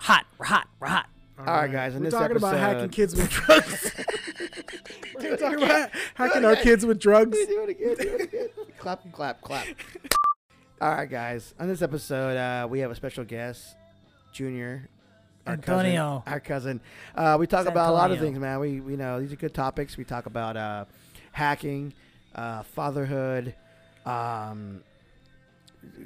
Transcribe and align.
Hot. 0.00 0.24
We're 0.38 0.46
hot. 0.46 0.66
We're 0.80 0.88
hot. 0.88 1.06
All 1.38 1.44
right, 1.46 1.70
guys, 1.72 1.94
in 1.94 2.00
We're 2.00 2.10
this 2.10 2.18
talking 2.18 2.36
about 2.36 2.56
hacking 2.56 2.88
kids 2.90 3.14
with 3.16 3.30
drugs. 3.30 3.92
We're 5.14 5.36
talking 5.36 5.62
about 5.62 5.90
hacking 6.14 6.44
our 6.44 6.56
kids 6.56 6.84
with 6.84 6.98
drugs. 6.98 7.36
do 7.46 7.62
it 7.62 7.70
again. 7.70 7.94
Do 7.98 8.14
it 8.16 8.20
again. 8.22 8.48
clap, 8.78 9.00
clap, 9.12 9.40
clap. 9.40 9.66
All 10.80 10.90
right, 10.90 11.08
guys. 11.10 11.54
On 11.58 11.68
this 11.68 11.82
episode, 11.82 12.36
uh, 12.36 12.66
we 12.68 12.80
have 12.80 12.90
a 12.90 12.94
special 12.94 13.24
guest, 13.24 13.76
Junior. 14.32 14.88
Our 15.46 15.54
Antonio. 15.54 16.22
Cousin, 16.26 16.32
our 16.32 16.40
cousin. 16.40 16.80
Uh, 17.14 17.36
we 17.40 17.46
talk 17.46 17.60
It's 17.60 17.70
about 17.70 17.90
a 17.90 17.92
lot 17.92 18.10
of 18.10 18.18
things, 18.18 18.38
man. 18.38 18.60
We, 18.60 18.80
we 18.80 18.96
know 18.96 19.20
these 19.20 19.32
are 19.32 19.36
good 19.36 19.54
topics. 19.54 19.96
We 19.96 20.04
talk 20.04 20.26
about 20.26 20.56
uh, 20.56 20.84
hacking, 21.32 21.94
uh, 22.34 22.62
fatherhood, 22.62 23.54
um, 24.04 24.82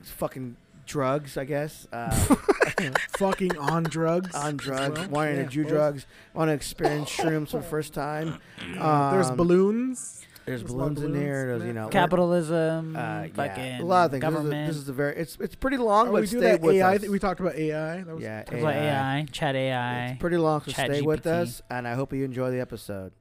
fucking 0.03 0.57
drugs, 0.87 1.37
I 1.37 1.45
guess. 1.45 1.87
Uh, 1.93 2.11
Fucking 3.19 3.57
on 3.59 3.85
drugs. 3.85 4.35
on 4.35 4.57
drugs, 4.57 4.99
well. 5.01 5.09
wanting 5.09 5.37
Yeah, 5.37 5.43
to 5.45 5.49
do 5.49 5.63
both. 5.63 5.73
drugs, 5.73 6.07
want 6.35 6.49
to 6.49 6.53
experience 6.55 7.11
shrooms 7.11 7.51
for 7.51 7.59
the 7.59 7.63
first 7.63 7.95
time. 7.95 8.39
There's 8.75 9.29
Um, 9.31 9.37
balloons. 9.37 10.21
There's 10.47 10.61
There's 10.61 10.73
a 10.73 10.77
lot 10.77 10.89
of 10.89 10.95
balloons 10.97 11.15
in 11.17 11.21
there. 11.25 11.45
balloons, 11.47 11.61
There's, 11.63 11.69
you 11.69 11.73
know, 11.73 11.89
Capitalism. 11.89 12.97
uh, 12.97 13.25
fucking 13.33 13.65
yeah, 13.65 13.81
a 13.81 13.83
lot 13.83 14.05
of 14.07 14.11
things. 14.11 14.21
This 14.23 14.29
is, 14.31 14.35
a, 14.35 14.37
Government. 14.37 14.67
this 14.69 14.77
is 14.77 14.89
a 14.89 14.93
very. 14.93 15.17
It's 15.17 15.37
it's 15.41 15.55
pretty 15.55 15.79
long, 15.79 16.09
Oh, 16.09 16.13
but 16.13 16.21
we 16.21 16.27
do 16.27 16.39
stay 16.39 16.41
that 16.41 16.61
with 16.61 16.75
AI. 16.77 16.95
us. 16.97 17.01
th- 17.01 17.11
we 17.11 17.19
talked 17.19 17.41
about 17.41 17.55
AI. 17.55 18.03
That 18.03 18.15
was 18.15 18.23
yeah, 18.23 18.43
Talk 18.43 18.59
about 18.59 18.75
AI. 18.75 19.27
Chat 19.33 19.57
AI. 19.57 20.07
It's 20.09 20.21
pretty 20.21 20.37
long, 20.37 20.61
so 20.61 20.73
Chat 20.73 20.91
stay 20.91 21.01
with 21.01 21.23
GPT. 21.25 21.27
us, 21.43 21.63
and 21.71 21.89
I 21.89 21.95
hope 21.95 22.13
you 22.13 22.25
enjoy 22.25 22.51
the 22.51 22.61
episode. 22.61 23.13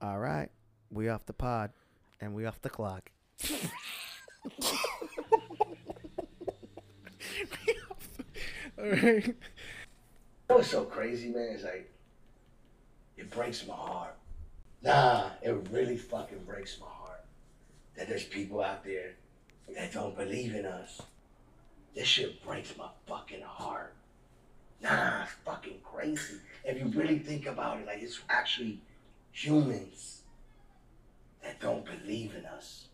All 0.00 0.18
right, 0.18 0.48
we 0.90 1.10
off 1.10 1.26
the 1.26 1.34
pod, 1.34 1.72
and 2.22 2.34
we 2.34 2.46
off 2.46 2.62
the 2.62 2.70
clock. 2.70 3.10
all 8.82 8.90
right. 8.90 9.34
That 10.48 10.58
was 10.58 10.66
so 10.66 10.84
crazy, 10.84 11.28
man. 11.28 11.52
It's 11.54 11.64
like, 11.64 11.90
it 13.16 13.30
breaks 13.30 13.66
my 13.66 13.74
heart. 13.74 14.14
Nah, 14.82 15.30
it 15.40 15.66
really 15.70 15.96
fucking 15.96 16.40
breaks 16.44 16.78
my 16.78 16.88
heart 16.88 17.24
that 17.96 18.06
there's 18.06 18.24
people 18.24 18.60
out 18.60 18.84
there 18.84 19.12
that 19.74 19.94
don't 19.94 20.14
believe 20.14 20.54
in 20.54 20.66
us. 20.66 21.00
This 21.94 22.06
shit 22.06 22.44
breaks 22.44 22.76
my 22.76 22.88
fucking 23.06 23.40
heart. 23.42 23.94
Nah, 24.82 25.22
it's 25.22 25.32
fucking 25.44 25.78
crazy. 25.84 26.34
If 26.64 26.78
you 26.78 26.86
really 26.88 27.18
think 27.18 27.46
about 27.46 27.80
it, 27.80 27.86
like 27.86 28.02
it's 28.02 28.20
actually 28.28 28.80
humans 29.30 30.22
that 31.42 31.60
don't 31.60 31.84
believe 31.84 32.34
in 32.34 32.44
us. 32.44 32.88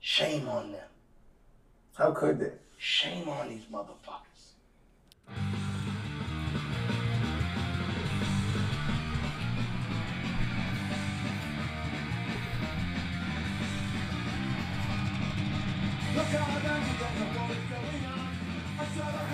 Shame 0.00 0.48
on 0.48 0.72
them. 0.72 0.88
How 1.94 2.10
could 2.10 2.40
they? 2.40 2.52
Shame 2.76 3.28
on 3.28 3.48
these 3.48 3.64
motherfuckers. 3.72 4.31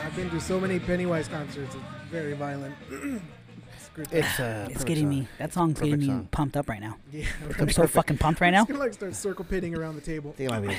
I've 0.04 0.14
been 0.16 0.30
to 0.30 0.40
so 0.40 0.60
many 0.60 0.78
Pennywise 0.78 1.28
concerts. 1.28 1.74
It's 1.74 1.84
very 2.10 2.34
violent. 2.34 2.74
it's 2.90 3.88
good. 3.94 4.08
It's 4.12 4.40
uh, 4.40 4.68
It's 4.70 4.84
getting 4.84 5.04
song. 5.04 5.10
me. 5.10 5.28
That 5.38 5.52
song's 5.52 5.74
Perfect 5.74 5.84
getting 5.90 6.00
me 6.00 6.06
song. 6.06 6.28
pumped 6.30 6.56
up 6.56 6.68
right 6.68 6.80
now. 6.80 6.96
yeah, 7.12 7.26
I'm 7.58 7.70
so 7.70 7.86
fucking 7.86 8.18
pumped 8.18 8.40
right 8.40 8.50
now. 8.52 8.62
It's 8.62 8.68
gonna 8.70 8.80
like 8.82 8.94
start 8.94 9.14
circle 9.14 9.44
pitting 9.44 9.76
around 9.76 9.96
the 9.96 10.00
table. 10.00 10.30
I 10.30 10.36
think 10.36 10.50
it 10.50 10.60
might 10.60 10.68
be. 10.68 10.76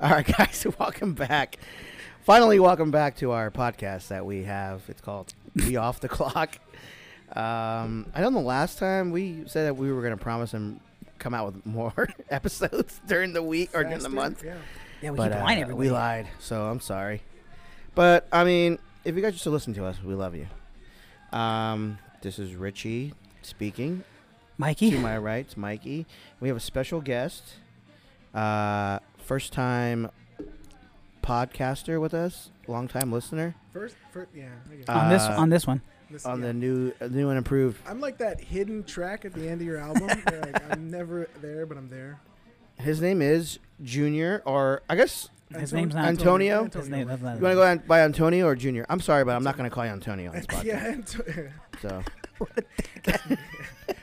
All 0.00 0.10
right, 0.10 0.26
guys, 0.38 0.66
welcome 0.78 1.14
back. 1.14 1.58
Finally, 2.22 2.60
welcome 2.60 2.90
back 2.90 3.16
to 3.16 3.32
our 3.32 3.50
podcast 3.50 4.08
that 4.08 4.24
we 4.24 4.44
have. 4.44 4.82
It's 4.88 5.00
called 5.00 5.34
"We 5.56 5.76
Off 5.76 6.00
the 6.00 6.08
Clock." 6.08 6.58
Um, 7.34 8.06
I 8.14 8.20
know 8.20 8.30
the 8.30 8.38
last 8.38 8.78
time 8.78 9.10
we 9.10 9.44
said 9.46 9.66
that 9.66 9.76
we 9.76 9.90
were 9.92 10.02
going 10.02 10.16
to 10.16 10.22
promise 10.22 10.54
and 10.54 10.78
come 11.18 11.34
out 11.34 11.46
with 11.52 11.66
more 11.66 12.08
episodes 12.30 13.00
during 13.06 13.32
the 13.32 13.42
week 13.42 13.70
or 13.74 13.82
during 13.82 13.98
the 13.98 14.04
Faster, 14.04 14.14
month. 14.14 14.44
Yeah. 14.44 14.56
Yeah, 15.00 15.10
we 15.10 15.16
but 15.16 15.32
keep 15.32 15.40
uh, 15.40 15.44
lying 15.44 15.62
everybody. 15.62 15.88
we 15.88 15.92
lied, 15.92 16.28
so 16.38 16.66
I'm 16.66 16.78
sorry. 16.78 17.22
But 17.96 18.28
I 18.32 18.44
mean, 18.44 18.78
if 19.04 19.16
you 19.16 19.22
guys 19.22 19.34
are 19.34 19.38
still 19.38 19.52
listening 19.52 19.74
to 19.76 19.84
us, 19.86 19.96
we 20.02 20.14
love 20.14 20.36
you. 20.36 20.46
Um, 21.36 21.98
this 22.20 22.38
is 22.38 22.54
Richie 22.54 23.14
speaking. 23.42 24.04
Mikey. 24.58 24.90
To 24.92 24.98
my 25.00 25.18
right, 25.18 25.44
it's 25.44 25.56
Mikey. 25.56 26.06
We 26.38 26.46
have 26.46 26.56
a 26.56 26.60
special 26.60 27.00
guest, 27.00 27.54
uh, 28.32 29.00
first 29.16 29.52
time 29.52 30.08
podcaster 31.22 32.00
with 32.00 32.12
us, 32.14 32.50
long 32.66 32.88
time 32.88 33.10
listener 33.12 33.54
First, 33.72 33.96
first, 34.12 34.30
yeah. 34.34 34.48
I 34.70 34.74
guess. 34.76 34.88
on 34.88 35.08
this 35.10 35.22
uh, 35.22 35.36
on 35.38 35.48
this 35.50 35.66
one. 35.66 35.80
This- 36.10 36.26
on 36.26 36.40
yeah. 36.40 36.48
the 36.48 36.52
new, 36.52 36.92
uh, 37.00 37.06
new 37.06 37.30
and 37.30 37.38
improved. 37.38 37.80
I'm 37.88 38.00
like 38.00 38.18
that 38.18 38.38
hidden 38.40 38.84
track 38.84 39.24
at 39.24 39.32
the 39.32 39.48
end 39.48 39.62
of 39.62 39.66
your 39.66 39.78
album. 39.78 40.02
where, 40.28 40.40
like, 40.42 40.70
I'm 40.72 40.90
never 40.90 41.26
there, 41.40 41.64
but 41.64 41.78
I'm 41.78 41.88
there. 41.88 42.20
His 42.78 43.00
name 43.00 43.22
is 43.22 43.58
Junior, 43.82 44.42
or 44.44 44.82
I 44.90 44.96
guess 44.96 45.30
His 45.48 45.72
Anton- 45.72 45.76
name's 45.78 45.94
not 45.94 46.04
Antonio? 46.06 46.64
His 46.70 46.88
name, 46.90 47.08
that's 47.08 47.22
not 47.22 47.36
you 47.36 47.42
want 47.42 47.52
to 47.52 47.56
go 47.56 47.62
on 47.66 47.78
by 47.86 48.00
Antonio 48.02 48.46
or 48.46 48.54
Junior. 48.54 48.84
I'm 48.90 49.00
sorry, 49.00 49.24
but 49.24 49.34
I'm 49.36 49.42
not 49.44 49.56
going 49.56 49.68
to 49.70 49.74
call 49.74 49.86
you 49.86 49.92
Antonio 49.92 50.28
on 50.30 50.36
this 50.36 50.46
podcast. 50.48 50.64
yeah, 50.64 50.84
Anto- 50.86 51.48
So 51.80 52.02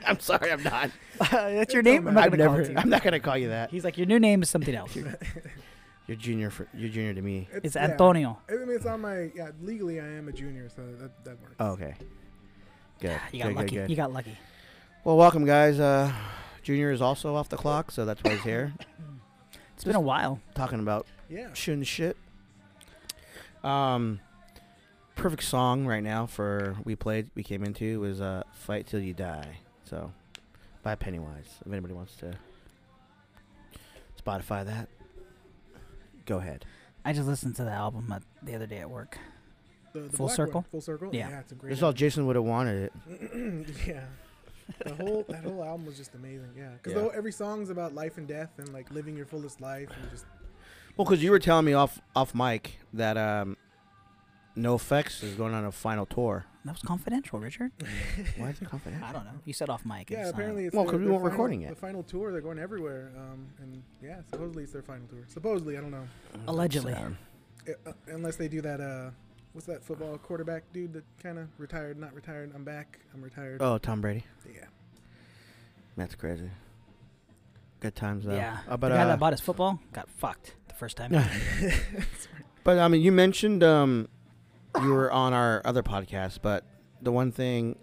I'm 0.07 0.19
sorry, 0.19 0.51
I'm 0.51 0.63
not. 0.63 0.89
that's 1.31 1.73
your 1.73 1.81
It 1.81 1.85
name. 1.85 2.07
I'm 2.07 2.13
not 2.15 2.23
I've 2.25 2.31
gonna 2.31 2.45
call 2.45 2.57
never. 2.57 2.71
you. 2.71 2.77
I'm 2.77 2.89
not 2.89 3.03
going 3.03 3.13
to 3.13 3.19
call 3.19 3.37
you 3.37 3.49
that. 3.49 3.69
He's 3.69 3.83
like 3.83 3.97
your 3.97 4.07
new 4.07 4.19
name 4.19 4.41
is 4.41 4.49
something 4.49 4.73
else. 4.73 4.97
You're 6.09 6.17
Junior 6.17 6.49
for 6.49 6.67
you're 6.73 6.89
Junior 6.89 7.13
to 7.13 7.21
me. 7.21 7.47
It's 7.63 7.75
yeah. 7.75 7.83
Antonio. 7.83 8.39
I 8.49 8.53
mean, 8.53 8.71
it's 8.71 8.87
on 8.87 9.01
my 9.01 9.29
yeah. 9.35 9.51
Legally, 9.61 9.99
I 9.99 10.07
am 10.07 10.27
a 10.27 10.31
junior, 10.31 10.67
so 10.67 10.81
that 10.99 11.23
that 11.23 11.39
works. 11.39 11.53
Oh, 11.59 11.73
okay. 11.73 11.93
Good. 12.99 13.19
You 13.31 13.43
got 13.43 13.49
good, 13.49 13.55
lucky. 13.55 13.67
Good, 13.67 13.75
good. 13.81 13.89
You 13.91 13.95
got 13.95 14.11
lucky. 14.11 14.35
Well, 15.03 15.17
welcome, 15.17 15.45
guys. 15.45 15.79
Uh, 15.79 16.11
Junior 16.63 16.91
is 16.91 16.99
also 16.99 17.35
off 17.35 17.49
the 17.49 17.57
clock, 17.57 17.91
so 17.91 18.05
that's 18.05 18.23
why 18.23 18.31
he's 18.31 18.41
here, 18.41 18.73
It's 19.75 19.83
been 19.83 19.95
a 19.95 20.01
while. 20.01 20.41
talking 20.55 20.79
about 20.79 21.05
Yeah. 21.29 21.53
shit 21.53 21.85
shit. 21.85 22.17
Um, 23.63 24.19
perfect 25.15 25.43
song 25.43 25.85
right 25.85 26.01
now 26.01 26.25
for 26.25 26.75
we 26.85 26.95
played. 26.95 27.29
We 27.35 27.43
came 27.43 27.63
into 27.63 27.99
was 27.99 28.19
uh, 28.19 28.41
"Fight 28.51 28.87
Till 28.87 28.99
You 28.99 29.13
Die." 29.13 29.59
So, 29.83 30.11
by 30.81 30.95
Pennywise. 30.95 31.59
If 31.63 31.71
anybody 31.71 31.93
wants 31.93 32.15
to 32.15 32.33
Spotify 34.19 34.65
that, 34.65 34.89
go 36.29 36.37
ahead. 36.37 36.63
I 37.03 37.11
just 37.11 37.27
listened 37.27 37.55
to 37.57 37.63
the 37.63 37.71
album 37.71 38.11
uh, 38.11 38.19
the 38.43 38.55
other 38.55 38.67
day 38.67 38.77
at 38.77 38.89
work. 38.89 39.17
The, 39.93 40.01
the 40.01 40.09
Full 40.17 40.27
black 40.27 40.35
circle? 40.35 40.61
One. 40.61 40.63
Full 40.71 40.81
circle. 40.81 41.09
Yeah. 41.11 41.39
it's 41.39 41.51
a 41.51 41.55
great. 41.55 41.69
This 41.71 41.79
is 41.79 41.83
all 41.83 41.91
Jason 41.91 42.27
would 42.27 42.35
have 42.35 42.45
wanted 42.45 42.91
it. 43.07 43.67
yeah. 43.87 44.01
The 44.85 44.93
whole 44.93 45.25
that 45.29 45.43
whole 45.43 45.63
album 45.63 45.87
was 45.87 45.97
just 45.97 46.13
amazing. 46.13 46.51
Yeah, 46.55 46.69
because 46.81 46.93
Yeah. 46.93 47.09
every 47.17 47.31
song's 47.31 47.71
about 47.71 47.95
life 47.95 48.17
and 48.19 48.27
death 48.27 48.51
and 48.59 48.71
like 48.71 48.91
living 48.91 49.17
your 49.17 49.25
fullest 49.25 49.59
life 49.59 49.89
and 49.99 50.11
just 50.11 50.25
Well, 50.95 51.05
because 51.05 51.23
you 51.23 51.31
were 51.31 51.39
telling 51.39 51.65
me 51.65 51.73
off 51.73 51.99
off 52.15 52.35
mic 52.35 52.77
that 52.93 53.17
um, 53.17 53.57
NOFX 54.57 55.23
is 55.23 55.35
going 55.35 55.53
on 55.53 55.65
a 55.65 55.71
final 55.71 56.05
tour. 56.05 56.45
That 56.65 56.73
was 56.73 56.81
confidential, 56.81 57.39
Richard. 57.39 57.71
Why 58.37 58.49
is 58.49 58.61
it 58.61 58.69
confidential? 58.69 59.07
I 59.07 59.13
don't 59.13 59.23
know. 59.25 59.31
You 59.45 59.53
said 59.53 59.69
off 59.69 59.85
mic. 59.85 60.09
yeah. 60.09 60.19
It's, 60.19 60.27
uh, 60.27 60.33
Apparently, 60.33 60.65
it's 60.65 60.75
Well, 60.75 60.85
'cause 60.85 60.95
we 60.95 60.99
weren't 61.05 61.13
final- 61.21 61.29
recording 61.29 61.61
it. 61.61 61.69
The 61.69 61.75
final 61.75 62.03
tour, 62.03 62.31
they're 62.31 62.41
going 62.41 62.59
everywhere. 62.59 63.11
Um, 63.17 63.47
and 63.61 63.81
yeah, 64.03 64.21
supposedly 64.29 64.63
it's 64.63 64.73
their 64.73 64.81
final 64.81 65.07
tour. 65.07 65.19
Supposedly, 65.27 65.77
I 65.77 65.81
don't 65.81 65.91
know, 65.91 66.07
allegedly. 66.47 66.93
Sad. 66.93 67.15
I- 67.67 67.89
uh, 67.89 67.93
unless 68.07 68.35
they 68.35 68.47
do 68.47 68.61
that. 68.61 68.81
Uh, 68.81 69.11
what's 69.53 69.67
that 69.67 69.83
football 69.83 70.17
quarterback 70.17 70.63
dude 70.73 70.93
that 70.93 71.03
kind 71.23 71.37
of 71.39 71.47
retired? 71.57 71.97
Not 71.97 72.13
retired. 72.13 72.51
I'm 72.53 72.63
back. 72.63 72.99
I'm 73.13 73.21
retired. 73.21 73.61
Oh, 73.61 73.77
Tom 73.77 74.01
Brady. 74.01 74.25
Yeah. 74.53 74.65
That's 75.95 76.15
crazy. 76.15 76.49
Good 77.79 77.95
times 77.95 78.25
though. 78.25 78.35
Yeah. 78.35 78.59
Uh, 78.67 78.75
but 78.75 78.89
the 78.89 78.95
guy 78.95 79.03
uh, 79.03 79.07
that 79.07 79.19
bought 79.19 79.31
his 79.33 79.39
football 79.41 79.79
got 79.93 80.09
fucked 80.09 80.55
the 80.67 80.73
first 80.73 80.97
time. 80.97 81.11
but 82.65 82.77
I 82.77 82.87
mean, 82.89 83.01
you 83.01 83.11
mentioned 83.13 83.63
um, 83.63 84.09
you 84.81 84.93
were 84.93 85.11
on 85.11 85.33
our 85.33 85.61
other 85.65 85.83
podcast, 85.83 86.39
but 86.41 86.63
the 87.01 87.11
one 87.11 87.31
thing 87.31 87.77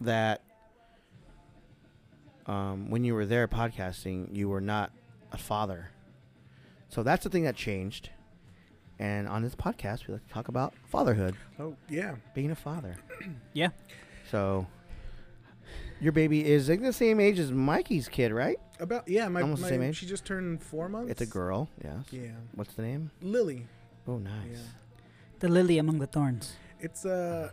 that 0.00 0.42
um, 2.46 2.90
when 2.90 3.04
you 3.04 3.14
were 3.14 3.26
there 3.26 3.46
podcasting, 3.46 4.34
you 4.34 4.48
were 4.48 4.60
not 4.60 4.90
a 5.32 5.38
father. 5.38 5.90
So 6.88 7.02
that's 7.02 7.24
the 7.24 7.30
thing 7.30 7.44
that 7.44 7.56
changed. 7.56 8.10
And 8.98 9.28
on 9.28 9.42
this 9.42 9.54
podcast, 9.54 10.06
we 10.06 10.14
like 10.14 10.26
to 10.26 10.32
talk 10.32 10.48
about 10.48 10.74
fatherhood, 10.88 11.34
Oh 11.58 11.76
yeah. 11.88 12.16
being 12.34 12.50
a 12.50 12.56
father. 12.56 12.96
Yeah. 13.52 13.68
So 14.30 14.66
your 16.00 16.12
baby 16.12 16.44
is 16.46 16.68
like 16.68 16.80
the 16.82 16.92
same 16.92 17.20
age 17.20 17.38
as 17.38 17.50
Mikey's 17.52 18.08
kid, 18.08 18.32
right? 18.32 18.58
About 18.78 19.06
yeah. 19.08 19.28
My, 19.28 19.42
Almost 19.42 19.62
the 19.62 19.68
same 19.68 19.82
age? 19.82 19.96
she 19.96 20.06
just 20.06 20.24
turned 20.24 20.62
four 20.62 20.88
months. 20.88 21.10
It's 21.10 21.20
a 21.20 21.26
girl. 21.26 21.68
Yes. 21.82 22.04
Yeah. 22.10 22.30
What's 22.54 22.74
the 22.74 22.82
name? 22.82 23.10
Lily. 23.22 23.66
Oh, 24.08 24.18
nice. 24.18 24.32
Yeah. 24.52 24.58
The 25.40 25.48
lily 25.48 25.78
among 25.78 25.98
the 25.98 26.06
thorns. 26.06 26.54
It's 26.78 27.04
uh, 27.04 27.50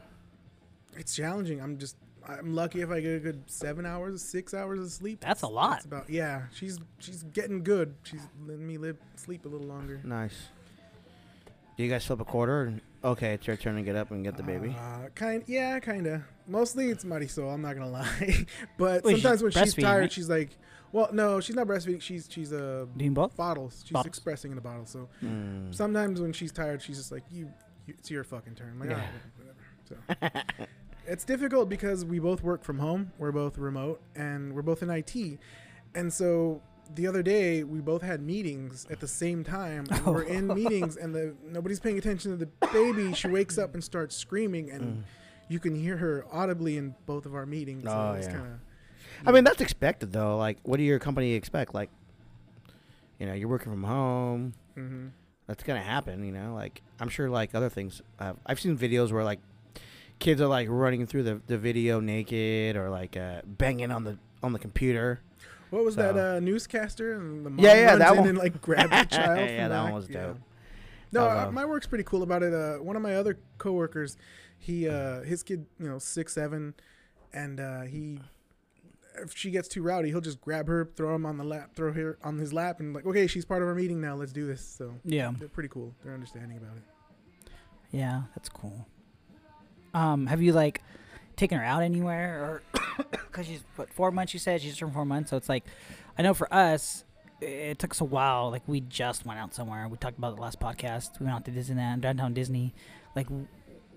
it's 0.96 1.16
challenging. 1.16 1.62
I'm 1.62 1.78
just 1.78 1.96
I'm 2.28 2.54
lucky 2.56 2.82
if 2.82 2.90
I 2.90 3.00
get 3.02 3.16
a 3.16 3.20
good 3.20 3.44
seven 3.48 3.86
hours, 3.86 4.22
six 4.24 4.54
hours 4.54 4.80
of 4.80 4.92
sleep. 4.92 5.22
That's 5.22 5.42
a 5.42 5.48
lot. 5.48 5.72
That's 5.72 5.86
about 5.86 6.10
yeah. 6.10 6.44
She's 6.54 6.80
she's 7.00 7.24
getting 7.24 7.64
good. 7.64 7.96
She's 8.04 8.22
letting 8.46 8.68
me 8.68 8.78
live 8.78 8.98
sleep 9.16 9.46
a 9.46 9.50
little 9.50 9.68
longer. 9.68 10.00
Nice. 10.04 10.36
Do 11.78 11.84
you 11.84 11.90
guys 11.90 12.06
flip 12.06 12.20
a 12.22 12.26
quarter? 12.26 12.74
Okay, 13.04 13.34
it's 13.36 13.46
your 13.46 13.56
turn 13.56 13.76
to 13.76 13.84
get 13.84 13.96
up 13.96 14.10
and 14.10 14.24
get 14.24 14.36
the 14.36 14.42
baby. 14.44 14.76
Uh, 14.78 15.10
kind, 15.14 15.44
yeah, 15.46 15.80
kind 15.80 16.08
of. 16.08 16.24
Mostly 16.48 16.90
it's 16.90 17.04
Marisol. 17.06 17.54
I'm 17.54 17.62
not 17.62 17.76
gonna 17.76 17.90
lie, 17.92 18.46
but 18.78 19.04
Wait, 19.04 19.14
she's 19.16 19.22
sometimes 19.22 19.44
when 19.44 19.52
she's 19.52 19.76
tired, 19.76 20.00
right? 20.02 20.12
she's 20.12 20.28
like, 20.28 20.50
"Well, 20.92 21.10
no, 21.14 21.40
she's 21.40 21.56
not 21.56 21.68
breastfeeding. 21.68 22.02
She's 22.02 22.28
she's 22.32 22.52
uh 22.52 22.88
Doing 22.98 23.14
bottles. 23.14 23.84
She's 23.84 23.92
Bottles. 23.92 24.08
expressing 24.08 24.52
in 24.52 24.56
the 24.56 24.62
bottle. 24.62 24.88
So 24.88 25.08
Mm. 25.24 25.74
sometimes 25.76 26.20
when 26.20 26.34
she's 26.34 26.52
tired, 26.52 26.82
she's 26.82 26.98
just 26.98 27.12
like, 27.12 27.24
"You, 27.30 27.46
you 27.46 27.52
it's 27.88 28.10
your 28.12 28.24
fucking 28.24 28.56
turn." 28.56 28.80
Like, 28.80 28.90
Yeah. 28.90 28.96
"All 28.96 29.02
right, 29.02 30.26
whatever. 30.26 30.44
So 30.56 30.66
it's 31.08 31.24
difficult 31.24 31.70
because 31.70 32.04
we 32.06 32.20
both 32.20 32.44
work 32.44 32.64
from 32.64 32.80
home. 32.80 33.12
We're 33.18 33.32
both 33.32 33.58
remote, 33.58 34.02
and 34.16 34.54
we're 34.54 34.62
both 34.62 34.82
in 34.84 34.90
IT, 34.90 35.40
and 35.96 36.12
so. 36.12 36.62
The 36.96 37.06
other 37.06 37.22
day, 37.22 37.66
we 37.66 37.82
both 37.82 38.02
had 38.02 38.22
meetings 38.22 38.88
at 38.90 39.02
the 39.02 39.10
same 39.10 39.44
time. 39.44 39.88
And 39.92 40.06
we're 40.06 40.22
in 40.24 40.48
meetings, 40.56 40.96
and 40.96 41.14
the 41.14 41.36
nobody's 41.44 41.82
paying 41.82 41.98
attention 41.98 42.32
to 42.32 42.38
the 42.38 42.46
baby. 42.72 43.12
She 43.14 43.28
wakes 43.28 43.58
up 43.58 43.74
and 43.74 43.84
starts 43.84 44.16
screaming, 44.16 44.72
and 44.72 44.82
Mm. 45.00 45.04
you 45.50 45.60
can 45.60 45.76
hear 45.76 45.98
her 45.98 46.24
audibly 46.32 46.78
in 46.78 46.96
both 47.06 47.26
of 47.26 47.36
our 47.36 47.46
meetings. 47.46 47.84
Oh, 47.86 48.14
it's 48.14 48.28
yeah. 48.28 48.36
kinda, 48.36 48.60
I 49.26 49.34
mean, 49.34 49.44
that's 49.44 49.60
expected 49.60 50.14
though. 50.14 50.38
Like, 50.38 50.60
what 50.64 50.78
do 50.78 50.84
your 50.84 50.98
company 50.98 51.34
expect? 51.34 51.74
Like, 51.74 51.90
you 53.20 53.26
know, 53.26 53.34
you're 53.34 53.50
working 53.50 53.70
from 53.74 53.84
home. 53.84 54.54
mhm. 54.78 55.10
That's 55.48 55.64
gonna 55.64 55.82
happen. 55.82 56.24
You 56.26 56.32
know, 56.32 56.54
like 56.54 56.82
I'm 57.00 57.10
sure 57.10 57.30
like 57.30 57.56
other 57.56 57.70
things. 57.70 58.02
Uh, 58.20 58.34
I've 58.46 58.60
seen 58.60 58.78
videos 58.78 59.12
where 59.12 59.24
like 59.24 59.40
kids 60.20 60.42
are 60.42 60.48
like 60.48 60.68
running 60.70 61.06
through 61.08 61.24
the, 61.24 61.42
the 61.48 61.58
video 61.58 62.00
naked 62.00 62.76
or 62.76 62.90
like 62.90 63.16
uh, 63.16 63.42
banging 63.46 63.92
on 63.92 64.04
the 64.04 64.18
on 64.44 64.54
the 64.54 64.60
computer. 64.60 65.22
What 65.70 65.84
was 65.84 65.96
that 65.98 66.18
uh, 66.18 66.40
newscaster? 66.40 67.14
And 67.14 67.46
the 67.46 67.50
mom 67.50 67.64
Yeah, 67.66 67.74
yeah, 67.74 67.96
that 67.98 68.16
one- 68.18 68.28
and 68.28 68.38
like 68.38 68.62
grabs 68.62 68.90
the 68.90 69.06
child. 69.18 69.40
Yeah, 69.40 69.64
from 69.64 69.70
that 69.70 69.84
one 69.84 69.94
was 69.94 70.08
dope. 70.08 70.38
No, 71.12 71.26
was, 71.26 71.38
uh, 71.46 71.48
uh, 71.48 71.52
my 71.52 71.66
work's 71.66 71.88
pretty 71.88 72.04
cool 72.04 72.24
about 72.24 72.44
it. 72.44 72.54
Uh, 72.54 72.76
one 72.78 72.96
of 72.96 73.02
my 73.02 73.16
other 73.16 73.38
coworkers, 73.58 74.18
he 74.58 74.90
uh, 74.90 75.22
his 75.22 75.44
kid, 75.44 75.66
you 75.80 75.88
know, 75.88 76.00
six 76.00 76.34
seven, 76.34 76.74
and 77.34 77.60
uh, 77.60 77.82
he. 77.84 78.20
If 79.22 79.36
she 79.38 79.52
gets 79.52 79.68
too 79.68 79.82
rowdy, 79.82 80.10
he'll 80.10 80.22
just 80.22 80.40
grab 80.42 80.68
her, 80.68 80.90
throw 80.96 81.16
him 81.16 81.26
on 81.26 81.38
the 81.38 81.44
lap, 81.44 81.72
throw 81.76 81.92
her 81.94 82.18
on 82.24 82.38
his 82.38 82.54
lap, 82.54 82.80
and 82.80 82.94
like, 82.94 83.06
okay, 83.06 83.28
she's 83.28 83.46
part 83.46 83.62
of 83.62 83.68
our 83.68 83.76
meeting 83.76 84.00
now. 84.02 84.16
Let's 84.16 84.32
do 84.34 84.46
this. 84.48 84.62
So 84.62 84.94
Yeah. 85.04 85.32
they're 85.38 85.48
pretty 85.48 85.70
cool. 85.70 85.94
They're 86.04 86.14
understanding 86.14 86.58
about 86.58 86.78
it. 86.78 86.84
Yeah, 87.92 88.24
that's 88.36 88.50
cool. 88.50 88.86
Um, 89.94 90.28
have 90.28 90.42
you 90.42 90.54
like 90.54 90.82
taken 91.36 91.58
her 91.58 91.64
out 91.64 91.84
anywhere 91.84 92.44
or 92.44 92.62
because 93.12 93.46
she's 93.48 93.64
what 93.76 93.92
four 93.94 94.12
months? 94.12 94.34
You 94.34 94.40
said 94.40 94.62
she's 94.62 94.78
turned 94.78 94.94
four 94.94 95.06
months, 95.06 95.30
so 95.30 95.38
it's 95.38 95.50
like 95.50 95.64
I 96.18 96.22
know 96.22 96.34
for 96.34 96.54
us 96.54 97.04
it 97.40 97.80
took 97.80 97.92
us 97.92 98.02
a 98.02 98.06
while. 98.06 98.50
Like 98.52 98.64
we 98.68 98.82
just 98.82 99.26
went 99.26 99.40
out 99.40 99.54
somewhere. 99.54 99.88
We 99.88 99.98
talked 99.98 100.18
about 100.18 100.36
the 100.36 100.42
last 100.42 100.60
podcast. 100.60 101.20
We 101.20 101.26
went 101.26 101.36
out 101.36 101.46
to 101.46 101.52
Disneyland, 101.52 102.02
downtown 102.02 102.34
Disney. 102.34 102.74
Like 103.16 103.28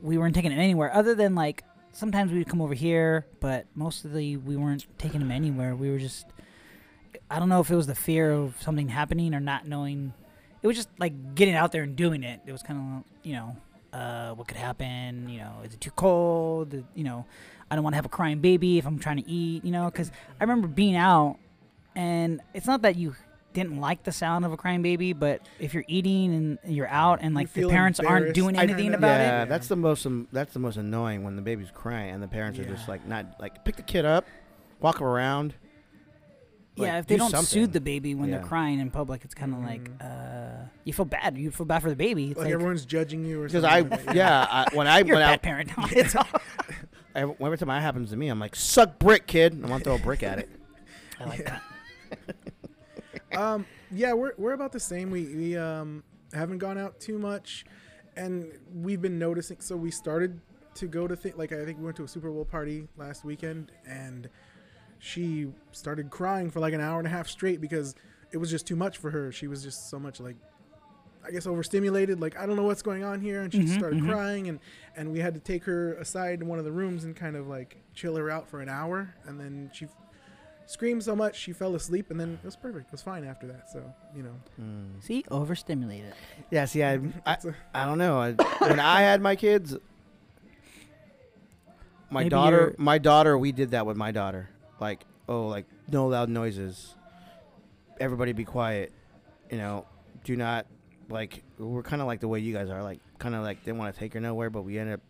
we 0.02 0.16
weren't 0.16 0.34
taking 0.34 0.52
it 0.52 0.56
anywhere 0.58 0.94
other 0.94 1.14
than 1.14 1.34
like 1.34 1.64
sometimes 1.92 2.32
we'd 2.32 2.48
come 2.48 2.60
over 2.60 2.74
here, 2.74 3.26
but 3.40 3.66
mostly 3.74 4.36
we 4.36 4.56
weren't 4.56 4.86
taking 4.98 5.20
him 5.20 5.30
anywhere. 5.30 5.74
We 5.74 5.90
were 5.90 5.98
just 5.98 6.26
I 7.30 7.38
don't 7.38 7.48
know 7.48 7.60
if 7.60 7.70
it 7.70 7.76
was 7.76 7.86
the 7.86 7.94
fear 7.94 8.32
of 8.32 8.60
something 8.60 8.88
happening 8.88 9.34
or 9.34 9.40
not 9.40 9.66
knowing. 9.66 10.12
It 10.62 10.66
was 10.66 10.76
just 10.76 10.88
like 10.98 11.34
getting 11.34 11.54
out 11.54 11.72
there 11.72 11.82
and 11.82 11.96
doing 11.96 12.22
it. 12.22 12.40
It 12.46 12.52
was 12.52 12.62
kind 12.62 12.78
of 13.04 13.26
you 13.26 13.34
know 13.34 13.56
uh, 13.92 14.34
what 14.34 14.48
could 14.48 14.56
happen. 14.56 15.28
You 15.28 15.38
know, 15.38 15.52
is 15.64 15.74
it 15.74 15.80
too 15.80 15.90
cold? 15.92 16.74
You 16.94 17.04
know, 17.04 17.26
I 17.70 17.74
don't 17.74 17.84
want 17.84 17.94
to 17.94 17.98
have 17.98 18.06
a 18.06 18.10
crying 18.10 18.40
baby 18.40 18.78
if 18.78 18.86
I'm 18.86 18.98
trying 18.98 19.22
to 19.22 19.28
eat. 19.28 19.64
You 19.64 19.70
know, 19.70 19.86
because 19.86 20.10
I 20.40 20.44
remember 20.44 20.68
being 20.68 20.96
out, 20.96 21.38
and 21.94 22.40
it's 22.54 22.66
not 22.66 22.82
that 22.82 22.96
you 22.96 23.14
didn't 23.52 23.80
like 23.80 24.02
the 24.04 24.12
sound 24.12 24.44
of 24.44 24.52
a 24.52 24.56
crying 24.56 24.82
baby, 24.82 25.12
but 25.12 25.40
if 25.58 25.74
you're 25.74 25.84
eating 25.88 26.32
and 26.34 26.58
you're 26.64 26.88
out 26.88 27.18
and 27.20 27.30
You 27.32 27.36
like 27.36 27.52
the 27.52 27.60
feel 27.62 27.70
parents 27.70 27.98
aren't 28.00 28.10
embarrassed, 28.28 28.34
doing 28.34 28.56
anything 28.56 28.84
kinda. 28.92 28.98
about 28.98 29.20
yeah, 29.20 29.42
it, 29.42 29.48
that's 29.48 29.66
the 29.68 29.76
most 29.76 30.06
um, 30.06 30.28
that's 30.32 30.52
the 30.52 30.60
most 30.60 30.76
annoying 30.76 31.24
when 31.24 31.36
the 31.36 31.42
baby's 31.42 31.70
crying 31.72 32.14
and 32.14 32.22
the 32.22 32.28
parents 32.28 32.58
are 32.58 32.64
just 32.64 32.84
Yeah. 32.86 32.90
like 32.92 33.06
not 33.06 33.26
like 33.40 33.64
pick 33.64 33.76
the 33.76 33.82
kid 33.82 34.04
up, 34.04 34.24
walk 34.80 35.00
him 35.00 35.06
around. 35.06 35.54
yeah, 36.76 36.98
if 36.98 37.06
they 37.06 37.16
do 37.16 37.18
don't 37.18 37.30
something. 37.30 37.46
soothe 37.46 37.72
the 37.72 37.80
baby 37.80 38.14
when 38.14 38.28
Yeah. 38.30 38.38
they're 38.38 38.46
crying 38.46 38.78
in 38.80 38.90
public, 38.90 39.24
it's 39.24 39.34
kind 39.34 39.52
of 39.52 39.60
like 39.60 39.90
Mhm. 39.98 40.62
uh, 40.62 40.64
you 40.84 40.92
feel 40.92 41.04
bad. 41.04 41.36
You 41.36 41.50
feel 41.50 41.66
bad 41.66 41.82
for 41.82 41.90
the 41.90 41.96
baby. 41.96 42.30
It's 42.30 42.38
Like, 42.38 42.46
like, 42.46 42.54
everyone's 42.54 42.86
judging 42.86 43.24
you 43.24 43.40
or 43.42 43.46
Because 43.46 43.62
something. 43.64 43.70
I 43.92 43.96
like 43.96 44.04
that, 44.06 44.16
yeah, 44.16 44.46
I, 44.48 44.66
when 44.74 44.86
I 44.86 44.98
you're 45.00 45.16
a 45.16 45.18
when 45.18 45.22
I, 45.28 45.32
bad 45.32 45.42
parent. 45.42 45.70
It's 45.92 46.14
all- 46.16 46.26
I 47.14 47.24
whenever 47.24 47.56
time 47.56 47.68
that 47.68 47.82
happens 47.82 48.10
to 48.10 48.16
me, 48.16 48.28
I'm 48.28 48.38
like 48.38 48.54
suck 48.54 48.98
brick, 49.00 49.26
kid. 49.26 49.60
I 49.64 49.68
want 49.68 49.82
to 49.82 49.90
throw 49.90 49.96
a 49.96 49.98
brick 49.98 50.22
at 50.22 50.38
it. 50.38 50.48
I 51.18 51.24
like 51.24 51.40
Yeah. 51.40 51.58
that. 52.10 52.36
Um, 53.36 53.66
yeah, 53.90 54.12
we're 54.12 54.32
we're 54.38 54.52
about 54.52 54.72
the 54.72 54.80
same. 54.80 55.10
We 55.10 55.24
we 55.34 55.56
um 55.56 56.02
haven't 56.32 56.58
gone 56.58 56.78
out 56.78 57.00
too 57.00 57.18
much, 57.18 57.64
and 58.16 58.52
we've 58.74 59.00
been 59.02 59.18
noticing. 59.18 59.60
So 59.60 59.76
we 59.76 59.90
started 59.90 60.40
to 60.74 60.86
go 60.86 61.06
to 61.06 61.16
thi- 61.16 61.32
like 61.36 61.52
I 61.52 61.64
think 61.64 61.78
we 61.78 61.84
went 61.84 61.96
to 61.96 62.04
a 62.04 62.08
Super 62.08 62.30
Bowl 62.30 62.44
party 62.44 62.88
last 62.96 63.24
weekend, 63.24 63.72
and 63.86 64.28
she 64.98 65.48
started 65.72 66.10
crying 66.10 66.50
for 66.50 66.60
like 66.60 66.74
an 66.74 66.80
hour 66.80 66.98
and 66.98 67.06
a 67.06 67.10
half 67.10 67.28
straight 67.28 67.60
because 67.60 67.94
it 68.32 68.36
was 68.38 68.50
just 68.50 68.66
too 68.66 68.76
much 68.76 68.98
for 68.98 69.10
her. 69.10 69.32
She 69.32 69.46
was 69.46 69.62
just 69.62 69.90
so 69.90 69.98
much 69.98 70.20
like. 70.20 70.36
I 71.22 71.30
guess 71.30 71.46
overstimulated, 71.46 72.18
like 72.18 72.38
I 72.38 72.46
don't 72.46 72.56
know 72.56 72.62
what's 72.62 72.80
going 72.80 73.04
on 73.04 73.20
here, 73.20 73.42
and 73.42 73.52
she 73.52 73.60
Mhm, 73.60 73.68
started 73.76 74.02
mhm. 74.02 74.08
crying, 74.08 74.48
and 74.48 74.58
and 74.96 75.12
we 75.12 75.18
had 75.18 75.34
to 75.34 75.40
take 75.40 75.64
her 75.64 75.92
aside 75.96 76.40
in 76.40 76.48
one 76.48 76.58
of 76.58 76.64
the 76.64 76.72
rooms 76.72 77.04
and 77.04 77.14
kind 77.14 77.36
of 77.36 77.46
like 77.46 77.76
chill 77.94 78.16
her 78.16 78.30
out 78.30 78.48
for 78.48 78.62
an 78.62 78.70
hour, 78.70 79.14
and 79.26 79.38
then 79.38 79.70
she 79.74 79.86
screamed 80.70 81.02
so 81.02 81.16
much 81.16 81.36
she 81.36 81.52
fell 81.52 81.74
asleep, 81.74 82.10
and 82.10 82.20
then 82.20 82.38
it 82.42 82.44
was 82.46 82.54
perfect. 82.56 82.86
It 82.86 82.92
was 82.92 83.02
fine 83.02 83.24
after 83.24 83.46
that. 83.48 83.68
So 83.70 83.82
you 84.14 84.22
know, 84.22 84.34
Mm. 84.60 85.02
See, 85.02 85.24
overstimulated. 85.30 86.12
Yeah, 86.50 86.64
see, 86.66 86.82
I, 86.84 86.94
I, 87.26 87.34
It's 87.34 87.44
a- 87.44 87.54
I 87.74 87.84
don't 87.86 87.98
know. 87.98 88.18
I, 88.20 88.32
when 88.66 88.78
I 88.80 89.00
had 89.02 89.20
my 89.20 89.34
kids, 89.36 89.76
my 92.10 92.20
Maybe 92.20 92.30
daughter, 92.30 92.56
you're- 92.60 92.74
my 92.78 92.98
daughter, 92.98 93.36
we 93.38 93.52
did 93.52 93.70
that 93.72 93.86
with 93.86 93.96
my 93.96 94.10
daughter. 94.10 94.48
Like, 94.80 95.04
oh, 95.28 95.46
like 95.48 95.66
no 95.90 96.06
loud 96.08 96.28
noises. 96.28 96.94
Everybody 98.00 98.32
be 98.32 98.44
quiet. 98.44 98.92
You 99.50 99.58
know, 99.58 99.86
do 100.24 100.36
not 100.36 100.66
like. 101.08 101.42
We're 101.58 101.82
kind 101.82 102.00
of 102.00 102.06
like 102.08 102.20
the 102.20 102.28
way 102.28 102.38
you 102.40 102.54
guys 102.54 102.70
are. 102.70 102.82
Like, 102.82 103.00
kind 103.18 103.34
of 103.34 103.42
like 103.42 103.64
didn't 103.64 103.78
want 103.78 103.92
to 103.94 103.98
take 104.00 104.14
her 104.14 104.20
nowhere, 104.20 104.48
but 104.50 104.62
we 104.62 104.78
ended 104.78 104.94
up 104.94 105.00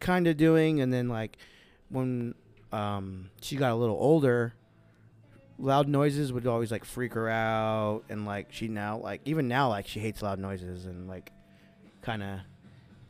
kind 0.00 0.26
of 0.26 0.36
doing. 0.36 0.80
And 0.80 0.92
then 0.92 1.08
like 1.08 1.36
when 1.90 2.34
um 2.72 3.30
she 3.40 3.56
got 3.56 3.70
a 3.72 3.76
little 3.76 3.96
older. 3.96 4.54
Loud 5.58 5.88
noises 5.88 6.32
would 6.32 6.46
always 6.46 6.70
like 6.70 6.84
freak 6.84 7.14
her 7.14 7.28
out, 7.28 8.02
and 8.08 8.24
like 8.24 8.48
she 8.50 8.68
now 8.68 8.98
like 8.98 9.20
even 9.24 9.48
now 9.48 9.68
like 9.68 9.86
she 9.88 9.98
hates 10.00 10.22
loud 10.22 10.38
noises 10.38 10.86
and 10.86 11.08
like 11.08 11.32
kind 12.02 12.22
of 12.22 12.40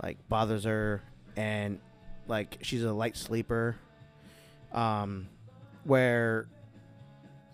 like 0.03 0.17
bothers 0.29 0.65
her 0.65 1.03
and 1.37 1.79
like 2.27 2.59
she's 2.63 2.83
a 2.85 2.93
light 2.93 3.17
sleeper 3.17 3.77
um 4.73 5.29
where 5.85 6.47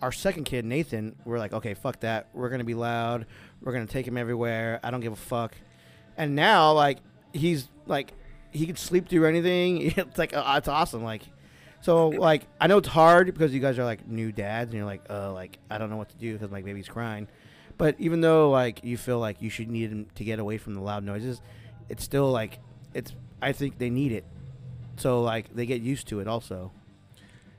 our 0.01 0.11
second 0.11 0.43
kid 0.43 0.65
nathan 0.65 1.15
we're 1.25 1.39
like 1.39 1.53
okay 1.53 1.73
fuck 1.73 1.99
that. 2.01 2.29
We're 2.33 2.49
gonna 2.49 2.63
be 2.63 2.73
loud. 2.73 3.25
We're 3.61 3.73
gonna 3.73 3.85
take 3.87 4.07
him 4.07 4.17
everywhere. 4.17 4.79
I 4.83 4.91
don't 4.91 5.01
give 5.01 5.13
a 5.13 5.17
fuck. 5.17 5.53
And 6.17 6.35
now 6.35 6.71
like 6.73 6.99
he's 7.33 7.67
like 7.85 8.13
he 8.51 8.65
can 8.65 8.75
sleep 8.75 9.09
through 9.09 9.25
anything. 9.25 9.93
It's 9.97 10.17
like 10.17 10.35
uh, 10.35 10.55
it's 10.57 10.67
awesome. 10.67 11.03
Like 11.03 11.23
so 11.85 12.09
like 12.09 12.47
i 12.59 12.65
know 12.67 12.77
it's 12.79 12.87
hard 12.87 13.27
because 13.27 13.53
you 13.53 13.59
guys 13.59 13.77
are 13.77 13.83
like 13.85 14.07
new 14.07 14.31
dads 14.31 14.69
and 14.71 14.77
you're 14.77 14.85
like 14.85 15.03
uh 15.09 15.31
like 15.33 15.59
i 15.69 15.77
don't 15.77 15.89
know 15.91 15.97
what 15.97 16.09
to 16.09 16.17
do 16.17 16.33
because 16.33 16.49
my 16.49 16.61
baby's 16.61 16.87
crying. 16.87 17.27
But 17.77 17.95
even 17.99 18.21
though 18.21 18.49
like 18.51 18.83
you 18.83 18.97
feel 18.97 19.19
like 19.19 19.41
you 19.41 19.49
should 19.49 19.69
need 19.69 19.89
him 19.91 20.07
to 20.15 20.23
get 20.23 20.39
away 20.39 20.57
from 20.57 20.73
the 20.75 20.81
loud 20.81 21.03
noises 21.03 21.41
it's 21.89 22.03
still 22.03 22.31
like 22.31 22.59
it's 22.93 23.13
i 23.41 23.51
think 23.51 23.77
they 23.77 23.89
need 23.89 24.11
it. 24.13 24.25
So 24.97 25.21
like 25.21 25.53
they 25.53 25.65
get 25.65 25.81
used 25.81 26.07
to 26.07 26.19
it 26.21 26.27
also 26.27 26.71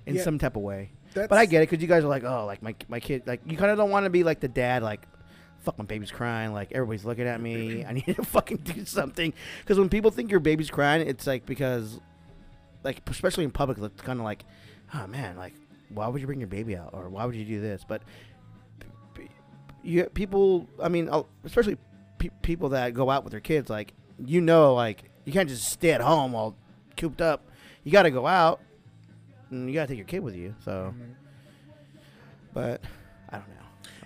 in 0.07 0.15
Yeah. 0.17 0.23
some 0.23 0.39
type 0.39 0.57
of 0.57 0.63
way. 0.63 0.91
That's, 1.15 1.29
but 1.29 1.39
i 1.39 1.47
get 1.47 1.63
it 1.63 1.69
because 1.71 1.83
you 1.83 1.89
guys 1.89 2.03
are 2.05 2.09
like 2.09 2.25
oh 2.25 2.47
like 2.47 2.63
my, 2.63 2.75
my 2.89 2.99
kid 3.01 3.23
like 3.27 3.41
you 3.47 3.57
kind 3.57 3.71
of 3.71 3.77
don't 3.79 3.91
want 3.91 4.05
to 4.05 4.11
be 4.11 4.23
like 4.25 4.41
the 4.41 4.49
dad 4.49 4.83
like 4.83 5.07
fuck 5.61 5.77
my 5.79 5.85
baby's 5.85 6.11
crying 6.11 6.53
like 6.53 6.73
everybody's 6.73 7.05
looking 7.05 7.27
at 7.27 7.41
me. 7.41 7.85
I 7.85 7.93
need 7.93 8.07
to 8.17 8.25
fucking 8.37 8.59
do 8.59 8.85
something. 8.87 9.33
Because 9.61 9.79
when 9.79 9.89
people 9.89 10.11
think 10.11 10.31
your 10.31 10.41
baby's 10.41 10.71
crying 10.71 11.07
it's 11.07 11.27
like 11.27 11.45
because 11.45 12.01
like 12.85 13.01
especially 13.09 13.45
in 13.45 13.51
public 13.51 13.79
it's 13.79 14.03
kind 14.03 14.19
of 14.19 14.25
like 14.25 14.45
oh 14.95 15.07
man 15.07 15.37
like 15.37 15.55
why 15.89 16.07
would 16.09 16.21
you 16.21 16.27
bring 16.27 16.41
your 16.41 16.49
baby 16.49 16.77
out 16.77 16.91
or 16.93 17.09
why 17.09 17.25
would 17.25 17.35
you 17.35 17.45
do 17.45 17.61
this 17.61 17.83
but 17.87 18.03
you 19.83 20.05
people 20.15 20.69
i 20.83 20.89
mean 20.89 21.09
especially 21.45 21.77
pe- 22.19 22.31
people 22.43 22.71
that 22.71 22.93
go 22.95 23.09
out 23.11 23.25
with 23.25 23.31
their 23.31 23.41
kids 23.41 23.71
like 23.71 23.93
you 24.25 24.41
know 24.41 24.75
like 24.75 25.05
you 25.25 25.33
can't 25.33 25.49
just 25.49 25.65
stay 25.71 25.93
at 25.93 26.01
home 26.01 26.35
all 26.35 26.57
cooped 26.97 27.21
up 27.21 27.49
you 27.85 27.93
got 27.93 28.03
to 28.03 28.11
go 28.11 28.27
out 28.27 28.61
and 29.51 29.69
you 29.69 29.75
got 29.75 29.83
to 29.83 29.89
take 29.89 29.99
your 29.99 30.07
kid 30.07 30.21
with 30.21 30.35
you 30.35 30.55
so 30.65 30.93
Mhm. 30.97 31.15
but 32.53 32.81
i 33.31 33.37
don't 33.39 33.49
know 33.49 33.55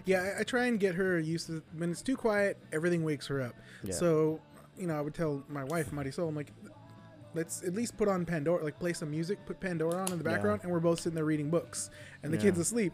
Yeah, 0.04 0.32
I, 0.36 0.40
I 0.40 0.42
try 0.44 0.66
and 0.66 0.80
get 0.80 0.94
her 0.96 1.18
used 1.20 1.46
to. 1.48 1.62
When 1.76 1.90
it's 1.90 2.02
too 2.02 2.16
quiet, 2.16 2.56
everything 2.72 3.04
wakes 3.04 3.26
her 3.28 3.40
up. 3.42 3.54
yeah 3.84 3.94
So, 3.94 4.40
you 4.76 4.86
know, 4.86 4.96
I 4.96 5.00
would 5.02 5.14
tell 5.14 5.44
my 5.48 5.62
wife, 5.64 5.90
Marisol, 5.92 6.26
I'm 6.28 6.34
like, 6.34 6.50
let's 7.34 7.62
at 7.62 7.74
least 7.74 7.96
put 7.96 8.08
on 8.08 8.24
Pandora, 8.26 8.64
like 8.64 8.78
play 8.78 8.92
some 8.92 9.10
music, 9.10 9.38
put 9.46 9.60
Pandora 9.60 9.96
on 10.02 10.12
in 10.12 10.18
the 10.18 10.24
Yeah. 10.24 10.34
background, 10.36 10.60
and 10.62 10.72
we're 10.72 10.80
both 10.80 11.00
sitting 11.00 11.14
there 11.14 11.24
reading 11.24 11.50
books, 11.50 11.90
and 12.22 12.32
the 12.32 12.36
Yeah. 12.36 12.42
kid's 12.44 12.58
asleep. 12.58 12.92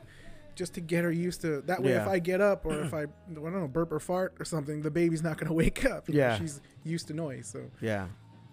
just 0.54 0.72
to 0.72 0.80
get 0.80 1.04
her 1.04 1.12
used 1.12 1.42
to. 1.42 1.60
That 1.66 1.82
way, 1.82 1.92
if 1.92 2.08
I 2.08 2.18
get 2.18 2.40
up 2.40 2.64
or 2.64 2.80
if 2.80 2.94
I, 2.94 3.02
I 3.02 3.06
don't 3.34 3.52
know, 3.52 3.68
burp 3.68 3.92
or 3.92 4.00
fart 4.00 4.32
or 4.40 4.46
something, 4.46 4.80
the 4.80 4.90
baby's 4.90 5.22
not 5.22 5.36
gonna 5.36 5.52
wake 5.64 5.84
up. 5.84 6.08
you 6.08 6.14
know, 6.14 6.20
Yeah. 6.20 6.38
she's 6.38 6.62
used 6.82 7.08
to 7.08 7.12
noise. 7.12 7.46
So, 7.46 7.70
Yeah. 7.82 8.06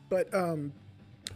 but 0.09 0.33
um, 0.33 0.73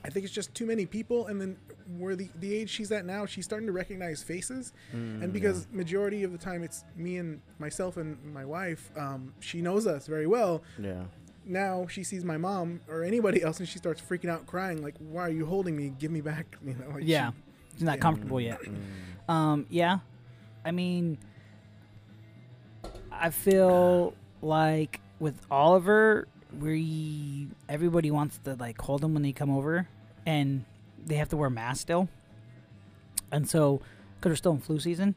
I 0.04 0.10
think 0.10 0.26
it's 0.26 0.34
just 0.34 0.54
too 0.54 0.66
many 0.66 0.86
people, 0.86 1.28
and 1.28 1.40
then 1.40 1.56
where 1.98 2.18
the 2.18 2.28
the 2.42 2.54
age 2.54 2.70
she's 2.70 2.92
at 2.92 3.06
now, 3.06 3.26
she's 3.26 3.46
starting 3.46 3.66
to 3.68 3.72
recognize 3.72 4.22
faces, 4.24 4.74
Mm, 4.94 5.24
and 5.24 5.32
because 5.32 5.70
majority 5.72 6.24
of 6.24 6.34
the 6.34 6.38
time 6.38 6.64
it's 6.64 6.84
me 6.98 7.16
and 7.16 7.40
myself 7.60 7.96
and 7.96 8.18
my 8.34 8.44
wife, 8.44 8.92
um, 8.98 9.34
she 9.40 9.62
knows 9.62 9.88
us 9.88 10.06
very 10.06 10.28
well. 10.28 10.64
Yeah. 10.78 11.06
Now 11.48 11.88
she 11.88 12.04
sees 12.04 12.24
my 12.24 12.38
mom 12.38 12.82
or 12.88 13.04
anybody 13.04 13.42
else, 13.42 13.60
and 13.60 13.68
she 13.68 13.78
starts 13.78 14.02
freaking 14.02 14.30
out, 14.30 14.46
crying 14.46 14.82
like, 14.84 14.96
"Why 15.00 15.24
are 15.24 15.30
you 15.32 15.46
holding 15.46 15.76
me? 15.76 15.94
Give 15.98 16.12
me 16.12 16.22
back!" 16.22 16.58
You 16.66 16.74
know, 16.76 16.90
like 16.94 17.04
she- 17.04 17.10
Yeah, 17.10 17.32
she's 17.74 17.84
not 17.84 17.98
yeah. 17.98 18.02
comfortable 18.02 18.42
yet. 18.42 18.60
Um, 19.30 19.66
yeah, 19.70 20.00
I 20.66 20.72
mean, 20.72 21.18
I 23.12 23.30
feel 23.30 24.14
like 24.42 25.00
with 25.20 25.40
Oliver, 25.50 26.28
we 26.60 27.48
everybody 27.68 28.12
wants 28.12 28.38
to 28.46 28.56
like 28.56 28.80
hold 28.82 29.02
them 29.02 29.14
when 29.14 29.24
they 29.24 29.32
come 29.34 29.50
over, 29.50 29.88
and 30.26 30.66
they 31.06 31.16
have 31.16 31.30
to 31.30 31.38
wear 31.38 31.50
masks 31.50 31.82
still, 31.82 32.10
and 33.32 33.48
so 33.50 33.82
because 34.20 34.32
we're 34.32 34.36
still 34.36 34.54
in 34.54 34.60
flu 34.60 34.80
season, 34.80 35.16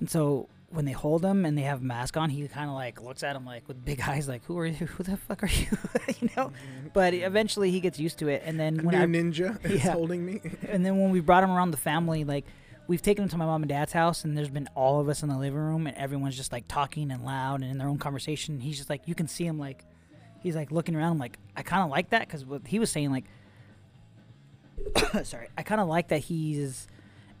and 0.00 0.10
so 0.10 0.48
when 0.76 0.84
they 0.84 0.92
hold 0.92 1.24
him 1.24 1.46
and 1.46 1.56
they 1.56 1.62
have 1.62 1.80
a 1.80 1.84
mask 1.84 2.18
on, 2.18 2.28
he 2.28 2.46
kind 2.48 2.68
of 2.68 2.76
like 2.76 3.00
looks 3.02 3.22
at 3.22 3.34
him 3.34 3.46
like 3.46 3.66
with 3.66 3.82
big 3.82 4.00
eyes, 4.06 4.28
like 4.28 4.44
"Who 4.44 4.58
are 4.58 4.66
you? 4.66 4.86
Who 4.86 5.02
the 5.02 5.16
fuck 5.16 5.42
are 5.42 5.48
you?" 5.48 5.66
you 6.20 6.28
know. 6.36 6.48
Mm-hmm. 6.48 6.88
But 6.92 7.14
eventually 7.14 7.70
he 7.70 7.80
gets 7.80 7.98
used 7.98 8.18
to 8.18 8.28
it, 8.28 8.42
and 8.44 8.60
then 8.60 8.80
A 8.80 8.82
when 8.82 8.94
I 8.94 9.06
ninja 9.06 9.64
is 9.70 9.82
holding 9.82 10.24
me. 10.24 10.40
and 10.68 10.84
then 10.84 11.00
when 11.00 11.10
we 11.10 11.20
brought 11.20 11.42
him 11.42 11.50
around 11.50 11.70
the 11.70 11.78
family, 11.78 12.24
like 12.24 12.44
we've 12.86 13.00
taken 13.00 13.24
him 13.24 13.30
to 13.30 13.38
my 13.38 13.46
mom 13.46 13.62
and 13.62 13.70
dad's 13.70 13.92
house, 13.92 14.24
and 14.24 14.36
there's 14.36 14.50
been 14.50 14.68
all 14.74 15.00
of 15.00 15.08
us 15.08 15.22
in 15.22 15.30
the 15.30 15.38
living 15.38 15.58
room, 15.58 15.86
and 15.86 15.96
everyone's 15.96 16.36
just 16.36 16.52
like 16.52 16.68
talking 16.68 17.10
and 17.10 17.24
loud 17.24 17.62
and 17.62 17.70
in 17.70 17.78
their 17.78 17.88
own 17.88 17.98
conversation. 17.98 18.60
He's 18.60 18.76
just 18.76 18.90
like 18.90 19.00
you 19.06 19.14
can 19.14 19.28
see 19.28 19.46
him 19.46 19.58
like 19.58 19.82
he's 20.42 20.54
like 20.54 20.70
looking 20.70 20.94
around. 20.94 21.18
like 21.18 21.38
I 21.56 21.62
kind 21.62 21.82
of 21.82 21.90
like 21.90 22.10
that 22.10 22.20
because 22.20 22.44
what 22.44 22.66
he 22.66 22.78
was 22.78 22.90
saying 22.90 23.10
like 23.10 23.24
sorry, 25.24 25.48
I 25.56 25.62
kind 25.62 25.80
of 25.80 25.88
like 25.88 26.08
that 26.08 26.20
he's 26.20 26.86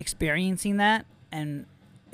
experiencing 0.00 0.78
that, 0.78 1.04
and 1.30 1.66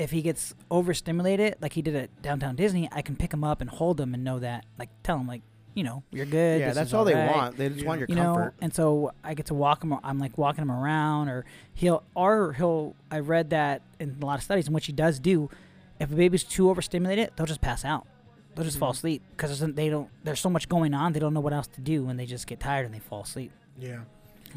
if 0.03 0.11
he 0.11 0.21
gets 0.23 0.55
overstimulated 0.71 1.57
like 1.61 1.73
he 1.75 1.83
did 1.83 1.95
at 1.95 2.23
downtown 2.23 2.57
Disney, 2.57 2.89
I 2.93 3.03
can 3.03 3.15
pick 3.17 3.33
him 3.33 3.45
up 3.45 3.61
and 3.61 3.71
hold 3.71 4.01
him 4.01 4.15
and 4.15 4.25
know 4.25 4.39
that 4.41 4.65
like 4.79 4.89
tell 5.03 5.19
him 5.19 5.27
like 5.29 5.43
you 5.75 5.85
know 5.85 6.03
you're 6.11 6.27
good. 6.27 6.61
Yeah, 6.61 6.73
that's 6.73 6.89
is 6.91 6.95
all 6.95 7.05
they 7.05 7.15
alright 7.15 7.35
want. 7.37 7.57
They 7.57 7.69
just 7.71 7.87
want 7.87 8.01
your 8.01 8.09
you 8.09 8.17
comfort. 8.17 8.41
know 8.41 8.53
and 8.61 8.75
so 8.75 9.13
i 9.25 9.33
get 9.33 9.47
to 9.47 9.55
walk 9.55 9.83
him 9.83 9.95
i'm 10.05 10.19
like 10.19 10.37
walking 10.37 10.61
him 10.63 10.71
around 10.71 11.29
or 11.29 11.47
he'll 11.73 12.03
or 12.15 12.53
he'll 12.53 12.95
i 13.11 13.19
read 13.21 13.51
that 13.51 13.81
in 13.99 14.17
a 14.21 14.27
lot 14.27 14.37
of 14.39 14.43
studies 14.45 14.67
in 14.69 14.75
which 14.75 14.85
he 14.87 14.93
does 14.93 15.19
do 15.19 15.49
if 15.99 16.13
a 16.13 16.15
baby's 16.15 16.45
too 16.45 16.69
overstimulated 16.69 17.31
they'll 17.37 17.47
just 17.47 17.63
pass 17.63 17.87
out 17.87 18.07
they'll 18.55 18.67
just 18.67 18.79
fall 18.79 18.91
Mhm. 18.93 18.97
asleep 18.97 19.23
because 19.31 19.59
they 19.61 19.89
don't 19.89 20.11
there's 20.25 20.41
so 20.41 20.51
much 20.51 20.69
going 20.69 20.93
on 20.93 21.15
they 21.15 21.21
don't 21.21 21.33
know 21.33 21.41
what 21.41 21.55
else 21.55 21.69
to 21.69 21.81
do 21.81 22.07
and 22.11 22.21
they 22.21 22.27
just 22.27 22.47
get 22.47 22.61
tired 22.61 22.85
and 22.85 22.95
they 22.95 22.99
fall 22.99 23.23
asleep 23.23 23.51
yeah. 23.79 24.01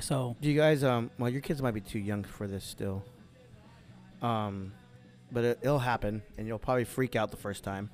so 0.01 0.35
Do 0.41 0.49
you 0.49 0.57
guys 0.59 0.83
um 0.83 1.11
well 1.17 1.29
your 1.29 1.41
kids 1.41 1.61
might 1.61 1.73
be 1.75 1.81
too 1.81 1.99
young 1.99 2.23
for 2.25 2.45
this 2.45 2.65
still. 2.65 3.03
Um 4.21 4.73
but 5.31 5.43
it, 5.43 5.59
it'll 5.61 5.79
happen 5.79 6.21
and 6.37 6.47
you'll 6.47 6.59
probably 6.59 6.83
freak 6.85 7.15
out 7.15 7.31
the 7.31 7.37
first 7.37 7.63
time. 7.63 7.89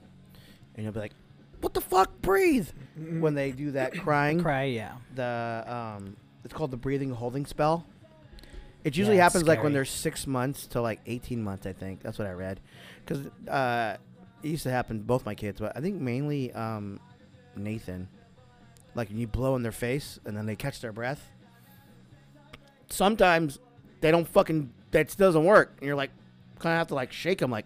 And 0.75 0.83
you'll 0.83 0.93
be 0.93 0.99
like, 0.99 1.13
"What 1.59 1.73
the 1.73 1.81
fuck? 1.81 2.21
Breathe." 2.21 2.69
When 2.97 3.33
they 3.33 3.51
do 3.51 3.71
that 3.71 3.93
crying, 3.99 4.41
cry 4.41 4.63
yeah 4.65 4.93
the 5.15 5.63
um 5.67 6.15
it's 6.43 6.53
called 6.53 6.71
the 6.71 6.77
breathing 6.77 7.11
holding 7.11 7.45
spell. 7.45 7.85
It 8.83 8.97
usually 8.97 9.17
Yeah, 9.17 9.23
happens 9.23 9.47
like 9.47 9.61
when 9.63 9.73
they're 9.73 9.85
6 9.85 10.27
months 10.27 10.65
to 10.67 10.81
like 10.81 10.99
18 11.05 11.43
months, 11.43 11.67
I 11.67 11.73
think. 11.73 12.01
That's 12.01 12.17
what 12.17 12.27
I 12.27 12.31
read. 12.31 12.59
Cuz 13.05 13.27
uh 13.47 13.97
it 14.41 14.47
used 14.47 14.63
to 14.63 14.71
happen 14.71 14.97
to 14.99 15.03
both 15.03 15.25
my 15.25 15.35
kids, 15.35 15.59
but 15.59 15.75
I 15.77 15.81
think 15.81 15.99
mainly 16.01 16.51
um 16.53 16.99
Nathan. 17.55 18.07
Like 18.95 19.11
you 19.11 19.27
blow 19.27 19.55
in 19.55 19.61
their 19.63 19.71
face 19.71 20.19
and 20.25 20.35
then 20.35 20.45
they 20.45 20.55
catch 20.55 20.81
their 20.81 20.91
breath. 20.91 21.29
Sometimes 22.89 23.59
they 24.01 24.11
don't 24.11 24.27
fucking 24.27 24.71
that 24.91 25.15
doesn't 25.17 25.45
work. 25.45 25.73
And 25.77 25.87
you're 25.87 25.95
like 25.95 26.11
kind 26.61 26.73
of 26.73 26.77
have 26.79 26.87
to 26.87 26.95
like 26.95 27.11
shake 27.11 27.39
them 27.39 27.51
like 27.51 27.65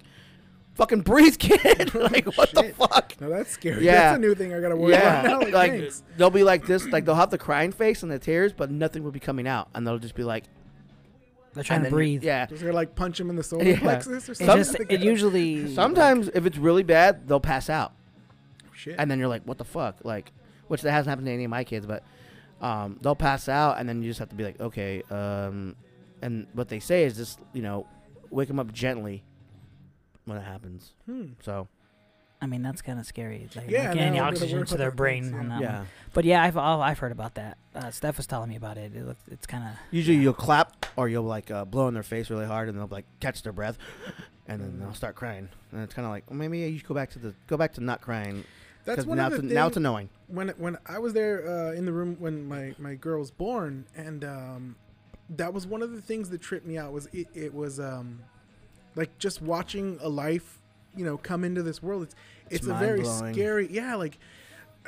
fucking 0.76 1.02
breathe 1.02 1.38
kid. 1.38 1.94
like 1.96 2.26
what 2.38 2.52
the 2.52 2.74
fuck? 2.78 3.14
No, 3.22 3.30
that's 3.30 3.52
scary. 3.52 3.86
Yeah. 3.86 3.94
That's 4.12 4.18
a 4.18 4.20
new 4.20 4.36
thing 4.36 4.54
I 4.54 4.60
gotta 4.60 4.76
worry 4.76 4.94
Yeah, 4.94 5.22
about 5.22 5.26
now. 5.26 5.40
Like, 5.40 5.54
like 5.54 5.72
thanks. 5.72 6.04
they'll 6.18 6.30
be 6.30 6.44
like 6.44 6.66
this, 6.66 6.86
like 6.88 7.06
they'll 7.06 7.16
have 7.16 7.30
the 7.32 7.38
crying 7.38 7.72
face 7.72 8.04
and 8.04 8.12
the 8.12 8.20
tears, 8.20 8.54
but 8.54 8.72
nothing 8.72 9.04
will 9.04 9.12
be 9.12 9.20
coming 9.20 9.48
out, 9.48 9.70
and 9.74 9.86
they'll 9.88 10.00
just 10.00 10.16
be 10.16 10.24
like, 10.24 10.44
they're 11.54 11.64
trying 11.64 11.80
to 11.80 11.84
then 11.86 11.92
breathe 11.94 12.24
Yeah. 12.24 12.46
Does 12.48 12.60
they 12.62 12.72
like 12.72 12.96
punch 12.96 13.20
him 13.20 13.30
in 13.30 13.38
the 13.38 13.44
solar 13.44 13.64
Yeah. 13.64 13.80
plexus 13.80 14.28
or 14.28 14.34
it 14.34 14.38
something? 14.40 14.58
just 14.58 14.76
it 14.90 15.00
usually 15.00 15.74
Sometimes 15.74 16.30
if 16.34 16.46
it's 16.46 16.58
really 16.58 16.84
bad, 16.84 17.28
they'll 17.28 17.40
pass 17.40 17.70
out, 17.70 17.94
Shit. 18.74 18.96
and 18.98 19.10
then 19.10 19.20
you're 19.20 19.30
like, 19.30 19.44
what 19.44 19.58
the 19.58 19.64
fuck, 19.64 20.00
like, 20.04 20.34
which 20.68 20.82
that 20.82 20.92
hasn't 20.92 21.10
happened 21.10 21.28
to 21.28 21.32
any 21.34 21.46
of 21.46 21.50
my 21.52 21.64
kids, 21.64 21.86
but 21.86 22.04
um, 22.62 22.98
they'll 23.02 23.16
pass 23.16 23.48
out, 23.48 23.78
and 23.80 23.88
then 23.88 24.02
you 24.04 24.10
just 24.10 24.20
have 24.20 24.30
to 24.30 24.36
be 24.36 24.44
like, 24.44 24.60
okay, 24.60 25.02
um, 25.10 25.76
and 26.22 26.48
what 26.54 26.68
they 26.68 26.80
say 26.80 27.04
is 27.06 27.16
just 27.16 27.40
you 27.54 27.62
know, 27.62 27.88
wake 28.30 28.48
them 28.48 28.60
up 28.60 28.72
gently 28.74 29.24
when 30.26 30.38
it 30.38 30.44
happens. 30.44 30.94
Hmm. 31.06 31.28
So 31.42 31.68
i 32.42 32.48
mean 32.48 32.62
that's 32.62 32.82
kind 32.82 33.00
of 33.00 33.06
scary 33.06 33.48
like 33.56 33.70
Yeah, 33.70 33.84
not 33.86 33.94
getting 33.94 34.02
any 34.10 34.18
now 34.18 34.26
I'm 34.26 34.34
gonna 34.34 34.46
oxygen 34.46 34.66
to 34.66 34.76
their 34.78 34.92
brain 34.92 35.24
things, 35.32 35.36
on 35.36 35.50
yeah. 35.52 35.60
yeah, 35.62 35.86
but 36.14 36.26
yeah 36.26 36.44
i've 36.44 36.58
I've 36.58 36.80
i've 36.82 37.00
heard 37.00 37.14
about 37.14 37.36
that 37.36 37.58
uh, 37.74 37.90
steph 37.92 38.18
was 38.18 38.28
telling 38.28 38.50
me 38.50 38.58
about 38.58 38.78
it, 38.78 38.94
it 38.94 39.06
looks, 39.06 39.24
it's 39.32 39.48
kind 39.48 39.64
of 39.64 39.70
usually 39.90 40.18
you'll 40.18 40.34
clap 40.34 40.86
or 40.98 41.08
you'll 41.08 41.24
like 41.24 41.50
uh, 41.50 41.64
blow 41.64 41.88
in 41.88 41.94
their 41.94 42.04
face 42.04 42.30
really 42.30 42.46
hard, 42.46 42.68
and 42.68 42.78
they'll 42.78 42.88
like 42.88 43.06
catch 43.22 43.42
their 43.42 43.54
breath, 43.54 43.78
and 44.48 44.62
then 44.62 44.80
they'll 44.80 44.94
start 44.94 45.16
crying, 45.16 45.48
and 45.72 45.82
it's 45.82 45.94
kind 45.94 46.06
of 46.06 46.12
like, 46.12 46.30
well, 46.30 46.38
maybe 46.38 46.60
you 46.60 46.78
should 46.78 46.88
go 46.88 46.94
back 46.94 47.10
to 47.12 47.20
the 47.20 47.34
go 47.48 47.56
back 47.58 47.74
to 47.74 47.82
not 47.82 48.02
crying 48.02 48.44
That's 48.84 49.06
one 49.06 49.18
now 49.18 49.28
of 49.28 49.32
the 49.32 49.36
it's, 49.38 49.42
things. 49.44 49.54
now 49.54 49.68
it's 49.68 49.78
annoying. 49.78 50.10
when 50.28 50.50
when 50.58 50.78
I 50.86 51.00
was 51.00 51.14
there 51.14 51.48
uh, 51.48 51.72
in 51.72 51.86
the 51.86 51.94
room 51.94 52.18
when 52.20 52.48
my 52.48 52.76
my 52.78 52.96
girl 52.96 53.20
was 53.20 53.32
born, 53.32 53.86
and 53.96 54.24
um, 54.26 54.76
that 55.32 55.54
was 55.54 55.66
one 55.66 55.82
of 55.82 55.92
the 55.92 56.02
things 56.02 56.30
that 56.30 56.42
tripped 56.42 56.66
me 56.66 56.78
out. 56.78 56.92
Was 56.94 57.08
it, 57.14 57.28
it 57.34 57.54
was 57.54 57.80
um, 57.80 58.20
like 58.96 59.18
just 59.20 59.42
watching 59.42 59.98
a 60.02 60.10
life, 60.10 60.60
you 60.96 61.06
know, 61.06 61.18
come 61.18 61.44
into 61.44 61.64
this 61.64 61.82
world. 61.82 62.04
It's 62.04 62.16
it's, 62.50 62.56
It's 62.58 62.68
a 62.68 62.74
very 62.76 63.04
scary. 63.06 63.68
Yeah, 63.72 63.96
like 63.96 64.18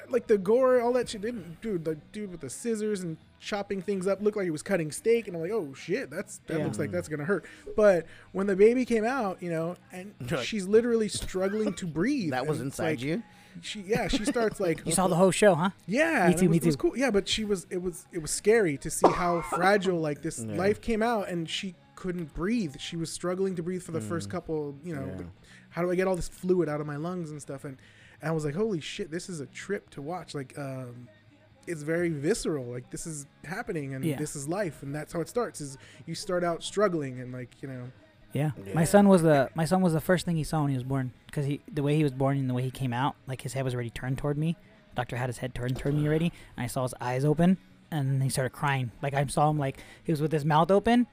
like 0.09 0.27
the 0.27 0.37
gore, 0.37 0.79
all 0.81 0.93
that 0.93 1.09
shit. 1.09 1.21
Didn't 1.21 1.59
dude 1.61 1.83
the 1.85 1.95
dude 2.11 2.31
with 2.31 2.41
the 2.41 2.49
scissors 2.49 3.01
and 3.01 3.17
chopping 3.39 3.81
things 3.81 4.07
up 4.07 4.21
looked 4.21 4.37
like 4.37 4.45
he 4.45 4.51
was 4.51 4.61
cutting 4.63 4.91
steak, 4.91 5.27
and 5.27 5.35
I'm 5.35 5.41
like, 5.41 5.51
oh 5.51 5.73
shit, 5.73 6.09
that's 6.11 6.39
that 6.47 6.59
Yeah. 6.59 6.65
looks 6.65 6.77
like 6.79 6.91
that's 6.91 7.07
gonna 7.07 7.25
hurt. 7.25 7.45
But 7.75 8.05
when 8.31 8.45
the 8.47 8.55
baby 8.55 8.85
came 8.85 9.05
out, 9.05 9.41
you 9.41 9.49
know, 9.49 9.75
and 9.91 10.13
she's 10.43 10.67
literally 10.67 11.07
struggling 11.07 11.73
to 11.73 11.87
breathe. 11.87 12.31
That 12.37 12.45
was 12.45 12.61
inside 12.61 12.89
like- 12.97 13.01
you. 13.01 13.23
She 13.61 13.81
yeah, 13.81 14.07
she 14.07 14.25
starts 14.25 14.59
like 14.59 14.85
you 14.85 14.91
saw 14.91 15.07
the 15.07 15.15
whole 15.15 15.31
show 15.31 15.55
huh 15.55 15.69
yeah, 15.85 16.27
Me 16.27 16.33
too, 16.33 16.45
It 16.45 16.47
was, 16.47 16.49
me 16.51 16.57
it 16.57 16.65
was 16.65 16.75
too. 16.75 16.81
cool. 16.81 16.97
Yeah, 16.97 17.11
but 17.11 17.27
she 17.27 17.43
was. 17.45 17.65
It 17.69 17.81
was. 17.81 18.05
It 18.11 18.19
was 18.21 18.31
scary 18.31 18.77
to 18.77 18.89
see 18.89 19.07
how 19.09 19.41
fragile 19.49 19.99
like 19.99 20.21
this 20.21 20.39
Yeah. 20.47 20.55
life 20.57 20.81
came 20.81 21.01
out, 21.01 21.29
and 21.29 21.49
she 21.49 21.75
couldn't 21.95 22.33
breathe. 22.33 22.75
She 22.79 22.95
was 22.95 23.11
struggling 23.11 23.55
to 23.55 23.63
breathe 23.63 23.81
for 23.83 23.91
the 23.91 24.01
first 24.01 24.27
Mm. 24.29 24.31
couple. 24.31 24.75
You 24.83 24.95
know, 24.95 25.15
Yeah. 25.19 25.25
how 25.69 25.81
do 25.81 25.91
I 25.91 25.95
get 25.95 26.07
all 26.07 26.15
this 26.15 26.27
fluid 26.29 26.69
out 26.69 26.79
of 26.81 26.87
my 26.87 26.95
lungs 26.97 27.31
and 27.31 27.41
stuff? 27.41 27.63
And, 27.65 27.77
and 28.21 28.29
I 28.29 28.31
was 28.33 28.45
like, 28.45 28.55
holy 28.55 28.79
shit, 28.81 29.09
this 29.11 29.29
is 29.29 29.39
a 29.39 29.45
trip 29.47 29.89
to 29.91 30.01
watch. 30.01 30.35
Like, 30.35 30.57
um, 30.57 31.07
it's 31.65 31.81
very 31.81 32.09
visceral. 32.09 32.65
Like 32.65 32.89
this 32.91 33.05
is 33.07 33.25
happening, 33.43 33.93
and 33.95 34.05
Yeah. 34.05 34.15
this 34.17 34.35
is 34.35 34.47
life, 34.47 34.83
and 34.83 34.93
that's 34.95 35.11
how 35.13 35.21
it 35.21 35.29
starts. 35.29 35.59
Is 35.61 35.77
you 36.05 36.15
start 36.15 36.43
out 36.43 36.63
struggling, 36.63 37.19
and 37.19 37.33
like 37.33 37.61
you 37.61 37.67
know, 37.67 37.91
Yeah. 38.33 38.51
Yeah. 38.65 38.73
My 38.73 38.83
son 38.83 39.07
was 39.07 39.21
the 39.23 39.49
my 39.55 39.65
son 39.65 39.81
was 39.81 39.93
the 39.93 40.01
first 40.01 40.25
thing 40.25 40.35
he 40.35 40.43
saw 40.43 40.61
when 40.61 40.69
he 40.69 40.75
was 40.75 40.83
born 40.83 41.11
because 41.25 41.45
he 41.45 41.61
the 41.71 41.81
way 41.83 41.95
he 41.95 42.03
was 42.03 42.11
born 42.13 42.37
and 42.37 42.49
the 42.49 42.53
way 42.53 42.63
he 42.63 42.71
came 42.71 42.93
out, 42.93 43.15
like 43.27 43.41
his 43.41 43.53
head 43.53 43.63
was 43.63 43.73
already 43.73 43.89
turned 43.89 44.17
toward 44.17 44.37
me. 44.37 44.55
Doctor 44.95 45.15
had 45.15 45.27
his 45.27 45.37
head 45.39 45.53
turned 45.55 45.77
toward 45.77 45.95
me 45.95 46.07
already, 46.07 46.31
and 46.55 46.63
I 46.63 46.67
saw 46.67 46.83
his 46.83 46.93
eyes 46.99 47.23
open, 47.23 47.57
and 47.91 48.21
he 48.23 48.29
started 48.29 48.49
crying. 48.51 48.91
Like 49.01 49.13
I 49.13 49.25
saw 49.27 49.49
him 49.49 49.57
like 49.59 49.77
he 50.03 50.11
was 50.11 50.21
with 50.21 50.31
his 50.31 50.43
mouth 50.45 50.71
open, 50.71 51.07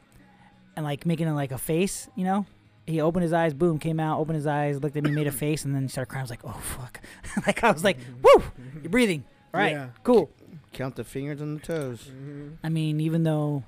and 0.76 0.84
like 0.84 1.04
making 1.06 1.32
like 1.34 1.52
a 1.52 1.58
face, 1.58 2.08
you 2.16 2.24
know. 2.24 2.46
He 2.86 3.00
opened 3.00 3.22
his 3.22 3.32
eyes, 3.32 3.54
boom, 3.54 3.78
came 3.78 3.98
out, 3.98 4.18
opened 4.20 4.36
his 4.36 4.46
eyes, 4.46 4.82
looked 4.82 4.94
at 4.96 5.04
me, 5.04 5.10
made 5.10 5.26
a 5.26 5.32
face, 5.32 5.64
and 5.64 5.74
then 5.74 5.82
he 5.84 5.88
started 5.88 6.10
crying. 6.10 6.20
I 6.20 6.24
was 6.24 6.30
like, 6.30 6.44
oh 6.44 6.60
fuck, 6.62 7.00
like 7.46 7.64
I 7.64 7.70
was 7.70 7.82
like, 7.84 7.96
woo, 8.22 8.42
you're 8.82 8.90
breathing, 8.90 9.24
all 9.54 9.60
right, 9.60 9.72
Yeah. 9.72 9.88
cool. 10.02 10.30
Count 10.72 10.96
the 10.96 11.04
fingers 11.04 11.40
and 11.40 11.60
the 11.60 11.64
toes. 11.64 12.10
Mhm. 12.12 12.56
I 12.64 12.68
mean, 12.68 13.00
even 13.00 13.22
though 13.22 13.62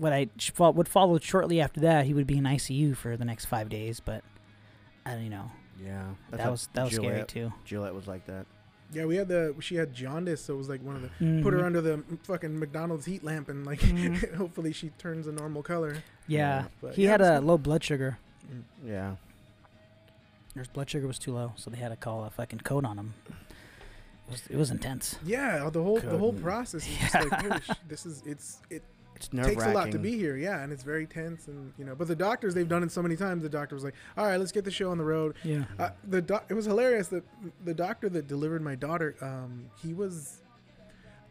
what 0.00 0.12
I 0.12 0.28
sh- 0.38 0.50
fo- 0.50 0.70
what 0.72 0.88
followed 0.88 1.22
shortly 1.22 1.60
after 1.60 1.80
that, 1.80 2.06
he 2.06 2.14
would 2.14 2.26
be 2.26 2.38
in 2.38 2.44
ICU 2.44 2.96
for 2.96 3.16
the 3.16 3.24
next 3.24 3.44
five 3.44 3.68
days. 3.68 4.00
But 4.00 4.24
I 5.06 5.12
don't 5.12 5.28
know. 5.28 5.50
Yeah, 5.82 6.02
that 6.32 6.50
was 6.50 6.68
that 6.74 6.84
was 6.84 6.94
scary 6.94 7.24
too. 7.24 7.52
Juliet 7.64 7.94
was 7.94 8.06
like 8.06 8.26
that. 8.26 8.46
yeah, 8.92 9.04
we 9.04 9.16
had 9.16 9.28
the 9.28 9.54
she 9.60 9.76
had 9.76 9.94
jaundice, 9.94 10.42
so 10.44 10.54
it 10.54 10.56
was 10.56 10.68
like 10.68 10.82
one 10.82 10.96
of 10.96 11.02
the 11.02 11.08
put 11.42 11.52
her 11.52 11.60
Mhm. 11.60 11.64
under 11.64 11.80
the 11.80 12.02
fucking 12.24 12.58
McDonald's 12.58 13.06
heat 13.06 13.22
lamp, 13.22 13.48
and 13.48 13.64
like 13.64 13.80
Mhm. 13.80 14.34
hopefully 14.42 14.72
she 14.72 14.88
turns 14.98 15.26
a 15.26 15.32
normal 15.32 15.62
color. 15.62 15.96
Yeah, 16.26 16.64
But 16.82 16.94
he 16.96 17.04
yeah, 17.04 17.10
had 17.12 17.20
a 17.20 17.38
good. 17.38 17.44
low 17.44 17.58
blood 17.58 17.82
sugar. 17.84 18.18
Yeah. 18.84 19.16
His 20.54 20.66
blood 20.68 20.90
sugar 20.90 21.06
was 21.06 21.18
too 21.18 21.32
low, 21.32 21.52
so 21.56 21.70
they 21.70 21.76
had 21.78 21.90
to 21.90 21.96
call 21.96 22.24
a 22.24 22.30
fucking 22.30 22.60
code 22.60 22.84
on 22.84 22.98
him. 22.98 23.14
It 23.28 24.32
was, 24.32 24.46
it 24.50 24.56
was 24.56 24.70
intense. 24.70 25.16
Yeah, 25.24 25.68
the 25.70 25.82
whole 25.82 25.98
the 26.00 26.18
whole 26.18 26.32
process 26.32 26.86
is 26.86 26.96
just 26.98 27.14
Yeah. 27.14 27.20
like 27.30 27.42
holy 27.42 27.60
sh- 27.60 27.70
this 27.88 28.06
is 28.06 28.22
it's 28.26 28.58
it 28.70 28.82
It's 29.20 29.32
nerve 29.34 29.46
takes 29.48 29.62
a 29.64 29.72
lot 29.74 29.90
to 29.92 29.98
be 29.98 30.16
here, 30.16 30.36
yeah, 30.38 30.62
and 30.62 30.72
it's 30.72 30.82
very 30.82 31.06
tense, 31.06 31.46
and 31.46 31.74
you 31.76 31.84
know. 31.84 31.94
But 31.94 32.08
the 32.08 32.16
doctors, 32.16 32.54
they've 32.54 32.66
done 32.68 32.82
it 32.82 32.90
so 32.90 33.02
many 33.02 33.16
times. 33.16 33.42
The 33.42 33.50
doctor 33.50 33.74
was 33.74 33.84
like, 33.84 33.92
"All 34.16 34.24
right, 34.24 34.38
let's 34.38 34.50
get 34.50 34.64
the 34.64 34.70
show 34.70 34.90
on 34.90 34.96
the 34.96 35.04
road." 35.04 35.34
Yeah. 35.44 35.64
Uh, 35.78 35.90
the 36.08 36.22
doc- 36.22 36.46
it 36.48 36.54
was 36.54 36.64
hilarious 36.64 37.08
that 37.08 37.22
the 37.62 37.74
doctor 37.74 38.08
that 38.08 38.26
delivered 38.26 38.62
my 38.62 38.74
daughter, 38.76 39.16
um, 39.20 39.66
he 39.82 39.92
was. 39.92 40.40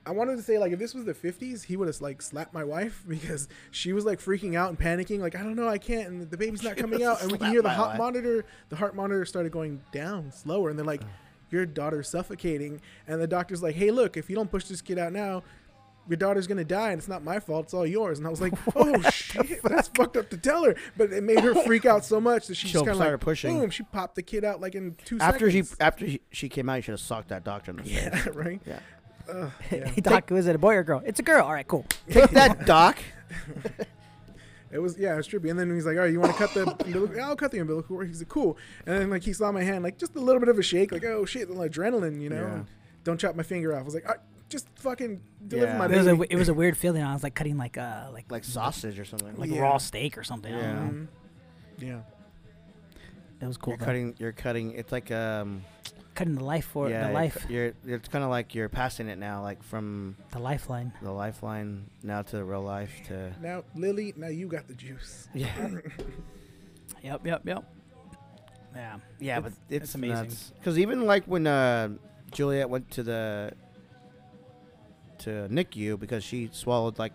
I 0.06 0.12
wanted 0.12 0.38
to 0.38 0.44
say 0.44 0.58
like 0.60 0.72
if 0.72 0.78
this 0.80 0.94
was 0.94 1.06
the 1.06 1.14
50s, 1.14 1.64
he 1.64 1.78
would 1.78 1.88
have 1.88 2.00
like 2.00 2.22
slapped 2.22 2.54
my 2.54 2.64
wife 2.64 3.04
because 3.08 3.48
she 3.72 3.92
was 3.92 4.06
like 4.06 4.20
freaking 4.20 4.56
out 4.56 4.70
and 4.70 4.80
panicking, 4.80 5.20
like 5.20 5.36
I 5.36 5.42
don't 5.42 5.56
know, 5.56 5.68
I 5.68 5.80
can't, 5.80 6.08
and 6.10 6.30
the 6.30 6.38
baby's 6.38 6.64
not 6.64 6.78
coming 6.78 7.02
out, 7.04 7.24
and 7.24 7.32
we 7.32 7.40
can 7.40 7.52
hear 7.52 7.62
the 7.64 7.70
heart 7.70 7.98
monitor. 7.98 8.46
The 8.70 8.76
heart 8.76 8.96
monitor 8.96 9.26
started 9.26 9.52
going 9.52 9.82
down 9.92 10.32
slower, 10.32 10.70
and 10.70 10.78
they're 10.78 10.86
like, 10.86 11.02
"Your 11.50 11.66
daughter's 11.66 12.08
suffocating," 12.08 12.82
and 13.08 13.20
the 13.20 13.28
doctor's 13.28 13.64
like, 13.64 13.76
"Hey, 13.76 13.90
look, 13.90 14.16
if 14.16 14.30
you 14.30 14.36
don't 14.36 14.52
push 14.52 14.66
this 14.66 14.82
kid 14.82 15.00
out 15.00 15.12
now." 15.12 15.42
Your 16.10 16.18
daughter's 16.18 16.48
gonna 16.48 16.66
die, 16.66 16.90
and 16.92 17.00
it's 17.00 17.08
not 17.08 17.24
my 17.24 17.40
fault. 17.40 17.66
It's 17.66 17.74
all 17.74 17.86
yours. 17.86 18.18
And 18.18 18.28
I 18.28 18.30
was 18.32 18.42
like, 18.42 18.54
"Oh 18.76 19.00
shit, 19.12 19.62
that's 19.64 19.88
fucked 19.90 20.18
up 20.18 20.30
to 20.32 20.38
tell 20.38 20.66
her." 20.66 20.76
But 20.98 21.14
it 21.14 21.24
made 21.24 21.40
her 21.42 21.54
freak 21.66 21.86
out 21.86 22.04
so 22.04 22.20
much 22.20 22.48
that 22.48 22.56
she 22.56 22.68
She 22.68 22.74
just 22.74 22.84
kind 22.86 22.90
of 22.92 22.96
started 22.98 23.14
like, 23.14 23.22
pushing. 23.22 23.60
boom, 23.60 23.70
she 23.70 23.84
popped 23.84 24.16
the 24.16 24.24
kid 24.24 24.44
out 24.44 24.60
like 24.60 24.76
in 24.76 24.96
two 25.06 25.18
After 25.22 25.50
she 25.52 25.62
seconds. 25.62 25.78
after 25.80 26.08
she, 26.10 26.22
she 26.32 26.50
came 26.50 26.68
out, 26.68 26.76
you 26.78 26.82
should 26.82 26.92
have 26.94 27.00
socked 27.00 27.30
that 27.30 27.44
doctor 27.44 27.72
in 27.72 27.78
the 27.78 27.84
face. 27.84 27.94
Yeah, 27.94 28.26
right. 28.34 28.60
Yeah. 28.66 28.80
Ugh, 29.32 29.52
yeah. 29.72 29.88
Hey, 29.90 30.02
Doc, 30.02 30.32
was 30.32 30.48
it 30.48 30.56
a 30.56 30.60
boy 30.60 30.74
or 30.74 30.80
a 30.80 30.84
girl? 30.84 31.04
It's 31.06 31.20
a 31.20 31.24
girl. 31.24 31.46
All 31.46 31.54
right, 31.54 31.68
cool. 31.68 31.86
Take 32.10 32.32
that, 32.32 32.66
doc. 32.66 32.98
It 34.72 34.78
was 34.80 34.98
yeah, 35.00 35.14
it 35.14 35.18
was 35.18 35.28
trippy. 35.28 35.50
And 35.50 35.58
then 35.60 35.74
he's 35.74 35.86
like, 35.86 35.96
"All 35.98 36.04
right, 36.04 36.12
you 36.12 36.20
want 36.20 36.32
to 36.32 36.38
cut 36.38 36.54
the 36.54 36.70
umbilical? 36.86 37.20
I'll 37.22 37.36
cut 37.36 37.52
the 37.52 37.58
umbilical 37.60 37.96
cord." 37.96 38.08
He's 38.08 38.20
like, 38.22 38.30
"Cool." 38.30 38.56
And 38.86 39.02
then 39.02 39.10
like 39.10 39.24
he 39.24 39.34
saw 39.34 39.52
my 39.52 39.64
hand, 39.64 39.84
like 39.84 39.98
just 39.98 40.16
a 40.16 40.20
little 40.20 40.40
bit 40.40 40.50
of 40.50 40.60
a 40.60 40.62
shake, 40.64 40.92
like, 40.92 41.04
"Oh 41.04 41.26
shit!" 41.26 41.50
Adrenaline, 41.50 42.22
you 42.22 42.30
know. 42.30 42.36
Yeah. 42.42 42.64
Don't 43.04 43.20
chop 43.20 43.36
my 43.36 43.42
finger 43.44 43.74
off. 43.76 43.82
I 43.82 43.84
was 43.84 43.94
like, 43.96 44.06
"All 44.06 44.12
right, 44.12 44.20
"Just 44.50 44.68
fucking 44.76 45.22
deliver 45.48 45.72
Yeah. 45.72 45.78
my 45.78 45.86
It 45.86 45.92
was 45.98 46.06
baby." 46.08 46.20
a 46.30 46.34
it 46.34 46.36
was 46.38 46.50
a 46.50 46.54
weird 46.54 46.76
feeling. 46.78 47.04
I 47.04 47.14
was 47.14 47.24
like 47.24 47.36
cutting 47.36 47.58
like 47.58 47.78
uh 47.78 48.10
like 48.12 48.32
Like 48.32 48.44
sausage 48.44 49.00
or 49.00 49.06
something. 49.06 49.36
like 49.38 49.50
Yeah. 49.52 49.62
raw 49.62 49.78
steak 49.78 50.18
or 50.18 50.24
something. 50.24 50.54
I 50.54 50.58
don't 50.62 50.66
Yeah. 50.70 50.74
know. 50.76 50.90
Mhm. 50.92 51.08
Yeah. 51.80 52.02
That 53.40 53.48
was 53.48 53.58
cool. 53.58 53.72
You're 53.72 53.78
though. 53.78 53.86
cutting. 53.86 54.16
You're 54.20 54.32
cutting. 54.34 54.72
It's 54.74 54.92
like 54.92 55.12
um. 55.12 55.62
cutting 56.16 56.36
the 56.36 56.44
life 56.44 56.66
for 56.66 56.90
yeah, 56.90 57.00
the 57.04 57.06
you're 57.06 57.14
life, 57.14 57.38
cu- 57.48 57.54
You're. 57.54 57.74
It's 57.88 58.10
kind 58.10 58.26
of 58.26 58.30
like 58.30 58.54
you're 58.54 58.68
passing 58.68 59.08
it 59.08 59.18
now, 59.18 59.42
like 59.42 59.64
from 59.64 60.18
the 60.32 60.40
lifeline. 60.40 60.92
the 61.02 61.12
lifeline 61.14 61.90
now 62.04 62.22
to 62.24 62.36
the 62.36 62.44
real 62.44 62.62
life 62.64 62.92
to. 63.08 63.32
Now, 63.42 63.64
Lily, 63.74 64.14
now 64.18 64.28
you 64.28 64.48
got 64.50 64.68
the 64.68 64.74
juice. 64.74 65.30
Yeah. 65.34 65.48
Yep, 67.02 67.26
yep, 67.26 67.42
yep. 67.46 67.64
Yeah. 68.76 68.98
Yeah, 69.20 69.40
but 69.40 69.48
It's- 69.54 69.62
it's, 69.70 69.84
it's 69.86 69.96
amazing. 69.96 70.32
Because 70.58 70.78
even 70.78 71.06
like 71.06 71.24
when 71.26 71.48
uh, 71.48 71.90
Juliet 72.32 72.70
went 72.70 72.92
to 72.92 73.04
the 73.04 73.54
to 75.20 75.48
NICU 75.50 76.00
because 76.00 76.24
she 76.24 76.50
swallowed 76.52 76.98
like 77.00 77.14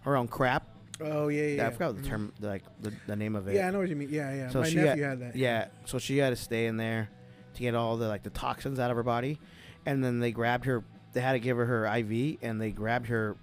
her 0.00 0.16
own 0.16 0.28
crap. 0.28 0.66
Oh 1.00 1.28
yeah, 1.28 1.42
yeah. 1.42 1.48
Yeah, 1.56 1.66
I 1.66 1.70
forgot 1.70 1.96
the 2.00 2.08
term, 2.08 2.32
like 2.40 2.62
the, 2.80 2.92
the 3.06 3.16
name 3.16 3.34
of 3.34 3.48
it. 3.48 3.54
Yeah, 3.54 3.68
I 3.68 3.70
know 3.70 3.78
what 3.80 3.88
you 3.88 3.96
mean. 3.96 4.08
Yeah, 4.10 4.32
yeah. 4.34 4.50
So 4.50 4.60
my 4.60 4.68
she 4.68 4.76
nephew 4.76 5.02
had- 5.02 5.20
had 5.20 5.20
that. 5.32 5.36
Yeah, 5.36 5.66
so 5.84 5.98
she 5.98 6.18
had 6.18 6.30
to 6.30 6.36
stay 6.36 6.66
in 6.66 6.76
there 6.76 7.10
to 7.54 7.60
get 7.60 7.74
all 7.74 7.96
the 7.96 8.08
like 8.08 8.22
the 8.22 8.30
toxins 8.30 8.78
out 8.78 8.90
of 8.90 8.96
her 8.96 9.02
body, 9.02 9.38
and 9.86 10.02
then 10.04 10.20
they 10.20 10.30
grabbed 10.32 10.64
her. 10.66 10.84
They 11.12 11.20
had 11.20 11.32
to 11.32 11.40
give 11.40 11.56
her 11.56 11.66
her 11.66 11.86
IV, 11.96 12.38
and 12.42 12.60
they 12.60 12.70
grabbed 12.70 13.08
her. 13.08 13.36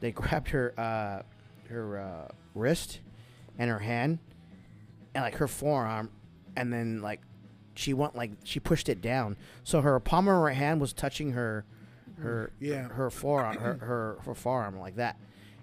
They 0.00 0.12
grabbed 0.12 0.50
her 0.50 0.74
uh, 0.78 1.22
her 1.70 1.98
uh, 1.98 2.28
wrist 2.54 3.00
and 3.58 3.70
her 3.70 3.78
hand, 3.78 4.18
and 5.14 5.24
like 5.24 5.36
her 5.36 5.48
forearm, 5.48 6.10
and 6.56 6.72
then 6.72 7.00
like 7.00 7.20
she 7.74 7.94
went 7.94 8.16
like 8.16 8.32
she 8.44 8.60
pushed 8.60 8.88
it 8.88 9.00
down, 9.00 9.36
so 9.64 9.80
her 9.80 9.98
palm 10.00 10.28
of 10.28 10.34
her 10.34 10.50
hand 10.50 10.80
was 10.80 10.92
touching 10.92 11.32
her 11.32 11.64
her 12.22 12.50
Yeah. 12.60 12.88
her 12.88 13.10
forearm 13.10 13.56
her, 13.58 13.74
her 13.74 14.18
her 14.24 14.34
forearm 14.34 14.78
like 14.78 14.96
that, 14.96 15.16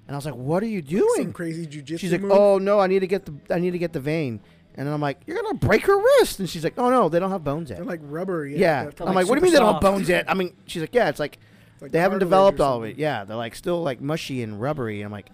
and 0.08 0.16
I 0.16 0.18
was 0.18 0.26
like, 0.26 0.36
"What 0.36 0.64
are 0.64 0.68
you 0.68 0.82
Some 0.82 1.00
doing?" 1.00 1.34
crazy 1.34 1.66
jujitsu 1.66 2.00
She's 2.00 2.12
like, 2.12 2.22
move. 2.22 2.32
"Oh 2.32 2.58
no, 2.58 2.80
I 2.80 2.88
need 2.88 3.00
to 3.00 3.08
get 3.08 3.26
the 3.26 3.34
I 3.54 3.60
need 3.60 3.72
to 3.72 3.80
get 3.80 3.94
the 3.94 4.00
vein." 4.00 4.40
And 4.76 4.86
then 4.86 4.94
I'm 4.94 5.02
like, 5.02 5.22
"You're 5.26 5.42
gonna 5.42 5.56
break 5.56 5.86
her 5.88 5.98
wrist." 5.98 6.40
And 6.40 6.48
she's 6.50 6.64
like, 6.64 6.78
"Oh 6.78 6.90
no, 6.90 7.10
they 7.10 7.20
don't 7.20 7.32
have 7.32 7.44
bones 7.44 7.70
yet." 7.70 7.78
They're 7.78 7.86
like 7.86 8.02
rubber. 8.04 8.46
Yeah. 8.46 8.58
yeah, 8.58 8.90
I'm 9.00 9.08
like 9.08 9.16
like, 9.16 9.28
"What 9.28 9.36
do 9.36 9.40
you 9.40 9.42
mean 9.42 9.52
super 9.52 9.52
they 9.52 9.60
don't 9.60 9.74
have 9.74 9.82
bones 9.82 10.08
yet?" 10.10 10.26
I 10.30 10.34
mean, 10.36 10.54
she's 10.68 10.82
like, 10.82 10.94
"Yeah, 10.94 11.10
it's 11.10 11.20
like 11.20 11.40
it's 11.74 11.82
like 11.82 11.92
they 11.92 12.00
haven't 12.00 12.20
developed 12.20 12.60
all 12.60 12.78
of 12.78 12.84
it. 12.84 12.98
Yeah, 12.98 13.24
they're 13.24 13.36
like 13.38 13.56
still 13.56 13.82
like 13.82 14.02
mushy 14.02 14.44
and 14.44 14.62
rubbery." 14.62 14.98
And 15.02 15.06
I'm 15.06 15.12
like, 15.12 15.30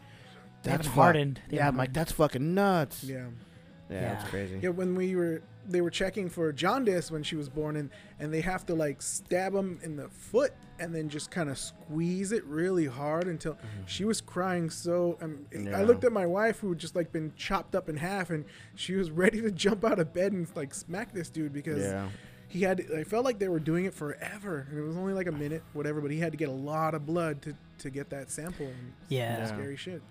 "That's 0.64 0.86
haven't 0.88 0.94
hardened. 0.94 1.42
They 1.50 1.58
Yeah, 1.58 1.64
I'm 1.64 1.66
haven't 1.66 1.78
like, 1.80 1.94
"That's 1.94 2.12
fucking 2.14 2.54
nuts." 2.54 3.04
Yeah. 3.04 3.26
Yeah, 3.90 4.14
that's 4.14 4.30
crazy. 4.30 4.60
Yeah, 4.62 4.70
when 4.70 4.96
we 4.96 5.16
were 5.16 5.42
they 5.68 5.82
were 5.82 5.90
checking 5.90 6.30
for 6.30 6.52
jaundice 6.52 7.10
when 7.12 7.24
she 7.24 7.36
was 7.36 7.48
born 7.50 7.76
and 7.78 7.90
and 8.20 8.34
they 8.34 8.42
have 8.42 8.66
to 8.66 8.74
like 8.76 9.02
stab 9.02 9.54
them 9.54 9.80
in 9.84 9.96
the 9.96 10.10
foot 10.10 10.52
and 10.80 10.94
then 10.94 11.08
just 11.10 11.32
kind 11.32 11.50
of 11.50 11.58
squeeze 11.58 12.32
it 12.32 12.44
really 12.46 12.86
hard 12.86 13.28
until 13.28 13.58
she 13.86 14.04
was 14.06 14.20
crying 14.22 14.70
so 14.70 15.18
um, 15.22 15.46
Mm-hmm. 15.52 15.68
Yeah. 15.68 15.80
I 15.80 15.84
looked 15.84 16.04
at 16.04 16.12
my 16.12 16.26
wife 16.26 16.60
who 16.60 16.70
had 16.70 16.80
just 16.80 16.96
like 16.96 17.12
been 17.12 17.32
chopped 17.38 17.76
up 17.76 17.88
in 17.90 17.96
half 17.98 18.30
and 18.30 18.44
she 18.76 18.96
was 18.96 19.10
ready 19.24 19.42
to 19.42 19.52
jump 19.52 19.86
out 19.86 20.00
of 20.00 20.14
bed 20.14 20.34
and 20.34 20.48
like 20.56 20.74
smack 20.74 21.14
this 21.14 21.30
dude 21.30 21.54
because 21.54 21.84
Yeah. 21.84 22.10
he 22.50 22.62
had 22.62 22.86
I 22.98 23.04
felt 23.04 23.24
like 23.24 23.40
they 23.40 23.48
were 23.50 23.60
doing 23.60 23.86
it 23.86 23.94
forever 23.94 24.68
and 24.70 24.78
it 24.78 24.82
was 24.84 24.98
only 24.98 25.14
like 25.14 25.28
a 25.28 25.32
minute 25.32 25.64
whatever 25.74 26.02
but 26.02 26.12
he 26.12 26.20
had 26.20 26.32
to 26.34 26.38
get 26.38 26.50
a 26.50 26.52
lot 26.52 26.94
of 26.96 27.06
blood 27.06 27.42
to 27.44 27.56
to 27.80 27.90
get 27.90 28.10
that 28.10 28.30
sample 28.30 28.66
and 28.66 28.94
it's 29.04 29.12
Yeah. 29.12 29.46
scary 29.46 29.78
shit 29.78 30.02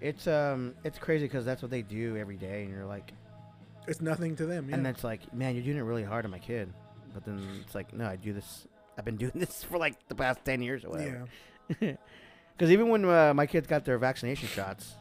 It's 0.00 0.26
um, 0.26 0.74
it's 0.84 0.98
crazy 0.98 1.24
because 1.24 1.44
that's 1.46 1.62
what 1.62 1.70
they 1.70 1.80
do 1.82 2.16
every 2.18 2.36
day, 2.36 2.64
and 2.64 2.70
you're 2.70 2.84
like, 2.84 3.12
it's 3.86 4.00
nothing 4.00 4.36
to 4.36 4.46
them 4.46 4.68
yeah. 4.68 4.74
and 4.76 4.84
that's 4.86 5.04
like, 5.04 5.32
man, 5.34 5.54
you're 5.54 5.64
doing 5.64 5.76
it 5.78 5.82
really 5.82 6.02
hard 6.04 6.24
on 6.24 6.30
my 6.30 6.38
kid, 6.38 6.72
but 7.14 7.24
then 7.24 7.40
it's 7.64 7.74
like, 7.74 7.92
no, 7.94 8.06
I 8.06 8.16
do 8.16 8.32
this. 8.32 8.66
I've 8.98 9.04
been 9.04 9.16
doing 9.16 9.32
this 9.36 9.62
for 9.62 9.78
like 9.78 9.94
the 10.08 10.14
past 10.14 10.44
ten 10.44 10.62
years 10.62 10.84
or 10.84 10.90
whatever. 10.90 11.28
yeah 11.80 11.92
Because 12.56 12.70
even 12.72 12.88
when 12.88 13.04
uh, 13.04 13.34
my 13.34 13.44
kids 13.44 13.66
got 13.66 13.84
their 13.84 13.98
vaccination 13.98 14.48
shots, 14.48 14.94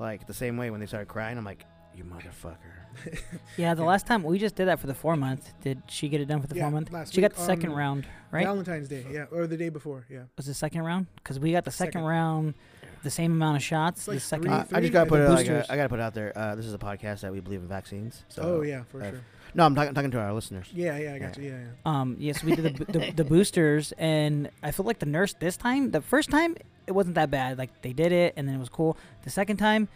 like 0.00 0.26
the 0.26 0.34
same 0.34 0.56
way 0.56 0.70
when 0.70 0.80
they 0.80 0.86
started 0.86 1.06
crying, 1.06 1.38
I'm 1.38 1.44
like, 1.44 1.64
you 1.94 2.02
motherfucker. 2.04 2.56
Yeah, 3.56 3.74
the 3.74 3.84
last 3.84 4.06
time 4.06 4.22
we 4.22 4.38
just 4.38 4.54
did 4.56 4.66
that 4.68 4.78
for 4.80 4.86
the 4.86 4.94
four 4.94 5.16
month. 5.16 5.52
Did 5.62 5.80
she 5.88 6.08
get 6.08 6.20
it 6.20 6.26
done 6.26 6.40
for 6.42 6.46
the 6.48 6.56
Yeah, 6.56 6.64
four 6.64 6.72
month? 6.72 6.90
last 6.92 7.14
She 7.14 7.20
got 7.20 7.34
the 7.34 7.40
second 7.40 7.70
on 7.70 7.76
round, 7.76 8.06
right? 8.30 8.44
Valentine's 8.44 8.88
Day 8.88 9.06
yeah 9.10 9.24
or 9.30 9.46
the 9.46 9.56
day 9.56 9.68
before 9.70 10.04
yeah 10.10 10.24
Was 10.36 10.46
the 10.46 10.54
second 10.54 10.82
round? 10.82 11.06
Because 11.16 11.38
we 11.38 11.52
got 11.52 11.64
the 11.64 11.70
second, 11.70 11.92
Second. 11.92 12.04
round, 12.06 12.54
the 13.02 13.10
same 13.10 13.32
amount 13.32 13.56
of 13.56 13.62
shots. 13.62 14.06
Like 14.08 14.16
the 14.16 14.20
second. 14.20 14.44
three- 14.44 14.52
Uh, 14.52 14.64
I 14.72 14.80
just 14.80 14.92
gotta 14.92 15.08
put 15.08 15.20
it. 15.20 15.28
Like, 15.28 15.38
boosters. 15.46 15.66
I 15.70 15.76
gotta 15.76 15.88
put 15.88 15.98
it 15.98 16.02
out 16.02 16.14
there. 16.14 16.32
Uh, 16.36 16.54
this 16.54 16.66
is 16.66 16.74
a 16.74 16.78
podcast 16.78 17.20
that 17.20 17.32
we 17.32 17.40
believe 17.40 17.60
in 17.60 17.68
vaccines. 17.68 18.24
So 18.28 18.42
oh 18.42 18.62
yeah 18.62 18.84
for 18.84 19.02
uh, 19.02 19.10
sure 19.10 19.20
No, 19.54 19.64
I'm 19.66 19.74
talking 19.74 19.94
talking 19.94 20.10
to 20.12 20.18
our 20.20 20.32
listeners. 20.32 20.68
Yeah, 20.72 20.96
yeah, 20.98 21.14
I 21.14 21.18
got 21.18 21.36
you. 21.36 21.44
Yeah, 21.50 21.58
yeah. 21.58 21.66
Um, 21.84 22.16
yes, 22.18 22.42
we 22.42 22.54
did 22.56 22.76
the, 22.76 22.84
the 22.98 23.10
the 23.12 23.24
boosters, 23.32 23.92
and 23.98 24.50
I 24.62 24.70
feel 24.70 24.86
like 24.86 24.98
the 24.98 25.06
nurse 25.06 25.34
this 25.38 25.56
time, 25.56 25.90
the 25.90 26.00
first 26.00 26.30
time, 26.30 26.56
it 26.86 26.92
wasn't 26.92 27.14
that 27.16 27.30
bad. 27.30 27.58
Like 27.58 27.82
they 27.82 27.92
did 27.92 28.12
it, 28.12 28.34
and 28.36 28.46
then 28.48 28.54
it 28.54 28.58
was 28.58 28.68
cool. 28.70 28.96
The 29.24 29.30
second 29.30 29.56
time, 29.58 29.88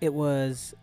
it 0.00 0.12
was 0.14 0.74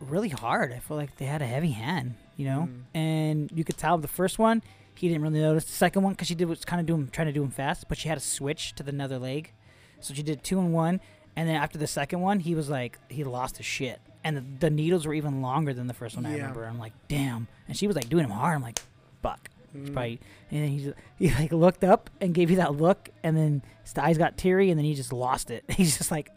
really 0.00 0.28
hard. 0.30 0.72
I 0.72 0.78
feel 0.78 0.96
like 0.96 1.16
they 1.16 1.26
had 1.26 1.42
a 1.42 1.46
heavy 1.46 1.72
hand, 1.72 2.14
you 2.36 2.46
know, 2.46 2.68
Mm. 2.70 2.82
and 2.94 3.52
you 3.54 3.64
could 3.64 3.76
tell 3.76 3.98
the 3.98 4.08
first 4.08 4.38
one 4.38 4.62
he 4.94 5.08
didn't 5.08 5.22
really 5.22 5.40
notice. 5.40 5.64
The 5.64 5.72
second 5.72 6.02
one, 6.02 6.12
because 6.12 6.28
she 6.28 6.34
did 6.34 6.46
was 6.48 6.64
kind 6.64 6.78
of 6.80 6.86
doing 6.86 7.08
trying 7.12 7.26
to 7.28 7.32
do 7.32 7.42
him 7.42 7.50
fast, 7.50 7.86
but 7.88 7.96
she 7.98 8.08
had 8.08 8.18
to 8.18 8.24
switch 8.24 8.74
to 8.74 8.82
the 8.82 8.90
another 8.90 9.18
leg, 9.18 9.52
so 10.00 10.14
she 10.14 10.22
did 10.22 10.42
two 10.42 10.58
and 10.58 10.72
one, 10.72 11.00
and 11.36 11.48
then 11.48 11.56
after 11.56 11.78
the 11.78 11.86
second 11.86 12.20
one, 12.20 12.40
he 12.40 12.54
was 12.54 12.68
like 12.68 12.98
he 13.08 13.24
lost 13.24 13.56
his 13.56 13.66
shit. 13.66 14.00
And 14.22 14.36
the, 14.36 14.44
the 14.60 14.70
needles 14.70 15.06
were 15.06 15.14
even 15.14 15.40
longer 15.40 15.72
than 15.72 15.86
the 15.86 15.94
first 15.94 16.14
one. 16.14 16.26
I 16.26 16.30
Yeah. 16.32 16.36
remember. 16.42 16.64
I'm 16.66 16.78
like, 16.78 16.92
damn. 17.08 17.48
And 17.68 17.74
she 17.76 17.86
was 17.86 17.96
like 17.96 18.08
doing 18.10 18.24
him 18.24 18.30
hard. 18.30 18.54
I'm 18.54 18.62
like, 18.62 18.78
fuck. 19.22 19.48
It's 19.74 19.88
Mm. 19.88 19.92
probably, 19.94 20.20
and 20.50 20.62
then 20.64 20.68
he 20.70 20.84
just, 20.84 20.96
he 21.16 21.30
like 21.30 21.52
looked 21.52 21.84
up 21.84 22.10
and 22.20 22.34
gave 22.34 22.50
you 22.50 22.56
that 22.56 22.74
look, 22.74 23.08
and 23.22 23.36
then 23.36 23.62
his 23.84 23.96
eyes 23.96 24.18
got 24.18 24.36
teary, 24.36 24.68
and 24.70 24.76
then 24.78 24.84
he 24.84 24.94
just 24.94 25.12
lost 25.12 25.50
it. 25.50 25.64
He's 25.70 25.96
just 25.96 26.10
like, 26.10 26.28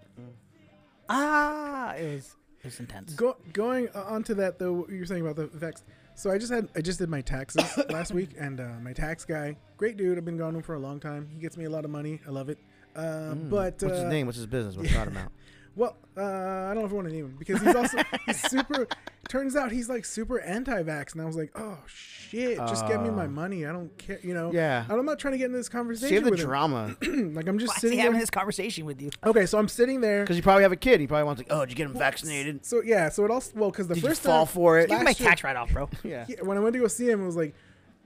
ah, 1.09 1.93
it 1.95 2.13
was 2.13 2.35
it 2.59 2.65
was 2.65 2.79
intense. 2.79 3.13
Go, 3.13 3.35
going 3.51 3.89
on 3.89 4.23
to 4.23 4.35
that 4.35 4.59
though, 4.59 4.73
what 4.73 4.89
you 4.89 4.99
were 4.99 5.05
saying 5.05 5.21
about 5.21 5.35
the 5.35 5.43
effects. 5.55 5.83
So 6.15 6.29
I 6.31 6.37
just 6.37 6.51
had 6.53 6.69
I 6.75 6.81
just 6.81 6.99
did 6.99 7.09
my 7.09 7.21
taxes 7.21 7.65
last 7.89 8.13
week, 8.13 8.29
and 8.39 8.59
uh, 8.59 8.67
my 8.81 8.93
tax 8.93 9.25
guy, 9.25 9.57
great 9.77 9.97
dude. 9.97 10.17
I've 10.17 10.25
been 10.25 10.37
going 10.37 10.51
to 10.53 10.57
him 10.57 10.63
for 10.63 10.75
a 10.75 10.79
long 10.79 10.99
time. 10.99 11.27
He 11.33 11.39
gets 11.39 11.57
me 11.57 11.65
a 11.65 11.69
lot 11.69 11.85
of 11.85 11.91
money. 11.91 12.21
I 12.27 12.29
love 12.29 12.49
it. 12.49 12.59
Uh, 12.95 13.01
Mm. 13.33 13.49
But 13.49 13.73
what's 13.73 13.83
uh, 13.83 13.89
his 13.89 14.03
name? 14.03 14.25
What's 14.27 14.37
his 14.37 14.47
business? 14.47 14.75
What's 14.77 14.91
yeah. 14.93 15.03
about? 15.03 15.31
Well, 15.75 15.97
uh, 16.15 16.21
I 16.21 16.73
don't 16.75 16.81
know 16.81 16.85
if 16.85 16.91
I 16.91 16.95
want 16.95 17.07
to 17.07 17.13
name 17.13 17.25
him 17.25 17.35
because 17.39 17.59
he's 17.61 17.73
also 17.75 17.97
he's 18.27 18.39
super. 18.49 18.87
Turns 19.29 19.55
out 19.55 19.71
he's 19.71 19.89
like 19.89 20.05
super 20.05 20.39
anti-vax, 20.41 21.13
and 21.13 21.21
I 21.21 21.25
was 21.25 21.35
like, 21.35 21.49
oh 21.55 21.79
shit, 21.87 22.57
just 22.59 22.85
get 22.87 23.01
me 23.01 23.09
my 23.09 23.25
Oh. 23.25 23.29
money. 23.29 23.65
I 23.65 23.71
don't 23.71 23.97
care, 23.97 24.19
you 24.21 24.35
know. 24.35 24.51
Yeah. 24.53 24.85
I'm 24.87 25.03
not 25.05 25.17
trying 25.17 25.31
to 25.31 25.37
get 25.39 25.45
into 25.45 25.57
this 25.57 25.69
conversation 25.69 26.09
Save 26.17 26.25
the 26.25 26.29
with 26.29 26.39
him. 26.41 26.45
drama. 26.45 26.95
like 27.01 27.47
I'm 27.47 27.57
just 27.57 27.69
Why 27.69 27.75
is 27.77 27.81
he 27.81 27.87
sitting 27.87 27.97
having 27.99 28.11
there. 28.13 28.21
this 28.21 28.29
conversation 28.29 28.85
with 28.85 29.01
you? 29.01 29.09
Okay, 29.25 29.47
so 29.47 29.57
I'm 29.57 29.67
sitting 29.69 30.01
there. 30.01 30.21
Because 30.21 30.35
you 30.37 30.43
probably 30.43 30.61
have 30.61 30.71
a 30.73 30.75
kid. 30.75 30.99
He 30.99 31.07
probably 31.07 31.23
wants 31.23 31.39
like, 31.39 31.47
oh, 31.49 31.61
did 31.61 31.71
you 31.71 31.75
get 31.75 31.87
him 31.87 31.93
vaccinated? 31.97 32.63
So 32.65 32.83
yeah, 32.83 33.09
so 33.09 33.25
it 33.25 33.31
all 33.31 33.43
well 33.55 33.71
because 33.71 33.87
the 33.87 33.95
Did 33.95 34.03
you 34.03 34.09
first 34.09 34.21
fall 34.21 34.45
time, 34.45 34.53
for 34.53 34.77
it? 34.77 34.81
You 34.83 34.87
can 34.97 35.05
Last 35.05 35.19
make 35.19 35.27
tax 35.27 35.43
write 35.43 35.55
off, 35.55 35.71
bro. 35.73 35.89
Yeah. 36.03 36.25
Yeah, 36.27 36.41
when 36.43 36.57
I 36.57 36.59
went 36.59 36.73
to 36.73 36.79
go 36.79 36.87
see 36.87 37.09
him, 37.09 37.23
it 37.23 37.25
was 37.25 37.37
like, 37.37 37.55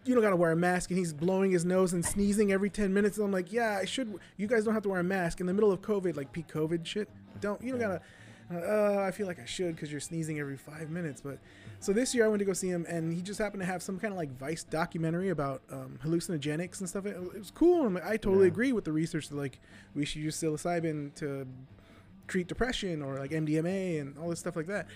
you 0.07 0.13
don't 0.15 0.23
gotta 0.23 0.35
wear 0.35 0.51
a 0.51 0.55
mask, 0.55 0.89
and 0.91 0.97
he's 0.99 1.13
blowing 1.13 1.51
his 1.51 1.65
nose 1.65 1.93
and 1.93 2.05
sneezing 2.05 2.51
every 2.51 2.69
ten 2.69 2.93
minutes. 2.93 3.17
And 3.17 3.25
I'm 3.25 3.31
like, 3.31 3.51
yeah, 3.51 3.77
I 3.81 3.85
should. 3.85 4.17
You 4.37 4.47
guys 4.47 4.63
don't 4.65 4.73
have 4.73 4.83
to 4.83 4.89
wear 4.89 4.99
a 4.99 5.03
mask 5.03 5.39
in 5.39 5.45
the 5.47 5.53
middle 5.53 5.71
of 5.71 5.81
COVID, 5.81 6.15
like 6.15 6.31
peak 6.31 6.47
COVID 6.47 6.85
shit. 6.85 7.09
Don't 7.41 7.61
you 7.61 7.71
don't 7.71 7.79
gotta. 7.81 8.01
Uh, 8.49 9.01
I 9.05 9.11
feel 9.11 9.27
like 9.27 9.39
I 9.41 9.45
should 9.45 9.75
because 9.75 9.91
you're 9.91 9.99
sneezing 9.99 10.39
every 10.39 10.55
five 10.55 10.89
minutes. 10.89 11.19
But 11.19 11.37
so 11.81 11.91
this 11.91 12.15
year 12.15 12.23
I 12.23 12.29
went 12.29 12.39
to 12.39 12.45
go 12.45 12.53
see 12.53 12.69
him, 12.69 12.85
and 12.87 13.13
he 13.13 13.21
just 13.21 13.39
happened 13.39 13.59
to 13.61 13.65
have 13.65 13.83
some 13.83 13.99
kind 13.99 14.13
of 14.13 14.17
like 14.17 14.31
Vice 14.37 14.63
documentary 14.63 15.29
about 15.29 15.61
um, 15.69 15.99
hallucinogenics 16.05 16.79
and 16.79 16.87
stuff. 16.87 17.05
It, 17.05 17.17
it 17.17 17.39
was 17.39 17.51
cool. 17.51 17.85
I'm 17.85 17.95
like, 17.95 18.05
I 18.05 18.15
totally 18.15 18.45
Yeah. 18.45 18.51
agree 18.53 18.71
with 18.71 18.85
the 18.85 18.93
research 18.93 19.27
that 19.27 19.35
like 19.35 19.59
we 19.95 20.05
should 20.05 20.21
use 20.21 20.37
psilocybin 20.37 21.13
to 21.15 21.45
treat 22.29 22.47
depression 22.47 23.01
or 23.01 23.19
like 23.19 23.31
MDMA 23.31 23.99
and 23.99 24.17
all 24.17 24.29
this 24.29 24.39
stuff 24.39 24.55
like 24.55 24.67
that. 24.67 24.87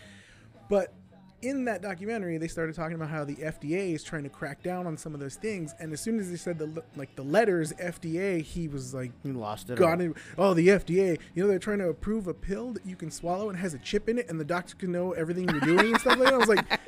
But 0.70 0.94
in 1.42 1.66
that 1.66 1.82
documentary, 1.82 2.38
they 2.38 2.48
started 2.48 2.76
talking 2.76 2.96
about 2.96 3.10
how 3.10 3.24
the 3.24 3.36
FDA 3.36 3.94
is 3.94 4.04
trying 4.04 4.24
to 4.24 4.30
crack 4.30 4.62
down 4.64 4.86
on 4.88 4.96
some 4.98 5.14
of 5.14 5.20
those 5.20 5.36
things. 5.36 5.74
And 5.80 5.92
as 5.94 6.00
soon 6.02 6.20
as 6.20 6.30
they 6.30 6.38
said 6.38 6.60
the 6.60 6.84
like 6.96 7.16
the 7.16 7.24
letters 7.24 7.74
FDA, 7.74 8.42
he 8.42 8.68
was 8.68 8.94
like, 8.94 9.12
You 9.24 9.34
lost 9.34 9.70
it. 9.70 9.78
"God, 9.78 10.02
it- 10.02 10.14
oh 10.38 10.54
the 10.54 10.68
FDA! 10.68 11.18
You 11.34 11.44
know 11.44 11.50
they're 11.50 11.60
trying 11.60 11.80
to 11.80 11.90
approve 11.90 12.28
a 12.28 12.34
pill 12.34 12.72
that 12.74 12.86
you 12.86 12.96
can 12.96 13.10
swallow 13.12 13.50
and 13.50 13.58
has 13.58 13.74
a 13.74 13.80
chip 13.80 14.08
in 14.10 14.18
it, 14.20 14.30
and 14.30 14.40
the 14.40 14.46
doctor 14.46 14.76
can 14.76 14.92
know 14.92 15.14
everything 15.14 15.50
you're 15.50 15.60
doing 15.62 15.92
and 15.94 16.00
stuff 16.00 16.18
like 16.18 16.30
that." 16.30 16.34
I 16.34 16.38
was 16.38 16.50
like. 16.50 16.66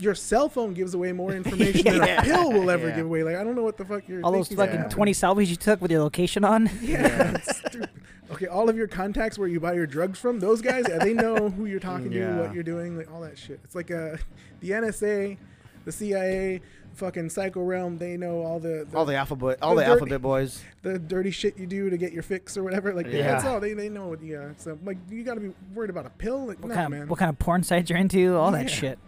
Your 0.00 0.14
cell 0.14 0.48
phone 0.48 0.74
gives 0.74 0.94
away 0.94 1.10
more 1.10 1.32
information 1.32 1.82
than 1.82 2.00
a 2.02 2.22
pill 2.22 2.52
will 2.52 2.70
ever 2.70 2.86
Yeah. 2.88 2.94
give 2.94 3.06
away. 3.06 3.24
Like 3.24 3.34
I 3.34 3.42
don't 3.42 3.56
know 3.56 3.64
what 3.64 3.76
the 3.76 3.84
fuck 3.84 4.06
you're. 4.06 4.22
All 4.22 4.30
those 4.30 4.46
fucking 4.46 4.76
about. 4.76 4.90
20 4.92 5.10
selfies 5.12 5.48
you 5.48 5.56
took 5.56 5.80
with 5.82 5.90
your 5.90 6.00
location 6.02 6.44
on. 6.44 6.70
Yeah, 6.80 7.34
it's 7.34 7.56
stupid. 7.66 7.90
Okay, 8.30 8.46
all 8.46 8.68
of 8.68 8.76
your 8.76 8.88
contacts 8.88 9.38
where 9.38 9.48
you 9.48 9.58
buy 9.60 9.72
your 9.72 9.86
drugs 9.86 10.18
from, 10.18 10.38
those 10.40 10.60
guys, 10.60 10.84
yeah, 10.88 10.98
they 10.98 11.14
know 11.14 11.48
who 11.48 11.64
you're 11.66 11.80
talking 11.90 12.12
Yeah. 12.12 12.36
to, 12.36 12.42
what 12.42 12.54
you're 12.54 12.62
doing, 12.62 12.96
like 12.96 13.10
all 13.12 13.20
that 13.22 13.38
shit. 13.38 13.60
It's 13.64 13.74
like 13.74 13.90
uh, 13.90 14.16
the 14.60 14.70
NSA, 14.70 15.38
the 15.84 15.92
CIA, 15.92 16.60
fucking 16.94 17.30
Psycho 17.30 17.62
Realm. 17.62 17.96
They 17.96 18.16
know 18.16 18.42
all 18.42 18.58
the, 18.60 18.86
the 18.90 18.96
all 18.98 19.06
the 19.06 19.14
alphabet, 19.16 19.58
all 19.62 19.74
the 19.74 19.80
the, 19.82 19.86
dirty- 19.86 19.92
alphabet 20.00 20.22
boys. 20.22 20.62
the 20.82 20.98
dirty 20.98 21.30
shit 21.30 21.56
you 21.58 21.66
do 21.66 21.88
to 21.88 21.96
get 21.96 22.12
your 22.12 22.22
fix 22.22 22.56
or 22.58 22.62
whatever. 22.64 22.92
Like 22.92 23.06
Yeah. 23.06 23.22
that's 23.32 23.44
all 23.44 23.60
they, 23.60 23.72
they 23.72 23.88
know. 23.88 24.08
What, 24.08 24.22
yeah, 24.22 24.50
so 24.58 24.78
like 24.84 24.98
you 25.08 25.22
got 25.24 25.34
to 25.34 25.40
be 25.40 25.52
worried 25.74 25.90
about 25.90 26.04
a 26.06 26.10
pill. 26.10 26.46
Like 26.46 26.58
What 26.60 26.68
no, 26.68 26.74
kind 26.74 26.90
man. 26.90 27.02
of 27.02 27.10
what 27.10 27.18
kind 27.18 27.30
of 27.30 27.38
porn 27.38 27.62
sites 27.62 27.88
you're 27.88 27.98
into? 27.98 28.36
All 28.36 28.50
that 28.50 28.68
shit. 28.68 28.98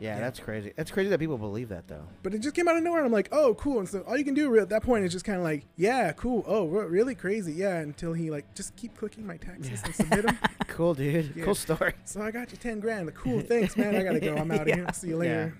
Yeah, 0.00 0.14
Yeah. 0.14 0.20
that's 0.20 0.38
crazy. 0.40 0.72
That's 0.76 0.90
crazy 0.90 1.10
that 1.10 1.18
people 1.18 1.38
believe 1.38 1.68
that 1.70 1.88
though. 1.88 2.04
but 2.22 2.34
it 2.34 2.38
just 2.40 2.54
came 2.54 2.68
out 2.68 2.76
of 2.76 2.82
nowhere. 2.82 3.00
and 3.00 3.06
I'm 3.06 3.12
like, 3.12 3.28
oh, 3.32 3.54
cool. 3.54 3.78
And 3.80 3.88
so 3.88 4.00
all 4.02 4.16
you 4.16 4.24
can 4.24 4.34
do 4.34 4.56
at 4.58 4.68
that 4.68 4.82
point 4.82 5.04
is 5.04 5.12
just 5.12 5.24
kind 5.24 5.38
of 5.38 5.44
like, 5.44 5.64
yeah, 5.76 6.12
cool. 6.12 6.44
Oh, 6.46 6.66
really 6.66 7.14
crazy. 7.14 7.52
Yeah. 7.52 7.78
Until 7.78 8.12
he 8.12 8.30
like 8.30 8.54
just 8.54 8.76
keep 8.76 8.96
clicking 8.96 9.26
my 9.26 9.36
taxes 9.36 9.82
and 9.84 9.94
submit 9.94 10.26
them. 10.26 10.38
Cool, 10.68 10.94
dude. 10.94 11.32
Yeah. 11.34 11.44
Cool 11.44 11.54
story. 11.56 11.94
So 12.04 12.20
I 12.22 12.30
got 12.30 12.52
you 12.52 12.56
ten 12.58 12.78
grand. 12.78 13.06
Like, 13.06 13.16
cool, 13.16 13.40
thanks, 13.40 13.76
man. 13.76 13.96
I 13.96 14.02
gotta 14.04 14.20
go. 14.20 14.36
I'm 14.36 14.50
out 14.52 14.68
of 14.68 14.74
here. 14.74 14.86
See 14.92 15.08
you 15.08 15.16
later. 15.16 15.56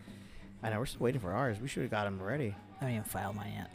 I 0.63 0.71
know 0.71 0.79
we're 0.79 0.87
still 0.87 1.01
waiting 1.01 1.21
for 1.21 1.33
ours. 1.33 1.59
We 1.61 1.67
should 1.67 1.83
have 1.83 1.91
got 1.91 2.05
them 2.05 2.23
ready. 2.23 2.55
I 2.77 2.85
haven't 2.85 2.95
even 2.95 3.05
filed 3.05 3.35
mine 3.35 3.53
yet. 3.57 3.71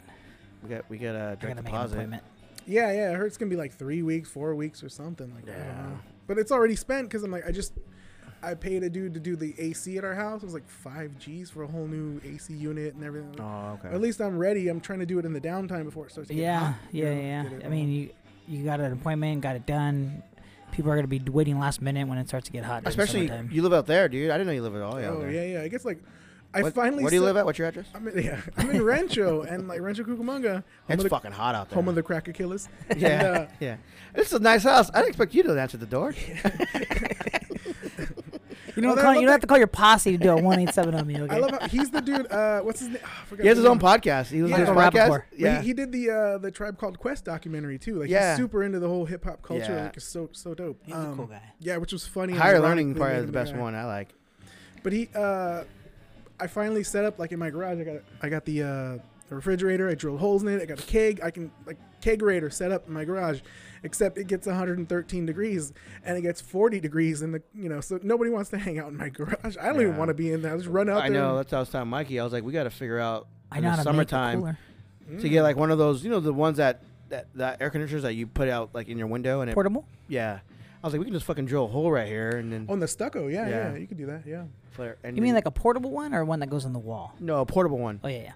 We 0.62 0.68
got 0.70 0.88
we 0.88 0.96
got 0.96 1.14
a 1.14 1.36
direct 1.36 1.40
gotta 1.42 1.54
make 1.56 1.66
an 1.74 2.10
deposit. 2.10 2.20
Yeah, 2.66 2.92
yeah. 2.92 3.10
I 3.10 3.14
heard 3.14 3.26
it's 3.26 3.36
gonna 3.36 3.50
be 3.50 3.56
like 3.56 3.74
three 3.74 4.02
weeks, 4.02 4.30
four 4.30 4.54
weeks, 4.54 4.82
or 4.82 4.88
something 4.88 5.34
like 5.34 5.44
that. 5.44 5.58
Yeah. 5.58 5.86
But 6.26 6.38
it's 6.38 6.50
already 6.50 6.76
spent 6.76 7.08
because 7.10 7.22
I'm 7.22 7.30
like, 7.30 7.46
I 7.46 7.50
just, 7.52 7.74
I 8.44 8.54
paid 8.54 8.82
a 8.82 8.90
dude 8.90 9.14
to 9.14 9.20
do 9.20 9.36
the 9.36 9.54
AC 9.58 9.96
at 9.98 10.04
our 10.04 10.14
house. 10.14 10.42
It 10.42 10.46
was 10.46 10.54
like 10.54 10.68
five 10.68 11.18
G's 11.18 11.50
for 11.50 11.62
a 11.62 11.66
whole 11.66 11.86
new 11.86 12.20
AC 12.24 12.52
unit 12.54 12.94
and 12.94 13.04
everything. 13.04 13.34
Oh, 13.40 13.78
okay. 13.82 13.94
At 13.94 14.00
least 14.00 14.20
I'm 14.20 14.38
ready. 14.38 14.68
I'm 14.68 14.80
trying 14.80 15.00
to 15.00 15.06
do 15.06 15.18
it 15.18 15.24
in 15.24 15.32
the 15.32 15.40
downtime 15.40 15.84
before 15.84 16.06
it 16.06 16.12
starts 16.12 16.28
to 16.28 16.34
get 16.34 16.42
Yeah, 16.42 16.58
hot. 16.60 16.74
you 16.92 17.04
yeah, 17.04 17.14
know, 17.14 17.20
yeah. 17.20 17.42
get 17.44 17.52
it 17.52 17.64
I 17.66 17.68
mean, 17.68 17.90
you 17.90 18.10
you 18.46 18.64
got 18.64 18.78
an 18.80 18.92
appointment, 18.92 19.40
got 19.40 19.56
it 19.56 19.64
done. 19.66 20.22
People 20.72 20.90
are 20.90 20.96
gonna 20.96 21.06
be 21.08 21.20
waiting 21.20 21.58
last 21.58 21.80
minute 21.80 22.06
when 22.08 22.18
it 22.18 22.28
starts 22.28 22.46
to 22.46 22.52
get 22.52 22.64
hot. 22.64 22.82
Especially 22.86 23.30
you 23.50 23.62
live 23.62 23.72
out 23.72 23.86
there, 23.86 24.08
dude. 24.08 24.30
I 24.30 24.34
didn't 24.34 24.48
know 24.48 24.52
you 24.52 24.62
live 24.62 24.74
at 24.74 24.82
all. 24.82 24.96
oh 24.96 25.20
there. 25.20 25.30
yeah, 25.30 25.44
yeah. 25.58 25.62
I 25.62 25.68
guess 25.68 25.84
like, 25.84 26.02
I 26.52 26.62
What- 26.62 26.74
finally. 26.74 27.02
Where 27.04 27.10
do 27.10 27.16
you 27.16 27.22
set- 27.22 27.26
live 27.26 27.36
at? 27.38 27.46
What's 27.46 27.58
your 27.58 27.68
address? 27.68 27.86
I'm 27.94 28.06
in, 28.08 28.18
yeah, 28.24 28.40
I'm 28.56 28.70
in 28.70 28.82
Rancho 28.82 29.42
and 29.42 29.66
like 29.68 29.80
Rancho 29.80 30.02
Cucamonga, 30.04 30.52
home, 30.54 30.62
It's 30.88 31.02
the, 31.02 31.08
fucking 31.08 31.32
hot 31.32 31.54
out 31.54 31.68
there. 31.70 31.76
home 31.76 31.88
of 31.88 31.94
the 31.94 32.02
cracker 32.02 32.32
killers. 32.32 32.68
yeah, 32.96 33.08
And, 33.08 33.26
uh, 33.26 33.46
yeah. 33.60 33.76
This 34.14 34.26
is 34.28 34.32
a 34.34 34.38
nice 34.40 34.64
house. 34.64 34.90
I 34.92 34.98
didn't 34.98 35.08
expect 35.10 35.34
you 35.34 35.42
to 35.44 35.58
answer 35.60 35.76
the 35.78 35.86
door. 35.86 36.12
you 38.76 38.82
don't, 38.82 38.96
Well, 38.96 39.04
call, 39.04 39.14
you 39.14 39.22
don't 39.22 39.30
have 39.30 39.40
to 39.40 39.46
call 39.46 39.58
your 39.58 39.66
posse 39.66 40.12
to 40.12 40.18
do 40.18 40.30
a 40.30 40.36
one 40.40 40.58
eight 40.58 40.72
seven 40.74 40.94
on 40.94 41.06
me. 41.06 41.14
Okay. 41.20 41.34
I 41.36 41.38
love 41.38 41.50
how 41.52 41.68
he's 41.68 41.90
the 41.90 42.00
dude. 42.00 42.30
Uh, 42.30 42.60
what's 42.62 42.80
his 42.80 42.88
name? 42.90 42.98
Oh, 43.04 43.08
I 43.22 43.24
forgot 43.26 43.42
He 43.42 43.48
has 43.48 43.56
his 43.58 43.66
own 43.66 43.78
podcast. 43.78 44.26
He 44.30 44.42
was 44.42 44.50
Yeah. 44.50 44.56
on 44.56 44.60
his 44.66 44.70
Michael 44.70 45.00
podcast. 45.00 45.22
Yeah, 45.36 45.60
he, 45.60 45.66
he 45.68 45.72
did 45.74 45.92
the 45.92 46.10
uh, 46.10 46.38
the 46.38 46.50
Tribe 46.50 46.78
Called 46.78 46.98
Quest 46.98 47.24
documentary 47.24 47.78
too. 47.78 48.00
Like 48.00 48.08
Yeah. 48.10 48.30
he's 48.32 48.38
super 48.44 48.62
into 48.64 48.78
the 48.80 48.88
whole 48.88 49.04
hip 49.04 49.24
hop 49.24 49.42
culture. 49.42 49.64
Yeah. 49.72 49.84
Like 49.84 49.96
it's 49.96 50.06
so 50.06 50.28
so 50.32 50.54
dope. 50.54 50.80
He's 50.84 50.94
a 50.94 50.98
Um, 50.98 51.16
cool 51.16 51.26
guy. 51.26 51.42
Yeah, 51.60 51.76
which 51.76 51.92
was 51.92 52.06
funny. 52.06 52.34
higher 52.34 52.60
learning 52.60 52.94
they 52.94 52.98
part 53.00 53.12
is 53.14 53.20
the 53.22 53.26
the 53.26 53.32
best 53.32 53.52
guy. 53.52 53.58
one. 53.60 53.74
I 53.74 53.84
like. 53.84 54.08
But 54.82 54.92
he, 54.92 55.08
uh, 55.14 55.64
I 56.40 56.46
finally 56.46 56.82
set 56.84 57.04
up 57.04 57.18
like 57.18 57.32
in 57.32 57.38
my 57.38 57.50
garage. 57.50 57.78
I 57.80 57.84
got 57.84 58.02
I 58.22 58.28
got 58.28 58.44
the 58.44 58.62
uh, 58.62 58.66
the 59.28 59.34
refrigerator. 59.36 59.88
I 59.88 59.94
drilled 59.94 60.20
holes 60.20 60.42
in 60.42 60.48
it. 60.48 60.60
I 60.60 60.66
got 60.66 60.78
a 60.80 60.82
keg. 60.82 61.20
I 61.22 61.30
can 61.30 61.50
like 61.66 61.78
kegerator 62.02 62.52
set 62.52 62.70
up 62.70 62.86
in 62.86 62.92
my 62.92 63.04
garage, 63.04 63.40
except 63.84 64.18
it 64.18 64.26
gets 64.26 64.46
113 64.46 65.26
degrees 65.26 65.72
and 66.04 66.16
it 66.18 66.22
gets 66.22 66.40
40 66.40 66.80
degrees 66.80 67.22
in 67.22 67.30
the 67.32 67.42
you 67.54 67.68
know. 67.68 67.80
So 67.80 68.00
nobody 68.02 68.30
wants 68.30 68.50
to 68.50 68.58
hang 68.58 68.78
out 68.80 68.88
in 68.88 68.96
my 68.96 69.08
garage. 69.10 69.56
I 69.60 69.66
don't 69.72 69.80
even 69.82 69.96
want 69.96 70.08
to 70.08 70.14
be 70.14 70.32
in 70.32 70.42
there. 70.42 70.54
I 70.54 70.56
just 70.56 70.68
run 70.68 70.88
out 70.88 71.02
I 71.02 71.10
there. 71.10 71.20
know. 71.20 71.36
That's 71.36 71.50
how 71.52 71.58
I 71.58 71.60
was 71.60 71.68
telling 71.70 71.88
Mikey. 71.88 72.18
I 72.18 72.24
was 72.24 72.32
like, 72.32 72.42
we 72.42 72.52
got 72.52 72.64
to 72.64 72.70
figure 72.70 72.98
out 72.98 73.28
I 73.52 73.58
in 73.58 73.64
know 73.64 73.76
the 73.76 73.82
summertime 73.82 74.40
make 74.42 74.54
it 74.54 74.56
cooler. 75.08 75.20
to 75.20 75.28
get 75.28 75.42
like 75.42 75.56
one 75.56 75.70
of 75.70 75.78
those, 75.78 76.02
you 76.02 76.10
know, 76.10 76.18
the 76.20 76.32
ones 76.32 76.56
that 76.56 76.82
that, 77.10 77.26
that 77.36 77.60
air 77.60 77.70
conditioners 77.70 78.02
that 78.02 78.14
you 78.14 78.26
put 78.26 78.48
out 78.48 78.70
like 78.74 78.88
in 78.88 78.98
your 78.98 79.06
window 79.06 79.40
and 79.42 79.50
it, 79.50 79.54
portable. 79.54 79.86
yeah. 80.08 80.40
I 80.82 80.86
was 80.86 80.92
like, 80.92 80.98
we 81.00 81.06
can 81.06 81.14
just 81.14 81.24
fucking 81.24 81.46
drill 81.46 81.64
a 81.64 81.68
hole 81.68 81.90
right 81.90 82.06
here 82.06 82.28
and 82.30 82.52
then 82.52 82.66
on 82.68 82.78
the 82.80 82.88
stucco. 82.88 83.28
Yeah, 83.28 83.48
yeah, 83.48 83.72
Yeah. 83.72 83.76
you 83.78 83.86
can 83.86 83.96
do 83.96 84.06
that. 84.06 84.22
Yeah. 84.26 84.44
flare. 84.72 84.96
And 85.04 85.16
You 85.16 85.22
mean 85.22 85.34
like 85.34 85.46
a 85.46 85.50
portable 85.50 85.90
one 85.90 86.12
or 86.12 86.24
one 86.26 86.40
that 86.40 86.50
goes 86.50 86.66
on 86.66 86.72
the 86.74 86.78
wall? 86.78 87.14
no 87.20 87.40
a 87.40 87.46
portable 87.46 87.78
one? 87.78 88.00
Oh 88.04 88.08
yeah, 88.08 88.22
yeah. 88.22 88.32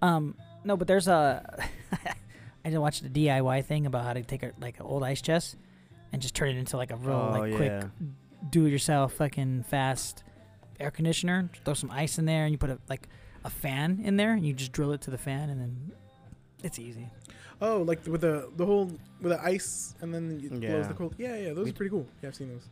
Um, 0.00 0.34
no, 0.64 0.76
but 0.76 0.88
there's 0.88 1.06
a. 1.08 1.68
I 2.64 2.68
just 2.70 2.80
watched 2.80 3.02
a 3.04 3.08
DIY 3.08 3.64
thing 3.64 3.86
about 3.86 4.04
how 4.04 4.12
to 4.12 4.22
take 4.22 4.42
a 4.42 4.52
like 4.60 4.78
an 4.78 4.86
old 4.86 5.02
ice 5.02 5.20
chest 5.20 5.56
and 6.12 6.20
just 6.22 6.34
turn 6.34 6.50
it 6.50 6.56
into 6.56 6.76
like 6.76 6.90
a 6.92 6.96
real 6.96 7.32
Oh, 7.34 7.38
like 7.38 7.54
quick 7.56 7.84
do-it-yourself 8.50 9.14
fucking 9.14 9.64
fast 9.64 10.22
air 10.80 10.90
conditioner. 10.90 11.48
Throw 11.64 11.74
some 11.74 11.90
ice 11.90 12.18
in 12.18 12.24
there 12.24 12.44
and 12.44 12.52
you 12.52 12.58
put 12.58 12.70
a 12.70 12.78
like 12.88 13.08
a 13.44 13.50
fan 13.50 14.00
in 14.04 14.16
there 14.16 14.32
and 14.32 14.46
you 14.46 14.52
just 14.52 14.72
drill 14.72 14.92
it 14.92 15.00
to 15.02 15.10
the 15.10 15.18
fan 15.18 15.50
and 15.50 15.60
then 15.60 15.92
it's 16.62 16.78
easy. 16.78 17.08
Oh, 17.60 17.82
like 17.82 18.06
with 18.06 18.20
the 18.20 18.50
the 18.56 18.66
whole 18.66 18.86
with 19.20 19.32
the 19.32 19.40
ice 19.44 19.94
and 20.00 20.12
then 20.14 20.40
it 20.42 20.50
blows 20.50 20.62
Yeah. 20.62 20.82
the 20.88 20.94
cold. 20.94 21.14
Yeah, 21.18 21.36
yeah, 21.36 21.52
those 21.52 21.64
We- 21.64 21.70
are 21.70 21.74
pretty 21.74 21.90
cool. 21.90 22.06
Yeah, 22.22 22.28
I've 22.28 22.34
seen 22.34 22.48
those. 22.48 22.66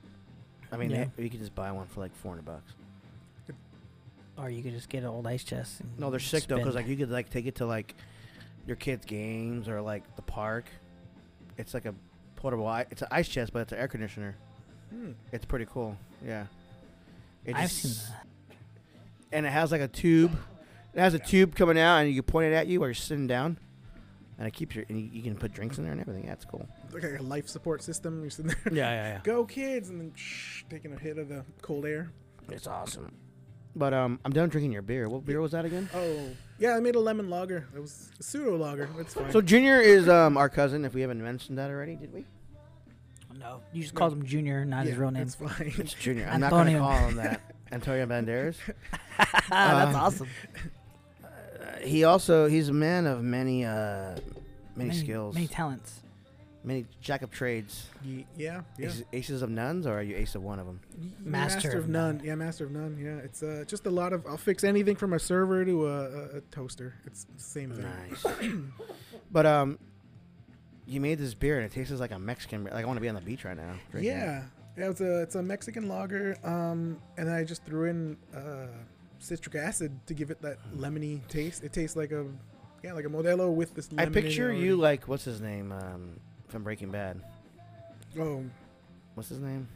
I 0.73 0.77
mean, 0.77 0.91
Yeah. 0.91 1.07
they, 1.17 1.25
you 1.25 1.31
could 1.31 1.41
just 1.41 1.55
buy 1.55 1.71
one 1.73 1.87
for 1.89 2.01
like 2.01 2.15
four 2.15 2.33
hundred 2.33 2.45
bucks. 2.45 2.73
Or 4.39 4.49
you 4.49 4.63
could 4.63 4.73
just 4.73 4.89
get 4.89 4.99
an 5.03 5.07
old 5.11 5.27
ice 5.27 5.45
chest. 5.45 5.81
And 5.81 5.99
No, 5.99 6.11
they're 6.11 6.19
sick 6.21 6.45
though, 6.47 6.57
because 6.57 6.75
like 6.75 6.87
you 6.87 6.97
could 6.97 7.11
like 7.11 7.29
take 7.31 7.47
it 7.47 7.57
to 7.57 7.67
like 7.67 7.95
your 8.71 8.77
kids' 8.77 9.05
games 9.05 9.69
or 9.69 9.83
like 9.83 10.17
the 10.17 10.23
park. 10.23 10.65
It's 11.59 11.75
like 11.75 11.85
a 11.85 11.95
portable. 12.37 12.67
i- 12.69 12.87
It's 12.91 13.03
an 13.03 13.09
ice 13.11 13.29
chest, 13.29 13.53
but 13.53 13.59
it's 13.63 13.73
an 13.73 13.79
air 13.79 13.89
conditioner. 13.89 14.37
Hmm. 14.91 15.11
It's 15.33 15.45
pretty 15.45 15.67
cool. 15.67 15.97
Yeah. 16.25 16.47
It 17.45 17.57
I've 17.57 17.69
just- 17.69 17.83
seen 17.83 18.15
that. 18.15 18.27
And 19.33 19.45
it 19.47 19.51
has 19.51 19.71
like 19.73 19.81
a 19.81 19.89
tube. 19.89 20.33
It 20.95 21.01
has 21.01 21.15
a 21.15 21.19
tube 21.19 21.55
coming 21.55 21.79
out, 21.79 21.99
and 21.99 22.09
you 22.09 22.21
can 22.23 22.31
point 22.33 22.53
it 22.53 22.55
at 22.55 22.67
you 22.67 22.81
while 22.81 22.89
you're 22.89 22.95
sitting 22.95 23.27
down, 23.29 23.59
and 24.39 24.49
it 24.49 24.53
keeps 24.53 24.75
your. 24.75 24.85
And 24.89 24.99
you, 25.01 25.09
you 25.13 25.23
can 25.23 25.37
put 25.37 25.53
drinks 25.53 25.79
in 25.79 25.85
there 25.85 25.93
and 25.93 26.01
everything. 26.01 26.25
Yeah, 26.25 26.33
it's 26.33 26.45
cool. 26.45 26.69
Like 26.93 27.05
a 27.05 27.23
life 27.23 27.49
support 27.49 27.83
system. 27.83 28.23
You're 28.23 28.31
sitting 28.31 28.53
there, 28.65 28.73
Yeah, 28.75 28.91
yeah, 29.15 29.21
go 29.25 29.45
kids, 29.45 29.89
and 29.89 30.01
then 30.01 30.13
shh, 30.17 30.65
taking 30.69 30.93
a 30.93 30.99
hit 30.99 31.17
of 31.19 31.29
the 31.29 31.45
cold 31.63 31.87
air. 31.87 32.11
yeah. 32.49 32.57
It's 32.57 32.67
awesome. 32.67 33.13
But 33.77 33.95
um, 33.95 34.19
I'm 34.25 34.33
done 34.33 34.49
drinking 34.49 34.73
your 34.73 34.83
beer. 34.83 35.09
What 35.09 35.25
beer 35.25 35.41
was 35.41 35.53
that 35.53 35.65
again? 35.65 35.89
Oh, 35.95 36.29
yeah, 36.59 36.75
I 36.77 36.81
made 36.81 36.97
a 36.97 37.01
lemon 37.01 37.31
lager. 37.31 37.67
It 37.75 37.81
was 37.81 38.11
a 38.19 38.23
pseudo 38.23 38.57
lager. 38.57 38.89
It's 38.99 39.15
fine. 39.15 39.31
So 39.31 39.41
Junior 39.41 39.81
is 39.81 40.09
um 40.09 40.37
our 40.37 40.49
cousin. 40.49 40.85
If 40.85 40.93
we 40.95 41.01
haven't 41.03 41.23
mentioned 41.23 41.57
that 41.59 41.71
already, 41.71 41.95
did 41.97 42.13
we? 42.13 42.25
No, 43.39 43.61
you 43.73 43.83
just 43.83 43.95
No. 43.95 43.99
called 44.01 44.13
him 44.15 44.25
Junior, 44.27 44.65
not 44.65 44.85
yeah, 44.85 44.91
his 44.91 44.99
real 44.99 45.11
name. 45.11 45.23
It's 45.23 45.35
fine. 45.37 45.73
It's 45.79 45.95
Junior. 45.95 46.29
I'm 46.31 46.41
not 46.41 46.51
gonna 46.51 46.71
Antonio. 46.73 46.79
call 46.99 47.09
him 47.09 47.17
that. 47.17 47.41
Antonio 47.73 48.05
Banderas. 48.07 48.57
That's 49.49 49.95
Um, 49.95 49.97
awesome. 49.97 50.29
Uh, 51.25 51.29
he 51.85 52.05
also 52.05 52.49
he's 52.49 52.69
a 52.69 52.73
man 52.73 53.07
of 53.07 53.23
many 53.23 53.65
uh 53.65 54.17
many, 54.75 54.93
skills, 54.93 55.35
many 55.35 55.47
talents. 55.47 56.00
Many 56.65 56.87
jack 57.01 57.23
of 57.23 57.31
trades. 57.31 57.87
Ye- 58.05 58.27
yeah, 58.37 58.63
yeah. 58.79 58.87
Aces, 58.89 59.05
aces 59.13 59.43
of 59.43 59.51
nuns, 59.51 59.87
or 59.87 59.99
are 59.99 60.03
you 60.03 60.17
ace 60.17 60.35
of 60.35 60.43
one 60.43 60.59
of 60.59 60.67
them? 60.67 60.81
Y- 61.01 61.09
Master 61.21 61.71
of 61.73 61.85
of 61.85 61.89
none. 61.89 62.17
none. 62.19 62.27
Yeah, 62.27 62.35
master 62.35 62.65
of 62.65 62.73
none. 62.73 62.99
Yeah, 63.01 63.25
it's 63.25 63.43
uh, 63.43 63.65
just 63.67 63.87
a 63.87 63.91
lot 63.91 64.13
of. 64.13 64.27
I'll 64.27 64.37
fix 64.37 64.65
anything 64.65 64.97
from 64.97 65.13
a 65.13 65.19
server 65.19 65.65
to 65.65 65.87
a, 65.87 65.91
a, 65.91 66.25
a 66.37 66.41
toaster. 66.51 66.95
It's 67.07 67.25
the 67.25 67.43
same 67.43 67.71
thing. 67.73 67.87
Nice. 68.11 68.27
but 69.33 69.47
um, 69.47 69.79
you 70.87 71.01
made 71.01 71.19
this 71.19 71.35
beer 71.35 71.57
and 71.57 71.65
it 71.67 71.73
tastes 71.73 71.93
like 71.99 72.11
a 72.13 72.19
Mexican. 72.19 72.65
Like 72.65 72.85
I 72.85 72.85
want 72.85 72.97
to 72.97 73.03
be 73.03 73.09
on 73.09 73.15
the 73.15 73.21
beach 73.21 73.45
right 73.45 73.57
now. 73.57 73.75
drinking 73.91 74.13
it. 74.13 74.15
Yeah, 74.17 74.43
yeah. 74.77 74.91
It's 74.91 75.01
a 75.01 75.23
it's 75.23 75.35
a 75.35 75.43
Mexican 75.43 75.89
lager. 75.89 76.37
Um, 76.45 77.01
and 77.17 77.31
I 77.31 77.45
just 77.45 77.65
threw 77.65 77.85
in 77.89 78.17
uh, 78.35 78.67
citric 79.19 79.55
acid 79.55 79.99
to 80.07 80.15
give 80.15 80.31
it 80.31 80.43
that 80.43 80.59
lemony 80.77 81.27
taste. 81.29 81.63
It 81.65 81.73
tastes 81.73 81.97
like 81.97 82.13
a 82.13 82.27
yeah, 82.83 82.93
like 82.95 83.05
a 83.05 83.09
Modelo 83.09 83.53
with 83.55 83.75
this. 83.75 83.89
I 83.93 84.03
lemon 84.05 84.17
in 84.17 84.23
picture 84.23 84.53
you 84.53 84.77
like 84.77 85.07
what's 85.07 85.25
his 85.25 85.41
name 85.41 85.73
um 85.73 86.19
from 86.51 86.63
Breaking 86.63 86.91
Bad. 86.91 87.21
Oh, 88.19 88.45
What's 89.15 89.29
his 89.29 89.41
name? 89.41 89.69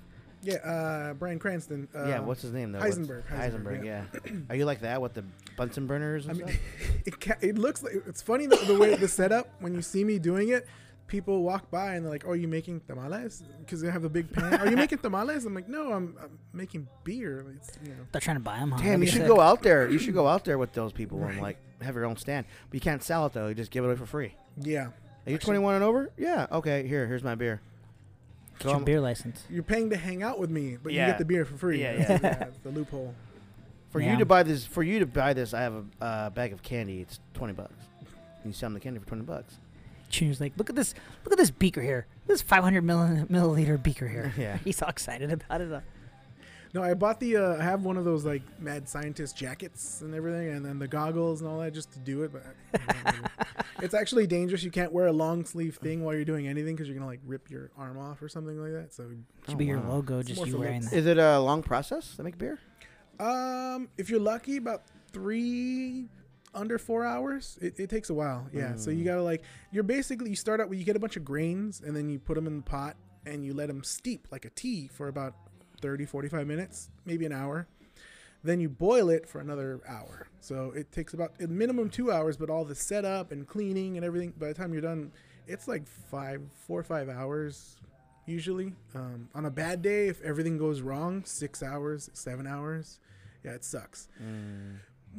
yeah. 0.43 0.55
Uh, 0.57 1.15
Bryan 1.15 1.39
Cranston. 1.39 1.89
Uh, 1.95 2.07
yeah, 2.07 2.21
what's 2.21 2.43
his 2.43 2.53
name 2.53 2.73
though? 2.73 2.81
Heisenberg, 2.81 3.27
Heisenberg. 3.29 3.83
Heisenberg, 3.83 3.85
yeah. 3.85 4.05
Are 4.51 4.57
you 4.57 4.65
like 4.65 4.81
that 4.81 5.01
with 5.03 5.15
the 5.15 5.25
Bunsen 5.57 5.87
burners 5.87 6.29
I 6.29 6.33
mean, 6.33 6.47
stuff? 6.49 6.61
it 7.07 7.21
ca- 7.21 7.39
it 7.41 7.59
looks 7.59 7.83
like 7.83 7.95
it's 8.07 8.23
funny 8.23 8.47
the, 8.47 8.57
the 8.57 8.79
way 8.79 8.95
the 8.95 9.09
setup 9.09 9.49
when 9.61 9.75
you 9.75 9.83
see 9.83 10.05
me 10.05 10.19
doing 10.19 10.51
it. 10.51 10.67
people 11.07 11.43
walk 11.43 11.71
by 11.71 11.95
and 11.95 12.05
they're 12.05 12.13
like, 12.13 12.25
"Oh, 12.27 12.33
you 12.33 12.49
making 12.49 12.81
tamales?" 12.89 13.43
Because 13.61 13.81
they 13.83 13.91
have 13.91 14.05
a 14.05 14.09
big 14.09 14.33
pan. 14.33 14.55
Are 14.61 14.67
you 14.69 14.77
making 14.77 14.99
tamales? 14.99 15.45
I'm 15.45 15.55
like, 15.55 15.69
"No, 15.69 15.93
I'm, 15.93 16.17
I'm 16.23 16.39
making 16.53 16.89
beer." 17.05 17.45
It's, 17.57 17.79
you 17.83 17.91
know. 17.91 18.07
They're 18.13 18.21
trying 18.21 18.37
to 18.37 18.43
buy 18.43 18.59
them. 18.59 18.71
Huh? 18.71 18.79
Damn, 18.79 18.87
That'd 18.87 19.01
you 19.01 19.07
should 19.13 19.21
sick. 19.23 19.29
go 19.29 19.41
out 19.41 19.63
there. 19.63 19.89
You 19.91 19.99
should 19.99 20.15
go 20.15 20.27
out 20.33 20.45
there 20.45 20.57
with 20.59 20.73
those 20.73 20.93
people 20.93 21.23
and 21.25 21.41
like 21.41 21.59
have 21.83 21.95
your 21.95 22.05
own 22.07 22.17
stand. 22.17 22.47
But 22.71 22.75
you 22.75 22.81
can't 22.81 23.03
sell 23.03 23.27
it 23.27 23.33
though. 23.35 23.49
You 23.49 23.55
just 23.55 23.71
give 23.71 23.85
it 23.85 23.89
away 23.89 23.97
for 23.97 24.07
free. 24.07 24.35
Yeah, 24.61 24.89
Are 25.27 25.31
you 25.31 25.37
Actually- 25.37 25.55
21 25.57 25.75
and 25.77 25.85
over? 25.85 26.11
Yeah. 26.17 26.47
Okay. 26.53 26.87
Here, 26.87 27.07
here's 27.07 27.23
my 27.25 27.35
beer. 27.35 27.61
Get 28.59 28.65
your 28.67 28.75
Come- 28.75 28.85
beer 28.85 29.01
license. 29.01 29.43
you're 29.51 29.63
paying 29.63 29.91
to 29.91 29.97
hang 29.97 30.23
out 30.23 30.39
with 30.39 30.51
me, 30.51 30.77
but 30.83 30.93
you 30.93 30.99
Yeah. 30.99 31.09
get 31.09 31.19
the 31.19 31.25
beer 31.25 31.45
for 31.45 31.57
free. 31.57 31.81
Yeah, 31.83 31.97
That's- 31.97 32.21
yeah. 32.23 32.35
that's 32.39 32.59
the 32.59 32.71
loophole. 32.71 33.15
For 33.91 34.01
Yeah. 34.01 34.13
you 34.13 34.19
to 34.19 34.25
buy 34.27 34.43
this, 34.43 34.65
for 34.67 34.83
you 34.83 34.99
to 35.01 35.07
buy 35.07 35.33
this, 35.33 35.55
I 35.55 35.61
have 35.63 35.85
a 36.01 36.05
uh, 36.05 36.31
bag 36.31 36.53
of 36.53 36.63
candy. 36.63 37.01
It's 37.01 37.21
20 37.35 37.53
bucks. 37.53 37.73
And 38.43 38.47
you 38.47 38.53
sell 38.53 38.69
them 38.69 38.75
the 38.75 38.81
candy 38.81 39.01
for 39.01 39.07
20 39.07 39.23
bucks. 39.23 39.57
Junior's 40.11 40.41
like, 40.41 40.53
look 40.57 40.69
at 40.71 40.77
this, 40.77 40.95
look 41.25 41.33
at 41.33 41.39
this 41.39 41.51
beaker 41.51 41.81
here. 41.83 42.07
This 42.27 42.43
500 42.43 42.85
milli- 42.85 43.27
milliliter 43.29 43.83
beaker 43.83 44.07
here. 44.09 44.33
Yeah. 44.39 44.59
He's 44.59 44.81
all 44.83 44.89
excited 44.89 45.33
about 45.33 45.61
it. 45.61 45.83
No, 46.75 46.83
I 46.83 46.93
bought 46.95 47.21
the. 47.21 47.37
Uh, 47.37 47.57
I 47.57 47.63
have 47.63 47.85
one 47.85 47.97
of 47.97 48.05
those 48.05 48.25
like 48.25 48.43
mad 48.61 48.89
scientist 48.89 49.37
jackets 49.37 50.01
and 50.01 50.13
everything, 50.15 50.49
and 50.49 50.65
then 50.67 50.81
the 50.81 50.89
goggles 50.89 51.41
and 51.41 51.49
all 51.49 51.61
that 51.61 51.73
just 51.73 51.93
to 51.93 52.01
do 52.01 52.25
it. 52.25 52.33
But 52.33 52.43
it's 53.81 53.95
actually 53.95 54.27
dangerous. 54.27 54.65
You 54.65 54.71
can't 54.73 54.93
wear 54.93 55.07
a 55.07 55.13
long 55.13 55.45
sleeve 55.45 55.77
thing 55.77 56.03
while 56.05 56.15
you're 56.15 56.25
doing 56.25 56.49
anything 56.49 56.75
because 56.75 56.89
you're 56.89 56.97
gonna 56.97 57.07
like 57.07 57.21
rip 57.25 57.49
your 57.51 57.71
arm 57.79 57.97
off 57.97 58.21
or 58.23 58.29
something 58.29 58.61
like 58.61 58.73
that. 58.73 58.93
So, 58.93 59.05
Should 59.47 59.55
Oh, 59.55 59.57
be 59.57 59.67
your 59.67 59.79
wow. 59.81 59.91
logo, 59.93 60.19
It's 60.19 60.29
just 60.31 60.47
you 60.47 60.59
wearing 60.59 60.81
looks. 60.81 60.91
that. 60.91 60.99
Is 60.99 61.07
it 61.07 61.19
a 61.19 61.39
long 61.39 61.63
process 61.63 62.17
to 62.17 62.25
make 62.25 62.39
beer? 62.39 62.59
um, 63.21 63.89
if 63.97 64.11
you're 64.11 64.19
lucky, 64.19 64.57
about 64.57 64.83
three 65.13 66.09
under 66.55 66.79
four 66.79 67.05
hours. 67.05 67.57
It, 67.63 67.79
it 67.79 67.89
takes 67.89 68.11
a 68.11 68.15
while. 68.15 68.49
Yeah. 68.53 68.75
So 68.77 68.91
you 68.91 69.03
Mm. 69.03 69.07
gotta 69.07 69.23
like 69.23 69.43
you're 69.71 69.85
basically 69.85 70.31
you 70.31 70.37
start 70.37 70.61
out 70.61 70.69
with 70.69 70.79
you 70.81 70.85
get 70.85 70.97
a 70.97 71.01
bunch 71.01 71.17
of 71.17 71.25
grains 71.25 71.81
and 71.87 71.95
then 71.95 72.09
you 72.09 72.19
put 72.19 72.35
them 72.35 72.49
in 72.49 72.57
the 72.57 72.63
pot 72.63 72.97
and 73.27 73.45
you 73.45 73.55
let 73.55 73.69
them 73.69 73.83
steep 73.85 74.27
like 74.33 74.45
a 74.45 74.51
tea 74.51 74.89
for 74.93 75.07
about 75.09 75.35
30 75.85 76.07
45 76.07 76.47
minutes 76.47 76.89
maybe 77.05 77.27
an 77.27 77.33
hour. 77.33 77.69
Then 78.43 78.59
you 78.59 78.71
boil 78.71 79.11
it 79.11 79.29
for 79.29 79.39
another 79.39 79.81
hour. 79.87 80.29
So 80.41 80.73
it 80.75 80.91
takes 80.93 81.13
about 81.13 81.33
a 81.41 81.47
minimum 81.47 81.91
two 81.91 82.11
hours 82.11 82.39
but 82.39 82.49
all 82.49 82.65
the 82.65 82.75
setup 82.75 83.33
and 83.33 83.47
cleaning 83.47 83.99
and 83.99 84.05
everything 84.05 84.33
by 84.39 84.49
the 84.49 84.55
time 84.55 84.73
you're 84.73 84.81
done 84.81 85.13
it's 85.47 85.69
like 85.69 85.87
five 85.87 86.41
four 86.67 86.81
or 86.81 86.85
five 86.85 87.11
hours 87.11 87.77
usually. 88.25 88.73
Um, 88.95 89.29
on 89.35 89.45
a 89.45 89.51
bad 89.51 89.83
day 89.83 90.09
if 90.09 90.23
everything 90.23 90.57
goes 90.57 90.81
wrong 90.81 91.23
six 91.27 91.63
hours 91.63 92.09
seven 92.15 92.47
hours 92.47 92.99
yeah 93.45 93.51
it 93.53 93.63
sucks. 93.63 94.09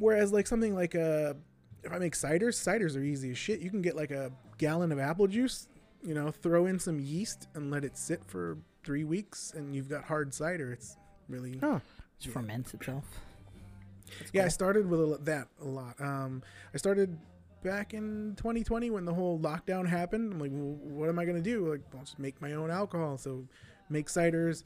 Whereas 0.00 0.32
like 0.32 0.48
something 0.48 0.74
like 0.74 0.96
a 0.96 1.36
if 1.84 1.92
i 1.92 1.98
make 1.98 2.14
ciders 2.14 2.56
ciders 2.56 2.96
are 2.96 3.02
easy 3.04 3.30
as 3.30 3.38
shit. 3.38 3.60
You 3.60 3.70
can 3.70 3.82
get 3.82 3.94
like 3.94 4.10
a 4.10 4.32
gallon 4.58 4.90
of 4.90 4.98
apple 4.98 5.28
juice 5.28 5.68
you 6.02 6.14
know 6.14 6.32
throw 6.32 6.66
in 6.66 6.80
some 6.80 6.98
yeast 6.98 7.46
and 7.54 7.70
let 7.70 7.84
it 7.84 7.96
sit 7.96 8.24
for 8.24 8.58
three 8.86 9.02
weeks 9.04 9.52
and 9.56 9.74
you've 9.74 9.88
got 9.90 10.04
hard 10.04 10.32
cider 10.32 10.72
it's 10.72 10.96
really 11.28 11.58
Oh. 11.62 11.80
Just 12.20 12.32
ferments 12.32 12.72
itself. 12.72 13.04
yeah 14.32 14.44
i 14.44 14.48
started 14.48 14.88
with 14.88 15.00
a, 15.00 15.18
that 15.24 15.48
a 15.60 15.64
lot. 15.66 16.00
Um 16.00 16.42
i 16.72 16.76
started 16.78 17.18
back 17.64 17.92
in 17.94 18.34
2020 18.36 18.90
when 18.90 19.04
the 19.04 19.12
whole 19.12 19.40
lockdown 19.40 19.88
happened. 19.88 20.32
I'm 20.34 20.38
like 20.38 20.52
well, 20.54 20.76
what 20.98 21.08
am 21.08 21.18
i 21.18 21.24
going 21.24 21.36
to 21.36 21.42
do? 21.42 21.68
Like 21.72 21.80
i'll 21.94 22.00
just 22.04 22.18
make 22.20 22.40
my 22.40 22.52
own 22.52 22.70
alcohol. 22.70 23.18
So 23.18 23.44
make 23.90 24.06
ciders 24.06 24.62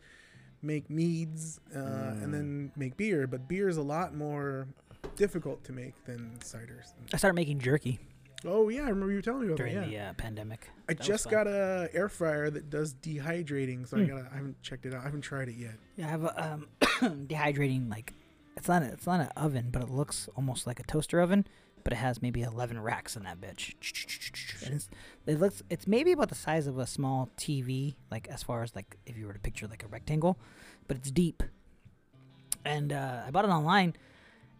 make 0.62 0.90
meads 0.90 1.58
uh, 1.74 1.78
and 2.22 2.34
then 2.34 2.70
make 2.76 2.94
beer. 2.98 3.26
But 3.26 3.48
beer 3.48 3.70
is 3.70 3.78
a 3.78 3.82
lot 3.82 4.14
more 4.14 4.68
difficult 5.16 5.64
to 5.64 5.72
make 5.72 5.94
than 6.04 6.32
ciders. 6.40 6.92
I 7.14 7.16
started 7.16 7.34
making 7.34 7.60
jerky 7.60 7.98
oh 8.46 8.68
yeah 8.68 8.80
i 8.82 8.88
remember 8.88 9.12
you 9.12 9.20
telling 9.22 9.40
me 9.42 9.46
about 9.48 9.56
during 9.58 9.74
that 9.74 9.90
yeah 9.90 10.04
the 10.06 10.10
uh, 10.10 10.12
pandemic. 10.14 10.68
i 10.88 10.94
That 10.94 11.02
just 11.02 11.28
got 11.30 11.46
a 11.46 11.88
air 11.92 12.08
fryer 12.08 12.50
that 12.50 12.70
does 12.70 12.94
dehydrating 12.94 13.86
so 13.88 13.96
i 13.96 14.00
Hmm. 14.00 14.06
gotta 14.08 14.28
i 14.32 14.36
haven't 14.36 14.62
checked 14.62 14.86
it 14.86 14.94
out 14.94 15.00
i 15.02 15.04
haven't 15.04 15.20
tried 15.22 15.48
it 15.48 15.56
yet 15.56 15.74
Yeah, 15.96 16.06
I 16.06 16.10
have 16.10 16.24
a 16.24 16.52
um, 16.52 16.66
dehydrating 17.26 17.90
like 17.90 18.14
it's 18.56 18.68
not 18.68 18.82
a, 18.82 18.86
it's 18.92 19.06
not 19.06 19.20
an 19.20 19.28
oven, 19.36 19.68
but 19.72 19.82
it 19.82 19.88
looks 19.90 20.28
almost 20.36 20.66
like 20.66 20.78
a 20.80 20.82
toaster 20.82 21.20
oven, 21.20 21.46
but 21.82 21.94
it 21.94 21.96
has 21.96 22.20
maybe 22.20 22.42
eleven 22.42 22.78
racks 22.78 23.16
in 23.16 23.22
that 23.22 23.40
bitch. 23.40 23.72
It's, 24.70 24.88
it 25.26 25.40
looks 25.40 25.62
it's 25.70 25.86
maybe 25.86 26.12
about 26.12 26.28
the 26.28 26.34
size 26.34 26.66
of 26.66 26.76
a 26.78 26.86
small 26.86 27.30
TV, 27.38 27.94
like 28.10 28.28
as 28.28 28.42
far 28.42 28.62
as 28.62 28.74
like 28.76 28.96
if 29.06 29.16
you 29.16 29.26
were 29.26 29.32
to 29.32 29.38
picture 29.38 29.66
like 29.66 29.82
a 29.82 29.86
rectangle, 29.86 30.36
but 30.88 30.96
it's 30.98 31.10
deep. 31.10 31.42
And 32.66 32.92
uh, 32.92 33.22
I 33.26 33.30
bought 33.30 33.46
it 33.46 33.50
online, 33.50 33.94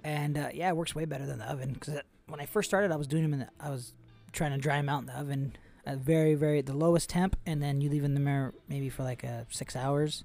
and 0.03 0.39
uh, 0.39 0.49
yeah, 0.55 0.69
it 0.71 0.77
works 0.77 0.95
way 0.95 1.05
better 1.05 1.27
than 1.27 1.39
the 1.39 1.51
oven. 1.51 1.73
Because 1.75 2.01
when 2.31 2.41
I 2.41 2.47
first 2.47 2.71
started, 2.71 2.93
I 2.93 2.97
was 2.97 3.07
doing 3.07 3.23
them 3.23 3.35
in 3.35 3.41
the, 3.41 3.49
I 3.61 3.71
was 3.71 3.93
trying 4.33 4.53
to 4.53 4.59
dry 4.59 4.77
them 4.77 4.89
out 4.89 5.01
in 5.01 5.07
the 5.07 5.19
oven 5.19 5.57
at 5.87 5.99
very 5.99 6.35
very 6.35 6.61
the 6.61 6.75
lowest 6.75 7.11
temp, 7.11 7.37
and 7.47 7.63
then 7.63 7.81
you 7.81 7.89
leave 7.91 8.03
them 8.03 8.13
in 8.13 8.15
the 8.15 8.21
mirror 8.21 8.55
maybe 8.69 8.89
for 8.89 9.03
like 9.03 9.25
uh, 9.25 9.45
six 9.51 9.75
hours 9.77 10.25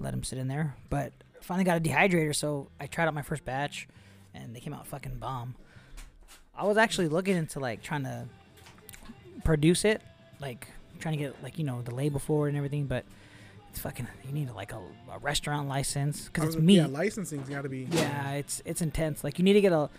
let 0.00 0.12
them 0.12 0.22
sit 0.22 0.38
in 0.38 0.48
there. 0.48 0.76
But 0.90 1.12
I 1.38 1.42
finally 1.42 1.64
got 1.64 1.76
a 1.76 1.80
dehydrator, 1.80 2.34
so 2.34 2.68
I 2.80 2.86
tried 2.86 3.06
out 3.08 3.14
my 3.14 3.22
first 3.22 3.44
batch, 3.44 3.88
and 4.34 4.54
they 4.54 4.60
came 4.60 4.72
out 4.72 4.86
fucking 4.86 5.18
bomb. 5.18 5.54
I 6.56 6.64
was 6.64 6.76
actually 6.76 7.08
looking 7.08 7.36
into 7.36 7.58
like 7.58 7.82
trying 7.82 8.04
to 8.04 8.26
produce 9.44 9.84
it, 9.84 10.02
like 10.40 10.68
trying 11.00 11.18
to 11.18 11.24
get 11.24 11.42
like 11.42 11.58
you 11.58 11.64
know 11.64 11.82
the 11.82 11.94
label 11.94 12.20
for 12.20 12.46
it 12.46 12.50
and 12.50 12.56
everything, 12.56 12.86
but 12.86 13.04
it's 13.70 13.80
fucking 13.80 14.06
you 14.24 14.32
need 14.32 14.50
like 14.50 14.72
a, 14.72 14.80
a 15.12 15.18
restaurant 15.18 15.68
license 15.68 16.26
because 16.26 16.54
it's 16.54 16.62
meat. 16.62 16.76
yeah 16.76 16.86
licensing's 16.86 17.48
got 17.48 17.62
to 17.62 17.68
be 17.68 17.88
Yeah, 17.90 18.32
it's 18.32 18.62
it's 18.64 18.82
intense. 18.82 19.24
Like 19.24 19.38
you 19.38 19.44
need 19.44 19.54
to 19.54 19.60
get 19.60 19.72
a 19.72 19.90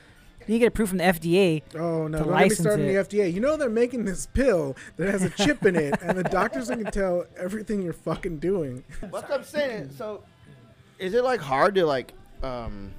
you 0.48 0.54
need 0.54 0.60
to 0.60 0.60
get 0.60 0.68
approved 0.68 0.90
from 0.90 0.98
the 1.00 1.04
FDA. 1.06 1.62
Oh 1.76 2.08
no! 2.08 2.18
to 2.20 2.24
Don't 2.24 2.24
get 2.24 2.26
me 2.26 2.32
license 2.32 2.60
started 2.60 2.88
the 2.90 3.18
FDA. 3.18 3.34
You 3.34 3.40
know 3.40 3.58
they're 3.58 3.70
making 3.70 4.06
this 4.06 4.28
pill 4.28 4.76
that 4.98 5.10
has 5.10 5.24
a 5.24 5.30
chip 5.32 5.66
in 5.66 5.76
it, 5.76 5.96
and 6.02 6.18
the 6.18 6.24
doctors 6.24 6.70
can 6.70 6.86
tell 6.86 7.26
everything 7.38 7.82
you're 7.82 7.94
fucking 7.94 8.38
doing. 8.40 8.84
That's 9.02 9.12
what 9.12 9.32
I'm 9.32 9.44
saying. 9.44 9.92
So, 9.98 10.24
is 11.00 11.14
it 11.14 11.24
like 11.24 11.40
hard 11.40 11.76
to 11.76 11.86
like? 11.86 12.14
um 12.44 12.94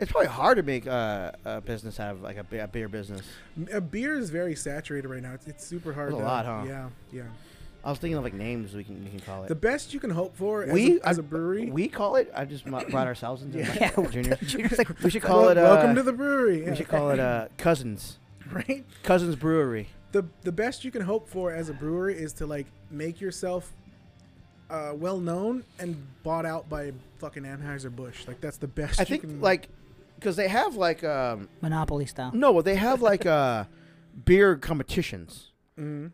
It's 0.00 0.10
probably 0.10 0.28
hard 0.28 0.56
to 0.56 0.62
make 0.62 0.86
uh, 0.86 1.32
a 1.44 1.60
business 1.60 2.00
out 2.00 2.12
of 2.12 2.22
like 2.22 2.36
a, 2.36 2.62
a 2.62 2.66
beer 2.66 2.88
business. 2.88 3.22
A 3.72 3.80
beer 3.80 4.18
is 4.18 4.30
very 4.30 4.56
saturated 4.56 5.08
right 5.08 5.22
now. 5.22 5.34
It's, 5.34 5.46
it's 5.46 5.66
super 5.66 5.92
hard. 5.92 6.12
There's 6.12 6.20
a 6.20 6.22
to, 6.22 6.28
lot, 6.28 6.46
huh? 6.46 6.64
Yeah, 6.66 6.88
yeah. 7.12 7.22
I 7.84 7.90
was 7.90 7.98
thinking 7.98 8.16
of 8.16 8.22
like 8.24 8.34
names 8.34 8.74
we 8.74 8.84
can 8.84 9.02
we 9.02 9.10
can 9.10 9.20
call 9.20 9.42
it. 9.44 9.48
The 9.48 9.54
best 9.56 9.92
you 9.92 9.98
can 10.00 10.10
hope 10.10 10.36
for 10.36 10.62
as, 10.64 10.72
we 10.72 11.00
a, 11.00 11.04
as 11.04 11.18
I- 11.18 11.20
a 11.20 11.22
brewery. 11.24 11.70
we 11.70 11.88
call 11.88 12.16
it. 12.16 12.30
I 12.34 12.44
just 12.44 12.64
brought 12.64 12.94
ourselves 12.94 13.42
into 13.42 13.58
Yeah. 13.58 13.90
it. 13.98 14.10
Junior. 14.12 14.36
Junior's 14.36 14.78
like, 14.78 15.00
We 15.02 15.10
should 15.10 15.22
call 15.22 15.40
Wel- 15.42 15.48
it. 15.50 15.58
Uh, 15.58 15.62
welcome 15.62 15.94
to 15.96 16.02
the 16.02 16.12
brewery. 16.12 16.62
We 16.68 16.76
should 16.76 16.88
call 16.88 17.10
it 17.10 17.18
uh, 17.18 17.48
Cousins. 17.58 18.18
right. 18.52 18.84
Cousins 19.02 19.34
Brewery. 19.36 19.88
The 20.12 20.24
the 20.42 20.52
best 20.52 20.84
you 20.84 20.90
can 20.90 21.02
hope 21.02 21.28
for 21.28 21.52
as 21.52 21.68
a 21.70 21.72
brewery 21.74 22.14
is 22.16 22.32
to 22.34 22.46
like 22.46 22.66
make 22.90 23.20
yourself 23.20 23.72
uh, 24.70 24.92
well 24.94 25.18
known 25.18 25.64
and 25.78 25.96
bought 26.22 26.46
out 26.46 26.68
by 26.68 26.92
fucking 27.18 27.42
Anheuser 27.42 27.94
Busch. 27.94 28.26
Like 28.28 28.40
that's 28.40 28.58
the 28.58 28.68
best. 28.68 29.00
I 29.00 29.02
you 29.02 29.06
think 29.06 29.22
can, 29.22 29.40
like 29.40 29.68
because 30.18 30.36
they 30.36 30.48
have 30.48 30.76
like 30.76 31.02
um 31.02 31.48
Monopoly 31.62 32.06
style. 32.06 32.30
no, 32.32 32.52
well 32.52 32.62
they 32.62 32.76
have 32.76 33.02
like 33.02 33.26
uh 33.26 33.64
beer 34.24 34.54
competitions. 34.56 35.50
Mhm. 35.78 36.12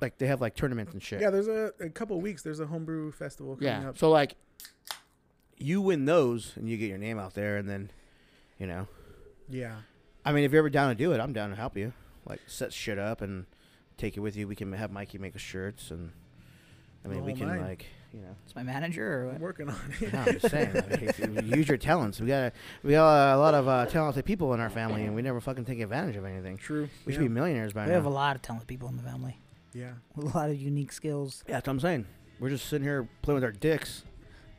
Like 0.00 0.18
they 0.18 0.26
have 0.28 0.40
like 0.40 0.54
tournaments 0.54 0.92
and 0.92 1.02
shit. 1.02 1.20
Yeah, 1.20 1.30
there's 1.30 1.48
a, 1.48 1.72
a 1.80 1.88
couple 1.90 2.20
weeks. 2.20 2.42
There's 2.42 2.60
a 2.60 2.66
homebrew 2.66 3.10
festival 3.12 3.56
coming 3.56 3.66
Yeah. 3.68 3.88
up. 3.90 3.98
So 3.98 4.10
like, 4.10 4.36
you 5.56 5.80
win 5.80 6.04
those 6.04 6.52
and 6.56 6.68
you 6.68 6.76
get 6.76 6.88
your 6.88 6.98
name 6.98 7.18
out 7.18 7.34
there, 7.34 7.56
and 7.56 7.68
then, 7.68 7.90
you 8.58 8.66
know, 8.66 8.86
Yeah. 9.48 9.76
I 10.24 10.32
mean, 10.32 10.44
if 10.44 10.52
you're 10.52 10.60
ever 10.60 10.70
down 10.70 10.90
to 10.90 10.94
do 10.94 11.12
it, 11.12 11.20
I'm 11.20 11.32
down 11.32 11.50
to 11.50 11.56
help 11.56 11.76
you. 11.76 11.92
Like 12.26 12.40
set 12.46 12.72
shit 12.72 12.98
up 12.98 13.22
and 13.22 13.46
take 13.96 14.16
it 14.16 14.20
with 14.20 14.36
you. 14.36 14.46
We 14.46 14.54
can 14.54 14.72
have 14.72 14.90
Mikey 14.92 15.18
make 15.18 15.34
us 15.34 15.40
shirts, 15.40 15.90
and 15.90 16.12
I 17.04 17.08
mean, 17.08 17.18
The 17.20 17.24
we 17.24 17.32
can 17.34 17.48
nine. 17.48 17.62
like, 17.62 17.86
you 18.12 18.20
know. 18.20 18.36
It's 18.44 18.54
my 18.54 18.62
manager 18.62 19.24
or 19.24 19.30
I'm 19.30 19.40
working 19.40 19.68
on 19.70 19.80
it. 20.00 20.12
No, 20.12 20.18
I'm 20.20 20.38
just 20.38 20.50
saying. 20.50 20.76
I 21.22 21.26
mean, 21.26 21.46
use 21.48 21.66
your 21.68 21.78
talents. 21.78 22.20
We 22.20 22.26
got 22.28 22.52
we 22.84 22.92
got 22.92 23.34
a 23.34 23.38
lot 23.38 23.54
of 23.54 23.66
uh, 23.66 23.86
talented 23.86 24.24
people 24.26 24.52
in 24.54 24.60
our 24.60 24.68
family, 24.70 25.04
and 25.04 25.14
we 25.16 25.22
never 25.22 25.40
fucking 25.40 25.64
take 25.64 25.80
advantage 25.80 26.16
of 26.16 26.24
anything. 26.24 26.56
True. 26.58 26.88
We 27.06 27.12
yeah. 27.12 27.18
should 27.18 27.24
be 27.24 27.28
millionaires 27.28 27.72
by 27.72 27.82
now. 27.82 27.88
We 27.88 27.94
have 27.94 28.04
a 28.04 28.10
lot 28.10 28.36
of 28.36 28.42
talented 28.42 28.68
people 28.68 28.88
in 28.88 28.96
the 28.98 29.02
family 29.02 29.38
Yeah. 29.72 29.92
with 30.16 30.34
a 30.34 30.36
lot 30.38 30.50
of 30.50 30.56
unique 30.60 30.92
skills. 30.92 31.44
Yeah, 31.46 31.54
that's 31.54 31.66
what 31.66 31.74
I'm 31.74 31.80
saying. 31.80 32.06
We're 32.40 32.50
just 32.50 32.66
sitting 32.68 32.86
here 32.86 33.08
playing 33.22 33.36
with 33.36 33.44
our 33.44 33.52
dicks. 33.52 34.04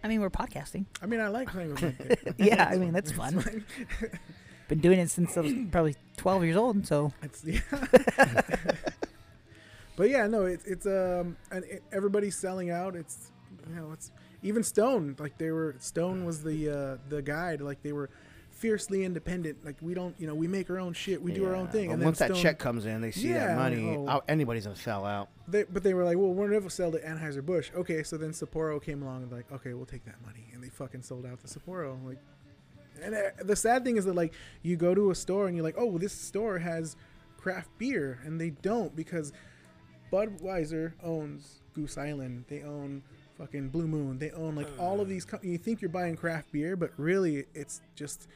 I 0.03 0.07
mean, 0.07 0.21
we're 0.21 0.29
podcasting. 0.29 0.85
I 1.01 1.05
mean, 1.07 1.19
I 1.19 1.27
like 1.27 1.49
playing 1.49 1.71
with 1.71 1.81
my 1.81 1.89
dick. 2.07 2.35
Yeah, 2.37 2.69
I 2.71 2.77
mean 2.77 2.93
that's 2.93 3.11
fun. 3.11 3.65
Been 4.67 4.79
doing 4.79 4.99
it 4.99 5.09
since 5.09 5.35
I 5.35 5.41
was 5.41 5.53
probably 5.71 5.95
12 6.17 6.43
years 6.43 6.55
old, 6.55 6.85
so 6.85 7.11
It's 7.23 7.43
yeah. 7.43 7.59
but 9.95 10.09
yeah, 10.09 10.27
no, 10.27 10.45
it's 10.45 10.63
it's 10.65 10.85
um, 10.85 11.35
and 11.51 11.63
it, 11.65 11.83
everybody's 11.91 12.37
selling 12.37 12.69
out. 12.69 12.95
It's 12.95 13.31
you 13.67 13.75
know, 13.75 13.91
it's 13.91 14.11
even 14.43 14.63
Stone. 14.63 15.15
Like 15.19 15.37
they 15.37 15.51
were 15.51 15.75
Stone 15.79 16.23
was 16.25 16.43
the 16.43 16.69
uh, 16.69 16.97
the 17.09 17.21
guide. 17.21 17.61
Like 17.61 17.81
they 17.81 17.91
were 17.93 18.09
fiercely 18.59 19.03
independent. 19.05 19.63
Like 19.65 19.77
we 19.81 19.93
don't, 19.93 20.13
you 20.19 20.27
know, 20.27 20.35
we 20.35 20.47
make 20.47 20.69
our 20.69 20.79
own 20.79 20.93
shit. 20.93 21.21
We 21.21 21.31
do 21.31 21.45
our 21.45 21.55
own 21.55 21.67
thing. 21.69 21.91
And 21.91 22.03
once 22.03 22.19
that 22.19 22.31
Stone, 22.31 22.41
check 22.41 22.59
comes 22.59 22.85
in, 22.85 23.01
they 23.01 23.11
see 23.11 23.29
Yeah, 23.29 23.47
that 23.47 23.57
money. 23.57 23.95
oh. 23.97 24.05
oh, 24.09 24.21
anybody's 24.27 24.65
gonna 24.65 24.75
sell 24.75 25.05
out. 25.05 25.29
They, 25.47 25.63
but 25.63 25.81
they 25.83 25.93
were 25.93 26.03
like, 26.03 26.17
well, 26.17 26.33
we'll 26.33 26.47
never 26.49 26.69
sell 26.69 26.91
to 26.91 26.99
Anheuser 26.99 27.43
Busch. 27.45 27.71
Okay, 27.75 28.03
so 28.03 28.17
then 28.17 28.31
Sapporo 28.31 28.81
came 28.83 29.01
along 29.01 29.23
and 29.23 29.31
like, 29.31 29.51
okay, 29.51 29.73
we'll 29.73 29.85
take 29.85 30.05
that 30.05 30.21
money, 30.25 30.47
and 30.53 30.63
they 30.63 30.69
fucking 30.69 31.01
sold 31.01 31.25
out 31.25 31.39
to 31.39 31.47
Sapporo. 31.47 31.97
Like, 32.05 32.19
and 33.01 33.15
uh, 33.15 33.19
the 33.43 33.55
sad 33.55 33.83
thing 33.85 33.95
is 33.97 34.05
that 34.05 34.15
like 34.15 34.33
you 34.61 34.75
go 34.75 34.93
to 34.93 35.09
a 35.11 35.15
store 35.15 35.47
and 35.47 35.55
you're 35.55 35.63
like, 35.63 35.75
oh, 35.77 35.85
well, 35.85 35.97
this 35.99 36.13
store 36.13 36.59
has 36.59 36.95
craft 37.37 37.69
beer, 37.77 38.19
and 38.25 38.39
they 38.39 38.49
don't 38.49 38.95
because 38.95 39.31
Budweiser 40.11 40.93
owns 41.03 41.61
Goose 41.73 41.97
Island. 41.97 42.45
They 42.49 42.63
own 42.63 43.03
fucking 43.37 43.69
Blue 43.69 43.87
Moon. 43.87 44.19
They 44.19 44.31
own 44.31 44.55
like 44.55 44.67
all 44.79 44.99
of 45.01 45.07
these. 45.13 45.25
Com- 45.25 45.39
you 45.43 45.57
think 45.57 45.81
you're 45.81 45.89
buying 45.89 46.15
craft 46.15 46.51
beer, 46.51 46.75
but 46.75 46.91
really 46.97 47.45
it's 47.53 47.81
just 47.95 48.27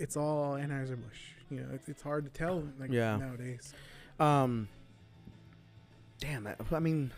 it's 0.00 0.16
all 0.16 0.54
Anheuser 0.54 0.96
Busch. 1.00 1.20
You 1.50 1.60
know, 1.60 1.66
it's, 1.74 1.88
it's 1.88 2.02
hard 2.02 2.24
to 2.24 2.30
tell 2.30 2.64
like 2.78 2.90
Yeah. 2.90 3.16
nowadays. 3.16 3.72
Um. 4.18 4.68
Damn, 6.18 6.44
that, 6.44 6.60
I 6.70 6.78
mean, 6.80 7.12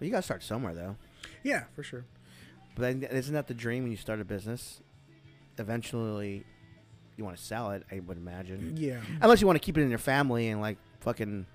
you 0.00 0.10
gotta 0.10 0.22
start 0.22 0.42
somewhere 0.42 0.74
though. 0.74 0.96
Yeah, 1.44 1.64
for 1.74 1.82
sure. 1.82 2.04
But 2.74 2.82
then, 2.82 3.02
isn't 3.04 3.34
that 3.34 3.46
the 3.46 3.54
dream 3.54 3.84
when 3.84 3.92
you 3.92 3.96
start 3.96 4.20
a 4.20 4.24
business? 4.24 4.80
Eventually, 5.58 6.44
you 7.16 7.24
want 7.24 7.36
to 7.36 7.42
sell 7.42 7.70
it. 7.70 7.84
I 7.90 8.00
would 8.00 8.16
imagine, 8.18 8.74
Yeah. 8.76 9.00
unless 9.22 9.40
you 9.40 9.46
want 9.46 9.56
to 9.60 9.64
keep 9.64 9.78
it 9.78 9.82
in 9.82 9.88
your 9.90 9.98
family 9.98 10.48
and 10.48 10.60
like 10.60 10.76
fucking. 11.00 11.46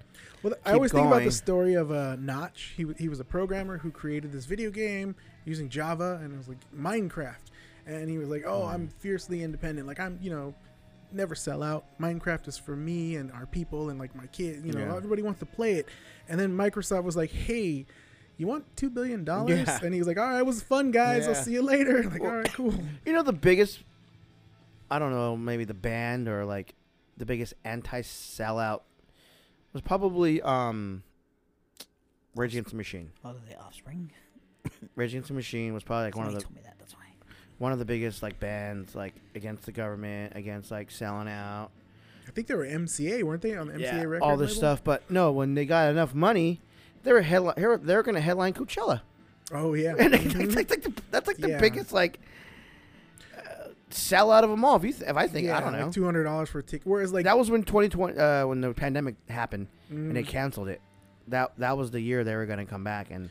Well, 0.44 0.56
I 0.66 0.74
always 0.74 0.92
think 0.92 1.06
about 1.06 1.24
the 1.24 1.32
story 1.32 1.76
of 1.76 1.92
uh, 1.92 2.16
Notch. 2.16 2.74
He, 2.76 2.84
w- 2.84 2.98
he 2.98 3.08
was 3.10 3.20
a 3.20 3.24
programmer 3.24 3.78
who 3.78 3.92
created 3.92 4.32
this 4.32 4.46
video 4.46 4.72
game 4.72 5.14
using 5.46 5.70
Java, 5.70 6.20
and 6.24 6.34
it 6.34 6.38
was 6.38 6.48
like 6.48 6.58
Minecraft. 6.76 7.51
And 7.88 8.10
he 8.10 8.17
was 8.17 8.30
like, 8.30 8.44
"Oh, 8.46 8.63
I'm 8.65 8.88
fiercely 9.00 9.44
independent. 9.44 9.88
Like 9.88 10.00
I'm, 10.00 10.20
you 10.22 10.30
know, 10.32 10.54
never 11.12 11.36
sell 11.36 11.62
out. 11.63 11.86
Minecraft 12.00 12.48
is 12.48 12.58
for 12.58 12.76
me 12.76 13.15
and 13.15 13.32
our 13.32 13.46
people 13.46 13.89
and 13.89 14.00
like 14.00 14.15
my 14.15 14.28
kids. 14.28 14.65
You 14.65 14.74
know, 14.74 14.80
Yeah. 14.80 14.96
everybody 14.96 15.22
wants 15.22 15.39
to 15.39 15.46
play 15.46 15.74
it." 15.74 15.88
And 16.30 16.39
then 16.39 16.52
Microsoft 16.56 17.04
was 17.04 17.15
like, 17.15 17.32
"Hey." 17.32 17.86
You 18.38 18.48
want 18.48 18.65
two 18.76 18.89
billion 18.89 19.24
dollars? 19.24 19.60
Yeah. 19.67 19.80
And 19.84 19.94
he 19.94 20.00
was 20.00 20.08
like, 20.08 20.17
"All 20.17 20.26
right, 20.28 20.39
it 20.39 20.46
was 20.46 20.63
fun, 20.63 20.89
guys. 20.89 21.28
I'll 21.28 21.36
see 21.36 21.52
you 21.54 21.62
later." 21.62 22.02
Like, 22.10 22.22
Well- 22.24 22.32
all 22.32 22.38
right, 22.38 22.54
cool. 22.54 22.74
You 23.06 23.13
know 23.13 23.22
the 23.22 23.34
biggest. 23.34 23.84
I 24.89 24.98
don't 24.98 25.12
know, 25.12 25.38
maybe 25.38 25.63
the 25.63 25.76
band 25.76 26.28
or 26.28 26.44
like 26.46 26.74
the 27.17 27.26
biggest 27.26 27.54
anti-sellout 27.63 28.82
was 29.74 29.82
probably 29.84 30.41
um. 30.41 31.04
Rage 32.36 32.54
Against 32.54 32.72
the 32.72 32.78
Machine. 32.78 33.12
Oh, 33.24 33.36
the 33.48 33.60
Offspring. 33.60 34.12
Rage 34.96 35.12
Against 35.12 35.28
the 35.28 35.34
Machine 35.36 35.74
was 35.74 35.84
probably 35.84 36.06
like 36.06 36.15
one 36.15 36.26
of 36.28 36.34
the 36.34 36.41
told 36.41 36.56
me 36.56 36.62
that. 36.63 36.76
That's 36.80 36.96
why. 36.96 37.01
One 37.62 37.71
of 37.71 37.78
the 37.80 37.86
biggest 37.86 38.24
like 38.24 38.39
bands 38.39 38.95
like 38.95 39.13
against 39.36 39.65
the 39.67 39.71
government, 39.71 40.34
against 40.36 40.71
like 40.71 40.89
selling 40.89 41.28
out. 41.28 41.69
I 42.28 42.32
think 42.32 42.47
they 42.47 42.56
were 42.56 42.65
MCA, 42.65 43.21
weren't 43.24 43.41
they? 43.41 43.56
On 43.56 43.67
the 43.67 43.74
MCA 43.74 44.10
record. 44.10 44.21
all 44.24 44.36
this 44.36 44.50
label? 44.52 44.60
stuff. 44.60 44.84
But 44.84 45.10
no, 45.12 45.32
when 45.32 45.54
they 45.54 45.65
got 45.65 45.89
enough 45.91 46.15
money, 46.15 46.60
they 47.04 47.13
were 47.13 47.21
headli- 47.21 47.56
they 47.56 47.65
were- 47.67 47.78
they're 47.78 48.04
going 48.04 48.15
to 48.15 48.21
headline 48.21 48.54
Coachella, 48.54 49.02
Oh 49.54 49.74
yeah. 49.76 49.93
and 50.00 50.13
Mhm. 50.13 50.54
that's 50.56 50.69
like 50.71 50.82
the, 50.82 50.93
that's 51.12 51.28
like 51.28 51.38
the 51.38 51.50
Yeah. 51.50 51.60
biggest 51.60 51.91
like 51.93 52.19
uh, 53.38 53.69
sell 53.89 54.32
out 54.32 54.43
of 54.43 54.50
them 54.50 54.63
all. 54.65 54.78
If 54.78 54.84
you 54.84 54.93
th- 54.93 55.10
if 55.10 55.15
I 55.17 55.28
think 55.28 55.50
I 55.50 55.60
don't 55.60 55.74
know, 55.74 55.91
two 55.91 56.04
hundred 56.06 56.24
dollars 56.24 56.50
for 56.50 56.60
a 56.60 56.63
ticket. 56.63 56.88
Whereas 56.88 57.13
like 57.13 57.26
that 57.26 57.38
was 57.38 57.50
when 57.52 57.63
2020 57.63 58.17
uh, 58.17 58.47
when 58.47 58.62
the 58.62 58.74
pandemic 58.74 59.15
happened 59.30 59.67
and 59.89 60.15
they 60.15 60.24
Mhm. 60.24 60.28
canceled 60.28 60.67
it. 60.69 60.82
That 61.28 61.52
that 61.60 61.78
was 61.78 61.91
the 61.91 62.02
year 62.02 62.24
they 62.24 62.36
were 62.36 62.45
going 62.45 62.60
to 62.60 62.65
come 62.65 62.84
back, 62.84 63.12
and 63.12 63.30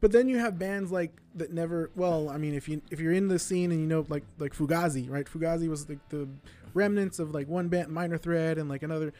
But 0.00 0.12
then 0.12 0.28
you 0.28 0.38
have 0.38 0.58
bands 0.58 0.92
like 0.92 1.10
that 1.34 1.52
never. 1.52 1.90
Well, 1.96 2.28
I 2.28 2.38
mean, 2.38 2.54
if 2.54 2.68
you 2.68 2.82
if 2.90 3.00
you're 3.00 3.12
in 3.12 3.28
the 3.28 3.38
scene 3.38 3.72
and 3.72 3.80
you 3.80 3.86
know 3.86 4.06
like 4.08 4.24
like 4.38 4.54
Fugazi, 4.54 5.10
right? 5.10 5.26
Fugazi 5.26 5.68
was 5.68 5.88
like 5.88 5.98
the 6.08 6.28
remnants 6.74 7.18
of 7.18 7.32
like 7.34 7.48
one 7.48 7.68
band, 7.68 7.88
Minor 7.88 8.18
Threat, 8.18 8.58
and 8.58 8.68
like 8.68 8.82
another 8.84 9.12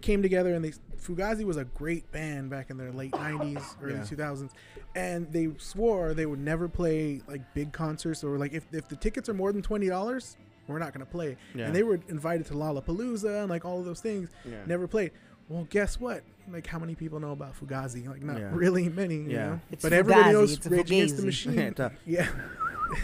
came 0.00 0.22
together. 0.22 0.54
And 0.54 0.64
they 0.64 0.72
Fugazi 0.98 1.44
was 1.44 1.58
a 1.58 1.64
great 1.66 2.10
band 2.12 2.48
back 2.48 2.70
in 2.70 2.78
their 2.78 2.92
late 2.92 3.12
'90s, 3.12 3.76
early 3.82 3.94
Yeah. 3.94 4.00
2000s, 4.02 4.50
and 4.94 5.30
they 5.32 5.50
swore 5.58 6.14
they 6.14 6.24
would 6.26 6.40
never 6.40 6.66
play 6.68 7.20
like 7.28 7.42
big 7.54 7.72
concerts 7.72 8.24
or 8.24 8.38
like 8.38 8.54
if 8.54 8.64
if 8.72 8.88
the 8.88 8.96
tickets 8.96 9.28
are 9.28 9.34
more 9.34 9.52
than 9.52 9.60
twenty 9.60 9.88
dollars, 9.88 10.38
we're 10.66 10.78
not 10.78 10.94
gonna 10.94 11.04
play. 11.04 11.36
Yeah. 11.54 11.66
And 11.66 11.74
they 11.76 11.82
were 11.82 12.00
invited 12.08 12.46
to 12.46 12.54
Lollapalooza 12.54 13.42
and 13.42 13.50
like 13.50 13.66
all 13.66 13.80
of 13.80 13.84
those 13.84 14.00
things, 14.00 14.30
Yeah. 14.46 14.64
never 14.66 14.88
played. 14.88 15.10
Well, 15.52 15.66
guess 15.70 16.00
what? 16.00 16.22
Like, 16.50 16.66
how 16.66 16.78
many 16.78 16.94
people 16.94 17.20
know 17.20 17.32
about 17.32 17.54
Fugazi? 17.58 18.06
Like, 18.08 18.22
not 18.22 18.38
Yeah. 18.38 18.50
really 18.52 18.88
many. 18.88 19.16
You 19.16 19.30
Yeah. 19.30 19.46
know? 19.46 19.60
It's 19.70 19.82
but 19.82 19.92
everybody 19.92 20.32
knows 20.32 20.54
it's 20.54 20.66
a 20.66 20.70
Rage 20.70 20.90
Against 20.90 21.16
the 21.18 21.22
Fugazi. 21.22 21.26
Machine. 21.26 21.90
Yeah. 22.06 22.28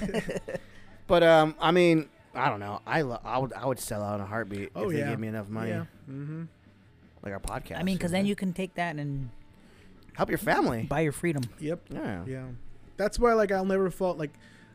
but 1.06 1.22
um, 1.22 1.54
I 1.60 1.70
mean, 1.70 2.08
I 2.34 2.48
don't 2.48 2.60
know. 2.60 2.80
I 2.86 3.02
lo- 3.02 3.20
I 3.24 3.38
would 3.38 3.52
I 3.52 3.66
would 3.66 3.78
sell 3.78 4.02
out 4.02 4.16
in 4.16 4.20
a 4.20 4.26
heartbeat 4.26 4.70
Oh 4.74 4.88
if 4.90 4.96
they 4.96 5.02
gave 5.04 5.18
me 5.18 5.28
enough 5.28 5.48
money, 5.48 5.70
Yeah. 5.70 5.84
Mm-hmm. 6.10 6.44
like 7.22 7.32
our 7.32 7.40
podcast. 7.40 7.78
I 7.78 7.82
mean, 7.82 7.96
because 7.96 8.12
then 8.12 8.26
you 8.26 8.34
can 8.36 8.52
take 8.52 8.74
that 8.74 8.96
and 8.96 9.30
help 10.14 10.28
your 10.28 10.38
family. 10.38 10.82
buy 10.84 11.00
your 11.00 11.12
freedom. 11.12 11.42
Yep. 11.58 11.80
Yeah. 11.90 12.24
Yeah. 12.26 12.44
That's 12.96 13.18
why, 13.18 13.32
like, 13.34 13.52
I'll 13.52 13.64
never 13.64 13.90
fault. 13.90 14.18
Like, 14.18 14.32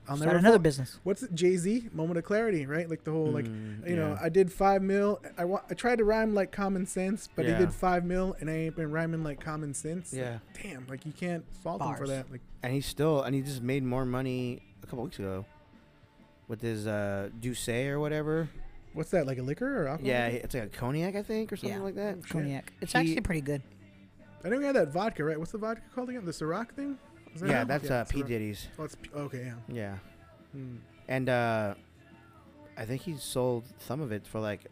I'll 0.07 0.17
Start 0.17 0.27
never 0.27 0.37
another 0.39 0.55
fault- 0.55 0.63
business. 0.63 0.99
What's? 1.03 1.25
Jay 1.29 1.55
Z, 1.55 1.89
moment 1.93 2.17
of 2.17 2.25
clarity, 2.25 2.65
right? 2.65 2.89
Like 2.89 3.03
the 3.05 3.11
whole 3.11 3.27
like. 3.31 3.45
Mm, 3.45 3.87
You 3.89 3.95
know. 3.95 4.17
I 4.21 4.27
did 4.29 4.51
five 4.51 4.81
mil. 4.81 5.21
I 5.37 5.45
wa- 5.45 5.61
I 5.69 5.73
tried 5.75 5.99
to 5.99 6.03
rhyme 6.03 6.33
like 6.33 6.51
common 6.51 6.85
sense, 6.85 7.29
but 7.35 7.45
Yeah. 7.45 7.53
he 7.57 7.65
did 7.65 7.73
five 7.73 8.03
mil, 8.03 8.35
and 8.41 8.49
I 8.49 8.53
ain't 8.53 8.75
been 8.75 8.91
rhyming 8.91 9.23
like 9.23 9.39
common 9.39 9.73
sense. 9.73 10.13
Yeah. 10.13 10.39
Damn, 10.61 10.85
like 10.87 11.05
you 11.05 11.13
can't 11.13 11.45
fault 11.63 11.81
him 11.81 11.95
for 11.95 12.07
that. 12.07 12.29
Like, 12.29 12.41
and 12.63 12.73
he 12.73 12.81
still 12.81 13.21
and 13.23 13.33
he 13.33 13.41
just 13.41 13.61
made 13.61 13.83
more 13.83 14.05
money 14.05 14.61
a 14.83 14.85
couple 14.87 15.03
weeks 15.05 15.19
ago 15.19 15.45
with 16.49 16.61
his 16.61 16.85
uh 16.85 17.29
D'Ussé 17.39 17.87
or 17.87 17.99
whatever. 17.99 18.49
what's 18.93 19.09
that? 19.11 19.25
Like 19.25 19.37
a 19.37 19.41
liquor 19.41 19.83
or 19.83 19.87
alcohol? 19.87 20.07
Yeah, 20.07 20.27
it's 20.27 20.53
like 20.53 20.63
a 20.65 20.67
cognac, 20.67 21.15
I 21.15 21.23
think, 21.23 21.51
or 21.53 21.55
something 21.55 21.77
Yeah. 21.79 21.83
like 21.83 21.95
that. 21.95 22.17
shit. 22.17 22.29
Cognac. 22.29 22.73
It's 22.81 22.91
He- 22.91 22.99
actually 22.99 23.21
pretty 23.21 23.41
good. 23.41 23.61
I 24.43 24.49
know 24.49 24.57
we 24.57 24.65
had 24.65 24.75
that 24.75 24.89
vodka, 24.91 25.23
right? 25.23 25.39
What's 25.39 25.53
the 25.53 25.57
vodka 25.57 25.81
called 25.95 26.09
again? 26.09 26.25
The 26.25 26.31
Ciroc 26.33 26.71
thing? 26.73 26.97
That 27.35 27.49
Yeah, 27.49 27.61
it? 27.63 27.67
that's 27.67 27.89
uh, 27.89 28.05
P. 28.09 28.23
Diddy's. 28.23 28.67
Oh, 28.77 28.83
it's 28.83 28.95
P- 28.95 29.09
okay, 29.15 29.45
yeah. 29.45 29.75
Yeah, 29.75 29.97
Hmm. 30.53 30.75
and 31.07 31.29
uh 31.29 31.73
I 32.77 32.85
think 32.85 33.01
he 33.03 33.17
sold 33.17 33.65
some 33.79 34.01
of 34.01 34.11
it 34.11 34.25
for 34.25 34.39
like 34.39 34.65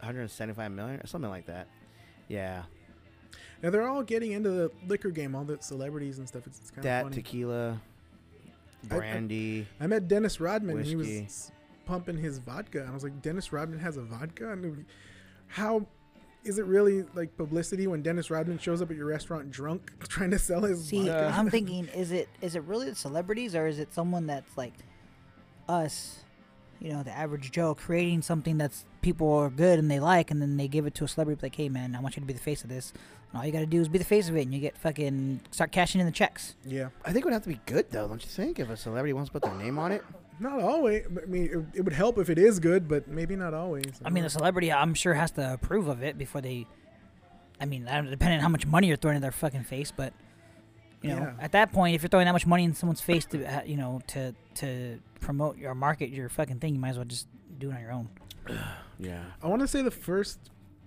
175 0.00 0.72
million 0.72 1.00
or 1.00 1.06
something 1.06 1.30
like 1.30 1.46
that. 1.46 1.68
Yeah, 2.28 2.64
Now 3.62 3.70
they're 3.70 3.88
all 3.88 4.02
getting 4.02 4.32
into 4.32 4.50
the 4.50 4.70
liquor 4.86 5.10
game, 5.10 5.34
all 5.34 5.44
the 5.44 5.58
celebrities 5.60 6.18
and 6.18 6.28
stuff. 6.28 6.46
It's, 6.46 6.58
it's 6.60 6.70
kind 6.70 6.78
of 6.78 6.84
that 6.84 7.02
funny. 7.04 7.16
tequila, 7.16 7.80
I- 8.90 8.94
I- 8.94 8.98
brandy. 8.98 9.66
I 9.80 9.86
met 9.86 10.08
Dennis 10.08 10.40
Rodman. 10.40 10.76
and 10.78 10.86
He 10.86 10.96
was 10.96 11.06
Whiskey. 11.06 11.24
s- 11.24 11.52
pumping 11.86 12.16
his 12.18 12.38
vodka. 12.38 12.80
And 12.80 12.90
I 12.90 12.92
was 12.94 13.02
like, 13.04 13.20
Dennis 13.22 13.52
Rodman 13.52 13.78
has 13.78 13.96
a 13.96 14.02
vodka. 14.02 14.52
And 14.52 14.84
how 15.46 15.86
is 16.44 16.58
it 16.58 16.66
really 16.66 17.04
like 17.14 17.36
publicity 17.36 17.86
when 17.86 18.02
Dennis 18.02 18.30
Rodman 18.30 18.58
shows 18.58 18.82
up 18.82 18.90
at 18.90 18.96
your 18.96 19.06
restaurant 19.06 19.50
drunk, 19.50 19.92
trying 20.08 20.30
to 20.30 20.38
sell 20.38 20.62
his 20.62 20.84
See, 20.84 21.06
vodka? 21.08 21.32
I'm 21.36 21.50
thinking, 21.56 21.88
is 21.88 22.12
it 22.12 22.28
is 22.40 22.54
it 22.54 22.62
really 22.64 22.90
the 22.90 22.94
celebrities 22.96 23.54
or 23.54 23.66
is 23.66 23.78
it 23.78 23.92
someone 23.94 24.26
that's 24.26 24.56
like 24.56 24.74
us, 25.68 26.18
you 26.80 26.92
know, 26.92 27.02
the 27.02 27.10
average 27.16 27.50
Joe, 27.50 27.74
creating 27.74 28.22
something 28.22 28.58
that's 28.58 28.84
people 29.00 29.32
are 29.32 29.50
good 29.50 29.78
and 29.78 29.90
they 29.90 30.00
like, 30.00 30.30
and 30.30 30.40
then 30.42 30.56
they 30.56 30.68
give 30.68 30.86
it 30.86 30.94
to 30.96 31.04
a 31.04 31.08
celebrity, 31.08 31.40
like, 31.42 31.54
hey 31.54 31.68
man, 31.68 31.94
I 31.94 32.00
want 32.00 32.16
you 32.16 32.20
to 32.20 32.26
be 32.26 32.34
the 32.34 32.40
face 32.40 32.62
of 32.62 32.68
this. 32.68 32.92
And 33.32 33.40
all 33.40 33.46
you 33.46 33.52
got 33.52 33.60
to 33.60 33.66
do 33.66 33.80
is 33.80 33.88
be 33.88 33.98
the 33.98 34.04
face 34.04 34.28
of 34.28 34.36
it, 34.36 34.42
and 34.42 34.54
you 34.54 34.60
get 34.60 34.76
fucking 34.78 35.40
start 35.50 35.72
cashing 35.72 36.00
in 36.00 36.06
the 36.06 36.12
checks. 36.12 36.54
yeah, 36.64 36.88
I 37.04 37.12
think 37.12 37.24
it 37.24 37.24
would 37.24 37.32
have 37.32 37.42
to 37.42 37.48
be 37.48 37.60
good 37.66 37.90
though, 37.90 38.06
don't 38.06 38.22
you 38.22 38.28
think? 38.30 38.58
If 38.60 38.70
a 38.70 38.76
celebrity 38.76 39.12
wants 39.12 39.30
to 39.30 39.32
put 39.32 39.42
their 39.42 39.54
name 39.54 39.78
on 39.78 39.90
it. 39.92 40.04
Not 40.40 40.60
always. 40.60 41.04
I 41.22 41.26
mean, 41.26 41.44
it, 41.72 41.78
it 41.78 41.82
would 41.82 41.92
help 41.92 42.18
if 42.18 42.28
it 42.30 42.38
is 42.38 42.58
good, 42.60 42.88
but 42.88 43.08
maybe 43.08 43.36
not 43.36 43.54
always. 43.54 43.84
I 44.04 44.10
mean, 44.10 44.24
the 44.24 44.30
celebrity, 44.30 44.72
I'm 44.72 44.94
sure, 44.94 45.14
has 45.14 45.30
to 45.32 45.54
approve 45.54 45.88
of 45.88 46.02
it 46.02 46.16
before 46.18 46.40
they. 46.40 46.66
I 47.60 47.66
mean, 47.66 47.86
I 47.88 47.96
don't- 47.96 48.10
depending 48.10 48.38
on 48.38 48.42
how 48.42 48.48
much 48.48 48.66
money 48.66 48.88
you're 48.88 48.96
throwing 48.96 49.16
in 49.16 49.22
their 49.22 49.30
fucking 49.32 49.62
face, 49.64 49.92
but 49.96 50.12
you 51.02 51.10
know, 51.10 51.18
Yeah. 51.18 51.32
at 51.38 51.52
that 51.52 51.70
point, 51.72 51.94
if 51.94 52.02
you're 52.02 52.08
throwing 52.08 52.24
that 52.26 52.32
much 52.32 52.46
money 52.46 52.64
in 52.64 52.74
someone's 52.74 53.00
face 53.00 53.26
to, 53.26 53.44
uh, 53.44 53.62
you 53.64 53.76
know, 53.76 54.00
to 54.08 54.34
to 54.56 54.98
promote 55.20 55.56
your 55.58 55.74
market, 55.74 56.10
your 56.10 56.28
fucking 56.28 56.58
thing, 56.58 56.74
you 56.74 56.80
might 56.80 56.90
as 56.90 56.96
well 56.96 57.04
just 57.06 57.26
do 57.58 57.70
it 57.70 57.74
on 57.74 57.80
your 57.80 57.92
own. 57.92 58.08
Yeah. 58.98 59.24
I 59.42 59.48
want 59.48 59.60
to 59.60 59.66
say 59.66 59.82
the 59.82 59.90
first 59.90 60.38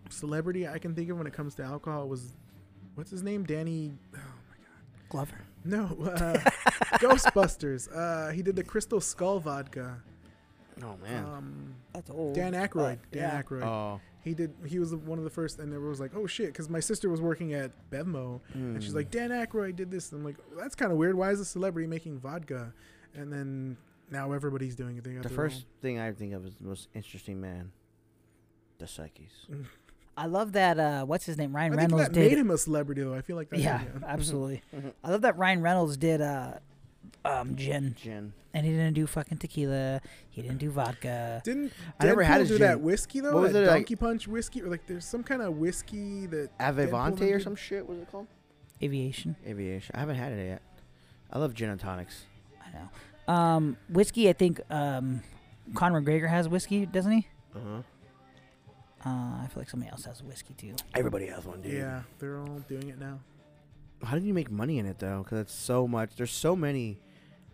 celebrity 0.10 0.65
I 0.65 0.79
can 0.79 0.95
think 0.95 1.10
of 1.10 1.17
when 1.17 1.27
it 1.27 1.33
comes 1.33 1.55
to 1.55 1.63
alcohol 1.63 2.07
was, 2.07 2.33
what's 2.95 3.12
his 3.12 3.21
name? 3.21 3.43
Danny. 3.43 3.91
Oh 4.15 4.17
my 4.17 4.55
Glover. 5.10 5.41
No, 5.67 5.84
uh, 6.03 6.38
Ghostbusters. 6.99 7.89
Uh, 7.95 8.32
he 8.32 8.41
did 8.41 8.56
the 8.56 8.63
Crystal 8.63 9.01
Skull 9.01 9.39
vodka. 9.39 9.97
Oh 10.84 10.95
man. 11.03 11.25
Um, 11.25 11.75
That's 11.93 12.10
old. 12.10 12.36
Dan 12.36 12.53
Aykroyd. 12.53 12.99
but, 12.99 13.12
Dan 13.12 13.23
yeah. 13.34 13.41
Aykroyd. 13.41 13.63
oh. 13.63 14.01
He 14.23 14.34
did. 14.34 14.53
He 14.65 14.77
was 14.80 14.93
one 14.93 15.17
of 15.17 15.23
the 15.23 15.30
first, 15.30 15.58
and 15.60 15.71
there 15.71 15.80
was 15.80 15.99
like, 16.01 16.12
oh 16.15 16.27
shit, 16.27 16.47
because 16.47 16.69
my 16.69 16.82
sister 16.82 17.10
was 17.10 17.21
working 17.21 17.53
at 17.53 17.71
Bevmo, 17.89 18.41
and 18.53 18.84
she's 18.84 18.91
Mm. 18.91 18.95
like, 18.97 19.10
Dan 19.12 19.30
Aykroyd 19.30 19.75
did 19.77 19.89
this. 19.89 20.12
And 20.12 20.19
I'm 20.19 20.25
like, 20.25 20.36
that's 20.58 20.75
kind 20.75 20.91
of 20.91 20.97
weird. 20.97 21.15
Why 21.15 21.32
is 21.32 21.39
a 21.39 21.45
celebrity 21.45 21.88
making 21.88 22.19
vodka? 22.19 22.73
And 23.15 23.32
then 23.32 23.77
now 24.12 24.34
everybody's 24.34 24.75
doing 24.75 24.97
it. 24.97 25.03
They 25.06 25.12
got 25.13 25.23
The 25.23 25.30
their 25.30 25.36
first 25.36 25.65
thing 25.82 25.97
I 25.99 26.12
think 26.12 26.34
of 26.34 26.45
is 26.45 26.56
the 26.56 26.65
most 26.67 26.89
interesting 26.93 27.39
man. 27.39 27.71
The 28.80 28.88
Psyches. 28.88 29.47
I 30.17 30.25
love 30.25 30.53
that. 30.53 30.80
Uh, 30.80 31.06
what's 31.06 31.25
his 31.25 31.38
name? 31.38 31.56
Ryan 31.56 31.73
own. 31.73 31.80
I 31.80 31.82
think 31.84 31.91
Reynolds 31.93 32.15
that 32.15 32.19
made 32.19 32.38
him 32.38 32.49
a 32.49 32.58
celebrity, 32.58 33.03
though. 33.03 33.13
I 33.13 33.21
feel 33.21 33.36
like 33.36 33.49
that. 33.51 33.60
yeah, 33.60 33.82
absolutely. 34.08 34.62
I 35.03 35.12
love 35.12 35.21
that 35.21 35.38
Ryan 35.38 35.62
Reynolds 35.62 35.95
did 35.95 36.21
uh, 36.21 36.53
um, 37.23 37.56
gin, 37.56 37.95
Gin. 38.01 38.34
and 38.53 38.65
he 38.65 38.71
didn't 38.71 38.93
do 38.95 39.06
fucking 39.06 39.38
tequila. 39.38 40.01
He 40.30 40.41
didn't 40.41 40.58
do 40.58 40.71
vodka. 40.71 41.41
Didn't 41.45 41.72
I 41.99 42.05
never 42.05 42.24
had 42.24 42.38
Deadpool 42.38 42.39
his 42.39 42.49
do 42.49 42.57
that 42.59 42.82
whiskey 42.82 43.20
though? 43.20 43.34
What 43.34 43.43
was 43.43 43.53
that 43.53 43.63
it, 43.63 43.68
like- 43.68 43.76
Donkey 43.78 43.95
Punch 43.95 44.28
whiskey, 44.28 44.61
or 44.63 44.68
like 44.70 44.88
there's 44.88 45.05
some 45.05 45.24
kind 45.24 45.41
of 45.41 45.57
whiskey 45.57 46.26
that 46.28 46.57
Deadpool 46.57 46.89
Avivante 46.89 47.22
or 47.22 47.38
did? 47.38 47.43
some 47.43 47.55
shit. 47.55 47.88
What's 47.88 48.01
it 48.01 48.11
called? 48.11 48.28
Aviation. 48.82 49.36
Aviation. 49.45 49.95
I 49.95 49.99
haven't 49.99 50.15
had 50.15 50.32
it 50.34 50.45
yet. 50.47 50.61
I 51.32 51.39
love 51.39 51.53
gin 51.53 51.70
and 51.70 51.80
tonics. 51.80 52.24
I 52.61 52.78
know. 52.78 53.34
Um, 53.34 53.78
whiskey. 53.89 54.30
I 54.30 54.34
think 54.34 54.61
um, 54.70 55.22
Conor 55.76 56.01
McGregor 56.01 56.30
has 56.30 56.47
whiskey, 56.49 56.86
doesn't 56.86 57.11
he? 57.11 57.28
Uh 57.55 57.59
huh. 57.59 57.82
Uh, 59.06 59.10
I 59.43 59.48
feel 59.52 59.62
like 59.62 59.70
somebody 59.70 59.91
else 59.91 60.06
has 60.06 60.24
whiskey 60.24 60.54
too. 60.56 60.76
Everybody 60.95 61.28
has 61.28 61.45
one, 61.45 61.62
dude. 61.62 61.74
Yeah, 61.74 62.02
they're 62.20 62.39
all 62.39 62.60
doing 62.68 62.89
it 62.89 63.00
now. 63.00 63.20
How 64.04 64.18
do 64.18 64.26
you 64.26 64.34
make 64.34 64.52
money 64.52 64.80
in 64.80 64.86
it 64.86 65.00
though? 65.00 65.24
Because 65.24 65.39
it's 65.41 65.54
so 65.54 65.88
much. 65.88 66.16
There's 66.16 66.32
so 66.32 66.56
many 66.56 67.00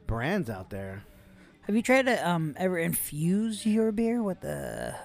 brands 0.07 0.49
out 0.49 0.69
there. 0.69 1.03
Have 1.61 1.75
you 1.75 1.81
tried 1.81 2.05
to 2.07 2.27
um 2.29 2.53
ever 2.57 2.77
infuse 2.77 3.65
your 3.65 3.91
beer 3.91 4.21
with 4.23 4.43
a 4.43 4.95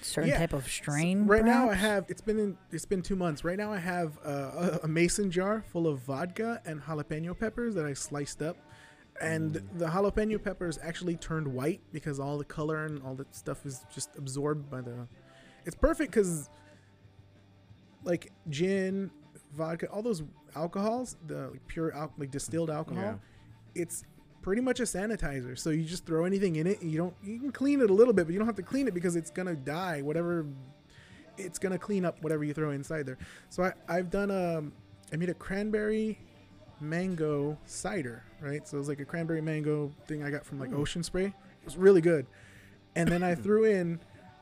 certain 0.00 0.30
Yeah. 0.30 0.38
type 0.38 0.52
of 0.52 0.66
strain? 0.68 1.26
Right 1.26 1.44
now, 1.44 1.70
I 1.70 1.74
have. 1.74 2.04
It's 2.08 2.20
been 2.20 2.38
in, 2.38 2.58
it's 2.70 2.84
been 2.84 3.02
two 3.02 3.16
months. 3.16 3.44
Right 3.44 3.58
now, 3.58 3.72
I 3.72 3.78
have 3.78 4.18
uh, 4.24 4.30
a, 4.30 4.80
a 4.84 4.88
mason 4.88 5.30
jar 5.30 5.64
full 5.72 5.86
of 5.88 6.00
vodka 6.00 6.60
and 6.64 6.80
jalapeno 6.82 7.38
peppers 7.38 7.74
that 7.76 7.84
I 7.86 7.94
sliced 7.94 8.42
up, 8.42 8.56
and 9.20 9.54
Mm. 9.54 9.78
the 9.78 9.86
jalapeno 9.86 10.42
peppers 10.42 10.78
actually 10.82 11.16
turned 11.16 11.48
white 11.48 11.80
because 11.92 12.18
all 12.20 12.38
the 12.38 12.44
color 12.44 12.84
and 12.86 13.02
all 13.02 13.14
that 13.16 13.34
stuff 13.34 13.64
is 13.66 13.84
just 13.94 14.10
absorbed 14.16 14.68
by 14.70 14.80
the. 14.80 15.06
It's 15.66 15.76
perfect 15.76 16.10
because, 16.12 16.48
like 18.04 18.32
gin, 18.48 19.10
vodka, 19.54 19.88
all 19.90 20.02
those 20.02 20.22
alcohols, 20.56 21.16
the 21.26 21.48
like, 21.48 21.66
pure 21.66 21.94
al- 21.94 22.12
like 22.18 22.30
distilled 22.30 22.70
alcohol, 22.70 23.02
Yeah. 23.02 23.14
it's 23.82 24.04
pretty 24.42 24.62
much 24.62 24.80
a 24.80 24.84
sanitizer. 24.84 25.58
So 25.58 25.70
you 25.70 25.84
just 25.84 26.06
throw 26.06 26.24
anything 26.24 26.56
in 26.56 26.66
it. 26.66 26.80
And 26.80 26.90
you 26.90 26.98
don't. 26.98 27.14
You 27.22 27.38
can 27.38 27.52
clean 27.52 27.80
it 27.80 27.90
a 27.90 27.94
little 27.94 28.14
bit, 28.14 28.26
but 28.26 28.32
you 28.32 28.38
don't 28.38 28.46
have 28.48 28.56
to 28.56 28.62
clean 28.62 28.88
it 28.88 28.94
because 28.94 29.16
it's 29.16 29.30
gonna 29.30 29.54
die. 29.54 30.00
Whatever, 30.02 30.46
it's 31.36 31.58
gonna 31.58 31.78
clean 31.78 32.04
up 32.04 32.22
whatever 32.22 32.44
you 32.44 32.54
throw 32.54 32.70
inside 32.70 33.06
there. 33.06 33.18
So 33.50 33.64
I, 33.64 33.72
I've 33.88 34.10
done 34.10 34.30
um, 34.30 34.72
I 35.12 35.16
made 35.16 35.28
a 35.30 35.34
cranberry 35.34 36.18
mango 36.80 37.58
cider, 37.66 38.22
right? 38.40 38.66
So 38.66 38.76
it 38.76 38.80
was 38.80 38.88
like 38.88 39.00
a 39.00 39.04
cranberry 39.04 39.42
mango 39.42 39.92
thing 40.06 40.22
I 40.24 40.30
got 40.30 40.46
from 40.46 40.58
like 40.58 40.72
Ocean 40.72 41.02
Spray. 41.02 41.26
It 41.26 41.64
was 41.64 41.76
really 41.76 42.00
good. 42.00 42.26
And 42.96 43.06
then 43.08 43.22
I 43.22 43.34
threw 43.34 43.64
in 43.64 44.00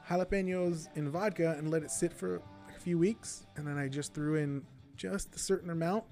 jalapenos 0.09 0.89
in 0.97 1.11
vodka 1.11 1.55
and 1.59 1.71
let 1.71 1.83
it 1.83 1.91
sit 1.91 2.13
for 2.13 2.37
a 2.37 2.81
few 2.81 2.99
weeks. 2.99 3.47
And 3.57 3.67
then 3.67 3.77
I 3.79 3.89
just 3.89 4.15
threw 4.15 4.37
in 4.37 4.63
just 4.97 5.35
a 5.35 5.39
certain 5.39 5.71
amount. 5.71 6.05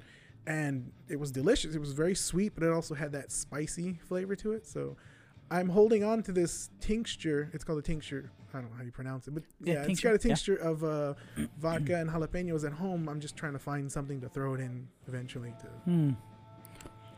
And 0.46 0.92
it 1.08 1.18
was 1.18 1.32
delicious. 1.32 1.74
It 1.74 1.80
was 1.80 1.92
very 1.92 2.14
sweet, 2.14 2.52
but 2.54 2.62
it 2.62 2.72
also 2.72 2.94
had 2.94 3.12
that 3.12 3.32
spicy 3.32 3.98
flavor 4.08 4.36
to 4.36 4.52
it. 4.52 4.66
So 4.66 4.96
I'm 5.50 5.68
holding 5.68 6.04
on 6.04 6.22
to 6.24 6.32
this 6.32 6.70
tincture. 6.80 7.50
It's 7.52 7.64
called 7.64 7.78
a 7.80 7.82
tincture. 7.82 8.30
I 8.54 8.60
don't 8.60 8.70
know 8.70 8.76
how 8.76 8.84
you 8.84 8.92
pronounce 8.92 9.26
it, 9.28 9.32
but 9.32 9.42
Yeah, 9.60 9.74
yeah, 9.74 9.82
it's 9.82 10.00
got 10.00 10.10
a 10.10 10.12
yeah. 10.12 10.18
tincture 10.18 10.54
of 10.56 10.82
uh, 10.84 11.14
vodka 11.58 11.96
and 11.96 12.08
jalapenos 12.08 12.64
at 12.64 12.72
home. 12.72 13.08
I'm 13.08 13.20
just 13.20 13.36
trying 13.36 13.52
to 13.54 13.58
find 13.58 13.90
something 13.90 14.20
to 14.20 14.28
throw 14.28 14.54
it 14.54 14.60
in 14.60 14.88
eventually. 15.08 15.52
To 15.60 15.66
Hmm. 15.90 16.10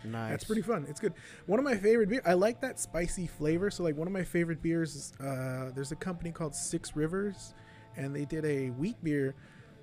Nice. 0.05 0.31
that's 0.31 0.45
pretty 0.45 0.63
fun. 0.63 0.87
It's 0.89 1.01
good. 1.01 1.13
One 1.47 1.59
of 1.59 1.65
my 1.65 1.77
favorite 1.77 2.09
beer. 2.09 2.23
I 2.25 2.35
like 2.35 2.61
that 2.61 2.79
spicy 2.79 3.27
flavor. 3.27 3.71
So 3.71 3.83
like 3.83 3.97
one 3.97 4.07
of 4.07 4.13
my 4.13 4.25
favorite 4.25 4.63
beers. 4.63 4.95
Is, 4.95 5.13
uh, 5.21 5.71
there's 5.75 5.93
a 5.93 5.97
company 5.97 6.31
called 6.31 6.55
Six 6.55 6.95
Rivers, 6.97 7.55
and 7.97 8.15
they 8.15 8.25
did 8.25 8.45
a 8.45 8.69
wheat 8.71 9.03
beer, 9.03 9.35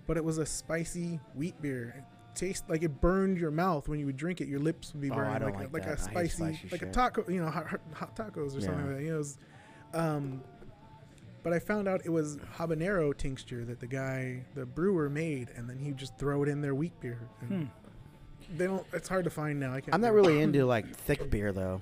but 0.08 0.18
it 0.18 0.24
was 0.24 0.38
a 0.38 0.46
spicy 0.46 1.20
wheat 1.34 1.62
beer. 1.62 1.94
It 1.98 2.04
tastes 2.40 2.64
like 2.70 2.84
it 2.84 3.02
burned 3.02 3.38
your 3.38 3.52
mouth 3.52 3.88
when 3.88 4.00
you 4.00 4.06
would 4.06 4.18
drink 4.18 4.42
it. 4.42 4.48
Your 4.48 4.60
lips 4.60 4.94
would 4.94 5.02
be 5.02 5.10
Oh, 5.12 5.16
I 5.16 5.18
burning 5.18 5.40
don't 5.40 5.42
like, 5.56 5.56
like 5.56 5.68
a, 5.70 5.74
like 5.74 5.84
that. 5.84 5.90
a 5.90 6.18
I 6.18 6.22
hate 6.24 6.32
spicy, 6.32 6.56
spicy 6.58 6.68
like 6.72 6.82
a 6.82 6.92
taco. 6.92 7.26
You 7.30 7.44
know, 7.44 7.50
hot, 7.52 7.68
hot- 7.94 8.16
tacos 8.16 8.58
or 8.58 8.62
something 8.62 8.88
like 8.88 8.96
that. 8.98 9.04
You 9.04 9.12
know, 9.12 9.18
was, 9.18 9.38
um, 9.94 10.44
but 11.44 11.54
I 11.54 11.60
found 11.60 11.88
out 11.88 12.02
it 12.06 12.10
was 12.10 12.38
habanero 12.58 13.16
tincture 13.16 13.64
that 13.66 13.80
the 13.80 13.86
guy, 13.88 14.44
the 14.56 14.66
brewer, 14.66 15.10
made, 15.10 15.50
and 15.56 15.70
then 15.70 15.78
he 15.78 15.92
just 15.92 16.18
throw 16.18 16.42
it 16.44 16.50
in 16.50 16.60
their 16.62 16.74
wheat 16.74 17.00
beer. 17.02 17.20
And 17.42 17.50
Hmm. 17.50 17.85
They 18.56 18.66
don't. 18.68 18.86
It's 18.94 19.08
hard 19.08 19.24
to 19.26 19.30
find 19.30 19.60
now. 19.60 19.72
I 19.74 19.82
can't. 19.82 19.94
I'm 19.94 20.02
not 20.02 20.14
really 20.14 20.42
into 20.42 20.66
like 20.66 20.94
thick 20.96 21.30
beer 21.30 21.52
though. 21.52 21.82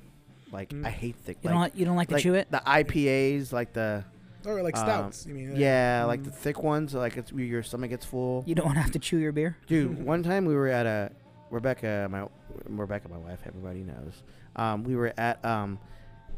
Like 0.51 0.69
Mm. 0.69 0.85
I 0.85 0.89
hate 0.89 1.15
thick. 1.15 1.37
You 1.41 1.47
like, 1.49 1.53
don't 1.53 1.61
like, 1.61 1.77
you 1.77 1.85
don't 1.85 1.95
like 1.95 2.09
to 2.09 2.19
chew 2.19 2.33
it? 2.35 2.51
The 2.51 2.61
IPAs, 2.65 3.51
like 3.51 3.73
the 3.73 4.03
Or 4.45 4.61
like 4.61 4.77
um, 4.77 4.85
stouts. 4.85 5.25
you 5.25 5.33
mean? 5.33 5.55
yeah, 5.55 6.03
like 6.05 6.21
Mm. 6.21 6.25
the 6.25 6.31
thick 6.31 6.61
ones. 6.61 6.93
Like 6.93 7.17
it's 7.17 7.31
your 7.31 7.63
stomach 7.63 7.89
gets 7.89 8.05
full. 8.05 8.43
You 8.45 8.53
don't 8.55 8.65
want 8.65 8.77
to 8.77 8.81
have 8.81 8.91
to 8.91 8.99
chew 8.99 9.17
your 9.17 9.31
beer? 9.31 9.57
Dude, 9.67 10.03
one 10.03 10.21
time 10.23 10.45
we 10.45 10.53
were 10.55 10.67
at 10.67 10.85
a 10.85 11.11
Rebecca, 11.49 12.07
my 12.11 12.27
Rebecca, 12.67 13.09
my 13.09 13.17
wife. 13.17 13.39
Everybody 13.45 13.79
knows. 13.83 14.21
Um, 14.55 14.83
we 14.83 14.95
were 14.95 15.13
at 15.17 15.43
um, 15.43 15.79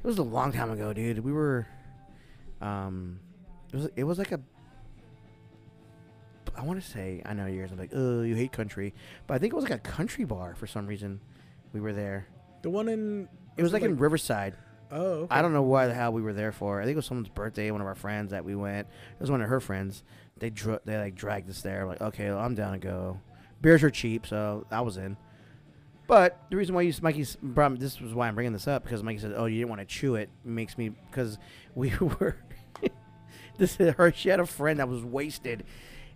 it 0.04 0.08
was 0.08 0.18
a 0.18 0.24
long 0.24 0.52
time 0.54 0.72
ago, 0.72 0.94
dude. 0.94 1.20
We 1.20 1.32
were, 1.34 1.68
um, 2.62 3.20
it 3.74 3.76
was 3.76 3.90
it 3.96 4.04
was 4.04 4.18
like 4.18 4.32
a. 4.32 4.40
I 6.58 6.64
want 6.64 6.82
to 6.82 6.88
say 6.90 7.22
I 7.26 7.34
know 7.34 7.46
yours. 7.46 7.72
I'm 7.72 7.78
like, 7.78 7.92
oh, 7.94 8.22
you 8.22 8.36
hate 8.36 8.52
country, 8.52 8.94
but 9.28 9.34
I 9.36 9.38
think 9.40 9.54
it 9.54 9.56
was 9.56 9.64
like 9.64 9.74
a 9.74 9.80
country 9.80 10.26
bar 10.26 10.56
for 10.56 10.68
some 10.68 10.88
reason. 10.88 11.20
We 11.74 11.82
were 11.82 11.94
there. 11.94 12.28
The 12.62 12.70
one 12.70 12.88
in. 12.88 13.28
It 13.58 13.64
was 13.64 13.74
like, 13.74 13.84
in 13.84 13.98
Riverside. 13.98 14.56
Oh. 14.92 14.98
Okay. 15.02 15.36
I 15.36 15.42
don't 15.42 15.54
know 15.54 15.62
why 15.64 15.88
the 15.88 15.94
hell 15.94 16.12
we 16.12 16.22
were 16.22 16.34
there 16.34 16.52
for. 16.52 16.80
I 16.82 16.84
think 16.84 16.94
it 16.94 16.98
was 16.98 17.06
someone's 17.06 17.30
birthday. 17.30 17.72
One 17.72 17.82
of 17.82 17.88
our 17.88 17.96
friends 17.96 18.32
that 18.32 18.46
we 18.46 18.56
went. 18.56 18.88
It 18.88 19.22
was 19.22 19.32
one 19.32 19.42
of 19.42 19.50
her 19.50 19.60
friends. 19.60 20.04
They 20.38 20.50
dro- 20.50 20.80
they 20.86 20.98
like 20.98 21.16
dragged 21.16 21.50
us 21.50 21.62
there. 21.62 21.86
Like, 21.86 22.02
okay, 22.02 22.30
well, 22.30 22.40
I'm 22.40 22.56
down 22.56 22.74
to 22.74 22.78
go. 22.80 23.20
Beers 23.62 23.84
are 23.84 23.90
cheap, 23.90 24.26
so 24.28 24.66
I 24.72 24.82
was 24.82 24.98
in. 24.98 25.18
But 26.08 26.40
the 26.50 26.56
reason 26.56 26.76
why 26.76 26.82
you, 26.82 26.94
Mikey's 27.02 27.36
brought 27.42 27.72
me- 27.72 27.78
this 27.80 28.00
was 28.00 28.14
why 28.14 28.28
I'm 28.28 28.36
bringing 28.36 28.54
this 28.54 28.68
up 28.68 28.84
because 28.84 29.02
Mikey 29.02 29.20
said, 29.20 29.34
"Oh, 29.36 29.46
you 29.46 29.58
didn't 29.58 29.70
want 29.70 29.82
to 29.82 29.86
chew 29.86 30.16
it." 30.16 30.30
Makes 30.44 30.78
me 30.78 30.90
because 30.90 31.38
we 31.74 31.92
were. 32.00 32.38
this 33.58 33.80
is 33.80 33.96
her. 33.96 34.12
She 34.12 34.30
had 34.30 34.40
a 34.40 34.46
friend 34.46 34.80
that 34.80 34.88
was 34.88 35.04
wasted, 35.04 35.64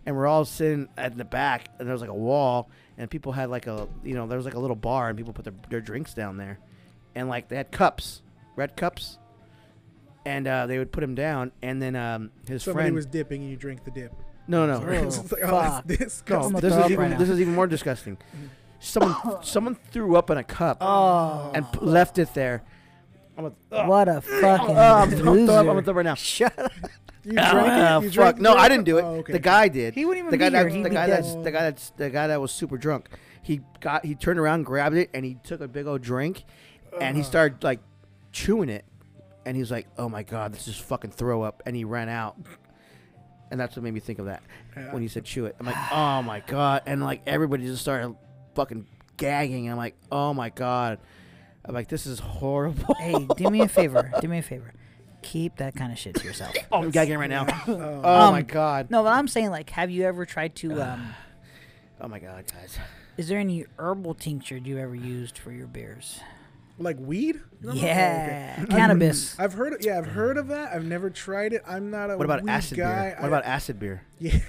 and 0.09 0.17
we're 0.17 0.25
all 0.25 0.43
sitting 0.43 0.87
at 0.97 1.15
the 1.15 1.23
back, 1.23 1.69
and 1.77 1.87
there 1.87 1.93
was 1.93 2.01
like 2.01 2.09
a 2.09 2.13
wall, 2.15 2.67
and 2.97 3.07
people 3.11 3.31
had 3.31 3.51
like 3.51 3.67
a 3.67 3.87
you 4.03 4.15
know 4.15 4.25
there 4.25 4.37
was 4.37 4.45
like 4.45 4.55
a 4.55 4.59
little 4.59 4.75
bar, 4.75 5.07
and 5.09 5.15
people 5.15 5.33
put 5.33 5.45
their, 5.45 5.53
their 5.69 5.81
drinks 5.81 6.15
down 6.15 6.35
there, 6.37 6.57
and 7.13 7.29
like 7.29 7.47
they 7.47 7.55
had 7.55 7.71
cups, 7.71 8.23
red 8.55 8.75
cups, 8.75 9.19
and 10.25 10.47
uh, 10.47 10.65
they 10.65 10.79
would 10.79 10.91
put 10.91 11.01
them 11.01 11.13
down, 11.13 11.51
and 11.61 11.79
then 11.79 11.95
um, 11.95 12.31
his 12.47 12.63
Somebody 12.63 12.85
friend 12.85 12.95
was 12.95 13.05
dipping 13.05 13.41
and 13.43 13.51
you 13.51 13.55
drink 13.55 13.83
the 13.83 13.91
dip. 13.91 14.11
no 14.47 14.65
no 14.65 14.79
Sorry. 14.79 14.97
Oh, 15.43 15.55
like, 15.55 15.83
oh, 15.83 15.83
it's 15.89 16.23
no, 16.27 16.39
I'm 16.41 16.53
disgusting. 16.53 16.53
gonna 16.53 16.61
this 16.61 16.73
is 16.75 16.91
even 16.91 17.09
right 17.11 17.19
this 17.19 17.29
is 17.29 17.39
even 17.39 17.53
more 17.53 17.67
disgusting. 17.67 18.17
Someone 18.79 19.15
someone 19.43 19.75
threw 19.91 20.15
up 20.15 20.29
in 20.31 20.37
a 20.39 20.43
cup 20.43 20.77
Oh, 20.81 21.51
and 21.53 21.71
p- 21.71 21.79
left 21.81 22.17
it 22.17 22.33
there. 22.33 22.63
I'm 23.37 23.53
gonna, 23.69 23.87
what 23.87 24.07
a 24.07 24.21
fucking 24.21 24.75
I'm, 24.75 25.11
I'm, 25.13 25.19
loser. 25.19 25.51
up, 25.51 25.59
I'm 25.59 25.65
gonna 25.67 25.81
throw 25.83 25.91
up 25.91 25.97
right 25.97 26.05
now. 26.05 26.15
Shut 26.15 26.57
up. 26.57 26.71
You 27.29 27.35
drank 27.35 27.45
Ah, 27.69 27.97
it. 27.99 28.03
You 28.03 28.09
fuck. 28.09 28.13
drank 28.13 28.39
No, 28.39 28.53
I 28.55 28.67
didn't 28.69 28.85
do 28.85 28.97
it. 28.97 29.03
Oh, 29.03 29.15
okay. 29.17 29.33
The 29.33 29.39
guy 29.39 29.67
did. 29.67 29.93
He 29.93 30.05
wouldn't 30.05 30.25
even 30.27 30.31
the 30.31 30.37
be 30.37 30.39
guy 30.39 30.49
here. 30.49 30.63
that 30.69 30.71
He'd 30.75 30.83
the 30.85 30.89
be 30.89 30.95
guy 30.95 31.07
that's 31.07 31.33
the 31.35 31.51
guy 31.51 31.61
that's 31.63 31.89
the 31.91 32.09
guy 32.09 32.27
that 32.27 32.41
was 32.41 32.51
super 32.51 32.77
drunk. 32.77 33.07
He 33.43 33.61
got 33.79 34.03
he 34.05 34.15
turned 34.15 34.39
around, 34.39 34.63
grabbed 34.63 34.95
it, 34.95 35.09
and 35.13 35.23
he 35.25 35.35
took 35.43 35.61
a 35.61 35.67
big 35.67 35.87
old 35.87 36.01
drink, 36.01 36.43
and 36.99 37.15
he 37.15 37.23
started 37.23 37.63
like 37.63 37.79
chewing 38.31 38.69
it, 38.69 38.85
and 39.45 39.55
he 39.55 39.61
was 39.61 39.71
like, 39.71 39.87
"Oh 39.97 40.09
my 40.09 40.23
god, 40.23 40.53
this 40.53 40.67
is 40.67 40.77
fucking 40.77 41.11
throw 41.11 41.41
up," 41.41 41.63
and 41.65 41.75
he 41.75 41.83
ran 41.83 42.09
out. 42.09 42.35
And 43.51 43.59
that's 43.59 43.75
what 43.75 43.81
made 43.83 43.93
me 43.95 43.99
think 43.99 44.19
of 44.19 44.25
that 44.25 44.43
Yeah. 44.77 44.93
when 44.93 45.01
you 45.01 45.09
said 45.09 45.25
chew 45.25 45.45
it. 45.45 45.55
I'm 45.59 45.65
like, 45.65 45.75
oh 45.91 46.21
my 46.21 46.39
god, 46.41 46.83
and 46.85 47.01
like 47.03 47.21
everybody 47.25 47.63
just 47.65 47.81
started 47.81 48.15
fucking 48.53 48.85
gagging. 49.17 49.69
I'm 49.71 49.77
like, 49.77 49.95
oh 50.11 50.33
my 50.33 50.49
god. 50.49 50.99
I'm 51.65 51.73
like, 51.73 51.87
this 51.87 52.05
is 52.05 52.19
horrible. 52.19 52.93
hey, 52.99 53.27
do 53.37 53.49
me 53.49 53.61
a 53.61 53.67
favor. 53.67 54.11
Do 54.21 54.27
me 54.27 54.37
a 54.39 54.41
favor. 54.43 54.71
Keep 55.21 55.57
that 55.57 55.75
kind 55.75 55.91
of 55.91 55.97
shit 55.99 56.15
to 56.15 56.23
yourself. 56.23 56.55
oh, 56.71 56.81
I'm 56.83 56.91
gagging 56.91 57.17
right 57.17 57.29
now. 57.29 57.45
Oh. 57.67 58.01
Oh 58.03 58.31
my 58.31 58.39
Um, 58.39 58.45
god. 58.45 58.89
No, 58.89 59.03
but 59.03 59.09
I'm 59.13 59.27
saying 59.27 59.49
like, 59.51 59.69
have 59.71 59.89
you 59.91 60.03
ever 60.05 60.25
tried 60.25 60.55
to? 60.57 60.81
Um, 60.81 61.13
Oh 62.01 62.07
my 62.07 62.19
god, 62.19 62.45
guys. 62.51 62.77
is 63.17 63.27
there 63.27 63.39
any 63.39 63.65
herbal 63.77 64.13
tincture 64.15 64.55
you 64.57 64.77
ever 64.77 64.95
used 64.95 65.37
for 65.37 65.51
your 65.51 65.67
beers? 65.67 66.19
like 66.81 66.95
weed? 66.97 67.35
No, 67.61 67.73
no, 67.73 67.75
oh, 67.75 67.77
okay. 67.77 67.85
Yeah, 68.57 68.65
cannabis. 68.69 69.37
I've 69.37 69.51
heard. 69.51 69.83
Yeah, 69.83 69.97
I've 69.97 70.05
heard 70.07 70.37
of 70.37 70.47
that. 70.47 70.71
I've 70.73 70.85
never 70.85 71.09
tried 71.09 71.51
it. 71.51 71.61
I'm 71.67 71.91
not 71.91 72.09
a 72.09 72.15
What 72.15 72.23
about 72.23 72.41
weed 72.43 72.49
acid 72.51 72.77
guy. 72.77 73.01
beer? 73.09 73.15
What 73.19 73.23
I- 73.25 73.27
about 73.27 73.43
acid 73.45 73.79
beer? 73.81 74.01
Yeah. 74.19 74.39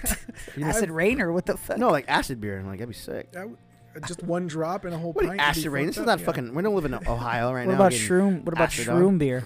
Acid 0.62 0.92
rain 0.92 1.20
or 1.20 1.32
what 1.32 1.46
the 1.46 1.56
fuck? 1.56 1.78
No, 1.78 1.90
like 1.90 2.04
acid 2.06 2.40
beer. 2.40 2.60
I'm 2.60 2.68
like, 2.68 2.78
that'd 2.78 2.88
be 2.88 2.94
sick. 2.94 3.30
I 3.34 3.40
w- 3.40 3.56
just 4.06 4.22
one 4.22 4.46
drop 4.46 4.84
in 4.84 4.92
a 4.92 4.98
whole 4.98 5.12
What 5.12 5.26
pint. 5.26 5.40
acid 5.40 5.64
would 5.64 5.70
be 5.70 5.74
rain? 5.74 5.86
This 5.86 5.96
fucked 5.96 6.02
is 6.04 6.06
not 6.06 6.12
up, 6.12 6.20
yeah. 6.20 6.26
fucking. 6.26 6.54
We 6.54 6.62
don't 6.62 6.76
live 6.76 6.84
in 6.84 6.94
Ohio 6.94 7.52
right 7.52 7.66
now. 7.66 7.70
what 7.72 7.78
now. 7.78 7.86
about 7.86 7.90
getting 7.90 8.06
shroom? 8.08 8.44
What 8.44 8.52
about 8.52 8.64
acid 8.68 8.86
shroom 8.86 9.08
on. 9.08 9.18
beer? 9.18 9.44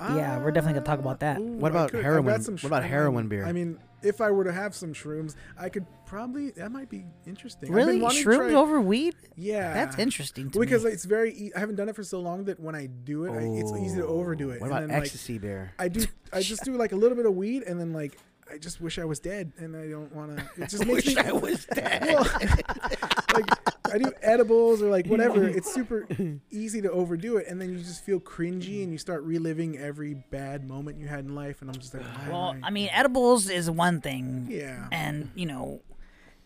Yeah, 0.00 0.38
we're 0.42 0.50
definitely 0.50 0.80
gonna 0.80 0.86
talk 0.86 0.98
about 1.00 1.20
that. 1.20 1.36
Ah, 1.38 1.40
ooh, 1.40 1.52
What 1.56 1.70
about 1.70 1.90
could- 1.90 2.02
heroin- 2.04 2.26
got 2.26 2.42
some 2.42 2.54
what 2.54 2.64
about 2.64 2.82
shroom. 2.82 2.88
heroin 2.88 3.28
beer? 3.28 3.44
I 3.44 3.52
mean, 3.52 3.78
if 4.02 4.20
I 4.20 4.30
were 4.30 4.44
to 4.44 4.52
have 4.52 4.74
some 4.74 4.92
shrooms, 4.92 5.34
I 5.58 5.68
could 5.68 5.86
probably. 6.04 6.50
That 6.50 6.70
might 6.72 6.90
be 6.90 7.06
interesting. 7.26 7.70
I've 7.70 7.74
Really, 7.74 7.98
shrooms 8.00 8.50
try- 8.50 8.54
over 8.54 8.80
weed? 8.80 9.14
Yeah, 9.36 9.72
That's 9.72 9.98
interesting 9.98 10.50
to 10.50 10.58
because 10.58 10.84
me. 10.84 10.90
it's 10.90 11.04
very. 11.04 11.32
E- 11.34 11.52
I 11.56 11.60
haven't 11.60 11.76
done 11.76 11.88
it 11.88 11.96
for 11.96 12.02
so 12.02 12.20
long 12.20 12.44
that 12.44 12.60
when 12.60 12.74
I 12.74 12.86
do 12.86 13.24
it, 13.24 13.30
I, 13.30 13.42
it's 13.44 13.72
easy 13.72 13.96
to 14.00 14.06
oh, 14.06 14.18
overdo 14.18 14.50
it. 14.50 14.60
What 14.60 14.66
and 14.66 14.72
about 14.72 14.80
then, 14.80 14.88
like, 14.90 15.02
ecstasy 15.02 15.38
beer? 15.38 15.72
I 15.78 15.88
do. 15.88 16.04
I 16.32 16.40
just 16.42 16.64
do 16.64 16.76
like 16.76 16.92
a 16.92 16.96
little 16.96 17.16
bit 17.16 17.24
of 17.26 17.34
weed, 17.34 17.62
and 17.62 17.80
then 17.80 17.92
like 17.92 18.18
I 18.52 18.58
just 18.58 18.80
wish 18.80 18.98
I 18.98 19.04
was 19.04 19.18
dead, 19.20 19.52
and 19.56 19.74
I 19.76 19.88
don't 19.88 20.14
want 20.14 20.36
to. 20.36 20.62
It 20.62 20.68
just 20.68 20.86
makes 20.86 21.06
wish 21.06 21.16
me. 21.16 21.22
I 21.22 21.32
was 21.32 21.64
dead. 21.74 22.02
Well, 22.04 22.22
like 23.34 23.46
I 23.92 23.98
do 23.98 24.12
edibles 24.22 24.82
or 24.82 24.90
like 24.90 25.06
whatever. 25.06 25.46
It's 25.48 25.72
super 25.72 26.06
easy 26.50 26.82
to 26.82 26.90
overdo 26.90 27.36
it, 27.38 27.46
and 27.48 27.60
then 27.60 27.70
you 27.70 27.78
just 27.78 28.04
feel 28.04 28.20
cringy, 28.20 28.82
and 28.82 28.92
you 28.92 28.98
start 28.98 29.22
reliving 29.24 29.78
every 29.78 30.14
bad 30.14 30.68
moment 30.68 30.98
you 30.98 31.06
had 31.06 31.20
in 31.24 31.34
life, 31.34 31.60
and 31.62 31.70
I'm 31.70 31.76
just 31.80 31.94
like, 31.94 32.02
why 32.04 32.28
well, 32.30 32.50
am 32.50 32.64
I 32.64 32.70
mean, 32.70 32.88
edibles 32.92 33.48
is 33.48 33.70
one 33.70 34.00
thing, 34.00 34.46
yeah. 34.50 34.88
and 34.92 35.30
you 35.34 35.46
know, 35.46 35.80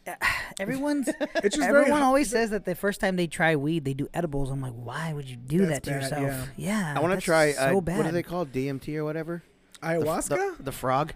everyone's 0.61 1.09
It's 1.36 1.57
just 1.57 1.68
everyone 1.68 1.90
hard- 1.90 2.03
always 2.05 2.30
says 2.30 2.51
that 2.51 2.64
the 2.64 2.74
first 2.74 3.01
time 3.01 3.16
they 3.16 3.26
try 3.26 3.57
weed, 3.57 3.84
they 3.84 3.94
do 3.94 4.09
edibles. 4.14 4.51
I'm 4.51 4.61
like, 4.61 4.72
why 4.72 5.12
would 5.12 5.28
you 5.28 5.36
do 5.36 5.66
That's 5.66 5.70
that 5.70 5.82
to 5.84 5.90
bad, 5.90 6.03
yourself? 6.03 6.49
Yeah, 6.57 6.94
I 6.96 7.01
want 7.01 7.18
to 7.18 7.24
try. 7.24 7.53
So 7.53 7.78
uh, 7.78 7.80
bad. 7.80 7.99
What 7.99 8.07
are 8.07 8.12
they 8.12 8.22
called? 8.22 8.53
DMT 8.53 8.94
or 8.96 9.05
whatever? 9.05 9.42
The 9.80 9.86
ayahuasca. 9.88 10.57
The, 10.59 10.62
the 10.64 10.72
frog. 10.72 11.12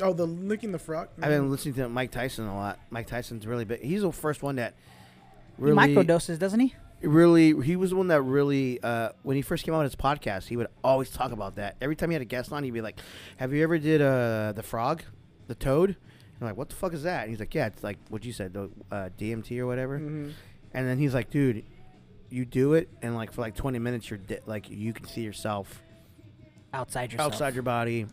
Oh, 0.00 0.12
the 0.12 0.26
licking 0.26 0.72
the 0.72 0.78
frog. 0.78 1.08
I've 1.20 1.30
been 1.30 1.50
listening 1.50 1.74
to 1.76 1.88
Mike 1.88 2.10
Tyson 2.10 2.46
a 2.46 2.54
lot. 2.54 2.78
Mike 2.90 3.06
Tyson's 3.06 3.46
really 3.46 3.64
big. 3.64 3.80
He's 3.80 4.02
the 4.02 4.12
first 4.12 4.42
one 4.42 4.56
that 4.56 4.74
He 5.56 5.64
really 5.64 5.94
microdoses, 5.94 6.38
doesn't 6.38 6.60
he? 6.60 6.74
really 7.02 7.52
he 7.62 7.76
was 7.76 7.90
the 7.90 7.96
one 7.96 8.08
that 8.08 8.22
really 8.22 8.82
uh, 8.82 9.10
when 9.22 9.36
he 9.36 9.42
first 9.42 9.64
came 9.64 9.74
out 9.74 9.82
with 9.82 9.92
his 9.92 9.96
podcast 9.96 10.46
he 10.48 10.56
would 10.56 10.66
always 10.82 11.10
talk 11.10 11.30
about 11.30 11.56
that 11.56 11.76
every 11.82 11.94
time 11.94 12.08
he 12.08 12.14
had 12.14 12.22
a 12.22 12.24
guest 12.24 12.50
on 12.52 12.64
he'd 12.64 12.70
be 12.70 12.80
like 12.80 12.98
have 13.36 13.52
you 13.52 13.62
ever 13.62 13.76
did 13.78 14.00
uh, 14.00 14.52
the 14.56 14.62
frog 14.62 15.02
the 15.46 15.54
toad 15.54 15.90
and 15.90 15.96
I'm 16.40 16.46
like 16.48 16.56
what 16.56 16.70
the 16.70 16.74
fuck 16.74 16.94
is 16.94 17.02
that 17.02 17.20
and 17.24 17.30
he's 17.30 17.38
like 17.38 17.54
yeah 17.54 17.66
it's 17.66 17.84
like 17.84 17.98
what 18.08 18.24
you 18.24 18.32
said 18.32 18.54
the 18.54 18.70
uh, 18.90 19.10
dmt 19.20 19.56
or 19.58 19.66
whatever 19.66 19.98
Mhm. 20.00 20.32
and 20.72 20.88
then 20.88 20.98
he's 20.98 21.12
like 21.12 21.28
dude 21.28 21.64
you 22.30 22.46
do 22.46 22.72
it 22.72 22.88
and 23.02 23.14
like 23.14 23.30
for 23.30 23.42
like 23.42 23.54
20 23.54 23.78
minutes 23.78 24.08
you're 24.08 24.18
di- 24.18 24.40
like 24.46 24.70
you 24.70 24.94
can 24.94 25.06
see 25.06 25.20
yourself 25.20 25.82
Outside 26.72 27.12
yourself. 27.12 27.34
outside 27.34 27.52
your 27.54 27.62
body 27.62 28.06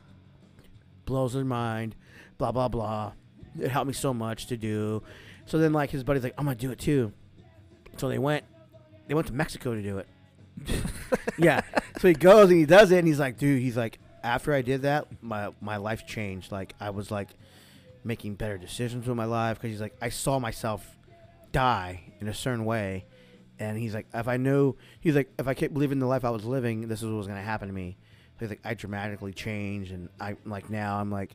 blows 1.05 1.33
their 1.33 1.45
mind 1.45 1.95
blah 2.37 2.51
blah 2.51 2.67
blah. 2.67 3.13
It 3.59 3.69
helped 3.69 3.87
me 3.87 3.93
so 3.93 4.13
much 4.13 4.47
to 4.47 4.57
do. 4.57 5.03
So 5.45 5.57
then 5.57 5.73
like 5.73 5.91
his 5.91 6.03
buddy's 6.03 6.23
like 6.23 6.33
i'm 6.37 6.45
gonna 6.45 6.55
do 6.55 6.71
it 6.71 6.79
too. 6.79 7.13
So 7.97 8.09
they 8.09 8.17
went 8.17 8.43
they 9.07 9.13
went 9.13 9.27
to 9.27 9.33
mexico 9.33 9.73
to 9.73 9.81
do 9.81 9.99
it. 9.99 10.07
Yeah. 11.37 11.61
So 11.99 12.09
he 12.09 12.13
goes 12.13 12.51
and 12.51 12.59
he 12.59 12.65
does 12.65 12.91
it 12.91 12.99
and 12.99 13.07
he's 13.07 13.19
like 13.19 13.39
dude 13.39 13.59
he's 13.59 13.75
like 13.75 13.97
after 14.23 14.53
i 14.53 14.61
did 14.61 14.83
that 14.83 15.07
my 15.21 15.51
my 15.61 15.77
life 15.77 16.05
changed. 16.05 16.51
Like 16.51 16.73
i 16.79 16.89
was 16.89 17.09
like 17.09 17.29
making 18.03 18.35
better 18.35 18.57
decisions 18.57 19.07
with 19.07 19.17
my 19.17 19.25
life. 19.25 19.57
Because 19.57 19.71
he's 19.71 19.81
like 19.81 19.95
i 20.01 20.09
saw 20.09 20.37
myself 20.37 20.85
die 21.51 22.13
in 22.19 22.27
a 22.27 22.33
certain 22.33 22.65
way. 22.65 23.05
And 23.57 23.77
he's 23.77 23.93
like 23.93 24.07
if 24.13 24.27
i 24.27 24.37
knew 24.37 24.75
he's 24.99 25.15
like 25.15 25.31
if 25.39 25.47
i 25.47 25.53
kept 25.53 25.73
living 25.73 25.99
the 25.99 26.07
life 26.07 26.25
i 26.25 26.29
was 26.29 26.43
living 26.43 26.87
this 26.87 27.01
is 27.01 27.05
what 27.05 27.15
was 27.15 27.27
going 27.27 27.39
to 27.39 27.45
happen 27.45 27.67
to 27.69 27.73
me 27.73 27.97
he's 28.39 28.49
like 28.49 28.59
i 28.63 28.73
dramatically 28.73 29.33
changed 29.33 29.91
and 29.91 30.09
i 30.19 30.35
like 30.45 30.69
now 30.69 30.99
i'm 30.99 31.11
like 31.11 31.31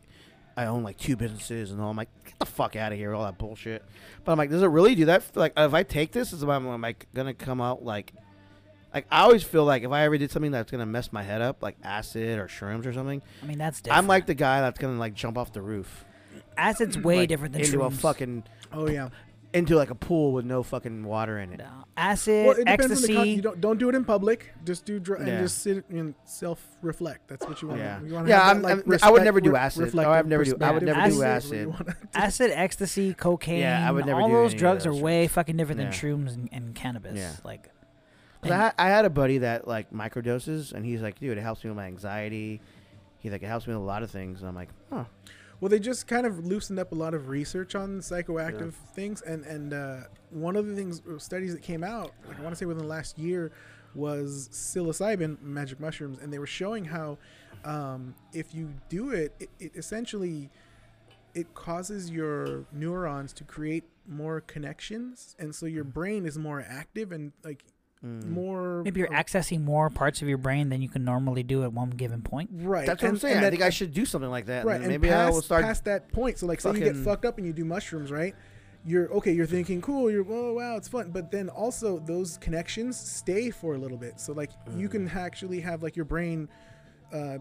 I 0.57 0.67
own 0.67 0.83
like 0.83 0.97
two 0.97 1.15
businesses 1.15 1.71
and 1.71 1.81
all. 1.81 1.89
I'm 1.89 1.97
like, 1.97 2.09
get 2.25 2.37
the 2.41 2.45
fuck 2.45 2.75
out 2.75 2.91
of 2.91 2.99
here, 2.99 3.15
all 3.15 3.23
that 3.23 3.39
bullshit. 3.39 3.85
But 4.25 4.33
I'm 4.33 4.39
like, 4.39 4.51
does 4.51 4.61
it 4.61 4.67
really 4.67 4.97
do 4.97 5.05
that? 5.05 5.23
Like, 5.37 5.53
if 5.57 5.73
I 5.73 5.85
take 5.85 6.11
this, 6.11 6.33
is 6.33 6.43
I'm, 6.43 6.67
I'm 6.67 6.81
like 6.81 7.07
gonna 7.15 7.33
come 7.33 7.61
out 7.61 7.85
like, 7.85 8.13
like 8.93 9.07
I 9.09 9.21
always 9.21 9.45
feel 9.45 9.65
like 9.65 9.85
if 9.85 9.93
I 9.93 10.03
ever 10.03 10.19
did 10.19 10.33
something 10.33 10.51
that's 10.51 10.73
gonna 10.73 10.85
mess 10.85 11.13
my 11.13 11.23
head 11.23 11.43
up, 11.43 11.63
like 11.63 11.77
acid 11.85 12.41
or 12.41 12.49
shrooms 12.49 12.87
or 12.87 12.93
something, 12.93 13.23
I 13.41 13.47
mean, 13.47 13.59
that's 13.59 13.81
different. 13.81 13.99
I'm 13.99 14.09
like 14.09 14.27
the 14.27 14.35
guy 14.35 14.61
that's 14.61 14.81
gonna 14.81 14.99
like 14.99 15.15
jump 15.15 15.39
off 15.39 15.53
the 15.53 15.63
roof 15.63 16.05
acid's 16.59 16.99
way 17.05 17.19
like, 17.19 17.29
different 17.29 17.55
than 17.55 17.63
into 17.63 17.83
a 17.83 17.91
fucking 17.91 18.45
Oh 18.73 18.89
yeah. 18.89 19.09
Into 19.55 19.77
like 19.77 19.91
a 19.91 19.95
pool 19.95 20.33
with 20.33 20.45
no 20.45 20.63
fucking 20.63 21.05
water 21.05 21.39
in 21.39 21.53
it. 21.53 21.59
No. 21.59 21.67
Acid, 21.97 22.47
Well, 22.47 22.57
it 22.57 22.65
depends 22.67 22.83
on 22.85 22.89
the 22.89 22.95
ecstasy. 22.95 23.15
con- 23.15 23.29
you 23.29 23.41
don't 23.43 23.61
don't 23.61 23.79
do 23.79 23.89
it 23.89 23.95
in 23.95 24.05
public. 24.05 24.53
Just 24.65 24.85
do 24.85 25.01
dr- 25.01 25.21
Yeah. 25.21 25.27
and 25.35 25.43
just 25.45 25.63
sit 25.63 25.85
and 25.89 26.15
self 26.25 26.65
reflect. 26.83 27.29
That's 27.29 27.47
what 27.47 27.61
you 27.63 27.69
want. 27.69 27.81
Yeah. 27.81 28.01
You 28.03 28.13
wanna 28.15 28.29
Yeah, 28.29 28.39
have 28.41 28.47
I'm- 28.49 28.63
that, 28.63 28.69
I'm- 28.69 28.83
like, 28.87 29.03
I 29.03 29.11
would 29.11 29.25
never 29.25 29.41
do 29.41 29.53
re- 29.53 29.59
acid. 29.59 29.93
Oh, 29.95 30.11
I'd 30.11 30.27
never 30.27 30.45
do- 30.45 30.57
I 30.61 30.71
would 30.71 30.83
never 30.83 31.09
do 31.11 31.19
That's 31.19 31.47
acid. 31.47 31.75
do. 31.87 31.93
acid, 32.15 32.51
ecstasy, 32.55 33.15
cocaine. 33.15 33.61
Yeah, 33.61 33.89
I 33.89 33.91
would 33.91 34.07
never 34.07 34.21
all 34.21 34.29
do 34.29 34.35
those 34.35 34.51
any 34.53 34.57
of 34.57 34.61
drugs 34.61 34.87
are 34.87 34.95
way 34.95 35.23
drugs. 35.25 35.33
fucking 35.35 35.57
different 35.57 35.79
than 35.79 35.87
Yeah. 35.89 35.93
shrooms 35.93 36.35
and, 36.35 36.49
and 36.53 36.75
cannabis. 36.75 37.17
Yeah. 37.17 37.33
Like, 37.45 37.65
'Cause 38.43 38.53
and- 38.53 38.63
I, 38.63 38.73
I 38.79 38.89
had 38.91 39.05
a 39.07 39.11
buddy 39.11 39.39
that 39.39 39.67
like 39.67 39.91
microdoses, 39.91 40.73
and 40.73 40.85
he's 40.85 41.01
like, 41.03 41.19
dude, 41.19 41.37
it 41.39 41.41
helps 41.41 41.65
me 41.65 41.71
with 41.71 41.77
my 41.77 41.87
anxiety. 41.87 42.61
He's 43.19 43.33
like, 43.33 43.43
it 43.43 43.47
helps 43.49 43.67
me 43.67 43.73
with 43.75 43.83
a 43.83 43.85
lot 43.87 44.05
of 44.05 44.11
things. 44.13 44.41
And 44.41 44.49
I'm 44.49 44.55
like, 44.55 44.69
huh. 44.93 45.05
Well, 45.61 45.69
they 45.69 45.81
just 45.81 46.07
kind 46.07 46.25
of 46.25 46.47
loosened 46.47 46.79
up 46.79 46.93
a 46.93 46.95
lot 46.95 47.15
of 47.15 47.29
research 47.29 47.75
on 47.75 47.99
psychoactive 47.99 48.75
things, 48.95 49.23
and 49.23 49.45
and 49.45 49.75
uh, 49.75 49.97
one 50.31 50.55
of 50.55 50.67
the 50.67 50.75
things 50.75 51.03
uh, 51.13 51.19
studies 51.19 51.53
that 51.53 51.63
came 51.63 51.83
out, 51.83 52.13
like 52.29 52.39
I 52.39 52.43
want 52.43 52.55
to 52.55 52.59
say 52.59 52.67
within 52.67 52.83
the 52.83 52.89
last 52.89 53.19
year, 53.19 53.51
was 53.95 54.49
psilocybin, 54.53 55.41
magic 55.43 55.81
mushrooms, 55.81 56.19
and 56.21 56.33
they 56.33 56.39
were 56.39 56.47
showing 56.47 56.85
how 56.85 57.19
um, 57.65 58.15
if 58.33 58.55
you 58.55 58.73
do 58.89 59.11
it, 59.11 59.35
it, 59.41 59.51
it 59.59 59.73
essentially 59.75 60.49
it 61.35 61.53
causes 61.55 62.11
your 62.11 62.65
neurons 62.73 63.33
to 63.33 63.45
create 63.45 63.85
more 64.07 64.41
connections, 64.41 65.35
and 65.41 65.53
so 65.53 65.67
your 65.67 65.85
brain 65.85 66.25
is 66.25 66.39
more 66.39 66.65
active 66.69 67.11
and 67.11 67.33
like 67.43 67.65
Mm. 68.05 68.29
more. 68.31 68.83
maybe 68.85 69.01
you're 69.01 69.13
uh, 69.13 69.21
accessing 69.23 69.63
more 69.65 69.91
parts 69.91 70.23
of 70.23 70.29
your 70.29 70.39
brain 70.39 70.69
than 70.69 70.81
you 70.81 70.89
can 70.89 71.05
normally 71.05 71.43
do 71.43 71.65
at 71.65 71.73
one 71.73 71.91
given 71.91 72.23
point. 72.23 72.49
right. 72.53 72.87
That's 72.87 73.03
what 73.03 73.09
I'm 73.09 73.17
saying. 73.19 73.39
I 73.39 73.41
that- 73.43 73.51
think 73.51 73.63
I 73.63 73.71
should 73.71 73.93
do 73.93 74.05
something 74.05 74.31
like 74.31 74.47
that. 74.47 74.65
right 74.65 74.77
and 74.77 74.85
and 74.85 74.93
maybe 74.93 75.09
past, 75.09 75.29
I 75.29 75.31
will 75.33 75.43
start. 75.43 75.65
past 75.65 75.85
that 75.87 76.13
point 76.13 76.39
so 76.39 76.47
like 76.47 76.61
say 76.61 76.71
you 76.73 76.79
get 76.79 76.97
fucked 76.97 77.25
up 77.25 77.39
and 77.39 77.47
you 77.47 77.53
do 77.53 77.65
mushrooms 77.65 78.13
right 78.13 78.35
you're 78.87 79.13
okay 79.13 79.33
you're 79.33 79.47
thinking 79.47 79.81
cool 79.83 80.09
you're 80.11 80.25
oh 80.31 80.55
wow 80.55 80.77
it's 80.77 80.87
fun 80.87 81.11
but 81.11 81.33
then 81.33 81.49
also 81.49 81.99
those 81.99 82.39
connections 82.39 82.97
stay 82.97 83.51
for 83.51 83.75
a 83.75 83.79
little 83.79 83.99
bit 83.99 84.21
so 84.21 84.33
like 84.33 84.51
you 84.77 84.89
Mm. 84.89 84.93
can 84.93 85.09
actually 85.09 85.61
have 85.61 85.83
like 85.83 85.97
your 85.97 86.05
brain 86.05 86.49
uh 87.13 87.39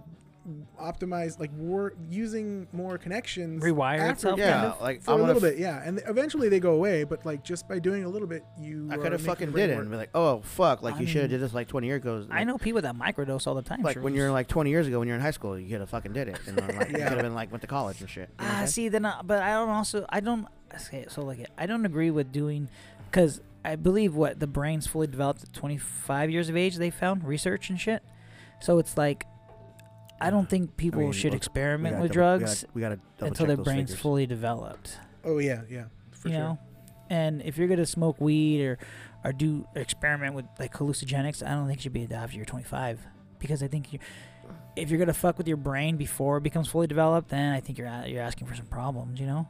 optimize 0.81 1.39
like 1.39 1.51
work 1.53 1.95
using 2.09 2.67
more 2.71 2.97
connections 2.97 3.63
Rewire 3.63 3.99
after 3.99 4.11
itself, 4.11 4.39
kind 4.39 4.49
Yeah, 4.49 4.71
of, 4.71 4.81
like, 4.81 5.01
for 5.01 5.11
I'm 5.13 5.19
a 5.21 5.23
little 5.23 5.43
f- 5.45 5.51
bit 5.53 5.59
yeah 5.59 5.81
and 5.83 6.01
eventually 6.07 6.49
they 6.49 6.59
go 6.59 6.71
away 6.73 7.03
but 7.03 7.25
like 7.25 7.43
just 7.43 7.67
by 7.67 7.79
doing 7.79 8.03
a 8.05 8.09
little 8.09 8.27
bit 8.27 8.43
you 8.59 8.87
I 8.91 8.97
could 8.97 9.11
have 9.11 9.21
fucking 9.21 9.51
did 9.51 9.69
it 9.71 9.77
and 9.77 9.89
be 9.89 9.97
like, 9.97 10.09
oh 10.15 10.41
fuck, 10.41 10.81
like 10.81 10.95
I 10.95 10.99
you 11.01 11.07
should 11.07 11.21
have 11.21 11.29
did 11.29 11.41
this 11.41 11.53
like 11.53 11.67
20 11.67 11.87
years 11.87 12.01
ago. 12.01 12.25
I 12.31 12.43
know 12.43 12.57
people 12.57 12.81
that 12.81 12.95
microdose 12.95 13.47
all 13.47 13.55
the 13.55 13.61
time. 13.61 13.81
Like 13.83 13.97
when 14.01 14.13
you're 14.13 14.31
like 14.31 14.47
20 14.47 14.69
years 14.69 14.87
ago 14.87 14.99
when 14.99 15.07
you're 15.07 15.17
in 15.17 15.21
high 15.21 15.31
school, 15.31 15.57
you 15.59 15.69
could 15.69 15.79
have 15.81 15.89
fucking 15.89 16.13
did 16.13 16.27
it, 16.29 16.39
and 16.47 16.57
then, 16.57 16.77
like, 16.77 16.89
you 16.89 16.95
Yeah. 16.97 17.09
could 17.09 17.17
have 17.17 17.23
been 17.25 17.35
like 17.35 17.51
went 17.51 17.61
to 17.61 17.67
college 17.67 17.99
and 18.01 18.09
shit. 18.09 18.29
You 18.39 18.45
know 18.45 18.51
what 18.51 18.57
Ah, 18.57 18.61
I'm 18.61 18.67
see, 18.67 18.89
then, 18.89 19.05
uh, 19.05 19.21
but 19.23 19.41
I 19.43 19.51
don't 19.51 19.69
also, 19.69 20.05
I 20.09 20.19
don't. 20.19 20.47
Okay, 20.73 21.05
so 21.09 21.21
like, 21.23 21.45
I 21.57 21.65
don't 21.65 21.85
agree 21.85 22.11
with 22.11 22.31
doing, 22.31 22.69
because 23.09 23.41
I 23.65 23.75
believe 23.75 24.15
what 24.15 24.39
the 24.39 24.47
brain's 24.47 24.87
fully 24.87 25.07
developed 25.07 25.43
at 25.43 25.53
25 25.53 26.29
years 26.29 26.49
of 26.49 26.55
age. 26.57 26.75
They 26.77 26.89
found 26.89 27.23
research 27.25 27.69
and 27.69 27.79
shit. 27.79 28.01
So 28.61 28.77
it's 28.79 28.97
like, 28.97 29.25
I 30.19 30.29
don't 30.29 30.49
think 30.49 30.77
people 30.77 31.01
mean, 31.01 31.11
should 31.11 31.31
let's- 31.33 31.45
experiment 31.45 31.95
with 32.01 32.11
double- 32.11 32.37
drugs 32.39 32.65
We 32.73 32.81
gotta, 32.81 32.95
we 32.95 33.01
gotta 33.19 33.25
until 33.31 33.45
their 33.47 33.57
brain's 33.57 33.89
figures. 33.91 33.99
fully 34.01 34.25
developed. 34.25 34.97
oh 35.23 35.37
yeah 35.39 35.61
yeah 35.69 35.85
for 36.11 36.29
you 36.29 36.33
sure 36.35 36.43
know, 36.43 36.59
and 37.09 37.41
if 37.43 37.57
you're 37.57 37.67
gonna 37.67 37.85
smoke 37.85 38.19
weed 38.19 38.61
or 38.63 38.77
or 39.23 39.31
do 39.33 39.67
experiment 39.75 40.35
with 40.35 40.45
like 40.59 40.73
hallucinogenics, 40.73 41.45
I 41.45 41.51
don't 41.51 41.67
think 41.67 41.79
you 41.79 41.83
should 41.83 41.93
be 41.93 42.07
a 42.09 42.15
after 42.15 42.35
you're 42.37 42.45
25 42.45 42.99
because 43.39 43.61
I 43.61 43.67
think 43.67 43.91
you, 43.93 43.99
if 44.75 44.89
you're 44.89 44.99
gonna 44.99 45.13
fuck 45.13 45.37
with 45.37 45.47
your 45.47 45.57
brain 45.57 45.97
before 45.97 46.37
it 46.37 46.43
becomes 46.43 46.67
fully 46.67 46.87
developed, 46.87 47.29
then 47.29 47.53
I 47.53 47.59
think 47.59 47.77
you're 47.77 47.87
you're 48.05 48.21
asking 48.23 48.47
for 48.47 48.55
some 48.55 48.67
problems, 48.67 49.19
you 49.19 49.25
know. 49.27 49.47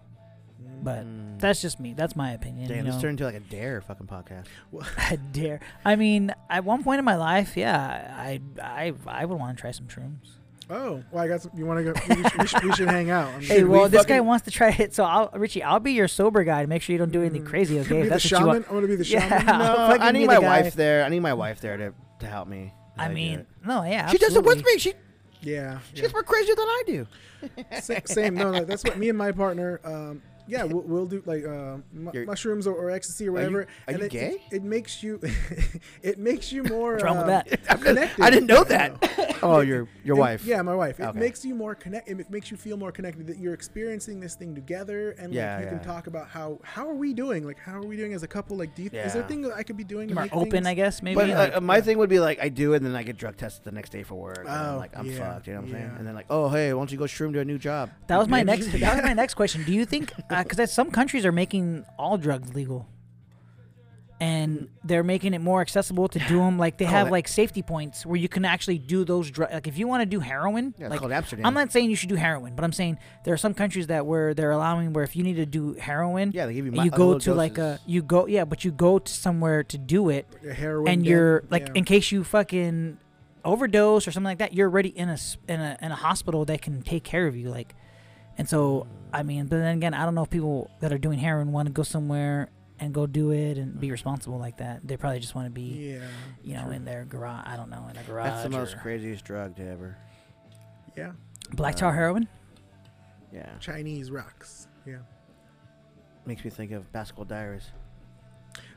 Mm. 0.61 0.83
But 0.83 1.05
Mm. 1.05 1.39
that's 1.39 1.61
just 1.61 1.79
me. 1.79 1.93
That's 1.93 2.15
my 2.15 2.31
opinion. 2.31 2.67
Damn, 2.69 2.77
you 2.77 2.83
this 2.83 2.95
know? 2.95 3.01
turned 3.01 3.19
into 3.21 3.25
like 3.25 3.35
a 3.35 3.39
dare 3.39 3.81
fucking 3.81 4.07
podcast. 4.07 4.45
I 4.97 5.15
dare. 5.31 5.59
I 5.85 5.95
mean, 5.95 6.33
at 6.49 6.63
one 6.65 6.83
point 6.83 6.99
in 6.99 7.05
my 7.05 7.15
life, 7.15 7.55
yeah, 7.55 8.15
I 8.17 8.41
I 8.61 8.93
I 9.05 9.25
would 9.25 9.37
want 9.39 9.57
to 9.57 9.61
try 9.61 9.71
some 9.71 9.87
shrooms. 9.87 10.36
Oh 10.69 11.01
well 11.11 11.23
i 11.23 11.27
got 11.27 11.41
some 11.41 11.51
you 11.55 11.65
want 11.65 11.77
to 11.79 11.83
go 11.83 11.93
we 12.15 12.23
should, 12.29 12.37
we 12.41 12.47
should, 12.47 12.63
we 12.63 12.71
should 12.73 12.89
hang 12.89 13.09
out 13.09 13.29
I'm 13.33 13.41
Hey, 13.41 13.47
Should 13.59 13.63
we 13.67 13.69
well, 13.69 13.87
this 13.89 14.05
guy 14.05 14.19
wants 14.19 14.45
to 14.45 14.51
try 14.51 14.69
it, 14.69 14.93
so 14.93 15.03
I'll 15.05 15.29
Richie, 15.33 15.63
I'll 15.63 15.79
be 15.79 15.93
your 15.93 16.07
sober 16.07 16.43
guy 16.43 16.61
to 16.61 16.67
make 16.67 16.81
sure 16.81 16.93
you 16.93 16.97
don't 16.97 17.11
do 17.11 17.21
anything 17.21 17.43
Mm. 17.43 17.47
crazy. 17.47 17.79
Okay, 17.79 17.89
be 17.89 17.97
if 17.99 18.03
the 18.05 18.09
that's 18.09 18.31
what 18.31 18.39
you 18.41 18.47
want. 18.47 18.65
i'm 18.67 18.73
gonna 18.75 18.87
be 18.87 18.95
the 18.95 19.05
Yeah. 19.05 19.27
shaman 19.39 19.49
I'll 19.61 19.97
No, 19.97 20.03
I 20.03 20.11
need 20.11 20.27
my 20.27 20.39
guy. 20.41 20.61
wife 20.61 20.73
there. 20.73 21.03
I 21.05 21.09
need 21.09 21.21
my 21.21 21.33
wife 21.33 21.61
there 21.61 21.77
to, 21.77 21.93
to 22.19 22.27
help 22.27 22.47
me. 22.47 22.73
as 22.97 23.09
I 23.09 23.13
mean, 23.13 23.39
it. 23.39 23.47
no, 23.65 23.83
yeah, 23.83 24.09
she 24.09 24.17
does 24.17 24.35
it 24.35 24.43
with 24.43 24.65
me. 24.65 24.77
She 24.77 24.93
yeah, 25.41 25.79
she's 25.93 26.03
yeah. 26.03 26.09
more 26.11 26.23
crazy 26.23 26.53
than 26.53 26.67
I 26.67 26.83
do. 26.87 27.07
Sa- 27.81 27.93
same. 28.05 28.33
No, 28.35 28.51
no, 28.51 28.65
that's 28.65 28.83
what 28.83 28.97
me 28.97 29.09
and 29.09 29.17
my 29.17 29.31
partner. 29.31 29.79
Um, 29.85 30.21
yeah, 30.47 30.63
we'll, 30.63 30.81
we'll 30.83 31.05
do 31.05 31.21
like 31.25 31.45
uh, 31.45 31.77
mu- 31.93 32.25
mushrooms 32.25 32.65
or, 32.67 32.73
or 32.73 32.89
ecstasy 32.89 33.27
or 33.27 33.31
Are 33.31 33.41
you- 33.41 33.45
whatever. 33.45 33.61
are 33.61 33.67
and 33.87 33.99
you 33.99 34.05
it, 34.05 34.11
gay? 34.11 34.29
It, 34.51 34.55
it 34.57 34.63
makes 34.63 35.03
you, 35.03 35.19
it 36.01 36.17
makes 36.19 36.51
you 36.51 36.63
more. 36.63 36.93
What's 36.93 37.03
wrong 37.03 37.17
with 37.17 37.25
uh, 37.27 37.43
that? 37.43 37.81
Connected. 37.81 38.21
I 38.23 38.29
didn't 38.29 38.47
know 38.47 38.65
Yeah, 38.69 38.89
that. 38.99 39.37
oh, 39.43 39.59
your 39.59 39.87
your 40.03 40.15
It- 40.17 40.19
wife. 40.19 40.45
Yeah, 40.45 40.61
my 40.61 40.75
wife. 40.75 40.99
It 40.99 41.03
Okay. 41.03 41.19
makes 41.19 41.43
you 41.45 41.53
more 41.55 41.75
connect. 41.75 42.09
It 42.09 42.29
makes 42.29 42.49
you 42.51 42.57
feel 42.57 42.77
more 42.77 42.91
connected 42.91 43.27
that 43.27 43.37
you're 43.37 43.53
experiencing 43.53 44.19
this 44.19 44.35
thing 44.35 44.55
together, 44.55 45.11
and 45.19 45.33
Yeah, 45.33 45.55
like, 45.55 45.59
you 45.65 45.71
yeah. 45.71 45.77
can 45.77 45.85
talk 45.87 46.07
about 46.07 46.27
how 46.27 46.59
how 46.63 46.87
are 46.89 46.95
we 46.95 47.13
doing? 47.13 47.45
Like 47.45 47.59
how 47.59 47.73
are 47.77 47.85
we 47.85 47.97
doing 47.97 48.13
as 48.13 48.23
a 48.23 48.27
couple? 48.27 48.57
Like, 48.57 48.73
do 48.75 48.83
you, 48.83 48.89
is 48.91 49.13
there 49.13 49.21
Yeah. 49.21 49.27
things 49.27 49.47
that 49.47 49.55
I 49.55 49.63
could 49.63 49.77
be 49.77 49.83
doing? 49.83 50.07
To 50.09 50.15
More 50.15 50.27
open, 50.31 50.51
things- 50.51 50.67
I 50.67 50.73
guess. 50.73 51.01
Maybe. 51.03 51.15
But 51.15 51.29
like- 51.29 51.55
uh, 51.55 51.61
my 51.61 51.75
yeah. 51.77 51.81
thing 51.81 51.97
would 51.97 52.09
be 52.09 52.19
like 52.19 52.39
I 52.41 52.49
do 52.49 52.73
it, 52.73 52.77
and 52.77 52.85
then 52.85 52.95
I 52.95 53.03
get 53.03 53.17
drug 53.17 53.37
tested 53.37 53.63
the 53.65 53.71
next 53.71 53.91
day 53.91 54.03
for 54.03 54.15
work. 54.15 54.39
and 54.39 54.49
I'm 54.49 54.75
Oh, 54.75 54.77
like 54.77 54.97
I'm 54.97 55.05
yeah, 55.05 55.33
fucked. 55.33 55.47
You 55.47 55.53
know 55.53 55.59
what 55.61 55.67
I'm 55.67 55.73
saying? 55.73 55.91
And 55.99 56.07
then 56.07 56.15
like, 56.15 56.25
oh 56.29 56.49
hey, 56.49 56.73
why 56.73 56.79
don't 56.79 56.91
you 56.91 56.97
go 56.97 57.05
shroom 57.05 57.33
to 57.33 57.39
a 57.39 57.45
new 57.45 57.57
job? 57.57 57.91
That 58.07 58.17
was 58.17 58.27
my 58.27 58.43
next. 58.43 58.67
That 58.71 58.95
was 58.95 59.03
my 59.03 59.13
next 59.13 59.33
question. 59.35 59.63
Do 59.63 59.71
you 59.73 59.85
think? 59.85 60.13
Because 60.43 60.71
some 60.71 60.91
countries 60.91 61.25
are 61.25 61.31
making 61.31 61.85
all 61.97 62.17
drugs 62.17 62.53
legal, 62.53 62.87
and 64.19 64.67
they're 64.83 65.03
making 65.03 65.35
it 65.35 65.41
more 65.41 65.61
accessible 65.61 66.07
to 66.07 66.19
do 66.19 66.37
them. 66.39 66.57
Like 66.57 66.77
they 66.79 66.85
have 66.85 67.11
like 67.11 67.27
safety 67.27 67.61
points 67.61 68.05
where 68.05 68.15
you 68.17 68.27
can 68.27 68.45
actually 68.45 68.79
do 68.79 69.05
those 69.05 69.29
drugs. 69.29 69.53
Like 69.53 69.67
if 69.67 69.77
you 69.77 69.87
want 69.87 70.01
to 70.01 70.05
do 70.07 70.19
heroin, 70.19 70.73
Yeah, 70.77 70.85
it's 70.85 70.91
like 70.91 70.99
called 71.01 71.11
Amsterdam. 71.11 71.45
I'm 71.45 71.53
not 71.53 71.71
saying 71.71 71.89
you 71.91 71.95
should 71.95 72.09
do 72.09 72.15
heroin, 72.15 72.55
but 72.55 72.63
I'm 72.65 72.71
saying 72.73 72.97
there 73.25 73.33
are 73.33 73.37
some 73.37 73.53
countries 73.53 73.87
that 73.87 74.05
where 74.07 74.33
they're 74.33 74.51
allowing 74.51 74.93
where 74.93 75.03
if 75.03 75.15
you 75.15 75.23
need 75.23 75.35
to 75.35 75.45
do 75.45 75.73
heroin, 75.73 76.31
Yeah, 76.33 76.47
they 76.47 76.55
give 76.55 76.65
you. 76.65 76.71
mi- 76.71 76.85
you 76.85 76.91
uh, 76.91 76.97
go 76.97 77.05
little 77.07 77.19
to 77.21 77.33
like 77.35 77.53
a 77.59 77.73
doses. 77.73 77.81
you 77.85 78.01
go 78.01 78.25
yeah, 78.25 78.43
but 78.45 78.65
you 78.65 78.71
go 78.71 78.97
to 78.99 79.11
somewhere 79.11 79.63
to 79.65 79.77
do 79.77 80.09
it, 80.09 80.25
a 80.47 80.53
heroin 80.53 80.87
and 80.91 81.05
you're 81.05 81.43
like 81.51 81.67
yeah. 81.67 81.73
in 81.75 81.83
case 81.83 82.11
you 82.11 82.23
fucking 82.23 82.97
overdose 83.45 84.07
or 84.07 84.11
something 84.11 84.25
like 84.25 84.39
that, 84.39 84.53
you're 84.53 84.67
already 84.67 84.89
in 84.89 85.09
a 85.09 85.13
s- 85.13 85.37
in 85.47 85.61
a 85.61 85.77
in 85.79 85.91
a 85.91 85.95
hospital 85.95 86.43
that 86.45 86.61
can 86.63 86.81
take 86.81 87.03
care 87.03 87.27
of 87.27 87.35
you. 87.37 87.49
Like, 87.51 87.75
and 88.37 88.49
so 88.49 88.87
I 89.13 89.23
mean, 89.23 89.45
but 89.47 89.57
then 89.57 89.77
again, 89.77 89.93
I 89.93 90.05
don't 90.05 90.15
know 90.15 90.23
if 90.23 90.29
people 90.29 90.69
that 90.81 90.91
are 90.91 90.97
doing 90.97 91.17
heroin 91.19 91.51
want 91.51 91.67
to 91.67 91.71
go 91.71 91.83
somewhere 91.83 92.49
and 92.79 92.93
go 92.93 93.07
do 93.07 93.31
it 93.31 93.57
and 93.57 93.79
be 93.79 93.89
responsible 93.91 94.37
like 94.37 94.57
that. 94.57 94.85
They 94.87 94.97
probably 94.97 95.19
just 95.19 95.33
want 95.33 95.47
to 95.47 95.51
be, 95.51 95.95
yeah, 95.99 96.01
you 96.43 96.53
know, 96.53 96.63
true. 96.65 96.73
in 96.73 96.85
their 96.85 97.05
garage. 97.05 97.43
I 97.47 97.55
don't 97.55 97.69
know, 97.69 97.87
in 97.89 97.97
a 97.97 98.03
garage. 98.03 98.27
That's 98.29 98.43
the 98.43 98.49
most 98.49 98.77
craziest 98.79 99.25
drug 99.25 99.55
to 99.57 99.63
ever. 99.67 99.97
yeah. 100.95 101.11
Black 101.53 101.75
tar 101.75 101.91
uh, 101.91 101.93
heroin. 101.95 102.27
Yeah. 103.33 103.49
Chinese 103.59 104.11
rocks. 104.11 104.67
Yeah. 104.85 104.97
Makes 106.25 106.43
me 106.43 106.49
think 106.49 106.71
of 106.71 106.91
Basketball 106.91 107.25
Diaries. 107.25 107.71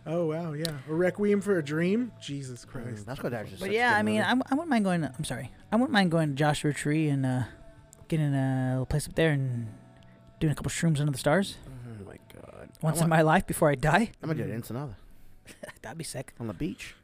Oh 0.07 0.26
wow, 0.26 0.53
yeah. 0.53 0.72
A 0.89 0.95
Requiem 0.95 1.41
for 1.41 1.59
a 1.59 1.64
Dream. 1.64 2.12
Jesus 2.22 2.64
Mm, 2.64 2.68
Christ. 2.68 3.07
Basketball 3.07 3.31
Diaries. 3.33 3.53
Is 3.55 3.59
But 3.61 3.66
such 3.66 3.70
a 3.72 3.74
yeah, 3.74 3.91
good 3.91 3.97
I 3.99 4.03
mean, 4.03 4.14
movie. 4.16 4.26
I'm, 4.28 4.43
I 4.51 4.55
wouldn't 4.55 4.68
mind 4.70 4.85
going. 4.85 5.01
To, 5.03 5.12
I'm 5.18 5.24
sorry, 5.24 5.51
I 5.72 5.76
wouldn't 5.76 5.93
mind 5.93 6.11
going 6.11 6.28
to 6.31 6.35
Joshua 6.37 6.72
Tree 6.72 7.09
and 7.09 7.26
uh, 7.26 7.43
getting 8.09 8.33
a 8.35 8.70
little 8.70 8.87
place 8.87 9.09
up 9.09 9.14
there 9.14 9.33
and 9.33 9.66
doing 10.41 10.53
a 10.53 10.55
couple 10.57 10.70
shrooms 10.70 10.99
under 11.01 11.12
the 11.12 11.18
stars 11.18 11.57
Oh 11.66 12.05
my 12.07 12.16
god. 12.34 12.68
once 12.82 13.01
I 13.01 13.05
in 13.05 13.09
my 13.11 13.22
life 13.22 13.47
before 13.47 13.70
I 13.70 13.74
die. 13.76 14.11
I'm 14.22 14.28
gonna 14.28 14.34
do 14.43 14.43
it 14.45 14.51
in 14.51 14.57
Ensenada 14.57 14.97
That'd 15.82 15.99
be 15.99 16.05
sick. 16.05 16.32
on 16.41 16.47
the 16.47 16.55
beach. 16.55 16.95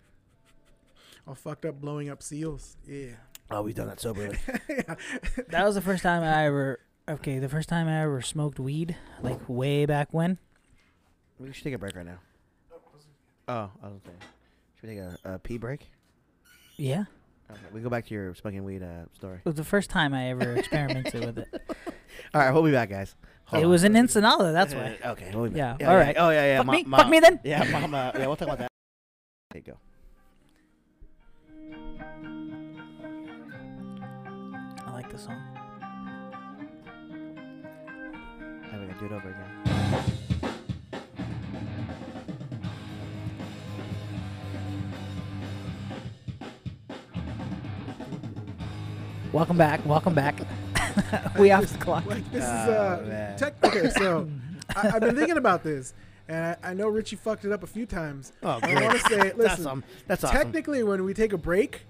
All 1.26 1.34
fucked 1.34 1.64
up, 1.64 1.80
blowing 1.80 2.08
up 2.08 2.22
seals. 2.22 2.76
Yeah. 2.86 3.12
Oh, 3.50 3.62
we've 3.62 3.74
done 3.74 3.88
that 3.88 4.00
soberly. 4.00 4.38
That 5.48 5.64
was 5.64 5.74
the 5.74 5.80
first 5.80 6.02
time 6.02 6.22
I 6.22 6.46
ever. 6.46 6.80
Okay, 7.08 7.38
the 7.38 7.48
first 7.48 7.68
time 7.68 7.86
I 7.88 8.02
ever 8.02 8.20
smoked 8.22 8.58
weed, 8.60 8.96
like 9.22 9.40
way 9.48 9.86
back 9.86 10.08
when. 10.12 10.38
we 11.38 11.52
should 11.52 11.64
take 11.64 11.74
a 11.74 11.78
break 11.78 11.94
right 11.96 12.06
now. 12.06 12.18
Oh, 13.48 13.70
I 13.82 13.86
was 13.86 13.96
okay. 14.06 14.16
Should 14.80 14.88
we 14.90 14.96
take 14.96 14.98
a, 15.24 15.34
a 15.34 15.38
pee 15.38 15.58
break? 15.58 15.88
Yeah, 16.76 17.04
Okay, 17.50 17.60
we 17.72 17.80
go 17.80 17.88
back 17.88 18.06
to 18.06 18.14
your 18.14 18.34
smoking 18.34 18.64
weed 18.64 18.82
uh, 18.82 19.06
story. 19.14 19.36
it 19.38 19.44
was 19.44 19.54
the 19.54 19.62
first 19.64 19.88
time 19.88 20.12
I 20.14 20.30
ever 20.30 20.54
experimented 20.54 21.24
with 21.24 21.38
it. 21.38 21.62
All 22.34 22.40
right, 22.40 22.50
we'll 22.52 22.62
be 22.62 22.72
back, 22.72 22.90
guys. 22.90 23.14
Hold 23.46 23.62
it 23.62 23.66
on. 23.66 23.70
was 23.70 23.84
in 23.84 23.96
Ensenada. 23.96 24.52
That's 24.52 24.74
why. 24.74 24.98
Uh, 25.02 25.10
okay, 25.12 25.30
we'll 25.34 25.44
be 25.48 25.58
back. 25.58 25.80
Yeah, 25.80 25.88
all 25.90 25.96
right. 25.96 26.16
Oh 26.18 26.30
yeah, 26.30 26.44
yeah. 26.44 26.56
fuck 26.58 26.66
Ma- 26.66 26.72
me, 26.72 26.82
ma- 26.84 26.96
fuck 26.98 27.08
me 27.08 27.20
then. 27.20 27.40
Yeah, 27.44 27.64
mom. 27.70 27.94
Uh, 27.94 28.10
yeah, 28.14 28.26
we'll 28.26 28.36
talk 28.36 28.48
about 28.48 28.58
that. 28.58 28.70
There 29.52 29.62
you 29.64 29.72
go. 29.72 29.78
I 34.86 34.90
like 34.92 35.10
the 35.10 35.18
song. 35.18 35.40
And 38.72 38.80
we 38.82 38.88
can 38.88 38.98
do 38.98 39.06
it 39.06 39.12
over 39.12 39.28
again. 39.30 40.12
Welcome 49.32 49.58
back. 49.58 49.84
Welcome 49.86 50.14
back. 50.14 50.36
we 51.38 51.50
off 51.50 51.66
the 51.66 51.78
clock. 51.78 52.06
Like 52.06 52.30
this 52.32 52.44
is 52.44 52.50
Oh, 52.50 52.72
uh 52.72 53.36
tech. 53.36 53.54
Okay, 53.64 53.90
so 53.90 54.28
I, 54.74 54.92
I've 54.94 55.00
been 55.00 55.16
thinking 55.16 55.36
about 55.36 55.62
this, 55.62 55.94
and 56.28 56.56
I, 56.62 56.70
I 56.70 56.74
know 56.74 56.88
Richie 56.88 57.16
fucked 57.16 57.44
it 57.44 57.52
up 57.52 57.62
a 57.62 57.66
few 57.66 57.86
times. 57.86 58.32
Oh, 58.42 58.58
I 58.62 58.74
want 58.82 59.00
to 59.00 59.08
say, 59.08 59.16
That's 59.16 59.36
listen. 59.38 59.66
awesome. 59.66 59.84
That's 60.06 60.24
awesome. 60.24 60.36
Technically, 60.36 60.82
when 60.82 61.04
we 61.04 61.14
take 61.14 61.32
a 61.32 61.38
break, 61.38 61.82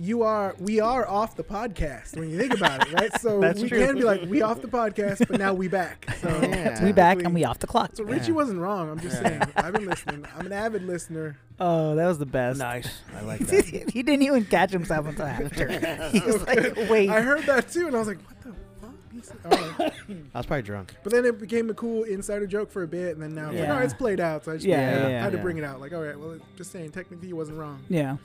you 0.00 0.22
are 0.22 0.54
we 0.58 0.80
are 0.80 1.06
off 1.06 1.36
the 1.36 1.44
podcast 1.44 2.16
when 2.16 2.30
you 2.30 2.38
think 2.38 2.54
about 2.54 2.86
it, 2.88 2.92
right? 2.94 3.20
So 3.20 3.38
That's 3.44 3.60
we 3.60 3.68
true. 3.68 3.84
can 3.86 3.94
be 3.96 4.02
like 4.02 4.22
we 4.22 4.40
off 4.42 4.62
the 4.62 4.68
podcast, 4.68 5.26
but 5.28 5.38
now 5.38 5.52
we 5.52 5.68
back. 5.68 6.06
So 6.20 6.28
Yeah. 6.42 6.82
we 6.84 6.92
back 6.92 7.22
and 7.22 7.34
we 7.34 7.44
off 7.44 7.58
the 7.58 7.66
clock. 7.66 7.90
So 7.96 8.04
Richie 8.04 8.28
Yeah. 8.28 8.32
wasn't 8.34 8.60
wrong. 8.60 8.88
I'm 8.90 9.00
just 9.00 9.20
saying. 9.20 9.42
I've 9.56 9.72
been 9.74 9.86
listening. 9.86 10.24
I'm 10.38 10.46
an 10.46 10.52
avid 10.52 10.82
listener. 10.84 11.36
Oh, 11.58 11.94
that 11.96 12.06
was 12.06 12.18
the 12.18 12.26
best. 12.26 12.58
Nice. 12.58 13.02
I 13.14 13.20
like 13.20 13.40
that. 13.46 13.90
he 13.92 14.02
didn't 14.02 14.22
even 14.22 14.44
catch 14.46 14.70
himself 14.72 15.06
until 15.06 15.26
after. 15.26 15.68
he 16.10 16.20
was 16.20 16.46
like, 16.46 16.76
"Wait." 16.88 17.10
I 17.10 17.20
heard 17.20 17.42
that 17.44 17.70
too, 17.70 17.86
and 17.86 17.94
I 17.94 17.98
was 17.98 18.08
like, 18.08 18.18
"What 18.22 18.40
the 18.40 18.54
fuck?" 18.80 18.94
He 19.12 19.20
said- 19.20 19.36
all 19.44 19.50
right. 19.78 19.92
I 20.34 20.38
was 20.38 20.46
probably 20.46 20.62
drunk. 20.62 20.94
But 21.02 21.12
then 21.12 21.26
it 21.26 21.38
became 21.38 21.68
a 21.68 21.74
cool 21.74 22.04
insider 22.04 22.46
joke 22.46 22.70
for 22.70 22.82
a 22.82 22.88
bit, 22.88 23.12
and 23.12 23.22
then 23.22 23.34
now 23.34 23.48
I'm 23.50 23.58
like, 23.58 23.68
"Oh, 23.68 23.78
it's 23.78 23.92
played 23.92 24.20
out." 24.20 24.44
So 24.46 24.52
I 24.52 24.54
just 24.54 24.66
Yeah, 24.66 24.76
I 24.76 24.80
yeah, 24.80 24.92
had 24.92 25.10
yeah. 25.10 25.30
to 25.30 25.38
bring 25.38 25.58
it 25.58 25.64
out. 25.64 25.80
Like, 25.80 25.92
all 25.92 26.00
right, 26.02 26.18
well, 26.18 26.38
just 26.56 26.72
saying, 26.72 26.92
technically, 26.92 27.26
he 27.26 27.34
wasn't 27.34 27.58
wrong. 27.58 27.80
yeah. 27.90 28.16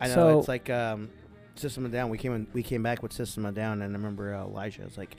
I 0.00 0.08
know 0.08 0.14
So- 0.14 0.38
it's 0.40 0.48
like 0.48 0.70
um, 0.70 1.10
System 1.56 1.84
of 1.84 1.92
a 1.92 1.96
Down. 1.96 2.08
We 2.10 2.18
came 2.18 2.32
in, 2.34 2.46
we 2.52 2.62
came 2.62 2.82
back 2.82 3.02
with 3.02 3.12
System 3.12 3.44
of 3.44 3.52
a 3.52 3.60
Down, 3.60 3.82
and 3.82 3.92
I 3.92 3.96
remember 3.96 4.34
uh, 4.34 4.44
Elijah 4.44 4.82
was 4.82 4.96
like, 4.96 5.16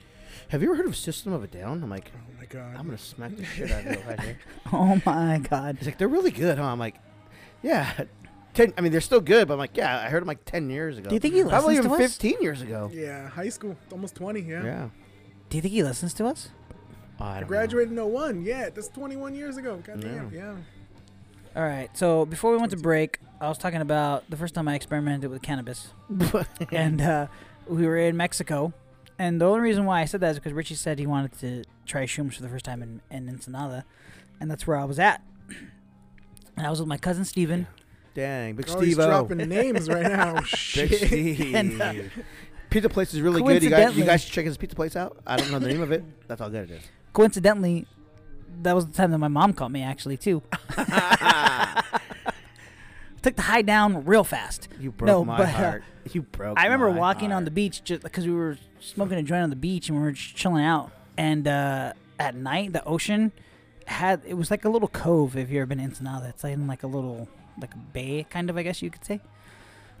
"Have 0.48 0.62
you 0.62 0.68
ever 0.68 0.76
heard 0.76 0.86
of 0.86 0.96
System 0.96 1.32
of 1.32 1.44
a 1.44 1.46
Down?" 1.46 1.82
I'm 1.82 1.90
like, 1.90 2.10
Oh 2.16 2.32
my 2.38 2.46
god. 2.46 2.76
"I'm 2.76 2.86
gonna 2.86 2.96
smack 2.98 3.36
the 3.36 3.44
shit 3.44 3.70
out 3.70 3.84
of 3.86 3.92
you, 3.92 3.98
Elijah." 4.02 4.36
Oh 4.72 5.00
my 5.04 5.38
God. 5.38 5.76
He's 5.78 5.86
like, 5.86 5.98
"They're 5.98 6.08
really 6.08 6.30
good, 6.30 6.58
huh?" 6.58 6.64
I'm 6.64 6.78
like, 6.78 6.96
"Yeah." 7.62 8.04
Ten, 8.52 8.72
I 8.76 8.80
mean, 8.80 8.90
they're 8.90 9.00
still 9.00 9.20
good, 9.20 9.46
but 9.46 9.54
I'm 9.54 9.58
like, 9.60 9.76
"Yeah, 9.76 10.00
I 10.00 10.08
heard 10.08 10.22
them 10.22 10.26
like 10.28 10.44
ten 10.44 10.70
years 10.70 10.98
ago." 10.98 11.08
Do 11.08 11.14
you 11.14 11.20
think 11.20 11.34
he 11.34 11.42
Probably 11.42 11.76
listens 11.76 11.86
even 11.86 11.98
to 11.98 12.04
us? 12.04 12.12
15 12.16 12.42
years 12.42 12.62
ago. 12.62 12.90
yeah, 12.92 13.28
high 13.28 13.48
school, 13.48 13.76
almost 13.92 14.16
20. 14.16 14.40
Yeah. 14.40 14.64
Yeah. 14.64 14.88
Do 15.50 15.56
you 15.56 15.60
think 15.62 15.72
he 15.72 15.82
listens 15.84 16.14
to 16.14 16.26
us? 16.26 16.48
I 17.20 17.36
I 17.36 17.40
don't 17.40 17.48
graduated 17.48 17.92
in 17.96 17.98
01. 18.04 18.42
Yeah, 18.44 18.70
that's 18.70 18.88
21 18.88 19.34
years 19.34 19.56
ago. 19.56 19.80
God 19.86 20.00
damn. 20.00 20.32
Yeah. 20.34 20.56
All 21.56 21.62
right. 21.62 21.88
So 21.96 22.24
before 22.26 22.52
we 22.52 22.58
went 22.58 22.70
to 22.70 22.76
break, 22.76 23.18
I 23.40 23.48
was 23.48 23.58
talking 23.58 23.80
about 23.80 24.28
the 24.30 24.36
first 24.36 24.54
time 24.54 24.68
I 24.68 24.74
experimented 24.74 25.30
with 25.30 25.42
cannabis, 25.42 25.88
and 26.72 27.00
uh, 27.00 27.26
we 27.66 27.86
were 27.86 27.96
in 27.96 28.16
Mexico. 28.16 28.72
And 29.18 29.40
the 29.40 29.44
only 29.46 29.60
reason 29.60 29.84
why 29.84 30.00
I 30.00 30.04
said 30.06 30.20
that 30.20 30.30
is 30.30 30.38
because 30.38 30.52
Richie 30.52 30.74
said 30.76 30.98
he 30.98 31.06
wanted 31.06 31.38
to 31.40 31.64
try 31.86 32.04
shrooms 32.04 32.34
for 32.34 32.42
the 32.42 32.48
first 32.48 32.64
time 32.64 32.82
in, 32.82 33.02
in 33.10 33.28
Ensenada, 33.28 33.84
and 34.40 34.50
that's 34.50 34.66
where 34.66 34.76
I 34.76 34.84
was 34.84 34.98
at. 34.98 35.22
And 36.56 36.66
I 36.66 36.70
was 36.70 36.80
with 36.80 36.88
my 36.88 36.96
cousin 36.96 37.24
Steven. 37.24 37.66
Dang, 38.14 38.54
Big 38.54 38.68
Steve 38.68 38.82
he's 38.82 38.96
dropping 38.96 39.38
names 39.38 39.88
right 39.88 40.02
now. 40.06 40.34
Big 40.40 40.46
Shit. 40.46 41.06
Steve. 41.08 41.54
And, 41.54 41.80
uh, 41.82 41.94
pizza 42.70 42.88
place 42.88 43.12
is 43.14 43.20
really 43.20 43.42
good. 43.42 43.62
You 43.62 43.70
guys, 43.70 43.78
you 43.78 43.84
coincidentally- 43.84 44.06
guys 44.06 44.22
should 44.22 44.32
check 44.32 44.44
his 44.46 44.56
pizza 44.56 44.76
place 44.76 44.96
out. 44.96 45.18
I 45.26 45.36
don't 45.36 45.50
know 45.50 45.58
the 45.58 45.68
name 45.68 45.82
of 45.82 45.92
it. 45.92 46.02
That's 46.28 46.40
how 46.40 46.48
good 46.48 46.70
it 46.70 46.74
is. 46.74 46.82
Coincidentally, 47.12 47.86
that 48.62 48.74
was 48.74 48.86
the 48.86 48.92
time 48.92 49.10
that 49.10 49.18
my 49.18 49.28
mom 49.28 49.52
caught 49.52 49.70
me 49.70 49.82
actually 49.82 50.16
too. 50.16 50.42
Took 53.22 53.36
the 53.36 53.42
high 53.42 53.62
down 53.62 54.04
real 54.06 54.24
fast. 54.24 54.68
You 54.80 54.90
broke 54.92 55.06
No, 55.06 55.24
my 55.24 55.36
but, 55.36 55.48
uh, 55.48 55.50
heart. 55.50 55.84
You 56.12 56.22
broke. 56.22 56.58
I 56.58 56.64
remember 56.64 56.90
walking 56.90 57.32
on 57.32 57.44
the 57.44 57.50
beach 57.50 57.84
just 57.84 58.02
because 58.02 58.26
we 58.26 58.32
were 58.32 58.56
smoking 58.80 59.18
a 59.18 59.22
joint 59.22 59.42
on 59.42 59.50
the 59.50 59.56
beach 59.56 59.88
and 59.90 59.98
we 59.98 60.04
were 60.04 60.12
just 60.12 60.34
chilling 60.34 60.64
out. 60.64 60.90
And 61.18 61.46
uh, 61.46 61.92
at 62.18 62.34
night, 62.34 62.72
the 62.72 62.82
ocean 62.84 63.32
had 63.86 64.22
it 64.26 64.34
was 64.34 64.50
like 64.50 64.64
a 64.64 64.70
little 64.70 64.88
cove. 64.88 65.36
If 65.36 65.50
you've 65.50 65.58
ever 65.58 65.66
been 65.66 65.78
to 65.78 65.84
Ensenada, 65.84 66.28
it's 66.30 66.42
like 66.42 66.54
in 66.54 66.66
like 66.66 66.82
a 66.82 66.86
little 66.86 67.28
like 67.60 67.74
a 67.74 67.78
bay, 67.78 68.26
kind 68.30 68.48
of, 68.48 68.56
I 68.56 68.62
guess 68.62 68.80
you 68.80 68.90
could 68.90 69.04
say. 69.04 69.20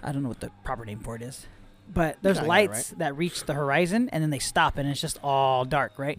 I 0.02 0.12
don't 0.12 0.22
know 0.22 0.30
what 0.30 0.40
the 0.40 0.50
proper 0.64 0.86
name 0.86 1.00
for 1.00 1.14
it 1.14 1.20
is, 1.20 1.46
but 1.92 2.16
there's 2.22 2.38
I 2.38 2.40
got 2.40 2.46
it, 2.46 2.48
lights 2.48 2.90
that 2.90 3.16
reach 3.18 3.44
the 3.44 3.52
horizon 3.52 4.08
and 4.10 4.22
then 4.22 4.30
they 4.30 4.38
stop 4.38 4.78
and 4.78 4.88
it's 4.88 5.00
just 5.00 5.18
all 5.22 5.66
dark, 5.66 5.98
right? 5.98 6.18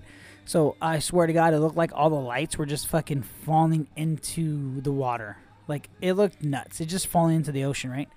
So 0.52 0.76
I 0.82 1.00
swear 1.00 1.28
to 1.28 1.32
God, 1.32 1.54
it 1.54 1.60
looked 1.60 1.78
like 1.78 1.92
all 1.94 2.10
the 2.10 2.18
lights 2.18 2.58
were 2.58 2.66
just 2.66 2.90
fucking 2.90 3.22
falling 3.22 3.88
into 3.96 4.82
the 4.82 4.92
water. 4.92 5.38
Like 5.70 5.88
it 6.02 6.12
looked 6.12 6.44
nuts. 6.44 6.82
It 6.82 6.88
just 6.88 7.08
falling 7.08 7.38
into 7.38 7.54
the 7.54 7.64
ocean, 7.64 7.90
right? 7.90 8.10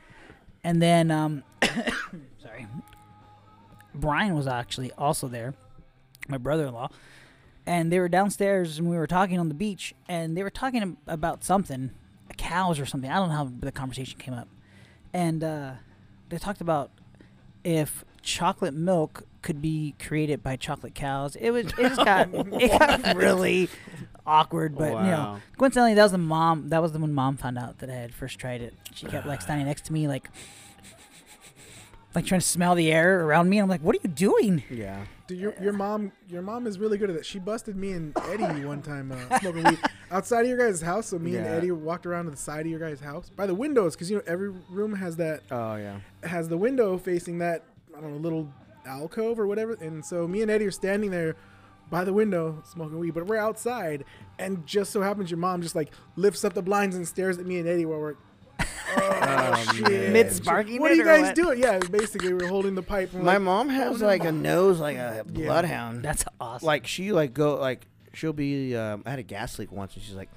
And 0.64 0.82
then, 0.82 1.12
um, 1.12 1.44
sorry, 2.42 2.66
Brian 3.94 4.34
was 4.34 4.48
actually 4.48 4.90
also 4.98 5.28
there, 5.28 5.54
my 6.26 6.36
brother-in-law, 6.36 6.88
and 7.66 7.92
they 7.92 8.00
were 8.00 8.08
downstairs 8.08 8.80
and 8.80 8.90
we 8.90 8.96
were 8.96 9.06
talking 9.06 9.38
on 9.38 9.46
the 9.46 9.54
beach, 9.54 9.94
and 10.08 10.36
they 10.36 10.42
were 10.42 10.50
talking 10.50 10.96
about 11.06 11.44
something, 11.44 11.92
cows 12.36 12.80
or 12.80 12.86
something. 12.86 13.12
I 13.12 13.20
don't 13.20 13.28
know 13.28 13.36
how 13.36 13.52
the 13.60 13.70
conversation 13.70 14.18
came 14.18 14.34
up, 14.34 14.48
and 15.12 15.44
uh, 15.44 15.72
they 16.30 16.38
talked 16.38 16.60
about 16.60 16.90
if 17.62 18.04
chocolate 18.22 18.74
milk 18.74 19.22
could 19.44 19.62
be 19.62 19.94
created 20.04 20.42
by 20.42 20.56
chocolate 20.56 20.94
cows. 20.94 21.36
It 21.36 21.50
was 21.52 21.66
it 21.66 21.76
just 21.76 22.04
got 22.04 22.28
it 22.32 22.78
got 22.78 23.14
really 23.16 23.68
awkward, 24.26 24.74
but 24.76 24.86
you 24.88 24.90
know, 24.90 24.96
Wow. 25.24 25.40
coincidentally, 25.58 25.94
that 25.94 26.02
was 26.02 26.12
the 26.12 26.18
mom. 26.18 26.70
That 26.70 26.82
was 26.82 26.90
the 26.92 26.98
when 26.98 27.12
mom 27.12 27.36
found 27.36 27.58
out 27.58 27.78
that 27.78 27.90
I 27.90 27.94
had 27.94 28.12
first 28.14 28.38
tried 28.38 28.60
it. 28.62 28.74
She 28.94 29.06
kept 29.06 29.26
like 29.26 29.40
standing 29.46 29.66
next 29.66 29.84
to 29.84 29.92
me, 29.92 30.08
like, 30.08 30.28
like 32.14 32.24
trying 32.26 32.40
to 32.40 32.46
smell 32.46 32.74
the 32.74 32.92
air 32.92 33.24
around 33.24 33.48
me. 33.48 33.58
And 33.58 33.64
I'm 33.64 33.68
like, 33.68 33.80
"What 33.82 33.96
are 33.96 34.00
you 34.02 34.08
doing?" 34.10 34.62
Yeah. 34.70 35.04
Dude, 35.26 35.38
your, 35.38 35.54
your 35.60 35.72
mom 35.72 36.12
your 36.28 36.42
mom 36.42 36.66
is 36.66 36.78
really 36.78 36.96
good 36.98 37.10
at 37.10 37.16
that. 37.16 37.26
She 37.26 37.38
busted 37.38 37.76
me 37.76 37.92
and 37.92 38.16
Eddie 38.28 38.64
one 38.64 38.82
time 38.82 39.10
uh, 39.12 39.38
smoking 39.40 39.64
weed 39.64 39.78
outside 40.10 40.42
of 40.42 40.48
your 40.48 40.58
guys' 40.58 40.80
house. 40.82 41.06
So 41.08 41.18
me 41.18 41.36
and 41.36 41.44
Yeah. 41.46 41.52
Eddie 41.52 41.70
walked 41.70 42.06
around 42.06 42.26
to 42.26 42.30
the 42.30 42.36
side 42.36 42.60
of 42.66 42.70
your 42.70 42.80
guys' 42.80 43.00
house 43.00 43.30
by 43.30 43.46
the 43.46 43.54
windows 43.54 43.94
because 43.94 44.10
you 44.10 44.16
know 44.16 44.22
every 44.26 44.50
room 44.70 44.94
has 44.94 45.16
that 45.16 45.42
Oh 45.50 45.76
yeah. 45.76 45.98
has 46.22 46.48
the 46.48 46.56
window 46.58 46.96
facing 46.98 47.38
that 47.38 47.64
I 47.96 48.00
don't 48.00 48.10
know 48.12 48.18
little 48.18 48.48
alcove 48.86 49.38
or 49.38 49.46
whatever. 49.46 49.74
And 49.74 50.04
so 50.04 50.26
me 50.28 50.42
and 50.42 50.50
Eddie 50.50 50.66
are 50.66 50.70
standing 50.70 51.10
there 51.10 51.36
by 51.90 52.04
the 52.04 52.12
window 52.12 52.62
smoking 52.64 52.98
weed, 52.98 53.12
but 53.12 53.26
we're 53.26 53.36
outside. 53.36 54.04
And 54.38 54.66
just 54.66 54.90
so 54.92 55.02
happens 55.02 55.30
your 55.30 55.38
mom 55.38 55.62
just 55.62 55.74
like 55.74 55.92
lifts 56.16 56.44
up 56.44 56.54
the 56.54 56.62
blinds 56.62 56.96
and 56.96 57.06
stares 57.06 57.38
at 57.38 57.46
me 57.46 57.58
and 57.58 57.68
Eddie 57.68 57.86
while 57.86 57.98
we're. 58.00 58.14
Oh, 58.96 59.72
shit. 59.74 60.12
Mid 60.12 60.30
sparking 60.30 60.80
What 60.80 60.92
are 60.92 60.94
you 60.94 61.04
guys 61.04 61.22
what? 61.22 61.34
doing? 61.34 61.58
Yeah, 61.58 61.78
basically 61.78 62.32
we're 62.32 62.46
holding 62.46 62.76
the 62.76 62.82
pipe. 62.82 63.12
And 63.12 63.24
My 63.24 63.34
like, 63.34 63.42
mom 63.42 63.68
has 63.68 64.00
no. 64.00 64.06
like 64.06 64.22
a 64.24 64.30
nose 64.30 64.78
like 64.78 64.96
a 64.96 65.24
Yeah. 65.32 65.46
bloodhound. 65.46 66.04
That's 66.04 66.24
awesome. 66.40 66.64
like 66.66 66.86
she 66.86 67.10
like 67.10 67.34
go 67.34 67.56
like 67.56 67.88
she'll 68.12 68.32
be. 68.32 68.76
Um, 68.76 69.02
I 69.04 69.10
had 69.10 69.18
a 69.18 69.22
gas 69.24 69.58
leak 69.58 69.72
once, 69.72 69.94
and 69.94 70.02
she's 70.04 70.14
like, 70.14 70.30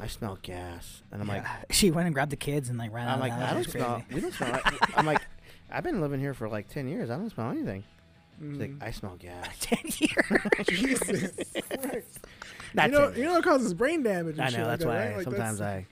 "I 0.00 0.08
smell 0.08 0.38
gas," 0.42 1.02
and 1.12 1.22
I'm 1.22 1.28
like, 1.28 1.44
she 1.70 1.92
went 1.92 2.06
and 2.06 2.14
grabbed 2.14 2.32
the 2.32 2.36
kids 2.36 2.68
and 2.68 2.78
like 2.78 2.92
ran 2.92 3.06
out. 3.06 3.14
"I'm 3.14 3.20
like, 3.20 3.32
of 3.32 3.38
I 3.42 3.54
don't 3.54 3.64
smell. 3.70 3.94
crazy. 4.08 4.14
We 4.14 4.20
don't 4.22 4.34
smell. 4.34 4.50
like-" 4.52 4.98
I'm 4.98 5.06
like, 5.06 5.20
I've 5.74 5.84
been 5.84 6.00
living 6.00 6.20
here 6.20 6.34
for 6.34 6.48
like 6.48 6.68
ten 6.68 6.88
years. 6.88 7.10
I 7.10 7.16
don't 7.16 7.30
smell 7.30 7.50
anything. 7.50 7.84
She's 8.40 8.58
like, 8.58 8.70
mm. 8.70 8.82
I 8.82 8.90
smell 8.90 9.16
gas. 9.16 9.46
Ten 9.60 9.78
years. 9.84 10.66
Jesus. 10.66 11.30
Not 12.74 12.90
you 12.90 12.92
know, 12.92 13.10
10 13.10 13.18
you 13.18 13.24
know, 13.26 13.36
it 13.36 13.44
causes 13.44 13.74
brain 13.74 14.02
damage. 14.02 14.38
And 14.38 14.42
I 14.42 14.48
shit 14.50 14.58
know. 14.58 14.66
like 14.66 14.70
That's 14.80 14.82
that, 14.82 14.88
why 14.88 15.06
right? 15.06 15.16
Like, 15.16 15.24
sometimes 15.24 15.58
that's- 15.58 15.86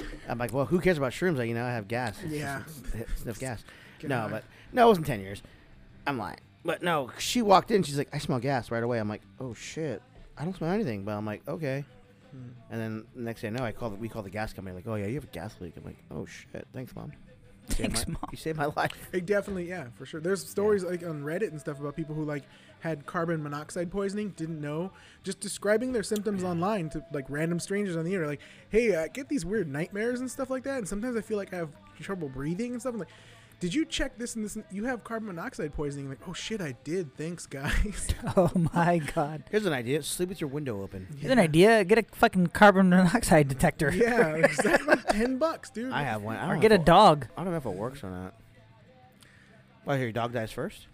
I. 0.00 0.30
I'm 0.30 0.38
like, 0.38 0.52
well, 0.52 0.64
who 0.64 0.80
cares 0.80 0.98
about 0.98 1.12
shrooms? 1.12 1.36
Like, 1.36 1.48
you 1.48 1.54
know, 1.54 1.64
I 1.64 1.70
have 1.70 1.86
gas. 1.86 2.18
Yeah. 2.26 2.62
Sniff 3.16 3.38
gas. 3.38 3.62
No, 4.02 4.22
high. 4.22 4.28
but 4.30 4.44
no, 4.72 4.86
it 4.86 4.88
wasn't 4.88 5.06
ten 5.06 5.20
years. 5.20 5.42
I'm 6.06 6.18
lying. 6.18 6.40
But 6.64 6.82
no, 6.82 7.10
she 7.18 7.42
walked 7.42 7.70
in. 7.70 7.82
She's 7.82 7.98
like, 7.98 8.08
I 8.12 8.18
smell 8.18 8.38
gas 8.38 8.70
right 8.70 8.82
away. 8.82 8.98
I'm 8.98 9.08
like, 9.08 9.22
oh 9.38 9.52
shit, 9.54 10.02
I 10.38 10.44
don't 10.44 10.56
smell 10.56 10.70
anything. 10.70 11.04
But 11.04 11.12
I'm 11.12 11.26
like, 11.26 11.46
okay. 11.46 11.84
Hmm. 12.30 12.48
And 12.70 12.80
then 12.80 13.04
the 13.14 13.22
next 13.22 13.42
thing 13.42 13.54
I 13.54 13.58
know, 13.58 13.64
I 13.64 13.72
call 13.72 13.90
the, 13.90 13.96
we 13.96 14.08
call 14.08 14.22
the 14.22 14.30
gas 14.30 14.52
company. 14.52 14.74
Like, 14.74 14.86
oh 14.86 14.94
yeah, 14.94 15.06
you 15.06 15.14
have 15.16 15.24
a 15.24 15.28
gas 15.28 15.54
leak. 15.60 15.74
I'm 15.76 15.84
like, 15.84 15.98
oh 16.10 16.24
shit, 16.26 16.66
thanks 16.72 16.96
mom. 16.96 17.12
You 17.68 17.74
saved 17.74 17.92
Thanks, 17.96 18.06
my- 18.08 18.12
Mom. 18.12 18.28
You 18.30 18.36
saved 18.36 18.58
my 18.58 18.66
life. 18.76 19.08
It 19.12 19.26
definitely, 19.26 19.68
yeah, 19.68 19.86
for 19.94 20.04
sure. 20.06 20.20
There's 20.20 20.46
stories 20.48 20.84
like 20.84 21.02
on 21.02 21.22
Reddit 21.22 21.48
and 21.50 21.60
stuff 21.60 21.80
about 21.80 21.96
people 21.96 22.14
who 22.14 22.24
like 22.24 22.44
had 22.80 23.06
carbon 23.06 23.42
monoxide 23.42 23.90
poisoning, 23.90 24.30
didn't 24.36 24.60
know, 24.60 24.92
just 25.22 25.40
describing 25.40 25.92
their 25.92 26.02
symptoms 26.02 26.44
online 26.44 26.90
to 26.90 27.02
like 27.12 27.24
random 27.28 27.58
strangers 27.58 27.96
on 27.96 28.04
the 28.04 28.10
internet. 28.12 28.28
Like, 28.32 28.40
hey, 28.68 28.96
I 28.96 29.08
get 29.08 29.28
these 29.28 29.44
weird 29.46 29.68
nightmares 29.68 30.20
and 30.20 30.30
stuff 30.30 30.50
like 30.50 30.64
that, 30.64 30.78
and 30.78 30.86
sometimes 30.88 31.16
I 31.16 31.22
feel 31.22 31.38
like 31.38 31.52
I 31.54 31.56
have 31.56 31.70
trouble 32.00 32.28
breathing 32.28 32.72
and 32.72 32.80
stuff. 32.80 32.92
I'm 32.94 33.00
like, 33.00 33.08
did 33.64 33.74
you 33.74 33.86
check 33.86 34.18
this 34.18 34.36
and 34.36 34.44
this? 34.44 34.56
And 34.56 34.64
you 34.70 34.84
have 34.84 35.04
carbon 35.04 35.28
monoxide 35.28 35.72
poisoning. 35.72 36.10
Like, 36.10 36.18
oh 36.28 36.34
shit, 36.34 36.60
I 36.60 36.74
did. 36.84 37.16
Thanks, 37.16 37.46
guys. 37.46 38.08
Oh 38.36 38.50
my 38.74 38.98
god. 38.98 39.44
Here's 39.50 39.64
an 39.64 39.72
idea: 39.72 40.02
sleep 40.02 40.28
with 40.28 40.38
your 40.38 40.48
window 40.50 40.82
open. 40.82 41.06
Here's 41.18 41.32
an 41.32 41.38
idea. 41.38 41.82
Get 41.84 41.96
a 41.98 42.04
fucking 42.14 42.48
carbon 42.48 42.90
monoxide 42.90 43.48
detector. 43.48 43.90
yeah, 43.90 44.34
exactly. 44.34 44.86
Like 44.86 45.06
ten 45.08 45.38
bucks, 45.38 45.70
dude. 45.70 45.92
I 45.92 46.02
have 46.02 46.22
one. 46.22 46.36
I 46.36 46.42
don't 46.42 46.50
Or 46.50 46.54
know 46.56 46.60
get 46.60 46.72
a 46.72 46.74
if 46.74 46.80
it- 46.82 46.86
dog. 46.86 47.26
I 47.38 47.42
don't 47.42 47.52
know 47.52 47.56
if 47.58 47.64
it 47.64 47.70
works 47.74 48.04
or 48.04 48.10
not. 48.10 48.34
Well, 49.86 49.96
here, 49.96 50.04
your 50.06 50.12
dog 50.12 50.32
dies 50.34 50.52
first. 50.52 50.86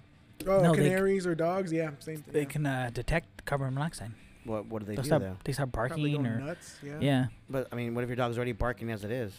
Oh, 0.47 0.61
No, 0.63 0.75
they- 0.75 0.89
canaries 0.89 1.27
or 1.27 1.35
dogs? 1.35 1.73
Yeah, 1.73 1.91
same 1.99 2.19
thing. 2.23 2.33
They 2.33 2.41
yeah. 2.41 2.45
can 2.47 2.67
uh, 2.67 2.91
detect 2.95 3.45
carbon 3.47 3.75
monoxide. 3.75 4.13
What 4.45 4.67
What 4.67 4.79
do 4.81 4.87
they 4.87 4.95
They'll 4.95 5.03
do 5.03 5.09
start, 5.09 5.23
though? 5.23 5.37
they 5.45 5.53
start 5.53 5.73
Probably 5.73 6.13
barking 6.15 6.23
go 6.25 6.37
or 6.39 6.41
nuts. 6.47 6.77
Yeah. 6.85 6.99
yeah. 7.01 7.27
But 7.49 7.69
I 7.73 7.75
mean, 7.77 7.95
what 7.95 8.05
if 8.05 8.09
your 8.11 8.17
dog's 8.17 8.37
already 8.37 8.53
barking 8.53 8.91
as 8.91 9.05
it 9.05 9.11
is? 9.11 9.33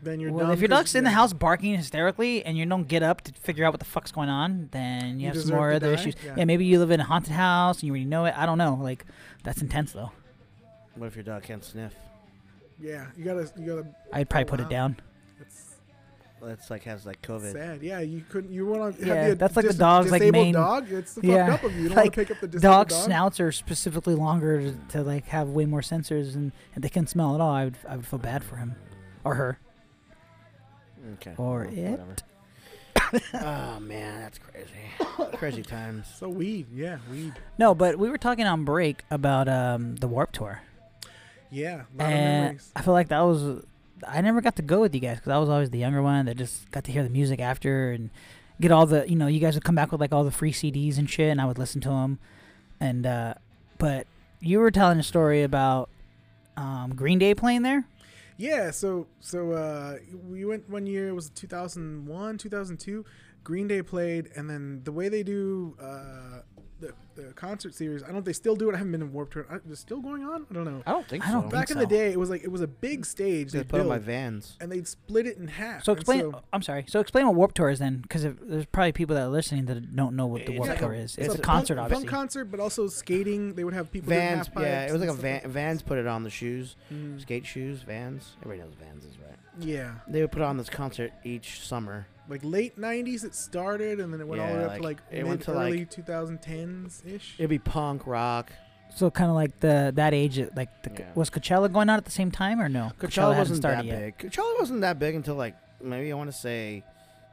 Then 0.00 0.20
you're 0.20 0.30
Well, 0.32 0.46
dumb 0.46 0.52
if 0.52 0.60
your 0.60 0.68
'cause- 0.68 0.78
dog's 0.78 0.94
in 0.94 1.04
the 1.04 1.10
house 1.10 1.32
barking 1.32 1.74
hysterically 1.74 2.44
and 2.44 2.56
you 2.56 2.64
don't 2.66 2.86
get 2.86 3.02
up 3.02 3.22
to 3.22 3.32
figure 3.32 3.64
out 3.64 3.72
what 3.72 3.80
the 3.80 3.86
fuck's 3.86 4.12
going 4.12 4.28
on, 4.28 4.68
then 4.70 5.18
you, 5.18 5.26
You 5.26 5.32
have 5.34 5.42
some 5.42 5.56
more 5.56 5.72
other 5.72 5.88
die? 5.94 6.00
issues. 6.00 6.14
Yeah. 6.24 6.34
Yeah. 6.36 6.44
maybe 6.44 6.64
you 6.64 6.78
live 6.78 6.90
in 6.92 7.00
a 7.00 7.04
haunted 7.04 7.32
house 7.32 7.78
and 7.78 7.84
you 7.88 7.92
already 7.92 8.04
know 8.04 8.24
it. 8.26 8.34
I 8.36 8.46
don't 8.46 8.58
know. 8.58 8.74
Like 8.80 9.04
that's 9.42 9.60
intense 9.60 9.92
though. 9.92 10.12
What 10.94 11.06
if 11.08 11.16
your 11.16 11.24
dog 11.24 11.42
can't 11.42 11.64
sniff? 11.64 11.94
Yeah, 12.80 13.06
you 13.16 13.24
gotta, 13.24 13.50
you 13.58 13.66
gotta. 13.66 13.86
I'd 14.12 14.30
probably 14.30 14.44
put 14.44 14.60
wow. 14.60 14.66
it 14.66 14.70
down. 14.70 14.96
It's 15.40 15.74
That's 16.40 16.70
like 16.70 16.84
has 16.84 17.04
like 17.04 17.20
COVID. 17.22 17.52
sad. 17.52 17.82
Yeah, 17.82 17.98
you 17.98 18.22
couldn't. 18.28 18.52
You 18.52 18.66
want 18.66 18.96
to 19.00 19.04
Yeah, 19.06 19.14
have 19.14 19.28
the 19.30 19.34
that's 19.34 19.56
like 19.56 19.64
the 19.64 19.70
dis- 19.72 19.78
dog's, 19.78 20.12
like, 20.12 20.20
disabled 20.20 20.44
main- 20.44 20.54
dog. 20.54 20.92
It's 20.92 21.14
the 21.14 21.26
Yeah, 21.26 21.46
fucked 21.50 21.64
up 21.64 21.70
of 21.70 21.76
you. 21.76 21.82
You 21.82 21.88
don't 21.88 21.96
like, 21.96 22.04
want 22.04 22.14
to 22.14 22.20
pick 22.20 22.30
up 22.30 22.40
the 22.40 22.46
disabled 22.46 22.62
Dog 22.72 22.88
dog. 22.90 23.04
snouts 23.04 23.40
are 23.40 23.50
specifically 23.50 24.14
longer 24.14 24.60
to, 24.60 24.72
to 24.90 25.02
like 25.02 25.24
have 25.26 25.48
way 25.48 25.66
more 25.66 25.80
sensors 25.80 26.36
and, 26.36 26.52
and 26.76 26.84
they 26.84 26.88
can 26.88 27.08
smell 27.08 27.34
at 27.34 27.40
all. 27.40 27.50
I 27.52 27.64
would 27.64 27.76
I 27.88 27.96
would 27.96 28.06
feel 28.06 28.20
bad 28.20 28.44
for 28.44 28.54
him 28.56 28.76
or 29.24 29.34
her. 29.34 29.58
Okay. 31.14 31.34
Or 31.36 31.64
well, 31.64 31.78
it. 31.78 31.90
whatever. 31.90 32.16
oh 33.34 33.80
man, 33.80 34.20
that's 34.20 34.38
crazy. 34.38 34.70
crazy 35.36 35.62
times. 35.62 36.06
So 36.18 36.28
weed, 36.28 36.66
yeah, 36.74 36.98
weed, 37.10 37.34
No, 37.58 37.74
but 37.74 37.96
we 37.98 38.08
were 38.10 38.18
talking 38.18 38.46
on 38.46 38.64
break 38.64 39.04
about 39.10 39.48
um, 39.48 39.96
the 39.96 40.08
Warped 40.08 40.34
Tour. 40.34 40.62
yeah. 41.50 41.74
A 41.74 41.76
lot 41.76 41.84
of 41.84 42.00
and 42.00 42.42
memories. 42.44 42.72
I 42.76 42.82
feel 42.82 42.94
like 42.94 43.08
that 43.08 43.20
was 43.20 43.64
I 44.06 44.20
never 44.20 44.40
got 44.40 44.56
to 44.56 44.62
go 44.62 44.80
with 44.80 44.94
you 44.94 45.00
guys 45.00 45.16
because 45.18 45.30
I 45.32 45.38
was 45.38 45.48
always 45.48 45.70
the 45.70 45.78
younger 45.78 46.02
one 46.02 46.26
that 46.26 46.36
just 46.36 46.70
got 46.70 46.84
to 46.84 46.92
hear 46.92 47.02
the 47.02 47.10
music 47.10 47.40
after 47.40 47.90
and 47.90 48.10
get 48.60 48.70
all 48.70 48.86
the 48.86 49.08
you 49.08 49.16
know 49.16 49.26
you 49.26 49.40
guys 49.40 49.54
would 49.54 49.64
come 49.64 49.74
back 49.74 49.90
with 49.92 50.00
like 50.00 50.12
all 50.12 50.24
the 50.24 50.30
free 50.30 50.52
CDs 50.52 50.98
and 50.98 51.08
shit 51.08 51.30
and 51.30 51.40
I 51.40 51.46
would 51.46 51.58
listen 51.58 51.80
to 51.82 51.88
them 51.88 52.18
and 52.80 53.06
uh 53.06 53.34
but 53.78 54.06
you 54.40 54.58
were 54.58 54.70
telling 54.70 54.98
a 54.98 55.02
story 55.02 55.42
about 55.42 55.88
um, 56.56 56.92
Green 56.94 57.18
Day 57.18 57.34
playing 57.34 57.62
there. 57.62 57.86
Yeah, 58.38 58.70
so 58.70 59.08
so 59.18 59.50
uh, 59.52 59.96
we 60.28 60.44
went 60.44 60.70
one 60.70 60.86
year. 60.86 61.08
It 61.08 61.12
was 61.12 61.28
2001, 61.30 62.38
2002. 62.38 63.04
Green 63.44 63.66
Day 63.68 63.82
played, 63.82 64.28
and 64.36 64.48
then 64.48 64.82
the 64.84 64.92
way 64.92 65.08
they 65.08 65.22
do 65.22 65.76
uh, 65.80 66.42
the, 66.80 66.92
the 67.16 67.32
concert 67.32 67.74
series, 67.74 68.02
I 68.02 68.06
don't 68.06 68.12
know 68.14 68.18
if 68.20 68.24
they 68.24 68.32
still 68.32 68.54
do 68.54 68.68
it. 68.70 68.74
I 68.74 68.78
haven't 68.78 68.92
been 68.92 69.02
in 69.02 69.12
Warped 69.12 69.32
Tour. 69.32 69.46
Uh, 69.50 69.56
Is 69.66 69.72
it 69.72 69.76
still 69.78 70.00
going 70.00 70.22
on? 70.22 70.46
I 70.48 70.54
don't 70.54 70.64
know. 70.64 70.82
I 70.86 70.92
don't 70.92 71.08
think 71.08 71.26
I 71.26 71.32
don't 71.32 71.38
so. 71.44 71.48
think 71.48 71.52
Back 71.54 71.70
in 71.72 71.78
the 71.78 71.86
day, 71.86 72.12
it 72.12 72.18
was 72.20 72.30
like 72.30 72.44
it 72.44 72.52
was 72.52 72.60
a 72.60 72.68
big 72.68 73.04
stage. 73.04 73.50
they 73.50 73.58
They 73.58 73.64
put 73.64 73.80
on 73.80 73.88
my 73.88 73.98
vans. 73.98 74.56
and 74.60 74.70
they'd 74.70 74.86
split 74.86 75.26
it 75.26 75.38
in 75.38 75.48
half. 75.48 75.82
So 75.82 75.92
explain. 75.92 76.20
so- 76.30 76.42
I'm 76.52 76.62
sorry. 76.62 76.84
So 76.86 77.00
explain 77.00 77.26
what 77.26 77.34
Warped 77.34 77.56
Tour 77.56 77.70
is 77.70 77.78
then, 77.80 77.98
because 78.02 78.22
there's 78.22 78.66
probably 78.66 78.92
people 78.92 79.16
that 79.16 79.22
are 79.22 79.28
listening 79.28 79.64
that 79.64 79.96
don't 79.96 80.14
know 80.14 80.26
what 80.26 80.46
the 80.46 80.52
It's 80.52 80.58
Warp 80.58 80.68
like 80.68 80.78
a- 80.78 80.82
Tour 80.82 80.94
is. 80.94 81.16
It's, 81.18 81.28
it's 81.28 81.34
a 81.34 81.38
a 81.38 81.40
concert, 81.40 81.76
punk, 81.76 81.84
obviously. 81.86 82.04
Punk 82.06 82.16
concert, 82.16 82.44
but 82.44 82.60
also 82.60 82.86
skating. 82.86 83.54
They 83.54 83.64
would 83.64 83.74
have 83.74 83.90
people 83.90 84.10
doing 84.10 84.20
Vans. 84.20 84.46
half 84.46 84.62
Yeah, 84.62 84.86
it 84.86 84.92
was 84.92 85.00
like 85.00 85.10
a 85.10 85.14
van. 85.14 85.40
like. 85.42 85.46
Vans 85.50 85.82
put 85.82 85.98
it 85.98 86.06
on 86.06 86.22
the 86.22 86.30
shoes. 86.30 86.76
Mm, 86.92 87.20
Skate 87.20 87.46
shoes. 87.46 87.82
Vans. 87.82 88.36
Everybody 88.42 88.68
knows 88.68 88.76
Vans 88.78 89.04
is 89.04 89.18
right. 89.18 89.34
Yeah, 89.60 89.94
They 90.08 90.20
would 90.20 90.32
put 90.32 90.42
on 90.42 90.56
this 90.56 90.68
concert 90.70 91.12
each 91.24 91.60
summer. 91.66 92.06
like 92.28 92.40
late 92.44 92.78
'90s 92.78 93.24
it 93.24 93.34
started, 93.34 94.00
and 94.00 94.12
then 94.12 94.20
it 94.20 94.26
went 94.28 94.40
all 94.42 94.48
the 94.48 94.54
way 94.54 94.60
Yeah, 94.60 94.66
up 94.66 94.76
to 94.76 94.82
like, 94.82 94.98
like 94.98 94.98
it 95.10 95.16
mid 95.18 95.26
went 95.26 95.42
to, 95.42 95.52
early 95.52 95.78
like- 95.80 95.90
2010s 95.90 97.06
ish. 97.06 97.34
It'd 97.38 97.50
be 97.50 97.58
punk, 97.58 98.06
rock. 98.06 98.52
So 98.94 99.10
kind 99.10 99.28
of 99.30 99.34
like 99.36 99.60
the 99.60 99.92
that 99.96 100.14
age, 100.14 100.38
it- 100.38 100.56
like 100.56 100.82
the, 100.82 100.90
Yeah. 100.98 101.06
was 101.14 101.30
Coachella 101.30 101.72
going 101.72 101.88
on 101.90 101.96
at 101.98 102.04
the 102.04 102.10
same 102.10 102.30
time 102.30 102.60
or 102.60 102.68
no? 102.68 102.90
Coachella, 102.98 103.34
hadn't 103.34 103.38
wasn't 103.38 103.62
that 103.62 103.72
started 103.84 103.86
yet. 103.86 104.18
big. 104.18 104.30
Coachella 104.32 104.58
wasn't 104.58 104.80
that 104.82 104.98
big 104.98 105.14
until 105.14 105.34
like 105.36 105.54
maybe 105.82 106.10
I 106.10 106.14
want 106.16 106.30
to 106.30 106.36
say 106.36 106.84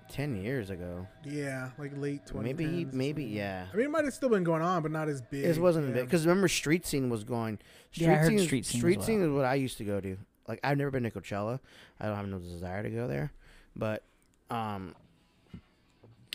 ten 0.09 0.35
years 0.35 0.69
ago. 0.69 1.07
Yeah, 1.23 1.69
like 1.77 1.91
late 1.97 2.25
2010s. 2.25 2.43
Maybe, 2.43 2.85
maybe 2.91 3.23
yeah. 3.25 3.65
I 3.73 3.75
mean, 3.75 3.85
it 3.87 3.89
might 3.89 4.03
have 4.05 4.13
still 4.13 4.29
been 4.29 4.43
going 4.43 4.61
on, 4.61 4.81
but 4.83 4.91
not 4.91 5.07
as 5.09 5.21
big. 5.21 5.45
It 5.45 5.57
wasn't 5.57 5.87
yeah. 5.89 5.93
big 5.95 6.05
because 6.05 6.25
remember, 6.27 6.47
street 6.47 6.85
scene 6.85 7.09
was 7.09 7.23
going. 7.23 7.57
Street 7.91 8.05
Yeah, 8.05 8.11
I 8.11 8.15
heard 8.17 8.27
scene, 8.29 8.39
street 8.39 8.65
scene 8.65 8.77
as 8.77 8.81
Street 8.81 8.97
well. 8.99 9.05
scene 9.07 9.21
is 9.23 9.29
what 9.29 9.45
I 9.45 9.55
used 9.55 9.77
to 9.79 9.83
go 9.85 9.99
to. 10.01 10.17
Like 10.47 10.59
I've 10.63 10.77
never 10.77 10.91
been 10.91 11.03
to 11.03 11.11
Coachella. 11.11 11.59
I 11.99 12.05
don't 12.05 12.15
have 12.15 12.27
no 12.27 12.39
desire 12.39 12.83
to 12.83 12.89
go 12.89 13.07
there, 13.07 13.31
but 13.75 14.03
um. 14.49 14.95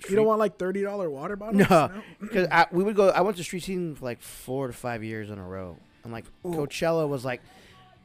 You 0.09 0.17
don't 0.17 0.27
want 0.27 0.39
like 0.39 0.57
thirty 0.57 0.83
dollar 0.83 1.11
water 1.11 1.37
bottles? 1.37 1.69
No. 1.69 1.91
because 2.21 2.49
we 2.73 2.83
would 2.83 2.97
go. 2.97 3.11
I 3.11 3.21
went 3.21 3.37
to 3.37 3.45
street 3.45 3.63
scene 3.65 3.95
for 3.95 4.05
like 4.07 4.23
four 4.23 4.67
to 4.67 4.73
five 4.73 5.05
years 5.05 5.29
in 5.31 5.39
a 5.39 5.47
row, 5.47 5.77
and 6.05 6.13
like 6.13 6.25
Coachella 6.43 7.07
was 7.07 7.23
like 7.25 7.43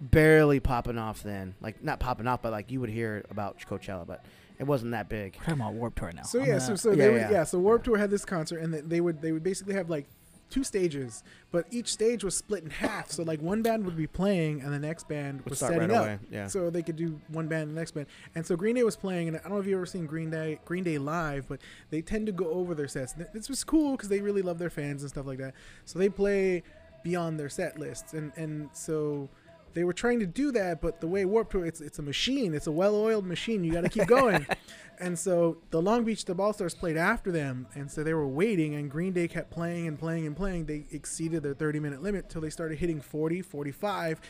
barely 0.02 0.60
popping 0.60 0.98
off 0.98 1.24
then. 1.24 1.56
Like 1.62 1.82
not 1.82 2.00
popping 2.02 2.28
off, 2.28 2.42
but 2.42 2.52
like 2.52 2.70
you 2.70 2.82
would 2.82 2.90
hear 2.90 3.24
about 3.32 3.58
Coachella, 3.60 4.06
but 4.06 4.26
it 4.60 4.66
wasn't 4.66 4.92
that 4.92 5.08
big. 5.08 5.36
We're 5.40 5.46
talking 5.46 5.62
about 5.62 5.74
Warped 5.76 5.98
Tour 5.98 6.12
now. 6.14 6.24
So 6.24 6.40
I'm 6.40 6.46
yeah, 6.46 6.52
gonna- 6.60 6.62
so 6.66 6.76
so 6.76 6.90
Yeah, 6.92 6.96
they 6.98 7.10
would, 7.12 7.22
yeah. 7.22 7.32
yeah. 7.32 7.44
So 7.46 7.60
Warped 7.60 7.86
Tour 7.86 7.98
had 7.98 8.10
this 8.10 8.26
concert, 8.26 8.58
and 8.58 8.74
they- 8.74 8.82
they 8.82 9.00
would 9.02 9.22
they 9.22 9.32
would 9.32 9.44
basically 9.44 9.76
have 9.76 9.90
like 9.90 10.06
two 10.50 10.64
stages, 10.64 11.24
but 11.52 11.66
each 11.72 11.92
stage 11.92 12.24
was 12.24 12.36
split 12.38 12.64
in 12.64 12.70
half. 12.70 13.12
So 13.12 13.24
like 13.24 13.42
one 13.42 13.62
band 13.62 13.86
would 13.86 13.98
be 13.98 14.08
playing, 14.08 14.62
and 14.62 14.74
the 14.74 14.80
next 14.80 15.08
band 15.08 15.42
Would 15.42 15.50
was 15.50 15.60
start 15.60 15.74
setting 15.74 15.90
right 15.90 15.98
up. 15.98 16.04
away, 16.06 16.20
yeah. 16.32 16.48
So 16.48 16.70
they 16.70 16.82
could 16.84 16.96
do 16.96 17.20
one 17.30 17.48
band 17.48 17.70
and 17.70 17.76
the 17.78 17.82
next 17.82 17.92
band. 17.92 18.08
And 18.36 18.46
so 18.46 18.56
Green 18.56 18.76
Day 18.76 18.84
was 18.84 18.96
playing, 18.96 19.28
and 19.28 19.38
I 19.38 19.42
don't 19.42 19.54
know 19.54 19.60
if 19.60 19.66
you've 19.66 19.78
ever 19.78 19.86
seen 19.86 20.06
Green 20.06 20.30
Day 20.30 20.60
Green 20.66 20.84
Day 20.84 20.98
live, 20.98 21.48
but 21.48 21.62
they 21.90 22.02
tend 22.02 22.26
to 22.28 22.32
go 22.32 22.46
over 22.50 22.76
their 22.76 22.88
sets. 22.88 23.14
Th- 23.14 23.28
This 23.34 23.50
was 23.50 23.64
cool 23.64 23.92
because 23.94 24.10
they 24.10 24.22
really 24.22 24.42
love 24.42 24.58
their 24.60 24.70
fans 24.70 25.02
and 25.02 25.10
stuff 25.10 25.26
like 25.26 25.40
that. 25.40 25.54
So 25.86 26.00
they 26.00 26.10
play 26.10 26.64
beyond 27.04 27.40
their 27.40 27.50
set 27.50 27.78
lists, 27.80 28.14
and 28.14 28.32
and 28.36 28.70
so. 28.74 29.30
They 29.76 29.84
were 29.84 29.94
trying 29.94 30.20
to 30.22 30.26
do 30.26 30.52
that, 30.54 30.82
but 30.82 31.02
the 31.02 31.08
way 31.08 31.26
Warped 31.26 31.52
Tour, 31.52 31.66
it's 31.66 31.82
it's 31.82 32.00
a 32.00 32.02
machine. 32.02 32.54
It's 32.54 32.66
a 32.66 32.72
well-oiled 32.72 33.26
machine. 33.26 33.64
You 33.64 33.74
got 33.74 33.82
to 33.82 33.90
keep 33.90 34.08
going. 34.08 34.48
And 34.98 35.20
so 35.20 35.58
the 35.72 35.82
Long 35.82 36.06
Beach 36.06 36.24
Dub 36.24 36.38
Allstars 36.38 36.74
played 36.74 36.96
after 36.96 37.30
them, 37.30 37.68
and 37.76 37.92
so 37.92 38.02
they 38.02 38.14
were 38.14 38.28
waiting, 38.28 38.76
and 38.76 38.90
Green 38.90 39.12
Day 39.12 39.28
kept 39.28 39.52
playing 39.52 39.88
and 39.88 40.00
playing 40.00 40.26
and 40.26 40.38
playing. 40.38 40.68
They 40.68 40.86
exceeded 40.92 41.44
their 41.44 41.54
30 41.54 41.82
minute 41.82 42.02
limit 42.02 42.30
till 42.30 42.40
they 42.40 42.50
started 42.50 42.78
hitting 42.80 43.02
40, 43.02 43.42
45, 43.42 44.22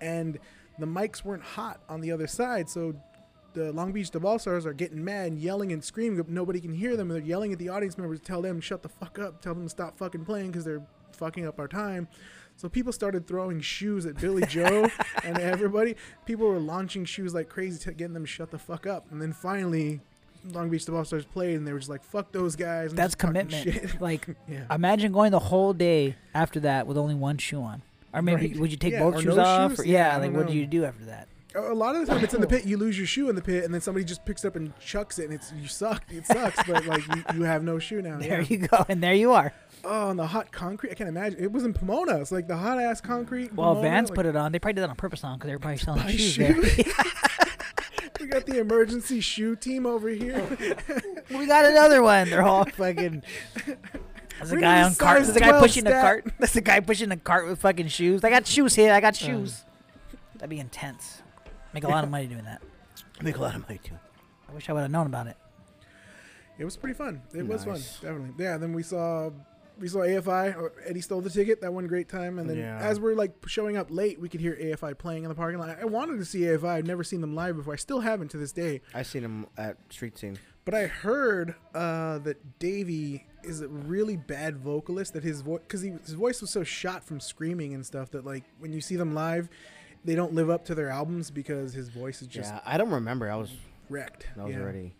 and 0.00 0.38
the 0.78 0.86
mics 0.86 1.24
weren't 1.24 1.42
hot 1.42 1.80
on 1.90 2.00
the 2.00 2.10
other 2.10 2.26
side. 2.26 2.70
So 2.70 2.94
the 3.52 3.72
Long 3.72 3.92
Beach 3.92 4.10
Dub 4.10 4.22
Allstars 4.22 4.64
are 4.64 4.72
getting 4.72 5.04
mad 5.04 5.32
and 5.32 5.38
yelling 5.38 5.72
and 5.72 5.82
screaming, 5.82 6.16
but 6.16 6.28
nobody 6.28 6.60
can 6.60 6.72
hear 6.72 6.96
them. 6.96 7.08
They're 7.08 7.18
yelling 7.20 7.52
at 7.52 7.58
the 7.58 7.68
audience 7.68 7.98
members 7.98 8.20
to 8.20 8.24
tell 8.24 8.42
them, 8.42 8.60
shut 8.60 8.82
the 8.82 8.88
fuck 8.88 9.18
up, 9.18 9.42
tell 9.42 9.54
them 9.54 9.64
to 9.64 9.68
stop 9.68 9.98
fucking 9.98 10.24
playing 10.24 10.48
because 10.48 10.64
they're 10.64 10.86
fucking 11.12 11.46
up 11.46 11.58
our 11.58 11.68
time. 11.68 12.08
So 12.56 12.68
people 12.68 12.92
started 12.92 13.26
throwing 13.26 13.60
shoes 13.60 14.06
at 14.06 14.18
Billie 14.20 14.46
Joe 14.46 14.88
and 15.24 15.38
everybody. 15.38 15.96
People 16.24 16.46
were 16.46 16.58
launching 16.60 17.04
shoes 17.04 17.34
like 17.34 17.48
crazy, 17.48 17.78
to 17.80 17.92
getting 17.92 18.14
them 18.14 18.22
to 18.24 18.28
shut 18.30 18.50
the 18.50 18.58
fuck 18.58 18.86
up. 18.86 19.06
And 19.10 19.20
then 19.20 19.32
finally, 19.32 20.00
Long 20.52 20.70
Beach 20.70 20.86
Dub 20.86 20.94
Allstars 20.94 21.26
played, 21.28 21.56
and 21.56 21.66
they 21.66 21.72
were 21.72 21.78
just 21.78 21.90
like, 21.90 22.04
"Fuck 22.04 22.30
those 22.32 22.54
guys." 22.54 22.90
and 22.90 22.98
That's 22.98 23.14
commitment. 23.14 23.64
shit. 23.64 24.00
like 24.00 24.26
yeah. 24.48 24.64
imagine 24.70 25.10
going 25.12 25.30
the 25.32 25.38
whole 25.38 25.72
day 25.72 26.16
after 26.34 26.60
that 26.60 26.86
with 26.86 26.96
only 26.96 27.14
one 27.14 27.38
shoe 27.38 27.60
on. 27.62 27.82
Or 28.12 28.22
maybe 28.22 28.48
Right. 28.48 28.56
would 28.60 28.70
you 28.70 28.76
take 28.76 28.92
Yeah, 28.92 29.00
both 29.00 29.20
shoes 29.22 29.34
no 29.36 29.42
off? 29.42 29.70
shoes. 29.72 29.80
Or, 29.80 29.84
Yeah, 29.86 30.12
yeah, 30.12 30.16
like 30.18 30.32
what 30.32 30.46
do 30.46 30.52
you 30.54 30.66
do 30.66 30.84
after 30.84 31.06
that? 31.06 31.28
A 31.56 31.72
lot 31.72 31.94
of 31.94 32.04
the 32.04 32.12
time, 32.12 32.24
it's 32.24 32.34
in 32.34 32.40
the 32.40 32.48
pit. 32.48 32.64
You 32.64 32.76
lose 32.76 32.98
your 32.98 33.06
shoe 33.06 33.28
in 33.28 33.36
the 33.36 33.42
pit, 33.42 33.62
and 33.64 33.72
then 33.72 33.80
somebody 33.80 34.04
just 34.04 34.24
picks 34.24 34.44
it 34.44 34.48
up 34.48 34.56
and 34.56 34.76
chucks 34.80 35.20
it, 35.20 35.26
and 35.26 35.34
it's 35.34 35.52
you 35.52 35.68
suck. 35.68 36.02
It 36.10 36.26
sucks, 36.26 36.60
but 36.64 36.84
like 36.84 37.06
you, 37.06 37.22
you 37.34 37.42
have 37.42 37.62
no 37.62 37.78
shoe 37.78 38.02
now. 38.02 38.18
There 38.18 38.40
you 38.42 38.58
go, 38.58 38.84
and 38.88 39.00
there 39.02 39.14
you 39.14 39.32
are. 39.32 39.52
Oh, 39.84 40.10
and 40.10 40.18
the 40.18 40.26
hot 40.26 40.50
concrete. 40.52 40.90
I 40.90 40.94
can't 40.94 41.08
imagine. 41.08 41.42
It 41.42 41.52
was 41.52 41.64
in 41.64 41.74
Pomona. 41.74 42.20
It's 42.20 42.32
like 42.32 42.48
the 42.48 42.56
hot 42.56 42.80
ass 42.80 43.00
concrete. 43.00 43.52
Well, 43.54 43.74
Pomona, 43.74 43.88
Vans 43.88 44.10
like, 44.10 44.16
put 44.16 44.26
it 44.26 44.36
on. 44.36 44.52
They 44.52 44.58
probably 44.58 44.74
did 44.74 44.82
that 44.82 44.90
on 44.90 44.96
purpose 44.96 45.24
on 45.24 45.38
because 45.38 45.48
they 45.48 45.54
were 45.54 45.60
probably 45.60 45.78
selling 45.78 46.06
shoes, 46.08 46.32
shoes. 46.32 46.76
there. 46.76 46.84
We 48.20 48.26
got 48.26 48.46
the 48.46 48.58
emergency 48.58 49.20
shoe 49.20 49.56
team 49.56 49.86
over 49.86 50.08
here. 50.08 50.46
Oh. 51.30 51.38
we 51.38 51.46
got 51.46 51.64
another 51.64 52.02
one. 52.02 52.30
They're 52.30 52.42
all 52.42 52.64
fucking. 52.64 53.22
There's 54.38 54.52
a 54.52 54.56
guy 54.56 54.82
on 54.82 54.94
cart. 54.94 55.24
There's 55.24 55.36
a 55.36 55.40
guy 55.40 55.48
12 55.48 55.62
pushing 55.62 55.86
a 55.86 55.90
cart. 55.90 56.32
There's 56.38 56.56
a 56.56 56.60
guy 56.60 56.80
pushing 56.80 57.10
a 57.12 57.16
cart 57.16 57.46
with 57.46 57.60
fucking 57.60 57.88
shoes. 57.88 58.24
I 58.24 58.30
got 58.30 58.46
shoes 58.46 58.74
here. 58.74 58.92
I 58.92 59.00
got 59.00 59.14
oh. 59.22 59.26
shoes. 59.26 59.64
That'd 60.34 60.50
be 60.50 60.58
intense. 60.58 61.22
Make 61.72 61.84
a 61.84 61.88
lot 61.88 62.04
of 62.04 62.10
money 62.10 62.26
doing 62.26 62.44
that. 62.44 62.62
Make 63.20 63.36
a 63.36 63.42
lot 63.42 63.54
of 63.54 63.62
money 63.62 63.80
too. 63.82 63.98
I 64.48 64.52
wish 64.54 64.68
I 64.68 64.72
would 64.72 64.82
have 64.82 64.90
known 64.90 65.06
about 65.06 65.26
it. 65.26 65.36
It 66.58 66.64
was 66.64 66.76
pretty 66.76 66.94
fun. 66.94 67.20
It 67.34 67.46
was 67.46 67.64
fun, 67.64 67.80
definitely. 68.00 68.44
Yeah. 68.44 68.56
Then 68.58 68.72
we 68.72 68.82
saw 68.82 69.30
we 69.78 69.88
saw 69.88 69.98
AFI. 70.00 70.56
Or 70.56 70.72
Eddie 70.86 71.00
stole 71.00 71.20
the 71.20 71.30
ticket. 71.30 71.60
That 71.60 71.72
one 71.72 71.86
great 71.86 72.08
time. 72.08 72.38
And 72.38 72.48
then 72.48 72.58
Yeah. 72.58 72.78
as 72.78 73.00
we're 73.00 73.14
like 73.14 73.32
showing 73.46 73.76
up 73.76 73.88
late, 73.90 74.20
we 74.20 74.28
could 74.28 74.40
hear 74.40 74.56
AFI 74.60 74.94
playing 74.94 75.24
in 75.24 75.28
the 75.28 75.34
parking 75.34 75.58
lot. 75.58 75.76
I 75.80 75.84
wanted 75.84 76.18
to 76.18 76.24
see 76.24 76.46
AFI. 76.46 76.68
I've 76.68 76.86
never 76.86 77.04
seen 77.04 77.20
them 77.20 77.34
live 77.34 77.56
before. 77.56 77.72
I 77.72 77.76
still 77.76 78.00
haven't 78.00 78.30
to 78.32 78.36
this 78.36 78.52
day. 78.52 78.80
I've 78.94 79.06
seen 79.06 79.22
them 79.22 79.46
at 79.56 79.76
street 79.90 80.18
scene. 80.18 80.38
But 80.64 80.74
I 80.74 80.86
heard 80.86 81.54
uh, 81.74 82.18
that 82.20 82.58
Davey 82.58 83.26
is 83.42 83.60
a 83.60 83.68
really 83.68 84.16
bad 84.16 84.56
vocalist. 84.56 85.12
That 85.12 85.22
his 85.22 85.42
voice, 85.42 85.60
because 85.60 85.82
his 85.82 86.14
voice 86.14 86.40
was 86.40 86.50
so 86.50 86.64
shot 86.64 87.04
from 87.04 87.20
screaming 87.20 87.74
and 87.74 87.84
stuff, 87.84 88.10
that 88.12 88.24
like 88.24 88.44
when 88.58 88.72
you 88.72 88.80
see 88.80 88.96
them 88.96 89.14
live, 89.14 89.50
they 90.04 90.14
don't 90.14 90.34
live 90.34 90.48
up 90.50 90.64
to 90.66 90.74
their 90.74 90.88
albums 90.88 91.30
because 91.30 91.72
his 91.72 91.88
voice 91.88 92.22
is 92.22 92.28
just 92.28 92.52
yeah, 92.52 92.60
I 92.64 92.78
don't 92.78 92.90
remember. 92.90 93.30
I 93.30 93.36
was 93.36 93.50
wrecked. 93.88 94.26
I 94.38 94.44
was 94.44 94.54
yeah. 94.54 94.60
already. 94.60 94.94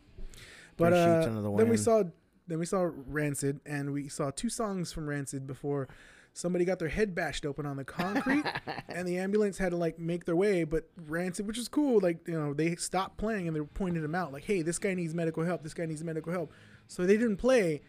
But 0.77 0.93
uh, 0.93 1.27
the 1.27 1.55
then 1.57 1.68
we 1.68 1.77
saw 1.77 2.05
then 2.47 2.59
we 2.59 2.67
saw 2.67 2.89
Rancid, 3.07 3.61
and 3.65 3.93
we 3.93 4.09
saw 4.09 4.31
two 4.31 4.49
songs 4.49 4.93
from 4.93 5.09
Rancid 5.09 5.47
before 5.47 5.89
somebody 6.35 6.65
got 6.65 6.81
their 6.81 6.89
head 6.89 7.15
bashed 7.15 7.47
open 7.47 7.65
on 7.65 7.77
the 7.77 7.85
concrete, 7.85 8.45
and 8.89 9.07
the 9.07 9.19
ambulance 9.19 9.59
had 9.59 9.71
to 9.71 9.77
like 9.77 9.99
make 9.99 10.25
their 10.25 10.37
way. 10.37 10.65
But 10.65 10.89
Rancid, 11.07 11.47
which 11.47 11.59
is 11.59 11.69
cool, 11.69 12.01
like 12.01 12.27
you 12.27 12.39
know 12.39 12.53
they 12.53 12.77
stopped 12.77 13.17
playing 13.17 13.49
and 13.49 13.57
they 13.57 13.61
pointed 13.61 14.05
him 14.05 14.15
out, 14.15 14.33
like, 14.33 14.45
hey, 14.45 14.63
this 14.63 14.79
guy 14.79 14.95
needs 14.95 15.15
medical 15.15 15.45
help. 15.45 15.63
This 15.63 15.75
guy 15.75 15.87
needs 15.87 16.05
medical 16.05 16.33
help. 16.33 16.53
So 16.89 17.07
they 17.07 17.17
didn't 17.17 17.39
play. 17.39 17.81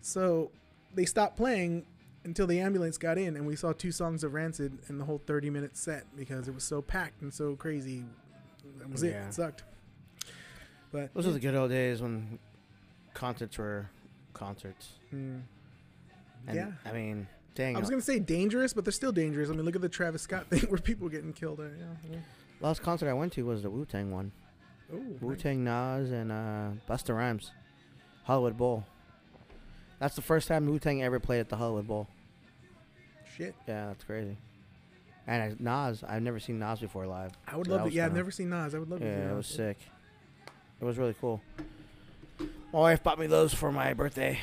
So 0.00 0.50
they 0.92 1.04
stopped 1.04 1.36
playing 1.36 1.86
until 2.24 2.46
the 2.46 2.58
ambulance 2.60 2.98
got 2.98 3.18
in, 3.18 3.36
and 3.36 3.46
we 3.46 3.54
saw 3.54 3.72
two 3.72 3.92
songs 3.92 4.24
of 4.24 4.34
Rancid 4.34 4.78
in 4.88 4.98
the 4.98 5.04
whole 5.04 5.20
30 5.26 5.50
minute 5.50 5.76
set 5.76 6.04
because 6.16 6.48
it 6.48 6.54
was 6.54 6.64
so 6.64 6.82
packed 6.82 7.22
and 7.22 7.32
so 7.32 7.54
crazy. 7.54 8.04
That 8.78 8.90
was 8.90 9.02
it. 9.02 9.10
Yeah. 9.10 9.28
It 9.28 9.34
sucked. 9.34 9.62
But 10.90 11.12
Those 11.12 11.26
are 11.26 11.32
the 11.32 11.40
good 11.40 11.54
old 11.54 11.70
days 11.70 12.00
when 12.00 12.38
concerts 13.14 13.56
were 13.58 13.88
concerts. 14.32 14.90
mm, 15.12 15.40
And, 16.46 16.56
yeah. 16.56 16.72
I 16.84 16.92
mean, 16.92 17.26
dang. 17.54 17.76
I 17.76 17.80
was 17.80 17.88
gonna 17.90 18.02
say 18.02 18.18
dangerous, 18.18 18.72
but 18.72 18.84
they're 18.84 18.92
still 18.92 19.12
dangerous. 19.12 19.48
I 19.48 19.52
mean, 19.52 19.64
look 19.64 19.76
at 19.76 19.82
the 19.82 19.88
Travis 19.88 20.22
Scott 20.22 20.46
thing 20.50 20.60
where 20.68 20.78
people 20.78 21.08
getting 21.08 21.32
killed. 21.32 21.60
Uh, 21.60 21.64
yeah, 22.10 22.18
last 22.60 22.82
concert 22.82 23.08
I 23.08 23.12
went 23.14 23.32
to 23.34 23.44
was 23.46 23.62
the 23.62 23.70
Wu 23.70 23.84
Tang 23.86 24.10
one. 24.12 24.32
yeah. 24.92 24.98
Oh, 24.98 25.26
Wu. 25.28 25.36
Tang, 25.36 25.64
Nas, 25.64 26.10
and 26.10 26.30
uh, 26.30 26.68
Busta 26.88 27.16
Rhymes, 27.16 27.52
Hollywood 28.24 28.56
Bowl. 28.56 28.84
That's 29.98 30.14
the 30.16 30.22
first 30.22 30.48
time 30.48 30.66
Wu 30.66 30.78
Tang 30.78 31.02
ever 31.02 31.18
played 31.20 31.40
at 31.40 31.48
the 31.48 31.56
Hollywood 31.56 31.86
Bowl. 31.86 32.08
shit. 33.36 33.54
Yeah, 33.66 33.86
that's 33.86 34.04
crazy. 34.04 34.36
And 35.26 35.58
Nas, 35.58 36.04
I've 36.06 36.20
never 36.22 36.38
seen 36.38 36.58
Nas 36.58 36.80
before 36.80 37.06
live. 37.06 37.32
I 37.48 37.56
would 37.56 37.66
So 37.66 37.76
love 37.76 37.88
to. 37.88 37.92
Yeah, 37.94 38.04
I've 38.04 38.14
never 38.14 38.30
seen 38.30 38.50
Nas. 38.50 38.74
I 38.74 38.78
would 38.78 38.90
love 38.90 39.00
to. 39.00 39.06
Yeah, 39.06 39.30
it 39.32 39.34
was 39.34 39.46
sick. 39.46 39.78
It 40.80 40.84
was 40.84 40.98
really 40.98 41.14
cool. 41.18 41.40
My 42.38 42.80
wife 42.80 43.02
bought 43.02 43.18
me 43.18 43.26
those 43.26 43.54
for 43.54 43.70
my 43.70 43.94
birthday. 43.94 44.38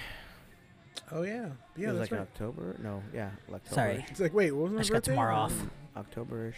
Oh 1.12 1.24
yeah, 1.24 1.50
yeah. 1.76 1.90
it 1.90 1.92
was 1.92 2.00
That's 2.00 2.12
like 2.12 2.20
right. 2.20 2.22
October. 2.22 2.76
No, 2.82 3.04
yeah, 3.14 3.32
October. 3.54 3.76
Sorry. 3.76 4.06
It's 4.10 4.20
like, 4.20 4.34
wait, 4.34 4.52
what 4.52 4.64
was 4.64 4.72
my 4.72 4.78
I 4.78 4.82
just 4.82 4.92
got 4.92 4.98
birthday? 4.98 5.12
tomorrow 5.12 5.36
off. 5.36 5.54
Mm, 5.54 5.70
October-ish. 5.98 6.56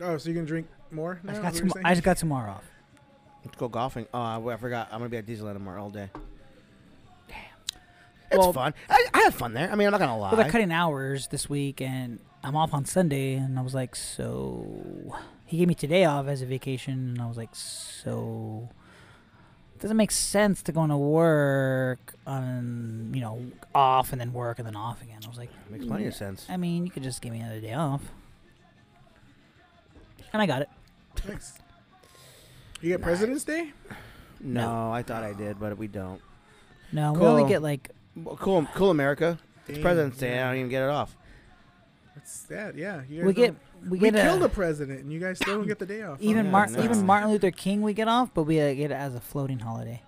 Oh, 0.00 0.16
so 0.16 0.28
you 0.30 0.34
can 0.34 0.46
drink 0.46 0.66
more? 0.90 1.20
I 1.22 1.32
Now, 1.32 1.32
just, 1.32 1.36
is 1.36 1.42
got 1.42 1.44
what 1.44 1.52
tom- 1.58 1.64
you're 1.66 1.72
saying? 1.74 1.86
I 1.86 1.90
just 1.94 2.04
got 2.04 2.16
tomorrow 2.16 2.50
off. 2.52 2.64
Let's 3.44 3.56
go 3.58 3.68
golfing. 3.68 4.06
Oh, 4.14 4.20
I, 4.20 4.52
I 4.54 4.56
forgot. 4.56 4.88
I'm 4.90 5.00
gonna 5.00 5.10
be 5.10 5.18
at 5.18 5.26
Disneyland 5.26 5.52
tomorrow 5.54 5.82
all 5.82 5.90
day. 5.90 6.08
Damn. 7.28 7.36
It's 8.30 8.38
Well- 8.38 8.52
fun. 8.54 8.72
I, 8.88 9.06
I 9.12 9.18
had 9.24 9.34
fun 9.34 9.52
there. 9.52 9.70
I 9.70 9.74
mean, 9.74 9.86
I'm 9.86 9.92
not 9.92 10.00
gonna 10.00 10.16
lie. 10.16 10.30
Well, 10.32 10.40
they're 10.40 10.50
cutting 10.50 10.72
hours 10.72 11.26
this 11.28 11.50
week, 11.50 11.82
and 11.82 12.20
I'm 12.42 12.56
off 12.56 12.72
on 12.72 12.86
Sunday, 12.86 13.34
and 13.34 13.58
I 13.58 13.62
was 13.62 13.74
like, 13.74 13.94
so. 13.94 15.14
He 15.44 15.58
gave 15.58 15.68
me 15.68 15.74
today 15.74 16.06
off 16.06 16.26
as 16.28 16.40
a 16.40 16.46
vacation, 16.46 16.94
and 17.10 17.20
I 17.20 17.26
was 17.26 17.36
like, 17.36 17.50
so. 17.54 18.70
Doesn't 19.82 19.96
make 19.96 20.12
sense 20.12 20.62
to 20.62 20.72
go 20.72 20.84
into 20.84 20.96
work 20.96 22.14
on, 22.24 23.10
you 23.12 23.20
know, 23.20 23.44
off 23.74 24.12
and 24.12 24.20
then 24.20 24.32
work 24.32 24.60
and 24.60 24.66
then 24.66 24.76
off 24.76 25.02
again. 25.02 25.18
I 25.24 25.28
was 25.28 25.36
like, 25.36 25.50
Makes 25.70 25.86
plenty 25.86 26.06
of 26.06 26.14
mm, 26.14 26.18
sense. 26.18 26.46
I 26.48 26.56
mean, 26.56 26.86
you 26.86 26.92
could 26.92 27.02
just 27.02 27.20
give 27.20 27.32
me 27.32 27.40
another 27.40 27.60
day 27.60 27.74
off. 27.74 28.00
And 30.32 30.40
I 30.40 30.46
got 30.46 30.62
it. 30.62 30.68
Nice. 31.28 31.54
You 32.80 32.90
get 32.90 33.00
Nice. 33.00 33.06
President's 33.06 33.42
Day? 33.44 33.72
No, 34.40 34.92
I 34.92 35.02
thought 35.02 35.24
I 35.24 35.32
did, 35.32 35.58
but 35.58 35.76
we 35.76 35.88
don't. 35.88 36.20
No, 36.92 37.12
we 37.12 37.18
Cool. 37.18 37.26
only 37.28 37.48
get 37.48 37.60
like 37.60 37.90
cool, 38.36 38.64
cool 38.74 38.90
America. 38.90 39.36
It's 39.66 39.78
Damn, 39.78 39.82
President's 39.82 40.18
Day. 40.18 40.38
I 40.40 40.46
don't 40.46 40.58
even 40.58 40.68
get 40.70 40.82
it 40.82 40.90
off. 40.90 41.16
That's 42.22 42.32
sad. 42.48 42.76
Yeah. 42.76 43.02
You 43.08 43.18
guys 43.18 43.26
we 43.26 43.32
get 43.34 43.54
we 43.84 43.88
we 43.90 43.98
get 43.98 44.14
killed 44.14 44.42
a, 44.42 44.46
a 44.46 44.48
president, 44.48 45.00
and 45.00 45.12
you 45.12 45.18
guys 45.18 45.38
still 45.38 45.56
don't 45.58 45.66
get 45.66 45.78
the 45.80 45.86
day 45.86 46.02
off. 46.02 46.18
huh? 46.18 46.24
even 46.28 46.46
Yeah, 46.46 46.50
Martin 46.52 46.82
even 46.84 47.04
Martin 47.04 47.30
Luther 47.30 47.50
King 47.50 47.82
we 47.82 47.94
get 47.94 48.06
off, 48.08 48.32
but 48.32 48.44
we 48.44 48.60
uh, 48.60 48.72
get 48.74 48.90
it 48.90 48.94
as 48.94 49.14
a 49.14 49.20
floating 49.20 49.58
holiday. 49.58 50.02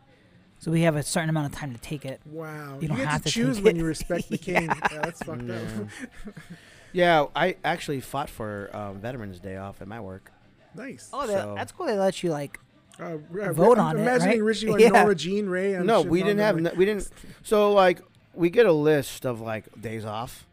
So 0.60 0.70
we 0.70 0.82
have 0.82 0.96
a 0.96 1.02
certain 1.02 1.28
amount 1.28 1.52
of 1.52 1.58
time 1.58 1.72
to 1.74 1.80
take 1.80 2.04
it. 2.06 2.20
Wow. 2.24 2.76
You 2.76 2.82
You, 2.82 2.88
don't 2.88 2.96
get 2.98 3.08
have 3.08 3.22
to 3.22 3.28
to 3.28 3.34
choose 3.34 3.60
when 3.60 3.76
it. 3.76 3.80
you 3.80 3.84
respect 3.84 4.30
the 4.30 4.38
king. 4.50 4.66
yeah. 4.66 5.00
that's 5.02 5.22
fucked 5.22 5.42
Yeah. 5.42 5.54
up. 5.56 6.32
Yeah, 6.92 7.26
I 7.34 7.56
actually 7.64 8.00
fought 8.00 8.30
for 8.30 8.70
um, 8.72 9.00
Veterans 9.00 9.40
Day 9.40 9.56
off 9.56 9.82
at 9.82 9.88
my 9.88 10.00
work. 10.00 10.30
nice. 10.76 11.10
Oh, 11.12 11.26
So- 11.26 11.54
that's 11.56 11.72
cool. 11.72 11.86
They 11.86 11.98
let 11.98 12.22
you 12.22 12.30
like 12.30 12.60
Uh, 13.00 13.18
yeah, 13.36 13.50
Vote 13.50 13.78
I'm 13.78 13.86
on 13.86 13.96
it, 13.98 14.02
imagining 14.02 14.38
right? 14.38 14.42
Richie 14.44 14.68
like 14.68 14.80
Yeah. 14.80 14.90
Nora 14.90 15.14
Jean 15.16 15.46
Ray. 15.48 15.74
and 15.74 15.86
no, 15.86 16.02
we 16.02 16.22
didn't 16.22 16.38
have. 16.38 16.54
like- 16.54 16.62
no- 16.72 16.78
we 16.78 16.84
didn't. 16.84 17.10
So 17.42 17.72
like, 17.72 18.00
we 18.32 18.48
get 18.48 18.66
a 18.66 18.72
list 18.72 19.26
of 19.26 19.40
like 19.40 19.64
days 19.80 20.04
off. 20.04 20.46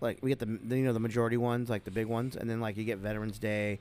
Like 0.00 0.18
we 0.22 0.30
get 0.30 0.38
the, 0.38 0.46
the 0.46 0.76
you 0.78 0.84
know 0.84 0.92
the 0.92 1.00
majority 1.00 1.36
ones, 1.36 1.68
like 1.70 1.84
the 1.84 1.90
big 1.90 2.06
ones, 2.06 2.36
and 2.36 2.48
then 2.50 2.60
like 2.60 2.76
you 2.76 2.84
get 2.84 2.98
Veterans 2.98 3.38
Day, 3.38 3.80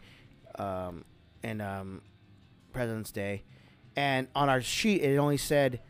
um, 0.57 1.03
and 1.43 1.61
um, 1.61 2.01
President's 2.73 3.11
Day, 3.11 3.43
and 3.95 4.27
on 4.35 4.49
our 4.49 4.61
sheet 4.61 5.01
it 5.03 5.17
only 5.17 5.37
said 5.37 5.81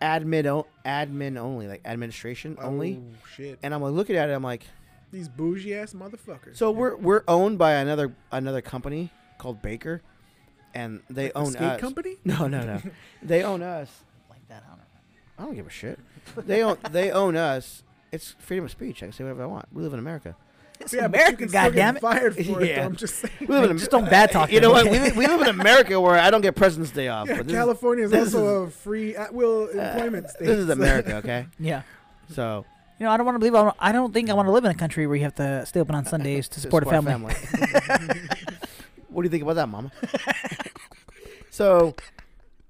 admin 0.00 0.46
o- 0.46 0.66
admin 0.84 1.36
only, 1.38 1.66
like 1.68 1.80
administration 1.84 2.56
only. 2.60 3.00
Oh 3.02 3.16
shit! 3.34 3.58
And 3.62 3.74
I'm 3.74 3.82
like 3.82 3.92
looking 3.94 4.16
at 4.16 4.30
it, 4.30 4.32
I'm 4.32 4.42
like, 4.44 4.64
These 5.10 5.28
bougie 5.28 5.74
ass 5.74 5.92
motherfuckers. 5.92 6.56
so 6.56 6.70
we're 6.70 6.96
we're 6.96 7.24
owned 7.26 7.58
by 7.58 7.72
another 7.72 8.14
another 8.30 8.60
company 8.60 9.10
called 9.38 9.60
Baker, 9.60 10.02
and 10.74 11.00
they 11.10 11.24
Like 11.24 11.32
the 11.34 11.38
own 11.40 11.50
skate 11.52 11.62
us. 11.62 11.80
company. 11.80 12.16
No, 12.24 12.46
no, 12.46 12.62
no. 12.64 12.80
they 13.22 13.42
own 13.42 13.62
us. 13.62 13.90
like 14.30 14.46
that. 14.48 14.62
I 14.66 14.70
don't. 14.70 14.80
I 15.36 15.42
don't 15.42 15.54
give 15.56 15.66
a 15.66 15.70
shit. 15.70 15.98
They 16.36 16.62
own 16.62 16.76
they 16.92 17.10
own 17.10 17.34
us. 17.36 17.82
It's 18.14 18.36
freedom 18.38 18.64
of 18.64 18.70
speech. 18.70 19.02
I 19.02 19.06
can 19.06 19.12
say 19.12 19.24
whatever 19.24 19.42
I 19.42 19.46
want. 19.46 19.66
We 19.72 19.82
live 19.82 19.92
in 19.92 19.98
America. 19.98 20.36
It's 20.80 20.92
Yeah, 20.92 21.08
but 21.08 21.16
America, 21.20 21.36
can 21.36 21.48
still 21.48 21.62
goddamn 21.62 21.96
it. 21.96 22.00
fired 22.00 22.34
for 22.34 22.62
it. 22.62 22.68
Yeah. 22.68 22.80
Though, 22.80 22.86
I'm 22.86 22.96
just 22.96 23.16
saying. 23.16 23.34
We 23.40 23.46
live 23.48 23.70
in 23.70 23.78
Just 23.78 23.90
don't 23.90 24.08
bad 24.08 24.30
talk 24.30 24.52
You 24.52 24.60
know 24.60 24.70
what? 24.70 24.88
We, 24.88 24.98
li- 24.98 25.12
we 25.16 25.26
live 25.26 25.40
in 25.40 25.48
America 25.48 26.00
where 26.00 26.18
I 26.18 26.30
don't 26.30 26.40
get 26.40 26.54
President's 26.54 26.92
Day 26.92 27.08
off. 27.08 27.28
Yeah, 27.28 27.38
but 27.38 27.48
California 27.48 28.04
is 28.04 28.10
this 28.12 28.34
also 28.34 28.64
a 28.64 28.70
free 28.70 29.16
at 29.16 29.34
will 29.34 29.66
is, 29.66 29.76
uh, 29.76 29.80
employment 29.82 30.30
state. 30.30 30.46
This 30.46 30.58
is 30.58 30.68
America, 30.68 31.16
okay? 31.22 31.46
Yeah. 31.58 31.82
So 32.30 32.64
You 32.98 33.06
know, 33.06 33.12
I 33.12 33.16
don't 33.16 33.26
want 33.26 33.36
to 33.36 33.38
believe. 33.40 33.54
I 33.54 33.62
don't, 33.64 33.76
I 33.80 33.92
don't 33.92 34.12
think 34.12 34.30
I 34.30 34.34
want 34.34 34.46
to 34.46 34.52
live 34.52 34.64
in 34.64 34.70
a 34.70 34.74
country 34.74 35.06
where 35.06 35.16
you 35.16 35.22
have 35.24 35.34
to 35.36 35.64
stay 35.66 35.80
open 35.80 35.94
on 35.94 36.04
Sundays 36.06 36.48
to 36.48 36.60
support 36.60 36.86
a 36.86 36.90
family. 36.90 37.34
what 39.08 39.22
do 39.22 39.26
you 39.26 39.30
think 39.30 39.42
about 39.42 39.56
that, 39.56 39.68
Mama? 39.68 39.90
so, 41.50 41.94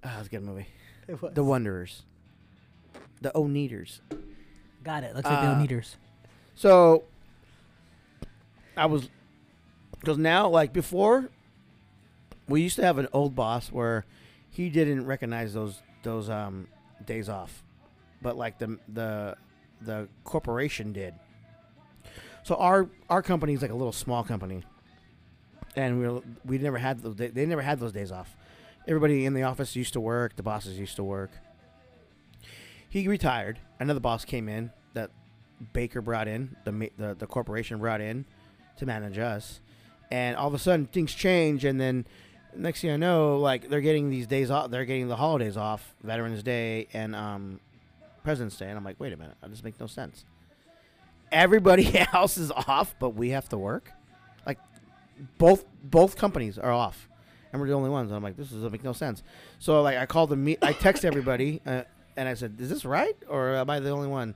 ah, 0.03 0.14
let's 0.16 0.28
get 0.28 0.38
a 0.38 0.45
movie. 0.45 0.68
The 1.07 1.45
Wanderers. 1.45 2.03
The 3.20 3.30
Oneaters. 3.34 4.01
Got 4.85 5.03
it. 5.05 5.14
Looks 5.16 5.28
like 5.28 5.39
Uh, 5.39 5.55
the 5.55 5.61
meters. 5.61 5.97
So 6.55 7.05
I 8.76 8.87
was 8.87 9.09
because 9.99 10.18
now 10.18 10.49
like 10.49 10.72
before 10.72 11.30
we 12.49 12.62
used 12.62 12.76
to 12.76 12.82
have 12.85 12.99
an 12.99 13.09
old 13.12 13.35
boss 13.35 13.72
where 13.72 14.05
he 14.51 14.68
didn't 14.68 15.07
recognize 15.07 15.55
those 15.55 15.80
those 16.03 16.28
um 16.28 16.68
days 17.05 17.28
off. 17.28 17.64
But 18.22 18.37
like 18.37 18.59
the 18.59 18.78
the 18.89 19.37
the 19.80 20.09
corporation 20.24 20.93
did. 20.93 21.14
So 22.43 22.57
our 22.57 22.89
our 23.09 23.22
company 23.22 23.55
is 23.55 23.62
like 23.62 23.70
a 23.70 23.74
little 23.74 23.93
small 23.93 24.22
company. 24.22 24.62
And 25.76 25.99
we 25.99 26.07
were, 26.09 26.20
we 26.45 26.59
never 26.59 26.78
had 26.78 27.01
those 27.03 27.16
day, 27.16 27.28
they 27.28 27.47
never 27.47 27.62
had 27.62 27.80
those 27.80 27.93
days 27.93 28.12
off. 28.12 28.37
Everybody 28.87 29.24
in 29.26 29.35
the 29.35 29.43
office 29.43 29.74
used 29.74 29.93
to 29.95 30.01
work, 30.01 30.37
the 30.37 30.43
bosses 30.43 30.78
used 30.78 30.95
to 30.97 31.03
work. 31.03 31.30
He 32.95 33.09
retired. 33.09 33.59
Another 33.80 33.99
boss 33.99 34.24
came 34.24 34.49
in 34.49 34.70
that 34.92 35.11
Baker 35.72 36.01
brought 36.01 36.28
in, 36.28 36.55
the 36.62 36.92
the 36.97 37.16
the 37.16 37.26
corporation 37.26 37.80
brought 37.80 38.01
in 38.01 38.24
to 38.76 38.86
manage 38.86 39.18
us, 39.18 39.61
and 40.12 40.36
all 40.36 40.47
of 40.47 40.55
a 40.55 40.61
sudden 40.61 40.86
things 40.86 41.12
change, 41.12 41.64
and 41.64 41.80
then 41.80 42.07
next 42.55 42.82
thing 42.82 42.92
I 42.92 42.97
know, 42.97 43.40
like 43.40 43.68
they're 43.68 43.80
getting 43.80 44.11
these 44.11 44.28
days 44.28 44.49
off, 44.49 44.70
they're 44.70 44.84
getting 44.84 45.09
the 45.09 45.16
holidays 45.16 45.57
off, 45.57 45.92
Veterans 46.05 46.45
Day 46.45 46.86
and 46.92 47.16
um, 47.16 47.59
President's 48.22 48.57
Day, 48.57 48.68
and 48.68 48.78
I'm 48.78 48.84
like, 48.84 49.01
wait 49.01 49.12
a 49.12 49.16
minute, 49.16 49.38
that 49.40 49.51
just 49.51 49.64
makes 49.64 49.80
no 49.80 49.88
sense. 49.88 50.24
Everybody 51.32 51.99
else 52.12 52.38
is 52.38 52.53
off, 52.53 52.95
but 53.01 53.11
we 53.11 53.30
have 53.30 53.49
to 53.49 53.59
work. 53.59 53.90
Like 54.47 54.61
both 55.38 55.64
both 55.82 56.16
companies 56.16 56.61
are 56.61 56.70
off, 56.70 57.09
and 57.53 57.61
we're 57.61 57.66
the 57.66 57.74
only 57.74 57.90
ones. 57.90 58.12
I'm 58.12 58.22
like, 58.22 58.36
this 58.36 58.51
doesn't 58.51 58.70
make 58.70 58.84
no 58.84 58.92
sense. 58.92 59.24
So 59.59 59.82
like, 59.82 59.97
I 59.97 60.07
called 60.07 60.30
the 60.30 60.36
meet, 60.36 60.61
I 60.62 60.72
text 60.72 61.05
everybody, 61.05 61.61
uh, 61.66 61.82
and 62.16 62.28
I 62.28 62.34
said, 62.34 62.56
is 62.58 62.68
this 62.68 62.84
right, 62.84 63.16
or 63.28 63.54
am 63.56 63.68
I 63.70 63.80
the 63.80 63.90
only 63.90 64.08
one? 64.08 64.34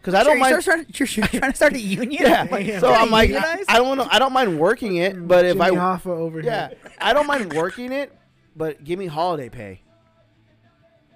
Because 0.00 0.14
I 0.14 0.22
don't 0.22 0.34
Sure, 0.34 0.38
mind. 0.40 0.50
You're, 0.52 0.62
trying, 0.62 0.86
you're, 0.94 1.08
you're 1.32 1.40
trying 1.40 1.50
to 1.52 1.56
start 1.56 1.72
a 1.74 1.80
union. 1.80 2.22
Yeah. 2.22 2.46
Like, 2.50 2.78
So 2.80 2.92
I'm 2.92 3.10
like, 3.10 3.28
unionize? 3.30 3.64
I 3.68 3.78
don't 3.78 3.96
know. 3.98 4.06
I 4.10 4.18
don't 4.20 4.32
mind 4.32 4.58
working 4.58 4.96
it, 4.96 5.26
but 5.26 5.44
if 5.44 5.54
Jimmy 5.56 5.64
I, 5.66 5.70
Hoffa 5.70 6.06
over 6.06 6.40
yeah, 6.40 6.68
here. 6.68 6.78
I 7.00 7.12
don't 7.12 7.26
mind 7.26 7.52
working 7.54 7.90
it, 7.92 8.16
but 8.54 8.84
give 8.84 8.98
me 8.98 9.06
holiday 9.06 9.48
pay. 9.48 9.80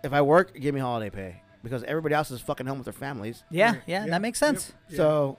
if 0.02 0.12
I 0.12 0.22
work, 0.22 0.54
give 0.58 0.74
me 0.74 0.80
holiday 0.80 1.11
pay 1.11 1.42
because 1.62 1.84
everybody 1.84 2.14
else 2.14 2.30
is 2.30 2.40
fucking 2.40 2.66
home 2.66 2.78
with 2.78 2.86
their 2.86 2.92
families. 2.92 3.44
Yeah, 3.50 3.72
Right. 3.72 3.82
yeah, 3.86 4.00
Yep. 4.02 4.11
that 4.11 4.22
makes 4.22 4.38
sense. 4.38 4.72
Yeah. 4.88 4.96
So 4.96 5.38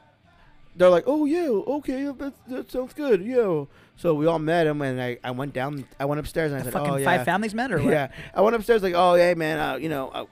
they're 0.75 0.89
like, 0.89 1.03
"Oh 1.07 1.25
yeah, 1.25 1.47
okay, 1.49 2.03
that, 2.05 2.33
that 2.47 2.71
sounds 2.71 2.93
good." 2.93 3.21
Yeah. 3.25 3.65
So 3.97 4.13
we 4.13 4.27
all 4.27 4.39
met 4.39 4.67
him, 4.67 4.81
and 4.81 5.01
I, 5.01 5.17
I 5.23 5.31
went 5.31 5.53
down, 5.53 5.85
I 5.99 6.05
went 6.05 6.19
upstairs, 6.19 6.51
and 6.51 6.61
I 6.61 6.63
The 6.63 6.71
said, 6.71 6.73
fucking 6.79 6.93
"Oh 6.93 6.97
yeah, 6.97 7.05
five 7.17 7.25
families 7.25 7.53
met 7.55 7.71
or 7.71 7.79
what? 7.81 7.91
yeah." 7.91 8.09
I 8.35 8.41
went 8.41 8.55
upstairs 8.55 8.81
like, 8.83 8.93
"Oh 8.95 9.15
hey 9.15 9.33
man, 9.33 9.59
uh, 9.59 9.75
you 9.77 9.89
know, 9.89 10.09
uh, 10.09 10.25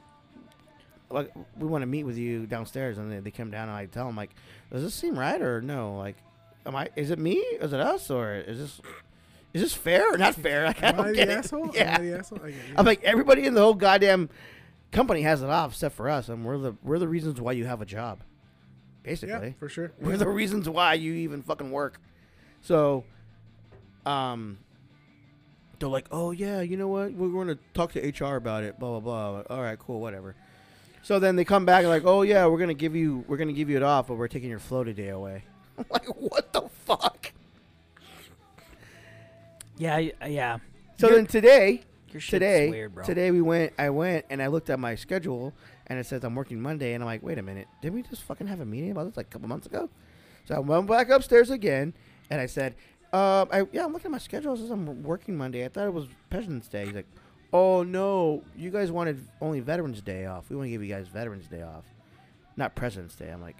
like 1.09 1.31
we 1.57 1.67
want 1.67 1.81
to 1.81 1.87
meet 1.87 2.03
with 2.03 2.17
you 2.17 2.45
downstairs," 2.45 2.97
and 2.97 3.11
they, 3.11 3.19
they 3.19 3.31
come 3.31 3.51
down, 3.51 3.69
and 3.69 3.77
I 3.77 3.85
tell 3.85 4.05
them 4.05 4.15
like, 4.15 4.31
"Does 4.71 4.83
this 4.83 4.93
seem 4.93 5.17
right 5.17 5.41
or 5.41 5.61
no? 5.61 5.97
Like, 5.97 6.17
am 6.65 6.75
I? 6.75 6.89
Is 6.95 7.11
it 7.11 7.19
me? 7.19 7.35
Is 7.35 7.73
it 7.73 7.79
us? 7.79 8.09
Or 8.09 8.35
is 8.35 8.59
this?" 8.59 8.81
Is 9.51 9.63
this 9.63 9.73
fair 9.73 10.13
or 10.13 10.17
not 10.17 10.35
fair? 10.35 10.65
Like, 10.67 10.83
I 10.83 10.89
Am 10.89 10.99
I 10.99 11.11
the 11.11 11.31
asshole? 11.31 11.71
Yeah. 11.73 11.95
Am 11.95 12.01
I 12.01 12.05
the 12.05 12.19
asshole? 12.19 12.47
You. 12.47 12.55
I'm 12.77 12.85
like 12.85 13.03
everybody 13.03 13.45
in 13.45 13.55
the 13.55 13.61
whole 13.61 13.73
goddamn 13.73 14.29
company 14.91 15.21
has 15.21 15.41
it 15.41 15.49
off 15.49 15.73
except 15.73 15.95
for 15.95 16.09
us, 16.09 16.29
and 16.29 16.45
we're 16.45 16.57
the 16.57 16.75
we're 16.83 16.99
the 16.99 17.07
reasons 17.07 17.41
why 17.41 17.53
you 17.53 17.65
have 17.65 17.81
a 17.81 17.85
job. 17.85 18.19
Basically, 19.03 19.47
yeah, 19.47 19.53
for 19.57 19.69
sure. 19.69 19.91
we're 19.99 20.17
the 20.17 20.27
reasons 20.27 20.67
why 20.69 20.93
you 20.93 21.13
even 21.13 21.41
fucking 21.41 21.71
work. 21.71 21.99
So, 22.61 23.05
um, 24.05 24.59
they're 25.79 25.89
like, 25.89 26.07
oh 26.11 26.31
yeah, 26.31 26.61
you 26.61 26.77
know 26.77 26.89
what? 26.89 27.13
We're 27.13 27.29
going 27.29 27.47
to 27.47 27.57
talk 27.73 27.93
to 27.93 27.99
HR 28.01 28.35
about 28.35 28.63
it. 28.63 28.77
Blah 28.77 28.99
blah 28.99 29.31
blah. 29.31 29.55
All 29.55 29.63
right, 29.63 29.79
cool, 29.79 29.99
whatever. 29.99 30.35
So 31.01 31.19
then 31.19 31.35
they 31.35 31.45
come 31.45 31.65
back 31.65 31.79
and 31.81 31.89
like, 31.89 32.05
oh 32.05 32.21
yeah, 32.23 32.45
we're 32.45 32.59
gonna 32.59 32.73
give 32.73 32.95
you 32.95 33.23
we're 33.27 33.37
gonna 33.37 33.53
give 33.53 33.69
you 33.69 33.77
it 33.77 33.83
off, 33.83 34.07
but 34.07 34.15
we're 34.15 34.27
taking 34.27 34.49
your 34.49 34.59
floaty 34.59 34.95
day 34.95 35.09
away. 35.09 35.43
Like, 35.89 36.05
what 36.19 36.51
the 36.51 36.63
fuck? 36.85 37.31
Yeah, 39.77 39.95
I- 39.95 40.13
yeah. 40.27 40.57
So 40.97 41.07
Your- 41.07 41.15
then 41.17 41.25
today, 41.27 41.81
Your 42.11 42.19
shit's 42.19 42.31
today, 42.31 42.69
weird, 42.69 42.93
bro. 42.95 43.05
today 43.05 43.31
we 43.31 43.41
went. 43.41 43.73
I 43.77 43.89
went 43.89 44.25
and 44.29 44.41
I 44.41 44.47
looked 44.47 44.69
at 44.69 44.79
my 44.79 44.95
schedule, 44.95 45.53
and 45.87 45.97
it 45.97 46.05
says 46.05 46.23
I'm 46.23 46.35
working 46.35 46.59
Monday, 46.61 46.93
and 46.93 47.01
I'm 47.03 47.07
like, 47.07 47.23
wait 47.23 47.37
a 47.37 47.41
minute, 47.41 47.67
did 47.81 47.93
we 47.93 48.01
just 48.03 48.23
fucking 48.23 48.47
have 48.47 48.59
a 48.59 48.65
meeting 48.65 48.91
about 48.91 49.05
this 49.05 49.15
like 49.17 49.27
a 49.27 49.29
couple 49.29 49.47
months 49.47 49.67
ago? 49.67 49.89
So 50.45 50.55
I 50.55 50.59
went 50.59 50.87
back 50.87 51.09
upstairs 51.09 51.49
again, 51.49 51.93
and 52.29 52.41
I 52.41 52.45
said, 52.45 52.75
um, 53.13 53.47
I 53.51 53.65
yeah, 53.71 53.85
I'm 53.85 53.93
looking 53.93 54.07
at 54.07 54.11
my 54.11 54.17
schedule. 54.17 54.53
It 54.53 54.57
says 54.57 54.69
I'm 54.71 55.01
working 55.03 55.37
Monday. 55.37 55.63
I 55.63 55.69
thought 55.69 55.87
it 55.87 55.93
was 55.93 56.07
President's 56.29 56.67
Day. 56.67 56.85
He's 56.87 56.95
like, 56.95 57.07
oh 57.53 57.83
no, 57.83 58.43
you 58.55 58.69
guys 58.71 58.91
wanted 58.91 59.23
only 59.41 59.59
Veterans 59.59 60.01
Day 60.01 60.25
off. 60.25 60.49
We 60.49 60.55
want 60.55 60.67
to 60.67 60.71
give 60.71 60.83
you 60.83 60.93
guys 60.93 61.07
Veterans 61.07 61.47
Day 61.47 61.61
off, 61.61 61.83
not 62.57 62.75
President's 62.75 63.15
Day. 63.15 63.29
I'm 63.29 63.41
like. 63.41 63.57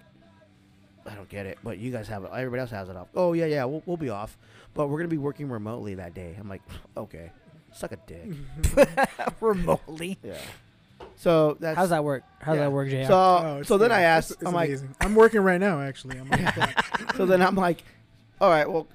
I 1.06 1.14
don't 1.14 1.28
get 1.30 1.46
it, 1.46 1.58
but 1.64 1.78
you 1.78 1.90
guys 1.90 2.08
have 2.08 2.24
it. 2.24 2.30
Everybody 2.32 2.60
else 2.60 2.70
has 2.72 2.90
it 2.90 2.94
off. 2.96 3.08
Oh 3.14 3.32
yeah, 3.32 3.46
yeah, 3.46 3.64
we'll, 3.64 3.82
we'll 3.86 3.96
be 3.96 4.10
off, 4.10 4.36
but 4.74 4.88
we're 4.88 4.98
gonna 4.98 5.08
be 5.08 5.16
working 5.18 5.48
remotely 5.48 5.94
that 5.94 6.12
day. 6.12 6.36
I'm 6.38 6.46
like, 6.48 6.60
okay, 6.96 7.32
suck 7.72 7.92
a 7.92 7.98
dick. 8.06 8.30
remotely. 9.40 10.18
Yeah. 10.22 10.34
So 11.16 11.56
that's 11.58 11.76
How's 11.78 11.88
that 11.88 12.04
work? 12.04 12.22
How's 12.40 12.56
yeah. 12.56 12.64
that 12.64 12.70
work, 12.72 12.90
JR? 12.90 13.04
So 13.06 13.14
Oh, 13.14 13.62
so 13.64 13.78
then 13.78 13.90
yeah, 13.90 13.96
I 13.96 14.00
it's- 14.00 14.16
asked, 14.18 14.30
it's 14.32 14.44
I'm 14.46 14.52
like. 14.54 14.70
I'm 15.00 15.14
working 15.14 15.40
right 15.40 15.58
now. 15.58 15.80
Actually, 15.80 16.18
I'm 16.18 16.30
on 16.30 16.74
so 17.16 17.24
then 17.24 17.40
I'm 17.40 17.56
like, 17.56 17.82
all 18.38 18.50
right, 18.50 18.70
well, 18.70 18.86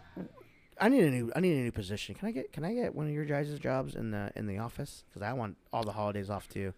I 0.80 0.90
need 0.90 1.04
a 1.04 1.10
new 1.10 1.32
I 1.36 1.40
need 1.40 1.54
a 1.58 1.62
new 1.62 1.72
position. 1.72 2.16
Can 2.16 2.28
I 2.28 2.32
get 2.32 2.52
can 2.52 2.64
I 2.66 2.74
get 2.74 2.94
one 2.96 3.08
of 3.08 3.14
your 3.14 3.26
guys' 3.26 3.58
jobs 3.60 3.96
in 3.96 4.12
the 4.12 4.32
in 4.36 4.48
the 4.48 4.58
office? 4.58 5.04
Because 5.10 5.22
I 5.22 5.34
want 5.34 5.58
all 5.72 5.84
the 5.84 5.92
holidays 5.94 6.30
off 6.30 6.48
too. 6.50 6.74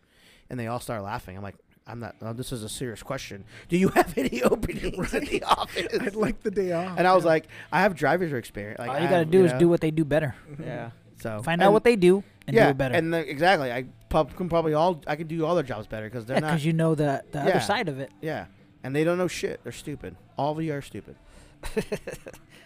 And 0.49 0.59
they 0.59 0.67
all 0.67 0.79
start 0.79 1.03
laughing. 1.03 1.35
I'm 1.35 1.43
like, 1.43 1.55
I'm 1.85 1.99
not. 1.99 2.21
No, 2.21 2.31
this 2.33 2.51
is 2.51 2.63
a 2.63 2.69
serious 2.69 3.01
question. 3.03 3.43
Do 3.69 3.77
you 3.77 3.89
have 3.95 4.17
any 4.17 4.41
openings 4.51 5.13
in 5.13 5.25
the 5.25 5.43
office? 5.43 5.87
I'd 5.99 6.15
like 6.15 6.41
the 6.43 6.51
day 6.51 6.71
off. 6.73 6.97
and 6.97 7.07
I 7.07 7.13
was 7.15 7.23
yeah. 7.23 7.29
like, 7.31 7.47
I 7.71 7.81
have 7.81 7.95
driver's 7.95 8.31
experience. 8.33 8.79
Like, 8.79 8.89
All 8.89 8.99
you 8.99 9.07
gotta 9.09 9.25
do 9.25 9.45
is 9.45 9.51
know, 9.53 9.59
do 9.59 9.69
what 9.69 9.81
they 9.81 9.91
do 9.91 10.05
better. 10.05 10.35
Yeah. 10.63 10.91
So 11.19 11.41
Find 11.41 11.63
out 11.63 11.73
what 11.73 11.83
they 11.83 11.95
do 11.95 12.23
and 12.45 12.55
yeah, 12.55 12.65
do 12.65 12.69
it 12.69 12.77
better. 12.77 12.93
and 12.93 13.11
the, 13.11 13.27
exactly. 13.27 13.71
I 13.71 13.85
prob- 14.07 14.35
can 14.35 14.49
probably 14.49 14.75
all 14.75 15.01
I 15.07 15.15
can 15.15 15.25
do 15.25 15.43
all 15.47 15.55
their 15.55 15.63
jobs 15.63 15.87
better 15.87 16.05
because 16.07 16.25
they're 16.27 16.35
yeah, 16.37 16.41
not. 16.41 16.47
because 16.51 16.63
you 16.65 16.73
know 16.73 16.93
the 16.93 17.23
the 17.31 17.39
Yeah. 17.39 17.45
other 17.47 17.59
side 17.59 17.89
of 17.89 17.99
it. 17.99 18.11
Yeah, 18.21 18.45
and 18.83 18.95
they 18.95 19.03
don't 19.03 19.17
know 19.17 19.27
shit. 19.27 19.59
They're 19.63 19.71
stupid. 19.71 20.15
All 20.37 20.51
of 20.55 20.63
you 20.63 20.71
are 20.73 20.81
stupid. 20.83 21.15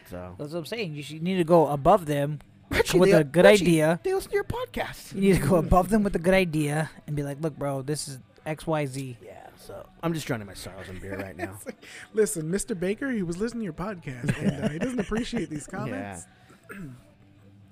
so 0.10 0.36
That's 0.38 0.52
what 0.54 0.60
I'm 0.60 0.66
saying. 0.66 0.94
You, 0.94 1.04
should, 1.04 1.16
you 1.18 1.22
need 1.22 1.38
to 1.38 1.44
go 1.44 1.68
above 1.68 2.06
them 2.06 2.40
Ritchie, 2.70 3.00
with 3.00 3.12
they- 3.12 3.18
a 3.18 3.24
good 3.24 3.46
Ritchie, 3.46 3.66
idea. 3.66 4.00
They 4.04 4.14
listen 4.14 4.32
to 4.32 4.36
your 4.36 4.44
podcast. 4.46 5.14
You 5.16 5.22
need 5.22 5.42
to 5.42 5.48
go 5.48 5.56
above 5.58 5.90
them 5.90 6.04
with 6.04 6.16
a 6.16 6.20
good 6.20 6.34
idea 6.34 6.90
and 7.08 7.16
be 7.16 7.24
like, 7.24 7.42
"Look, 7.42 7.58
bro, 7.58 7.82
this 7.82 8.08
is 8.08 8.20
X, 8.46 8.66
Y, 8.68 8.86
Z." 8.86 9.18
Yeah. 9.24 9.48
So 9.58 9.86
I'm 10.02 10.14
just 10.14 10.26
drowning 10.26 10.48
my 10.48 10.54
sorrows 10.54 10.90
in 10.90 11.00
beer 11.00 11.18
right 11.18 11.36
now. 11.38 11.60
Listen, 12.14 12.52
Mr. 12.52 12.78
Baker, 12.80 13.12
he 13.12 13.24
was 13.24 13.38
listening 13.38 13.62
to 13.62 13.64
your 13.66 13.74
podcast, 13.74 14.38
and 14.42 14.64
uh, 14.66 14.70
he 14.70 14.80
doesn't 14.80 15.00
appreciate 15.00 15.50
these 15.50 15.68
yeah. 15.72 15.78
comments. 15.80 16.26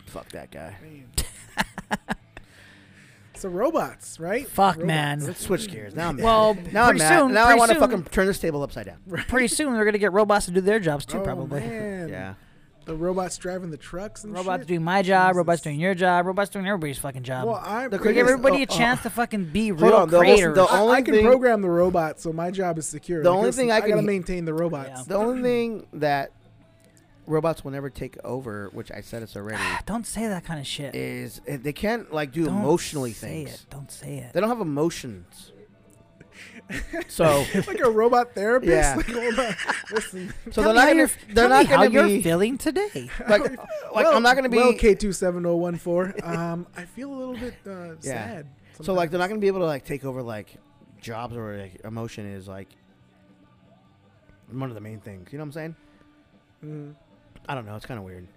Fuck 0.06 0.30
that 0.30 0.52
guy. 0.52 0.76
Man. 3.44 3.52
so 3.52 3.58
robots, 3.58 4.20
right? 4.20 4.48
Fuck, 4.48 4.76
Robots. 4.76 4.88
man. 4.88 5.20
Let's 5.26 5.42
switch 5.42 5.70
gears. 5.72 5.96
Now 5.96 6.10
I'm 6.10 6.16
mad. 6.18 6.24
Well, 6.26 6.54
now 6.72 6.84
I'm 6.84 6.90
pretty 6.92 7.00
mad. 7.00 7.20
soon- 7.20 7.34
now 7.34 7.46
I 7.48 7.56
want 7.56 7.72
to 7.72 7.80
fucking 7.80 8.04
turn 8.06 8.28
this 8.28 8.40
table 8.40 8.62
upside 8.64 8.86
down. 8.88 8.98
Pretty 9.28 9.48
soon 9.48 9.74
they're 9.74 9.86
gonna 9.86 9.98
get 9.98 10.14
robots 10.14 10.46
to 10.46 10.52
do 10.52 10.62
their 10.62 10.80
jobs 10.80 11.06
too, 11.06 11.20
Oh, 11.20 11.24
probably. 11.24 11.60
man. 11.62 12.10
Yeah. 12.10 12.34
The 12.86 12.96
robots 12.96 13.38
driving 13.38 13.70
the 13.70 13.78
trucks 13.78 14.24
and 14.24 14.34
Robots 14.34 14.62
shit. 14.62 14.68
doing 14.70 14.84
my 14.84 15.04
job, 15.04 15.36
robots 15.36 15.62
doing 15.62 15.80
your 15.80 15.94
job, 15.94 16.26
robots 16.26 16.50
doing 16.50 16.66
everybody's 16.66 16.98
fucking 16.98 17.22
job. 17.22 17.46
Well, 17.46 17.62
I 17.64 17.88
Give 17.88 18.02
quickest- 18.02 18.20
everybody 18.28 18.58
a 18.58 18.60
oh, 18.62 18.66
oh. 18.72 18.78
chance 18.78 19.04
to 19.04 19.12
fucking 19.12 19.46
be 19.46 19.68
Hold 19.70 19.82
real 19.82 19.94
on, 19.94 20.10
the 20.10 20.16
whole- 20.18 20.24
creators. 20.26 20.56
the 20.56 20.64
I, 20.64 20.80
only 20.80 20.94
I 20.98 21.02
can 21.04 21.14
thing- 21.14 21.26
program 21.26 21.62
the 21.62 21.70
robot, 21.70 22.20
so 22.20 22.34
my 22.34 22.50
job 22.50 22.80
is 22.80 22.88
secure. 22.88 23.22
The 23.22 23.30
only 23.30 23.52
thing 23.52 23.72
I 23.72 23.82
gotta 23.82 23.94
can- 23.98 24.06
maintain 24.08 24.46
the 24.46 24.56
robots. 24.56 24.90
Yeah. 24.90 25.04
The 25.08 25.16
only 25.18 25.44
thing 25.44 25.86
that 25.94 26.32
robots 27.30 27.64
will 27.64 27.72
never 27.72 27.90
take 27.90 28.18
over, 28.26 28.70
which 28.74 28.92
I 28.92 29.02
said 29.02 29.24
it's 29.24 29.36
already, 29.38 29.62
Don't 29.86 30.06
say 30.06 30.28
that 30.28 30.44
kind 30.44 30.60
of 30.60 30.68
shit. 30.68 30.96
is 30.96 31.40
uh, 31.50 31.58
they 31.62 31.72
can't 31.74 32.12
like 32.14 32.32
do 32.32 32.46
Don't 32.46 32.58
emotionally 32.58 33.14
say 33.14 33.46
things. 33.46 33.54
It. 33.54 33.66
Don't 33.70 33.92
say 33.92 34.18
it. 34.18 34.34
They 34.34 34.40
don't 34.42 34.50
have 34.50 34.60
emotions. 34.62 35.54
so 37.08 37.46
like 37.68 37.80
a 37.80 37.90
robot 37.90 38.34
therapist. 38.36 38.72
Yeah. 38.72 38.96
Like, 38.96 39.08
hold 39.08 39.40
on. 39.40 39.56
Listen. 39.92 40.34
so 40.52 40.62
Tell 40.62 40.64
they're 40.64 40.74
me 40.74 40.80
how 40.80 40.86
not 40.86 40.88
gonna 40.88 40.96
you're- 40.96 41.34
they're 41.34 41.48
tell 41.48 41.50
not 41.50 41.66
how 41.66 41.76
gonna 41.78 41.90
you're 41.90 42.08
be 42.08 42.22
feeling 42.22 42.58
today. 42.58 43.10
like 43.30 43.42
like 43.42 43.58
well, 43.94 44.16
I'm 44.16 44.24
not 44.24 44.36
gonna 44.36 44.50
be 44.50 44.58
well 44.58 44.74
K 44.74 44.96
two 44.96 45.12
seven 45.12 45.44
zero 45.44 45.56
one 45.56 45.78
four. 45.78 46.14
Um, 46.24 46.68
I 46.78 46.86
feel 46.86 47.12
a 47.12 47.16
little 47.18 47.36
bit 47.38 47.56
uh, 47.66 47.94
Yeah. 47.94 47.98
sad. 48.02 48.48
so 48.82 48.94
like 48.94 49.10
they're 49.12 49.20
not 49.20 49.28
gonna 49.30 49.42
be 49.42 49.48
able 49.48 49.60
to 49.60 49.66
like 49.66 49.84
take 49.86 50.06
over 50.06 50.22
like 50.22 50.56
jobs 51.02 51.36
or 51.36 51.58
like 51.58 51.82
emotion 51.84 52.26
is 52.32 52.48
like 52.48 52.70
one 54.52 54.70
of 54.70 54.76
the 54.76 54.82
main 54.82 55.00
things. 55.00 55.32
You 55.32 55.38
know 55.40 55.44
what 55.44 55.48
I'm 55.48 55.52
saying? 55.52 55.76
Mhm. 56.66 56.96
I 57.50 57.56
don't 57.56 57.66
know. 57.66 57.76
It's 57.76 57.86
kind 57.86 57.98
of 57.98 58.06
weird. 58.06 58.28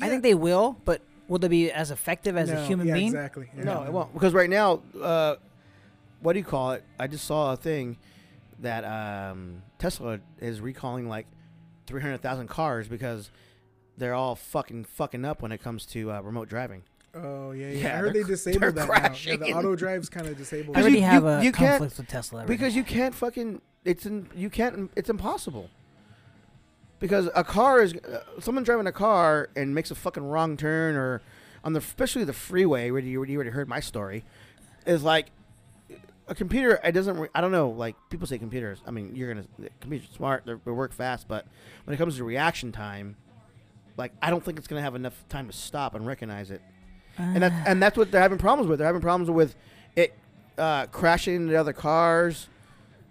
I 0.00 0.08
think 0.08 0.22
they 0.22 0.34
will, 0.34 0.76
but 0.84 1.00
will 1.28 1.38
they 1.38 1.48
be 1.48 1.70
as 1.72 1.90
effective 1.90 2.36
as 2.36 2.50
a 2.50 2.64
human 2.66 2.86
yeah, 2.86 2.94
being? 2.94 3.06
Exactly. 3.06 3.48
Yeah. 3.56 3.64
No, 3.64 3.82
it 3.84 3.92
won't 3.92 4.12
because 4.12 4.34
right 4.34 4.50
now, 4.50 4.82
uh, 5.00 5.36
what 6.20 6.34
do 6.34 6.38
you 6.40 6.44
call 6.44 6.72
it? 6.72 6.84
I 6.98 7.06
just 7.06 7.24
saw 7.24 7.52
a 7.52 7.56
thing 7.56 7.96
that 8.60 8.84
um, 8.84 9.62
Tesla 9.78 10.20
is 10.40 10.60
recalling 10.60 11.08
like 11.08 11.26
300,000 11.86 12.48
cars 12.48 12.86
because 12.88 13.30
they're 13.96 14.14
all 14.14 14.34
fucking 14.34 14.84
fucking 14.84 15.24
up 15.24 15.40
when 15.42 15.52
it 15.52 15.62
comes 15.62 15.86
to 15.86 16.10
uh, 16.12 16.20
remote 16.20 16.48
driving. 16.48 16.82
Oh 17.14 17.52
yeah, 17.52 17.68
yeah. 17.68 17.72
Yeah, 17.78 17.86
I 17.86 17.96
heard 17.98 18.14
they're 18.14 18.24
they 18.24 18.28
disabled 18.28 18.62
they're 18.62 18.72
that 18.72 18.88
now. 18.88 18.94
Yeah, 18.94 19.00
crashing 19.08 19.40
the 19.40 19.46
in- 19.46 19.54
auto 19.56 19.76
drive's 19.76 20.08
kind 20.08 20.26
of 20.26 20.36
disabled. 20.36 20.76
I 20.76 20.80
already 20.80 20.96
you- 20.98 21.02
have 21.04 21.22
you- 21.22 21.28
a 21.28 21.42
you 21.44 21.52
can't- 21.52 21.78
conflict 21.78 21.96
with 21.98 22.08
Tesla. 22.08 22.38
already. 22.40 22.52
Because 22.54 22.74
you 22.76 22.82
can't 22.84 23.14
fucking 23.14 23.62
it's 23.84 24.04
in, 24.04 24.28
you 24.34 24.50
can't 24.50 24.90
it's 24.96 25.08
impossible. 25.08 25.70
Because 27.04 27.28
a 27.34 27.44
car 27.44 27.82
is 27.82 27.92
uh, 27.94 28.20
someone 28.40 28.64
driving 28.64 28.86
a 28.86 28.92
car 28.92 29.50
and 29.54 29.74
makes 29.74 29.90
a 29.90 29.94
fucking 29.94 30.22
wrong 30.24 30.56
turn 30.56 30.96
or 30.96 31.20
on 31.62 31.74
the 31.74 31.78
especially 31.80 32.24
the 32.24 32.32
freeway 32.32 32.90
where 32.90 33.02
you, 33.02 33.22
you 33.24 33.34
already 33.36 33.50
heard 33.50 33.68
my 33.68 33.78
story 33.80 34.24
is 34.86 35.02
like 35.02 35.26
a 36.28 36.34
computer 36.34 36.80
it 36.82 36.92
doesn't 36.92 37.18
re- 37.18 37.28
I 37.34 37.42
don't 37.42 37.52
know 37.52 37.68
like 37.68 37.94
people 38.08 38.26
say 38.26 38.38
computers 38.38 38.80
I 38.86 38.90
mean 38.90 39.14
you're 39.14 39.34
gonna 39.34 39.46
computers 39.82 40.08
are 40.10 40.14
smart 40.14 40.46
they're- 40.46 40.60
they 40.64 40.70
work 40.70 40.94
fast 40.94 41.28
but 41.28 41.46
when 41.84 41.92
it 41.94 41.98
comes 41.98 42.16
to 42.16 42.24
reaction 42.24 42.72
time 42.72 43.16
like 43.98 44.12
I 44.22 44.30
don't 44.30 44.42
think 44.42 44.56
it's 44.58 44.66
gonna 44.66 44.80
have 44.80 44.94
enough 44.94 45.22
time 45.28 45.46
to 45.46 45.52
stop 45.52 45.94
and 45.94 46.06
recognize 46.06 46.50
it. 46.50 46.62
And 47.18 47.42
that's 47.42 47.68
and 47.68 47.82
that's 47.82 47.98
what 47.98 48.10
they're 48.10 48.22
having 48.22 48.38
problems 48.38 48.66
with. 48.68 48.78
They're 48.78 48.86
having 48.86 49.02
problems 49.02 49.30
with 49.30 49.54
it 49.94 50.14
uh, 50.56 50.86
crashing 50.86 51.34
into 51.34 51.54
other 51.56 51.74
cars 51.74 52.48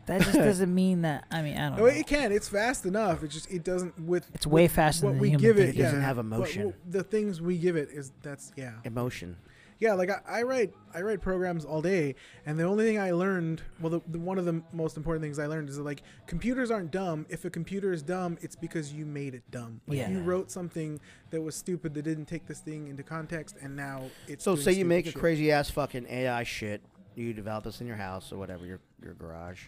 that 0.07 0.21
just 0.21 0.33
doesn't 0.37 0.73
mean 0.73 1.01
that. 1.03 1.25
I 1.31 1.41
mean, 1.41 1.57
I 1.57 1.69
don't 1.69 1.77
No, 1.77 1.83
know. 1.83 1.85
it 1.87 2.07
can. 2.07 2.31
It's 2.31 2.49
fast 2.49 2.85
enough. 2.85 3.23
It 3.23 3.29
just 3.29 3.49
it 3.51 3.63
doesn't 3.63 3.99
with. 3.99 4.29
It's 4.33 4.47
way 4.47 4.63
with 4.63 4.71
faster 4.73 5.05
what 5.07 5.11
than 5.13 5.19
we 5.21 5.29
human 5.29 5.41
give 5.41 5.57
it. 5.57 5.61
thinking. 5.65 5.79
It 5.81 5.83
doesn't 5.83 5.99
yeah, 6.01 6.05
have 6.05 6.17
what- 6.17 6.25
emotion. 6.25 6.65
what- 6.67 6.91
the 6.91 7.03
things 7.03 7.41
we 7.41 7.57
give 7.57 7.75
it 7.75 7.89
is 7.91 8.11
that's 8.21 8.51
yeah. 8.55 8.73
emotion 8.83 9.37
Yeah, 9.79 9.93
like 9.93 10.09
I, 10.09 10.19
I 10.39 10.41
write 10.43 10.73
I 10.93 11.01
write 11.01 11.19
programs 11.21 11.65
all 11.65 11.81
day, 11.81 12.15
and 12.45 12.57
the 12.59 12.63
only 12.63 12.85
thing 12.85 12.99
I 12.99 13.11
learned, 13.11 13.61
well, 13.81 13.89
the, 13.89 14.01
the 14.07 14.19
one 14.19 14.37
of 14.37 14.45
the 14.45 14.61
most 14.71 14.95
important 14.97 15.23
things 15.23 15.39
I 15.39 15.47
learned 15.47 15.67
is 15.69 15.75
that 15.77 15.83
like 15.83 16.03
computers 16.27 16.69
aren't 16.71 16.91
dumb. 16.91 17.25
If 17.29 17.43
a 17.45 17.49
computer 17.49 17.91
is 17.91 18.01
dumb, 18.03 18.37
it's 18.41 18.55
because 18.55 18.93
you 18.93 19.05
made 19.05 19.33
it 19.33 19.43
dumb. 19.51 19.81
Like 19.87 19.97
Yeah. 19.97 20.09
you 20.11 20.21
wrote 20.21 20.51
something 20.51 20.99
that 21.31 21.41
was 21.41 21.55
stupid 21.55 21.93
that 21.95 22.03
didn't 22.03 22.25
take 22.27 22.45
this 22.45 22.59
thing 22.59 22.87
into 22.87 23.03
context, 23.03 23.55
and 23.61 23.75
now 23.75 24.03
it's. 24.27 24.43
So 24.43 24.53
doing 24.55 24.63
say 24.63 24.71
you 24.71 24.75
stupid 24.85 24.87
make 24.89 25.07
a 25.07 25.11
crazy 25.11 25.51
ass 25.51 25.69
fucking 25.69 26.05
AI 26.09 26.43
shit. 26.43 26.81
You 27.15 27.33
develop 27.33 27.63
this 27.65 27.81
in 27.81 27.87
your 27.87 27.95
house 27.97 28.31
or 28.31 28.37
whatever, 28.37 28.65
your 28.65 28.79
your 29.03 29.15
garage, 29.15 29.65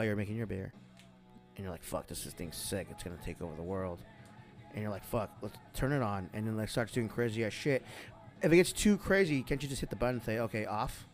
while 0.00 0.06
you're 0.06 0.16
making 0.16 0.36
your 0.36 0.46
beer, 0.46 0.72
and 1.56 1.62
you're 1.64 1.70
like, 1.70 1.82
"Fuck, 1.82 2.06
this 2.06 2.24
this 2.24 2.32
thing's 2.32 2.56
sick. 2.56 2.86
It's 2.90 3.02
gonna 3.02 3.18
take 3.22 3.42
over 3.42 3.54
the 3.54 3.62
world." 3.62 4.00
And 4.72 4.80
you're 4.80 4.90
like, 4.90 5.04
"Fuck, 5.04 5.30
let's 5.42 5.58
turn 5.74 5.92
it 5.92 6.00
on." 6.02 6.30
And 6.32 6.46
then 6.46 6.56
like 6.56 6.70
starts 6.70 6.92
doing 6.92 7.06
crazy 7.08 7.44
ass 7.44 7.52
shit. 7.52 7.84
if 8.42 8.50
it 8.50 8.56
gets 8.56 8.72
too 8.72 8.96
crazy, 8.96 9.42
can't 9.42 9.62
you 9.62 9.68
just 9.68 9.82
hit 9.82 9.90
the 9.90 9.96
button 9.96 10.14
and 10.16 10.24
say, 10.24 10.38
"Okay, 10.38 10.64
off"? 10.64 11.06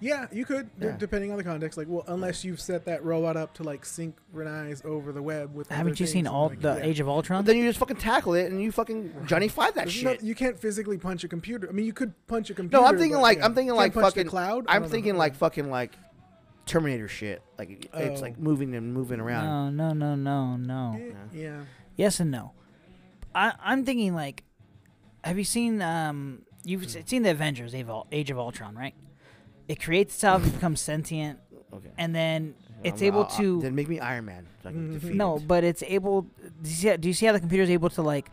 Yeah, 0.00 0.26
you 0.32 0.44
could, 0.44 0.68
d- 0.80 0.86
Yeah. 0.86 0.96
depending 0.96 1.30
on 1.30 1.36
the 1.36 1.44
context. 1.44 1.76
Like, 1.78 1.86
well, 1.88 2.02
unless 2.08 2.42
you've 2.44 2.58
set 2.60 2.86
that 2.86 3.04
robot 3.04 3.36
up 3.36 3.52
to 3.54 3.62
like 3.62 3.84
synchronize 3.84 4.82
over 4.84 5.12
the 5.12 5.22
web 5.22 5.54
with. 5.54 5.68
other 5.68 5.76
Haven't 5.76 6.00
you 6.00 6.06
seen 6.06 6.24
things, 6.24 6.32
all 6.34 6.48
like, 6.48 6.60
the 6.62 6.74
yeah. 6.78 6.84
Age 6.86 6.98
of 7.00 7.08
Ultron? 7.08 7.44
Then 7.44 7.56
you 7.58 7.64
just 7.68 7.78
fucking 7.78 7.98
tackle 7.98 8.32
it 8.34 8.50
and 8.50 8.60
you 8.60 8.72
fucking 8.72 9.12
Johnny 9.26 9.46
Five 9.58 9.74
that 9.74 9.84
There's 9.84 10.02
no- 10.02 10.12
shit. 10.14 10.22
you 10.24 10.34
can't 10.34 10.58
physically 10.58 10.96
punch 10.98 11.22
a 11.22 11.28
computer. 11.28 11.68
I 11.68 11.72
mean, 11.72 11.84
you 11.86 11.92
could 11.92 12.14
punch 12.26 12.48
a 12.50 12.54
computer. 12.54 12.80
No, 12.82 12.88
I'm 12.88 12.96
thinking 12.98 13.16
but, 13.18 13.22
like 13.22 13.38
yeah. 13.38 13.44
I'm 13.44 13.54
thinking 13.54 13.68
Can't 13.68 13.76
like 13.78 13.92
punch 13.94 14.06
the 14.14 14.20
fucking 14.22 14.30
cloud. 14.30 14.64
I 14.66 14.74
I'm 14.76 14.82
don't 14.82 14.88
know. 14.88 14.92
thinking 14.94 15.16
like 15.16 15.34
fucking 15.36 15.70
like 15.70 15.92
Terminator 16.70 17.08
shit. 17.08 17.42
Like 17.58 17.70
it- 17.70 17.90
it's 17.94 18.20
Oh. 18.20 18.24
like 18.24 18.38
moving 18.38 18.74
and 18.74 18.94
moving 18.94 19.18
around. 19.20 19.76
no, 19.76 19.92
no, 19.92 20.14
no, 20.14 20.14
no, 20.14 20.56
no. 20.56 20.98
Eh, 21.00 21.12
Yeah. 21.32 21.64
Yes 21.96 22.20
and 22.20 22.30
no. 22.30 22.52
I, 23.34 23.52
I'm 23.60 23.84
thinking 23.84 24.14
like, 24.14 24.44
have 25.24 25.36
you 25.36 25.44
seen 25.44 25.82
um 25.82 26.42
you've 26.64 26.84
s- 26.84 26.96
seen 27.06 27.22
the 27.22 27.30
Avengers 27.30 27.74
Age 27.74 27.82
of 27.82 27.90
Ul- 27.90 28.06
Age 28.12 28.30
of 28.30 28.38
Ultron 28.38 28.74
right? 28.76 28.94
It 29.68 29.80
creates 29.82 30.14
itself, 30.14 30.46
it 30.46 30.52
becomes 30.52 30.80
sentient, 30.80 31.38
Okay. 31.72 31.90
and 31.98 32.14
then 32.14 32.54
it's 32.82 33.02
Um, 33.02 33.06
able 33.08 33.20
uh, 33.24 33.36
to 33.38 33.60
then 33.60 33.74
make 33.74 33.88
me 33.88 34.00
Iron 34.00 34.24
Man. 34.24 34.46
So 34.62 34.68
I 34.68 34.72
can 34.72 34.88
Mhm. 34.90 34.92
defeat 34.94 35.14
no, 35.14 35.36
it. 35.36 35.46
but 35.46 35.62
it's 35.64 35.82
able. 35.84 36.22
Do 36.22 36.30
you 36.64 36.70
see? 36.70 36.96
Do 36.96 37.08
you 37.08 37.14
see 37.14 37.26
how 37.26 37.32
the 37.32 37.40
computer 37.40 37.62
is 37.64 37.70
able 37.70 37.90
to 37.90 38.02
like? 38.02 38.30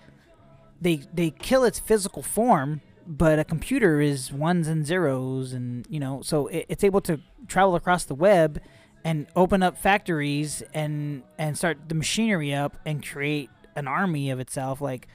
They 0.81 0.97
they 1.13 1.31
kill 1.31 1.63
its 1.63 1.79
physical 1.79 2.21
form, 2.23 2.81
but 3.07 3.39
a 3.39 3.45
computer 3.45 4.01
is 4.01 4.31
ones 4.33 4.67
and 4.67 4.85
zeros, 4.85 5.53
and 5.53 5.85
you 5.89 5.99
know, 5.99 6.21
so 6.21 6.47
it, 6.47 6.65
it's 6.67 6.83
able 6.83 7.01
to 7.01 7.19
travel 7.47 7.75
across 7.75 8.03
the 8.03 8.15
web 8.15 8.61
and 9.03 9.27
open 9.35 9.63
up 9.63 9.77
factories 9.77 10.61
and 10.73 11.23
and 11.37 11.57
start 11.57 11.77
the 11.87 11.95
machinery 11.95 12.53
up 12.53 12.75
and 12.85 13.05
create 13.05 13.49
an 13.75 13.87
army 13.87 14.29
of 14.29 14.39
itself. 14.39 14.81
Like 14.81 15.07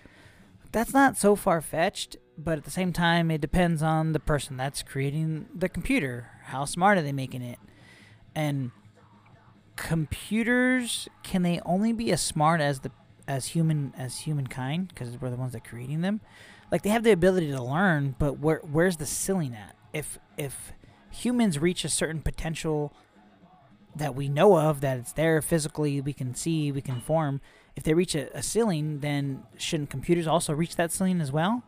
that's 0.72 0.94
not 0.94 1.18
so 1.18 1.36
far 1.36 1.60
fetched, 1.60 2.16
but 2.38 2.56
at 2.56 2.64
the 2.64 2.70
same 2.70 2.92
time, 2.92 3.30
it 3.30 3.42
depends 3.42 3.82
on 3.82 4.12
the 4.12 4.20
person 4.20 4.56
that's 4.56 4.82
creating 4.82 5.48
the 5.54 5.68
computer. 5.68 6.30
How 6.44 6.64
smart 6.64 6.96
are 6.96 7.02
they 7.02 7.12
making 7.12 7.42
it? 7.42 7.58
And 8.34 8.70
computers 9.76 11.08
can 11.22 11.42
they 11.42 11.60
only 11.66 11.92
be 11.92 12.10
as 12.10 12.22
smart 12.22 12.60
as 12.60 12.80
the 12.80 12.90
as 13.28 13.48
human 13.48 13.92
as 13.96 14.20
humankind 14.20 14.88
because 14.88 15.20
we're 15.20 15.30
the 15.30 15.36
ones 15.36 15.52
that 15.52 15.64
creating 15.64 16.00
them 16.00 16.20
like 16.72 16.82
they 16.82 16.90
have 16.90 17.04
the 17.04 17.12
ability 17.12 17.52
to 17.52 17.62
learn 17.62 18.16
but 18.18 18.40
where 18.40 18.60
where's 18.64 18.96
the 18.96 19.06
ceiling 19.06 19.54
at? 19.54 19.76
If 19.92 20.18
if 20.36 20.72
humans 21.10 21.58
reach 21.58 21.84
a 21.84 21.88
certain 21.88 22.20
potential 22.20 22.92
that 23.94 24.14
we 24.14 24.28
know 24.28 24.58
of 24.58 24.80
that 24.80 24.96
it's 24.96 25.12
there 25.12 25.42
physically 25.42 26.00
we 26.00 26.14
can 26.14 26.34
see 26.34 26.72
we 26.72 26.80
can 26.80 26.98
form 27.02 27.42
if 27.76 27.82
they 27.82 27.92
reach 27.92 28.14
a, 28.14 28.34
a 28.36 28.42
ceiling 28.42 29.00
then 29.00 29.42
shouldn't 29.58 29.90
computers 29.90 30.26
also 30.26 30.54
reach 30.54 30.74
that 30.76 30.90
ceiling 30.90 31.20
as 31.20 31.30
well? 31.30 31.62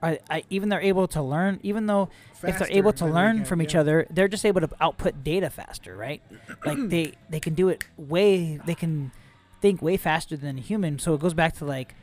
I, 0.00 0.20
I, 0.30 0.44
even 0.48 0.68
they're 0.68 0.80
able 0.80 1.08
to 1.08 1.20
learn 1.20 1.60
even 1.62 1.86
though 1.86 2.08
if 2.42 2.58
they're 2.58 2.70
able 2.70 2.92
to 2.94 3.04
learn 3.04 3.38
can, 3.38 3.44
from 3.44 3.62
each 3.62 3.74
yeah. 3.74 3.80
other 3.80 4.06
they're 4.10 4.28
just 4.28 4.46
able 4.46 4.62
to 4.62 4.70
output 4.80 5.22
data 5.22 5.50
faster 5.50 5.94
right? 5.94 6.22
Like 6.64 6.88
they 6.88 7.12
they 7.28 7.40
can 7.40 7.54
do 7.54 7.68
it 7.68 7.84
way 7.96 8.58
they 8.64 8.74
can 8.74 9.12
think 9.60 9.82
way 9.82 9.96
faster 9.96 10.36
than 10.36 10.58
a 10.58 10.60
human. 10.60 10.98
So 10.98 11.14
it 11.14 11.20
goes 11.20 11.34
back 11.34 11.54
to 11.54 11.64
like 11.64 11.94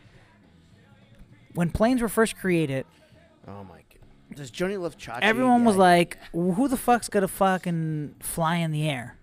when 1.55 1.71
planes 1.71 2.01
were 2.01 2.09
first 2.09 2.37
created 2.37 2.85
Oh 3.47 3.63
my 3.63 3.77
god. 3.89 4.35
Does 4.37 4.51
Johnny 4.51 4.77
love 4.77 4.97
Chachi? 4.97 5.19
everyone 5.21 5.65
was 5.65 5.75
Yeah. 5.75 5.81
like 5.81 6.17
who 6.31 6.67
the 6.67 6.77
fuck's 6.77 7.09
gonna 7.09 7.27
fucking 7.27 8.15
fly 8.19 8.57
in 8.57 8.71
the 8.71 8.87
air 8.89 9.17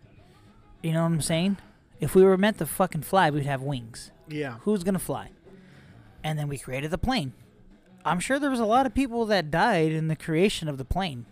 you 0.82 0.92
know 0.92 1.02
what 1.02 1.12
i'm 1.12 1.20
saying 1.20 1.58
if 2.00 2.14
we 2.14 2.22
were 2.24 2.36
meant 2.36 2.58
to 2.58 2.66
fucking 2.66 3.02
fly 3.02 3.30
we'd 3.30 3.44
have 3.46 3.62
wings 3.62 4.10
Yeah. 4.28 4.56
who's 4.62 4.82
gonna 4.84 4.98
fly 4.98 5.30
and 6.24 6.38
then 6.38 6.48
we 6.48 6.58
created 6.58 6.90
the 6.90 6.98
plane 6.98 7.32
i'm 8.04 8.18
sure 8.20 8.38
there 8.38 8.50
was 8.50 8.60
a 8.60 8.64
lot 8.66 8.86
of 8.86 8.94
people 8.94 9.24
that 9.26 9.50
died 9.50 9.92
in 9.92 10.08
the 10.08 10.16
creation 10.16 10.68
of 10.68 10.78
the 10.78 10.84
plane 10.84 11.26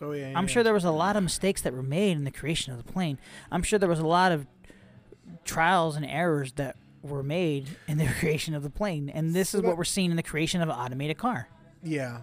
Oh 0.00 0.12
yeah. 0.12 0.32
I'm 0.36 0.46
sure 0.46 0.62
there 0.62 0.72
was 0.72 0.84
a 0.84 0.92
lot 0.92 1.16
of 1.16 1.24
mistakes 1.24 1.60
that 1.62 1.72
were 1.72 1.82
made 1.82 2.16
in 2.16 2.22
the 2.22 2.30
creation 2.30 2.72
of 2.72 2.78
the 2.78 2.92
plane. 2.92 3.18
I'm 3.50 3.64
sure 3.64 3.80
there 3.80 3.88
was 3.88 3.98
a 3.98 4.06
lot 4.06 4.30
of 4.30 4.46
trials 5.44 5.96
and 5.96 6.06
errors 6.06 6.52
that 6.52 6.76
were 7.02 7.22
made 7.22 7.68
in 7.86 7.98
the 7.98 8.06
creation 8.20 8.54
of 8.54 8.62
the 8.62 8.70
plane. 8.70 9.08
And 9.08 9.34
this 9.34 9.50
So 9.50 9.58
is 9.58 9.62
that- 9.62 9.68
what 9.68 9.76
we're 9.78 9.84
seeing 9.84 10.10
in 10.10 10.16
the 10.16 10.22
creation 10.22 10.60
of 10.60 10.68
an 10.68 10.74
automated 10.74 11.18
car. 11.18 11.48
Yeah. 11.82 12.20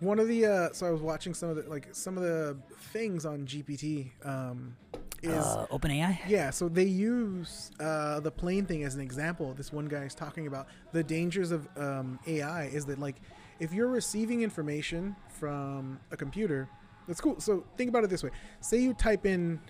One 0.00 0.18
of 0.18 0.26
the 0.28 0.44
uh 0.46 0.68
so 0.72 0.86
I 0.86 0.90
was 0.90 1.00
watching 1.00 1.32
some 1.32 1.48
of 1.50 1.56
the 1.56 1.62
like 1.70 1.88
some 1.92 2.16
of 2.16 2.24
the 2.24 2.56
things 2.92 3.24
on 3.24 3.46
GPT 3.46 4.10
um 4.24 4.76
is 5.22 5.32
Uh, 5.32 5.66
OpenAI. 5.70 6.18
yeah, 6.26 6.50
so 6.50 6.68
they 6.68 6.82
use 6.82 7.70
uh, 7.78 8.18
the 8.18 8.30
plane 8.32 8.66
thing 8.66 8.82
as 8.82 8.96
an 8.96 9.00
example. 9.00 9.54
This 9.54 9.72
one 9.72 9.86
guy 9.86 10.02
is 10.02 10.16
talking 10.16 10.48
about 10.48 10.66
the 10.90 11.04
dangers 11.04 11.52
of 11.52 11.68
um, 11.76 12.18
AI 12.26 12.64
is 12.64 12.84
that 12.86 12.98
like 12.98 13.16
if 13.60 13.72
you're 13.72 13.86
receiving 13.86 14.42
information 14.42 15.14
from 15.28 16.00
a 16.10 16.16
computer, 16.16 16.68
that's 17.06 17.20
cool. 17.20 17.38
So 17.38 17.64
think 17.76 17.88
about 17.88 18.02
it 18.02 18.10
this 18.10 18.24
way: 18.24 18.30
say 18.60 18.78
you 18.78 18.94
type 18.94 19.24
in 19.24 19.60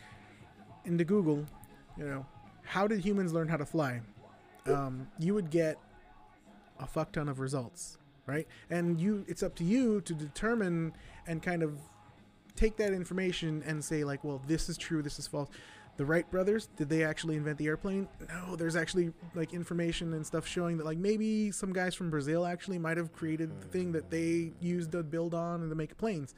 into 0.86 1.04
Google, 1.04 1.44
you 1.98 2.06
know, 2.06 2.24
how 2.64 2.86
did 2.88 3.00
humans 3.00 3.34
learn 3.34 3.48
how 3.48 3.58
to 3.58 3.66
fly? 3.66 4.00
Um, 4.66 5.08
you 5.18 5.34
would 5.34 5.50
get 5.50 5.78
a 6.78 6.86
fuck 6.86 7.12
ton 7.12 7.28
of 7.28 7.40
results, 7.40 7.98
right? 8.26 8.46
And 8.70 9.00
you, 9.00 9.24
it's 9.28 9.42
up 9.42 9.54
to 9.56 9.64
you 9.64 10.00
to 10.02 10.14
determine 10.14 10.92
and 11.26 11.42
kind 11.42 11.62
of 11.62 11.78
take 12.56 12.76
that 12.76 12.92
information 12.92 13.62
and 13.66 13.84
say 13.84 14.04
like, 14.04 14.24
well, 14.24 14.40
this 14.46 14.68
is 14.68 14.76
true, 14.76 15.02
this 15.02 15.18
is 15.18 15.26
false. 15.26 15.48
The 15.96 16.06
Wright 16.06 16.28
brothers, 16.30 16.68
did 16.76 16.88
they 16.88 17.04
actually 17.04 17.36
invent 17.36 17.58
the 17.58 17.66
airplane? 17.66 18.08
No, 18.28 18.56
there's 18.56 18.76
actually 18.76 19.12
like 19.34 19.52
information 19.52 20.14
and 20.14 20.26
stuff 20.26 20.46
showing 20.46 20.78
that 20.78 20.86
like 20.86 20.96
maybe 20.96 21.50
some 21.50 21.72
guys 21.72 21.94
from 21.94 22.08
Brazil 22.08 22.46
actually 22.46 22.78
might 22.78 22.96
have 22.96 23.12
created 23.12 23.60
the 23.60 23.66
thing 23.68 23.92
that 23.92 24.10
they 24.10 24.52
used 24.60 24.92
to 24.92 25.02
build 25.02 25.34
on 25.34 25.60
and 25.60 25.70
to 25.70 25.76
make 25.76 25.96
planes. 25.98 26.34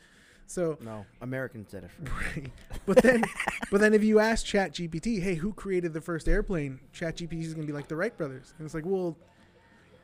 So, 0.47 0.79
No, 0.81 1.05
Americans 1.21 1.71
did 1.71 1.85
it. 1.85 1.91
right. 2.37 2.51
but 2.87 2.99
then, 3.03 3.25
but 3.71 3.81
then 3.81 3.95
if 3.95 4.05
you 4.05 4.19
ask 4.21 4.45
Chat 4.45 4.73
GPT, 4.73 5.21
hey, 5.21 5.35
who 5.35 5.53
created 5.53 5.93
the 5.93 6.01
first 6.01 6.29
airplane? 6.29 6.81
Chat 6.93 7.17
GPT 7.17 7.43
is 7.43 7.55
gonna 7.55 7.67
be 7.67 7.73
like 7.73 7.89
the 7.89 7.97
Wright 7.97 8.17
brothers, 8.17 8.55
and 8.59 8.65
it's 8.67 8.75
like, 8.75 8.85
well, 8.87 9.17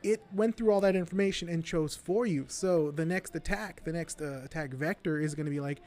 it 0.02 0.22
went 0.34 0.56
through 0.56 0.72
all 0.72 0.80
that 0.80 0.96
information 0.96 1.48
and 1.48 1.62
chose 1.64 1.94
for 1.94 2.24
you. 2.26 2.46
So 2.48 2.90
the 2.90 3.04
next 3.04 3.36
attack, 3.36 3.84
the 3.84 3.92
next 3.92 4.22
uh, 4.22 4.40
attack 4.44 4.70
vector 4.72 5.20
is 5.20 5.34
gonna 5.34 5.50
be 5.50 5.60
like 5.60 5.80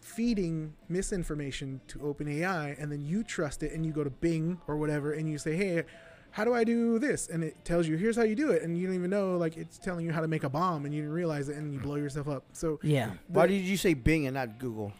feeding 0.00 0.74
misinformation 0.88 1.80
to 1.88 1.98
OpenAI, 1.98 2.80
and 2.82 2.90
then 2.90 3.02
you 3.04 3.22
trust 3.22 3.62
it, 3.62 3.72
and 3.72 3.84
you 3.86 3.92
go 3.92 4.02
to 4.02 4.10
Bing 4.10 4.58
or 4.66 4.76
whatever, 4.76 5.12
and 5.12 5.30
you 5.30 5.38
say, 5.38 5.54
hey. 5.56 5.84
How 6.32 6.44
do 6.44 6.54
I 6.54 6.64
do 6.64 6.98
this? 6.98 7.28
And 7.28 7.42
it 7.42 7.64
tells 7.64 7.88
you, 7.88 7.96
here's 7.96 8.16
how 8.16 8.22
you 8.22 8.34
do 8.36 8.50
it. 8.50 8.62
And 8.62 8.78
you 8.78 8.86
don't 8.86 8.94
even 8.94 9.10
know, 9.10 9.36
like, 9.36 9.56
it's 9.56 9.78
telling 9.78 10.04
you 10.06 10.12
how 10.12 10.20
to 10.20 10.28
make 10.28 10.44
a 10.44 10.48
bomb, 10.48 10.84
and 10.84 10.94
you 10.94 11.00
didn't 11.02 11.14
realize 11.14 11.48
it, 11.48 11.56
and 11.56 11.72
you 11.72 11.80
blow 11.80 11.96
yourself 11.96 12.28
up. 12.28 12.44
So, 12.52 12.78
Yeah. 12.82 13.12
Why 13.28 13.46
did 13.46 13.62
you 13.62 13.76
say 13.76 13.94
Bing 13.94 14.26
and 14.26 14.34
not 14.34 14.58
Google? 14.58 14.92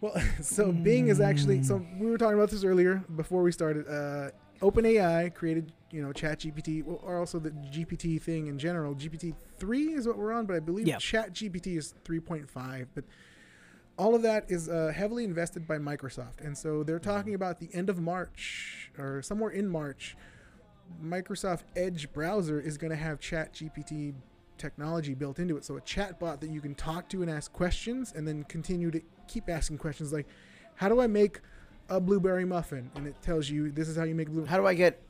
well, 0.00 0.14
so 0.42 0.72
Bing 0.72 1.08
is 1.08 1.20
actually 1.20 1.62
so 1.62 1.84
we 1.98 2.10
were 2.10 2.18
talking 2.18 2.34
about 2.36 2.50
this 2.50 2.64
earlier 2.64 3.04
before 3.16 3.42
we 3.42 3.52
started. 3.52 3.86
Uh, 3.88 4.30
OpenAI 4.60 5.32
created 5.34 5.72
you 5.90 6.02
know 6.02 6.08
ChatGPT, 6.12 6.82
well, 6.84 6.98
or 7.04 7.18
also 7.18 7.38
the 7.38 7.50
GPT 7.50 8.20
thing 8.20 8.46
in 8.48 8.58
general. 8.58 8.94
GPT 8.94 9.34
three 9.58 9.92
is 9.92 10.06
what 10.08 10.16
we're 10.18 10.32
on, 10.32 10.46
but 10.46 10.56
I 10.56 10.60
believe 10.60 10.88
Yeah. 10.88 10.96
ChatGPT 10.96 11.76
is 11.78 11.94
three 12.04 12.18
point 12.20 12.50
five. 12.50 12.88
But 12.94 13.04
all 13.98 14.14
of 14.16 14.22
that 14.22 14.50
is 14.50 14.68
uh, 14.68 14.90
heavily 14.94 15.22
invested 15.24 15.68
by 15.68 15.78
Microsoft, 15.78 16.40
and 16.40 16.56
so 16.58 16.82
they're 16.82 16.98
talking 16.98 17.34
about 17.34 17.60
the 17.60 17.68
end 17.72 17.88
of 17.90 18.00
March 18.00 18.90
or 18.98 19.22
somewhere 19.22 19.50
in 19.50 19.68
March. 19.68 20.16
Microsoft 21.04 21.62
Edge 21.76 22.12
browser 22.12 22.60
is 22.60 22.76
going 22.78 22.90
to 22.90 22.96
have 22.96 23.20
Chat 23.20 23.52
GPT 23.54 24.14
technology 24.58 25.14
built 25.14 25.38
into 25.38 25.56
it. 25.56 25.64
So 25.64 25.76
a 25.76 25.80
chatbot 25.80 26.40
that 26.40 26.50
you 26.50 26.60
can 26.60 26.74
talk 26.74 27.08
to 27.10 27.22
and 27.22 27.30
ask 27.30 27.52
questions, 27.52 28.12
and 28.14 28.26
then 28.26 28.44
continue 28.44 28.90
to 28.90 29.00
keep 29.28 29.48
asking 29.48 29.78
questions 29.78 30.12
like, 30.12 30.26
"How 30.76 30.88
do 30.88 31.00
I 31.00 31.06
make 31.06 31.40
a 31.88 32.00
blueberry 32.00 32.44
muffin?" 32.44 32.90
And 32.94 33.06
it 33.06 33.20
tells 33.22 33.48
you 33.50 33.70
this 33.70 33.88
is 33.88 33.96
how 33.96 34.04
you 34.04 34.14
make 34.14 34.28
blue. 34.28 34.44
How 34.44 34.56
do 34.58 34.66
I 34.66 34.74
get 34.74 35.02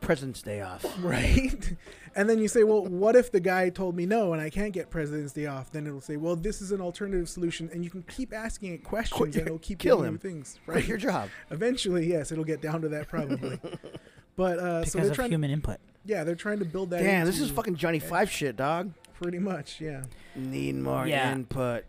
President's 0.00 0.42
Day 0.42 0.60
off? 0.60 0.84
Right, 1.02 1.76
and 2.14 2.28
then 2.28 2.38
you 2.38 2.48
say, 2.48 2.62
"Well, 2.64 2.84
what 2.84 3.16
if 3.16 3.30
the 3.32 3.40
guy 3.40 3.70
told 3.70 3.96
me 3.96 4.04
no, 4.06 4.32
and 4.32 4.42
I 4.42 4.50
can't 4.50 4.72
get 4.72 4.90
President's 4.90 5.32
Day 5.32 5.46
off?" 5.46 5.70
Then 5.70 5.86
it'll 5.86 6.00
say, 6.02 6.16
"Well, 6.16 6.36
this 6.36 6.60
is 6.60 6.72
an 6.72 6.80
alternative 6.80 7.28
solution," 7.28 7.70
and 7.72 7.82
you 7.84 7.90
can 7.90 8.02
keep 8.02 8.32
asking 8.34 8.74
it 8.74 8.84
questions, 8.84 9.16
Quit- 9.18 9.36
and 9.36 9.46
it'll 9.46 9.58
keep 9.58 9.78
kill 9.78 9.98
giving 9.98 10.12
you 10.12 10.18
things. 10.18 10.58
Quit 10.66 10.74
Right, 10.76 10.86
your 10.86 10.98
job. 10.98 11.30
Eventually, 11.50 12.06
yes, 12.06 12.32
it'll 12.32 12.44
get 12.44 12.60
down 12.60 12.82
to 12.82 12.88
that 12.90 13.08
probably. 13.08 13.58
But 14.36 14.58
uh, 14.58 14.78
Because 14.80 14.92
so 14.92 14.98
they're 15.00 15.10
of 15.10 15.14
trying. 15.16 15.30
human 15.32 15.50
input. 15.50 15.78
yeah, 16.04 16.24
they're 16.24 16.34
trying 16.34 16.58
to 16.60 16.64
build 16.64 16.90
that. 16.90 17.02
Damn, 17.02 17.26
this 17.26 17.40
is 17.40 17.50
fucking 17.50 17.76
Johnny 17.76 17.98
Edge. 17.98 18.04
Five 18.04 18.30
shit, 18.30 18.56
dog. 18.56 18.92
Pretty 19.20 19.38
much, 19.38 19.80
yeah. 19.80 20.04
Need 20.34 20.76
more 20.76 21.06
Yeah. 21.06 21.32
input. 21.32 21.84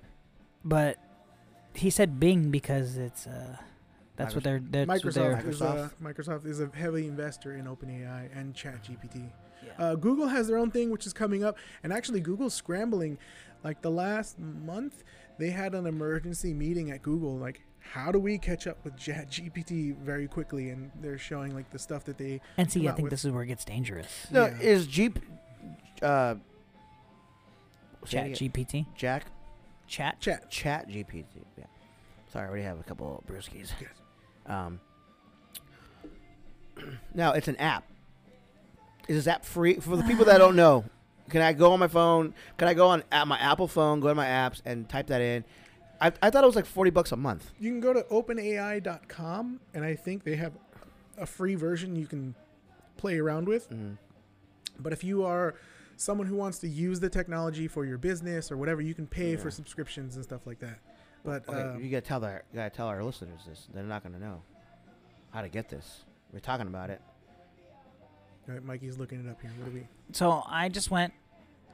But 0.66 0.98
he 1.74 1.90
said 1.90 2.20
Bing 2.20 2.52
because 2.52 2.98
it's 2.98 3.26
uh 3.26 3.56
that's 4.18 4.36
what 4.36 4.44
they're 4.44 4.62
that's 4.70 5.04
what 5.04 5.14
they're 5.14 5.36
Microsoft 5.38 5.48
is, 5.48 5.62
a, 5.62 5.66
Microsoft. 5.66 5.92
Microsoft 6.42 6.46
is 6.46 6.60
a 6.60 6.70
heavy 6.74 7.08
investor 7.08 7.56
in 7.56 7.66
OpenAI 7.66 8.30
and 8.38 8.54
ChatGPT. 8.54 9.32
Yeah. 9.66 9.72
Uh, 9.78 9.96
Google 9.96 10.28
has 10.28 10.48
their 10.48 10.58
own 10.58 10.70
thing, 10.72 10.90
which 10.92 11.06
is 11.08 11.14
coming 11.14 11.44
up, 11.44 11.58
and 11.84 11.94
actually, 11.94 12.20
Google's 12.20 12.54
scrambling. 12.54 13.18
Like 13.64 13.82
the 13.82 13.92
last 13.92 14.38
month, 14.40 15.04
they 15.40 15.52
had 15.52 15.74
an 15.76 15.86
emergency 15.86 16.54
meeting 16.54 16.92
at 16.92 17.02
Google. 17.04 17.38
Like, 17.38 17.62
how 17.82 18.12
do 18.12 18.20
we 18.20 18.38
catch 18.38 18.68
up 18.68 18.78
with 18.84 18.98
Chat 18.98 19.30
GPT 19.32 19.96
very 19.98 20.28
quickly? 20.28 20.70
And 20.70 20.92
they're 21.02 21.18
showing 21.18 21.54
like 21.56 21.70
the 21.72 21.80
stuff 21.80 22.06
that 22.06 22.18
they. 22.18 22.40
and 22.58 22.72
see 22.72 22.88
I 22.88 22.92
think 22.92 23.06
with- 23.06 23.12
this 23.12 23.26
is 23.26 23.32
where 23.32 23.44
it 23.44 23.48
gets 23.48 23.66
dangerous. 23.66 24.28
No, 24.32 24.46
Yeah. 24.46 24.60
is 24.60 24.88
Jeep? 24.88 25.20
Uh, 26.02 26.36
Chat. 28.06 28.32
GPT. 28.32 28.86
Jack 28.96 29.26
Chat. 29.88 30.20
Chat. 30.20 30.50
Chat 30.50 30.88
GPT. 30.90 31.26
Yeah. 31.58 31.66
Sorry, 32.32 32.46
I 32.46 32.48
already 32.48 32.64
have 32.64 32.80
a 32.80 32.84
couple 32.84 33.24
of 33.28 33.34
brewskis. 33.34 33.72
Um. 34.46 34.80
Now 37.14 37.34
it's 37.34 37.48
an 37.48 37.58
app. 37.58 37.84
Is 39.08 39.18
this 39.26 39.28
app 39.28 39.46
free 39.46 39.76
for 39.76 39.96
the 39.98 40.04
people 40.04 40.26
that 40.26 40.38
don't 40.38 40.56
know? 40.64 40.86
Can 41.30 41.42
I 41.42 41.54
go 41.54 41.72
on 41.74 41.80
my 41.80 41.88
phone? 41.88 42.34
Can 42.58 42.68
I 42.68 42.74
go 42.74 42.88
on 42.88 43.04
at 43.12 43.28
my 43.28 43.38
Apple 43.38 43.68
phone, 43.68 44.00
go 44.00 44.08
to 44.10 44.16
my 44.16 44.26
apps, 44.26 44.62
and 44.66 44.88
type 44.90 45.08
that 45.08 45.22
in? 45.22 45.44
I, 46.02 46.12
I 46.22 46.30
thought 46.30 46.44
it 46.44 46.48
was 46.48 46.56
like 46.56 46.66
forty 46.66 46.92
bucks 46.92 47.12
a 47.12 47.16
month. 47.16 47.52
You 47.60 47.70
can 47.72 47.80
go 47.80 47.94
to 47.94 48.02
openai.com 48.04 49.60
and 49.74 49.86
I 49.86 49.96
think 49.96 50.24
they 50.24 50.36
have 50.36 50.54
a 51.18 51.26
free 51.26 51.56
version 51.56 51.96
you 51.96 52.08
can 52.08 52.36
play 52.98 53.20
around 53.20 53.48
with. 53.48 53.70
Mm. 53.70 53.98
But 54.80 54.94
if 54.94 55.04
you 55.04 55.24
are 55.24 55.56
someone 55.98 56.26
who 56.28 56.36
wants 56.36 56.58
to 56.60 56.68
use 56.68 57.00
the 57.00 57.10
technology 57.10 57.68
for 57.68 57.86
your 57.86 57.98
business 58.00 58.52
or 58.52 58.58
whatever, 58.58 58.82
you 58.82 58.94
can 58.96 59.06
pay 59.06 59.36
for 59.36 59.52
subscriptions 59.52 60.16
and 60.16 60.24
stuff 60.24 60.48
like 60.48 60.60
that. 60.60 60.80
But 61.24 61.48
Okay, 61.48 61.62
uh, 61.62 61.78
you 61.78 61.92
gotta 61.92 62.02
tell 62.02 62.26
our 62.26 62.44
you 62.52 62.58
gotta 62.58 62.72
tell 62.72 62.88
our 62.88 63.04
listeners 63.04 63.42
this. 63.48 63.68
They're 63.74 63.84
not 63.84 64.02
gonna 64.04 64.20
know 64.20 64.42
how 65.30 65.42
to 65.42 65.50
get 65.50 65.70
this. 65.70 66.06
We're 66.34 66.40
talking 66.40 66.68
about 66.68 66.90
it. 66.90 67.02
all 68.48 68.56
right, 68.56 68.66
Mykey's 68.66 68.98
looking 68.98 69.24
it 69.26 69.30
up 69.30 69.40
here. 69.42 69.52
What 69.60 69.72
do 69.72 69.78
we? 69.80 69.88
So 70.14 70.44
I 70.48 70.70
just 70.70 70.90
went 70.90 71.14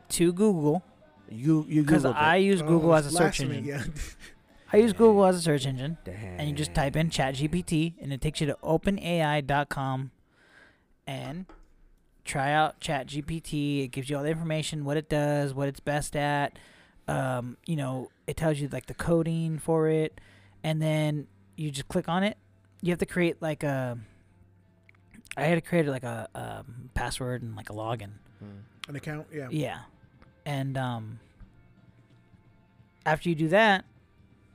to 0.09 0.33
Google 0.33 0.83
You 1.29 1.65
you 1.67 1.83
because 1.83 2.05
I 2.05 2.37
it. 2.37 2.41
use 2.43 2.61
Oh, 2.61 2.67
Google 2.67 2.93
as 2.95 3.05
a 3.05 3.11
search 3.11 3.41
engine. 3.41 3.65
Yeah. 3.65 3.83
I 4.73 4.77
use 4.77 4.91
Google 4.91 5.25
as 5.25 5.37
a 5.37 5.41
search 5.41 5.65
engine, 5.65 5.97
Damn. 6.03 6.15
and 6.39 6.49
you 6.49 6.53
just 6.55 6.73
type 6.73 6.97
in 6.97 7.09
ChatGPT, 7.09 7.93
and 8.01 8.11
it 8.11 8.19
takes 8.19 8.41
you 8.41 8.47
to 8.47 8.57
OpenAI.com, 8.63 10.11
and 11.05 11.45
try 12.25 12.51
out 12.51 12.79
ChatGPT. 12.81 13.85
It 13.85 13.87
gives 13.89 14.09
you 14.09 14.17
all 14.17 14.23
the 14.23 14.29
information, 14.29 14.83
what 14.83 14.97
it 14.97 15.07
does, 15.09 15.53
what 15.53 15.69
it's 15.69 15.79
best 15.79 16.15
at. 16.17 16.59
Um, 17.07 17.55
you 17.65 17.77
know, 17.77 18.09
it 18.27 18.35
tells 18.35 18.59
you 18.59 18.67
like 18.67 18.87
the 18.87 18.93
coding 18.93 19.57
for 19.57 19.87
it, 19.87 20.19
and 20.63 20.81
then 20.81 21.27
you 21.55 21.71
just 21.71 21.87
click 21.87 22.09
on 22.09 22.23
it. 22.23 22.37
You 22.81 22.91
have 22.91 22.99
to 22.99 23.05
create 23.05 23.41
like 23.41 23.63
a. 23.63 23.97
I 25.37 25.43
had 25.43 25.55
to 25.55 25.61
create 25.61 25.87
like 25.87 26.03
a, 26.03 26.27
um 26.35 26.89
password 26.93 27.41
and 27.41 27.55
like 27.55 27.69
a 27.69 27.73
login. 27.73 28.11
An 28.89 28.95
account. 28.95 29.27
Yeah. 29.33 29.47
Yeah. 29.49 29.79
And 30.47 30.77
um 30.77 31.19
after 33.05 33.29
you 33.29 33.35
do 33.35 33.49
that, 33.49 33.85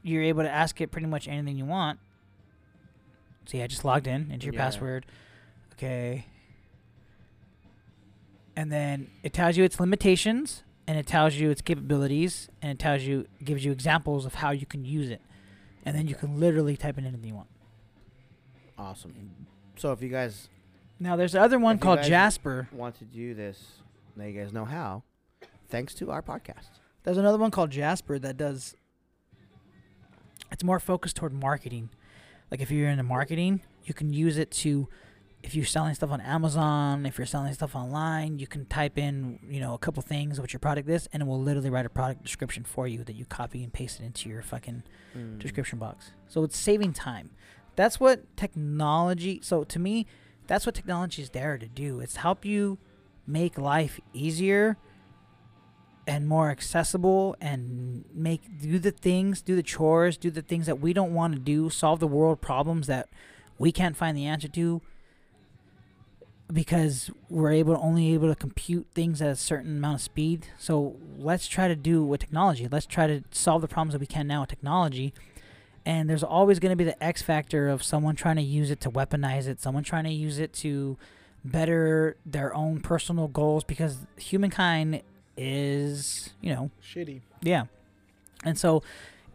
you're 0.02 0.22
able 0.22 0.42
to 0.42 0.50
ask 0.50 0.80
it 0.80 0.90
pretty 0.90 1.06
much 1.06 1.28
anything 1.28 1.56
you 1.56 1.64
want. 1.66 1.98
So 3.46 3.58
yeah, 3.58 3.64
I 3.64 3.66
just 3.66 3.84
logged 3.84 4.06
in 4.06 4.30
into 4.30 4.46
your 4.46 4.54
Yeah. 4.54 4.60
password. 4.64 5.06
Okay. 5.74 6.26
And 8.56 8.70
then 8.70 9.08
it 9.22 9.32
tells 9.32 9.56
you 9.56 9.64
its 9.64 9.80
limitations 9.80 10.62
and 10.86 10.98
it 10.98 11.06
tells 11.06 11.34
you 11.36 11.50
its 11.50 11.62
capabilities 11.62 12.48
and 12.60 12.70
it 12.72 12.78
tells 12.78 13.02
you 13.02 13.26
gives 13.44 13.64
you 13.64 13.72
examples 13.72 14.26
of 14.26 14.34
how 14.36 14.50
you 14.50 14.66
can 14.66 14.84
use 14.84 15.10
it. 15.10 15.20
And 15.84 15.96
then 15.96 16.06
you 16.08 16.14
can 16.14 16.38
literally 16.38 16.76
type 16.76 16.98
in 16.98 17.04
anything 17.06 17.28
you 17.28 17.34
want. 17.34 17.48
Awesome. 18.78 19.14
So 19.76 19.92
if 19.92 20.02
you 20.02 20.08
guys 20.08 20.48
Now 21.00 21.16
there's 21.16 21.32
the 21.32 21.40
other 21.40 21.58
one 21.58 21.78
called 21.78 22.02
Jasper. 22.02 22.68
want 22.72 22.96
to 22.98 23.04
do 23.04 23.34
this, 23.34 23.58
now 24.16 24.24
you 24.24 24.38
guys 24.38 24.52
know 24.52 24.64
how. 24.64 25.02
Thanks 25.72 25.94
to 25.94 26.10
our 26.10 26.20
podcast. 26.20 26.68
There's 27.02 27.16
another 27.16 27.38
one 27.38 27.50
called 27.50 27.70
Jasper 27.70 28.18
that 28.18 28.36
does. 28.36 28.76
It's 30.50 30.62
more 30.62 30.78
focused 30.78 31.16
toward 31.16 31.32
marketing. 31.32 31.88
Like 32.50 32.60
if 32.60 32.70
you're 32.70 32.90
into 32.90 33.02
marketing, 33.02 33.62
you 33.82 33.94
can 33.94 34.12
use 34.12 34.36
it 34.36 34.50
to. 34.62 34.88
If 35.42 35.54
you're 35.56 35.64
selling 35.64 35.94
stuff 35.94 36.10
on 36.10 36.20
Amazon, 36.20 37.06
if 37.06 37.16
you're 37.16 37.26
selling 37.26 37.52
stuff 37.54 37.74
online, 37.74 38.38
you 38.38 38.46
can 38.46 38.66
type 38.66 38.96
in, 38.98 39.40
you 39.48 39.60
know, 39.60 39.72
a 39.74 39.78
couple 39.78 40.00
things 40.02 40.38
what 40.38 40.52
your 40.52 40.60
product 40.60 40.88
is, 40.90 41.08
and 41.12 41.22
it 41.22 41.26
will 41.26 41.40
literally 41.40 41.70
write 41.70 41.86
a 41.86 41.88
product 41.88 42.22
description 42.22 42.62
for 42.64 42.86
you 42.86 43.02
that 43.02 43.16
you 43.16 43.24
copy 43.24 43.64
and 43.64 43.72
paste 43.72 43.98
it 43.98 44.04
into 44.04 44.28
your 44.28 44.42
fucking 44.42 44.82
Mm. 45.16 45.38
description 45.40 45.78
box. 45.80 46.12
So 46.28 46.44
it's 46.44 46.56
saving 46.56 46.92
time. 46.92 47.30
That's 47.76 47.98
what 47.98 48.36
technology. 48.36 49.40
So 49.42 49.64
to 49.64 49.78
me, 49.80 50.06
that's 50.46 50.64
what 50.66 50.74
technology 50.76 51.22
is 51.22 51.30
there 51.30 51.56
to 51.58 51.66
do. 51.66 51.98
It's 51.98 52.16
help 52.16 52.44
you 52.44 52.78
make 53.26 53.58
life 53.58 53.98
easier 54.12 54.76
and 56.06 56.26
more 56.26 56.50
accessible 56.50 57.36
and 57.40 58.04
make 58.12 58.60
do 58.60 58.78
the 58.78 58.90
things, 58.90 59.40
do 59.40 59.54
the 59.54 59.62
chores, 59.62 60.16
do 60.16 60.30
the 60.30 60.42
things 60.42 60.66
that 60.66 60.80
we 60.80 60.92
don't 60.92 61.14
want 61.14 61.34
to 61.34 61.38
do, 61.38 61.70
solve 61.70 62.00
the 62.00 62.06
world 62.06 62.40
problems 62.40 62.86
that 62.88 63.08
we 63.58 63.70
can't 63.70 63.96
find 63.96 64.16
the 64.16 64.26
answer 64.26 64.48
to 64.48 64.82
because 66.52 67.10
we're 67.30 67.52
able 67.52 67.78
only 67.80 68.12
able 68.12 68.28
to 68.28 68.34
compute 68.34 68.86
things 68.94 69.22
at 69.22 69.30
a 69.30 69.36
certain 69.36 69.78
amount 69.78 69.94
of 69.96 70.00
speed. 70.02 70.48
So 70.58 70.96
let's 71.16 71.46
try 71.46 71.68
to 71.68 71.76
do 71.76 72.04
with 72.04 72.20
technology. 72.20 72.68
Let's 72.70 72.86
try 72.86 73.06
to 73.06 73.22
solve 73.30 73.62
the 73.62 73.68
problems 73.68 73.92
that 73.92 74.00
we 74.00 74.06
can 74.06 74.26
now 74.26 74.40
with 74.40 74.50
technology. 74.50 75.14
And 75.86 76.10
there's 76.10 76.22
always 76.22 76.58
going 76.58 76.70
to 76.70 76.76
be 76.76 76.84
the 76.84 77.02
X 77.02 77.22
factor 77.22 77.68
of 77.68 77.82
someone 77.82 78.16
trying 78.16 78.36
to 78.36 78.42
use 78.42 78.70
it 78.70 78.80
to 78.80 78.90
weaponize 78.90 79.46
it, 79.46 79.60
someone 79.60 79.82
trying 79.82 80.04
to 80.04 80.12
use 80.12 80.38
it 80.38 80.52
to 80.54 80.98
better 81.44 82.16
their 82.24 82.54
own 82.54 82.80
personal 82.80 83.28
goals 83.28 83.64
because 83.64 84.06
humankind 84.16 85.02
is, 85.36 86.30
you 86.40 86.54
know, 86.54 86.70
Shitty. 86.82 87.20
yeah. 87.42 87.64
And 88.44 88.58
so 88.58 88.82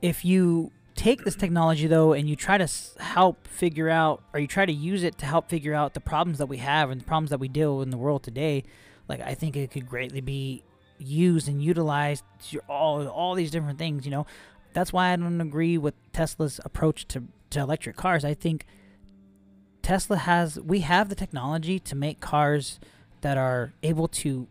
if 0.01 0.23
you 0.25 0.71
take 0.95 1.23
this 1.23 1.35
technology 1.35 1.87
though 1.87 2.13
and 2.13 2.27
you 2.29 2.35
try 2.35 2.57
to 2.57 2.63
s- 2.63 2.95
help 2.99 3.47
figure 3.47 3.89
out 3.89 4.23
or 4.33 4.39
you 4.39 4.47
try 4.47 4.65
to 4.65 4.73
use 4.73 5.03
it 5.03 5.17
to 5.19 5.25
help 5.25 5.47
figure 5.49 5.73
out 5.73 5.93
the 5.93 5.99
problems 5.99 6.39
that 6.39 6.47
we 6.47 6.57
have 6.57 6.89
and 6.89 7.01
the 7.01 7.05
problems 7.05 7.29
that 7.29 7.39
we 7.39 7.47
deal 7.47 7.77
with 7.77 7.87
in 7.87 7.91
the 7.91 7.97
world 7.97 8.23
today, 8.23 8.63
like 9.07 9.21
I 9.21 9.33
think 9.35 9.55
it 9.55 9.71
could 9.71 9.87
greatly 9.87 10.21
be 10.21 10.63
used 10.99 11.47
and 11.47 11.61
utilized 11.61 12.23
to 12.49 12.59
all 12.67 13.07
all 13.07 13.35
these 13.35 13.51
different 13.51 13.77
things, 13.79 14.05
you 14.05 14.11
know. 14.11 14.25
That's 14.73 14.91
why 14.91 15.13
I 15.13 15.15
don't 15.15 15.39
agree 15.41 15.77
with 15.77 15.93
Tesla's 16.13 16.59
approach 16.65 17.07
to 17.09 17.23
to 17.51 17.59
electric 17.59 17.95
cars. 17.95 18.25
I 18.25 18.33
think 18.33 18.65
Tesla 19.81 20.17
has 20.17 20.59
we 20.59 20.81
have 20.81 21.09
the 21.09 21.15
technology 21.15 21.79
to 21.79 21.95
make 21.95 22.19
cars 22.19 22.79
that 23.21 23.37
are 23.37 23.73
able 23.83 24.07
to 24.07 24.47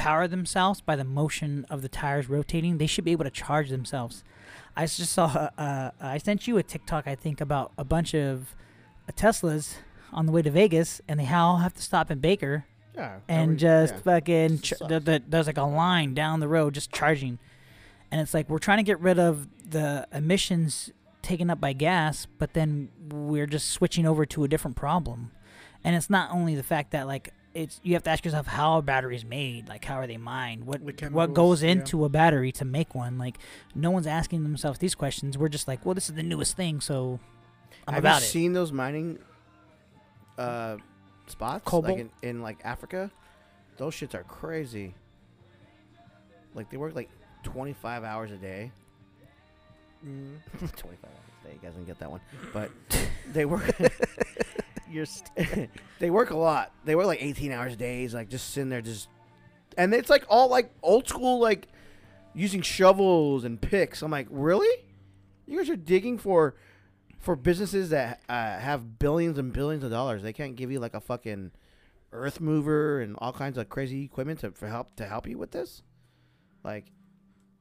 power 0.00 0.26
themselves 0.26 0.80
by 0.80 0.96
the 0.96 1.04
motion 1.04 1.66
of 1.70 1.82
the 1.82 1.88
tires 1.88 2.28
rotating. 2.28 2.78
They 2.78 2.86
should 2.86 3.04
be 3.04 3.12
able 3.12 3.24
to 3.24 3.30
charge 3.30 3.68
themselves. 3.70 4.24
I 4.76 4.86
just 4.86 5.12
saw. 5.12 5.26
Uh, 5.58 5.90
I 6.00 6.18
sent 6.18 6.46
you 6.48 6.56
a 6.58 6.62
TikTok. 6.62 7.06
I 7.06 7.14
think 7.14 7.40
about 7.40 7.72
a 7.76 7.84
bunch 7.84 8.14
of 8.14 8.54
uh, 9.08 9.12
Teslas 9.12 9.74
on 10.12 10.26
the 10.26 10.32
way 10.32 10.42
to 10.42 10.50
Vegas, 10.50 11.00
and 11.08 11.20
they 11.20 11.28
all 11.28 11.58
have 11.58 11.74
to 11.74 11.82
stop 11.82 12.10
in 12.10 12.18
Baker 12.20 12.64
Yeah. 12.94 13.18
and 13.28 13.42
every- 13.42 13.56
just 13.56 13.94
yeah. 13.94 14.00
fucking. 14.00 14.58
Ch- 14.60 14.68
Sucks. 14.74 14.88
the, 14.88 15.00
the, 15.00 15.22
there's 15.28 15.46
like 15.46 15.58
a 15.58 15.62
line 15.64 16.14
down 16.14 16.40
the 16.40 16.48
road 16.48 16.74
just 16.74 16.90
charging, 16.92 17.38
and 18.10 18.20
it's 18.20 18.32
like 18.34 18.48
we're 18.48 18.58
trying 18.58 18.78
to 18.78 18.84
get 18.84 19.00
rid 19.00 19.18
of 19.18 19.48
the 19.68 20.06
emissions 20.12 20.90
taken 21.22 21.50
up 21.50 21.60
by 21.60 21.72
gas, 21.74 22.26
but 22.38 22.54
then 22.54 22.88
we're 23.10 23.46
just 23.46 23.68
switching 23.70 24.06
over 24.06 24.24
to 24.24 24.44
a 24.44 24.48
different 24.48 24.76
problem. 24.76 25.30
And 25.84 25.94
it's 25.96 26.08
not 26.10 26.30
only 26.30 26.54
the 26.54 26.62
fact 26.62 26.90
that 26.92 27.06
like 27.06 27.32
it's 27.54 27.80
you 27.82 27.94
have 27.94 28.02
to 28.04 28.10
ask 28.10 28.24
yourself 28.24 28.46
how 28.46 28.78
a 28.78 28.82
battery 28.82 29.16
is 29.16 29.24
made, 29.24 29.68
like 29.68 29.84
how 29.84 29.96
are 29.96 30.06
they 30.06 30.16
mined, 30.16 30.64
what 30.64 30.80
what 30.80 30.96
chemicals, 30.96 31.34
goes 31.34 31.62
yeah. 31.62 31.70
into 31.70 32.04
a 32.04 32.08
battery 32.08 32.52
to 32.52 32.64
make 32.64 32.94
one. 32.94 33.18
Like 33.18 33.38
no 33.74 33.90
one's 33.90 34.06
asking 34.06 34.42
themselves 34.42 34.78
these 34.78 34.94
questions. 34.94 35.36
We're 35.36 35.48
just 35.48 35.66
like, 35.66 35.84
well, 35.84 35.94
this 35.94 36.08
is 36.08 36.14
the 36.14 36.22
newest 36.22 36.56
thing, 36.56 36.80
so 36.80 37.18
I'm 37.86 37.94
Have 37.94 38.02
about 38.04 38.20
you 38.20 38.26
it. 38.26 38.28
seen 38.28 38.52
those 38.52 38.72
mining 38.72 39.18
uh, 40.38 40.76
spots? 41.26 41.64
Cobalt? 41.64 41.98
Like 41.98 42.08
in, 42.22 42.28
in 42.28 42.42
like 42.42 42.58
Africa? 42.64 43.10
Those 43.76 43.94
shits 43.94 44.14
are 44.14 44.24
crazy. 44.24 44.94
Like 46.54 46.70
they 46.70 46.76
work 46.76 46.94
like 46.94 47.10
25 47.42 48.04
hours 48.04 48.30
a 48.30 48.36
day. 48.36 48.70
Mm. 50.06 50.36
25 50.58 50.82
hours 50.84 50.96
a 51.42 51.48
day. 51.48 51.54
You 51.54 51.60
guys 51.62 51.72
didn't 51.72 51.86
get 51.86 51.98
that 51.98 52.10
one. 52.10 52.20
But 52.52 52.70
they 53.32 53.44
work. 53.44 53.70
You're 54.90 55.06
st- 55.06 55.70
they 55.98 56.10
work 56.10 56.30
a 56.30 56.36
lot. 56.36 56.72
They 56.84 56.94
work 56.94 57.06
like 57.06 57.22
18 57.22 57.52
hours 57.52 57.76
days, 57.76 58.14
like 58.14 58.28
just 58.28 58.50
sitting 58.50 58.68
there, 58.68 58.82
just. 58.82 59.08
And 59.78 59.94
it's 59.94 60.10
like 60.10 60.24
all 60.28 60.48
like 60.48 60.72
old 60.82 61.08
school, 61.08 61.38
like 61.38 61.68
using 62.34 62.62
shovels 62.62 63.44
and 63.44 63.60
picks. 63.60 64.02
I'm 64.02 64.10
like, 64.10 64.26
really? 64.30 64.84
You 65.46 65.58
guys 65.58 65.70
are 65.70 65.76
digging 65.76 66.18
for 66.18 66.54
for 67.18 67.36
businesses 67.36 67.90
that 67.90 68.20
uh, 68.28 68.58
have 68.58 68.98
billions 68.98 69.38
and 69.38 69.52
billions 69.52 69.84
of 69.84 69.90
dollars. 69.90 70.22
They 70.22 70.32
can't 70.32 70.56
give 70.56 70.70
you 70.72 70.80
like 70.80 70.94
a 70.94 71.00
fucking 71.00 71.52
earth 72.12 72.40
mover 72.40 73.00
and 73.00 73.14
all 73.18 73.32
kinds 73.32 73.58
of 73.58 73.68
crazy 73.68 74.04
equipment 74.04 74.40
to 74.40 74.50
for 74.52 74.68
help 74.68 74.96
to 74.96 75.06
help 75.06 75.28
you 75.28 75.38
with 75.38 75.52
this. 75.52 75.82
Like, 76.64 76.86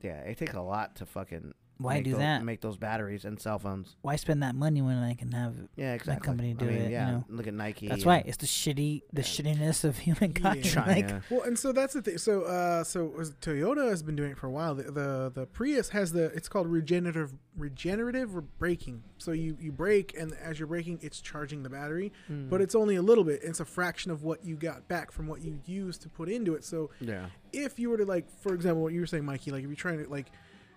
yeah, 0.02 0.22
it 0.22 0.38
takes 0.38 0.54
a 0.54 0.62
lot 0.62 0.96
to 0.98 1.06
fucking 1.06 1.54
Why 1.82 1.96
make 1.96 2.04
do 2.04 2.12
tho- 2.12 2.18
that? 2.18 2.44
Make 2.44 2.60
those 2.60 2.76
batteries 2.78 3.24
and 3.24 3.40
cell 3.40 3.58
phones. 3.58 3.96
Why 4.02 4.18
spend 4.18 4.44
that 4.44 4.54
money 4.54 4.82
when 4.82 4.98
I 4.98 5.14
can 5.14 5.32
have? 5.32 5.56
Yeah, 5.78 5.94
exactly. 5.94 6.26
company 6.26 6.50
I 6.52 6.54
do 6.54 6.66
mean, 6.66 6.76
it, 6.76 6.84
you 6.88 6.90
Yeah, 6.92 7.12
know. 7.12 7.26
look 7.30 7.48
at 7.48 7.54
Nike. 7.54 7.88
That's 7.88 8.02
and 8.02 8.08
right. 8.12 8.24
It's 8.28 8.36
the 8.38 8.48
shitty, 8.48 9.04
the 9.14 9.22
shittiness 9.22 9.86
of 9.86 9.98
humankind. 10.00 10.66
Yeah. 10.66 10.72
China. 10.72 10.92
Like, 10.92 11.22
Well, 11.30 11.44
and 11.44 11.58
so 11.58 11.72
that's 11.72 11.94
the 11.94 12.02
thing. 12.02 12.18
So, 12.18 12.42
uh, 12.44 12.84
so 12.84 13.08
Toyota 13.42 13.90
has 13.90 14.04
been 14.04 14.18
doing 14.18 14.32
it 14.32 14.38
for 14.38 14.48
a 14.48 14.52
while. 14.52 14.76
The, 14.76 14.84
the 14.92 15.32
the 15.34 15.46
Prius 15.48 15.90
has 15.90 16.12
the 16.12 16.26
it's 16.26 16.50
called 16.50 16.68
regenerative 16.68 17.34
regenerative 17.56 18.58
braking. 18.60 19.04
So 19.18 19.32
you 19.32 19.56
you 19.60 19.72
brake, 19.72 20.16
and 20.20 20.34
as 20.44 20.60
you're 20.60 20.68
braking, 20.68 21.00
it's 21.02 21.22
charging 21.22 21.64
the 21.64 21.70
battery, 21.70 22.12
Hmm. 22.28 22.50
but 22.50 22.60
it's 22.62 22.76
only 22.76 22.96
a 22.98 23.02
little 23.02 23.24
bit. 23.24 23.40
It's 23.42 23.60
a 23.62 23.66
fraction 23.66 24.12
of 24.12 24.24
what 24.24 24.44
you 24.44 24.56
got 24.58 24.88
back 24.90 25.12
from 25.12 25.28
what 25.28 25.42
you 25.42 25.60
used 25.66 26.02
to 26.02 26.10
put 26.10 26.28
into 26.30 26.56
it. 26.56 26.64
So 26.66 26.90
yeah. 27.00 27.28
if 27.54 27.80
you 27.80 27.90
were 27.90 27.98
to 27.98 28.06
like, 28.06 28.30
for 28.42 28.54
example, 28.54 28.82
what 28.84 28.92
you 28.94 29.00
were 29.00 29.08
saying, 29.08 29.24
Mykey, 29.24 29.52
like 29.54 29.64
if 29.64 29.68
you're 29.70 29.76
trying 29.76 30.04
to 30.04 30.10
like 30.10 30.28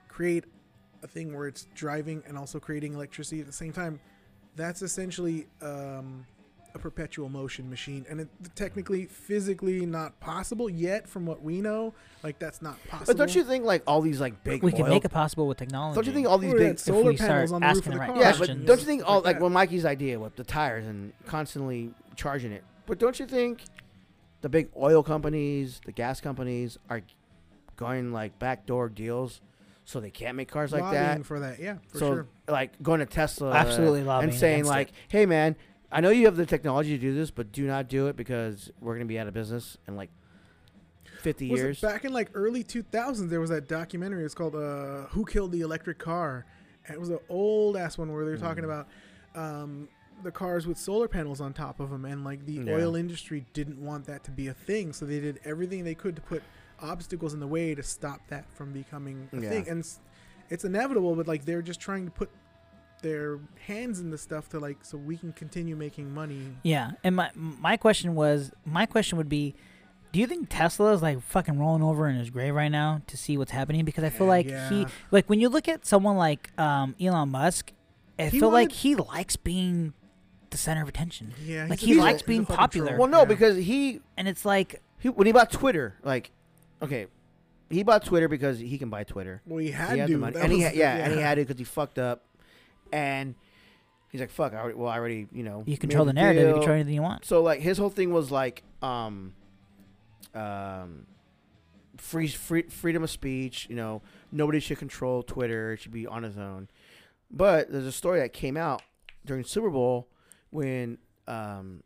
create 0.09 0.45
a 1.03 1.07
thing 1.07 1.37
where 1.37 1.49
it's 1.49 1.67
driving 1.75 2.23
and 2.27 2.39
also 2.39 2.59
creating 2.59 2.95
electricity 2.95 3.41
at 3.41 3.47
the 3.47 3.53
same 3.53 3.73
time, 3.73 4.01
that's 4.57 4.83
essentially 4.83 5.47
um, 5.61 6.27
a 6.75 6.79
perpetual 6.79 7.29
motion 7.29 7.69
machine, 7.69 8.07
and 8.09 8.21
it 8.21 8.29
technically, 8.55 9.07
physically, 9.07 9.85
not 9.87 10.19
possible 10.21 10.71
yet, 10.71 11.09
from 11.09 11.27
what 11.27 11.43
we 11.43 11.61
know. 11.61 11.95
Like 12.23 12.39
that's 12.39 12.63
not 12.63 12.79
possible. 12.89 13.15
But 13.15 13.19
don't 13.19 13.35
you 13.35 13.45
think 13.45 13.65
like 13.65 13.83
all 13.87 14.01
these 14.01 14.21
like 14.21 14.43
big 14.45 14.63
we 14.63 14.73
can 14.73 14.89
make 14.89 15.05
it 15.05 15.11
possible 15.11 15.47
with 15.47 15.59
technology. 15.59 15.95
Don't 15.95 16.07
you 16.07 16.13
think 16.13 16.27
all 16.27 16.39
these 16.39 16.55
big 16.55 16.79
solar 16.79 17.15
panels 17.15 17.53
on 17.53 17.61
the 17.61 17.69
roof 17.69 17.79
of 17.79 17.85
the 17.85 17.91
the 17.91 17.99
right 17.99 18.09
car? 18.09 18.19
Yeah, 18.19 18.35
but 18.39 18.67
don't 18.67 18.81
you 18.81 18.87
think 18.87 19.03
all 19.07 19.21
Like 19.21 19.41
like 19.41 19.41
well 19.41 19.51
Mykey's 19.51 19.85
idea 19.85 20.19
with 20.19 20.37
the 20.37 20.45
tires 20.45 20.87
and 20.87 21.13
constantly 21.27 21.93
charging 22.17 22.53
it? 22.53 22.65
But 22.87 22.99
don't 22.99 23.19
you 23.19 23.27
think 23.27 23.63
the 24.41 24.49
big 24.49 24.69
oil 24.77 25.03
companies, 25.03 25.81
the 25.85 25.93
gas 25.93 26.21
companies 26.21 26.79
are 26.91 27.03
going 27.77 28.13
like 28.13 28.39
backdoor 28.39 28.89
deals 28.89 29.41
so 29.85 30.01
they 30.01 30.11
can't 30.11 30.37
make 30.37 30.49
cars 30.49 30.73
like 30.73 30.83
lobbying 30.83 31.03
that? 31.03 31.27
for 31.27 31.41
that? 31.41 31.59
Yeah, 31.61 31.77
for 31.89 31.99
so 31.99 32.15
sure. 32.15 32.27
like 32.49 32.81
going 32.83 33.01
to 33.01 33.07
Tesla 33.07 33.53
Absolutely 33.53 34.03
lobbying 34.03 34.31
and 34.31 34.39
saying 34.39 34.55
against 34.61 34.71
like, 34.71 34.89
it. 34.89 34.95
"Hey 35.09 35.27
man, 35.27 35.57
I 35.91 36.01
know 36.01 36.11
you 36.11 36.27
have 36.27 36.37
the 36.37 36.47
technology 36.47 36.91
to 36.97 36.99
do 37.01 37.15
this, 37.15 37.31
but 37.31 37.53
do 37.53 37.67
not 37.67 37.89
do 37.89 38.07
it 38.07 38.17
because 38.17 38.71
we're 38.81 38.95
going 38.95 39.07
to 39.07 39.13
be 39.13 39.19
out 39.19 39.27
of 39.27 39.35
business 39.35 39.77
in 39.89 39.97
like 39.97 40.11
50 41.21 41.51
Was 41.51 41.61
it 41.61 41.63
years." 41.63 41.81
back 41.81 42.05
in 42.05 42.13
like 42.13 42.31
early 42.35 42.65
2000s, 42.65 43.29
there 43.29 43.41
was 43.41 43.51
that 43.51 43.69
documentary. 43.69 44.25
It's 44.25 44.35
called 44.35 44.55
uh, 44.55 45.07
"Who 45.11 45.25
Killed 45.25 45.53
the 45.53 45.61
Electric 45.61 45.99
Car." 45.99 46.47
And 46.87 46.95
it 46.97 47.01
was 47.01 47.11
an 47.11 47.21
old 47.29 47.77
ass 47.77 47.97
one 47.97 48.13
where 48.13 48.25
they 48.25 48.33
were 48.33 48.37
talking 48.39 48.65
Mm. 48.65 48.67
about 48.67 48.89
um, 49.35 49.89
the 50.25 50.31
cars 50.33 50.67
with 50.67 50.77
solar 50.79 51.09
panels 51.09 51.41
on 51.41 51.53
top 51.53 51.81
of 51.81 51.91
them, 51.91 52.05
and 52.05 52.25
like 52.25 52.45
the 52.45 52.55
Yeah. 52.55 52.73
oil 52.75 52.97
industry 52.97 53.47
didn't 53.53 53.79
want 53.83 54.05
that 54.07 54.25
to 54.25 54.31
be 54.31 54.47
a 54.49 54.55
thing, 54.55 54.93
so 54.93 55.07
they 55.07 55.21
did 55.21 55.41
everything 55.45 55.85
they 55.85 55.95
could 55.95 56.17
to 56.17 56.23
put 56.23 56.43
obstacles 56.83 57.33
in 57.35 57.41
the 57.41 57.47
way 57.47 57.75
to 57.75 57.83
stop 57.83 58.21
that 58.29 58.45
from 58.55 58.73
becoming 58.73 59.29
a 59.33 59.41
Yeah. 59.41 59.49
thing. 59.49 59.69
And 59.69 59.81
it's, 59.81 60.01
it's 60.51 60.65
inevitable, 60.65 61.15
but 61.15 61.27
like 61.29 61.45
they're 61.45 61.63
just 61.63 61.81
trying 61.81 62.05
to 62.05 62.11
put 62.11 62.31
their 63.03 63.41
hands 63.67 63.99
in 64.01 64.11
the 64.11 64.19
stuff 64.19 64.49
to 64.51 64.61
like 64.61 64.85
so 64.85 64.97
we 64.97 65.17
can 65.17 65.33
continue 65.33 65.75
making 65.77 66.13
money. 66.15 66.57
Yeah, 66.63 66.93
and 67.03 67.17
my 67.17 67.31
my 67.35 67.77
question 67.77 68.15
was, 68.15 68.53
my 68.65 68.87
question 68.87 69.19
would 69.19 69.29
be, 69.29 69.55
do 70.13 70.21
you 70.21 70.27
think 70.27 70.49
Tesla 70.51 70.93
is 70.93 71.03
like 71.03 71.21
fucking 71.21 71.59
rolling 71.59 71.83
over 71.83 72.09
in 72.09 72.17
his 72.17 72.31
grave 72.31 72.55
right 72.55 72.69
now 72.71 73.03
to 73.09 73.17
see 73.17 73.37
what's 73.37 73.51
happening? 73.51 73.85
Because 73.85 74.05
I 74.05 74.11
feel 74.11 74.27
like 74.29 74.47
he, 74.69 74.87
like 75.11 75.29
when 75.29 75.41
you 75.41 75.49
look 75.49 75.69
at 75.69 75.85
someone 75.85 76.17
like 76.17 76.51
um, 76.61 76.95
Elon 77.01 77.31
Musk, 77.31 77.73
I 78.19 78.25
He 78.29 78.39
feel 78.39 78.51
like 78.51 78.71
he 78.71 78.95
likes 78.95 79.35
being 79.37 79.95
the 80.51 80.59
center 80.59 80.83
of 80.83 80.89
attention, 80.89 81.33
Yeah, 81.45 81.67
Like, 81.69 81.79
he 81.81 81.95
likes 81.95 82.21
a 82.23 82.25
being 82.27 82.45
popular. 82.47 82.99
well, 82.99 83.09
no, 83.09 83.21
Yeah. 83.21 83.25
because 83.25 83.57
he 83.57 84.01
and 84.19 84.29
it's 84.29 84.45
like, 84.45 84.81
he 85.01 85.09
when 85.09 85.27
he 85.27 85.33
bought 85.33 85.51
Twitter, 85.51 85.97
like 86.05 86.31
okay, 86.83 87.07
he 87.71 87.83
bought 87.83 88.05
Twitter 88.05 88.29
because 88.29 88.59
he 88.59 88.77
can 88.79 88.91
buy 88.91 89.05
Twitter. 89.05 89.41
well, 89.47 89.59
he 89.59 89.71
had 89.71 89.93
he 89.95 89.99
had 90.01 90.07
to, 90.09 90.13
the 90.15 90.19
money, 90.19 90.37
and 90.39 90.51
he 90.53 90.59
was 90.59 90.65
had, 90.67 90.75
the- 90.75 90.79
yeah, 90.79 90.95
and 90.97 91.15
he 91.15 91.21
had 91.21 91.39
it 91.39 91.47
because 91.49 91.59
he 91.59 91.65
fucked 91.65 91.99
up, 91.99 92.25
and 92.93 93.35
he's 94.11 94.21
like, 94.21 94.31
"Fuck, 94.31 94.53
I 94.53 94.57
already, 94.59 94.75
well, 94.77 94.89
I 94.89 94.99
already, 94.99 95.27
you 95.33 95.43
know, 95.43 95.63
you 95.67 95.79
control 95.79 96.05
the 96.05 96.11
the 96.13 96.21
narrative, 96.21 96.49
you 96.49 96.55
control 96.55 96.75
anything 96.75 96.95
you 96.95 97.03
want. 97.03 97.25
So 97.25 97.43
like 97.43 97.61
his 97.61 97.79
whole 97.79 97.91
thing 97.91 98.13
was 98.13 98.31
like, 98.31 98.63
um, 98.83 99.35
um, 100.35 101.07
free, 101.97 102.29
free 102.29 102.63
freedom 102.63 103.03
of 103.03 103.11
speech. 103.11 103.67
You 103.71 103.77
know, 103.77 104.03
nobody 104.31 104.61
should 104.61 104.79
control 104.79 105.23
Twitter; 105.23 105.73
it 105.73 105.81
should 105.81 105.93
be 105.93 106.07
on 106.07 106.23
his 106.23 106.37
own. 106.39 106.69
But 107.31 107.73
there's 107.73 107.87
a 107.87 107.93
story 107.93 108.21
that 108.21 108.33
came 108.33 108.57
out 108.57 108.83
during 109.25 109.45
Super 109.45 109.71
Bowl 109.71 110.09
when 110.51 110.99
um, 111.27 111.83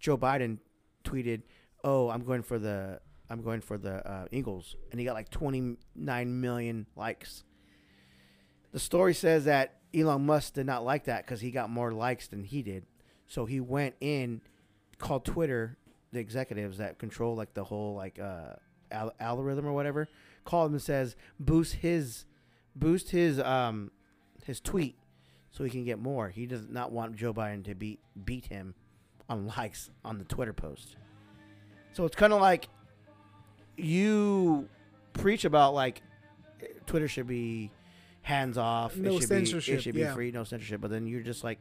Joe 0.00 0.18
Biden 0.18 0.58
tweeted, 1.04 1.42
"Oh, 1.84 2.08
I'm 2.10 2.24
going 2.24 2.42
for 2.42 2.58
the." 2.58 3.00
I'm 3.30 3.42
going 3.42 3.60
for 3.60 3.76
the 3.78 4.06
uh, 4.08 4.26
Eagles, 4.30 4.76
and 4.90 4.98
he 4.98 5.06
got 5.06 5.14
like 5.14 5.30
29 5.30 6.40
million 6.40 6.86
likes. 6.96 7.44
The 8.72 8.78
story 8.78 9.14
says 9.14 9.44
that 9.44 9.76
Elon 9.94 10.26
Musk 10.26 10.54
did 10.54 10.66
not 10.66 10.84
like 10.84 11.04
that 11.04 11.24
because 11.24 11.40
he 11.40 11.50
got 11.50 11.70
more 11.70 11.92
likes 11.92 12.28
than 12.28 12.44
he 12.44 12.62
did. 12.62 12.86
So 13.26 13.44
he 13.44 13.60
went 13.60 13.94
in, 14.00 14.40
called 14.98 15.24
Twitter, 15.24 15.76
the 16.12 16.20
executives 16.20 16.78
that 16.78 16.98
control 16.98 17.36
like 17.36 17.52
the 17.54 17.64
whole 17.64 17.94
like 17.94 18.18
uh, 18.18 18.54
al- 18.90 19.14
algorithm 19.20 19.66
or 19.66 19.72
whatever, 19.72 20.08
called 20.44 20.70
him 20.70 20.74
and 20.74 20.82
says 20.82 21.16
boost 21.38 21.74
his, 21.74 22.24
boost 22.74 23.10
his 23.10 23.38
um, 23.40 23.90
his 24.44 24.60
tweet 24.60 24.98
so 25.50 25.64
he 25.64 25.70
can 25.70 25.84
get 25.84 25.98
more. 25.98 26.28
He 26.30 26.46
does 26.46 26.68
not 26.68 26.92
want 26.92 27.16
Joe 27.16 27.34
Biden 27.34 27.64
to 27.64 27.74
beat 27.74 28.00
beat 28.24 28.46
him 28.46 28.74
on 29.28 29.46
likes 29.46 29.90
on 30.04 30.18
the 30.18 30.24
Twitter 30.24 30.52
post. 30.52 30.96
So 31.92 32.04
it's 32.04 32.16
kind 32.16 32.32
of 32.32 32.40
like 32.40 32.68
you 33.78 34.68
preach 35.12 35.44
about 35.44 35.74
like 35.74 36.02
Twitter 36.86 37.08
should 37.08 37.26
be 37.26 37.70
hands 38.22 38.58
off. 38.58 38.96
No 38.96 39.10
it 39.16 39.20
should 39.20 39.28
censorship, 39.28 39.72
Be, 39.74 39.78
it 39.78 39.82
should 39.82 39.94
be 39.94 40.00
yeah. 40.00 40.14
free, 40.14 40.30
no 40.30 40.44
censorship. 40.44 40.80
But 40.80 40.90
then 40.90 41.06
you're 41.06 41.22
just 41.22 41.44
like 41.44 41.60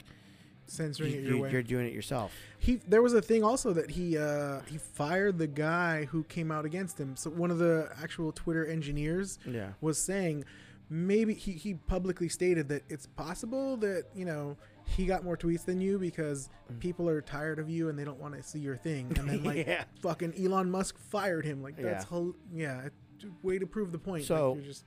censoring 0.67 1.13
you, 1.13 1.19
it 1.19 1.23
your 1.23 1.35
you- 1.35 1.41
way. 1.43 1.51
you're 1.51 1.63
doing 1.63 1.87
it 1.87 1.93
yourself. 1.93 2.33
He 2.59 2.75
there 2.87 3.01
was 3.01 3.13
a 3.13 3.21
thing 3.21 3.43
also 3.43 3.71
that 3.73 3.91
he 3.91 4.17
uh 4.17 4.59
he 4.67 4.77
fired 4.77 5.37
the 5.37 5.47
guy 5.47 6.05
who 6.05 6.23
came 6.23 6.51
out 6.51 6.65
against 6.65 6.99
him. 6.99 7.15
So 7.15 7.29
one 7.29 7.51
of 7.51 7.57
the 7.57 7.89
actual 8.01 8.31
Twitter 8.31 8.65
engineers 8.65 9.39
Yeah. 9.45 9.69
was 9.81 9.97
saying 9.97 10.43
maybe 10.89 11.33
he, 11.33 11.51
he 11.53 11.73
publicly 11.73 12.29
stated 12.29 12.69
that 12.69 12.81
it's 12.89 13.05
possible 13.07 13.75
that, 13.77 14.05
you 14.15 14.23
know, 14.23 14.55
he 14.95 15.05
got 15.05 15.23
more 15.23 15.37
tweets 15.37 15.65
than 15.65 15.79
you 15.81 15.99
because 15.99 16.49
Mm. 16.71 16.79
people 16.79 17.07
are 17.09 17.21
tired 17.21 17.59
of 17.59 17.69
you 17.69 17.87
and 17.89 17.97
they 17.99 18.03
don't 18.03 18.19
want 18.19 18.33
to 18.35 18.43
see 18.43 18.59
your 18.59 18.75
thing. 18.77 19.07
And 19.17 19.29
then 19.29 19.43
like 19.45 19.65
yeah. 19.67 19.83
fucking 20.01 20.33
Elon 20.43 20.69
Musk 20.71 20.97
fired 20.97 21.45
him. 21.45 21.61
Like 21.61 21.75
that's 21.77 22.03
Yeah. 22.05 22.09
hol- 22.09 22.35
yeah, 22.53 22.87
a 23.23 23.27
way 23.45 23.57
to 23.59 23.65
prove 23.67 23.91
the 23.91 23.99
point. 23.99 24.23
So- 24.25 24.51
like, 24.53 24.63
you're 24.63 24.71
just 24.73 24.85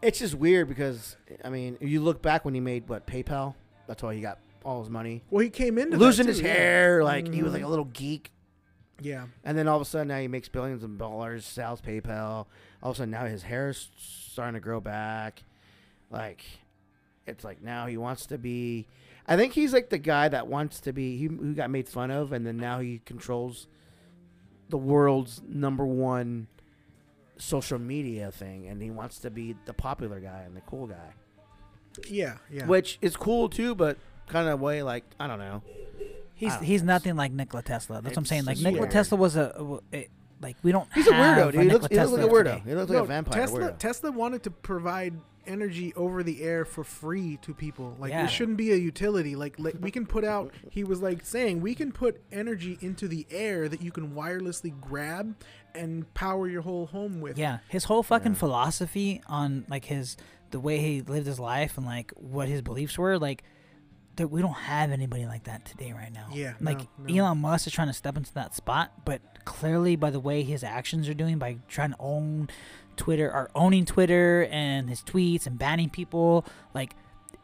It's 0.00 0.18
just 0.18 0.34
weird 0.34 0.68
because 0.68 1.16
I 1.44 1.48
mean, 1.50 1.76
you 1.80 2.00
look 2.00 2.22
back 2.22 2.44
when 2.44 2.54
he 2.54 2.60
made 2.60 2.88
what 2.88 3.06
PayPal, 3.06 3.54
that's 3.86 4.02
how 4.02 4.10
he 4.10 4.20
got 4.20 4.38
all 4.64 4.80
his 4.80 4.90
money. 4.90 5.22
well 5.30 5.42
he 5.42 5.50
came 5.50 5.76
into 5.78 5.96
Losing 5.96 6.26
too, 6.26 6.30
his 6.32 6.40
yeah. 6.40 6.52
hair, 6.54 7.04
like 7.04 7.32
he 7.32 7.42
was 7.42 7.52
like 7.52 7.62
a 7.62 7.68
little 7.68 7.86
geek. 7.86 8.30
Yeah. 9.00 9.26
And 9.42 9.58
then 9.58 9.66
all 9.66 9.76
of 9.76 9.82
a 9.82 9.84
sudden 9.84 10.08
now 10.08 10.18
he 10.18 10.28
makes 10.28 10.48
billions 10.48 10.82
of 10.84 10.96
dollars, 10.98 11.44
sells 11.44 11.80
PayPal. 11.80 12.46
All 12.82 12.90
of 12.90 12.96
a 12.96 12.98
sudden 12.98 13.10
now 13.10 13.26
his 13.26 13.42
hair 13.42 13.68
is 13.70 13.90
starting 13.96 14.54
to 14.54 14.60
grow 14.60 14.80
back. 14.80 15.42
Like 16.10 16.44
it's 17.26 17.44
like 17.44 17.62
now 17.62 17.86
he 17.86 17.96
wants 17.96 18.26
to 18.26 18.38
be 18.38 18.86
I 19.26 19.36
think 19.36 19.52
he's 19.52 19.72
like 19.72 19.90
the 19.90 19.98
guy 19.98 20.28
that 20.28 20.46
wants 20.48 20.80
to 20.80 20.92
be 20.92 21.16
he 21.16 21.24
who 21.26 21.54
got 21.54 21.70
made 21.70 21.88
fun 21.88 22.10
of 22.10 22.32
and 22.32 22.46
then 22.46 22.56
now 22.56 22.80
he 22.80 23.00
controls 23.04 23.68
the 24.68 24.78
world's 24.78 25.42
number 25.46 25.84
one 25.86 26.48
social 27.38 27.78
media 27.78 28.30
thing 28.32 28.66
and 28.66 28.82
he 28.82 28.90
wants 28.90 29.18
to 29.20 29.30
be 29.30 29.54
the 29.66 29.74
popular 29.74 30.20
guy 30.20 30.42
and 30.46 30.56
the 30.56 30.60
cool 30.62 30.86
guy. 30.86 31.12
Yeah, 32.08 32.38
yeah. 32.50 32.66
Which 32.66 32.98
is 33.02 33.16
cool 33.16 33.48
too, 33.48 33.74
but 33.74 33.98
kind 34.28 34.48
of 34.48 34.60
way 34.60 34.82
like 34.82 35.04
I 35.20 35.26
don't 35.26 35.38
know. 35.38 35.62
He's 36.34 36.54
don't 36.54 36.64
he's 36.64 36.82
know. 36.82 36.94
nothing 36.94 37.16
like 37.16 37.32
Nikola 37.32 37.62
Tesla. 37.62 38.00
That's 38.02 38.16
what 38.16 38.18
I'm 38.22 38.24
saying. 38.26 38.44
Like 38.46 38.58
Nikola 38.58 38.80
weird. 38.82 38.90
Tesla 38.92 39.18
was 39.18 39.36
a, 39.36 39.80
a- 39.92 39.96
a- 39.96 40.08
like 40.40 40.56
we 40.62 40.72
don't. 40.72 40.88
He's 40.94 41.06
a 41.06 41.10
weirdo, 41.12 41.52
dude. 41.52 41.62
He 41.62 41.68
looks, 41.68 41.86
he 41.88 41.96
looks 42.00 42.10
like 42.12 42.24
a 42.24 42.28
weirdo. 42.28 42.38
today. 42.44 42.62
He 42.66 42.74
looks 42.74 42.90
No, 42.90 42.96
like 42.98 43.04
a 43.04 43.08
vampire 43.08 43.40
Tesla 43.42 43.60
weirdo. 43.60 43.78
Tesla 43.78 44.10
wanted 44.10 44.42
to 44.44 44.50
provide 44.50 45.14
energy 45.46 45.92
over 45.94 46.22
the 46.22 46.42
air 46.42 46.64
for 46.64 46.84
free 46.84 47.36
to 47.42 47.52
people. 47.54 47.96
Like 47.98 48.10
Yeah. 48.10 48.24
it 48.24 48.28
shouldn't 48.30 48.56
be 48.56 48.72
a 48.72 48.76
utility. 48.76 49.34
Like, 49.36 49.56
like 49.58 49.76
we 49.80 49.90
can 49.90 50.06
put 50.06 50.24
out. 50.24 50.52
He 50.70 50.84
was 50.84 51.00
like 51.02 51.24
saying 51.24 51.60
we 51.60 51.74
can 51.74 51.92
put 51.92 52.22
energy 52.32 52.78
into 52.80 53.08
the 53.08 53.26
air 53.30 53.68
that 53.68 53.82
you 53.82 53.90
can 53.90 54.12
wirelessly 54.14 54.78
grab 54.80 55.34
and 55.74 56.12
power 56.14 56.48
your 56.48 56.62
whole 56.62 56.86
home 56.86 57.20
with. 57.20 57.38
Yeah, 57.38 57.58
his 57.68 57.84
whole 57.84 58.02
fucking 58.02 58.32
Yeah. 58.32 58.38
philosophy 58.38 59.22
on 59.26 59.64
like 59.68 59.86
his 59.86 60.16
the 60.50 60.60
way 60.60 60.78
he 60.78 61.00
lived 61.00 61.26
his 61.26 61.40
life 61.40 61.78
and 61.78 61.86
like 61.86 62.12
what 62.16 62.46
his 62.48 62.60
beliefs 62.62 62.98
were, 62.98 63.18
like 63.18 63.42
that 64.16 64.28
we 64.28 64.42
don't 64.42 64.52
have 64.52 64.90
anybody 64.90 65.24
like 65.24 65.44
that 65.44 65.64
today 65.64 65.92
right 65.92 66.12
now. 66.12 66.28
Yeah, 66.34 66.52
like 66.60 66.80
no, 66.98 67.06
no. 67.14 67.24
Elon 67.24 67.38
Musk 67.38 67.66
is 67.66 67.72
trying 67.72 67.88
to 67.88 67.94
step 67.94 68.18
into 68.18 68.32
that 68.34 68.54
spot, 68.54 69.06
but 69.06 69.22
clearly 69.46 69.96
by 69.96 70.10
the 70.10 70.20
way 70.20 70.42
his 70.42 70.62
actions 70.62 71.08
are 71.08 71.14
doing 71.14 71.38
by 71.38 71.56
trying 71.68 71.92
to 71.92 71.96
own 71.98 72.50
Twitter 72.96 73.30
or 73.30 73.50
owning 73.54 73.84
Twitter 73.84 74.48
and 74.50 74.88
his 74.88 75.02
tweets 75.02 75.46
and 75.46 75.58
banning 75.58 75.90
people, 75.90 76.44
like 76.74 76.94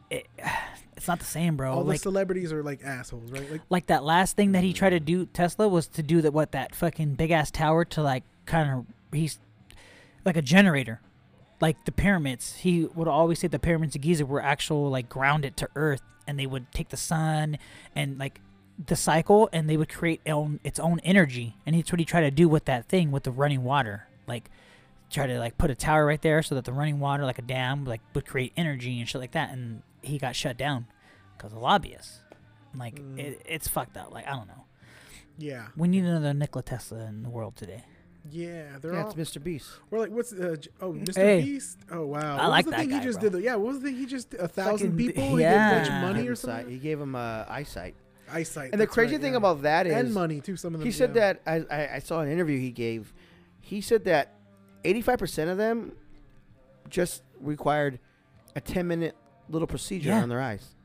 it, 0.09 0.27
it's 0.97 1.07
not 1.07 1.19
the 1.19 1.25
same, 1.25 1.55
bro. 1.55 1.73
All 1.73 1.83
the 1.83 1.97
celebrities 1.97 2.51
are 2.51 2.63
like 2.63 2.83
assholes, 2.83 3.31
right? 3.31 3.49
Like 3.51 3.61
like 3.69 3.85
that 3.87 4.03
last 4.03 4.35
thing 4.35 4.53
that 4.53 4.63
he 4.63 4.73
tried 4.73 4.91
to 4.91 4.99
mm. 4.99 5.05
do 5.05 5.25
Tesla 5.27 5.67
was 5.67 5.87
to 5.87 6.03
do 6.03 6.21
that 6.21 6.33
what 6.33 6.51
that 6.51 6.75
fucking 6.75 7.15
big 7.15 7.31
ass 7.31 7.51
tower 7.51 7.85
to 7.85 8.01
like 8.01 8.23
kind 8.45 8.69
of 8.71 8.85
he's 9.13 9.39
like 10.25 10.37
a 10.37 10.41
generator 10.41 11.01
like 11.61 11.85
the 11.85 11.91
pyramids. 11.91 12.55
He 12.57 12.85
would 12.85 13.07
always 13.07 13.39
say 13.39 13.47
the 13.47 13.59
pyramids 13.59 13.95
of 13.95 14.01
Giza 14.01 14.25
were 14.25 14.41
actual 14.41 14.89
like 14.89 15.09
grounded 15.09 15.57
to 15.57 15.69
earth, 15.75 16.01
and 16.27 16.39
they 16.39 16.45
would 16.45 16.71
take 16.71 16.89
the 16.89 16.97
sun 16.97 17.57
and 17.95 18.17
like 18.17 18.41
the 18.83 18.95
cycle, 18.95 19.49
and 19.51 19.69
they 19.69 19.77
would 19.77 19.89
create 19.89 20.21
own, 20.25 20.59
its 20.63 20.79
own 20.79 20.99
energy. 21.01 21.57
And 21.65 21.75
that's 21.75 21.91
what 21.91 21.99
he 21.99 22.05
tried 22.05 22.21
to 22.21 22.31
do 22.31 22.47
with 22.47 22.65
that 22.65 22.87
thing 22.87 23.11
with 23.11 23.23
the 23.23 23.31
running 23.31 23.63
water, 23.63 24.07
like 24.27 24.49
try 25.09 25.25
to 25.27 25.39
like 25.39 25.57
put 25.57 25.69
a 25.71 25.75
tower 25.75 26.05
right 26.05 26.21
there 26.21 26.41
so 26.43 26.55
that 26.55 26.65
the 26.65 26.73
running 26.73 26.99
water, 26.99 27.23
like 27.25 27.39
a 27.39 27.43
dam, 27.43 27.85
like 27.85 28.01
would 28.13 28.25
create 28.25 28.53
energy 28.55 28.99
and 28.99 29.07
shit 29.09 29.19
like 29.21 29.31
that. 29.31 29.51
And 29.51 29.81
he 30.01 30.17
got 30.17 30.35
shut 30.35 30.57
down 30.57 30.85
because 31.37 31.51
of 31.51 31.59
lobbyists. 31.59 32.19
Like 32.75 32.99
Mm. 33.01 33.17
it, 33.19 33.41
it's 33.45 33.67
fucked 33.67 33.97
up. 33.97 34.11
Like 34.13 34.27
I 34.27 34.31
don't 34.31 34.47
know. 34.47 34.65
Yeah. 35.37 35.67
We 35.77 35.87
need 35.87 36.03
another 36.03 36.33
Nikola 36.33 36.63
Tesla 36.63 36.99
in 37.07 37.23
the 37.23 37.29
world 37.29 37.55
today. 37.55 37.83
Yeah. 38.29 38.77
They're 38.81 38.93
Yeah, 38.93 39.03
all. 39.05 39.11
it's 39.11 39.31
Mr. 39.31 39.41
Beast. 39.41 39.69
We're 39.89 39.99
like, 39.99 40.11
what's 40.11 40.33
uh, 40.33 40.57
oh 40.81 40.91
Mr. 40.93 41.15
Hey. 41.15 41.41
Beast? 41.41 41.79
Oh 41.91 42.05
wow. 42.05 42.37
I 42.37 42.41
what 42.43 42.49
like 42.49 42.65
was 42.65 42.65
the 42.65 42.71
that 42.71 42.79
thing 42.81 42.89
guy, 42.89 42.99
he 42.99 43.03
just 43.03 43.19
bro. 43.21 43.29
did? 43.29 43.43
Yeah. 43.43 43.55
What 43.55 43.67
was 43.73 43.79
the 43.79 43.87
thing 43.87 43.97
he 43.97 44.05
just 44.05 44.33
a 44.35 44.47
thousand 44.47 44.91
Fucking- 44.91 44.97
people? 44.97 45.35
He 45.37 45.41
yeah. 45.43 45.79
gave 45.79 45.87
a 45.87 45.89
Gave 45.89 46.01
money 46.01 46.13
He 46.13 46.19
or 46.19 46.21
gave 46.21 46.29
him 46.29 46.35
something. 46.35 46.69
He 46.69 46.77
gave 46.77 46.99
him 47.01 47.15
uh, 47.15 47.45
eyesight. 47.47 47.95
Eyesight. 48.31 48.69
And 48.73 48.79
the 48.81 48.85
crazy 48.85 49.13
right, 49.15 49.21
thing 49.21 49.31
yeah. 49.33 49.37
about 49.37 49.61
that 49.63 49.87
is, 49.87 49.93
and 49.93 50.13
money 50.13 50.39
too. 50.41 50.55
Some 50.55 50.75
of 50.75 50.81
them. 50.81 50.85
he 50.85 50.91
said 50.91 51.15
yeah. 51.15 51.33
that 51.33 51.41
I, 51.47 51.75
I, 51.75 51.95
I 51.95 51.99
saw 51.99 52.19
an 52.19 52.29
interview 52.29 52.59
he 52.59 52.69
gave. 52.71 53.11
He 53.61 53.81
said 53.81 54.03
that 54.05 54.33
85% 54.83 55.49
of 55.51 55.57
them 55.57 55.93
just 56.89 57.23
required 57.39 57.99
a 58.55 58.61
10 58.61 58.87
minute 58.87 59.15
little 59.49 59.67
procedure 59.67 60.09
Yeah. 60.09 60.21
on 60.23 60.29
their 60.29 60.41
eyes. 60.41 60.75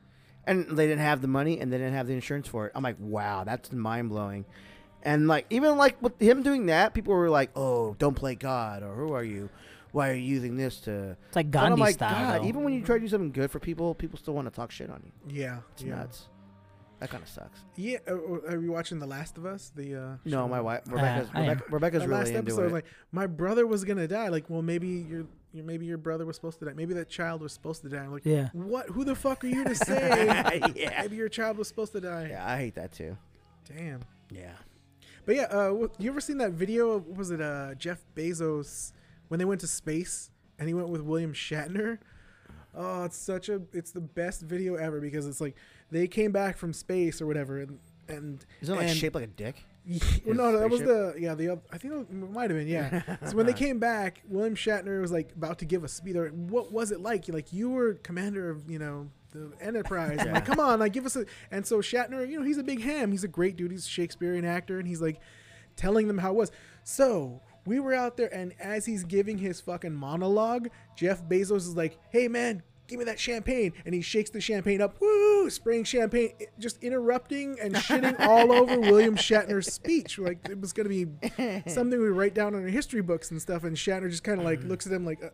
And 0.47 0.77
they 0.77 0.85
didn't 0.85 1.01
have 1.01 1.21
the 1.21 1.27
money 1.27 1.59
and 1.59 1.71
they 1.73 1.77
didn't 1.77 1.93
have 1.93 2.07
the 2.07 2.13
insurance 2.13 2.47
for 2.47 2.67
it. 2.67 2.71
I'm 2.75 2.83
like, 2.83 2.97
wow, 2.99 3.43
that's 3.43 3.71
mind 3.71 4.09
blowing. 4.09 4.45
And 5.01 5.27
like, 5.27 5.45
even 5.49 5.77
like 5.77 6.01
with 6.01 6.19
him 6.21 6.43
doing 6.43 6.67
that, 6.67 6.93
people 6.93 7.13
were 7.13 7.29
like, 7.29 7.51
oh, 7.55 7.95
don't 7.97 8.15
play 8.15 8.35
God 8.35 8.83
or 8.83 8.93
who 8.95 9.13
are 9.13 9.23
you? 9.23 9.49
Why 9.91 10.09
are 10.09 10.13
you 10.13 10.21
using 10.23 10.57
this 10.57 10.81
to. 10.81 11.15
It's 11.27 11.35
like 11.35 11.49
But 11.51 11.59
I'm 11.59 11.69
Gandhi 11.69 11.81
like, 11.81 11.93
style. 11.95 12.39
God, 12.39 12.47
even 12.47 12.63
when 12.63 12.73
you 12.73 12.81
try 12.81 12.97
to 12.97 13.01
do 13.01 13.07
something 13.07 13.31
good 13.31 13.49
for 13.49 13.59
people, 13.59 13.95
people 13.95 14.19
still 14.19 14.33
want 14.33 14.47
to 14.47 14.53
talk 14.53 14.69
shit 14.71 14.89
on 14.89 15.01
you. 15.05 15.11
Yeah. 15.41 15.59
It's 15.73 15.83
yeah. 15.83 15.95
nuts. 15.95 16.27
That 16.99 17.09
kind 17.09 17.21
of 17.23 17.29
sucks. 17.29 17.59
Yeah. 17.75 17.97
Uh, 18.07 18.13
uh, 18.13 18.39
are 18.51 18.61
you 18.61 18.71
watching 18.71 18.99
The 18.99 19.05
Last 19.05 19.37
of 19.37 19.45
Us? 19.45 19.71
The 19.75 19.95
uh, 19.95 19.99
No, 20.23 20.43
show? 20.43 20.47
my 20.47 20.61
wife, 20.61 20.81
Uh, 20.87 20.95
Rebecca's, 20.95 21.29
I 21.33 21.41
am. 21.41 21.47
Rebecca, 21.49 21.65
Rebecca's 21.71 21.99
that 22.01 22.07
really 22.07 22.19
last 22.19 22.27
into 22.29 22.39
episode, 22.39 22.65
it. 22.67 22.71
like 22.71 22.85
my 23.11 23.27
brother 23.27 23.67
was 23.67 23.83
gonna 23.83 24.07
die. 24.07 24.29
Like, 24.29 24.49
well, 24.49 24.61
maybe 24.61 24.87
your, 24.87 25.25
your 25.53 25.65
maybe 25.65 25.85
your 25.85 25.97
brother 25.97 26.25
was 26.25 26.35
supposed 26.37 26.59
to 26.59 26.65
die. 26.65 26.73
Maybe 26.73 26.93
that 26.93 27.09
child 27.09 27.41
was 27.41 27.51
supposed 27.51 27.81
to 27.81 27.89
die. 27.89 27.97
I'm 28.03 28.11
like, 28.13 28.25
Yeah. 28.25 28.49
what? 28.53 28.87
Who 28.89 29.03
the 29.03 29.15
fuck 29.15 29.43
are 29.43 29.47
you 29.47 29.65
to 29.65 29.75
say? 29.87 30.25
yeah. 30.75 31.01
Maybe 31.01 31.17
your 31.17 31.29
child 31.29 31.57
was 31.57 31.67
supposed 31.67 31.91
to 31.93 32.01
die. 32.01 32.27
Yeah, 32.31 32.47
I 32.49 32.57
hate 32.57 32.75
that 32.75 32.93
too. 32.93 33.17
Damn. 33.67 33.99
Yeah. 34.31 34.53
But 35.25 35.35
yeah, 35.35 35.43
uh, 35.51 35.87
you 35.97 36.09
ever 36.09 36.21
seen 36.21 36.37
that 36.37 36.51
video? 36.51 36.91
Of, 36.91 37.07
was 37.17 37.31
it 37.31 37.41
uh, 37.41 37.73
Jeff 37.75 37.99
Bezos 38.15 38.93
when 39.27 39.39
they 39.39 39.45
went 39.45 39.59
to 39.61 39.67
space 39.67 40.29
and 40.59 40.67
he 40.67 40.73
went 40.73 40.89
with 40.89 41.01
William 41.01 41.33
Shatner? 41.33 41.97
Oh, 42.77 43.05
it's 43.05 43.17
such 43.17 43.49
a 43.49 43.61
it's 43.73 43.91
the 43.91 44.01
best 44.01 44.41
video 44.41 44.75
ever 44.75 44.99
because 44.99 45.25
it's 45.27 45.39
like 45.41 45.55
they 45.91 46.07
came 46.07 46.31
back 46.31 46.57
from 46.57 46.73
space 46.73 47.21
or 47.21 47.25
whatever 47.27 47.59
and 47.59 47.79
and 48.07 48.45
Isn't 48.61 48.75
it 48.75 48.77
like 48.77 48.87
and- 48.89 48.97
shaped 48.97 49.15
like 49.15 49.23
a 49.23 49.27
dick? 49.27 49.63
well, 50.25 50.35
no, 50.35 50.51
no, 50.51 50.59
that 50.59 50.69
was 50.69 50.81
the 50.81 51.15
yeah 51.19 51.35
the 51.35 51.59
I 51.71 51.77
think 51.77 51.93
it 51.93 52.11
might 52.11 52.49
have 52.49 52.57
been 52.59 52.67
yeah. 52.67 53.17
so 53.27 53.35
when 53.35 53.45
they 53.45 53.53
came 53.53 53.77
back, 53.79 54.21
William 54.27 54.55
Shatner 54.55 54.99
was 54.99 55.11
like 55.11 55.31
about 55.35 55.59
to 55.59 55.65
give 55.65 55.83
a 55.83 55.87
speech. 55.87 56.15
Like, 56.15 56.31
What 56.31 56.71
was 56.71 56.91
it 56.91 57.01
like? 57.01 57.27
Like 57.29 57.53
you 57.53 57.69
were 57.69 57.93
commander 57.95 58.49
of 58.49 58.69
you 58.69 58.79
know 58.79 59.09
the 59.31 59.51
Enterprise. 59.61 60.17
I'm 60.21 60.33
like, 60.33 60.45
come 60.45 60.59
on, 60.59 60.79
like 60.79 60.91
give 60.93 61.05
us 61.05 61.15
a. 61.15 61.25
And 61.51 61.65
so 61.67 61.79
Shatner, 61.81 62.27
you 62.27 62.39
know, 62.39 62.45
he's 62.45 62.57
a 62.57 62.63
big 62.63 62.81
ham. 62.81 63.11
He's 63.11 63.23
a 63.23 63.27
great 63.27 63.57
dude. 63.57 63.69
He's 63.71 63.85
a 63.85 63.89
Shakespearean 63.89 64.43
actor, 64.45 64.79
and 64.79 64.87
he's 64.87 65.01
like 65.01 65.19
telling 65.75 66.07
them 66.07 66.17
how 66.17 66.31
it 66.31 66.35
was. 66.35 66.51
So 66.83 67.41
we 67.65 67.79
were 67.79 67.93
out 67.93 68.17
there, 68.17 68.33
and 68.33 68.53
as 68.59 68.85
he's 68.87 69.03
giving 69.03 69.37
his 69.37 69.61
fucking 69.61 69.93
monologue, 69.93 70.69
Jeff 70.95 71.23
Bezos 71.23 71.57
is 71.57 71.75
like, 71.75 71.99
"Hey 72.09 72.27
man, 72.27 72.63
give 72.87 72.99
me 72.99 73.05
that 73.05 73.19
champagne," 73.19 73.73
and 73.85 73.95
he 73.95 74.01
shakes 74.01 74.29
the 74.29 74.41
champagne 74.41 74.81
up, 74.81 74.99
woo, 75.01 75.49
spraying 75.49 75.83
champagne, 75.83 76.31
just 76.59 76.81
interrupting 76.83 77.57
and 77.61 77.75
shitting 77.75 78.19
all 78.19 78.51
over 78.51 78.79
William 78.79 79.15
Shatner's 79.15 79.71
speech. 79.71 80.17
Like 80.19 80.39
it 80.49 80.59
was 80.59 80.73
gonna 80.73 80.89
be 80.89 81.05
something 81.67 81.99
we 81.99 82.07
write 82.09 82.33
down 82.33 82.53
in 82.55 82.61
our 82.63 82.67
history 82.67 83.01
books 83.01 83.31
and 83.31 83.41
stuff, 83.41 83.63
and 83.63 83.75
Shatner 83.75 84.09
just 84.09 84.23
kind 84.23 84.39
of 84.39 84.45
like 84.45 84.63
looks 84.63 84.85
at 84.87 84.93
him 84.93 85.05
like. 85.05 85.23
Uh, 85.23 85.29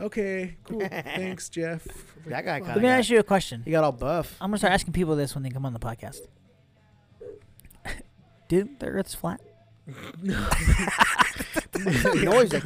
Okay, 0.00 0.56
cool. 0.64 0.80
Thanks, 0.80 1.48
Jeff. 1.50 1.86
That 2.26 2.44
guy 2.44 2.58
Fuck. 2.58 2.68
kinda 2.68 2.70
Let 2.70 2.76
me 2.76 2.82
got- 2.82 2.98
ask 2.98 3.10
you 3.10 3.20
a 3.20 3.22
question. 3.22 3.62
He 3.64 3.70
got 3.70 3.84
all 3.84 3.92
buff. 3.92 4.36
I'm 4.40 4.48
gonna 4.50 4.58
start 4.58 4.72
asking 4.72 4.94
people 4.94 5.14
this 5.14 5.34
when 5.34 5.44
they 5.44 5.50
come 5.50 5.64
on 5.64 5.74
the 5.74 5.78
podcast. 5.78 6.20
Do 8.48 8.68
the 8.80 8.86
Earth's 8.86 9.14
flat? 9.14 9.40
What's 9.86 10.22
that 12.02 12.20
noise? 12.24 12.52
Like, 12.52 12.64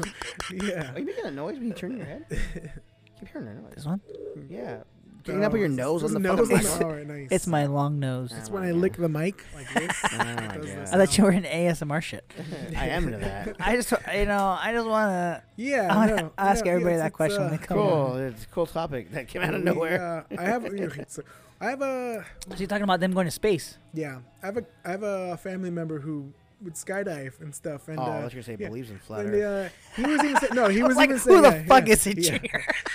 Yeah. 0.53 0.93
are 0.95 0.99
you 0.99 1.07
making 1.07 1.25
a 1.27 1.31
noise 1.31 1.59
when 1.59 1.69
you 1.69 1.75
turn 1.75 1.97
your 1.97 2.07
head? 2.07 2.73
Keep 3.19 3.29
hearing 3.29 3.47
that 3.47 3.75
This 3.75 3.85
one? 3.87 4.01
Yeah. 4.49 4.83
Getting 5.25 5.45
up 5.45 5.51
with 5.51 5.61
your 5.61 5.69
nose 5.69 6.05
on 6.05 6.13
the 6.13 6.21
nose 6.21 6.39
fucking 6.49 6.57
mic. 6.57 6.63
the- 6.67 6.85
All 6.85 6.93
right, 6.93 7.07
nice. 7.09 7.29
It's 7.33 7.47
my 7.49 7.67
long 7.67 7.99
nose. 7.99 8.31
That's 8.31 8.49
Oh 8.49 8.53
when 8.53 8.63
I 8.63 8.71
God. 8.71 8.77
lick 8.81 8.97
the 8.97 9.09
mic 9.09 9.45
like 9.57 9.75
this. 9.75 9.97
Oh 10.05 10.19
my 10.19 10.57
Does 10.57 10.67
this. 10.67 10.93
I 10.93 10.97
thought 10.99 11.19
you 11.19 11.25
were 11.25 11.33
in 11.33 11.43
ASMR 11.43 12.01
shit. 12.01 12.33
I 12.77 12.89
am 12.91 13.07
into 13.07 13.19
that. 13.19 13.57
I 13.59 13.75
just, 13.75 13.91
you 14.15 14.25
know, 14.27 14.57
I 14.61 14.71
just 14.73 14.87
wanna. 14.87 15.43
Yeah, 15.57 15.93
I 15.93 15.97
wanna 15.97 16.17
no, 16.23 16.33
ask 16.39 16.65
no, 16.65 16.71
everybody 16.71 16.95
yes, 16.95 17.01
that 17.03 17.07
it's, 17.09 17.17
question 17.17 17.43
when 17.43 17.55
uh, 17.55 17.57
they 17.57 17.59
come 17.67 17.77
Cool. 17.79 17.89
on. 17.91 18.21
It's 18.23 18.45
a 18.45 18.49
cool 18.49 18.67
topic 18.67 19.11
that 19.13 19.27
came 19.27 19.43
out 19.43 19.53
of 19.55 19.61
we, 19.63 19.65
nowhere. 19.65 20.25
uh, 20.31 20.37
I 20.39 20.43
have, 20.45 20.69
so 21.09 21.23
I 21.61 21.71
have 21.71 21.83
a, 21.83 22.25
So 22.51 22.57
you're 22.59 22.69
talking 22.69 22.85
about 22.85 23.01
them 23.01 23.13
going 23.13 23.27
to 23.27 23.31
space? 23.33 23.79
yeah, 23.95 24.19
I 24.45 24.47
have 24.47 24.59
a, 24.59 24.65
I 24.85 24.91
have 24.93 25.03
a 25.03 25.37
family 25.39 25.71
member 25.71 25.99
who 25.99 26.33
would 26.63 26.75
skydive 26.75 27.41
and 27.41 27.55
stuff, 27.55 27.89
and 27.89 27.99
oh, 27.99 28.03
uh, 28.03 28.07
I 28.07 28.25
was 28.25 28.33
gonna 28.33 28.43
say 28.43 28.57
yeah. 28.59 28.69
believes 28.69 28.91
in 28.91 28.99
flat 28.99 29.27
Earth. 29.27 29.71
uh, 29.97 30.01
he 30.03 30.03
was 30.03 30.25
even 30.25 30.37
saying, 30.41 30.55
no, 30.55 30.69
he 30.69 30.83
was, 30.83 30.97
like, 30.97 31.11
even 31.11 31.19
who 31.21 31.43
the 31.43 31.51
yeah, 31.51 31.65
fuck 31.67 31.87
yeah, 31.87 31.93
is 31.93 32.07
yeah. 32.07 32.39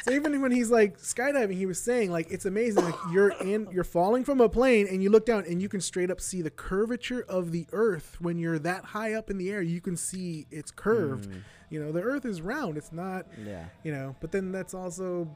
So 0.04 0.12
even 0.12 0.42
when 0.42 0.52
he's 0.52 0.72
like 0.72 0.98
skydiving, 0.98 1.54
he 1.54 1.66
was 1.66 1.82
saying 1.82 2.12
like 2.12 2.32
it's 2.32 2.46
amazing. 2.46 2.84
Like 2.84 2.96
you're 3.12 3.30
in, 3.30 3.68
you're 3.72 3.84
falling 3.84 4.24
from 4.24 4.42
a 4.42 4.50
plane, 4.50 4.88
and 4.90 5.04
you 5.04 5.10
look 5.10 5.26
down, 5.26 5.46
and 5.48 5.62
you 5.62 5.70
can 5.70 5.80
straight 5.82 6.10
up 6.10 6.20
see 6.20 6.42
the 6.42 6.50
curvature 6.50 7.24
of 7.30 7.52
the 7.52 7.68
Earth. 7.72 8.18
When 8.20 8.40
you're 8.40 8.60
that 8.60 8.84
high 8.84 9.14
up 9.14 9.30
in 9.30 9.38
the 9.38 9.52
air, 9.52 9.62
you 9.62 9.80
can 9.82 9.96
see 9.96 10.48
it's 10.50 10.72
curved. 10.72 11.30
Mm, 11.30 11.42
You 11.70 11.84
know, 11.84 11.92
the 11.92 12.02
Earth 12.02 12.26
is 12.26 12.42
round. 12.42 12.78
It's 12.78 12.92
not, 12.92 13.28
yeah. 13.46 13.66
you 13.84 13.92
know. 13.92 14.16
But 14.20 14.32
then 14.32 14.52
that's 14.52 14.74
also 14.74 15.30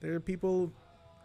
there 0.00 0.14
are 0.14 0.20
people 0.20 0.72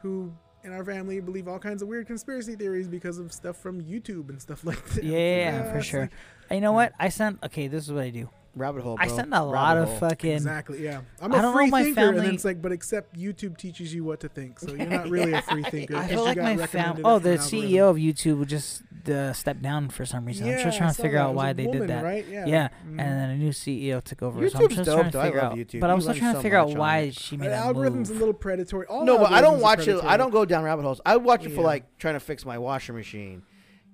who 0.02 0.34
in 0.64 0.72
our 0.74 0.84
family 0.84 1.20
believe 1.22 1.48
all 1.48 1.60
kinds 1.60 1.84
of 1.84 1.88
weird 1.88 2.08
conspiracy 2.08 2.56
theories 2.56 2.88
because 2.88 3.20
of 3.20 3.32
stuff 3.32 3.56
from 3.58 3.82
YouTube 3.84 4.30
and 4.30 4.42
stuff 4.42 4.66
like 4.66 4.84
that. 4.90 5.04
Yeah, 5.04 5.72
for 5.74 5.82
sure. 5.82 6.02
like- 6.02 6.12
you 6.52 6.62
know 6.62 6.72
what? 6.74 6.94
I 7.00 7.10
sent. 7.10 7.44
Okay, 7.44 7.68
this 7.68 7.84
is 7.86 7.92
what 7.92 8.04
I 8.04 8.10
do. 8.10 8.30
Rabbit 8.58 8.84
hole. 8.84 8.96
I 8.98 9.08
bro. 9.08 9.16
send 9.18 9.34
a 9.34 9.44
lot 9.44 9.76
Rabbit 9.76 9.92
of 9.92 10.00
fucking. 10.00 10.32
Exactly. 10.32 10.82
Yeah, 10.82 11.02
I'm 11.22 11.34
I 11.34 11.40
a 11.40 11.42
don't 11.42 11.52
know 11.52 11.58
free 11.58 11.66
if 11.66 11.72
my 11.72 11.84
thinker, 11.84 12.10
and 12.12 12.18
then 12.20 12.34
it's 12.36 12.46
like, 12.46 12.62
but 12.62 12.72
except 12.72 13.18
YouTube 13.20 13.58
teaches 13.58 13.94
you 13.94 14.06
what 14.06 14.22
to 14.22 14.30
think, 14.30 14.60
so 14.62 14.74
you're 14.74 14.86
not 14.88 15.10
really 15.10 15.34
a 15.34 15.42
free 15.42 15.64
thinker. 15.64 15.98
I 15.98 16.02
'cause 16.04 16.10
feel 16.12 16.24
like 16.24 16.38
my 16.38 16.66
family. 16.66 17.02
Oh, 17.04 17.20
the 17.20 17.32
an 17.34 17.38
CEO 17.40 17.90
of 17.90 17.98
YouTube 17.98 18.40
would 18.40 18.48
just 18.48 18.82
uh, 19.10 19.34
step 19.34 19.60
down 19.60 19.90
for 19.90 20.06
some 20.06 20.24
reason. 20.24 20.46
I'm 20.48 20.54
Yeah, 20.54 20.64
just 20.64 20.78
trying 20.78 20.90
to 20.94 20.96
figure 21.02 21.18
that. 21.18 21.26
out 21.26 21.36
why 21.36 21.52
they 21.52 21.66
woman, 21.66 21.82
did 21.82 21.90
that. 21.90 22.04
Right? 22.06 22.26
Yeah. 22.30 22.46
Yeah, 22.46 22.68
Mhm. 22.88 22.90
and 22.92 23.00
then 23.00 23.30
a 23.32 23.36
new 23.36 23.52
CEO 23.52 24.00
took 24.02 24.24
over. 24.24 24.50
so 24.50 24.58
I'm 24.58 24.64
YouTube's 24.68 24.76
just 24.78 24.86
dope, 24.86 25.00
trying 25.00 25.12
to 25.12 25.18
though. 25.18 25.22
I 25.22 25.26
figure 25.26 25.42
love 25.42 25.52
out. 25.52 25.58
YouTube. 25.58 25.80
But 25.82 25.90
I 25.90 25.94
You 25.94 25.96
was 25.98 26.06
learn 26.06 26.16
still 26.16 26.22
trying 26.22 26.34
so 26.36 26.40
to 26.40 26.44
figure 26.44 26.58
out 26.58 26.70
why 26.76 27.10
she 27.10 27.36
made 27.36 27.50
that 27.50 27.66
algorithm's 27.66 28.10
a 28.10 28.14
little 28.14 28.34
predatory. 28.34 28.88
All 28.88 29.04
No, 29.04 29.18
but 29.18 29.34
I 29.34 29.42
don't 29.42 29.60
watch 29.60 29.86
it. 29.90 30.02
I 30.02 30.16
don't 30.16 30.32
go 30.32 30.46
down 30.46 30.64
rabbit 30.64 30.84
holes. 30.84 31.02
I 31.06 31.18
watch 31.18 31.46
it 31.46 31.50
for 31.52 31.62
like 31.62 31.98
trying 31.98 32.14
to 32.14 32.22
fix 32.22 32.46
my 32.46 32.58
washer 32.58 32.94
machine, 32.94 33.42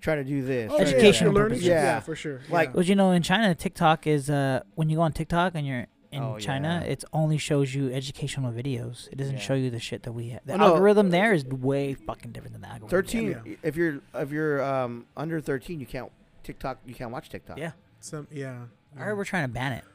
trying 0.02 0.18
to 0.18 0.23
do 0.23 0.41
this. 0.44 0.72
Oh, 0.72 0.78
trying 0.78 0.88
Educational 0.90 1.32
that. 1.34 1.38
yeah, 1.40 1.44
learning. 1.44 1.49
purposes. 1.57 1.68
Yeah. 1.68 1.84
Yeah. 1.84 1.99
for 2.02 2.15
sure. 2.15 2.41
Like- 2.49 2.69
yeah. 2.69 2.73
Well, 2.76 2.86
you 2.86 2.95
know, 2.95 3.11
in 3.11 3.22
China, 3.23 3.56
TikTok 3.56 4.07
is 4.07 4.30
uh 4.30 4.61
when 4.76 4.90
you 4.90 4.98
go 4.98 5.03
on 5.03 5.14
TikTok 5.14 5.53
and 5.56 5.65
you're 5.65 5.88
in 6.11 6.22
Oh, 6.23 6.38
China, 6.40 6.82
yeah. 6.84 6.91
it 6.91 7.06
only 7.14 7.38
shows 7.38 7.73
you 7.73 7.90
educational 7.94 8.52
videos. 8.52 9.07
It 9.14 9.18
doesn't 9.18 9.36
Yeah. 9.38 9.41
show 9.41 9.53
you 9.53 9.69
the 9.69 9.80
shit 9.80 10.03
that 10.03 10.11
we 10.11 10.30
have. 10.32 10.41
The 10.45 10.56
Oh, 10.56 10.57
no. 10.57 10.65
algorithm 10.65 11.10
there 11.10 11.32
is 11.32 11.45
way 11.45 11.94
fucking 11.94 12.32
different 12.34 12.52
than 12.53 12.61
the 12.64 12.68
algorithm. 12.68 12.90
Thirteen. 12.90 13.30
Yeah. 13.45 13.53
If 13.64 13.78
you're 13.78 14.02
if 14.15 14.30
you're 14.32 14.61
um 14.64 15.06
under 15.15 15.40
thirteen, 15.40 15.80
you 15.80 15.86
can't 15.86 16.11
TikTok. 16.44 16.80
You 16.86 16.94
can't 16.95 17.11
watch 17.11 17.30
TikTok. 17.30 17.57
Yeah. 17.57 17.72
Some, 18.02 18.28
yeah. 18.32 18.64
I 18.99 19.03
heard 19.03 19.15
we're 19.18 19.23
trying 19.26 19.44
to 19.48 19.53
ban 19.53 19.72
it. 19.73 19.86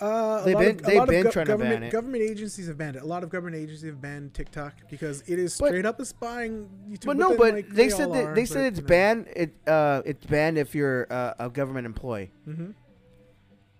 Uh, 0.00 0.04
a 0.04 0.42
They've 0.44 0.54
lot 0.54 0.60
been- 0.60 0.70
of, 0.70 0.82
they've 0.82 1.06
been 1.06 1.24
gov- 1.26 1.32
trying 1.32 1.46
to 1.46 1.52
government, 1.52 1.74
ban 1.80 1.82
it. 1.84 1.92
Government 1.92 2.22
agencies 2.24 2.66
have 2.66 2.76
banned 2.78 2.96
it. 2.96 3.02
A 3.02 3.06
lot 3.06 3.22
of 3.22 3.30
government 3.30 3.56
agencies 3.56 3.86
have 3.88 4.00
banned 4.00 4.34
TikTok 4.34 4.74
because 4.90 5.22
it 5.28 5.38
is 5.38 5.56
But- 5.58 5.68
straight 5.68 5.86
up 5.86 6.00
a 6.00 6.04
spying. 6.04 6.68
YouTube, 6.90 7.06
But 7.06 7.16
no, 7.18 7.28
then, 7.30 7.38
but 7.38 7.54
like, 7.54 7.68
they 7.68 7.88
said 7.88 8.12
that 8.12 8.24
are, 8.24 8.34
they 8.34 8.44
said 8.44 8.64
it's 8.66 8.78
you 8.78 8.82
know. 8.82 8.88
banned. 8.88 9.26
It 9.36 9.54
uh 9.66 10.02
it's 10.04 10.26
banned 10.26 10.58
if 10.58 10.74
you're 10.74 11.06
uh, 11.10 11.34
a 11.38 11.50
government 11.50 11.86
employee. 11.86 12.32
Mhm. 12.48 12.74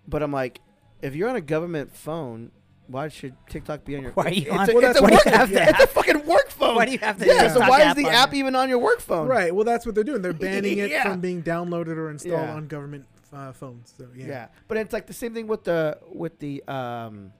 But 0.07 0.23
I'm 0.23 0.31
like, 0.31 0.59
if 1.01 1.15
you're 1.15 1.29
on 1.29 1.35
a 1.35 1.41
government 1.41 1.95
phone, 1.95 2.51
why 2.87 3.07
should 3.09 3.35
TikTok 3.49 3.83
be 3.85 3.95
on 3.97 4.03
your? 4.03 4.11
Why 4.13 4.25
are 4.25 4.29
you 4.29 4.41
it's 4.43 4.51
on- 4.51 4.69
A, 4.69 4.73
Well, 4.75 4.89
it's, 4.91 4.99
a 4.99 5.03
work, 5.03 5.23
have 5.25 5.49
to 5.51 5.69
it's 5.69 5.83
a 5.83 5.87
fucking 5.87 6.25
work 6.25 6.49
phone. 6.51 6.75
Why 6.75 6.85
do 6.85 6.91
you 6.91 6.99
have 6.99 7.17
to 7.19 7.25
Yeah. 7.25 7.43
have 7.43 7.51
So 7.53 7.59
why 7.61 7.89
is 7.89 7.95
the 7.95 8.05
on 8.05 8.13
app 8.13 8.33
even 8.33 8.55
on 8.55 8.69
your 8.69 8.79
work 8.79 8.99
phone? 9.01 9.27
Right. 9.27 9.53
Well, 9.53 9.63
that's 9.65 9.85
what 9.85 9.95
they're 9.95 10.03
doing. 10.03 10.21
They're 10.21 10.33
banning 10.47 10.77
it 10.79 10.91
Yeah. 10.91 11.03
from 11.03 11.19
being 11.21 11.41
downloaded 11.43 11.97
or 11.97 12.09
installed 12.11 12.41
Yeah. 12.41 12.53
on 12.53 12.67
government 12.67 13.05
uh, 13.33 13.51
phones. 13.53 13.93
So 13.97 14.07
yeah. 14.15 14.27
Yeah. 14.27 14.47
But 14.67 14.77
it's 14.77 14.93
like 14.93 15.07
the 15.07 15.13
same 15.13 15.33
thing 15.33 15.47
with 15.47 15.63
the 15.63 15.97
with 16.11 16.39
the 16.39 16.63
um 16.67 17.31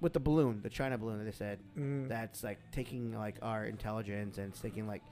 with 0.00 0.12
the 0.14 0.20
balloon, 0.20 0.60
the 0.62 0.70
China 0.70 0.96
balloon 0.96 1.18
that 1.18 1.24
they 1.24 1.30
said 1.32 1.58
Mm. 1.78 2.08
that's 2.08 2.42
like 2.42 2.58
taking 2.72 3.12
like 3.12 3.36
our 3.42 3.64
intelligence 3.66 4.38
and 4.38 4.48
it's 4.48 4.60
taking 4.60 4.86
like 4.86 5.02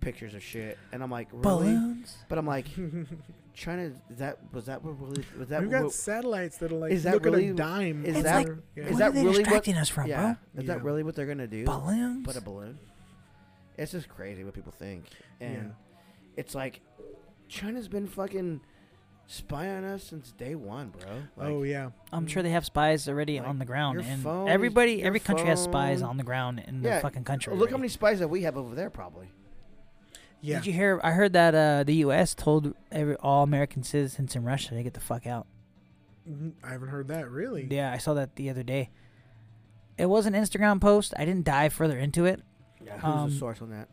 pictures 0.00 0.34
of 0.34 0.42
shit, 0.42 0.78
and 0.92 1.02
I'm 1.02 1.10
like, 1.10 1.28
really? 1.32 1.42
Balloons. 1.42 2.16
But 2.28 2.38
I'm 2.38 2.46
like, 2.46 2.66
China. 3.54 3.82
Is 4.10 4.18
that 4.18 4.38
was 4.52 4.66
that 4.66 4.84
what 4.84 5.00
really 5.00 5.24
was 5.38 5.48
that 5.48 5.62
We've 5.62 5.70
got 5.70 5.84
what- 5.84 5.92
satellites 5.94 6.58
that'll 6.58 6.78
like 6.80 6.92
Is 6.92 7.02
that 7.04 7.14
look 7.14 7.24
really- 7.24 7.46
at 7.46 7.52
a 7.52 7.54
dime. 7.54 8.04
is 8.04 8.16
over- 8.16 8.22
that- 8.22 8.46
yeah. 8.76 8.84
is 8.84 8.90
What 8.90 8.98
that 8.98 9.08
are 9.08 9.12
they 9.12 9.24
really 9.24 9.42
what- 9.44 9.68
us 9.68 9.88
from, 9.88 10.06
yeah? 10.08 10.34
bro? 10.54 10.62
Is 10.62 10.68
that 10.68 10.84
really 10.84 11.02
what 11.02 11.14
they're 11.16 11.26
gonna 11.26 11.46
do? 11.46 11.64
bro? 11.64 11.80
Balloons. 11.80 12.26
Put 12.26 12.36
a 12.36 12.40
balloon. 12.42 12.78
It's 13.78 13.92
just 13.92 14.08
crazy 14.08 14.44
what 14.44 14.54
people 14.54 14.72
think, 14.72 15.06
and 15.40 15.54
Yeah. 15.68 16.32
it's 16.36 16.54
like 16.54 16.80
China's 17.48 17.88
been 17.88 18.06
fucking 18.06 18.60
spying 19.26 19.78
on 19.78 19.84
us 19.84 20.04
since 20.04 20.32
day 20.32 20.54
one, 20.54 20.88
bro. 20.88 21.10
Like, 21.36 21.48
oh 21.48 21.62
yeah. 21.64 21.90
I'm 22.12 22.26
sure 22.26 22.42
they 22.42 22.50
have 22.50 22.64
spies 22.64 23.08
already 23.08 23.38
Like, 23.38 23.48
on 23.48 23.58
the 23.58 23.64
ground, 23.64 24.00
your 24.00 24.10
and 24.10 24.22
phone- 24.22 24.48
everybody, 24.48 24.94
your 24.94 25.06
every 25.08 25.20
country 25.20 25.46
has 25.46 25.62
spies 25.62 26.02
on 26.02 26.16
the 26.16 26.22
ground 26.24 26.62
in 26.66 26.82
Yeah, 26.82 26.96
the 26.96 27.00
fucking 27.02 27.24
country. 27.24 27.54
Look 27.56 27.70
how 27.70 27.76
many 27.76 27.88
spies 27.88 28.18
that 28.20 28.28
we 28.28 28.42
have 28.42 28.56
over 28.56 28.74
there, 28.74 28.90
probably. 28.90 29.28
Yeah. 30.40 30.56
Did 30.58 30.66
you 30.66 30.72
hear? 30.74 31.00
I 31.02 31.12
heard 31.12 31.32
that 31.32 31.54
uh, 31.54 31.82
the 31.84 31.94
U.S. 31.96 32.34
told 32.34 32.74
every 32.92 33.16
all 33.16 33.42
American 33.42 33.82
citizens 33.82 34.36
in 34.36 34.44
Russia 34.44 34.74
to 34.74 34.82
get 34.82 34.94
the 34.94 35.00
fuck 35.00 35.26
out. 35.26 35.46
Mhm. 36.30 36.52
I 36.62 36.70
haven't 36.70 36.88
heard 36.88 37.08
that 37.08 37.30
really. 37.30 37.66
Yeah, 37.70 37.90
I 37.92 37.98
saw 37.98 38.14
that 38.14 38.36
the 38.36 38.50
other 38.50 38.62
day. 38.62 38.90
It 39.98 40.06
was 40.06 40.26
an 40.26 40.34
Instagram 40.34 40.80
post. 40.80 41.14
I 41.16 41.24
didn't 41.24 41.44
dive 41.44 41.72
further 41.72 41.98
into 41.98 42.26
it. 42.26 42.42
Yeah. 42.84 42.98
Who's 42.98 43.04
Um, 43.04 43.30
the 43.30 43.36
source 43.36 43.62
on 43.62 43.70
that? 43.70 43.88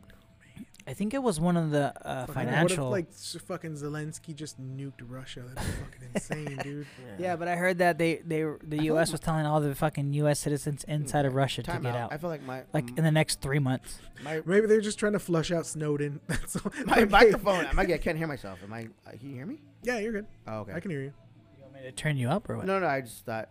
I 0.86 0.92
think 0.92 1.14
it 1.14 1.22
was 1.22 1.40
one 1.40 1.56
of 1.56 1.70
the 1.70 1.94
uh, 2.06 2.26
financial. 2.26 2.90
What 2.90 2.98
if 3.08 3.14
like 3.34 3.42
fucking 3.42 3.72
Zelensky 3.76 4.34
just 4.34 4.60
nuked 4.60 5.00
Russia? 5.08 5.40
That'd 5.54 5.56
be 5.56 5.78
fucking 5.82 6.08
insane, 6.46 6.58
dude. 6.62 6.86
yeah, 7.18 7.36
but 7.36 7.48
I 7.48 7.56
heard 7.56 7.78
that 7.78 7.96
they 7.96 8.16
they 8.16 8.42
the 8.42 8.56
I 8.76 8.76
feel 8.78 8.84
U.S. 8.84 9.08
like 9.08 9.12
was 9.12 9.20
telling 9.20 9.46
all 9.46 9.60
the 9.62 9.74
fucking 9.74 10.12
U.S. 10.12 10.40
citizens 10.40 10.84
inside 10.84 11.24
of 11.24 11.34
Russia 11.34 11.62
to 11.62 11.70
get 11.70 11.86
out. 11.86 11.96
out, 11.96 12.12
I 12.12 12.18
feel 12.18 12.28
like 12.28 12.42
my 12.42 12.64
like 12.74 12.88
m- 12.90 12.94
in 12.98 13.04
the 13.04 13.10
next 13.10 13.40
three 13.40 13.58
months. 13.58 13.98
my, 14.22 14.42
Maybe 14.44 14.66
they're 14.66 14.82
just 14.82 14.98
trying 14.98 15.14
to 15.14 15.18
flush 15.18 15.50
out 15.50 15.64
Snowden. 15.64 16.20
That's 16.26 16.56
all. 16.56 16.70
my 16.84 17.06
microphone. 17.06 17.64
Am 17.64 17.78
I? 17.78 17.82
I 17.84 17.96
can't 17.98 18.18
hear 18.18 18.26
myself. 18.26 18.58
Am 18.62 18.72
I? 18.72 18.88
uh, 19.06 19.12
Can 19.18 19.30
you 19.30 19.36
hear 19.36 19.46
me? 19.46 19.62
Yeah, 19.82 20.00
you're 20.00 20.12
good. 20.12 20.26
Oh, 20.46 20.58
okay. 20.60 20.74
I 20.74 20.80
can 20.80 20.90
hear 20.90 21.00
you. 21.00 21.12
You 21.56 21.62
want 21.62 21.74
me 21.76 21.80
to 21.82 21.92
turn 21.92 22.18
you 22.18 22.28
up 22.28 22.50
or 22.50 22.58
what? 22.58 22.66
No, 22.66 22.78
no. 22.78 22.86
I 22.86 23.00
just 23.00 23.24
thought. 23.24 23.48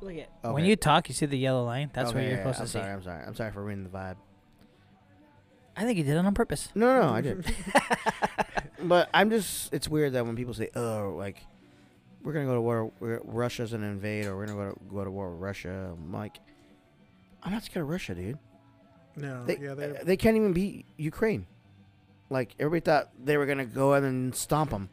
Look 0.00 0.12
at 0.14 0.28
Okay. 0.44 0.52
when 0.54 0.64
you 0.66 0.76
talk, 0.76 1.08
you 1.08 1.14
see 1.14 1.26
the 1.26 1.38
yellow 1.38 1.64
line. 1.64 1.90
That's 1.94 2.10
okay, 2.10 2.18
what 2.18 2.22
you're 2.24 2.32
yeah, 2.32 2.38
supposed 2.52 2.58
I'm 2.60 2.66
to 2.66 2.68
see. 2.70 2.78
sorry. 2.78 2.92
I'm 2.92 3.02
sorry. 3.02 3.24
I'm 3.26 3.34
sorry 3.34 3.50
for 3.52 3.62
ruining 3.64 3.84
the 3.84 3.90
vibe. 3.90 4.16
I 5.76 5.84
think 5.84 5.96
he 5.96 6.02
did 6.02 6.16
it 6.16 6.24
on 6.24 6.34
purpose. 6.34 6.68
No, 6.74 7.00
no, 7.00 7.08
I 7.08 7.20
did. 7.20 7.44
but 8.82 9.08
I'm 9.12 9.30
just. 9.30 9.72
It's 9.72 9.88
weird 9.88 10.12
that 10.14 10.24
when 10.26 10.36
people 10.36 10.54
say, 10.54 10.70
"Oh, 10.76 11.14
like 11.16 11.42
we're 12.22 12.32
gonna 12.32 12.46
go 12.46 12.54
to 12.54 12.60
war, 12.60 12.90
we're, 13.00 13.20
Russia's 13.24 13.72
gonna 13.72 13.86
invade, 13.86 14.26
or 14.26 14.36
we're 14.36 14.46
gonna 14.46 14.58
go 14.58 14.72
to, 14.72 14.80
go 14.94 15.04
to 15.04 15.10
war 15.10 15.30
with 15.32 15.40
Russia," 15.40 15.90
I'm 15.92 16.12
like, 16.12 16.38
I'm 17.42 17.52
not 17.52 17.64
scared 17.64 17.82
of 17.84 17.88
Russia, 17.90 18.14
dude. 18.14 18.38
No, 19.16 19.44
They, 19.44 19.58
yeah, 19.58 19.74
they. 19.74 19.92
they 20.02 20.16
can't 20.16 20.36
even 20.36 20.52
beat 20.52 20.86
Ukraine. 20.96 21.46
Like 22.30 22.54
everybody 22.58 22.80
thought 22.80 23.10
they 23.22 23.36
were 23.36 23.46
gonna 23.46 23.64
go 23.66 23.94
in 23.94 24.04
and 24.04 24.34
stomp 24.34 24.70
them 24.70 24.88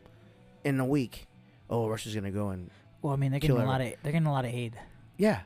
in 0.63 0.79
a 0.79 0.85
week. 0.85 1.27
Oh, 1.69 1.87
Russia's 1.87 2.13
gonna 2.13 2.29
go 2.31 2.49
and 2.49 2.69
Well, 3.01 3.13
I 3.13 3.15
mean, 3.15 3.31
they're 3.31 3.39
getting 3.39 3.57
a 3.57 3.65
lot 3.65 3.81
of 3.81 3.93
they're 4.03 4.11
getting 4.11 4.27
a 4.27 4.31
lot 4.31 4.45
of 4.45 4.51
aid. 4.51 4.75
yeah, 5.17 5.41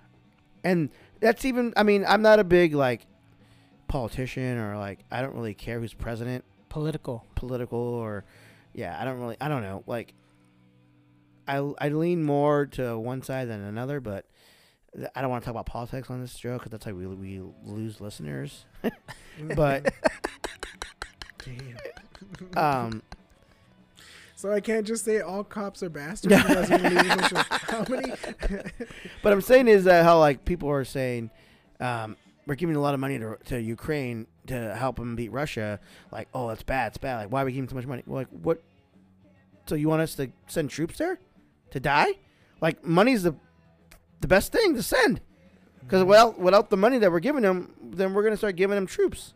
and 0.63 0.89
that's 1.19 1.45
even. 1.45 1.73
I 1.77 1.83
mean, 1.83 2.03
I'm 2.07 2.21
not 2.21 2.39
a 2.39 2.43
big 2.43 2.73
like 2.73 3.05
politician 3.87 4.57
or 4.57 4.77
like 4.77 4.99
I 5.11 5.21
don't 5.21 5.35
really 5.35 5.53
care 5.53 5.79
who's 5.79 5.93
president, 5.93 6.43
Political. 6.69 7.25
political 7.35 7.79
or 7.79 8.25
yeah. 8.73 8.97
I 8.99 9.05
don't 9.05 9.19
really. 9.19 9.37
I 9.39 9.47
don't 9.47 9.61
know. 9.63 9.83
Like 9.87 10.13
I 11.47 11.57
I 11.79 11.89
lean 11.89 12.23
more 12.23 12.65
to 12.67 12.97
one 12.99 13.21
side 13.21 13.49
than 13.49 13.61
another, 13.61 13.99
but. 13.99 14.25
I 15.13 15.19
don't 15.19 15.29
want 15.29 15.43
to 15.43 15.45
talk 15.45 15.51
about 15.51 15.65
politics 15.65 16.09
on 16.09 16.21
this 16.21 16.37
show 16.37 16.53
because 16.57 16.71
that's 16.71 16.85
how 16.85 16.93
we 16.93 17.05
we 17.05 17.41
lose 17.65 17.99
listeners. 17.99 18.63
But 19.57 19.93
um, 22.55 23.01
So 24.35 24.51
I 24.53 24.59
can't 24.61 24.85
just 24.87 25.03
say 25.05 25.19
all 25.21 25.43
cops 25.43 25.83
are 25.83 25.89
bastards. 25.89 26.35
You 26.35 26.43
guys 26.55 26.71
are 26.71 26.77
gonna 26.77 26.89
leave 26.89 27.11
a 27.11 27.15
bunch 27.17 27.31
of- 27.33 27.45
How 27.47 27.85
many? 27.89 28.13
But 29.23 29.33
I'm 29.33 29.41
saying 29.41 29.67
is 29.67 29.83
that 29.85 30.03
how 30.05 30.19
like 30.19 30.45
people 30.45 30.69
are 30.69 30.85
saying 30.85 31.29
um, 31.79 32.15
we're 32.47 32.55
giving 32.55 32.75
a 32.75 32.81
lot 32.81 32.93
of 32.93 32.99
money 32.99 33.17
to, 33.19 33.37
to 33.45 33.59
Ukraine 33.59 34.27
to 34.47 34.75
help 34.75 34.97
them 34.97 35.15
beat 35.15 35.31
Russia. 35.31 35.79
Like, 36.11 36.27
oh, 36.33 36.47
that's 36.47 36.63
bad. 36.63 36.89
It's 36.89 36.97
bad. 36.97 37.17
Like, 37.17 37.31
why 37.31 37.41
are 37.41 37.45
we 37.45 37.51
giving 37.51 37.69
so 37.69 37.75
much 37.75 37.85
money? 37.85 38.03
Well, 38.05 38.19
like, 38.19 38.27
what? 38.29 38.61
So 39.65 39.75
you 39.75 39.89
want 39.89 40.01
us 40.01 40.15
to 40.15 40.29
send 40.47 40.69
troops 40.69 40.97
there 40.97 41.19
to 41.71 41.79
die? 41.79 42.13
Like, 42.61 42.85
money's 42.85 43.23
the 43.23 43.35
the 44.21 44.27
best 44.27 44.51
thing 44.51 44.75
to 44.75 44.83
send. 44.83 45.21
Because 45.79 46.01
mm-hmm. 46.01 46.09
well, 46.09 46.35
without 46.37 46.69
the 46.69 46.77
money 46.77 46.97
that 46.99 47.11
we're 47.11 47.19
giving 47.19 47.41
them, 47.41 47.73
then 47.81 48.13
we're 48.13 48.23
gonna 48.23 48.37
start 48.37 48.55
giving 48.55 48.75
them 48.75 48.87
troops. 48.87 49.33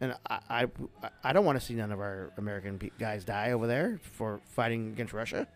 And 0.00 0.14
I, 0.28 0.40
I, 0.50 0.66
I 1.24 1.32
don't 1.32 1.46
want 1.46 1.58
to 1.58 1.64
see 1.64 1.72
none 1.72 1.90
of 1.90 2.00
our 2.00 2.30
American 2.36 2.78
guys 2.98 3.24
die 3.24 3.52
over 3.52 3.66
there 3.66 3.98
for 4.12 4.40
fighting 4.44 4.88
against 4.88 5.14
Russia. 5.14 5.48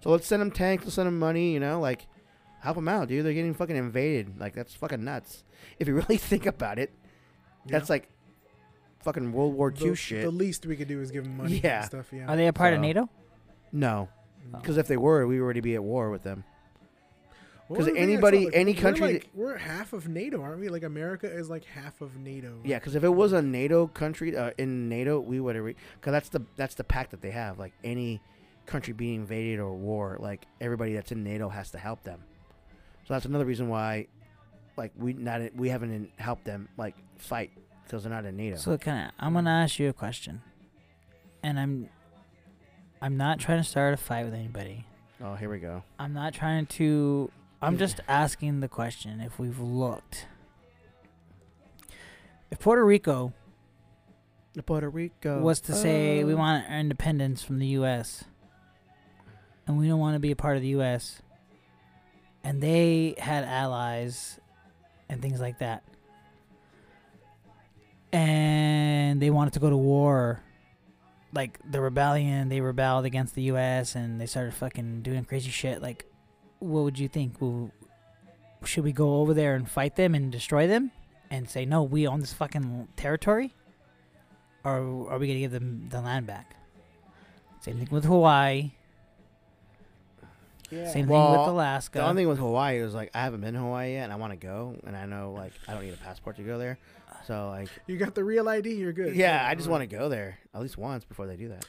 So 0.00 0.08
let's 0.10 0.26
send 0.26 0.40
them 0.40 0.50
tanks. 0.50 0.84
Let's 0.84 0.94
send 0.94 1.06
them 1.06 1.18
money. 1.18 1.52
You 1.52 1.60
know, 1.60 1.78
like 1.78 2.06
help 2.66 2.76
them 2.76 2.88
out, 2.88 3.08
dude. 3.08 3.24
They're 3.24 3.32
getting 3.32 3.54
fucking 3.54 3.76
invaded. 3.76 4.38
Like 4.38 4.54
that's 4.54 4.74
fucking 4.74 5.02
nuts. 5.04 5.42
If 5.78 5.88
you 5.88 5.94
really 5.94 6.16
think 6.16 6.46
about 6.46 6.78
it, 6.78 6.92
that's 7.66 7.88
like 7.90 8.08
fucking 9.00 9.32
World 9.32 9.54
War 9.54 9.72
II 9.72 9.90
the, 9.90 9.96
shit. 9.96 10.22
The 10.24 10.30
least 10.30 10.64
we 10.66 10.76
could 10.76 10.88
do 10.88 11.00
is 11.00 11.10
give 11.10 11.24
them 11.24 11.36
money 11.36 11.60
Yeah. 11.62 11.78
and 11.78 11.86
stuff. 11.86 12.06
Yeah. 12.12 12.26
Are 12.26 12.36
they 12.36 12.46
a 12.46 12.52
part 12.52 12.74
of 12.74 12.80
NATO? 12.80 13.08
no, 13.72 14.08
Oh. 14.54 14.58
because 14.58 14.76
if 14.78 14.86
they 14.88 14.96
were, 14.96 15.26
we 15.26 15.38
would 15.38 15.44
already 15.44 15.60
be 15.60 15.74
at 15.74 15.82
war 15.82 16.10
with 16.10 16.22
them. 16.22 16.44
What 17.68 17.78
'cause 17.78 17.78
was 17.78 17.86
the 17.86 17.92
thing 17.94 18.00
I 18.00 18.02
anybody- 18.12 18.44
Like, 18.46 18.54
any 18.54 18.72
we're 18.74 18.80
country 18.80 19.12
like, 19.14 19.30
we're 19.34 19.56
half 19.58 19.92
of 19.92 20.08
NATO, 20.08 20.40
aren't 20.40 20.60
we? 20.60 20.68
Like 20.68 20.84
America 20.84 21.26
is 21.30 21.50
like 21.50 21.64
half 21.64 22.00
of 22.00 22.16
NATO. 22.16 22.60
Yeah, 22.64 22.78
because 22.78 22.94
if 22.94 23.02
it 23.04 23.08
was 23.08 23.32
a 23.32 23.42
NATO 23.42 23.86
country 23.88 24.36
uh, 24.36 24.52
in 24.56 24.88
NATO, 24.88 25.18
we 25.20 25.40
would 25.40 25.56
have. 25.56 25.64
Because 25.64 26.12
that's 26.12 26.28
the 26.28 26.42
that's 26.56 26.74
the 26.76 26.84
pact 26.84 27.10
that 27.10 27.20
they 27.22 27.32
have. 27.32 27.58
Like 27.58 27.72
any 27.82 28.20
country 28.66 28.92
being 28.94 29.16
invaded 29.16 29.58
or 29.60 29.74
war, 29.74 30.16
like 30.20 30.46
everybody 30.60 30.94
that's 30.94 31.10
in 31.12 31.22
NATO 31.24 31.48
has 31.48 31.70
to 31.72 31.78
help 31.78 32.02
them. 32.04 32.20
So 33.06 33.14
that's 33.14 33.24
another 33.24 33.44
reason 33.44 33.68
why, 33.68 34.08
like 34.76 34.92
we 34.98 35.12
not 35.12 35.40
we 35.54 35.68
haven't 35.68 36.10
helped 36.16 36.44
them 36.44 36.68
like 36.76 36.96
fight 37.18 37.50
because 37.84 38.02
they're 38.02 38.12
not 38.12 38.24
in 38.24 38.36
NATO. 38.36 38.56
So 38.56 38.76
kind 38.76 39.06
of, 39.06 39.14
I'm 39.18 39.32
gonna 39.32 39.50
ask 39.50 39.78
you 39.78 39.88
a 39.88 39.92
question, 39.92 40.42
and 41.42 41.58
I'm, 41.58 41.88
I'm 43.00 43.16
not 43.16 43.38
trying 43.38 43.58
to 43.62 43.68
start 43.68 43.94
a 43.94 43.96
fight 43.96 44.24
with 44.24 44.34
anybody. 44.34 44.84
oh, 45.22 45.34
here 45.34 45.48
we 45.48 45.58
go. 45.58 45.82
I'm 45.98 46.12
not 46.12 46.34
trying 46.34 46.66
to. 46.66 47.30
I'm 47.62 47.78
just 47.78 48.00
asking 48.06 48.60
the 48.60 48.68
question 48.68 49.20
if 49.20 49.38
we've 49.38 49.60
looked. 49.60 50.26
If 52.50 52.58
Puerto 52.58 52.84
Rico 52.84 53.32
Puerto 54.62 54.88
Rico 54.88 55.40
was 55.40 55.60
to 55.62 55.74
say 55.74 56.24
we 56.24 56.32
uh, 56.32 56.36
want 56.36 56.68
our 56.68 56.78
independence 56.78 57.42
from 57.42 57.58
the 57.58 57.66
U.S. 57.68 58.24
and 59.66 59.78
we 59.78 59.86
don't 59.86 60.00
want 60.00 60.14
to 60.14 60.20
be 60.20 60.30
a 60.30 60.36
part 60.36 60.56
of 60.56 60.62
the 60.62 60.68
U.S. 60.68 61.20
and 62.46 62.60
they 62.60 63.16
had 63.18 63.42
allies 63.42 64.38
and 65.08 65.20
things 65.20 65.40
like 65.40 65.58
that, 65.58 65.82
and 68.12 69.20
they 69.20 69.30
wanted 69.30 69.52
to 69.54 69.60
go 69.60 69.68
to 69.68 69.76
war, 69.76 70.40
like 71.34 71.58
the 71.68 71.80
rebellion, 71.80 72.48
they 72.48 72.60
rebelled 72.60 73.04
against 73.04 73.34
the 73.34 73.42
U.S. 73.42 73.96
and 73.96 74.20
they 74.20 74.26
started 74.26 74.54
fucking 74.54 75.02
doing 75.02 75.24
crazy 75.24 75.50
shit. 75.50 75.82
Like, 75.82 76.06
what 76.60 76.84
would 76.84 76.98
you 77.00 77.08
think? 77.08 77.40
Will, 77.40 77.72
should 78.64 78.84
we 78.84 78.92
go 78.92 79.16
over 79.16 79.34
there 79.34 79.56
and 79.56 79.68
fight 79.68 79.96
them 79.96 80.14
and 80.14 80.30
destroy 80.30 80.68
them 80.68 80.92
and 81.30 81.50
say 81.50 81.64
no, 81.64 81.82
we 81.82 82.06
own 82.06 82.20
this 82.20 82.32
fucking 82.32 82.86
territory? 82.96 83.52
or 84.66 85.10
are 85.10 85.18
we 85.18 85.26
gonna 85.26 85.38
give 85.38 85.52
them 85.52 85.88
the 85.90 86.00
land 86.00 86.26
back? 86.26 86.56
Same 87.60 87.78
thing 87.78 87.88
with 87.90 88.04
Hawaii. 88.04 88.72
Yeah. 90.70 90.90
Same 90.90 91.06
Well, 91.08 91.32
thing 91.32 91.40
with 91.40 91.48
Alaska. 91.50 91.98
The 91.98 92.04
only 92.04 92.22
thing 92.22 92.28
with 92.28 92.38
Hawaii 92.38 92.78
is 92.78 92.94
like 92.94 93.10
I 93.14 93.22
haven't 93.22 93.40
been 93.40 93.54
to 93.54 93.60
Hawaii 93.60 93.92
yet, 93.94 94.04
and 94.04 94.12
I 94.12 94.16
want 94.16 94.32
to 94.32 94.36
go, 94.36 94.76
and 94.86 94.96
I 94.96 95.06
know 95.06 95.32
like 95.32 95.52
I 95.68 95.74
don't 95.74 95.84
need 95.84 95.94
a 95.94 95.98
passport 95.98 96.36
to 96.36 96.42
go 96.42 96.58
there. 96.58 96.78
So 97.26 97.48
like, 97.48 97.68
You 97.86 97.96
got 97.96 98.14
the 98.14 98.22
real 98.24 98.48
ID. 98.48 98.74
You're 98.74 98.92
good. 98.92 99.14
yeah, 99.16 99.46
I 99.48 99.54
just 99.54 99.68
want 99.68 99.82
to 99.82 99.86
go 99.86 100.08
there 100.08 100.38
at 100.54 100.60
least 100.60 100.76
once 100.78 101.04
before 101.04 101.26
they 101.26 101.36
do 101.36 101.48
that. 101.48 101.66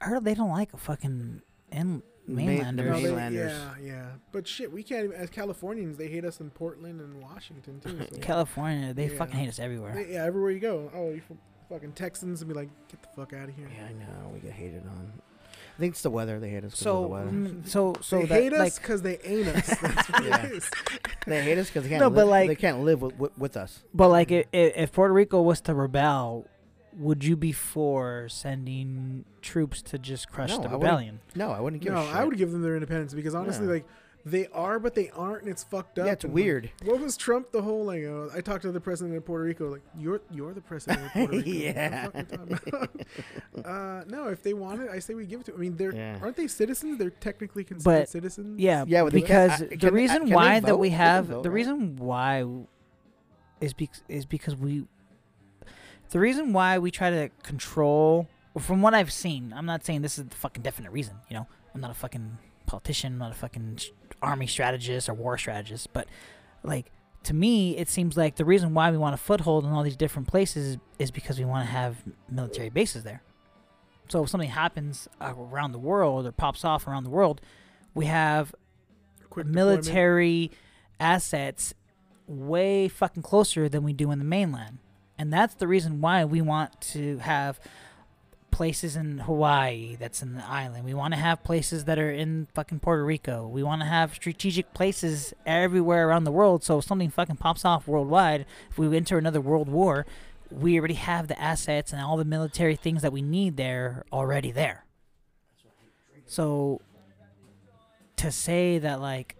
I 0.00 0.06
heard 0.06 0.24
they 0.24 0.34
don't 0.34 0.50
like 0.50 0.76
fucking 0.78 1.42
in 1.72 2.02
mainlanders. 2.26 2.86
No, 2.90 2.96
they- 2.96 3.02
mainlanders. 3.04 3.52
yeah, 3.52 3.74
yeah. 3.82 4.06
But 4.32 4.46
shit, 4.46 4.70
we 4.72 4.82
can't 4.82 5.04
even. 5.06 5.16
As 5.16 5.30
Californians, 5.30 5.96
they 5.96 6.08
hate 6.08 6.24
us 6.24 6.40
in 6.40 6.50
Portland 6.50 7.00
and 7.00 7.22
Washington 7.22 7.80
too. 7.80 7.98
So. 8.12 8.18
California, 8.20 8.92
they 8.94 9.08
Yeah. 9.08 9.18
fucking 9.18 9.34
hate 9.36 9.48
us 9.48 9.58
everywhere. 9.58 9.94
They- 9.94 10.12
yeah, 10.14 10.24
everywhere 10.24 10.50
you 10.50 10.60
go. 10.60 10.90
Oh, 10.94 11.10
you 11.10 11.20
from 11.20 11.38
fucking 11.70 11.92
Texans 11.92 12.40
and 12.42 12.48
be 12.48 12.54
like, 12.54 12.68
get 12.88 13.02
the 13.02 13.08
fuck 13.16 13.32
out 13.32 13.48
of 13.48 13.54
here. 13.54 13.68
Yeah, 13.74 13.86
I 13.88 13.92
know 13.92 14.30
we 14.32 14.40
get 14.40 14.52
hated 14.52 14.86
on. 14.86 15.12
I 15.78 15.80
think 15.80 15.92
it's 15.92 16.02
the 16.02 16.10
weather. 16.10 16.40
They 16.40 16.50
hate 16.50 16.64
us. 16.64 16.72
'cause 16.72 16.80
of 16.80 16.84
So, 16.84 17.02
the 17.02 17.08
weather. 17.08 17.30
mm, 17.30 17.68
so, 17.68 17.94
so 18.00 18.18
they 18.18 18.26
that, 18.26 18.42
hate 18.42 18.52
like, 18.52 18.66
us 18.72 18.78
because 18.80 19.02
they 19.02 19.18
ain't 19.22 19.46
us. 19.48 19.66
That's 19.80 20.10
what 20.10 20.24
Yeah. 20.26 20.46
it 20.46 20.52
is. 20.52 20.70
They 21.24 21.42
hate 21.42 21.56
us 21.58 21.68
because 21.68 21.84
they 21.84 21.88
can't. 21.90 22.00
No, 22.00 22.08
live, 22.08 22.16
but, 22.16 22.26
like- 22.26 22.48
they 22.48 22.56
can't 22.56 22.80
live 22.80 23.00
with, 23.00 23.16
with, 23.16 23.38
with 23.38 23.56
us. 23.56 23.84
but 23.94 24.08
like, 24.08 24.32
if, 24.32 24.46
if 24.52 24.90
Puerto 24.92 25.14
Rico 25.14 25.40
was 25.40 25.60
to 25.62 25.74
rebel, 25.74 26.46
would 26.96 27.22
you 27.22 27.36
be 27.36 27.52
for 27.52 28.26
sending 28.28 29.24
troops 29.40 29.80
to 29.82 29.98
just 29.98 30.28
crush 30.32 30.50
No, 30.50 30.62
the 30.62 30.68
I 30.68 30.72
rebellion? 30.72 31.20
No, 31.36 31.52
I 31.52 31.60
wouldn't 31.60 31.80
give 31.80 31.92
No, 31.92 32.00
a 32.00 32.04
shit. 32.06 32.14
I 32.16 32.24
would 32.24 32.36
give 32.36 32.50
them 32.50 32.62
their 32.62 32.74
independence 32.74 33.14
because 33.14 33.36
honestly, 33.36 33.66
Yeah. 33.66 33.72
like 33.74 33.86
They 34.26 34.46
are, 34.48 34.78
but 34.78 34.94
they 34.94 35.08
aren't, 35.10 35.42
and 35.42 35.50
it's 35.50 35.64
fucked 35.64 35.98
up. 35.98 36.06
Yeah, 36.06 36.12
it's 36.12 36.24
and, 36.24 36.34
like, 36.34 36.42
weird. 36.44 36.70
What 36.84 37.00
was 37.00 37.16
Trump 37.16 37.50
the 37.50 37.62
whole 37.62 37.84
like? 37.86 38.04
Uh, 38.04 38.28
I 38.36 38.40
talked 38.42 38.62
to 38.62 38.72
the 38.72 38.80
president 38.80 39.16
of 39.16 39.24
Puerto 39.24 39.44
Rico. 39.44 39.70
Like 39.70 39.82
you're 39.96 40.20
you're 40.30 40.52
the 40.52 40.60
president 40.60 41.06
of 41.06 41.12
Puerto 41.12 41.32
Rico. 41.38 41.48
Yeah. 41.48 42.08
What 42.08 42.28
the 42.28 42.34
fuck 42.36 42.44
are 42.44 42.50
you 42.50 42.56
talking 42.70 43.06
about? 43.54 43.64
uh, 43.64 44.04
no, 44.08 44.28
if 44.28 44.42
they 44.42 44.52
want 44.54 44.82
it, 44.82 44.90
I 44.90 44.98
say 44.98 45.14
we 45.14 45.24
give 45.24 45.40
it 45.40 45.46
to. 45.46 45.52
'em. 45.52 45.58
I 45.58 45.60
mean, 45.60 45.76
they're 45.76 45.94
Yeah. 45.94 46.18
aren't 46.20 46.36
they 46.36 46.46
citizens? 46.48 46.98
They're 46.98 47.10
technically 47.10 47.64
considered 47.64 48.00
But- 48.00 48.08
citizens. 48.08 48.60
Yeah, 48.60 48.84
Yeah, 48.86 49.04
but 49.04 49.12
they- 49.12 49.20
because 49.22 49.62
uh, 49.62 49.68
the 49.78 49.92
reason 49.92 50.26
they 50.26 50.34
why 50.34 50.60
that 50.60 50.76
we 50.78 50.90
have 50.90 51.26
vote, 51.26 51.42
the 51.42 51.50
right? 51.50 51.54
reason 51.54 51.96
why 51.96 52.44
is 53.60 53.72
because 53.72 54.02
is 54.08 54.26
because 54.26 54.56
we 54.56 54.86
the 56.10 56.20
reason 56.20 56.52
why 56.52 56.78
we 56.78 56.90
try 56.90 57.10
to 57.10 57.30
control 57.42 58.28
from 58.58 58.82
what 58.82 58.94
I've 58.94 59.12
seen. 59.12 59.52
I'm 59.56 59.66
not 59.66 59.84
saying 59.84 60.02
this 60.02 60.18
is 60.18 60.24
the 60.26 60.36
fucking 60.36 60.62
definite 60.62 60.90
reason. 60.90 61.16
You 61.30 61.36
know, 61.36 61.46
I'm 61.74 61.80
not 61.80 61.90
a 61.90 61.94
fucking 61.94 62.38
politician. 62.66 63.12
I'm 63.14 63.18
not 63.18 63.30
a 63.32 63.34
fucking 63.34 63.76
sh- 63.76 63.90
army 64.22 64.46
strategist 64.46 65.08
or 65.08 65.14
war 65.14 65.38
strategist. 65.38 65.92
But 65.92 66.08
like 66.62 66.90
to 67.24 67.34
me, 67.34 67.76
it 67.76 67.88
seems 67.88 68.16
like 68.16 68.36
the 68.36 68.44
reason 68.44 68.74
why 68.74 68.90
we 68.90 68.96
want 68.96 69.14
a 69.14 69.18
foothold 69.18 69.64
in 69.64 69.70
all 69.70 69.82
these 69.82 69.96
different 69.96 70.28
places 70.28 70.66
is, 70.66 70.78
is 70.98 71.10
because 71.10 71.38
we 71.38 71.44
want 71.44 71.66
to 71.66 71.72
have 71.72 71.96
military 72.30 72.70
bases 72.70 73.04
there. 73.04 73.22
So 74.08 74.22
if 74.22 74.30
something 74.30 74.48
happens 74.48 75.08
around 75.20 75.72
the 75.72 75.78
world 75.78 76.26
or 76.26 76.32
pops 76.32 76.64
off 76.64 76.86
around 76.86 77.04
the 77.04 77.10
world, 77.10 77.40
we 77.94 78.06
have 78.06 78.54
Quick 79.28 79.46
deployment. 79.46 79.54
military 79.84 80.50
assets 80.98 81.74
way 82.26 82.88
fucking 82.88 83.22
closer 83.22 83.68
than 83.68 83.82
we 83.82 83.92
do 83.92 84.10
in 84.10 84.18
the 84.18 84.24
mainland. 84.24 84.78
And 85.18 85.32
that's 85.32 85.54
the 85.54 85.66
reason 85.66 86.00
why 86.00 86.24
we 86.24 86.40
want 86.40 86.80
to 86.92 87.18
have 87.18 87.58
places 88.58 88.96
in 88.96 89.18
Hawaii 89.18 89.94
that's 89.94 90.20
in 90.20 90.34
the 90.34 90.44
island. 90.44 90.84
We 90.84 90.92
want 90.92 91.14
to 91.14 91.20
have 91.20 91.44
places 91.44 91.84
that 91.84 91.96
are 91.96 92.10
in 92.10 92.48
fucking 92.54 92.80
Puerto 92.80 93.04
Rico. 93.04 93.46
We 93.46 93.62
want 93.62 93.82
to 93.82 93.86
have 93.86 94.16
strategic 94.16 94.74
places 94.74 95.32
everywhere 95.46 96.08
around 96.08 96.24
the 96.24 96.32
world 96.32 96.64
so 96.64 96.78
if 96.78 96.84
something 96.84 97.08
fucking 97.08 97.36
pops 97.36 97.64
off 97.64 97.86
worldwide, 97.86 98.46
if 98.68 98.76
we 98.76 98.96
enter 98.96 99.16
another 99.16 99.40
world 99.40 99.68
war, 99.68 100.06
we 100.50 100.76
already 100.76 100.94
have 100.94 101.28
the 101.28 101.40
assets 101.40 101.92
and 101.92 102.02
all 102.02 102.16
the 102.16 102.24
military 102.24 102.74
things 102.74 103.00
that 103.02 103.12
we 103.12 103.22
need 103.22 103.56
there 103.56 104.04
already 104.12 104.50
there. 104.50 104.84
So 106.26 106.80
to 108.16 108.32
say 108.32 108.78
that 108.78 109.00
like 109.00 109.36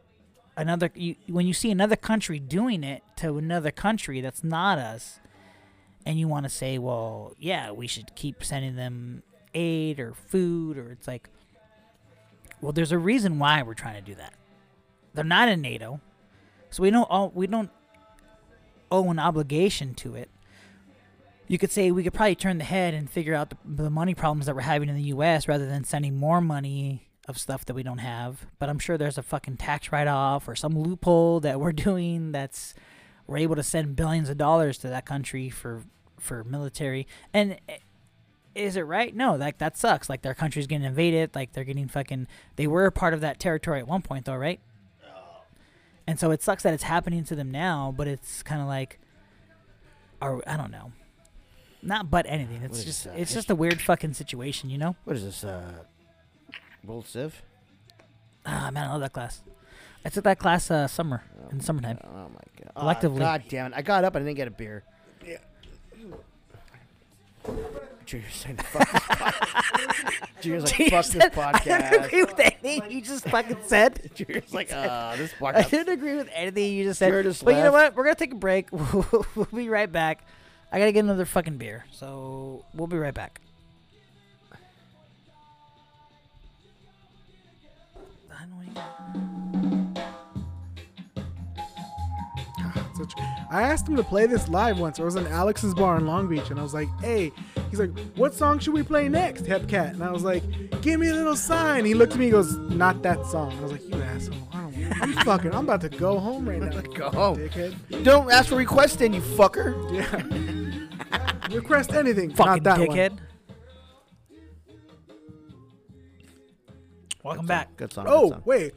another 0.57 0.93
you, 0.95 1.17
when 1.27 1.45
you 1.45 1.55
see 1.55 1.73
another 1.73 1.97
country 1.97 2.39
doing 2.39 2.85
it 2.85 3.03
to 3.17 3.37
another 3.37 3.73
country 3.73 4.21
that's 4.21 4.45
not 4.45 4.79
us 4.79 5.19
and 6.09 6.19
you 6.19 6.27
want 6.27 6.45
to 6.45 6.49
say 6.49 6.79
well 6.79 7.35
yeah 7.39 7.71
we 7.71 7.87
should 7.87 8.15
keep 8.17 8.43
sending 8.43 8.75
them 8.75 9.23
aid 9.55 10.01
or 10.01 10.15
food 10.15 10.77
or 10.77 10.91
it's 10.91 11.07
like 11.07 11.29
well 12.61 12.73
there's 12.73 12.93
a 12.93 12.99
reason 12.99 13.39
why 13.39 13.63
we're 13.63 13.75
trying 13.75 13.95
to 13.95 14.01
do 14.01 14.15
that 14.15 14.33
they're 15.15 15.23
not 15.23 15.49
in 15.49 15.61
nato 15.61 16.01
so 16.71 16.83
we 16.83 16.91
don't 16.91 17.09
all 17.11 17.31
we 17.35 17.47
don't 17.47 17.71
owe 18.91 19.11
an 19.11 19.19
obligation 19.19 19.95
to 19.95 20.15
it 20.15 20.31
you 21.47 21.59
could 21.59 21.71
say 21.71 21.91
we 21.91 22.03
could 22.03 22.15
probably 22.15 22.35
turn 22.35 22.59
the 22.59 22.65
head 22.65 22.95
and 22.95 23.11
figure 23.11 23.35
out 23.35 23.51
the, 23.51 23.57
the 23.65 23.91
money 23.91 24.15
problems 24.15 24.47
that 24.47 24.55
we're 24.55 24.63
having 24.63 24.89
in 24.89 24.97
the 24.97 25.03
us 25.03 25.47
rather 25.47 25.67
than 25.67 25.85
sending 25.85 26.17
more 26.17 26.41
money 26.41 27.09
of 27.27 27.39
stuff 27.39 27.65
that 27.67 27.75
we 27.75 27.83
don't 27.83 27.99
have. 27.99 28.47
But 28.59 28.69
I'm 28.69 28.79
sure 28.79 28.99
there's 28.99 29.19
a 29.19 29.23
fucking 29.23 29.57
tax 29.57 29.91
write 29.91 30.09
off 30.09 30.47
or 30.47 30.55
some 30.55 30.79
loophole 30.79 31.41
that 31.41 31.59
we're 31.59 31.73
doing 31.89 32.33
that's 32.33 32.75
we're 33.27 33.39
able 33.39 33.57
to 33.57 33.63
send 33.63 33.97
billions 33.97 34.31
of 34.31 34.39
dollars 34.39 34.79
to 34.79 34.89
that 34.89 35.05
country 35.05 35.51
for 35.51 35.83
for 36.21 36.45
military. 36.45 37.07
And 37.33 37.59
is 38.55 38.77
it 38.77 38.83
right? 38.83 39.15
No, 39.15 39.35
like 39.37 39.59
that 39.59 39.77
sucks. 39.77 40.09
Like 40.09 40.23
their 40.23 40.35
country's 40.35 40.67
getting 40.67 40.87
invaded. 40.87 41.35
Like 41.35 41.53
they're 41.53 41.65
getting 41.65 41.89
fucking. 41.89 42.27
They 42.57 42.67
were 42.67 42.87
a 42.87 42.93
part 42.93 43.15
of 43.15 43.21
that 43.21 43.39
territory 43.39 43.81
at 43.81 43.87
one 43.87 44.03
point, 44.03 44.25
though, 44.25 44.37
right? 44.37 44.61
And 46.07 46.19
so 46.19 46.31
it 46.31 46.43
sucks 46.43 46.63
that 46.63 46.73
it's 46.73 46.85
happening 46.85 47.23
to 47.25 47.37
them 47.37 47.51
now. 47.51 47.93
But 47.97 48.09
it's 48.09 48.43
kind 48.43 48.61
of 48.61 48.67
like, 48.67 48.99
or 50.23 50.43
I 50.47 50.57
don't 50.57 50.71
know. 50.71 50.93
Not 51.83 52.11
but 52.11 52.27
anything. 52.27 52.63
It's 52.63 52.79
What 52.79 52.87
just 52.87 53.05
that? 53.05 53.19
it's 53.19 53.33
just 53.33 53.51
a 53.51 53.55
weird 53.55 53.81
fucking 53.81 54.15
situation, 54.15 54.71
you 54.71 54.79
know. 54.79 54.97
What 55.05 55.17
is 55.17 55.25
this? 55.25 55.45
Uh, 55.45 55.73
World 56.85 57.07
Civ? 57.07 57.43
Ah, 58.47 58.71
man, 58.73 58.89
I 58.89 58.93
love 58.93 59.01
that 59.03 59.13
class. 59.13 59.43
I 60.05 60.09
took 60.09 60.25
that 60.25 60.39
class 60.39 60.71
uh, 60.71 60.87
summer 60.89 61.23
in 61.53 61.61
summertime. 61.61 61.99
Oh 62.03 62.29
my 62.31 62.41
god! 62.57 62.73
Collectively. 62.75 63.19
Oh, 63.19 63.21
god 63.21 63.45
damn 63.49 63.67
it! 63.73 63.77
I 63.77 63.83
got 63.83 64.05
up 64.05 64.15
and 64.15 64.25
I 64.25 64.29
didn't 64.29 64.37
get 64.39 64.49
a 64.49 64.53
beer. 64.53 64.85
Yeah. 67.49 67.79
Junior's 68.07 68.35
saying 68.35 68.57
fuck 68.57 68.91
this 68.91 69.03
podcast. 69.03 70.41
Junior's 70.41 70.63
like 70.65 70.75
Junior 70.77 70.91
fuck 70.91 71.05
said- 71.05 71.21
this 71.21 71.39
I 71.39 71.59
didn't 71.65 72.05
agree 72.05 72.23
with 72.25 72.41
anything 72.41 72.91
you 72.91 73.03
just 73.03 73.25
fucking 73.29 73.57
said. 73.67 74.11
Junior's 74.15 74.55
like, 74.55 74.73
uh, 74.73 75.17
this 75.17 75.33
podcast. 75.41 75.55
I 75.57 75.63
didn't 75.69 75.93
agree 75.93 76.17
with 76.17 76.29
anything 76.33 76.73
you 76.73 76.85
just 76.85 76.99
said. 77.01 77.09
Junior 77.09 77.23
just 77.25 77.45
but 77.45 77.55
you 77.55 77.63
know 77.63 77.73
what? 77.73 77.95
We're 77.95 78.05
gonna 78.05 78.15
take 78.15 78.33
a 78.33 78.37
break. 78.37 78.69
we'll 78.73 79.49
be 79.55 79.69
right 79.69 79.91
back. 79.91 80.25
I 80.73 80.79
gotta 80.79 80.93
get 80.93 81.05
another 81.05 81.25
fucking 81.27 81.57
beer, 81.59 81.85
so 81.93 82.65
we'll 82.75 82.87
be 82.87 82.97
right 82.99 83.15
back. 83.15 83.41
I 88.31 89.28
Such, 93.09 93.19
I 93.51 93.63
asked 93.63 93.89
him 93.89 93.97
to 93.97 94.03
play 94.03 94.27
this 94.27 94.49
live 94.49 94.79
once. 94.79 94.99
I 95.01 95.05
was 95.05 95.17
in 95.17 95.27
Alex's 95.27 95.75
bar 95.75 95.97
in 95.99 96.07
Long 96.07 96.29
Beach, 96.29 96.51
and 96.51 96.59
I 96.59 96.63
was 96.63 96.75
like, 96.75 96.89
"Hey," 97.01 97.33
he's 97.71 97.81
like, 97.81 97.91
"What 98.17 98.35
song 98.35 98.59
should 98.59 98.75
we 98.75 98.83
play 98.83 99.09
next, 99.09 99.45
Hepcat?" 99.45 99.91
And 99.95 100.03
I 100.05 100.11
was 100.11 100.23
like, 100.25 100.43
"Give 100.83 101.01
me 101.01 101.09
a 101.09 101.15
little 101.15 101.37
sign." 101.37 101.85
He 101.85 101.95
looked 101.95 102.13
at 102.13 102.19
me, 102.19 102.27
he 102.27 102.31
goes, 102.31 102.57
"Not 102.57 103.03
that 103.03 103.25
song." 103.27 103.53
I 103.59 103.61
was 103.63 103.73
like, 103.73 103.89
"You 103.89 104.01
asshole! 104.03 104.37
I 104.53 104.61
don't. 104.63 105.03
I'm 105.03 105.13
fucking. 105.25 105.55
I'm 105.55 105.65
about 105.65 105.81
to 105.83 105.89
go 105.89 106.19
home 106.19 106.49
right 106.49 106.61
now. 106.61 106.81
Go 106.95 107.11
home. 107.11 107.37
dickhead." 107.39 108.05
Don't 108.05 108.31
ask 108.31 108.49
for 108.49 108.57
requests, 108.57 108.97
then 108.97 109.13
you 109.13 109.21
fucker. 109.21 109.75
Yeah. 109.93 110.23
Request 111.55 111.93
anything. 111.95 112.31
fucking 112.35 112.63
not 112.63 112.79
that 112.79 112.79
dickhead. 112.89 113.11
One. 113.13 113.21
Welcome 117.25 117.47
back. 117.47 117.77
Good 117.77 117.93
song. 117.93 118.07
Oh, 118.09 118.11
good 118.11 118.27
Oh 118.27 118.31
song. 118.33 118.43
wait. 118.45 118.75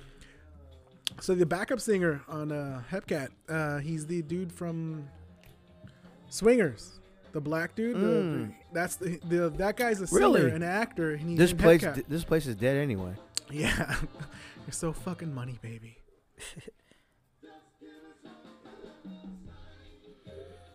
So 1.21 1.35
the 1.35 1.45
backup 1.45 1.79
singer 1.79 2.23
on 2.27 2.51
uh, 2.51 2.81
Hepcat, 2.91 3.29
uh, 3.47 3.77
he's 3.77 4.07
the 4.07 4.23
dude 4.23 4.51
from 4.51 5.07
Swingers, 6.29 6.99
the 7.31 7.39
black 7.39 7.75
dude. 7.75 7.95
Mm. 7.95 8.01
The, 8.01 8.53
that's 8.73 8.95
the, 8.95 9.19
the 9.29 9.49
that 9.51 9.77
guy's 9.77 10.01
a 10.01 10.07
singer 10.07 10.19
Really? 10.19 10.49
and 10.51 10.63
actor. 10.63 11.11
And 11.11 11.21
he's 11.21 11.37
This 11.37 11.53
place, 11.53 11.81
Hepcat. 11.83 12.05
this 12.07 12.23
place 12.23 12.47
is 12.47 12.55
dead 12.55 12.75
anyway. 12.77 13.13
Yeah, 13.51 13.95
you're 14.65 14.71
so 14.71 14.91
fucking 14.93 15.33
money, 15.33 15.59
baby. 15.61 15.97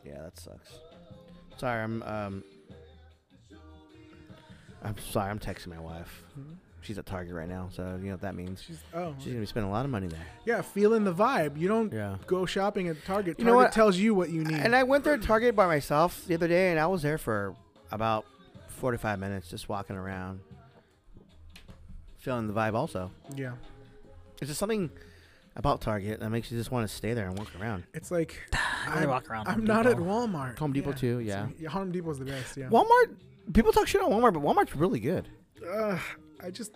Yeah, 0.04 0.22
that 0.22 0.38
sucks. 0.38 0.70
Sorry, 1.56 1.82
I'm 1.82 2.00
um. 2.04 2.44
I'm 4.84 4.96
sorry, 4.98 5.30
I'm 5.30 5.40
texting 5.40 5.66
my 5.66 5.80
wife. 5.80 6.22
Hmm? 6.34 6.52
She's 6.86 6.98
at 6.98 7.06
Target 7.06 7.34
right 7.34 7.48
now, 7.48 7.68
so 7.72 7.98
you 8.00 8.06
know 8.06 8.12
what 8.12 8.20
that 8.20 8.34
means. 8.36 8.62
She's 8.62 8.78
oh 8.94 9.12
She's 9.18 9.28
gonna 9.28 9.40
be 9.40 9.46
spending 9.46 9.68
a 9.68 9.72
lot 9.72 9.84
of 9.84 9.90
money 9.90 10.06
there. 10.06 10.24
yeah, 10.44 10.62
feeling 10.62 11.02
the 11.04 11.12
vibe. 11.12 11.58
You 11.58 11.66
don't 11.68 11.92
Yeah. 11.92 12.16
go 12.26 12.46
shopping 12.46 12.86
at 12.88 12.96
Target. 13.04 13.06
Target 13.36 13.38
You 13.40 13.44
know 13.44 13.56
what? 13.56 13.72
tells 13.72 13.96
you 13.96 14.14
what 14.14 14.30
you 14.30 14.44
need. 14.44 14.58
And 14.60 14.74
I 14.76 14.84
went 14.84 15.02
there 15.04 15.16
to 15.16 15.26
Target 15.26 15.56
by 15.56 15.66
myself 15.66 16.24
the 16.26 16.34
other 16.34 16.46
day, 16.48 16.70
and 16.70 16.78
I 16.78 16.86
was 16.86 17.02
there 17.02 17.18
for 17.18 17.54
about 17.90 18.24
45 18.68 19.18
minutes, 19.18 19.48
just 19.50 19.68
walking 19.68 19.96
around, 19.96 20.40
feeling 22.18 22.46
the 22.46 22.52
vibe. 22.52 22.74
Also, 22.74 23.10
yeah, 23.34 23.52
it's 24.40 24.48
just 24.48 24.58
something 24.60 24.90
about 25.56 25.80
Target 25.80 26.20
that 26.20 26.30
makes 26.30 26.50
you 26.52 26.58
just 26.58 26.70
want 26.70 26.88
to 26.88 26.94
stay 26.94 27.14
there 27.14 27.26
and 27.28 27.38
walk 27.38 27.48
around. 27.60 27.84
it's 27.94 28.10
like 28.10 28.42
I 28.88 29.06
walk 29.06 29.28
around. 29.30 29.48
I'm 29.48 29.54
Home 29.54 29.64
not 29.64 29.86
at 29.86 29.96
Walmart. 29.96 30.58
Home 30.58 30.72
Depot 30.72 30.92
too, 30.92 31.18
yeah. 31.20 31.48
So, 31.60 31.68
Home 31.70 31.90
Depot's 31.90 32.18
the 32.18 32.26
best. 32.26 32.56
Yeah. 32.56 32.68
Walmart. 32.68 33.16
People 33.52 33.72
talk 33.72 33.86
shit 33.86 34.00
on 34.02 34.10
Walmart, 34.10 34.34
but 34.34 34.42
Walmart's 34.42 34.74
really 34.76 35.00
good. 35.00 35.28
Ugh, 35.68 35.98
I 36.40 36.50
just 36.50 36.72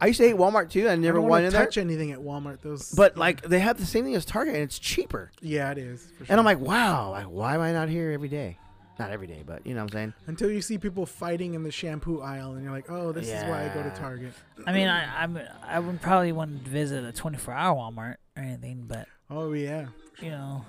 I 0.00 0.08
used 0.08 0.18
to 0.20 0.26
hate 0.28 0.36
Walmart 0.36 0.70
too. 0.70 0.88
I 0.88 0.92
I 0.92 0.96
never 0.96 1.18
don't 1.18 1.22
went 1.24 1.30
want 1.30 1.44
in 1.44 1.50
to 1.52 1.56
there. 1.56 1.64
touch 1.66 1.78
anything 1.78 2.12
at 2.12 2.18
Walmart. 2.18 2.60
Those, 2.60 2.90
But 2.92 3.16
like 3.16 3.42
they 3.42 3.60
have 3.60 3.78
the 3.78 3.86
same 3.86 4.04
thing 4.04 4.14
as 4.14 4.24
Target, 4.24 4.54
and 4.54 4.62
it's 4.62 4.78
cheaper. 4.78 5.30
yeah, 5.40 5.70
it 5.70 5.78
is. 5.78 6.02
For 6.18 6.24
sure. 6.24 6.26
And 6.32 6.38
I'm 6.38 6.44
like, 6.44 6.60
wow, 6.60 7.10
like 7.10 7.26
why 7.26 7.54
am 7.54 7.60
I 7.62 7.72
not 7.72 7.88
here 7.88 8.10
every 8.12 8.28
day? 8.28 8.58
Not 8.98 9.10
every 9.10 9.26
day, 9.26 9.42
but 9.46 9.66
you 9.66 9.74
know 9.74 9.82
what 9.84 9.92
I'm 9.94 9.98
saying. 9.98 10.14
Until 10.26 10.50
you 10.50 10.62
see 10.62 10.78
people 10.78 11.04
fighting 11.04 11.52
in 11.52 11.62
the 11.62 11.70
shampoo 11.70 12.20
aisle, 12.22 12.54
and 12.54 12.62
you're 12.64 12.72
like, 12.72 12.90
"Oh, 12.90 13.12
this 13.12 13.28
is 13.28 13.42
why 13.44 13.64
I 13.64 13.74
go 13.74 13.82
to 13.82 13.90
Target." 13.90 14.32
I 14.66 14.72
mean, 14.72 14.88
I 14.88 15.22
I'm, 15.22 15.38
I 15.66 15.78
would 15.80 16.00
probably 16.00 16.32
want 16.32 16.64
to 16.64 16.70
visit 16.70 17.04
a 17.04 17.12
24 17.12 17.52
hour 17.52 17.76
Walmart 17.76 18.14
or 18.38 18.42
anything, 18.42 18.84
but 18.88 19.06
Oh 19.28 19.52
yeah, 19.52 19.88
you 20.22 20.30
know, 20.30 20.64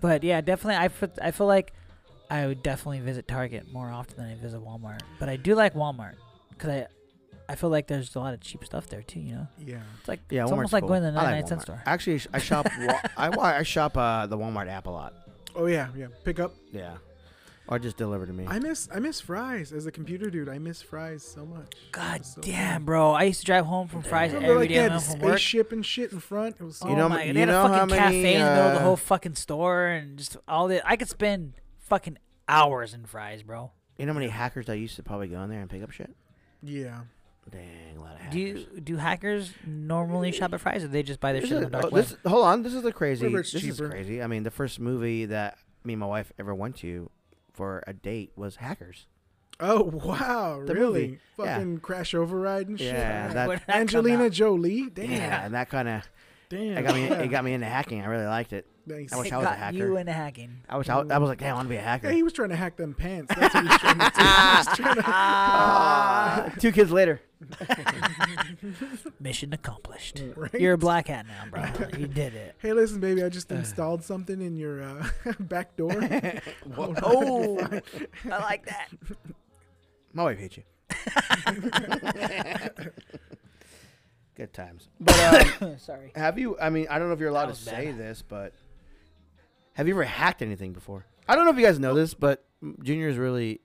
but 0.00 0.24
yeah, 0.24 0.40
definitely. 0.40 0.76
I 0.82 0.88
feel, 0.88 1.10
I 1.20 1.30
feel 1.30 1.46
like 1.46 1.74
I 2.30 2.46
would 2.46 2.62
definitely 2.62 3.00
visit 3.00 3.28
Target 3.28 3.70
more 3.70 3.90
often 3.90 4.16
than 4.16 4.26
I 4.30 4.34
visit 4.36 4.60
Walmart. 4.62 5.00
But 5.18 5.28
I 5.28 5.36
do 5.36 5.54
like 5.54 5.74
Walmart 5.74 6.14
because 6.50 6.70
I 6.70 6.86
I 7.48 7.54
feel 7.54 7.70
like 7.70 7.86
there's 7.86 8.14
a 8.14 8.18
lot 8.20 8.34
of 8.34 8.40
cheap 8.40 8.64
stuff 8.64 8.88
there 8.88 9.02
too. 9.02 9.20
You 9.20 9.34
know, 9.36 9.46
yeah. 9.58 9.76
it's 9.98 10.08
like 10.08 10.20
Yeah, 10.30 10.42
it's 10.42 10.50
Walmart's 10.50 10.52
almost 10.52 10.72
like 10.74 10.82
cool. 10.82 10.88
going 10.90 11.02
to 11.02 11.10
the 11.12 11.18
I 11.18 11.24
99 11.24 11.40
like 11.42 11.48
cent 11.48 11.60
Walmart. 11.60 11.62
store. 11.62 11.82
Actually, 11.86 12.20
I 12.32 12.38
shop. 12.38 12.66
Wa- 12.80 13.00
I 13.16 13.28
wa- 13.30 13.42
I 13.44 13.62
shop 13.62 13.96
uh, 13.96 14.26
the 14.26 14.36
Walmart 14.36 14.68
app 14.68 14.86
a 14.86 14.90
lot. 14.90 15.14
Oh 15.56 15.66
yeah, 15.66 15.88
yeah. 15.96 16.06
Pick 16.24 16.38
up. 16.40 16.54
Yeah. 16.72 16.96
or 17.68 17.78
just 17.78 17.96
deliver 17.96 18.24
to 18.26 18.32
me. 18.32 18.44
I 18.46 18.58
miss 18.58 18.88
I 18.94 18.98
miss 18.98 19.20
Fry's 19.20 19.72
as 19.72 19.86
a 19.86 19.90
computer 19.92 20.30
dude. 20.30 20.48
I 20.48 20.58
miss 20.58 20.80
Fry's 20.82 21.22
so 21.22 21.44
much. 21.46 21.74
God 21.92 22.24
So 22.24 22.40
damn, 22.42 22.84
bro! 22.84 23.12
I 23.12 23.24
used 23.24 23.40
to 23.40 23.46
drive 23.46 23.66
home 23.66 23.88
from 23.88 24.02
Fry's 24.02 24.32
Remember, 24.32 24.52
every 24.54 24.60
like 24.62 24.68
day 24.68 24.74
they 24.76 24.80
when 24.82 24.90
had 24.90 24.96
I 24.96 25.00
the 25.00 25.08
went 25.08 25.20
from 25.20 25.28
work. 25.28 25.38
spaceship 25.38 25.72
and 25.72 25.84
shit 25.86 26.12
in 26.12 26.20
front. 26.20 26.56
It 26.60 26.64
was 26.64 26.76
so 26.76 26.86
Oh 26.86 26.90
You 26.90 26.96
know- 26.96 27.08
my! 27.08 27.24
you 27.24 27.32
They 27.32 27.40
had 27.40 27.48
a 27.48 27.52
how 27.52 27.68
fucking 27.68 27.88
many, 27.96 28.00
cafe 28.22 28.34
in 28.34 28.40
the 28.40 28.50
middle 28.50 28.66
of 28.68 28.72
the 28.74 28.80
uh, 28.80 28.82
whole 28.84 28.96
fucking 28.96 29.34
store, 29.36 29.86
and 29.86 30.16
just 30.18 30.36
all 30.46 30.68
the. 30.68 30.86
I 30.88 30.96
could 30.96 31.08
spend 31.08 31.54
fucking 31.78 32.18
hours 32.48 32.94
in 32.94 33.04
Fry's, 33.06 33.42
bro. 33.42 33.70
you 33.98 34.06
know 34.06 34.12
how 34.12 34.18
many 34.18 34.30
hackers 34.30 34.66
that 34.66 34.78
used 34.78 34.96
to 34.96 35.02
probably 35.02 35.28
go 35.28 35.42
in 35.42 35.50
there 35.50 35.60
and 35.60 35.68
pick 35.70 35.82
up 35.82 35.90
shit? 35.90 36.14
yeah. 36.62 37.00
Dang, 37.50 37.96
a 37.96 38.00
lot 38.00 38.12
of 38.14 38.18
hackers. 38.20 38.32
Do 38.32 38.38
you 38.40 38.80
do 38.80 38.96
hackers 38.96 39.52
normally 39.66 40.32
shop 40.32 40.52
at 40.54 40.60
Fry's, 40.60 40.84
or 40.84 40.88
they 40.88 41.02
just 41.02 41.20
buy 41.20 41.32
their 41.32 41.40
This 41.40 41.50
shit 41.50 41.56
on 41.58 41.62
is- 41.64 41.66
the 41.68 41.72
dark 41.72 41.84
oh, 41.86 41.88
web? 41.90 42.04
this- 42.04 42.16
hold 42.26 42.44
on, 42.44 42.62
this 42.62 42.74
is 42.74 42.82
the 42.82 42.92
crazy. 42.92 43.24
Whatever, 43.26 43.40
it's 43.40 43.52
This 43.52 43.64
is 43.64 43.76
cheaper. 43.76 43.90
crazy. 43.90 44.22
I 44.22 44.26
mean, 44.26 44.42
the 44.42 44.50
first 44.50 44.80
movie 44.80 45.24
that 45.26 45.58
me 45.84 45.94
and 45.94 46.00
my 46.00 46.06
wife 46.06 46.32
ever 46.38 46.54
went 46.54 46.76
to 46.76 47.10
for 47.52 47.82
a 47.86 47.92
date 47.92 48.32
was 48.36 48.56
Hackers. 48.56 49.06
Oh 49.60 49.82
wow! 49.82 50.62
The 50.64 50.72
really? 50.74 51.00
movie, 51.02 51.18
yeah. 51.38 51.54
Fucking 51.56 51.78
crash 51.80 52.14
override 52.14 52.68
and 52.68 52.78
shit. 52.78 52.88
Yeah, 52.94 53.32
that- 53.32 53.48
Where 53.48 53.56
did 53.56 53.66
that 53.66 53.72
come 53.72 53.80
Angelina 53.80 54.24
out? 54.26 54.32
Jolie. 54.32 54.88
Damn. 54.90 55.10
Yeah, 55.10 55.44
and 55.46 55.54
that 55.54 55.68
kind 55.68 55.88
of 55.88 56.02
Damn. 56.50 56.78
it 56.78 56.82
got 56.82 56.94
me. 56.94 57.04
It 57.04 57.28
got 57.30 57.44
me 57.44 57.52
into 57.52 57.66
hacking. 57.66 58.00
I 58.02 58.06
really 58.06 58.24
liked 58.26 58.52
it. 58.54 58.66
Nice. 58.86 59.12
I 59.12 59.18
wish 59.18 59.26
It 59.26 59.32
I 59.34 59.36
was 59.36 59.46
a 59.46 59.50
hacker. 59.50 59.76
you 59.76 59.96
into 59.98 60.12
hacking. 60.12 60.62
I 60.66 60.78
wish 60.78 60.88
I, 60.88 60.98
I 61.00 61.18
was 61.18 61.28
like, 61.28 61.38
damn, 61.38 61.50
I 61.50 61.56
want 61.56 61.66
to 61.66 61.70
be 61.70 61.76
a 61.76 61.80
hacker. 61.82 62.08
Yeah, 62.08 62.14
he 62.14 62.22
was 62.22 62.32
trying 62.32 62.48
to 62.48 62.56
hack 62.56 62.76
them 62.78 62.94
pants. 62.94 63.34
That's 63.34 63.52
what 63.54 63.64
he 63.64 63.68
was 63.68 63.78
trying 63.78 63.98
to 63.98 64.10
do. 64.16 64.22
He 64.22 64.24
was 64.24 64.66
trying 64.76 64.94
to- 64.96 65.02
Ah, 65.06 66.52
two 66.58 66.72
kids 66.72 66.90
later. 66.90 67.20
Mission 69.20 69.52
accomplished. 69.52 70.22
Right? 70.34 70.54
You're 70.54 70.72
a 70.72 70.78
black 70.78 71.08
hat 71.08 71.26
now, 71.26 71.44
bro. 71.50 71.86
you 71.98 72.06
did 72.06 72.34
it. 72.34 72.54
Hey, 72.60 72.72
listen, 72.72 72.98
baby. 72.98 73.22
I 73.22 73.28
just 73.28 73.52
installed 73.52 74.02
something 74.02 74.40
in 74.40 74.56
your 74.56 74.82
uh, 74.82 75.06
back 75.40 75.76
door. 75.76 75.92
Oh, 76.78 77.58
I 78.24 78.38
like 78.38 78.64
that. 78.66 78.88
My 80.14 80.24
wife 80.24 80.38
hates 80.38 80.56
you. 80.56 80.62
Good 84.38 84.52
times. 84.54 84.88
But 85.00 85.62
um, 85.62 85.78
Sorry. 85.78 86.12
have 86.14 86.38
you? 86.38 86.58
I 86.58 86.70
mean, 86.70 86.86
I 86.88 86.98
don't 86.98 87.08
know 87.08 87.14
if 87.14 87.20
you're 87.20 87.28
allowed 87.28 87.46
to 87.46 87.50
was 87.50 87.64
bad. 87.64 87.74
say 87.74 87.92
this, 87.92 88.22
but 88.26 88.54
have 89.74 89.86
you 89.88 89.94
ever 89.94 90.04
hacked 90.04 90.40
anything 90.42 90.72
before? 90.72 91.04
I 91.28 91.34
don't 91.34 91.44
know 91.44 91.50
if 91.50 91.56
you 91.58 91.64
guys 91.66 91.78
know 91.78 91.92
this, 91.94 92.14
but 92.14 92.44
Junior 92.82 93.08
is 93.08 93.16
really. 93.18 93.60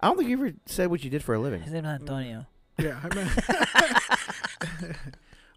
I 0.00 0.06
don't 0.06 0.16
think 0.16 0.30
you 0.30 0.36
ever 0.38 0.52
said 0.64 0.90
what 0.90 1.04
you 1.04 1.10
did 1.10 1.22
for 1.22 1.34
a 1.34 1.38
living. 1.38 1.60
His 1.62 1.72
name's 1.74 1.88
Antonio. 1.88 2.46
yeah, 2.78 3.00
I'm 3.02 3.18
a, 3.18 4.96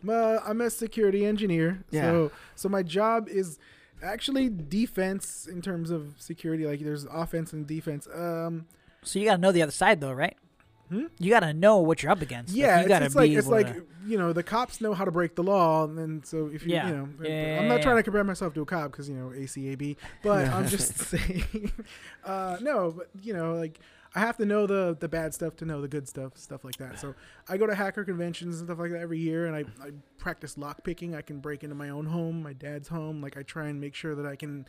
I'm 0.02 0.10
a, 0.10 0.42
I'm 0.46 0.62
a 0.62 0.70
security 0.70 1.26
engineer. 1.26 1.84
So, 1.92 2.32
so 2.56 2.68
my 2.70 2.84
job 2.84 3.30
is 3.30 3.58
actually 4.04 4.50
defense 4.50 5.48
in 5.50 5.62
terms 5.62 5.92
of 5.92 6.16
security. 6.18 6.66
Like 6.66 6.82
there's 6.82 7.06
offense 7.06 7.54
and 7.54 7.66
defense. 7.66 8.08
Um, 8.14 8.66
So 9.04 9.20
you 9.20 9.26
gotta 9.26 9.40
know 9.42 9.52
the 9.52 9.62
other 9.62 9.72
side, 9.72 10.02
though, 10.02 10.12
right? 10.12 10.36
Hmm? 10.94 11.06
You 11.20 11.30
gotta 11.32 11.54
know 11.54 11.78
what 11.80 12.04
you're 12.04 12.12
up 12.12 12.22
against. 12.22 12.54
Like, 12.54 12.62
yeah, 12.62 12.76
you 12.76 12.82
it's, 12.82 12.88
gotta 12.90 13.06
it's 13.06 13.14
be 13.16 13.20
like 13.22 13.32
it's 13.32 13.48
like 13.48 13.74
to- 13.74 13.86
you 14.06 14.18
know 14.18 14.34
the 14.34 14.44
cops 14.44 14.82
know 14.82 14.94
how 14.94 15.06
to 15.06 15.12
break 15.12 15.36
the 15.36 15.44
law, 15.44 15.86
and 15.86 15.98
then 15.98 16.22
so 16.24 16.50
if 16.54 16.66
you 16.66 16.74
Yeah. 16.74 16.88
you 16.90 16.96
know, 16.96 17.10
Yeah, 17.22 17.60
I'm 17.62 17.68
not 17.68 17.78
yeah, 17.78 17.84
trying 17.84 17.96
to 17.98 18.04
compare 18.04 18.24
myself 18.24 18.54
to 18.56 18.62
a 18.62 18.66
cop 18.66 18.92
because 18.92 19.10
you 19.10 19.16
know 19.16 19.30
ACAB, 19.30 19.96
but 20.24 20.48
I'm 20.50 20.68
just 20.68 20.98
saying, 21.10 21.72
uh, 22.26 22.58
no, 22.62 22.92
but 22.92 23.10
you 23.22 23.34
know 23.34 23.54
like. 23.56 23.80
I 24.16 24.20
have 24.20 24.38
to 24.38 24.46
know 24.46 24.68
the 24.68 24.96
the 25.00 25.10
bad 25.10 25.34
stuff 25.34 25.56
to 25.56 25.66
know 25.66 25.82
the 25.82 25.88
good 25.88 26.08
stuff, 26.08 26.38
stuff 26.38 26.64
like 26.64 26.76
that. 26.78 27.00
So 27.00 27.16
I 27.50 27.58
go 27.58 27.66
to 27.66 27.74
hacker 27.74 28.04
conventions 28.06 28.60
and 28.60 28.68
stuff 28.68 28.78
like 28.78 28.92
that 28.92 29.00
every 29.00 29.18
year, 29.18 29.48
and 29.48 29.56
I, 29.56 29.62
I 29.84 29.90
practice 30.20 30.56
lock 30.56 30.84
picking. 30.84 31.16
I 31.16 31.24
can 31.24 31.40
break 31.40 31.64
into 31.64 31.76
my 31.76 31.90
own 31.90 32.06
home, 32.06 32.44
my 32.44 32.54
dad's 32.54 32.88
home. 32.90 33.24
Like 33.24 33.38
I 33.38 33.42
try 33.42 33.70
and 33.70 33.82
make 33.82 33.96
sure 33.96 34.14
that 34.14 34.28
I 34.28 34.36
can 34.36 34.68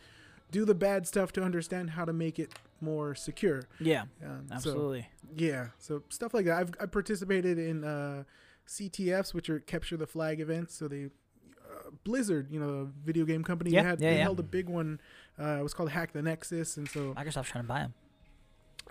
do 0.51 0.65
the 0.65 0.75
bad 0.75 1.07
stuff 1.07 1.31
to 1.33 1.43
understand 1.43 1.91
how 1.91 2.05
to 2.05 2.13
make 2.13 2.39
it 2.39 2.53
more 2.81 3.15
secure. 3.15 3.63
yeah, 3.79 4.03
Um, 4.23 4.45
so- 4.49 4.55
absolutely. 4.55 5.07
yeah, 5.35 5.67
so 5.79 6.03
stuff 6.09 6.33
like 6.33 6.45
that. 6.45 6.57
I've 6.59 6.71
I 6.79 6.85
participated 6.85 7.57
in 7.57 7.83
uh, 7.83 8.23
CTFs, 8.67 9.33
which 9.33 9.49
are 9.49 9.59
capture 9.59 9.97
the 9.97 10.07
flag 10.07 10.39
events. 10.39 10.75
So 10.75 10.87
they 10.87 11.05
uh, 11.05 11.89
Blizzard, 12.03 12.47
you 12.51 12.59
know, 12.59 12.85
the 12.85 12.91
video 13.03 13.25
game 13.25 13.43
company, 13.43 13.71
Yeah, 13.71 13.81
they 13.83 13.89
had 13.89 14.01
yeah, 14.01 14.09
they 14.11 14.17
yeah. 14.17 14.23
held 14.23 14.39
a 14.39 14.43
big 14.43 14.69
one. 14.69 14.99
Uh, 15.39 15.57
it 15.59 15.63
was 15.63 15.73
called 15.73 15.89
Hack 15.89 16.13
the 16.13 16.21
Nexus, 16.21 16.77
and 16.77 16.87
so 16.87 17.13
Microsoft's 17.15 17.49
trying 17.49 17.63
to 17.63 17.67
buy 17.67 17.79
them. 17.79 17.93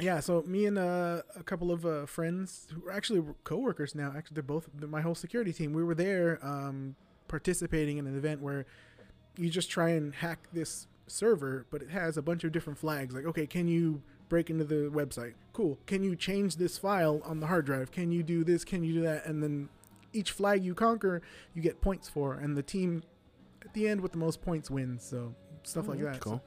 yeah, 0.00 0.18
so 0.20 0.42
me 0.46 0.66
and 0.66 0.76
uh, 0.78 1.22
a 1.36 1.42
couple 1.44 1.70
of 1.70 1.86
uh, 1.86 2.04
friends 2.06 2.66
who 2.72 2.86
are 2.88 2.92
actually 2.92 3.22
coworkers 3.44 3.94
now. 3.94 4.12
Actually, 4.16 4.34
they're 4.34 4.42
both 4.42 4.68
they're 4.74 4.88
my 4.88 5.00
whole 5.00 5.14
security 5.14 5.52
team. 5.52 5.72
We 5.72 5.84
were 5.84 5.94
there 5.94 6.38
um, 6.42 6.96
participating 7.28 7.98
in 7.98 8.06
an 8.06 8.16
event 8.16 8.42
where 8.42 8.66
you 9.38 9.48
just 9.50 9.70
try 9.70 9.90
and 9.90 10.14
hack 10.14 10.40
this 10.52 10.86
server, 11.06 11.66
but 11.70 11.82
it 11.82 11.90
has 11.90 12.16
a 12.16 12.22
bunch 12.22 12.44
of 12.44 12.52
different 12.52 12.78
flags. 12.78 13.14
Like, 13.14 13.24
okay, 13.26 13.46
can 13.46 13.68
you 13.68 14.02
break 14.28 14.50
into 14.50 14.64
the 14.64 14.90
website? 14.90 15.34
Cool. 15.52 15.78
Can 15.86 16.02
you 16.02 16.16
change 16.16 16.56
this 16.56 16.78
file 16.78 17.20
on 17.24 17.40
the 17.40 17.46
hard 17.46 17.66
drive? 17.66 17.90
Can 17.90 18.10
you 18.10 18.22
do 18.22 18.44
this? 18.44 18.64
Can 18.64 18.82
you 18.82 18.94
do 18.94 19.00
that? 19.02 19.26
And 19.26 19.42
then 19.42 19.68
each 20.12 20.30
flag 20.30 20.64
you 20.64 20.74
conquer, 20.74 21.22
you 21.54 21.62
get 21.62 21.80
points 21.80 22.08
for, 22.08 22.34
and 22.34 22.56
the 22.56 22.62
team 22.62 23.02
at 23.64 23.72
the 23.74 23.88
end 23.88 24.00
with 24.00 24.12
the 24.12 24.18
most 24.18 24.42
points 24.42 24.70
wins. 24.70 25.04
So 25.04 25.34
stuff 25.62 25.88
like 25.88 26.00
that. 26.00 26.20
Cool. 26.20 26.42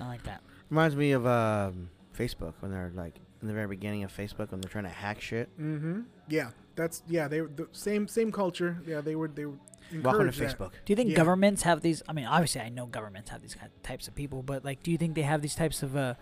I 0.00 0.06
like 0.06 0.22
that. 0.24 0.42
Reminds 0.70 0.96
me 0.96 1.12
of 1.12 1.26
um, 1.26 1.90
Facebook 2.16 2.54
when 2.60 2.70
they're 2.70 2.92
like 2.94 3.14
in 3.40 3.48
the 3.48 3.54
very 3.54 3.66
beginning 3.66 4.04
of 4.04 4.14
Facebook 4.14 4.50
when 4.50 4.60
they're 4.60 4.70
trying 4.70 4.84
to 4.84 4.90
hack 4.90 5.20
shit. 5.20 5.48
Mm-hmm. 5.58 6.02
Yeah, 6.28 6.50
that's 6.76 7.02
yeah. 7.08 7.28
They 7.28 7.40
were 7.40 7.48
the 7.48 7.68
same 7.72 8.08
same 8.08 8.30
culture. 8.32 8.78
Yeah, 8.86 9.00
they 9.00 9.16
were 9.16 9.28
they 9.28 9.46
were 9.46 9.58
Welcome 9.92 10.02
to 10.02 10.08
encouraged 10.08 10.40
that. 10.40 10.58
Facebook. 10.58 10.70
Do 10.84 10.92
you 10.92 10.96
think 10.96 11.10
Yeah. 11.10 11.16
governments 11.16 11.62
have 11.62 11.80
these? 11.82 12.02
I 12.08 12.12
mean, 12.12 12.26
obviously, 12.26 12.60
I 12.60 12.68
know 12.68 12.86
governments 12.86 13.30
have 13.30 13.42
these 13.42 13.54
kind 13.54 13.70
of 13.74 13.82
types 13.82 14.08
of 14.08 14.14
people, 14.14 14.42
but 14.42 14.64
like, 14.64 14.82
do 14.82 14.90
you 14.90 14.98
think 14.98 15.14
they 15.14 15.22
have 15.22 15.40
these 15.42 15.54
types 15.54 15.82
of 15.82 15.96
uh, 15.96 16.14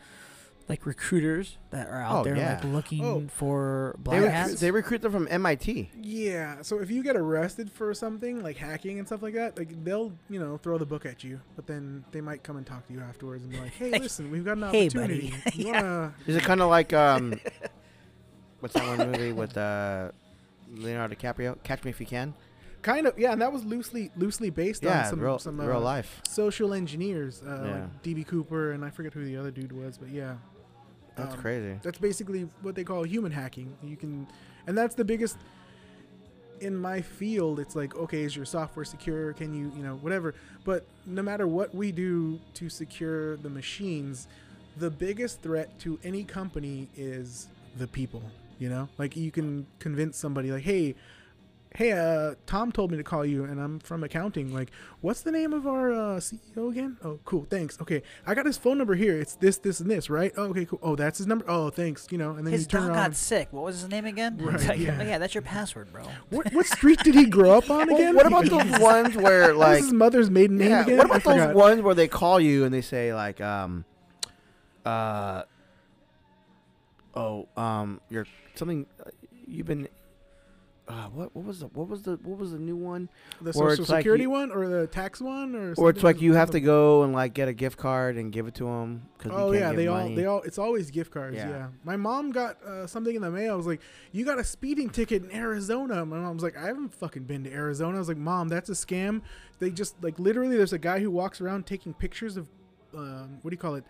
like 0.68 0.84
recruiters 0.84 1.59
that 1.70 1.88
are 1.88 2.01
out 2.02 2.20
Oh, 2.20 2.24
there 2.24 2.36
yeah. 2.36 2.55
like 2.55 2.64
looking 2.64 3.05
Oh. 3.05 3.24
for 3.28 3.94
They, 3.98 4.02
black 4.02 4.16
recruit, 4.20 4.32
hats? 4.32 4.60
they 4.60 4.70
recruit 4.72 5.01
them 5.02 5.12
from 5.12 5.28
MIT. 5.30 5.90
Yeah, 6.02 6.62
so 6.62 6.80
if 6.80 6.90
you 6.90 7.05
get 7.05 7.14
arrested 7.16 7.70
for 7.70 7.94
something 7.94 8.43
like 8.43 8.56
hacking 8.56 8.98
and 8.98 9.06
stuff 9.06 9.22
like 9.22 9.34
that, 9.34 9.56
like 9.56 9.84
they'll 9.84 10.12
you 10.28 10.40
know 10.40 10.56
throw 10.59 10.76
the 10.78 10.86
book 10.86 11.06
at 11.06 11.22
you, 11.22 11.40
but 11.55 11.66
then 11.68 12.05
they 12.10 12.20
might 12.20 12.43
come 12.43 12.56
and 12.56 12.66
talk 12.66 12.84
to 12.88 12.93
you 12.93 13.01
afterwards 13.01 13.44
and 13.44 13.52
be 13.52 13.60
like, 13.60 13.72
"Hey, 13.74 13.90
Hey. 13.93 13.98
listen, 14.01 14.28
we've 14.30 14.44
got 14.44 14.56
an 14.59 14.64
Hey, 14.70 14.86
opportunity. 14.88 15.32
buddy." 15.44 15.56
You 15.62 15.72
wanna?" 15.72 16.14
Is 16.26 16.34
it 16.36 16.43
kind 16.43 16.60
of 16.60 16.68
like 16.68 16.93
um, 16.93 17.38
what's 18.60 18.74
that 18.74 18.98
one 18.98 19.10
movie 19.12 19.32
with 19.32 19.56
uh, 19.56 20.10
Leonardo 20.72 21.14
DiCaprio? 21.14 21.62
Catch 21.62 21.84
Me 21.84 21.90
If 21.90 22.01
You 22.01 22.06
Can. 22.06 22.34
Kind 22.86 23.08
of, 23.08 23.18
yeah, 23.18 23.32
and 23.32 23.42
that 23.42 23.52
was 23.52 23.64
loosely 23.64 24.12
loosely 24.16 24.48
based 24.48 24.84
Yeah, 24.84 25.00
on 25.00 25.04
some 25.06 25.18
real, 25.18 25.40
some 25.40 25.60
real 25.60 25.78
uh, 25.78 25.80
life. 25.80 26.22
social 26.24 26.72
engineers, 26.72 27.42
uh, 27.44 27.48
Yeah. 27.64 27.72
like 27.72 28.02
DB 28.04 28.24
Cooper, 28.24 28.70
and 28.70 28.84
I 28.84 28.90
forget 28.90 29.12
who 29.12 29.24
the 29.24 29.36
other 29.36 29.50
dude 29.50 29.72
was, 29.72 29.98
but 29.98 30.08
yeah, 30.10 30.36
That's 31.16 31.34
um, 31.34 31.40
crazy. 31.40 31.80
That's 31.82 31.98
basically 31.98 32.48
what 32.62 32.76
they 32.76 32.84
call 32.84 33.02
human 33.02 33.32
hacking. 33.32 33.76
You 33.82 33.96
can, 33.96 34.28
and 34.68 34.78
that's 34.78 34.94
the 34.94 35.04
biggest 35.04 35.36
in 36.60 36.76
my 36.76 37.00
field. 37.00 37.58
It's 37.58 37.74
like, 37.74 37.96
okay, 37.96 38.22
is 38.22 38.36
your 38.36 38.44
software 38.44 38.84
secure? 38.84 39.32
Can 39.32 39.52
you, 39.52 39.72
you 39.76 39.82
know, 39.82 39.96
whatever. 39.96 40.36
But 40.64 40.86
no 41.06 41.22
matter 41.22 41.48
what 41.48 41.74
we 41.74 41.90
do 41.90 42.38
to 42.54 42.68
secure 42.68 43.36
the 43.38 43.50
machines, 43.50 44.28
the 44.76 44.90
biggest 44.92 45.42
threat 45.42 45.76
to 45.80 45.98
any 46.04 46.22
company 46.22 46.88
is 46.96 47.48
the 47.76 47.88
people. 47.88 48.22
You 48.60 48.68
know, 48.68 48.88
like 48.96 49.16
you 49.16 49.32
can 49.32 49.66
convince 49.80 50.16
somebody, 50.16 50.52
like, 50.52 50.62
hey. 50.62 50.94
Hey, 51.77 51.93
uh, 51.93 52.36
Tom 52.47 52.73
told 52.73 52.90
me 52.90 52.97
to 52.97 53.03
call 53.03 53.23
you, 53.27 53.44
and 53.44 53.61
I'm 53.61 53.81
from 53.81 54.03
accounting. 54.03 54.51
Like, 54.55 54.70
what's 55.03 55.20
the 55.20 55.31
name 55.31 55.53
of 55.53 55.66
our 55.66 55.93
uh, 55.93 56.16
CEO 56.20 56.70
again? 56.70 56.97
Oh, 57.05 57.19
cool, 57.27 57.47
thanks. 57.51 57.78
Okay, 57.82 58.03
I 58.27 58.35
got 58.35 58.47
his 58.47 58.57
phone 58.57 58.78
number 58.78 58.94
here. 58.94 59.20
It's 59.20 59.35
this, 59.35 59.59
this, 59.59 59.81
and 59.81 59.90
this, 59.90 60.09
right? 60.09 60.32
Oh, 60.39 60.44
okay, 60.44 60.65
cool. 60.65 60.78
Oh, 60.82 60.97
that's 60.97 61.19
his 61.19 61.27
number. 61.27 61.44
Oh, 61.47 61.69
thanks. 61.69 62.07
You 62.11 62.16
know, 62.16 62.31
and 62.31 62.47
then 62.47 62.53
His 62.55 62.62
you 62.62 62.69
turn 62.69 62.81
dog 62.81 62.90
around. 62.93 63.09
got 63.11 63.16
sick. 63.16 63.48
What 63.51 63.65
was 63.65 63.82
his 63.82 63.90
name 63.90 64.07
again? 64.07 64.39
Right, 64.39 64.59
like, 64.66 64.78
yeah. 64.78 64.97
oh, 64.98 65.05
yeah, 65.05 65.19
that's 65.19 65.35
your 65.35 65.43
password, 65.43 65.93
bro. 65.93 66.05
What, 66.31 66.51
what 66.55 66.65
street 66.65 67.01
did 67.01 67.15
he 67.15 67.27
grow 67.27 67.59
up 67.59 67.69
on 67.69 67.89
Well, 67.89 67.97
again? 67.98 68.16
what 68.16 68.27
about 68.27 68.47
those 68.47 68.81
ones 68.81 69.15
where 69.15 69.53
like 69.53 69.81
his 69.82 69.93
mother's 69.93 70.31
maiden 70.31 70.57
name 70.57 70.70
yeah, 70.70 70.81
again? 70.81 70.97
what 70.97 71.07
I 71.11 71.16
about 71.16 71.24
those 71.24 71.40
forgot. 71.43 71.55
ones 71.55 71.82
where 71.82 71.94
they 71.94 72.09
call 72.09 72.40
you 72.40 72.65
and 72.65 72.73
they 72.73 72.81
say 72.81 73.12
like 73.12 73.43
um 73.43 73.85
uh 74.86 75.43
oh 77.15 77.47
um 77.55 78.01
you're 78.09 78.27
something 78.55 78.86
uh, 79.05 79.11
you've 79.47 79.66
been 79.66 79.89
uh, 80.88 81.06
what 81.08 81.34
what 81.34 81.44
was 81.44 81.60
the 81.60 81.66
what 81.68 81.88
was 81.88 82.02
the 82.02 82.12
what 82.22 82.38
was 82.38 82.52
the 82.52 82.58
new 82.58 82.76
one 82.76 83.08
The 83.42 83.50
or 83.50 83.52
social 83.52 83.70
it's 83.82 83.90
like 83.90 84.00
security 84.00 84.22
you- 84.22 84.30
one 84.30 84.52
or 84.52 84.68
the 84.68 84.86
tax 84.86 85.20
one 85.20 85.54
or? 85.56 85.74
or 85.76 85.90
it's 85.90 86.04
like 86.04 86.20
you 86.22 86.34
have 86.34 86.50
to 86.52 86.60
go 86.60 87.02
and 87.02 87.12
like 87.12 87.34
get 87.34 87.48
a 87.48 87.52
gift 87.52 87.76
card 87.76 88.16
and 88.16 88.32
give 88.32 88.46
it 88.46 88.54
to 88.56 88.64
them 88.64 89.02
Oh 89.28 89.50
yeah, 89.52 89.72
they 89.72 89.88
all 89.88 90.02
money. 90.02 90.14
they 90.14 90.26
all 90.26 90.42
it's 90.42 90.58
always 90.58 90.92
gift 90.92 91.10
cards. 91.10 91.36
Yeah. 91.36 91.48
Yeah. 91.48 91.66
My 91.82 91.96
mom 91.96 92.30
got 92.30 92.62
uh, 92.62 92.86
something 92.86 93.16
in 93.16 93.22
the 93.22 93.30
mail. 93.30 93.54
I 93.54 93.56
was 93.56 93.66
like, 93.66 93.80
"You 94.12 94.24
got 94.24 94.38
a 94.38 94.44
speeding 94.44 94.88
ticket 94.90 95.24
in 95.24 95.32
Arizona." 95.32 96.06
My 96.06 96.18
mom 96.18 96.34
was 96.34 96.44
like, 96.44 96.56
"I 96.56 96.66
haven't 96.66 96.94
fucking 96.94 97.24
been 97.24 97.42
to 97.44 97.50
Arizona." 97.52 97.96
I 97.96 97.98
was 97.98 98.06
like, 98.08 98.16
"Mom, 98.18 98.46
that's 98.48 98.68
a 98.68 98.74
scam." 98.74 99.22
They 99.58 99.70
just 99.70 100.00
like 100.04 100.20
literally, 100.20 100.56
there's 100.56 100.72
a 100.72 100.78
guy 100.78 101.00
who 101.00 101.10
walks 101.10 101.40
around 101.40 101.66
taking 101.66 101.94
pictures 101.94 102.36
of 102.36 102.48
um, 102.94 103.38
what 103.42 103.50
do 103.50 103.54
you 103.54 103.58
call 103.58 103.74
it? 103.74 103.84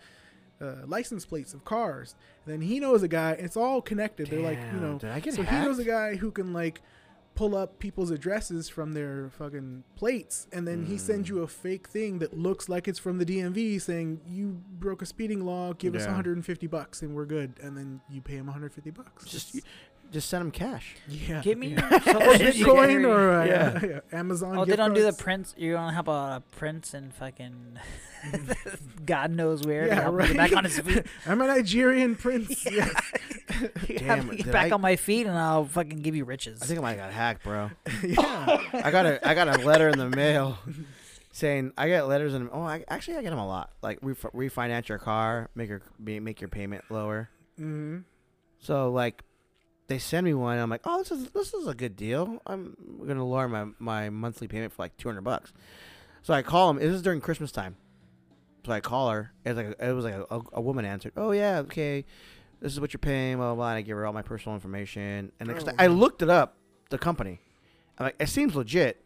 Uh, 0.60 0.76
license 0.86 1.26
plates 1.26 1.52
of 1.52 1.64
cars. 1.66 2.14
And 2.46 2.54
then 2.54 2.60
he 2.62 2.80
knows 2.80 3.02
a 3.02 3.08
guy. 3.08 3.32
It's 3.32 3.56
all 3.58 3.82
connected. 3.82 4.28
They're 4.28 4.40
like, 4.40 4.58
you 4.72 4.80
know. 4.80 4.98
did 4.98 5.10
I 5.10 5.20
get 5.20 5.34
so 5.34 5.42
he 5.42 5.56
knows 5.56 5.78
a 5.78 5.84
guy 5.84 6.16
who 6.16 6.30
can 6.30 6.52
like 6.54 6.80
pull 7.34 7.54
up 7.54 7.78
people's 7.78 8.10
addresses 8.10 8.66
from 8.70 8.92
their 8.94 9.28
fucking 9.36 9.84
plates, 9.96 10.46
and 10.54 10.66
then 10.66 10.86
he 10.86 10.96
sends 10.96 11.28
Mm. 11.28 11.34
you 11.34 11.42
a 11.42 11.46
fake 11.46 11.86
thing 11.86 12.18
that 12.20 12.32
looks 12.38 12.66
like 12.70 12.88
it's 12.88 12.98
from 12.98 13.18
the 13.18 13.26
DMV, 13.26 13.78
saying 13.78 14.22
you 14.26 14.62
broke 14.78 15.02
a 15.02 15.06
speeding 15.06 15.44
law, 15.44 15.74
give 15.74 15.94
us 15.94 16.06
150 16.06 16.66
bucks, 16.66 17.02
and 17.02 17.14
we're 17.14 17.26
good. 17.26 17.52
And 17.62 17.76
then 17.76 18.00
you 18.08 18.22
pay 18.22 18.36
him 18.36 18.46
150 18.46 18.88
bucks. 18.90 19.26
Just 19.26 19.54
It's- 19.56 19.70
just 20.12 20.28
send 20.28 20.42
them 20.42 20.50
cash. 20.50 20.96
yeah, 21.08 21.40
Give 21.42 21.58
me 21.58 21.68
yeah. 21.74 21.88
your 21.90 22.00
social 22.02 22.20
Bitcoin 22.20 22.52
security. 22.52 23.04
or 23.04 23.32
uh, 23.32 23.44
Yeah. 23.44 23.80
yeah. 23.84 24.00
Amazon. 24.18 24.56
Oh, 24.58 24.64
they 24.64 24.76
don't 24.76 24.94
do 24.94 25.00
the 25.02 25.08
cards. 25.10 25.22
prince. 25.22 25.54
You 25.56 25.72
don't 25.72 25.92
have 25.94 26.08
a 26.08 26.42
prince 26.56 26.94
and 26.94 27.12
fucking 27.14 27.78
God 29.06 29.30
knows 29.30 29.64
where. 29.64 29.86
Yeah, 29.86 29.94
to 29.96 30.02
help 30.02 30.14
me 30.16 30.22
get 30.26 30.28
right. 30.28 30.36
Back 30.50 30.56
on 30.56 30.64
his 30.64 30.78
feet. 30.80 31.06
I'm 31.26 31.40
a 31.40 31.46
Nigerian 31.46 32.14
prince. 32.16 32.64
Yeah. 32.64 32.88
yes. 33.88 34.00
Have 34.02 34.18
Damn, 34.18 34.28
me 34.28 34.36
did 34.38 34.52
back 34.52 34.72
I- 34.72 34.74
on 34.74 34.80
my 34.80 34.96
feet, 34.96 35.26
and 35.26 35.36
I'll 35.36 35.64
fucking 35.64 36.00
give 36.02 36.14
you 36.16 36.24
riches. 36.24 36.60
I 36.62 36.66
think 36.66 36.78
I 36.78 36.82
might 36.82 36.98
have 36.98 37.06
got 37.06 37.12
hacked, 37.12 37.44
bro. 37.44 37.70
yeah. 38.02 38.60
I 38.72 38.90
got 38.90 39.06
a 39.06 39.26
I 39.28 39.34
got 39.34 39.48
a 39.48 39.58
letter 39.64 39.88
in 39.88 39.98
the 39.98 40.08
mail 40.10 40.58
saying 41.32 41.72
I 41.78 41.88
get 41.88 42.06
letters 42.08 42.34
in. 42.34 42.48
Oh, 42.52 42.62
I, 42.62 42.84
actually 42.88 43.16
I 43.18 43.22
get 43.22 43.30
them 43.30 43.38
a 43.38 43.46
lot. 43.46 43.70
Like 43.82 43.98
ref- 44.02 44.22
refinance 44.34 44.88
your 44.88 44.98
car, 44.98 45.48
make 45.54 45.68
your 45.68 45.82
make 45.98 46.40
your 46.40 46.48
payment 46.48 46.84
lower. 46.90 47.28
hmm 47.56 47.98
So 48.58 48.90
like, 48.90 49.22
they 49.88 49.98
send 49.98 50.24
me 50.24 50.34
one. 50.34 50.58
I'm 50.58 50.70
like, 50.70 50.82
oh, 50.84 50.98
this 50.98 51.10
is 51.10 51.30
this 51.30 51.54
is 51.54 51.66
a 51.66 51.74
good 51.74 51.96
deal. 51.96 52.40
I'm 52.46 52.76
gonna 53.06 53.24
lower 53.24 53.48
my 53.48 53.66
my 53.78 54.10
monthly 54.10 54.48
payment 54.48 54.72
for 54.72 54.82
like 54.82 54.96
200 54.96 55.22
bucks. 55.22 55.52
So 56.22 56.34
I 56.34 56.42
call 56.42 56.72
them. 56.72 56.82
This 56.82 56.92
is 56.92 57.02
during 57.02 57.20
Christmas 57.20 57.52
time. 57.52 57.76
So 58.64 58.72
I 58.72 58.80
call 58.80 59.10
her. 59.10 59.32
It's 59.44 59.56
like 59.56 59.76
it 59.78 59.92
was 59.92 60.04
like 60.04 60.14
a, 60.14 60.40
a, 60.52 60.60
woman 60.60 60.84
answered. 60.84 61.12
Oh 61.16 61.30
yeah, 61.30 61.58
okay. 61.60 62.04
This 62.60 62.72
is 62.72 62.80
what 62.80 62.92
you're 62.92 62.98
paying. 62.98 63.36
Blah 63.36 63.46
blah. 63.48 63.54
blah. 63.54 63.68
And 63.68 63.78
I 63.78 63.82
give 63.82 63.96
her 63.96 64.06
all 64.06 64.12
my 64.12 64.22
personal 64.22 64.56
information. 64.56 65.30
And 65.38 65.50
Oh, 65.50 65.72
I 65.78 65.86
looked 65.86 66.22
it 66.22 66.30
up, 66.30 66.56
the 66.90 66.98
company. 66.98 67.40
I'm 67.98 68.06
like, 68.06 68.16
it 68.18 68.28
seems 68.28 68.56
legit. 68.56 69.02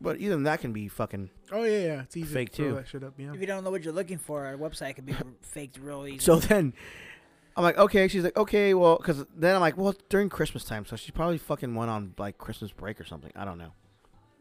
But 0.00 0.18
even 0.18 0.44
that 0.44 0.60
can 0.60 0.72
be 0.72 0.86
fucking. 0.86 1.30
Oh 1.50 1.64
yeah, 1.64 1.78
yeah. 1.78 2.02
It's 2.02 2.16
easy 2.16 2.32
Fake 2.32 2.52
to 2.52 2.56
too. 2.56 2.74
that 2.74 2.88
shit 2.88 3.02
up. 3.02 3.14
Yeah. 3.16 3.32
If 3.32 3.40
you 3.40 3.46
don't 3.46 3.64
know 3.64 3.70
what 3.70 3.82
you're 3.82 3.92
looking 3.92 4.18
for, 4.18 4.44
our 4.46 4.56
website 4.56 4.96
can 4.96 5.04
be 5.04 5.14
faked 5.40 5.78
real 5.78 6.06
easy. 6.06 6.18
So 6.20 6.36
then, 6.36 6.74
I'm 7.58 7.64
like, 7.64 7.76
okay. 7.76 8.06
She's 8.06 8.22
like, 8.22 8.36
okay, 8.36 8.72
well, 8.72 8.96
because 8.98 9.26
then 9.36 9.56
I'm 9.56 9.60
like, 9.60 9.76
well, 9.76 9.88
it's 9.88 10.00
during 10.08 10.28
Christmas 10.28 10.62
time, 10.62 10.86
so 10.86 10.94
she 10.94 11.10
probably 11.10 11.38
fucking 11.38 11.74
went 11.74 11.90
on 11.90 12.14
like 12.16 12.38
Christmas 12.38 12.70
break 12.70 13.00
or 13.00 13.04
something. 13.04 13.32
I 13.34 13.44
don't 13.44 13.58
know. 13.58 13.72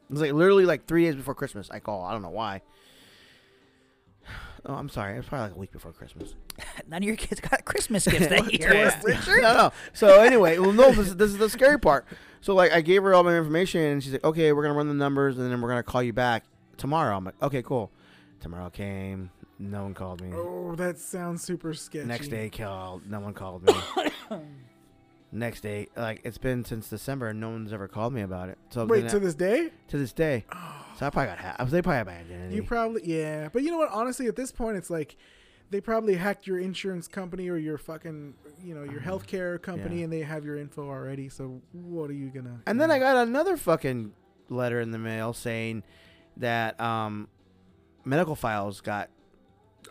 It 0.10 0.14
was 0.14 0.22
like 0.22 0.34
literally 0.34 0.66
like 0.66 0.86
three 0.86 1.06
days 1.06 1.16
before 1.16 1.34
Christmas. 1.34 1.68
I 1.72 1.80
call. 1.80 2.06
I 2.06 2.12
don't 2.14 2.22
know 2.22 2.30
why. 2.30 2.62
Oh, 4.66 4.74
I'm 4.74 4.90
sorry. 4.90 5.14
It 5.14 5.18
was 5.18 5.28
probably 5.28 5.48
like 5.48 5.56
a 5.56 5.60
week 5.60 5.72
before 5.72 5.94
Christmas. 5.94 6.36
none 6.90 7.02
of 7.02 7.08
your 7.08 7.16
kids 7.16 7.40
got 7.40 7.64
Christmas 7.64 8.06
gifts 8.06 8.28
that 8.28 8.52
year. 8.60 8.74
Yeah. 8.74 9.22
no, 9.28 9.54
no. 9.54 9.72
So 9.94 10.20
anyway, 10.20 10.58
well, 10.58 10.74
no. 10.74 10.92
This, 10.92 11.14
this 11.14 11.30
is 11.30 11.38
the 11.38 11.50
scary 11.50 11.80
part. 11.80 12.06
So 12.42 12.54
like, 12.54 12.74
I 12.74 12.82
gave 12.82 13.04
her 13.04 13.14
all 13.14 13.24
my 13.24 13.38
information, 13.38 13.80
and 13.82 14.04
she's 14.04 14.12
like, 14.12 14.26
okay, 14.26 14.52
we're 14.52 14.64
gonna 14.64 14.74
run 14.74 14.90
the 14.90 14.94
numbers, 14.94 15.38
and 15.38 15.50
then 15.50 15.62
we're 15.62 15.70
gonna 15.70 15.84
call 15.84 16.04
you 16.04 16.12
back 16.12 16.44
tomorrow. 16.76 17.16
I'm 17.16 17.24
like, 17.24 17.42
okay, 17.42 17.62
cool. 17.62 17.92
Tomorrow 18.42 18.70
came. 18.70 19.30
No 19.60 19.84
one 19.84 19.94
called 19.94 20.22
me. 20.22 20.30
Oh, 20.34 20.76
that 20.76 21.00
sounds 21.00 21.42
super 21.44 21.74
sketchy. 21.74 22.06
Next 22.06 22.28
day 22.28 22.50
called. 22.50 23.10
No 23.10 23.20
one 23.20 23.34
called 23.34 23.64
me. 23.64 23.74
Next 25.32 25.62
day, 25.62 25.88
like 25.98 26.22
it's 26.24 26.38
been 26.38 26.64
since 26.64 26.90
December, 26.90 27.28
and 27.28 27.40
no 27.42 27.50
one's 27.50 27.74
ever 27.74 27.88
called 27.90 28.14
me 28.14 28.22
about 28.22 28.48
it. 28.48 28.58
So 28.70 28.86
Wait, 28.86 29.10
to 29.10 29.18
I- 29.18 29.20
this 29.20 29.36
day? 29.36 29.72
to 29.90 29.98
this 29.98 30.14
day, 30.14 30.46
so 30.98 31.06
I 31.06 31.10
probably 31.10 31.26
got 31.26 31.38
hacked. 31.40 31.70
They 31.70 31.82
probably 31.82 31.98
have 31.98 32.08
my 32.08 32.18
identity. 32.20 32.56
You 32.56 32.64
probably 32.64 33.02
yeah, 33.04 33.50
but 33.52 33.62
you 33.64 33.72
know 33.72 33.78
what? 33.78 33.92
Honestly, 33.92 34.28
at 34.28 34.38
this 34.38 34.54
point, 34.54 34.78
it's 34.78 34.90
like 34.90 35.18
they 35.70 35.82
probably 35.82 36.16
hacked 36.16 36.48
your 36.48 36.60
insurance 36.60 37.10
company 37.10 37.50
or 37.50 37.58
your 37.58 37.78
fucking 37.78 38.36
you 38.64 38.74
know 38.74 38.84
your 38.84 39.02
healthcare 39.02 39.62
company. 39.62 39.98
Yeah. 39.98 40.04
and 40.06 40.14
they 40.14 40.22
have 40.22 40.46
your 40.46 40.56
info 40.58 40.88
already. 40.88 41.28
So 41.28 41.62
what 41.74 42.10
are 42.10 42.14
you 42.14 42.30
gonna? 42.30 42.62
and 42.66 42.80
then 42.80 42.90
I 42.90 42.98
got 42.98 43.18
another 43.28 43.58
fucking 43.58 44.14
letter 44.50 44.80
in 44.80 44.92
the 44.92 45.00
mail 45.00 45.34
saying 45.34 45.84
that 46.38 46.80
um, 46.80 47.28
medical 48.06 48.36
files 48.36 48.80
got 48.80 49.10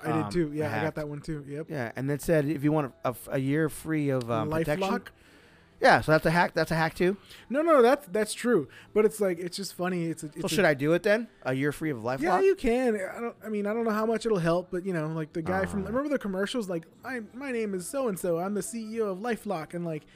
I 0.02 0.06
did 0.06 0.22
um, 0.24 0.30
too. 0.30 0.52
Yeah, 0.54 0.76
I 0.76 0.82
got 0.82 0.94
that 0.96 1.08
one 1.08 1.20
too. 1.20 1.44
Yep. 1.48 1.66
yeah, 1.68 1.92
and 1.96 2.10
it 2.10 2.22
said 2.22 2.46
if 2.46 2.64
you 2.64 2.72
want 2.72 2.92
a, 3.04 3.14
a 3.28 3.38
year 3.38 3.68
free 3.68 4.10
of 4.10 4.30
um, 4.30 4.50
protection. 4.50 4.88
LifeLock. 4.88 5.06
Yeah, 5.80 6.00
so 6.00 6.12
that's 6.12 6.24
a 6.24 6.30
hack. 6.30 6.54
That's 6.54 6.70
a 6.70 6.74
hack 6.74 6.94
too. 6.94 7.18
No, 7.50 7.60
no, 7.60 7.82
that's 7.82 8.06
that's 8.06 8.32
true. 8.32 8.68
But 8.94 9.04
it's 9.04 9.20
like 9.20 9.38
it's 9.38 9.56
just 9.56 9.74
funny. 9.74 10.06
It's 10.06 10.22
a, 10.22 10.26
it's 10.26 10.40
So 10.40 10.48
should 10.48 10.64
I 10.64 10.72
do 10.72 10.94
it 10.94 11.02
then? 11.02 11.28
A 11.42 11.52
year 11.52 11.70
free 11.70 11.90
of 11.90 11.98
LifeLock? 11.98 12.22
Yeah, 12.22 12.40
you 12.40 12.54
can. 12.54 12.96
I 12.96 13.20
don't. 13.20 13.36
I 13.44 13.48
mean, 13.50 13.66
I 13.66 13.74
don't 13.74 13.84
know 13.84 13.90
how 13.90 14.06
much 14.06 14.24
it'll 14.24 14.38
help, 14.38 14.68
but 14.70 14.86
you 14.86 14.94
know, 14.94 15.06
like 15.08 15.32
the 15.34 15.42
guy 15.42 15.66
from 15.66 15.82
Uh. 15.82 15.88
remember 15.88 16.08
the 16.08 16.18
commercials, 16.18 16.68
like 16.70 16.86
my 17.04 17.20
my 17.34 17.52
name 17.52 17.74
is 17.74 17.86
so 17.86 18.08
and 18.08 18.18
so. 18.18 18.38
I'm 18.38 18.54
the 18.54 18.62
CEO 18.62 19.10
of 19.10 19.18
LifeLock, 19.18 19.74
and 19.74 19.84
like 19.84 20.06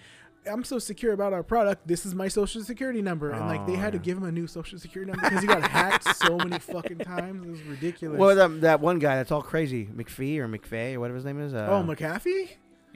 I'm 0.50 0.64
so 0.64 0.78
secure 0.78 1.12
about 1.12 1.32
our 1.32 1.42
product. 1.42 1.86
This 1.86 2.06
is 2.06 2.14
my 2.14 2.28
social 2.28 2.62
security 2.62 3.02
number, 3.02 3.30
and 3.30 3.46
like 3.46 3.66
they 3.66 3.74
Oh, 3.74 3.76
had 3.76 3.92
to 3.92 3.98
give 3.98 4.16
him 4.16 4.24
a 4.24 4.32
new 4.32 4.46
social 4.46 4.78
security 4.78 5.12
number 5.12 5.28
because 5.28 5.42
he 5.42 5.46
got 5.48 5.62
hacked 5.62 6.16
so 6.16 6.36
many 6.38 6.58
fucking 6.58 6.98
times. 6.98 7.44
It 7.44 7.50
was 7.50 7.62
ridiculous. 7.62 8.18
Well, 8.18 8.34
that, 8.34 8.60
that 8.62 8.80
one 8.80 8.98
guy 8.98 9.16
that's 9.16 9.30
all 9.30 9.42
crazy, 9.42 9.86
McPhee 9.86 10.38
or 10.38 10.48
McVeigh 10.48 10.94
or 10.94 11.00
whatever 11.00 11.16
his 11.16 11.24
name 11.26 11.40
is. 11.40 11.52
Uh, 11.52 11.68
oh, 11.70 11.82
McAfee, 11.86 12.48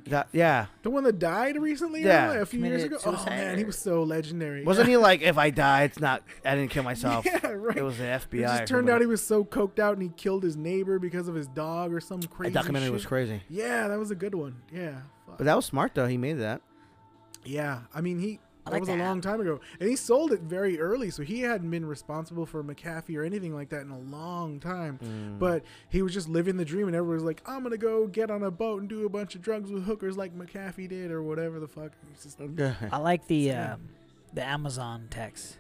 that- 0.06 0.28
yeah. 0.32 0.66
the 0.82 0.90
one 0.90 1.04
that 1.04 1.18
died 1.18 1.56
recently, 1.60 2.02
Yeah. 2.02 2.32
yeah, 2.34 2.40
a 2.40 2.46
few 2.46 2.60
years 2.60 2.82
Committed 2.84 2.86
ago. 2.86 2.96
Oh 3.04 3.10
suicide 3.16 3.30
man, 3.30 3.58
he 3.58 3.64
was 3.64 3.78
so 3.78 4.02
legendary. 4.02 4.64
Wasn't 4.64 4.88
he 4.88 4.96
like, 4.96 5.20
if 5.22 5.36
I 5.36 5.50
die, 5.50 5.82
it's 5.84 6.00
not, 6.00 6.22
I 6.46 6.54
didn't 6.56 6.70
kill 6.70 6.82
myself. 6.82 7.24
Yeah, 7.34 7.46
right. 7.48 7.76
It 7.76 7.82
was 7.82 7.98
the 7.98 8.04
FBI. 8.04 8.34
It 8.38 8.40
just 8.42 8.66
turned 8.66 8.88
out 8.88 9.00
he 9.02 9.06
was 9.06 9.22
so 9.24 9.44
coked 9.44 9.78
out 9.78 9.94
and 9.94 10.02
he 10.02 10.08
killed 10.10 10.42
his 10.44 10.56
neighbor 10.56 10.98
because 10.98 11.28
of 11.28 11.34
his 11.34 11.46
dog 11.48 11.92
or 11.92 12.00
some 12.00 12.20
The 12.22 12.28
crazy. 12.28 12.54
documentary 12.54 12.86
shit. 12.88 12.92
was 12.94 13.06
crazy. 13.06 13.42
Yeah, 13.50 13.88
that 13.88 13.98
was 13.98 14.10
a 14.10 14.14
good 14.14 14.34
one. 14.34 14.56
Yeah. 14.72 14.92
Fuck. 15.26 15.38
But 15.38 15.44
that 15.44 15.56
was 15.56 15.64
smart, 15.66 15.94
though. 15.94 16.06
He 16.06 16.16
made 16.18 16.34
that. 16.40 16.60
Yeah, 17.44 17.80
I 17.94 18.00
mean 18.00 18.18
he 18.18 18.40
I 18.66 18.70
that 18.70 18.72
like 18.76 18.80
was 18.80 18.88
a 18.88 18.96
long 18.96 19.20
time 19.20 19.40
ago, 19.42 19.60
and 19.78 19.90
he 19.90 19.94
sold 19.94 20.32
it 20.32 20.40
very 20.40 20.80
early, 20.80 21.10
so 21.10 21.22
he 21.22 21.40
hadn't 21.40 21.70
been 21.70 21.84
responsible 21.84 22.46
for 22.46 22.64
McAfee 22.64 23.14
or 23.14 23.22
anything 23.22 23.54
like 23.54 23.68
that 23.68 23.82
in 23.82 23.90
a 23.90 23.98
long 23.98 24.58
time. 24.58 24.98
Mm. 25.04 25.38
But 25.38 25.64
he 25.90 26.00
was 26.00 26.14
just 26.14 26.30
living 26.30 26.56
the 26.56 26.64
dream, 26.64 26.86
and 26.86 26.96
everybody 26.96 27.16
was 27.16 27.24
like, 27.24 27.42
"I'm 27.46 27.62
gonna 27.62 27.76
go 27.76 28.06
get 28.06 28.30
on 28.30 28.42
a 28.42 28.50
boat 28.50 28.80
and 28.80 28.88
do 28.88 29.04
a 29.04 29.10
bunch 29.10 29.34
of 29.34 29.42
drugs 29.42 29.70
with 29.70 29.84
hookers 29.84 30.16
like 30.16 30.34
McAfee 30.34 30.88
did, 30.88 31.10
or 31.10 31.22
whatever 31.22 31.60
the 31.60 31.68
fuck." 31.68 31.92
Just, 32.22 32.40
I 32.92 32.96
like 32.96 33.26
the 33.26 33.36
Yeah. 33.36 33.74
um, 33.74 33.88
the 34.32 34.42
Amazon 34.42 35.08
text. 35.10 35.58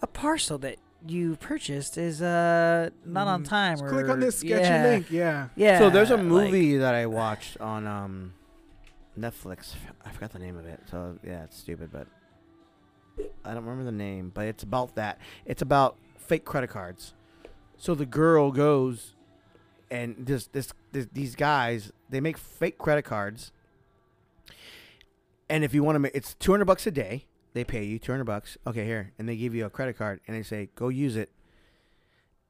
A 0.00 0.06
parcel 0.06 0.56
that 0.58 0.78
you 1.06 1.36
purchased 1.36 1.98
is 1.98 2.22
uh 2.22 2.88
not 3.04 3.26
on 3.28 3.42
Mm, 3.42 3.48
time. 3.48 3.82
or, 3.82 3.90
click 3.90 4.08
on 4.08 4.20
this 4.20 4.38
sketchy 4.38 4.62
yeah, 4.62 4.82
link. 4.84 5.10
Yeah. 5.10 5.48
Yeah. 5.54 5.78
so 5.80 5.90
there's 5.90 6.10
a 6.10 6.16
like- 6.16 6.24
movie 6.24 6.78
that 6.78 6.94
I 6.94 7.04
watched 7.06 7.60
on 7.60 7.86
um, 7.86 8.32
Netflix. 9.18 9.74
I 10.04 10.10
forgot 10.10 10.32
the 10.32 10.38
name 10.38 10.56
of 10.56 10.66
it. 10.66 10.80
So 10.90 11.18
yeah, 11.24 11.44
it's 11.44 11.58
stupid, 11.58 11.90
but 11.92 12.06
I 13.44 13.54
don't 13.54 13.64
remember 13.64 13.84
the 13.84 13.96
name. 13.96 14.30
But 14.32 14.46
it's 14.46 14.62
about 14.62 14.94
that. 14.96 15.18
It's 15.44 15.62
about 15.62 15.98
fake 16.16 16.44
credit 16.44 16.70
cards. 16.70 17.14
So 17.76 17.94
the 17.94 18.06
girl 18.06 18.52
goes, 18.52 19.14
and 19.90 20.16
this 20.18 20.46
this, 20.46 20.72
this 20.92 21.08
these 21.12 21.34
guys 21.34 21.92
they 22.08 22.20
make 22.20 22.38
fake 22.38 22.78
credit 22.78 23.02
cards. 23.02 23.52
And 25.48 25.64
if 25.64 25.74
you 25.74 25.82
want 25.82 25.96
to 25.96 26.00
make, 26.00 26.12
it's 26.14 26.34
two 26.34 26.52
hundred 26.52 26.64
bucks 26.64 26.86
a 26.86 26.90
day. 26.90 27.26
They 27.52 27.64
pay 27.64 27.84
you 27.84 27.98
two 27.98 28.12
hundred 28.12 28.24
bucks. 28.24 28.56
Okay, 28.66 28.86
here, 28.86 29.12
and 29.18 29.28
they 29.28 29.36
give 29.36 29.54
you 29.54 29.66
a 29.66 29.70
credit 29.70 29.98
card, 29.98 30.20
and 30.26 30.36
they 30.36 30.42
say 30.42 30.70
go 30.74 30.88
use 30.88 31.16
it. 31.16 31.30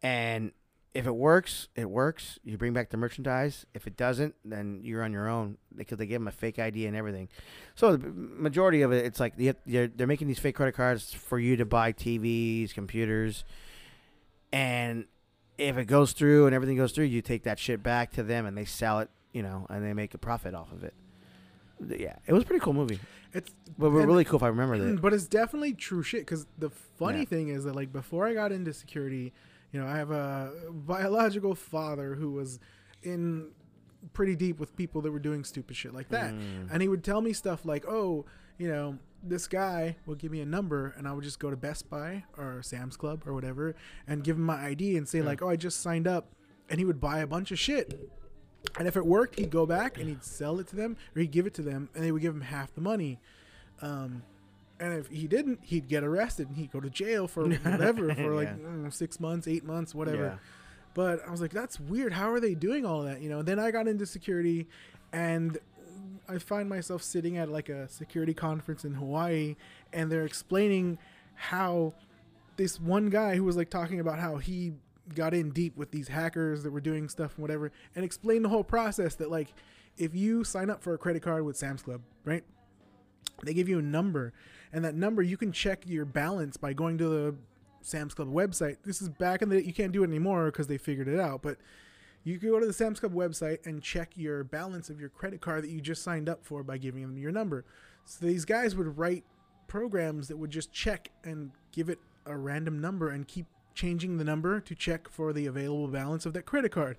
And 0.03 0.53
if 0.95 1.07
it 1.07 1.15
works, 1.15 1.69
it 1.75 1.89
works. 1.89 2.39
You 2.45 2.59
bring 2.59 2.75
back 2.75 2.91
the 2.91 2.97
merchandise. 2.99 3.65
If 3.73 3.87
it 3.87 3.97
doesn't, 3.97 4.35
then 4.45 4.81
you're 4.83 5.03
on 5.03 5.11
your 5.13 5.27
own 5.29 5.57
because 5.75 5.97
they 5.99 6.07
give 6.07 6.21
them 6.21 6.29
a 6.29 6.33
fake 6.33 6.59
ID 6.59 6.85
and 6.87 6.95
everything. 6.97 7.29
So 7.75 7.97
the 7.97 8.09
majority 8.11 8.83
of 8.83 8.93
it, 8.93 9.07
it's 9.07 9.19
like 9.19 9.37
they- 9.37 9.55
they're 9.65 9.87
they're 9.89 10.07
making 10.07 10.29
these 10.29 10.39
fake 10.39 10.57
credit 10.57 10.75
cards 10.75 11.15
for 11.15 11.39
you 11.39 11.57
to 11.57 11.65
buy 11.65 11.93
TVs, 11.93 12.75
computers, 12.75 13.45
and 14.53 15.07
if 15.59 15.77
it 15.79 15.87
goes 15.87 16.13
through 16.13 16.47
and 16.47 16.55
everything 16.55 16.77
goes 16.77 16.93
through, 16.93 17.05
you 17.07 17.23
take 17.23 17.45
that 17.45 17.59
shit 17.59 17.83
back 17.83 18.13
to 18.13 18.23
them 18.23 18.47
and 18.47 18.57
they 18.57 18.65
sell 18.65 19.01
it, 19.01 19.11
you 19.33 19.43
know, 19.43 19.67
and 19.71 19.85
they 19.85 19.93
make 19.95 20.15
a 20.15 20.19
profit 20.19 20.55
off 20.55 20.73
of 20.73 20.85
it. 20.85 20.95
Yeah, 21.89 22.17
it 22.27 22.33
was 22.33 22.43
a 22.45 22.47
pretty 22.47 22.63
cool 22.63 22.75
movie, 22.75 23.01
It's 23.33 23.51
but 23.79 23.87
and- 23.89 24.07
really 24.07 24.25
cool 24.25 24.37
if 24.39 24.43
I 24.43 24.49
remember 24.49 24.79
that. 24.79 25.01
but 25.03 25.13
it's 25.13 25.27
definitely 25.27 25.73
true 25.73 26.03
shit 26.03 26.21
because 26.21 26.47
the 26.59 26.71
funny 26.71 27.21
Yeah. 27.21 27.25
thing 27.25 27.49
is 27.49 27.65
that 27.65 27.75
like 27.75 27.93
before 27.93 28.27
i 28.27 28.35
got 28.35 28.53
into 28.53 28.73
security 28.73 29.33
you 29.73 29.81
know 29.81 29.87
i 29.87 29.97
have 29.97 30.11
a 30.11 30.53
biological 30.71 31.55
father 31.55 32.15
who 32.15 32.31
was 32.31 32.59
in 33.03 33.49
pretty 34.13 34.35
deep 34.37 34.59
with 34.59 34.77
people 34.77 35.01
that 35.01 35.11
were 35.11 35.19
doing 35.21 35.45
stupid 35.45 35.77
shit 35.77 35.95
like 35.95 36.09
that 36.09 36.33
Mm. 36.35 36.69
and 36.73 36.83
he 36.83 36.89
would 36.89 37.03
tell 37.05 37.21
me 37.21 37.33
stuff 37.33 37.65
like 37.65 37.85
oh 37.89 38.25
you 38.59 38.69
know 38.69 38.99
this 39.23 39.47
guy 39.47 39.97
will 40.07 40.17
give 40.17 40.33
me 40.33 40.41
a 40.41 40.47
number 40.47 40.93
and 40.97 41.07
i 41.09 41.13
would 41.13 41.25
just 41.25 41.39
go 41.39 41.51
to 41.51 41.57
best 41.57 41.89
buy 41.89 42.25
or 42.37 42.63
sam's 42.63 42.97
club 42.97 43.23
or 43.27 43.33
whatever 43.33 43.75
and 44.09 44.25
give 44.25 44.37
him 44.37 44.43
my 44.45 44.61
id 44.67 44.97
and 44.97 45.09
say 45.09 45.19
Yeah. 45.19 45.25
like 45.25 45.43
oh 45.43 45.49
i 45.49 45.57
just 45.57 45.81
signed 45.81 46.07
up 46.09 46.33
and 46.69 46.79
he 46.81 46.85
would 46.85 47.01
buy 47.01 47.21
a 47.21 47.27
bunch 47.27 47.51
of 47.53 47.59
shit 47.59 48.11
and 48.79 48.87
if 48.89 48.97
it 48.97 49.07
worked 49.07 49.39
he'd 49.39 49.51
go 49.51 49.67
back 49.67 49.99
and 49.99 50.09
he'd 50.09 50.25
sell 50.25 50.59
it 50.61 50.67
to 50.69 50.77
them 50.77 50.97
or 51.15 51.21
he'd 51.23 51.31
give 51.31 51.47
it 51.47 51.55
to 51.55 51.63
them 51.63 51.89
and 51.95 52.03
they 52.05 52.11
would 52.13 52.23
give 52.23 52.35
him 52.35 52.41
half 52.43 52.75
the 52.75 52.81
money 52.81 53.21
um, 53.81 54.23
and 54.83 54.95
if 54.95 55.07
he 55.07 55.29
didn't, 55.29 55.61
he'd 55.63 55.87
get 55.87 56.03
arrested 56.03 56.49
and 56.49 56.57
he'd 56.57 56.73
go 56.73 56.81
to 56.81 56.91
jail 56.91 57.29
for 57.29 57.49
whatever 57.49 58.13
for 58.15 58.35
like 58.35 58.49
Yeah. 58.49 58.69
Know, 58.69 58.91
six 58.91 59.21
months, 59.21 59.47
eight 59.47 59.65
months, 59.65 59.95
whatever. 59.95 60.25
Yeah. 60.25 60.35
But 60.95 61.27
I 61.27 61.31
was 61.31 61.41
like, 61.41 61.53
that's 61.53 61.79
weird. 61.79 62.13
How 62.13 62.31
are 62.33 62.41
they 62.41 62.55
doing 62.55 62.85
all 62.85 63.03
that? 63.05 63.23
You 63.23 63.31
know. 63.31 63.43
Then 63.43 63.59
I 63.61 63.71
got 63.71 63.87
into 63.87 64.05
security, 64.07 64.67
and 65.13 65.57
I 66.29 66.39
find 66.39 66.69
myself 66.69 67.03
sitting 67.03 67.39
at 67.39 67.49
like 67.49 67.69
a 67.69 67.89
security 67.89 68.35
conference 68.35 68.85
in 68.85 68.95
Hawaii, 68.95 69.55
and 69.93 70.11
they're 70.11 70.27
explaining 70.27 70.99
how 71.35 71.95
this 72.57 72.81
one 72.81 73.09
guy 73.09 73.37
who 73.37 73.45
was 73.45 73.57
like 73.57 73.71
talking 73.71 74.01
about 74.01 74.19
how 74.19 74.37
he 74.37 74.73
got 75.15 75.33
in 75.33 75.51
deep 75.51 75.77
with 75.77 75.93
these 75.93 76.09
hackers 76.09 76.63
that 76.65 76.73
were 76.73 76.81
doing 76.81 77.09
stuff 77.09 77.33
and 77.37 77.43
whatever, 77.43 77.71
and 77.95 78.05
explained 78.05 78.45
the 78.45 78.49
whole 78.49 78.65
process 78.65 79.15
that 79.15 79.31
like 79.31 79.55
if 79.97 80.15
you 80.15 80.43
sign 80.45 80.71
up 80.71 80.83
for 80.83 80.93
a 80.93 80.99
credit 80.99 81.23
card 81.23 81.45
with 81.45 81.57
Sam's 81.57 81.83
Club, 81.83 82.01
right? 82.25 82.43
They 83.45 83.55
give 83.55 83.69
you 83.69 83.79
a 83.79 83.83
number, 83.83 84.33
and 84.73 84.85
that 84.85 84.95
number 84.95 85.23
you 85.23 85.37
can 85.37 85.53
check 85.53 85.83
your 85.87 86.05
balance 86.05 86.57
by 86.57 86.73
going 86.73 86.99
to 86.99 87.09
the 87.09 87.35
Sam's 87.83 88.15
Club 88.15 88.33
website. 88.33 88.77
This 88.85 89.03
is 89.03 89.09
back 89.09 89.43
in 89.43 89.49
the 89.49 89.65
you 89.65 89.73
can't 89.73 89.93
do 89.93 90.03
it 90.03 90.09
anymore 90.09 90.47
because 90.47 90.67
they 90.67 90.79
figured 90.79 91.09
it 91.09 91.21
out, 91.21 91.43
but 91.43 91.59
you 92.25 92.39
can 92.39 92.51
go 92.51 92.61
to 92.61 92.67
the 92.67 92.73
Sam's 92.73 93.01
Club 93.01 93.15
website 93.15 93.67
and 93.67 93.83
check 93.83 94.13
your 94.17 94.45
balance 94.45 94.89
of 94.89 95.01
your 95.01 95.09
credit 95.09 95.41
card 95.41 95.65
that 95.65 95.71
you 95.71 95.81
just 95.81 96.03
signed 96.03 96.29
up 96.29 96.45
for 96.45 96.63
by 96.63 96.79
giving 96.79 97.03
them 97.03 97.19
your 97.19 97.33
number. 97.33 97.65
So 98.05 98.27
these 98.27 98.45
guys 98.45 98.75
would 98.77 98.97
write 98.97 99.25
programs 99.67 100.29
that 100.29 100.37
would 100.37 100.51
just 100.51 100.73
check 100.73 101.11
and 101.25 101.51
give 101.73 101.89
it 101.89 101.99
a 102.27 102.37
random 102.37 102.81
number 102.81 103.09
and 103.09 103.27
keep 103.27 103.47
changing 103.75 104.19
the 104.19 104.25
number 104.25 104.61
to 104.61 104.75
check 104.75 105.09
for 105.09 105.33
the 105.33 105.47
available 105.47 105.89
balance 105.89 106.27
of 106.27 106.33
that 106.35 106.47
credit 106.47 106.71
card. 106.73 106.97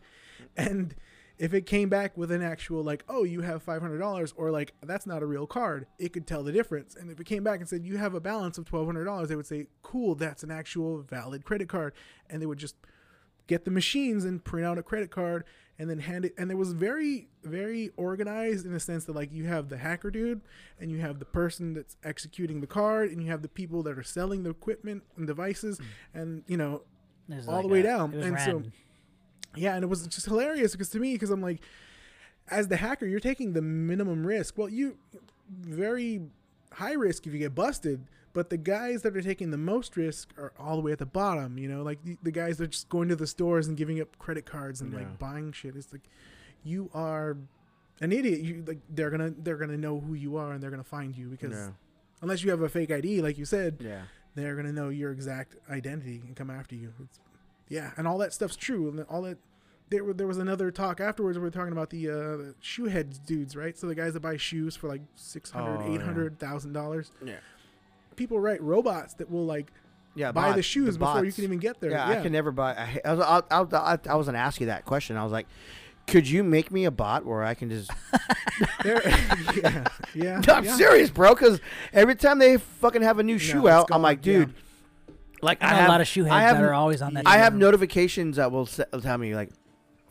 And 0.57 0.95
if 1.37 1.53
it 1.53 1.65
came 1.65 1.89
back 1.89 2.17
with 2.17 2.31
an 2.31 2.41
actual 2.41 2.83
like, 2.83 3.03
oh, 3.09 3.23
you 3.23 3.41
have 3.41 3.63
five 3.63 3.81
hundred 3.81 3.99
dollars, 3.99 4.33
or 4.37 4.51
like 4.51 4.73
that's 4.83 5.05
not 5.05 5.23
a 5.23 5.25
real 5.25 5.47
card, 5.47 5.87
it 5.99 6.13
could 6.13 6.27
tell 6.27 6.43
the 6.43 6.51
difference. 6.51 6.95
And 6.95 7.11
if 7.11 7.19
it 7.19 7.25
came 7.25 7.43
back 7.43 7.59
and 7.59 7.67
said 7.67 7.85
you 7.85 7.97
have 7.97 8.13
a 8.13 8.19
balance 8.19 8.57
of 8.57 8.65
twelve 8.65 8.85
hundred 8.85 9.05
dollars, 9.05 9.29
they 9.29 9.35
would 9.35 9.47
say, 9.47 9.67
cool, 9.81 10.15
that's 10.15 10.43
an 10.43 10.51
actual 10.51 11.01
valid 11.01 11.43
credit 11.43 11.69
card, 11.69 11.93
and 12.29 12.41
they 12.41 12.45
would 12.45 12.59
just 12.59 12.75
get 13.47 13.65
the 13.65 13.71
machines 13.71 14.23
and 14.23 14.43
print 14.43 14.65
out 14.65 14.77
a 14.77 14.83
credit 14.83 15.11
card 15.11 15.43
and 15.77 15.89
then 15.89 15.99
hand 15.99 16.23
it 16.23 16.33
and 16.37 16.49
it 16.49 16.55
was 16.55 16.71
very 16.71 17.27
very 17.43 17.89
organized 17.97 18.65
in 18.65 18.71
the 18.71 18.79
sense 18.79 19.03
that 19.03 19.13
like 19.13 19.33
you 19.33 19.45
have 19.45 19.67
the 19.67 19.77
hacker 19.77 20.09
dude 20.09 20.39
and 20.79 20.89
you 20.89 20.99
have 20.99 21.19
the 21.19 21.25
person 21.25 21.73
that's 21.73 21.97
executing 22.05 22.61
the 22.61 22.67
card 22.67 23.09
and 23.09 23.21
you 23.21 23.29
have 23.29 23.41
the 23.41 23.49
people 23.49 23.83
that 23.83 23.97
are 23.97 24.03
selling 24.03 24.43
the 24.43 24.49
equipment 24.49 25.03
and 25.17 25.27
devices 25.27 25.81
and 26.13 26.43
you 26.47 26.55
know 26.55 26.83
all 27.47 27.55
like 27.55 27.63
the 27.63 27.67
way 27.67 27.79
a- 27.79 27.83
down. 27.83 28.13
And 28.13 28.39
so-. 28.39 28.63
Yeah, 29.55 29.75
and 29.75 29.83
it 29.83 29.87
was 29.87 30.05
just 30.07 30.25
hilarious 30.25 30.71
because 30.73 30.89
to 30.89 30.99
me, 30.99 31.13
because 31.13 31.29
I'm 31.29 31.41
like, 31.41 31.61
as 32.49 32.67
the 32.67 32.77
hacker, 32.77 33.05
you're 33.05 33.19
taking 33.19 33.53
the 33.53 33.61
minimum 33.61 34.25
risk. 34.25 34.57
Well, 34.57 34.69
you 34.69 34.97
very 35.49 36.21
high 36.73 36.93
risk 36.93 37.27
if 37.27 37.33
you 37.33 37.39
get 37.39 37.53
busted, 37.55 38.05
but 38.33 38.49
the 38.49 38.57
guys 38.57 39.01
that 39.03 39.15
are 39.15 39.21
taking 39.21 39.51
the 39.51 39.57
most 39.57 39.95
risk 39.95 40.29
are 40.37 40.53
all 40.59 40.75
the 40.75 40.81
way 40.81 40.91
at 40.91 40.99
the 40.99 41.05
bottom. 41.05 41.57
You 41.57 41.69
know, 41.69 41.83
like 41.83 42.03
the, 42.03 42.17
the 42.23 42.31
guys 42.31 42.57
that 42.57 42.63
are 42.65 42.67
just 42.67 42.89
going 42.89 43.09
to 43.09 43.15
the 43.15 43.27
stores 43.27 43.67
and 43.67 43.77
giving 43.77 44.01
up 44.01 44.17
credit 44.19 44.45
cards 44.45 44.81
and 44.81 44.91
Yeah. 44.91 44.99
like 44.99 45.19
buying 45.19 45.51
shit. 45.51 45.75
It's 45.75 45.91
like 45.93 46.03
you 46.63 46.89
are 46.93 47.37
an 48.01 48.11
idiot. 48.11 48.39
You 48.41 48.63
like 48.65 48.79
they're 48.89 49.09
gonna 49.11 49.31
they're 49.37 49.57
gonna 49.57 49.77
know 49.77 49.99
who 49.99 50.13
you 50.15 50.35
are 50.37 50.51
and 50.53 50.61
they're 50.63 50.71
gonna 50.71 50.83
find 50.83 51.15
you 51.15 51.27
because 51.29 51.53
Yeah. 51.53 51.69
unless 52.21 52.43
you 52.43 52.49
have 52.51 52.61
a 52.61 52.69
fake 52.69 52.91
ID, 52.91 53.21
like 53.21 53.37
you 53.37 53.45
said, 53.45 53.77
Yeah. 53.79 54.03
they're 54.35 54.55
gonna 54.55 54.73
know 54.73 54.89
your 54.89 55.11
exact 55.11 55.55
identity 55.69 56.21
and 56.25 56.35
come 56.35 56.49
after 56.49 56.75
you. 56.75 56.91
It's, 57.03 57.19
yeah, 57.73 57.89
and 57.97 58.07
all 58.07 58.19
that 58.19 58.33
stuff's 58.33 58.55
true. 58.55 58.87
And 58.87 59.03
all 59.09 59.23
that 59.23 59.39
there, 59.89 60.13
there 60.13 60.27
was 60.27 60.37
another 60.37 60.69
talk 60.69 61.01
afterwards. 61.01 61.39
We 61.39 61.43
were 61.43 61.49
talking 61.49 61.71
about 61.71 61.89
the, 61.89 62.07
uh, 62.07 62.13
the 62.13 62.55
shoe 62.61 62.85
heads 62.85 63.17
dudes, 63.17 63.55
right? 63.55 63.75
So 63.75 63.87
the 63.87 63.95
guys 63.95 64.13
that 64.13 64.19
buy 64.19 64.37
shoes 64.37 64.75
for 64.75 64.87
like 64.87 65.01
six 65.15 65.49
hundred, 65.49 65.79
Oh, 65.81 65.93
eight 65.93 66.01
hundred 66.01 66.37
thousand 66.37 66.73
dollars. 66.73 67.11
Yeah. 67.25 67.35
People 68.15 68.39
write 68.39 68.61
robots 68.61 69.15
that 69.15 69.31
will 69.31 69.45
like 69.45 69.71
Yeah. 70.13 70.31
buy 70.31 70.49
the 70.49 70.57
bots, 70.57 70.67
shoes 70.67 70.97
before 70.99 71.25
you 71.25 71.31
can 71.31 71.43
even 71.45 71.57
get 71.57 71.81
there. 71.81 71.89
Yeah, 71.89 72.11
Yeah, 72.11 72.19
I 72.19 72.21
can 72.21 72.31
never 72.31 72.51
buy. 72.51 72.73
I, 72.75 73.01
I, 73.03 73.13
was, 73.13 73.43
I, 73.49 73.57
I, 73.77 73.97
I, 74.07 74.15
was 74.15 74.27
gonna 74.27 74.37
ask 74.37 74.59
you 74.61 74.67
that 74.67 74.85
question. 74.85 75.17
I 75.17 75.23
was 75.23 75.31
like, 75.31 75.47
could 76.05 76.27
you 76.27 76.43
make 76.43 76.71
me 76.71 76.85
a 76.85 76.91
bot 76.91 77.25
where 77.25 77.43
I 77.43 77.55
can 77.55 77.69
just? 77.69 77.89
There- 78.83 79.01
yeah, 79.55 79.87
yeah. 80.13 80.41
No, 80.47 80.53
I'm 80.53 80.65
yeah. 80.65 80.75
serious, 80.75 81.09
bro. 81.09 81.33
Because 81.33 81.59
every 81.91 82.15
time 82.15 82.37
they 82.37 82.57
fucking 82.57 83.01
have 83.01 83.17
a 83.17 83.23
new 83.23 83.39
shoe 83.39 83.65
it's 83.65 83.73
out, 83.73 83.87
I'm 83.91 84.03
like, 84.03 84.23
yeah. 84.25 84.45
Dude. 85.43 85.45
Like 85.45 85.63
I 85.63 85.67
I, 85.71 85.73
have 85.75 85.85
a 85.85 85.91
lot 85.91 86.01
of 86.01 86.07
shoe 86.07 86.25
I 86.27 86.39
heads 86.41 86.51
have, 86.53 86.57
that 86.57 86.63
are 86.63 86.73
always 86.73 87.01
on 87.01 87.13
that. 87.15 87.27
I 87.27 87.37
have 87.37 87.53
Yeah. 87.53 87.59
notifications 87.59 88.37
that 88.37 88.51
will 88.51 88.65
se- 88.65 88.85
will 88.91 89.01
tell 89.01 89.17
me 89.17 89.35
like 89.35 89.49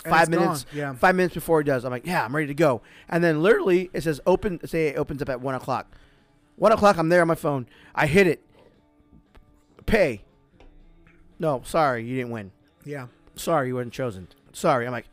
five 0.04 0.28
minutes, 0.28 0.66
Yeah. 0.72 0.94
five 0.94 1.14
minutes 1.14 1.34
before 1.34 1.60
it 1.60 1.64
does. 1.64 1.84
I'm 1.84 1.90
like, 1.90 2.06
yeah, 2.06 2.24
I'm 2.24 2.34
ready 2.34 2.48
to 2.48 2.54
go. 2.54 2.82
And 3.08 3.22
then 3.22 3.42
literally 3.42 3.90
it 3.92 4.02
says 4.02 4.20
open. 4.26 4.60
Say 4.66 4.88
it 4.88 4.96
opens 4.96 5.22
up 5.22 5.28
at 5.28 5.40
one 5.40 5.54
o'clock. 5.54 5.94
One 6.56 6.72
o'clock, 6.72 6.98
I'm 6.98 7.08
there 7.08 7.22
on 7.22 7.28
my 7.28 7.34
phone. 7.34 7.66
I 7.94 8.06
hit 8.06 8.26
it. 8.26 8.42
Pay. 9.86 10.22
No, 11.38 11.62
sorry, 11.64 12.04
you 12.04 12.16
didn't 12.16 12.30
win. 12.30 12.52
Yeah. 12.84 13.06
Sorry, 13.34 13.68
you 13.68 13.74
weren't 13.74 13.92
chosen. 13.92 14.28
Sorry. 14.52 14.86
I'm 14.86 14.92
like, 14.92 15.06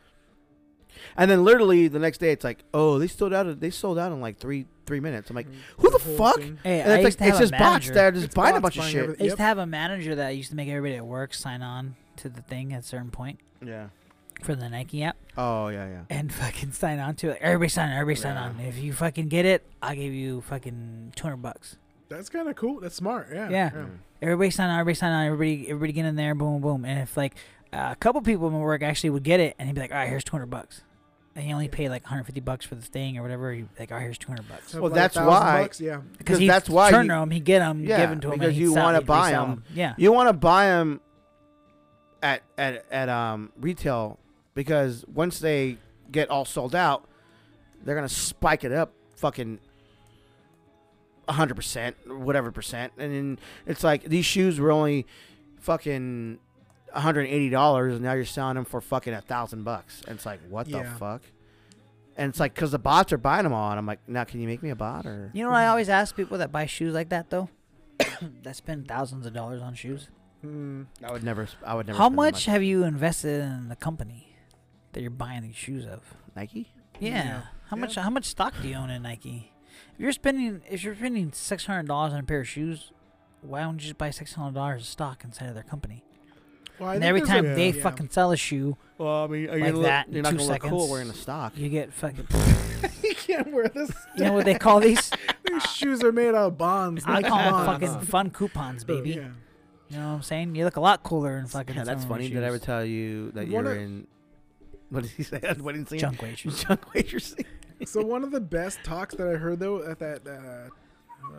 and 1.16 1.32
then 1.32 1.44
literally 1.44 1.88
the 1.88 1.98
next 2.00 2.18
day, 2.20 2.32
it's 2.32 2.44
like, 2.44 2.64
oh, 2.74 3.00
they 3.00 3.08
sold 3.08 3.34
out. 3.34 3.60
They 3.60 3.70
sold 3.70 3.98
out 3.98 4.12
in 4.12 4.20
like 4.22 4.38
three 4.38 4.68
three 4.90 5.00
minutes. 5.00 5.30
I'm 5.30 5.36
like, 5.38 5.48
who 5.78 5.90
the 5.90 6.00
whole 6.00 6.18
fuck? 6.18 6.42
Hey, 6.64 6.82
And 6.82 6.92
I 6.92 6.98
it's 6.98 7.04
used 7.06 7.06
like 7.06 7.18
to 7.20 7.24
have 7.24 7.30
it's 7.34 7.40
a 7.40 7.44
just 7.44 7.52
bots 7.54 7.62
manager. 7.86 7.94
that 7.94 8.04
are 8.06 8.12
just 8.12 8.26
It's 8.26 8.36
buying 8.36 8.56
a 8.58 8.60
bots 8.60 8.76
bunch 8.76 8.76
of 8.76 8.82
buying 8.82 8.92
shit. 8.92 9.04
everything. 9.04 9.22
I 9.22 9.26
used 9.26 9.32
Yep. 9.34 9.38
to 9.38 9.44
have 9.44 9.58
a 9.60 9.66
manager 9.66 10.16
that 10.16 10.30
used 10.36 10.50
to 10.50 10.56
make 10.58 10.68
everybody 10.68 10.96
at 10.96 11.06
work 11.06 11.34
sign 11.34 11.62
on 11.62 11.96
to 12.18 12.28
the 12.30 12.42
thing 12.42 12.74
at 12.74 12.80
a 12.82 12.84
certain 12.84 13.12
point 13.12 13.40
Yeah. 13.66 13.88
for 14.42 14.56
the 14.56 14.68
Nike 14.70 15.04
app 15.04 15.16
Oh 15.38 15.68
yeah, 15.70 15.88
yeah. 15.88 16.02
and 16.10 16.34
fucking 16.44 16.72
sign 16.74 17.00
on 17.00 17.16
to 17.16 17.30
it. 17.30 17.38
Everybody 17.40 17.70
sign 17.70 17.90
on. 17.90 17.94
Everybody 17.96 18.20
sign 18.22 18.36
Yeah. 18.36 18.44
on. 18.44 18.60
If 18.60 18.78
you 18.78 18.92
fucking 18.92 19.28
get 19.30 19.46
it, 19.46 19.66
I'll 19.82 19.96
give 19.96 20.14
you 20.14 20.42
fucking 20.42 21.14
two 21.16 21.24
hundred 21.24 21.38
bucks. 21.44 21.78
That's 22.10 22.28
kind 22.30 22.50
of 22.50 22.56
cool. 22.56 22.80
That's 22.80 22.96
smart. 22.96 23.30
Yeah. 23.32 23.50
Yeah. 23.50 23.70
Mm. 23.70 23.90
Everybody 24.22 24.50
sign 24.50 24.70
on. 24.72 24.80
Everybody 24.80 24.96
sign 24.96 25.12
on. 25.12 25.26
Everybody, 25.28 25.70
everybody 25.70 25.94
get 25.94 26.06
in 26.06 26.16
there. 26.16 26.34
Boom, 26.34 26.60
boom. 26.60 26.84
And 26.84 27.00
if 27.02 27.16
like 27.16 27.36
a 27.72 27.96
couple 28.00 28.20
people 28.22 28.48
in 28.48 28.54
my 28.54 28.60
work 28.60 28.82
actually 28.82 29.12
would 29.12 29.22
get 29.24 29.40
it, 29.40 29.56
and 29.60 29.68
he'd 29.70 29.76
be 29.76 29.82
like, 29.82 29.92
"All 29.92 29.98
right, 29.98 30.10
here's 30.10 30.24
two 30.24 30.32
hundred 30.32 30.48
bucks," 30.50 30.80
and 30.80 30.88
he 31.40 31.52
only 31.54 31.68
paid 31.68 31.90
like 31.90 32.04
one 32.04 32.10
hundred 32.10 32.26
fifty 32.26 32.42
bucks 32.42 32.66
for 32.66 32.76
the 32.76 32.82
thing 32.82 33.18
or 33.18 33.22
whatever. 33.22 33.52
He'd 33.54 33.68
like, 33.80 33.92
oh, 33.92 33.98
here's 34.00 34.18
two 34.18 34.28
hundred 34.28 34.48
bucks." 34.50 34.74
Well, 34.74 34.84
like 34.84 34.94
that's 34.94 35.16
why- 35.16 35.62
bucks, 35.64 35.80
Yeah. 35.82 36.02
Because 36.18 36.40
he 36.40 36.48
that's 36.48 36.70
why 36.70 36.92
turn 36.92 37.06
you- 37.06 37.12
them, 37.12 37.32
he 37.32 37.40
get 37.40 37.60
them, 37.60 37.84
Yeah, 37.84 37.98
give 38.00 38.10
them 38.10 38.20
to 38.22 38.28
him, 38.32 38.40
because 38.40 38.50
and 38.50 38.58
you 38.58 38.74
wanna 38.74 38.98
he'd 39.00 39.08
buy 39.08 39.28
resell 39.30 39.46
'em. 39.46 39.64
Yeah, 39.74 39.94
You 39.98 40.12
want 40.12 40.30
to 40.30 40.34
buy 40.34 40.66
them 40.68 41.02
at 42.22 42.42
at 42.58 42.86
at 42.92 43.10
um 43.10 43.52
retail 43.60 44.20
because 44.56 45.06
once 45.14 45.40
they 45.40 45.78
get 46.12 46.30
all 46.30 46.46
sold 46.46 46.76
out, 46.76 47.06
they're 47.84 47.96
gonna 47.96 48.10
spike 48.10 48.64
it 48.64 48.72
up, 48.72 48.92
fucking. 49.16 49.60
100% 51.28 51.94
whatever 52.08 52.52
percent 52.52 52.92
and 52.98 53.14
then 53.14 53.40
it's 53.68 53.84
like 53.84 54.04
these 54.06 54.26
shoes 54.26 54.60
were 54.60 54.72
only 54.72 55.06
fucking 55.60 56.40
$180 56.96 57.92
and 57.94 58.02
now 58.02 58.14
you're 58.14 58.26
selling 58.26 58.56
them 58.56 58.66
for 58.66 58.82
fucking 58.82 59.14
a 59.14 59.22
thousand 59.22 59.64
bucks 59.64 60.02
and 60.08 60.16
it's 60.16 60.26
like 60.26 60.40
what 60.50 60.66
the 60.70 60.80
Yeah. 60.80 60.96
fuck 60.98 61.22
and 62.18 62.30
it's 62.30 62.40
like 62.40 62.54
because 62.54 62.72
the 62.72 62.80
bots 62.80 63.14
are 63.14 63.18
buying 63.18 63.44
them 63.44 63.54
all 63.54 63.70
and 63.70 63.78
i'm 63.80 63.86
like 63.86 64.00
now 64.08 64.24
can 64.24 64.40
you 64.42 64.48
make 64.48 64.62
me 64.64 64.70
a 64.72 64.76
bot 64.76 65.06
or 65.06 65.30
You 65.34 65.44
know 65.44 65.52
what 65.52 65.58
I 65.60 65.68
always 65.68 65.90
ask 65.90 66.16
people 66.16 66.38
that 66.40 66.52
buy 66.52 66.66
shoes 66.66 66.94
like 66.94 67.10
that 67.10 67.30
though, 67.30 67.50
that 68.44 68.56
spend 68.56 68.88
thousands 68.88 69.26
of 69.26 69.34
dollars 69.34 69.62
on 69.62 69.74
shoes. 69.76 70.10
Mm, 70.46 70.86
i 71.04 71.12
would 71.12 71.24
never 71.24 71.48
i 71.66 71.74
would 71.76 71.88
never 71.88 71.98
How 71.98 72.06
spend 72.06 72.14
that 72.20 72.34
much 72.34 72.46
have 72.46 72.64
you 72.64 72.84
invested 72.84 73.42
in 73.42 73.68
the 73.70 73.76
company 73.76 74.36
that 74.94 75.02
you're 75.02 75.10
buying 75.12 75.44
these 75.44 75.56
shoes 75.56 75.86
of? 75.86 76.02
nike 76.36 76.72
Yeah. 77.00 77.10
Yeah. 77.10 77.42
How 77.70 77.76
Yeah. 77.78 77.82
much? 77.82 77.96
How 77.96 78.10
much 78.10 78.26
stock 78.26 78.54
do 78.62 78.68
you 78.68 78.76
own 78.76 78.90
in 78.90 79.04
Nike? 79.04 79.52
If 79.94 80.00
you're 80.00 80.12
spending, 80.12 80.62
if 80.70 80.84
you're 80.84 80.96
spending 80.96 81.32
six 81.34 81.66
hundred 81.68 81.88
dollars 81.88 82.14
on 82.14 82.20
a 82.20 82.24
pair 82.24 82.40
of 82.42 82.48
shoes, 82.48 82.92
why 83.42 83.62
don't 83.62 83.76
you 83.76 83.82
just 83.90 83.98
buy 83.98 84.10
six 84.10 84.34
hundred 84.34 84.56
dollars 84.56 84.82
of 84.82 84.88
stock 84.88 85.24
inside 85.24 85.50
of 85.50 85.54
their 85.54 85.64
company? 85.64 86.04
Well, 86.80 86.90
and 86.92 87.04
every 87.04 87.22
there's 87.22 87.30
a- 87.30 87.34
time 87.34 87.56
they 87.56 87.70
yeah. 87.72 87.82
fucking 87.84 88.10
sell 88.10 88.32
a 88.32 88.38
shoe, 88.38 88.78
Well, 88.98 89.24
I 89.24 89.28
mean, 89.28 89.50
are 89.50 89.60
Like 89.60 89.72
gonna 89.74 89.84
that 89.84 90.08
Look, 90.08 90.08
in 90.08 90.14
you're 90.16 90.24
not 90.24 90.30
two 90.32 90.38
gonna 90.38 90.50
look 90.50 90.62
cool 90.62 90.70
seconds. 90.80 90.92
wearing 90.92 91.08
the 91.08 91.14
stock. 91.14 91.54
you 91.58 91.70
get 91.70 91.94
fucking. 91.94 92.28
you 93.04 93.16
can't 93.16 93.52
wear 93.54 93.68
this. 93.70 93.92
you 94.16 94.24
know 94.26 94.34
what 94.34 94.46
they 94.46 94.56
call 94.56 94.80
these? 94.80 95.12
These 95.46 95.64
shoes 95.72 96.04
are 96.04 96.12
made 96.12 96.30
out 96.30 96.36
of 96.48 96.58
bonds. 96.60 97.04
I 97.08 97.24
call 97.24 97.38
them 97.38 97.66
fucking 97.66 98.02
fun 98.08 98.30
coupons, 98.30 98.84
baby. 98.84 99.12
Yeah. 99.12 99.30
You 99.90 99.98
know 99.98 100.08
what 100.10 100.14
I'm 100.18 100.22
saying? 100.22 100.56
You 100.56 100.64
look 100.64 100.76
a 100.76 100.80
lot 100.82 101.02
cooler 101.02 101.40
in 101.40 101.48
fucking. 101.48 101.76
Yeah, 101.76 101.84
that's 101.86 102.06
funny. 102.06 102.26
these 102.26 102.34
Did 102.36 102.44
I 102.44 102.48
ever 102.48 102.60
tell 102.60 102.86
you 102.86 103.32
that 103.32 103.48
One 103.48 103.66
you're 103.66 103.72
of- 103.74 103.78
in? 103.78 104.08
What 104.90 105.04
did 105.04 105.12
he 105.12 105.24
say? 105.24 105.40
What 105.60 105.74
did 105.76 105.80
he 105.82 105.86
say? 105.86 105.98
junk 105.98 106.22
waitress? 106.22 106.64
Junk 106.64 106.94
waitress. 106.94 107.36
so 107.86 108.04
one 108.04 108.24
of 108.24 108.32
the 108.32 108.40
best 108.42 108.80
talks 108.84 109.16
that 109.16 109.28
I 109.28 109.38
heard 109.38 109.60
though 109.60 109.84
at 109.84 109.98
that 110.00 110.28
uh, 110.28 110.70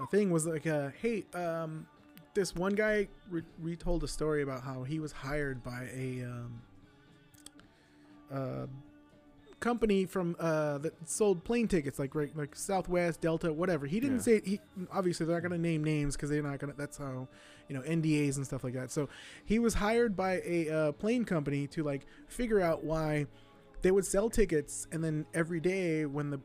uh, 0.03 0.07
thing 0.07 0.31
was 0.31 0.47
like, 0.47 0.67
uh, 0.67 0.91
"Hey, 1.01 1.25
um, 1.35 1.87
this 2.35 2.55
one 2.55 2.75
guy 2.75 3.09
re- 3.31 3.43
retold 3.61 4.05
a 4.05 4.09
story 4.09 4.43
about 4.43 4.63
how 4.63 4.83
he 4.85 5.01
was 5.01 5.13
hired 5.13 5.63
by 5.63 5.89
a 5.95 6.23
um, 6.25 6.63
uh, 8.33 8.67
company 9.59 10.07
from 10.07 10.37
uh, 10.39 10.79
that 10.79 10.93
sold 11.09 11.45
plane 11.45 11.69
tickets, 11.69 11.99
like 11.99 12.15
right, 12.15 12.35
like 12.37 12.55
Southwest, 12.57 13.21
Delta, 13.21 13.53
whatever. 13.53 13.87
He 13.87 14.01
didn't 14.01 14.19
Yeah. 14.19 14.23
say 14.23 14.43
he 14.45 14.61
obviously 14.93 15.27
they're 15.27 15.37
not 15.37 15.43
gonna 15.43 15.59
name 15.59 15.85
names 15.85 16.17
because 16.17 16.31
they're 16.31 16.43
not 16.43 16.59
gonna. 16.59 16.75
That's 16.77 16.97
how 16.97 17.29
you 17.69 17.75
know 17.77 17.83
NDAs 17.83 18.37
and 18.37 18.47
stuff 18.47 18.65
like 18.65 18.75
that. 18.75 18.91
So 18.91 19.09
he 19.45 19.59
was 19.59 19.75
hired 19.75 20.17
by 20.17 20.41
a 20.45 20.69
uh, 20.71 20.93
plane 20.93 21.25
company 21.25 21.67
to 21.69 21.83
like 21.83 22.07
figure 22.29 22.61
out 22.61 22.85
why 22.85 23.27
they 23.83 23.91
would 23.91 24.05
sell 24.05 24.29
tickets 24.31 24.87
and 24.93 25.03
then 25.03 25.27
every 25.35 25.59
day 25.61 26.07
when 26.07 26.31
the 26.31 26.41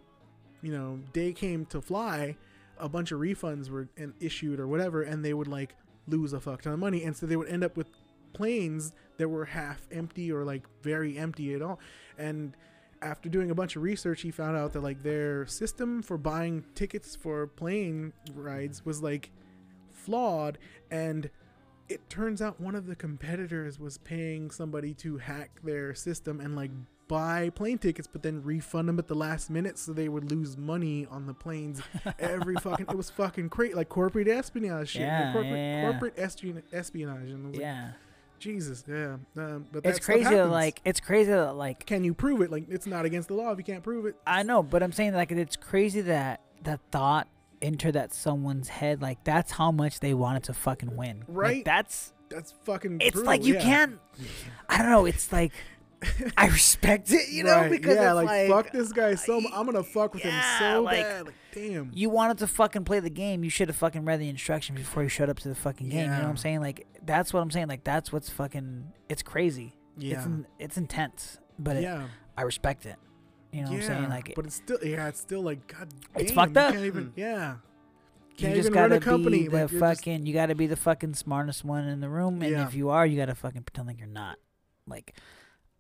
you 0.62 0.72
know 0.72 1.00
day 1.14 1.32
came 1.34 1.66
to 1.68 1.82
fly 1.82 2.36
a 2.80 2.90
bunch 2.90 3.12
of 3.12 3.20
refunds 3.20 3.70
were 3.70 3.88
issued 4.20 4.60
or 4.60 4.68
whatever 4.68 5.02
and 5.02 5.24
they 5.24 5.34
would 5.34 5.48
like 5.48 5.76
lose 6.08 6.34
a 6.34 6.40
fuck 6.40 6.62
ton 6.62 6.74
of 6.74 6.80
money 6.80 7.04
and 7.04 7.16
so 7.16 7.26
they 7.26 7.36
would 7.36 7.48
end 7.50 7.64
up 7.64 7.78
with 7.78 7.88
planes 8.34 8.94
that 9.18 9.30
were 9.30 9.46
half 9.46 9.88
empty 9.92 10.32
or 10.32 10.44
like 10.44 10.66
very 10.84 11.18
empty 11.18 11.54
at 11.54 11.62
all. 11.62 11.80
And 12.18 12.56
after 13.02 13.30
doing 13.30 13.50
a 13.52 13.56
bunch 13.56 13.76
of 13.76 13.82
research, 13.82 14.22
he 14.22 14.32
found 14.32 14.58
out 14.58 14.74
that 14.74 14.82
like 14.82 15.02
their 15.02 15.48
system 15.48 16.02
for 16.02 16.18
buying 16.18 16.66
tickets 16.76 17.16
for 17.16 17.48
plane 17.48 18.14
rides 18.34 18.86
was 18.86 19.02
like 19.02 19.32
flawed, 19.92 20.58
and 20.92 21.30
it 21.88 22.10
turns 22.10 22.42
out 22.42 22.60
one 22.60 22.76
of 22.76 22.88
the 22.88 22.96
competitors 22.96 23.80
was 23.80 23.98
paying 24.00 24.52
somebody 24.52 24.94
to 24.96 25.18
hack 25.18 25.60
their 25.64 25.94
system 25.94 26.40
and 26.42 26.56
like 26.56 26.72
buy 27.08 27.50
plane 27.52 27.78
tickets, 27.78 28.08
but 28.08 28.24
then 28.24 28.42
refund 28.44 28.90
them 28.90 28.98
at 29.00 29.08
the 29.08 29.16
last 29.16 29.50
minute, 29.50 29.78
so 29.78 29.94
they 29.94 30.10
would 30.10 30.30
lose 30.32 30.58
money 30.58 31.08
on 31.12 31.26
the 31.28 31.34
planes. 31.34 31.82
Every 32.20 32.56
fucking 32.56 32.88
it 32.90 32.96
was 32.96 33.10
fucking 33.12 33.50
crazy, 33.50 33.74
like 33.76 33.90
corporate 33.90 34.28
espionage 34.28 34.90
shit, 34.90 35.02
like 35.04 35.10
Yeah, 35.12 35.34
corporate 35.34 35.52
yeah, 35.54 35.82
yeah. 35.82 35.90
corporate 35.92 36.18
espion- 36.18 36.64
espionage, 36.74 37.30
and 37.30 37.52
like, 37.52 37.60
Yeah, 37.62 37.90
Jesus, 38.40 38.84
yeah. 38.88 39.18
Um, 39.38 39.66
but 39.72 39.86
it's 39.86 40.00
crazy. 40.00 40.24
That, 40.30 40.50
like 40.50 40.82
it's 40.86 41.00
crazy 41.00 41.32
that 41.32 41.54
like 41.56 41.86
can 41.86 42.04
you 42.04 42.14
prove 42.14 42.42
it? 42.42 42.52
Like 42.52 42.66
it's 42.70 42.88
not 42.88 43.06
against 43.06 43.28
the 43.30 43.36
law 43.36 43.52
if 43.52 43.58
you 43.58 43.64
can't 43.64 43.84
prove 43.84 44.06
it. 44.06 44.16
I 44.26 44.44
know, 44.44 44.64
but 44.64 44.82
I'm 44.84 44.92
saying 44.92 45.14
like 45.14 45.32
it's 45.32 45.56
crazy 45.56 46.02
that 46.02 46.42
that 46.64 46.80
thought 46.92 47.28
entered 47.62 47.94
that 47.94 48.14
someone's 48.14 48.68
head. 48.68 49.02
Like 49.02 49.24
that's 49.24 49.52
how 49.52 49.72
much 49.72 50.00
they 50.00 50.14
wanted 50.14 50.44
to 50.46 50.54
fucking 50.54 50.96
win. 50.96 51.20
Like, 51.20 51.26
Right? 51.28 51.66
that's 51.66 52.14
That's 52.30 52.54
fucking. 52.64 52.98
it's 53.02 53.14
brutal, 53.14 53.28
like 53.32 53.46
you 53.46 53.54
yeah. 53.56 53.62
can't. 53.62 54.00
I 54.68 54.80
don't 54.80 54.90
know. 54.92 55.06
It's 55.06 55.32
like 55.32 55.52
I 56.38 56.48
respect 56.48 57.12
it, 57.12 57.30
you 57.30 57.44
know, 57.44 57.56
Right, 57.62 57.72
because 57.72 57.96
yeah, 57.96 58.10
it's 58.12 58.16
like, 58.16 58.28
like, 58.28 58.50
fuck 58.50 58.72
this 58.74 58.92
guy 58.92 59.16
so. 59.16 59.42
mu- 59.42 59.50
I'm 59.54 59.66
gonna 59.66 59.84
fuck 59.84 60.14
with 60.14 60.26
Yeah, 60.26 60.32
him 60.32 60.60
so 60.76 60.82
like, 60.84 61.02
bad. 61.02 61.26
Like 61.26 61.34
damn. 61.54 61.92
you 61.94 62.10
wanted 62.10 62.38
to 62.40 62.48
fucking 62.48 62.84
play 62.86 63.00
the 63.00 63.10
game. 63.10 63.44
You 63.44 63.50
should 63.50 63.68
have 63.70 63.78
fucking 63.78 64.06
read 64.06 64.20
the 64.20 64.30
instructions 64.30 64.78
before 64.80 65.04
you 65.04 65.10
showed 65.10 65.30
up 65.30 65.40
to 65.40 65.50
the 65.50 65.56
fucking 65.56 65.90
game. 65.90 66.02
You 66.06 66.08
know 66.18 66.24
what 66.24 66.30
I'm 66.30 66.38
saying? 66.38 66.62
Like 66.62 66.86
that's 67.06 67.34
what 67.34 67.42
I'm 67.42 67.52
saying. 67.52 67.68
Like 67.68 67.84
that's 67.84 68.12
what's 68.12 68.30
fucking. 68.30 68.92
It's 69.10 69.24
crazy. 69.24 69.76
yeah. 69.98 70.18
It's 70.18 70.26
in, 70.26 70.46
it's 70.60 70.78
intense, 70.78 71.38
but 71.60 71.78
it, 71.78 71.84
yeah. 71.84 72.08
I 72.38 72.42
respect 72.44 72.86
it. 72.86 72.96
You 73.52 73.62
know 73.64 73.70
what 73.72 73.76
I'm 73.78 73.82
saying? 73.84 74.10
Like 74.10 74.34
but 74.36 74.46
it's 74.46 74.56
still 74.56 74.80
yeah, 74.84 75.08
it's 75.08 75.20
still 75.22 75.42
like 75.42 75.66
God. 75.68 75.88
It's 76.18 76.32
fucked 76.32 76.58
up. 76.58 76.74
Can't 76.74 76.86
even, 76.86 77.14
yeah. 77.16 77.56
you 78.32 78.36
Can't 78.36 78.56
just 78.56 78.68
even 78.68 78.74
gotta 78.74 78.90
run 78.96 79.02
a 79.02 79.06
company. 79.06 79.44
be 79.44 79.48
the 79.48 79.54
like, 79.64 79.72
you're 79.72 79.80
just- 79.80 80.02
fucking. 80.02 80.26
You 80.26 80.34
gotta 80.34 80.56
be 80.56 80.68
the 80.68 80.76
fucking 80.76 81.14
smartest 81.14 81.64
one 81.64 81.86
in 81.88 82.02
the 82.02 82.10
room, 82.10 82.42
and 82.42 82.52
Yeah. 82.52 82.68
if 82.68 82.74
you 82.74 82.90
are, 82.90 83.06
you 83.06 83.16
gotta 83.18 83.34
fucking 83.36 83.64
pretend 83.64 83.88
like 83.88 83.98
you're 84.00 84.08
not. 84.08 84.38
Like, 84.88 85.16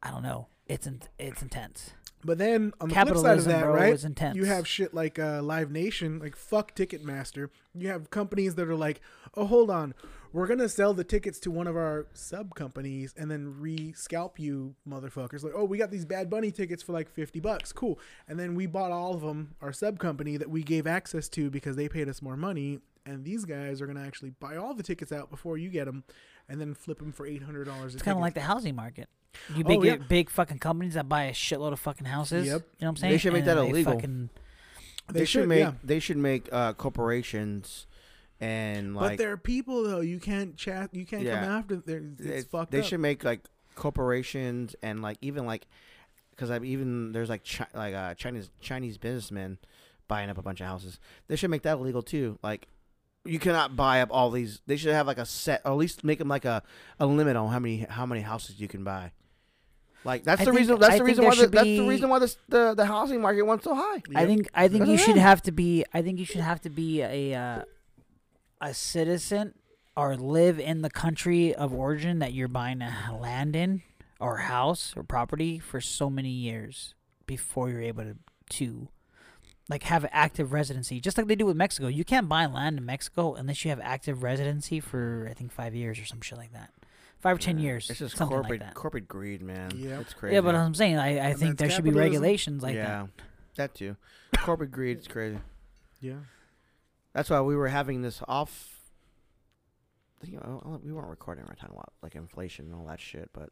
I 0.05 0.11
don't 0.11 0.23
know. 0.23 0.47
It's 0.67 0.85
in, 0.85 1.01
it's 1.17 1.41
intense. 1.41 1.91
But 2.23 2.37
then 2.37 2.73
on 2.79 2.89
the 2.89 2.95
flip 2.95 3.17
side 3.17 3.37
of 3.37 3.45
that, 3.45 3.63
bro, 3.63 3.73
right? 3.73 4.03
intense. 4.03 4.35
You 4.35 4.45
have 4.45 4.67
shit 4.67 4.93
like 4.93 5.19
uh, 5.19 5.41
Live 5.41 5.71
Nation, 5.71 6.19
like 6.19 6.35
fuck 6.35 6.75
Ticketmaster. 6.75 7.49
You 7.73 7.89
have 7.89 8.09
companies 8.09 8.55
that 8.55 8.67
are 8.67 8.75
like, 8.75 9.01
oh, 9.35 9.45
hold 9.45 9.69
on, 9.69 9.93
we're 10.33 10.47
gonna 10.47 10.69
sell 10.69 10.93
the 10.93 11.03
tickets 11.03 11.39
to 11.41 11.51
one 11.51 11.67
of 11.67 11.75
our 11.75 12.07
sub 12.13 12.55
companies 12.55 13.13
and 13.17 13.29
then 13.29 13.59
re-scalp 13.59 14.39
you, 14.39 14.75
motherfuckers. 14.87 15.43
Like, 15.43 15.53
oh, 15.55 15.65
we 15.65 15.77
got 15.77 15.91
these 15.91 16.05
Bad 16.05 16.29
Bunny 16.29 16.51
tickets 16.51 16.81
for 16.81 16.93
like 16.93 17.09
fifty 17.09 17.39
bucks, 17.39 17.71
cool. 17.71 17.99
And 18.27 18.39
then 18.39 18.55
we 18.55 18.65
bought 18.65 18.91
all 18.91 19.13
of 19.13 19.21
them, 19.21 19.55
our 19.61 19.71
sub 19.71 19.99
company 19.99 20.37
that 20.37 20.49
we 20.49 20.63
gave 20.63 20.87
access 20.87 21.29
to 21.29 21.49
because 21.49 21.75
they 21.75 21.87
paid 21.87 22.09
us 22.09 22.21
more 22.21 22.37
money. 22.37 22.79
And 23.07 23.23
these 23.23 23.45
guys 23.45 23.81
are 23.81 23.87
gonna 23.87 24.05
actually 24.05 24.31
buy 24.31 24.55
all 24.55 24.73
the 24.73 24.81
tickets 24.81 25.11
out 25.11 25.29
before 25.29 25.59
you 25.59 25.69
get 25.69 25.85
them, 25.85 26.03
and 26.49 26.59
then 26.59 26.73
flip 26.73 26.97
them 26.97 27.11
for 27.11 27.27
eight 27.27 27.43
hundred 27.43 27.65
dollars. 27.65 27.93
It's 27.93 28.01
kind 28.03 28.17
of 28.17 28.21
like 28.21 28.33
the 28.33 28.41
housing 28.41 28.75
market. 28.75 29.09
You 29.55 29.63
Oh, 29.65 29.67
big 29.67 29.83
yeah. 29.83 29.95
big 29.97 30.29
fucking 30.29 30.59
companies 30.59 30.93
that 30.95 31.07
buy 31.09 31.23
a 31.25 31.31
shitload 31.33 31.73
of 31.73 31.79
fucking 31.79 32.05
houses. 32.07 32.45
Yep. 32.47 32.53
You 32.53 32.57
know 32.57 32.65
what 32.79 32.87
I'm 32.89 32.95
saying? 32.97 33.11
They 33.13 33.17
should 33.17 33.33
make 33.33 33.39
And 33.41 33.49
that 33.49 33.55
they 33.61 33.69
illegal. 33.69 33.93
Fucking, 33.93 34.29
They, 35.11 35.19
should, 35.21 35.27
should, 35.29 35.47
make 35.49 35.59
yeah. 35.59 35.71
they 35.83 35.99
should 35.99 36.17
make 36.17 36.49
uh, 36.51 36.73
corporations 36.73 37.87
and 38.41 38.95
like. 38.95 39.01
but 39.01 39.09
like 39.11 39.17
there 39.19 39.31
are 39.31 39.37
people 39.37 39.83
though. 39.83 40.01
You 40.01 40.19
can't 40.19 40.55
chat. 40.57 40.89
You 40.93 41.05
can't 41.05 41.23
Yeah. 41.23 41.41
come 41.45 41.49
after. 41.49 41.75
They're, 41.77 42.01
it's 42.19 42.45
it- 42.45 42.47
fucked 42.51 42.71
they 42.71 42.79
up. 42.79 42.85
should 42.85 42.99
make 42.99 43.23
like 43.23 43.41
corporations 43.75 44.75
and 44.81 45.01
like 45.01 45.17
even 45.21 45.45
like 45.45 45.67
because 46.31 46.49
I've 46.51 46.65
even 46.65 47.11
there's 47.11 47.29
like 47.29 47.45
chi- 47.45 47.67
like 47.73 47.93
uh, 47.93 48.13
Chinese 48.15 48.49
Chinese 48.59 48.97
businessmen 48.97 49.57
buying 50.07 50.29
up 50.29 50.37
a 50.37 50.41
bunch 50.41 50.59
of 50.61 50.67
houses. 50.67 50.99
They 51.27 51.35
should 51.35 51.49
make 51.49 51.61
that 51.63 51.77
illegal 51.77 52.01
too. 52.01 52.37
Like 52.43 52.67
you 53.23 53.39
cannot 53.39 53.75
buy 53.75 54.01
up 54.01 54.09
all 54.11 54.29
these. 54.31 54.61
They 54.67 54.77
should 54.77 54.93
have 54.93 55.07
like 55.07 55.17
a 55.17 55.25
set, 55.25 55.61
or 55.65 55.71
at 55.71 55.77
least 55.77 56.03
make 56.03 56.19
them 56.19 56.27
like 56.27 56.45
a, 56.45 56.61
a 56.99 57.05
limit 57.05 57.35
on 57.35 57.49
how 57.51 57.59
many 57.59 57.85
how 57.89 58.05
many 58.05 58.21
houses 58.21 58.59
you 58.59 58.67
can 58.67 58.83
buy. 58.83 59.11
Like 60.05 60.23
that's 60.23 60.41
I 60.41 60.45
the 60.45 60.51
think- 60.51 60.59
reason. 60.59 60.79
That's 60.79 60.93
I 60.93 60.97
the 60.99 61.03
reason 61.03 61.25
why. 61.25 61.35
The, 61.35 61.47
that's 61.47 61.65
the 61.65 61.87
reason 61.87 62.09
why 62.09 62.19
this, 62.19 62.37
the 62.47 62.73
the 62.75 62.85
housing 62.85 63.21
market 63.21 63.41
went 63.43 63.63
so 63.63 63.73
high. 63.75 64.01
I 64.15 64.19
Yep. 64.21 64.27
think 64.27 64.49
I 64.53 64.67
think 64.67 64.85
That's 64.85 64.91
you 64.91 64.97
should 64.97 65.17
have 65.17 65.41
to 65.43 65.51
be. 65.51 65.83
I 65.93 66.01
think 66.01 66.19
you 66.19 66.25
should 66.25 66.41
have 66.41 66.61
to 66.61 66.69
be 66.69 67.01
a 67.01 67.33
uh, 67.33 67.63
a 68.61 68.73
citizen 68.73 69.55
or 69.97 70.15
live 70.15 70.59
in 70.59 70.81
the 70.81 70.89
country 70.89 71.53
of 71.55 71.73
origin 71.73 72.19
that 72.19 72.33
you're 72.33 72.47
buying 72.47 72.81
a 72.81 73.17
land 73.19 73.55
in 73.55 73.81
or 74.19 74.37
house 74.37 74.93
or 74.95 75.03
property 75.03 75.57
for 75.59 75.81
so 75.81 76.09
many 76.09 76.29
years 76.29 76.93
before 77.25 77.69
you're 77.69 77.81
able 77.81 78.03
to 78.03 78.15
to 78.49 78.87
like 79.67 79.81
have 79.83 80.05
active 80.11 80.53
residency, 80.53 80.99
just 80.99 81.17
like 81.17 81.25
they 81.25 81.35
do 81.35 81.47
with 81.47 81.55
Mexico. 81.57 81.87
You 81.87 82.03
can't 82.05 82.29
buy 82.29 82.45
land 82.45 82.77
in 82.77 82.85
Mexico 82.85 83.33
unless 83.33 83.65
you 83.65 83.69
have 83.69 83.79
active 83.81 84.21
residency 84.21 84.79
for 84.79 85.27
I 85.29 85.33
think 85.33 85.51
five 85.51 85.73
years 85.73 85.97
or 85.97 86.05
some 86.05 86.21
shit 86.21 86.37
like 86.37 86.53
that, 86.53 86.69
five 87.25 87.37
or 87.37 87.39
ten 87.39 87.57
years. 87.57 87.89
It's 87.89 87.97
just 87.97 88.15
something 88.17 88.37
corporate 88.37 88.59
like 88.61 88.67
that. 88.69 88.73
corporate 88.75 89.07
greed, 89.07 89.41
man. 89.41 89.71
Yeah, 89.75 89.99
It's 89.99 90.13
crazy. 90.13 90.35
Yeah, 90.35 90.41
but 90.41 90.53
I'm 90.53 90.75
saying 90.75 90.97
I, 90.99 91.07
I 91.17 91.29
And 91.31 91.39
think 91.39 91.57
there 91.57 91.71
should 91.71 91.83
be 91.83 91.89
regulations 91.89 92.61
like 92.61 92.75
yeah, 92.75 92.85
that. 93.01 93.09
that 93.55 93.73
too. 93.73 93.95
corporate 94.37 94.69
greed 94.71 94.99
is 94.99 95.07
crazy. 95.07 95.39
Yeah. 95.99 96.17
That's 97.13 97.31
why 97.31 97.41
we 97.41 97.55
were 97.55 97.67
having 97.69 98.03
this 98.03 98.21
off. 98.27 98.73
I 100.21 100.25
think, 100.27 100.37
uh, 100.43 100.77
we 100.83 100.91
weren't 100.93 101.07
recording 101.09 101.45
right 101.47 101.57
time 101.57 101.71
about 101.71 101.93
like 102.03 102.13
inflation 102.15 102.65
and 102.65 102.75
all 102.75 102.85
that 102.85 102.99
shit, 102.99 103.31
but 103.33 103.49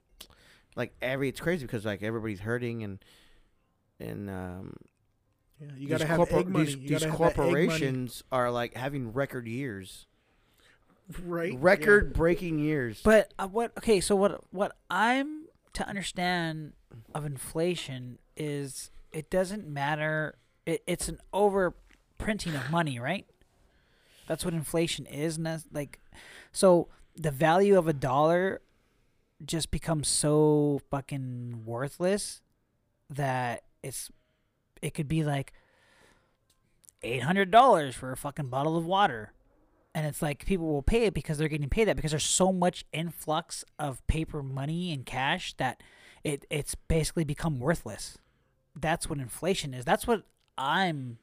like 0.76 0.94
every 1.02 1.30
it's 1.30 1.40
crazy 1.40 1.66
because 1.66 1.84
like 1.84 2.04
everybody's 2.04 2.41
hurting 2.41 2.84
and 2.84 3.00
and 4.00 4.30
um 4.30 4.76
Yeah. 5.60 5.68
You 5.76 5.80
these 5.80 5.90
gotta 5.90 6.06
have 6.06 6.20
corpor- 6.20 6.40
egg 6.41 6.48
money. 6.50 6.66
these, 6.66 6.76
you 6.76 6.82
these 6.82 6.91
gotta 6.91 7.10
have 7.12 7.20
that 7.20 7.30
egg 7.32 7.38
money. 7.38 7.52
corporations 7.52 8.24
are 8.32 8.52
like 8.52 8.76
having 8.76 9.14
record 9.14 9.48
years, 9.48 10.06
right? 11.23 11.55
record 11.59 12.13
breaking 12.13 12.59
years. 12.59 13.01
But 13.03 13.34
uh, 13.38 13.47
what? 13.47 13.71
Okay, 13.77 13.99
so 13.99 14.15
what? 14.15 14.41
What 14.51 14.75
I'm 14.89 15.45
to 15.73 15.88
understand 15.88 16.73
of 17.13 17.25
inflation 17.25 18.19
is 18.38 18.91
it 19.11 19.30
doesn't 19.30 19.67
matter. 19.67 20.35
It, 20.65 20.84
it's 20.88 21.09
an 21.09 21.19
over 21.31 21.73
printing 22.17 22.55
of 22.55 22.69
money, 22.71 22.99
right? 22.99 23.25
That's 24.27 24.45
what 24.45 24.53
inflation 24.53 25.05
is, 25.05 25.38
and 25.38 25.45
that's 25.45 25.65
like, 25.71 25.99
so 26.51 26.88
the 27.15 27.31
value 27.31 27.77
of 27.77 27.88
a 27.88 27.93
dollar 27.93 28.61
just 29.45 29.71
becomes 29.71 30.07
so 30.07 30.81
fucking 30.89 31.63
worthless 31.65 32.41
that 33.09 33.63
it's 33.81 34.09
it 34.81 34.93
could 34.93 35.07
be 35.07 35.23
like 35.23 35.53
eight 37.01 37.23
hundred 37.23 37.51
dollars 37.51 37.95
for 37.95 38.11
a 38.11 38.17
fucking 38.17 38.47
bottle 38.47 38.77
of 38.77 38.85
water 38.85 39.34
and 39.95 40.06
it's 40.06 40.22
like 40.22 40.45
people 40.45 40.68
will 40.68 40.82
pay 40.82 41.06
it 41.06 41.14
because 41.14 41.38
they're 41.38 41.48
getting 41.48 41.70
paid 41.70 41.86
that 41.86 41.95
because 41.95 42.11
there's 42.11 42.24
so 42.24 42.52
much 42.52 42.86
influx 42.91 43.64
of 43.78 44.06
paper 44.07 44.41
money 44.41 44.91
and 44.91 45.06
cash 45.06 45.53
that 45.57 45.82
it 46.24 46.45
it's 46.49 46.76
basically 46.76 47.24
become 47.24 47.60
worthless. 47.60 48.18
That's 48.76 49.10
what 49.10 49.20
inflation 49.20 49.74
is. 49.74 49.86
That's 49.86 50.07
what 50.07 50.24
I'm 50.57 51.20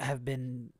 have 0.00 0.24
been 0.24 0.70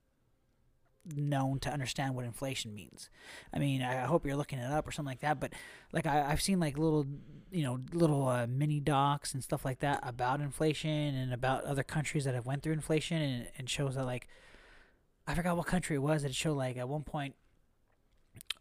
known 1.17 1.59
to 1.61 1.71
understand 1.71 2.15
what 2.15 2.25
inflation 2.25 2.75
means. 2.75 3.11
I 3.53 3.59
mean, 3.59 3.83
I 3.83 4.01
hope 4.01 4.25
you're 4.25 4.37
looking 4.37 4.59
it 4.59 4.71
up 4.71 4.87
or 4.87 4.93
something 4.93 5.11
like 5.11 5.21
that. 5.21 5.41
But 5.41 5.53
like 5.93 6.07
I, 6.07 6.31
I've 6.31 6.41
seen 6.41 6.61
like 6.61 6.79
little, 6.79 7.07
you 7.51 7.63
know, 7.63 7.81
little 7.93 8.29
uh, 8.29 8.47
mini 8.47 8.81
docs 8.81 9.35
and 9.35 9.43
stuff 9.43 9.65
like 9.65 9.81
that 9.81 10.01
about 10.03 10.41
inflation 10.41 11.15
and 11.15 11.33
about 11.33 11.65
other 11.65 11.83
countries 11.83 12.25
that 12.25 12.35
have 12.35 12.47
went 12.47 12.63
through 12.63 12.73
inflation, 12.73 13.21
and, 13.21 13.49
and 13.59 13.71
shows 13.71 13.95
that 13.95 14.05
like 14.05 14.29
I 15.27 15.35
forgot 15.35 15.57
what 15.57 15.67
country 15.67 15.97
it 15.97 16.01
was. 16.01 16.23
That 16.23 16.31
it 16.31 16.35
showed 16.35 16.57
like 16.57 16.77
at 16.77 16.89
one 16.89 17.03
point 17.03 17.35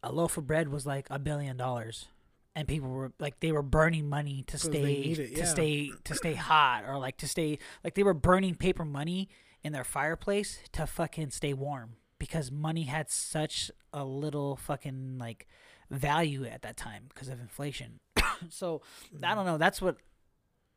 a 0.04 0.12
loaf 0.12 0.38
of 0.38 0.48
bread 0.48 0.70
was 0.70 0.86
like 0.86 1.08
a 1.10 1.20
billion 1.20 1.58
dollars. 1.58 2.08
And 2.54 2.68
people 2.68 2.90
were 2.90 3.14
like 3.18 3.40
they 3.40 3.54
were 3.54 3.62
burning 3.62 4.10
money 4.10 4.44
to 4.48 4.58
stay 4.58 4.94
it, 4.94 5.36
to 5.38 5.46
stay 5.46 5.92
to 6.04 6.14
stay 6.14 6.34
hot 6.34 6.84
or 6.86 6.98
like 6.98 7.16
to 7.18 7.28
stay 7.28 7.60
like 7.82 7.96
they 7.96 8.04
were 8.04 8.14
burning 8.14 8.56
paper 8.56 8.84
money 8.84 9.30
in 9.64 9.72
their 9.72 9.86
fireplace 9.86 10.60
to 10.74 10.86
fucking 10.86 11.30
stay 11.30 11.54
warm 11.54 11.94
because 12.20 12.52
money 12.52 12.84
had 12.84 13.10
such 13.10 13.72
a 13.94 14.04
little 14.04 14.58
fucking 14.58 15.18
like 15.18 15.48
value 15.90 16.46
at 16.46 16.62
that 16.62 16.76
time 16.76 17.06
because 17.10 17.30
of 17.30 17.40
inflation. 17.40 18.00
so 18.50 18.82
I 19.24 19.34
don't 19.34 19.46
know. 19.46 19.58
That's 19.58 19.82
what 19.82 19.98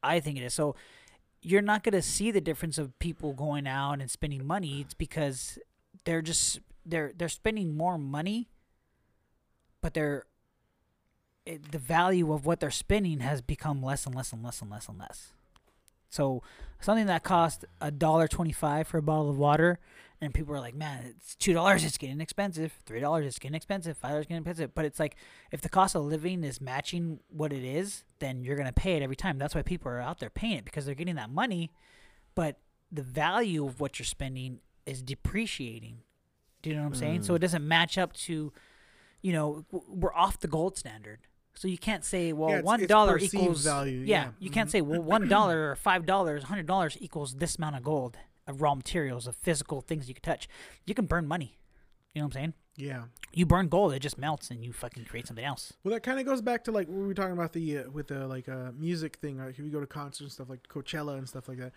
I 0.02 0.20
think 0.20 0.38
it 0.38 0.42
is. 0.42 0.54
So 0.54 0.76
you're 1.42 1.60
not 1.60 1.82
gonna 1.82 2.02
see 2.02 2.30
the 2.30 2.40
difference 2.40 2.78
of 2.78 2.98
people 2.98 3.32
going 3.32 3.66
out 3.66 4.00
and 4.00 4.10
spending 4.10 4.46
money. 4.46 4.80
It's 4.80 4.94
because 4.94 5.58
they're 6.04 6.22
just 6.22 6.60
they're 6.84 7.12
they're 7.16 7.28
spending 7.28 7.76
more 7.76 7.98
money, 7.98 8.48
but 9.80 9.94
they're 9.94 10.26
it, 11.46 11.72
the 11.72 11.78
value 11.78 12.32
of 12.32 12.46
what 12.46 12.60
they're 12.60 12.70
spending 12.70 13.20
has 13.20 13.42
become 13.42 13.82
less 13.82 14.06
and 14.06 14.14
less 14.14 14.32
and 14.32 14.42
less 14.42 14.62
and 14.62 14.70
less 14.70 14.88
and 14.88 14.98
less. 14.98 15.32
So 16.08 16.42
something 16.80 17.06
that 17.06 17.24
cost 17.24 17.64
a 17.80 17.90
dollar 17.90 18.28
twenty 18.28 18.52
five 18.52 18.86
for 18.86 18.98
a 18.98 19.02
bottle 19.02 19.30
of 19.30 19.36
water 19.36 19.78
and 20.20 20.32
people 20.32 20.54
are 20.54 20.60
like, 20.60 20.74
man, 20.74 21.04
it's 21.06 21.34
two 21.34 21.52
dollars, 21.52 21.84
it's 21.84 21.98
getting 21.98 22.20
expensive. 22.20 22.72
Three 22.86 23.00
dollars, 23.00 23.26
it's 23.26 23.38
getting 23.38 23.54
expensive. 23.54 23.96
Five 23.96 24.12
dollars, 24.12 24.26
getting 24.26 24.38
expensive. 24.38 24.74
But 24.74 24.84
it's 24.84 24.98
like 25.00 25.16
if 25.50 25.60
the 25.60 25.68
cost 25.68 25.94
of 25.94 26.04
living 26.04 26.44
is 26.44 26.60
matching 26.60 27.20
what 27.28 27.52
it 27.52 27.64
is, 27.64 28.04
then 28.20 28.44
you're 28.44 28.56
gonna 28.56 28.72
pay 28.72 28.96
it 28.96 29.02
every 29.02 29.16
time. 29.16 29.38
That's 29.38 29.54
why 29.54 29.62
people 29.62 29.90
are 29.90 30.00
out 30.00 30.20
there 30.20 30.30
paying 30.30 30.58
it 30.58 30.64
because 30.64 30.86
they're 30.86 30.94
getting 30.94 31.16
that 31.16 31.30
money, 31.30 31.70
but 32.34 32.58
the 32.92 33.02
value 33.02 33.66
of 33.66 33.80
what 33.80 33.98
you're 33.98 34.06
spending 34.06 34.60
is 34.86 35.02
depreciating. 35.02 35.98
Do 36.62 36.70
you 36.70 36.76
know 36.76 36.82
what 36.82 36.88
I'm 36.88 36.94
saying? 36.94 37.22
So 37.24 37.34
it 37.34 37.40
doesn't 37.40 37.66
match 37.66 37.98
up 37.98 38.12
to, 38.14 38.52
you 39.22 39.32
know, 39.32 39.64
we're 39.88 40.14
off 40.14 40.40
the 40.40 40.48
gold 40.48 40.76
standard. 40.78 41.20
So 41.56 41.68
you 41.68 41.78
can't 41.78 42.04
say, 42.04 42.32
well, 42.32 42.48
Yeah, 42.50 42.54
it's- 42.56 42.64
one 42.66 42.86
dollar 42.86 43.18
equals 43.18 43.62
value, 43.64 43.98
Yeah, 44.00 44.04
yeah. 44.24 44.30
you 44.40 44.50
can't 44.50 44.68
Mhm. 44.68 44.72
say, 44.72 44.80
well, 44.80 45.00
one 45.02 45.28
dollar 45.28 45.70
or 45.70 45.76
five 45.76 46.04
dollars, 46.06 46.44
hundred 46.44 46.66
dollars 46.66 46.96
equals 47.00 47.36
this 47.36 47.56
amount 47.56 47.76
of 47.76 47.82
gold 47.82 48.16
of 48.46 48.60
raw 48.60 48.74
materials, 48.74 49.26
of 49.26 49.36
physical 49.36 49.80
things 49.80 50.08
you 50.08 50.14
can 50.14 50.22
touch. 50.22 50.48
You 50.84 50.94
can 50.94 51.06
burn 51.06 51.26
money. 51.26 51.58
You 52.12 52.20
know 52.20 52.26
what 52.26 52.36
I'm 52.36 52.40
saying? 52.40 52.54
Yeah. 52.76 53.04
You 53.32 53.46
burn 53.46 53.68
gold, 53.68 53.92
it 53.92 54.00
just 54.00 54.18
melts, 54.18 54.50
and 54.50 54.64
you 54.64 54.72
fucking 54.72 55.04
create 55.04 55.26
something 55.26 55.44
else. 55.44 55.72
Well, 55.84 55.94
that 55.94 56.02
kind 56.02 56.18
of 56.18 56.26
goes 56.26 56.42
back 56.42 56.64
to 56.64 56.72
like 56.72 56.88
what 56.88 56.98
we 56.98 57.06
were 57.06 57.14
talking 57.14 57.32
about 57.32 57.52
the 57.52 57.78
uh, 57.78 57.90
with 57.90 58.08
the 58.08 58.26
like 58.26 58.48
uh, 58.48 58.72
music 58.76 59.16
thing. 59.16 59.36
Right? 59.38 59.48
if 59.50 59.58
you 59.58 59.68
go 59.70 59.80
to 59.80 59.86
concerts 59.86 60.20
and 60.22 60.32
stuff 60.32 60.48
like 60.50 60.66
Coachella 60.68 61.18
and 61.18 61.28
stuff 61.28 61.48
like 61.48 61.58
that, 61.58 61.72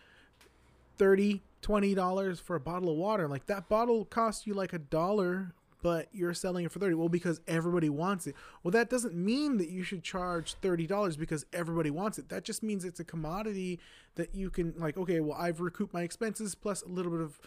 30 0.98 1.42
20 1.62 1.96
dollars 1.96 2.40
for 2.40 2.56
a 2.56 2.60
bottle 2.60 2.90
of 2.90 2.98
water. 2.98 3.28
Like 3.28 3.48
that 3.48 3.68
bottle 3.68 4.06
costs 4.06 4.46
you 4.48 4.54
like 4.54 4.74
a 4.74 4.80
dollar, 4.80 5.54
but 5.82 6.08
you're 6.12 6.34
selling 6.34 6.66
it 6.66 6.72
for 6.72 6.80
thirty. 6.80 6.94
Well, 6.96 7.10
because 7.10 7.42
everybody 7.48 7.90
wants 7.90 8.28
it. 8.28 8.36
Well, 8.64 8.72
that 8.72 8.90
doesn't 8.90 9.16
mean 9.16 9.58
that 9.58 9.70
you 9.70 9.84
should 9.84 10.04
charge 10.04 10.54
thirty 10.56 10.86
dollars 10.88 11.18
because 11.18 11.46
everybody 11.54 11.90
wants 11.90 12.18
it. 12.20 12.30
That 12.30 12.44
just 12.44 12.62
means 12.64 12.86
it's 12.86 13.00
a 13.00 13.04
commodity 13.04 13.80
that 14.16 14.34
you 14.36 14.50
can 14.50 14.74
like. 14.78 14.98
Okay, 14.98 15.20
well, 15.20 15.38
I've 15.40 15.60
recouped 15.60 15.94
my 15.94 16.04
expenses 16.04 16.56
plus 16.56 16.84
a 16.84 16.88
little 16.88 17.12
bit 17.12 17.22
of 17.22 17.40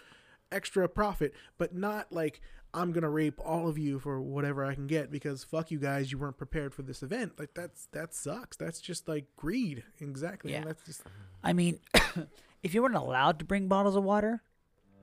extra 0.53 0.89
profit, 0.89 1.33
but 1.59 1.75
not 1.75 2.13
like 2.13 2.41
I'm 2.75 2.91
gonna 2.93 3.11
rape 3.11 3.41
all 3.45 3.69
of 3.69 3.79
you 3.79 4.01
for 4.01 4.21
whatever 4.21 4.65
I 4.65 4.75
can 4.75 4.87
get 4.89 5.11
because 5.13 5.45
fuck 5.45 5.71
you 5.71 5.79
guys, 5.79 6.11
you 6.13 6.19
weren't 6.19 6.37
prepared 6.37 6.75
for 6.75 6.83
this 6.83 7.03
event. 7.03 7.39
Like 7.39 7.55
that's 7.55 7.87
that 7.93 8.13
sucks. 8.15 8.57
That's 8.57 8.81
just 8.81 9.09
like 9.09 9.27
greed. 9.37 9.85
Exactly. 10.01 10.53
And 10.55 10.65
Yeah. 10.65 10.69
that's 10.69 10.85
just 10.85 11.03
I 11.43 11.53
mean, 11.53 11.79
if 12.63 12.75
you 12.75 12.83
weren't 12.83 12.95
allowed 12.95 13.39
to 13.39 13.45
bring 13.45 13.69
bottles 13.69 13.97
of 13.97 14.05
water 14.05 14.43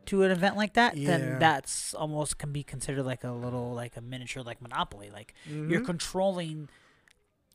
to 0.08 0.24
an 0.24 0.32
event 0.32 0.56
like 0.56 0.74
that, 0.74 0.96
Yeah. 0.96 1.18
then 1.18 1.40
that's 1.40 1.94
almost 1.94 2.38
can 2.38 2.52
be 2.52 2.64
considered 2.64 3.04
like 3.04 3.24
a 3.24 3.32
little 3.32 3.74
like 3.74 3.98
a 3.98 4.02
miniature 4.02 4.44
like 4.44 4.62
monopoly. 4.62 5.10
Like 5.10 5.34
you're 5.46 5.82
Mhm. 5.82 5.86
controlling 5.86 6.70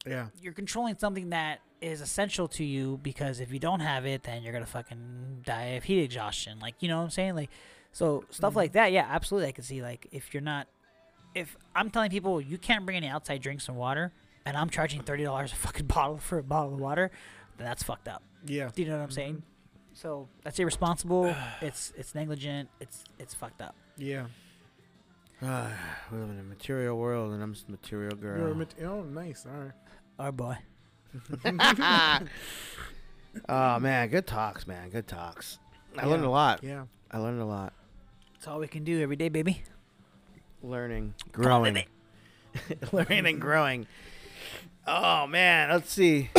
yeah. 0.06 0.28
you're 0.40 0.52
controlling 0.52 0.98
something 0.98 1.30
that 1.30 1.60
is 1.80 2.00
essential 2.00 2.48
to 2.48 2.64
you 2.64 2.98
because 3.02 3.40
if 3.40 3.52
you 3.52 3.58
don't 3.58 3.80
have 3.80 4.04
it, 4.04 4.24
then 4.24 4.42
you're 4.42 4.52
gonna 4.52 4.66
fucking 4.66 5.42
die 5.44 5.76
of 5.76 5.84
heat 5.84 6.02
exhaustion. 6.02 6.58
Like 6.58 6.74
you 6.80 6.88
know 6.88 6.98
what 6.98 7.04
I'm 7.04 7.10
saying? 7.10 7.34
Like 7.36 7.50
so 7.92 8.24
stuff 8.30 8.56
like 8.56 8.72
that. 8.72 8.92
Yeah, 8.92 9.06
absolutely. 9.08 9.48
I 9.48 9.52
can 9.52 9.64
see 9.64 9.82
like 9.82 10.06
if 10.12 10.34
you're 10.34 10.42
not, 10.42 10.66
if 11.34 11.56
I'm 11.74 11.90
telling 11.90 12.10
people 12.10 12.40
you 12.40 12.58
can't 12.58 12.84
bring 12.84 12.96
any 12.96 13.06
outside 13.08 13.40
drinks 13.42 13.68
and 13.68 13.76
water, 13.76 14.12
and 14.44 14.56
I'm 14.56 14.68
charging 14.70 15.02
thirty 15.02 15.24
dollars 15.24 15.52
a 15.52 15.56
fucking 15.56 15.86
bottle 15.94 16.18
for 16.18 16.38
a 16.38 16.42
bottle 16.42 16.74
of 16.74 16.80
water, 16.80 17.10
then 17.56 17.66
that's 17.66 17.82
fucked 17.82 18.08
up. 18.08 18.22
Yeah. 18.44 18.70
Do 18.74 18.82
you 18.82 18.88
know 18.88 18.96
what 18.98 19.04
I'm 19.04 19.10
saying? 19.10 19.42
So 19.94 20.28
that's 20.42 20.58
irresponsible. 20.58 21.34
it's 21.60 21.92
it's 21.96 22.14
negligent. 22.14 22.68
It's 22.80 23.04
it's 23.18 23.34
fucked 23.34 23.60
up. 23.62 23.74
Yeah. 23.96 24.26
Ah, 25.42 25.70
we 26.12 26.18
live 26.18 26.30
in 26.30 26.38
a 26.38 26.42
material 26.42 26.98
world, 26.98 27.32
and 27.32 27.42
I'm 27.42 27.54
just 27.54 27.68
a 27.68 27.70
material 27.70 28.12
You're 28.20 28.36
a 28.36 28.38
girl. 28.38 28.54
mat- 28.54 28.74
oh, 28.84 29.02
nice. 29.02 29.46
All 29.46 29.52
right. 29.60 29.72
Our 30.18 30.32
boy. 30.32 30.56
oh 33.48 33.78
man, 33.80 34.08
good 34.08 34.26
talks, 34.26 34.66
man. 34.66 34.90
Good 34.90 35.06
talks. 35.06 35.58
I 35.98 36.02
Yeah. 36.02 36.08
learned 36.08 36.24
a 36.24 36.30
lot. 36.30 36.62
Yeah. 36.62 36.84
I 37.10 37.18
learned 37.18 37.40
a 37.40 37.44
lot. 37.44 37.72
That's 38.34 38.48
all 38.48 38.58
we 38.58 38.68
can 38.68 38.84
do 38.84 39.00
every 39.02 39.16
day, 39.16 39.28
baby. 39.28 39.62
Learning, 40.62 41.14
growing, 41.32 41.84
learning 42.92 43.26
and 43.26 43.40
growing. 43.40 43.86
Oh 44.86 45.26
man, 45.26 45.70
let's 45.70 45.92
see. 45.92 46.30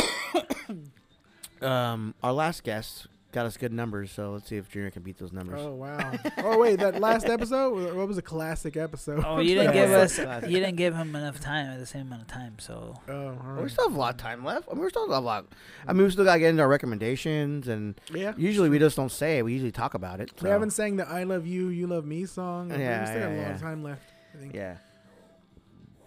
um, 1.61 2.15
our 2.23 2.33
last 2.33 2.63
guest 2.63 3.07
got 3.33 3.45
us 3.45 3.57
good 3.57 3.73
numbers, 3.73 4.11
so 4.11 4.31
let's 4.31 4.47
see 4.47 4.55
if 4.57 4.69
Junior 4.69 4.91
can 4.91 5.01
beat 5.03 5.17
those 5.17 5.33
numbers. 5.33 5.59
Oh 5.61 5.73
wow. 5.73 6.13
oh 6.37 6.57
wait, 6.59 6.79
that 6.79 7.01
last 7.01 7.25
episode. 7.25 7.93
What 7.95 8.07
was 8.07 8.17
a 8.17 8.21
classic 8.21 8.77
episode? 8.77 9.23
Oh, 9.25 9.39
you 9.39 9.55
didn't 9.55 9.73
give 9.81 9.91
us. 9.91 10.17
yeah. 10.17 10.45
You 10.45 10.59
didn't 10.59 10.77
give 10.77 10.95
him 10.95 11.15
enough 11.15 11.41
time 11.41 11.65
at 11.67 11.79
the 11.79 11.85
same 11.85 12.03
amount 12.07 12.21
of 12.21 12.27
time. 12.29 12.55
So 12.59 12.95
Oh, 13.09 13.37
all 13.45 13.61
We 13.63 13.67
still 13.69 13.89
have 13.89 13.95
a 13.95 13.99
lot 13.99 14.13
of 14.13 14.21
time 14.21 14.45
left. 14.45 14.69
I 14.71 14.75
mean, 14.75 14.83
we 14.83 14.89
still 14.89 15.07
have 15.09 15.17
a 15.17 15.19
lot. 15.25 15.45
I 15.87 15.93
mean, 15.93 16.03
we 16.05 16.11
still 16.11 16.23
got 16.23 16.35
to 16.35 16.39
get 16.39 16.49
into 16.51 16.61
our 16.61 16.69
recommendations, 16.69 17.67
and 17.67 17.99
Yeah. 18.13 18.33
usually 18.37 18.69
we 18.69 18.79
just 18.79 18.95
don't 18.95 19.11
say 19.11 19.39
it. 19.39 19.41
We 19.45 19.53
usually 19.53 19.71
talk 19.71 19.95
about 19.95 20.21
it. 20.21 20.31
We 20.41 20.49
haven't 20.49 20.71
sang 20.71 20.95
the 20.95 21.07
"I 21.09 21.23
Love 21.23 21.45
You, 21.47 21.67
You 21.69 21.87
Love 21.87 22.05
Me" 22.05 22.25
song. 22.25 22.69
Yeah, 22.69 22.77
we 22.77 22.83
Yeah, 22.83 23.05
still 23.05 23.19
got 23.19 23.29
yeah, 23.29 23.35
a 23.35 23.37
lot 23.37 23.47
yeah. 23.49 23.55
of 23.55 23.61
time 23.61 23.83
left. 23.83 24.03
I 24.33 24.37
think. 24.37 24.53
Yeah, 24.55 24.77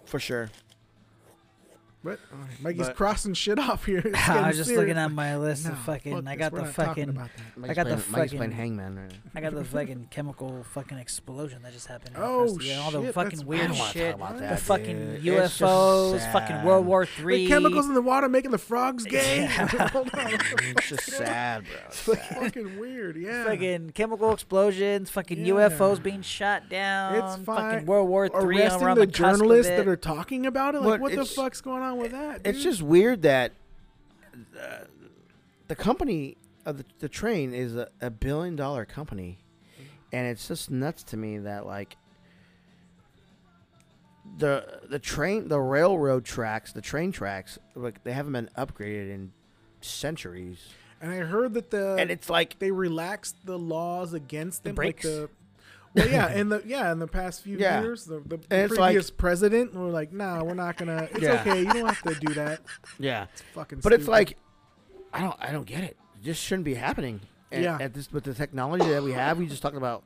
for 0.05 0.21
sure. 0.21 0.49
But 2.07 2.21
all 2.33 2.39
right, 2.39 2.63
Mykey's 2.77 2.87
But- 2.89 2.97
crossing 2.97 3.35
shit 3.35 3.59
off 3.59 3.85
here. 3.85 3.99
It's 4.05 4.17
I 4.29 4.35
getting 4.35 4.47
was 4.47 4.57
just 4.57 4.69
serious. 4.69 4.81
looking 4.89 4.99
at 5.03 5.11
my 5.11 5.37
list 5.37 5.65
No, 5.67 5.73
of 5.73 5.79
fucking. 5.81 6.15
fuck 6.15 6.27
I 6.27 6.37
this, 6.37 6.39
got 6.39 6.53
we're 6.53 6.59
the 6.61 6.65
not 6.67 6.75
talking 6.75 6.89
fucking. 7.05 7.09
about 7.11 7.31
that. 7.37 7.61
Mike's 7.61 7.75
got 7.75 7.85
the 7.85 7.97
playing, 7.97 7.97
Mike's 7.97 8.13
fucking- 8.33 8.39
playing 8.39 8.53
Hangman 8.53 8.97
right 8.97 9.11
now. 9.11 9.17
I 9.35 9.41
got 9.41 9.55
the 9.55 9.65
fucking 9.77 10.07
chemical 10.11 10.65
fucking 10.73 10.99
explosion 10.99 11.63
that 11.63 11.73
just 11.73 11.87
happened. 11.89 12.15
Oh, 12.17 12.45
across 12.45 12.59
the- 12.59 12.75
all 12.77 12.91
the 12.93 13.03
shit, 13.03 13.15
fucking 13.15 13.31
that's- 13.39 13.43
I 13.43 13.45
weird 13.45 13.69
don't 13.69 13.79
wanna 13.79 13.93
shit. 13.93 14.07
talk 14.13 14.15
about 14.21 14.35
the 14.37 14.41
that, 14.43 14.61
fucking 14.61 14.87
dude. 14.87 15.27
It's 15.27 15.59
just 15.59 15.61
UFOs, 15.63 16.33
fucking 16.33 16.57
sad. 16.57 16.65
World 16.65 16.87
War 16.87 17.07
Three. 17.07 17.47
The 17.47 17.49
chemicals 17.49 17.87
in 17.87 17.95
the 17.95 18.03
water 18.03 18.29
making 18.29 18.53
the 18.53 18.59
frogs 18.59 19.05
gay. 19.05 19.47
Hold 19.47 20.11
on. 20.15 20.27
it's 20.33 20.89
just 20.89 21.03
sad, 21.11 21.65
bro. 21.65 21.75
It's 21.87 21.97
sad. 21.99 22.37
fucking 22.39 22.79
weird. 22.79 23.17
Yeah. 23.17 23.45
Fucking 23.45 23.91
chemical 23.91 24.33
explosions, 24.33 25.11
fucking 25.11 25.45
Yeah. 25.45 25.55
UFOs 25.55 26.03
being 26.03 26.23
shot 26.23 26.69
down. 26.69 27.15
It's 27.17 27.37
fine. 27.45 27.57
Fucking 27.73 27.87
World 27.87 28.09
War 28.09 28.29
Three. 28.29 28.61
Arresting 28.63 28.83
around 28.87 28.97
the, 28.99 29.07
the, 29.07 29.13
cusp 29.13 29.21
of 29.21 29.39
journalists 29.41 29.73
it. 29.73 29.77
that 29.77 29.89
are 29.89 29.97
talking 29.97 30.47
about 30.47 30.75
it. 30.75 30.83
Like, 30.83 30.93
But 30.95 31.01
what 31.01 31.09
the 31.13 31.21
it's- 31.23 31.35
fuck's 31.35 31.61
going 31.61 31.83
on 31.83 31.96
with 31.97 32.13
that? 32.13 32.43
It's 32.45 32.63
just 32.63 32.83
weird 32.83 33.23
that 33.23 33.53
uh, 34.59 34.85
the 35.69 35.75
company 35.77 36.37
of 36.65 36.79
the, 36.79 36.85
the 36.99 37.09
train 37.09 37.55
is 37.55 37.77
a, 37.77 37.89
a 38.01 38.11
billion 38.11 38.57
dollar 38.57 38.85
company, 38.85 39.39
and 40.13 40.27
it's 40.27 40.47
just 40.49 40.71
nuts 40.71 41.03
to 41.05 41.17
me 41.17 41.39
that 41.39 41.67
like 41.67 41.97
the 44.39 44.81
the 44.89 44.99
train 44.99 45.49
the 45.49 45.61
railroad 45.61 46.25
tracks 46.25 46.73
the 46.73 46.81
train 46.83 47.13
tracks 47.13 47.59
like 47.75 48.03
they 48.05 48.13
haven't 48.13 48.33
been 48.33 48.51
upgraded 48.59 49.11
in 49.15 49.33
centuries, 49.81 50.59
And 51.01 51.13
I 51.13 51.19
heard 51.19 51.55
that 51.55 51.71
the 51.71 51.97
and 51.99 52.11
it's 52.11 52.29
like 52.29 52.59
they 52.59 52.71
relaxed 52.73 53.37
the 53.45 53.59
laws 53.59 54.13
against 54.15 54.65
The 54.65 54.71
them. 54.71 54.75
brakes? 54.75 55.05
Like 55.05 55.15
the, 55.15 55.31
well, 55.97 56.09
yeah, 56.09 56.33
in 56.35 56.49
the 56.49 56.63
yeah, 56.67 56.93
in 56.93 56.99
the 56.99 57.07
past 57.07 57.43
few 57.43 57.57
Yeah. 57.59 57.81
years, 57.81 58.05
the, 58.05 58.21
the 58.21 58.37
And 58.51 58.63
it's 58.71 58.77
like- 58.79 58.89
previous 58.93 59.11
president 59.11 59.75
were 59.75 59.89
like, 59.91 60.13
"Nah, 60.13 60.43
we're 60.45 60.55
not 60.55 60.77
gonna. 60.77 61.09
It's 61.13 61.21
Yeah. 61.21 61.41
okay. 61.41 61.61
You 61.61 61.73
don't 61.73 61.87
have 61.87 62.03
to 62.03 62.15
do 62.21 62.35
that. 62.35 62.61
yeah, 62.99 63.27
It's 63.33 63.43
fucking." 63.55 63.81
but 63.81 63.93
it's 63.93 64.07
like 64.09 64.37
I 65.13 65.21
don't 65.23 65.37
I 65.41 65.53
don't 65.53 65.67
get 65.67 65.83
it. 65.85 65.97
It 66.17 66.23
just 66.25 66.43
shouldn't 66.43 66.65
be 66.65 66.75
happening. 66.75 67.21
And 67.51 67.63
Yeah. 67.65 67.79
At 67.81 67.95
this 67.95 68.13
with 68.13 68.25
the 68.25 68.35
technology 68.35 68.89
that 68.89 69.03
we 69.03 69.13
have, 69.13 69.39
we 69.39 69.47
just 69.47 69.63
talked 69.63 69.77
about 69.77 70.03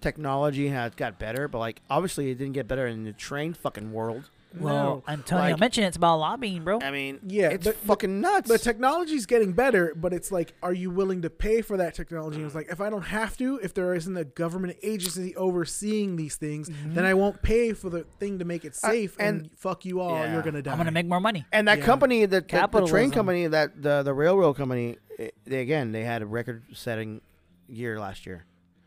technology 0.00 0.66
and 0.68 0.76
how 0.76 0.86
it 0.86 0.96
got 0.96 1.18
better, 1.18 1.48
but 1.48 1.58
like 1.58 1.80
obviously 1.90 2.30
it 2.30 2.36
didn't 2.36 2.52
get 2.54 2.68
better 2.68 2.86
in 2.86 3.04
the 3.04 3.12
train 3.12 3.54
fucking 3.54 3.92
world. 3.92 4.30
Well, 4.58 5.02
No. 5.06 5.12
Antonio 5.12 5.50
like- 5.52 5.60
mentioned 5.60 5.86
it's 5.86 5.96
about 5.96 6.18
lobbying, 6.18 6.62
bro. 6.64 6.78
I 6.80 6.90
mean, 6.90 7.18
Yeah, 7.26 7.48
it's 7.48 7.64
the- 7.64 7.72
the- 7.72 7.76
fucking 7.78 8.20
nuts. 8.20 8.48
the 8.48 8.58
technology's 8.58 9.26
getting 9.26 9.52
better, 9.52 9.92
but 9.96 10.12
it's 10.12 10.30
like, 10.30 10.54
are 10.62 10.72
you 10.72 10.90
willing 10.90 11.22
to 11.22 11.30
pay 11.30 11.60
for 11.60 11.76
that 11.76 11.94
technology? 11.94 12.36
And 12.36 12.46
it's 12.46 12.54
like, 12.54 12.68
if 12.70 12.80
I 12.80 12.88
don't 12.90 13.02
have 13.06 13.36
to, 13.38 13.58
if 13.62 13.74
there 13.74 13.94
isn't 13.94 14.16
a 14.16 14.24
government 14.24 14.76
agency 14.82 15.34
overseeing 15.36 16.16
these 16.16 16.36
things, 16.36 16.70
then 16.86 17.04
I 17.04 17.14
won't 17.14 17.42
pay 17.42 17.72
for 17.72 17.90
the 17.90 18.04
thing 18.20 18.38
to 18.38 18.44
make 18.44 18.64
it 18.64 18.76
I- 18.82 18.90
safe. 18.90 19.16
and, 19.18 19.40
and- 19.42 19.50
fuck 19.56 19.84
you 19.84 20.00
all, 20.00 20.10
Yeah. 20.16 20.32
you're 20.34 20.42
gonna 20.42 20.62
die. 20.62 20.72
I'm 20.72 20.78
gonna 20.78 20.90
make 20.90 21.06
more 21.06 21.20
money. 21.20 21.44
and 21.52 21.66
that 21.68 21.78
Yeah. 21.78 21.84
company, 21.84 22.24
the, 22.26 22.40
the, 22.40 22.68
the 22.72 22.86
train 22.86 23.10
company, 23.10 23.46
that 23.46 23.82
the 23.82 24.02
the 24.02 24.14
railroad 24.14 24.54
company, 24.54 24.96
eh, 25.18 25.30
they 25.44 25.60
again 25.60 25.92
they 25.92 26.04
had 26.04 26.22
a 26.22 26.26
record-setting 26.26 27.20
year 27.68 27.98
last 27.98 28.26
year, 28.26 28.44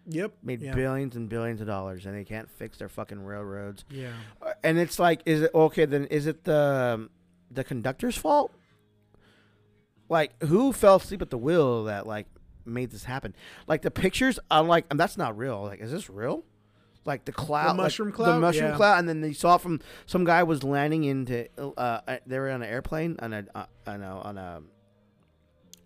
Yep. 0.09 0.31
made 0.41 0.61
yeah. 0.61 0.73
billions 0.73 1.15
and 1.15 1.27
billions 1.29 1.59
of 1.61 1.67
dollars, 1.67 2.05
and 2.05 2.15
they 2.15 2.23
can't 2.23 2.49
fix 2.49 2.77
their 2.77 2.89
fucking 2.89 3.23
railroads. 3.23 3.84
Yeah. 3.89 4.13
Uh, 4.41 4.53
And 4.63 4.77
it's 4.77 4.99
like, 4.99 5.21
is 5.25 5.41
it 5.41 5.51
okay? 5.53 5.85
Then 5.85 6.05
is 6.05 6.27
it 6.27 6.43
the 6.43 7.09
the 7.51 7.63
conductor's 7.63 8.17
fault? 8.17 8.51
Like, 10.09 10.41
who 10.43 10.71
fell 10.71 10.95
asleep 10.95 11.21
at 11.21 11.29
the 11.29 11.38
wheel 11.38 11.85
that 11.85 12.07
like 12.07 12.27
made 12.65 12.91
this 12.91 13.03
happen? 13.03 13.35
Like 13.67 13.81
the 13.81 13.91
pictures, 13.91 14.39
I'm 14.49 14.67
like, 14.67 14.85
and 14.89 14.99
that's 14.99 15.17
not 15.17 15.38
real. 15.38 15.63
Like, 15.63 15.81
is 15.81 15.91
this 15.91 16.09
real? 16.09 16.43
Like 17.03 17.25
the 17.25 17.31
cloud, 17.31 17.67
like, 17.69 17.77
mushroom 17.77 18.09
the 18.09 18.15
cloud? 18.15 18.41
mushroom 18.41 18.71
Yeah. 18.71 18.75
cloud, 18.77 18.99
and 18.99 19.07
then 19.09 19.21
they 19.21 19.34
saw 19.34 19.57
from 19.57 19.79
some 20.05 20.23
guy 20.25 20.43
was 20.43 20.63
landing 20.63 21.03
into. 21.05 21.47
Uh, 21.57 21.71
uh, 22.07 22.17
they 22.25 22.38
were 22.39 22.49
on 22.49 22.61
an 22.61 22.69
airplane 22.69 23.15
on 23.19 23.34
a 23.34 23.45
uh, 23.55 23.65
on 23.85 24.01
a 24.03 24.19
on 24.19 24.38
a 24.38 24.61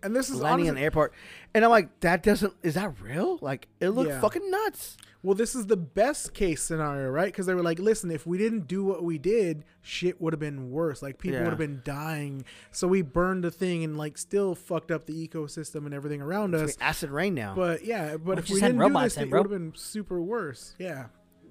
and 0.02 0.14
this 0.16 0.30
is 0.30 0.40
landing 0.40 0.66
in 0.66 0.74
the 0.74 0.80
airport, 0.80 1.12
and 1.54 1.64
I'm 1.64 1.70
like, 1.70 2.00
that 2.00 2.22
doesn't. 2.22 2.52
Is 2.62 2.74
that 2.74 3.00
real? 3.00 3.38
Like, 3.40 3.68
it 3.80 3.90
looked 3.90 4.10
Yeah. 4.10 4.20
fucking 4.20 4.50
nuts. 4.50 4.96
well, 5.24 5.36
this 5.36 5.54
is 5.54 5.66
the 5.68 5.76
best 5.76 6.34
case 6.34 6.60
scenario, 6.64 7.08
right? 7.08 7.26
Because 7.26 7.46
they 7.46 7.54
were 7.54 7.62
like, 7.62 7.78
listen, 7.78 8.10
if 8.10 8.26
we 8.26 8.38
didn't 8.38 8.66
do 8.66 8.82
what 8.84 9.04
we 9.04 9.18
did, 9.18 9.64
shit 9.80 10.20
would 10.20 10.32
have 10.32 10.40
been 10.40 10.72
worse. 10.72 11.00
Like 11.00 11.18
people 11.18 11.36
Yeah. 11.38 11.44
would 11.44 11.50
have 11.50 11.58
been 11.58 11.80
dying. 11.84 12.44
So 12.72 12.88
we 12.88 13.02
burned 13.02 13.44
the 13.44 13.52
thing 13.52 13.84
and 13.84 13.96
like 13.96 14.18
still 14.18 14.56
fucked 14.56 14.90
up 14.90 15.06
the 15.06 15.28
ecosystem 15.28 15.84
and 15.86 15.94
everything 15.94 16.20
around 16.20 16.54
It's 16.56 16.72
us. 16.72 16.78
acid 16.80 17.10
rain 17.10 17.34
now. 17.34 17.54
But 17.54 17.84
yeah, 17.84 18.16
but 18.16 18.40
if 18.40 18.50
we 18.50 18.58
didn't 18.60 18.78
do 18.78 18.92
this, 19.00 19.16
in, 19.16 19.22
it 19.22 19.30
would 19.30 19.42
have 19.42 19.50
been 19.50 19.72
super 19.76 20.20
worse. 20.20 20.74
Yeah. 20.80 21.04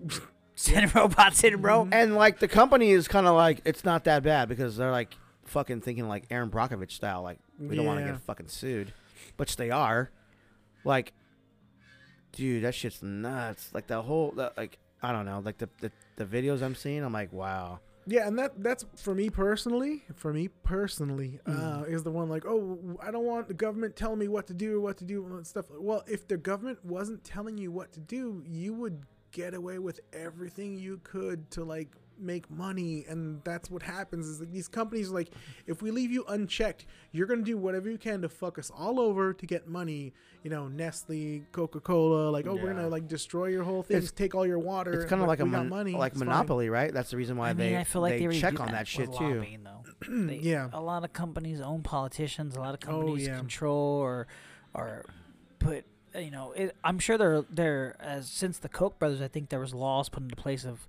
Send 0.55 0.93
robots 0.93 1.41
in, 1.45 1.61
bro. 1.61 1.83
Mm-hmm. 1.85 1.93
and 1.93 2.15
like 2.15 2.39
the 2.39 2.47
company 2.49 2.91
is 2.91 3.07
kind 3.07 3.25
of 3.25 3.35
like, 3.35 3.61
it's 3.63 3.85
not 3.85 4.03
that 4.03 4.21
bad 4.21 4.49
because 4.49 4.75
they're 4.75 4.91
like 4.91 5.15
fucking 5.51 5.81
thinking 5.81 6.07
like 6.07 6.25
Erin 6.31 6.49
Brockovich 6.49 6.91
style. 6.91 7.21
Like, 7.21 7.39
we 7.59 7.75
don't 7.75 7.85
want 7.85 7.99
to 7.99 8.05
Yeah. 8.05 8.11
get 8.13 8.21
fucking 8.21 8.47
sued, 8.47 8.93
which 9.37 9.55
they 9.57 9.69
are. 9.69 10.09
Like, 10.83 11.13
dude, 12.31 12.63
that 12.63 12.73
shit's 12.75 13.01
nuts. 13.03 13.69
Like 13.73 13.87
the 13.87 14.01
whole, 14.01 14.31
the, 14.31 14.51
like, 14.57 14.77
I 15.03 15.11
don't 15.11 15.25
know, 15.25 15.41
like 15.43 15.57
the, 15.57 15.69
the 15.79 15.91
the 16.17 16.25
videos 16.25 16.61
I'm 16.61 16.75
seeing, 16.75 17.03
I'm 17.03 17.13
like, 17.13 17.33
wow. 17.33 17.79
Yeah, 18.07 18.27
and 18.27 18.37
that 18.39 18.61
that's 18.63 18.83
for 18.95 19.13
me 19.13 19.29
personally. 19.29 20.03
For 20.15 20.33
me 20.33 20.47
personally, 20.63 21.39
uh, 21.45 21.83
is 21.87 22.03
the 22.03 22.11
one 22.11 22.29
like, 22.29 22.45
oh, 22.47 22.79
I 23.01 23.11
don't 23.11 23.25
want 23.25 23.47
the 23.47 23.53
government 23.53 23.95
telling 23.95 24.17
me 24.19 24.27
what 24.27 24.47
to 24.47 24.53
do 24.55 24.77
or 24.77 24.79
what 24.79 24.97
to 24.97 25.03
do 25.05 25.23
and 25.25 25.45
stuff. 25.45 25.65
Well, 25.69 26.03
if 26.07 26.27
the 26.27 26.37
government 26.37 26.83
wasn't 26.83 27.23
telling 27.23 27.57
you 27.59 27.71
what 27.71 27.91
to 27.93 27.99
do, 27.99 28.43
you 28.47 28.73
would 28.73 29.03
get 29.31 29.53
away 29.53 29.77
with 29.79 29.99
everything 30.13 30.75
you 30.77 30.99
could 31.03 31.49
to 31.51 31.63
like 31.63 31.89
make 32.21 32.49
money, 32.49 33.05
and 33.07 33.41
that's 33.43 33.69
what 33.69 33.81
happens. 33.83 34.27
Is 34.27 34.39
like 34.39 34.51
these 34.51 34.67
companies 34.67 35.09
are 35.09 35.15
like, 35.15 35.29
if 35.67 35.81
we 35.81 35.91
leave 35.91 36.11
you 36.11 36.23
unchecked, 36.27 36.85
you're 37.11 37.27
gonna 37.27 37.41
do 37.43 37.57
whatever 37.57 37.89
you 37.89 37.97
can 37.97 38.21
to 38.21 38.29
fuck 38.29 38.57
us 38.59 38.69
all 38.69 38.99
over 38.99 39.33
to 39.33 39.45
get 39.45 39.67
money. 39.67 40.13
You 40.43 40.49
know, 40.49 40.67
Nestle, 40.67 41.43
Coca 41.51 41.79
Cola, 41.79 42.29
like, 42.29 42.47
oh, 42.47 42.55
we're 42.55 42.73
gonna 42.73 42.87
like 42.87 43.07
destroy 43.07 43.47
your 43.47 43.63
whole 43.63 43.83
thing, 43.83 43.97
It's- 43.97 44.11
take 44.11 44.33
all 44.35 44.45
your 44.45 44.59
water. 44.59 44.93
It's 44.93 45.05
kind 45.09 45.21
of 45.21 45.27
but 45.27 45.31
like 45.33 45.39
a 45.39 45.45
mon- 45.45 45.69
money, 45.69 45.93
like 45.93 46.13
it's 46.13 46.19
fine. 46.19 46.29
monopoly, 46.29 46.69
right? 46.69 46.93
That's 46.93 47.11
the 47.11 47.17
reason 47.17 47.37
why 47.37 47.49
I 47.49 47.53
mean, 47.53 47.71
they 47.73 47.77
I 47.77 47.83
feel 47.83 48.01
like 48.01 48.17
they, 48.17 48.25
they, 48.27 48.39
check 48.39 48.55
do 48.55 48.61
on 48.61 48.67
that, 48.67 48.73
that 48.73 48.87
shit 48.87 49.09
with 49.09 49.17
too. 49.19 49.45
They- 50.27 50.37
Yeah. 50.37 50.69
a 50.73 50.81
lot 50.81 51.03
of 51.03 51.13
companies 51.13 51.61
own 51.61 51.83
politicians. 51.83 52.55
A 52.55 52.59
lot 52.59 52.73
of 52.73 52.79
oh, 52.89 52.91
companies 52.91 53.27
yeah. 53.27 53.37
control 53.37 53.97
or 53.99 54.27
or 54.73 55.05
put. 55.59 55.85
You 56.13 56.31
know, 56.31 56.51
it, 56.51 56.75
I'm 56.83 56.99
sure 56.99 57.17
they're 57.17 57.43
they're 57.49 57.95
as 57.99 58.27
since 58.29 58.57
the 58.57 58.67
Koch 58.67 58.99
brothers. 58.99 59.21
I 59.21 59.27
think 59.29 59.47
there 59.49 59.61
was 59.61 59.73
laws 59.73 60.09
put 60.09 60.23
into 60.23 60.35
place 60.35 60.65
of 60.65 60.87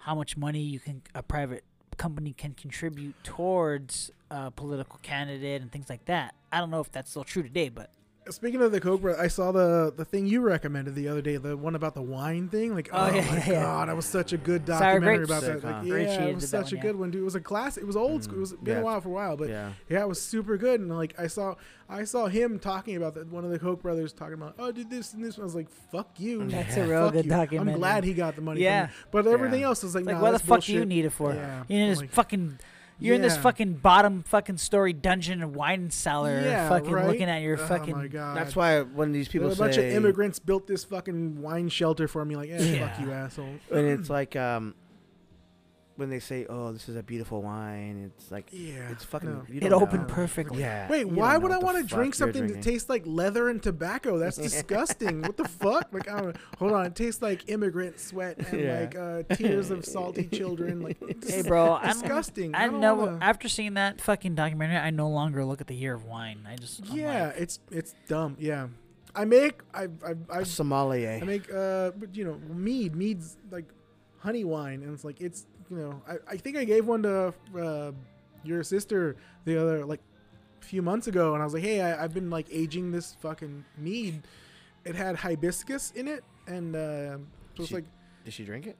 how 0.00 0.14
much 0.14 0.36
money 0.36 0.60
you 0.60 0.80
can 0.80 1.02
a 1.14 1.22
private 1.22 1.64
company 1.96 2.32
can 2.32 2.54
contribute 2.54 3.14
towards 3.22 4.10
a 4.30 4.50
political 4.50 4.98
candidate 5.02 5.60
and 5.60 5.70
things 5.70 5.90
like 5.90 6.04
that. 6.06 6.34
I 6.50 6.58
don't 6.58 6.70
know 6.70 6.80
if 6.80 6.90
that's 6.90 7.10
still 7.10 7.24
true 7.24 7.42
today, 7.42 7.68
but 7.68 7.90
Speaking 8.30 8.62
of 8.62 8.72
the 8.72 8.80
Cobra, 8.80 9.20
I 9.20 9.28
saw 9.28 9.52
the 9.52 9.92
the 9.96 10.04
thing 10.04 10.26
you 10.26 10.40
recommended 10.40 10.94
the 10.94 11.08
other 11.08 11.22
day, 11.22 11.36
the 11.36 11.56
one 11.56 11.74
about 11.74 11.94
the 11.94 12.02
wine 12.02 12.48
thing. 12.48 12.74
Like, 12.74 12.88
oh, 12.92 13.10
Oh, 13.10 13.14
yeah, 13.14 13.26
my 13.30 13.36
yeah, 13.38 13.50
yeah. 13.50 13.62
god, 13.62 13.88
that 13.88 13.96
was 13.96 14.06
such 14.06 14.32
a 14.32 14.36
good 14.36 14.64
documentary 14.64 15.26
grapes. 15.26 15.30
about 15.30 15.42
that. 15.42 15.64
Like, 15.64 15.86
yeah, 15.86 15.94
Ritchie 15.94 16.22
it 16.30 16.34
was 16.34 16.48
such 16.48 16.66
one, 16.66 16.72
a 16.72 16.76
yeah. 16.76 16.82
good 16.82 16.96
one, 16.96 17.10
dude. 17.10 17.22
It 17.22 17.24
was 17.24 17.34
a 17.34 17.40
classic. 17.40 17.82
It 17.82 17.86
was 17.86 17.96
old 17.96 18.24
school. 18.24 18.36
It 18.38 18.40
was 18.40 18.52
mm. 18.52 18.64
been 18.64 18.76
Yeah. 18.76 18.80
a 18.82 18.84
while 18.84 19.00
for 19.00 19.08
a 19.08 19.12
while, 19.12 19.36
but 19.36 19.48
yeah. 19.48 19.72
yeah, 19.88 20.02
it 20.02 20.08
was 20.08 20.20
super 20.20 20.56
good. 20.56 20.80
And 20.80 20.88
like, 20.96 21.14
I 21.18 21.26
saw 21.26 21.54
I 21.88 22.04
saw 22.04 22.26
him 22.26 22.58
talking 22.58 22.96
about 22.96 23.14
that. 23.14 23.26
One 23.28 23.44
of 23.44 23.50
the 23.50 23.58
Koch 23.58 23.82
brothers 23.82 24.12
talking 24.12 24.34
about, 24.34 24.54
oh, 24.58 24.70
did 24.70 24.90
this 24.90 25.12
and 25.12 25.24
this. 25.24 25.38
I 25.38 25.42
was 25.42 25.54
like, 25.56 25.68
fuck 25.90 26.08
you. 26.18 26.46
That's 26.48 26.76
a 26.76 26.86
real 26.86 27.04
Fuck 27.06 27.12
good 27.14 27.52
you. 27.52 27.60
I'm 27.60 27.72
glad 27.72 28.04
he 28.04 28.14
got 28.14 28.36
the 28.36 28.42
money. 28.42 28.60
Yeah. 28.62 28.86
from 28.86 28.94
but 29.10 29.26
everything 29.26 29.60
Yeah. 29.60 29.66
else 29.66 29.82
was 29.82 29.94
like, 29.94 30.02
It's 30.02 30.06
like, 30.06 30.16
nah, 30.16 30.22
what 30.22 30.30
the 30.30 30.38
that's 30.38 30.48
fuck 30.48 30.62
do 30.62 30.72
you 30.72 30.84
need 30.84 31.04
it 31.04 31.10
for? 31.10 31.34
Yeah. 31.34 31.64
You're 31.68 31.80
in 31.80 31.88
this 31.90 32.00
Like- 32.00 32.10
fucking. 32.10 32.58
You're 33.00 33.14
in 33.16 33.22
this 33.22 33.34
Yeah. 33.36 33.42
fucking 33.42 33.72
bottom 33.74 34.22
fucking 34.22 34.58
story 34.58 34.92
dungeon 34.92 35.42
and 35.42 35.54
wine 35.56 35.90
cellar, 35.90 36.40
Yeah, 36.44 36.68
fucking 36.68 36.90
right? 36.90 37.06
looking 37.06 37.28
at 37.28 37.42
your 37.42 37.58
Oh 37.58 37.66
fucking. 37.66 37.96
my 37.96 38.06
god, 38.06 38.36
That's 38.36 38.54
why 38.54 38.80
when 38.82 39.12
these 39.12 39.26
people 39.28 39.48
a 39.48 39.52
say 39.54 39.58
bunch 39.58 39.76
of 39.78 39.84
immigrants 39.84 40.38
built 40.38 40.66
this 40.66 40.84
fucking 40.84 41.40
wine 41.40 41.68
shelter 41.68 42.06
for 42.06 42.24
me. 42.24 42.36
Like, 42.36 42.50
eh, 42.50 42.62
Yeah. 42.62 42.88
fuck 42.94 43.00
you, 43.06 43.12
asshole. 43.12 43.54
and 43.72 43.86
it's 43.88 44.10
like 44.10 44.36
um 44.36 44.74
when 46.00 46.10
they 46.10 46.18
say, 46.18 46.46
"Oh, 46.48 46.72
this 46.72 46.88
is 46.88 46.96
a 46.96 47.02
beautiful 47.02 47.42
wine," 47.42 48.10
it's 48.16 48.30
like 48.32 48.48
Yeah, 48.50 48.90
it's 48.90 49.04
fucking. 49.04 49.30
no. 49.30 49.42
you 49.48 49.58
It 49.58 49.68
don't 49.68 49.82
opened 49.82 50.08
know. 50.08 50.14
perfectly. 50.14 50.60
Yeah. 50.60 50.88
Wait, 50.90 51.06
you 51.06 51.14
why 51.14 51.36
would 51.36 51.52
I 51.52 51.58
want 51.58 51.76
to 51.76 51.84
drink 51.84 52.14
something 52.16 52.48
that 52.48 52.62
tastes 52.62 52.88
like 52.88 53.02
leather 53.06 53.48
and 53.48 53.62
tobacco? 53.62 54.18
That's 54.18 54.36
disgusting. 54.48 55.22
what 55.22 55.36
the 55.36 55.46
fuck? 55.46 55.88
Like, 55.92 56.10
I 56.10 56.20
don't, 56.20 56.36
hold 56.58 56.72
on, 56.72 56.86
it 56.86 56.96
tastes 56.96 57.22
like 57.22 57.48
immigrant 57.48 58.00
sweat 58.00 58.38
and 58.50 58.60
Yeah. 58.60 58.80
like 58.80 58.96
uh, 58.96 59.22
tears 59.36 59.70
of 59.70 59.84
salty 59.94 60.24
children. 60.26 60.80
Like, 60.82 60.98
Hey, 61.24 61.42
bro, 61.42 61.74
I 61.74 61.82
don't- 61.92 61.92
disgusting. 62.00 62.54
I 62.56 62.66
know. 62.68 62.94
wanna- 62.94 63.18
After 63.20 63.48
seeing 63.48 63.74
that 63.74 64.00
fucking 64.00 64.34
documentary, 64.34 64.78
I 64.78 64.90
no 64.90 65.08
longer 65.08 65.44
look 65.44 65.60
at 65.60 65.68
the 65.68 65.76
year 65.76 65.94
of 65.94 66.04
wine. 66.06 66.46
I 66.50 66.56
just 66.56 66.90
I'm 66.90 66.96
yeah, 66.96 67.26
like, 67.26 67.36
it's 67.38 67.60
it's 67.70 67.94
dumb. 68.08 68.36
Yeah, 68.40 68.68
I 69.14 69.24
make 69.26 69.60
I 69.74 69.84
I 70.04 70.14
I, 70.32 70.38
A 70.40 70.44
sommelier. 70.46 71.18
I 71.20 71.24
make 71.24 71.52
uh, 71.52 71.90
but 71.98 72.16
you 72.16 72.24
know, 72.24 72.38
mead. 72.52 72.96
Mead's 72.96 73.36
like 73.50 73.66
honey 74.18 74.44
wine, 74.44 74.82
and 74.82 74.92
it's 74.94 75.04
like 75.04 75.20
it's 75.20 75.46
you 75.70 75.76
know, 75.76 76.02
I, 76.08 76.32
I 76.32 76.36
think 76.36 76.56
I 76.56 76.64
gave 76.64 76.86
one 76.86 77.02
to 77.04 77.32
uh, 77.58 77.92
your 78.42 78.62
sister 78.62 79.16
the 79.44 79.60
other 79.60 79.84
like 79.84 80.00
few 80.60 80.82
months 80.82 81.06
ago, 81.06 81.34
and 81.34 81.42
I 81.42 81.44
was 81.44 81.54
like, 81.54 81.62
hey, 81.62 81.80
I, 81.80 82.04
I've 82.04 82.12
been 82.12 82.30
like 82.30 82.46
aging 82.50 82.90
this 82.90 83.16
fucking 83.20 83.64
mead. 83.78 84.22
It 84.84 84.94
had 84.94 85.16
hibiscus 85.16 85.92
in 85.92 86.08
it, 86.08 86.24
and 86.46 86.74
uh, 86.74 87.16
so 87.56 87.62
it's 87.62 87.72
like 87.72 87.84
Did 88.24 88.34
she 88.34 88.44
drink 88.44 88.66
it? 88.66 88.76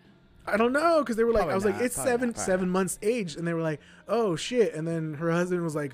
I 0.46 0.56
don't 0.56 0.72
know 0.72 1.00
because 1.00 1.16
they 1.16 1.24
were 1.24 1.32
like, 1.32 1.46
Probably 1.46 1.52
I 1.52 1.56
was 1.56 1.64
like, 1.64 1.80
it's 1.80 1.94
seven 1.94 2.30
not, 2.30 2.38
seven 2.38 2.68
months 2.68 2.98
aged, 3.02 3.38
and 3.38 3.46
they 3.46 3.54
were 3.54 3.62
like, 3.62 3.80
oh 4.08 4.36
shit, 4.36 4.74
and 4.74 4.86
then 4.86 5.14
her 5.14 5.30
husband 5.30 5.62
was 5.62 5.74
like. 5.74 5.92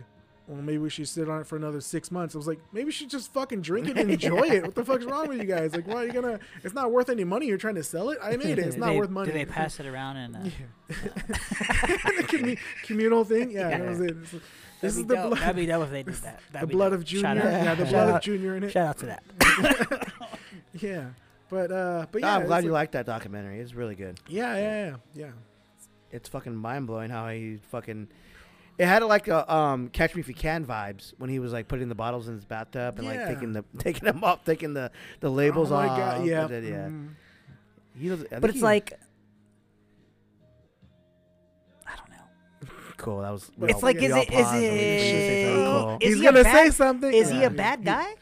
Well, 0.49 0.63
maybe 0.63 0.79
we 0.79 0.91
should 0.91 1.09
sit 1.09 1.29
on 1.29 1.41
it 1.41 1.47
for 1.49 1.57
another 1.57 1.81
six 1.81 2.13
months. 2.13 2.37
I 2.37 2.39
was 2.39 2.47
like, 2.47 2.61
maybe 2.73 2.87
you 2.87 2.93
should 2.93 3.11
just 3.11 3.33
fucking 3.33 3.63
drink 3.63 3.89
it 3.89 3.97
and 3.99 4.09
enjoy 4.13 4.43
it. 4.49 4.63
What 4.63 4.75
the 4.77 4.85
fuck's 4.85 5.05
wrong 5.05 5.27
with 5.27 5.39
you 5.39 5.45
guys? 5.45 5.75
Like, 5.75 5.89
why 5.89 5.97
are 6.05 6.07
you 6.07 6.13
gonna? 6.13 6.39
It's 6.63 6.75
not 6.75 6.93
worth 6.93 7.09
any 7.09 7.25
money. 7.25 7.47
You're 7.47 7.59
trying 7.59 7.75
to 7.75 7.83
sell 7.83 8.11
it. 8.11 8.19
I 8.23 8.37
made 8.37 8.59
it. 8.59 8.61
It's 8.61 8.77
not 8.77 8.91
they, 8.91 8.99
worth 8.99 9.11
money. 9.11 9.27
Do 9.27 9.33
they 9.33 9.45
pass 9.45 9.81
it 9.81 9.87
around 9.87 10.17
and? 10.19 10.37
Uh, 10.37 10.41
the 10.89 12.25
commu- 12.29 12.59
communal 12.85 13.25
thing. 13.25 13.51
Yeah, 13.51 13.71
that 13.71 13.89
was 13.89 14.01
it. 14.01 14.11
It's- 14.11 14.35
This 14.81 14.97
is 14.97 15.07
the 15.07 15.15
dope. 15.17 15.29
blood, 15.31 15.41
That'd 15.41 15.57
be 15.57 15.67
dope 15.67 15.85
if 15.85 15.91
they 15.91 16.03
did 16.05 16.15
that. 16.17 16.39
the 16.49 16.53
That'd 16.53 16.69
be 16.69 16.75
blood 16.75 16.91
dope. 16.91 16.99
of 17.01 17.05
Junior. 17.05 17.23
Shout 17.23 17.39
out. 17.39 17.45
Yeah, 17.45 17.75
the 17.75 17.85
Shout 17.85 17.93
blood 17.93 18.09
out. 18.11 18.17
of 18.17 18.23
Junior 18.23 18.57
in 18.57 18.63
it. 18.65 18.71
Shout 18.73 18.87
out 18.89 18.99
to 18.99 19.07
that. 19.07 20.13
Yeah, 20.75 21.07
but 21.49 21.73
uh, 21.73 22.07
but 22.13 22.21
No, 22.23 22.29
yeah, 22.29 22.37
I'm 22.37 22.47
glad 22.47 22.63
you 22.65 22.71
like, 22.71 22.81
liked 22.81 22.93
that 22.93 23.07
documentary. 23.07 23.59
It's 23.61 23.75
really 23.75 23.95
good. 23.95 24.21
Yeah, 24.29 24.55
yeah, 24.57 24.87
yeah, 24.87 24.97
yeah. 25.15 25.31
It's 26.13 26.29
fucking 26.29 26.55
mind 26.55 26.87
blowing 26.87 27.11
how 27.11 27.29
he 27.31 27.59
fucking. 27.71 28.09
It 28.79 28.85
had 28.87 29.03
like 29.05 29.29
a 29.29 29.51
um, 29.53 29.89
Catch 29.89 30.15
Me 30.15 30.21
If 30.21 30.29
You 30.29 30.35
Can 30.35 30.67
vibes 30.67 31.15
when 31.19 31.31
he 31.31 31.39
was 31.39 31.53
like 31.53 31.67
putting 31.67 31.89
the 31.89 31.95
bottles 31.95 32.29
in 32.29 32.35
his 32.35 32.45
bathtub 32.45 32.99
and 32.99 33.07
Yeah. 33.07 33.15
like 33.27 33.35
taking 33.35 33.53
the 33.55 33.65
taking 33.79 34.05
them 34.05 34.23
off, 34.23 34.45
taking 34.45 34.75
the 34.75 34.91
the 35.21 35.31
labels 35.31 35.73
oh 35.73 35.77
my 35.77 35.89
off. 35.89 35.97
god, 35.99 36.27
yeah, 36.27 36.47
then, 36.47 36.65
yeah. 36.65 36.89
mhm. 36.89 37.09
He 37.99 38.11
was, 38.11 38.21
I 38.25 38.27
think 38.27 38.41
But 38.43 38.51
it's 38.51 38.59
he- 38.59 38.65
like, 38.65 38.93
I 41.87 41.97
don't 41.97 42.11
know. 42.11 42.69
cool. 42.99 43.23
That 43.23 43.31
was. 43.33 43.51
Well, 43.57 43.71
It's 43.71 43.83
like, 43.83 43.97
yeah, 43.97 44.03
is 44.03 44.11
y'all 44.11 44.19
it? 44.21 44.29
Is 44.31 44.35
paused 44.35 44.55
and 44.55 44.63
we 44.63 44.69
didn't 44.69 45.01
say 45.01 45.45
something 45.45 45.63
it? 45.63 45.65
cool. 45.65 45.99
Is 46.01 46.09
He's 46.09 46.17
he 46.21 46.27
a 46.27 46.31
gonna 46.33 46.45
bad, 46.45 46.55
say 46.55 46.71
something. 46.71 47.13
Is 47.15 47.31
he 47.31 47.41
Yeah. 47.41 47.47
a 47.47 47.51
bad 47.51 47.85
guy? 47.85 48.15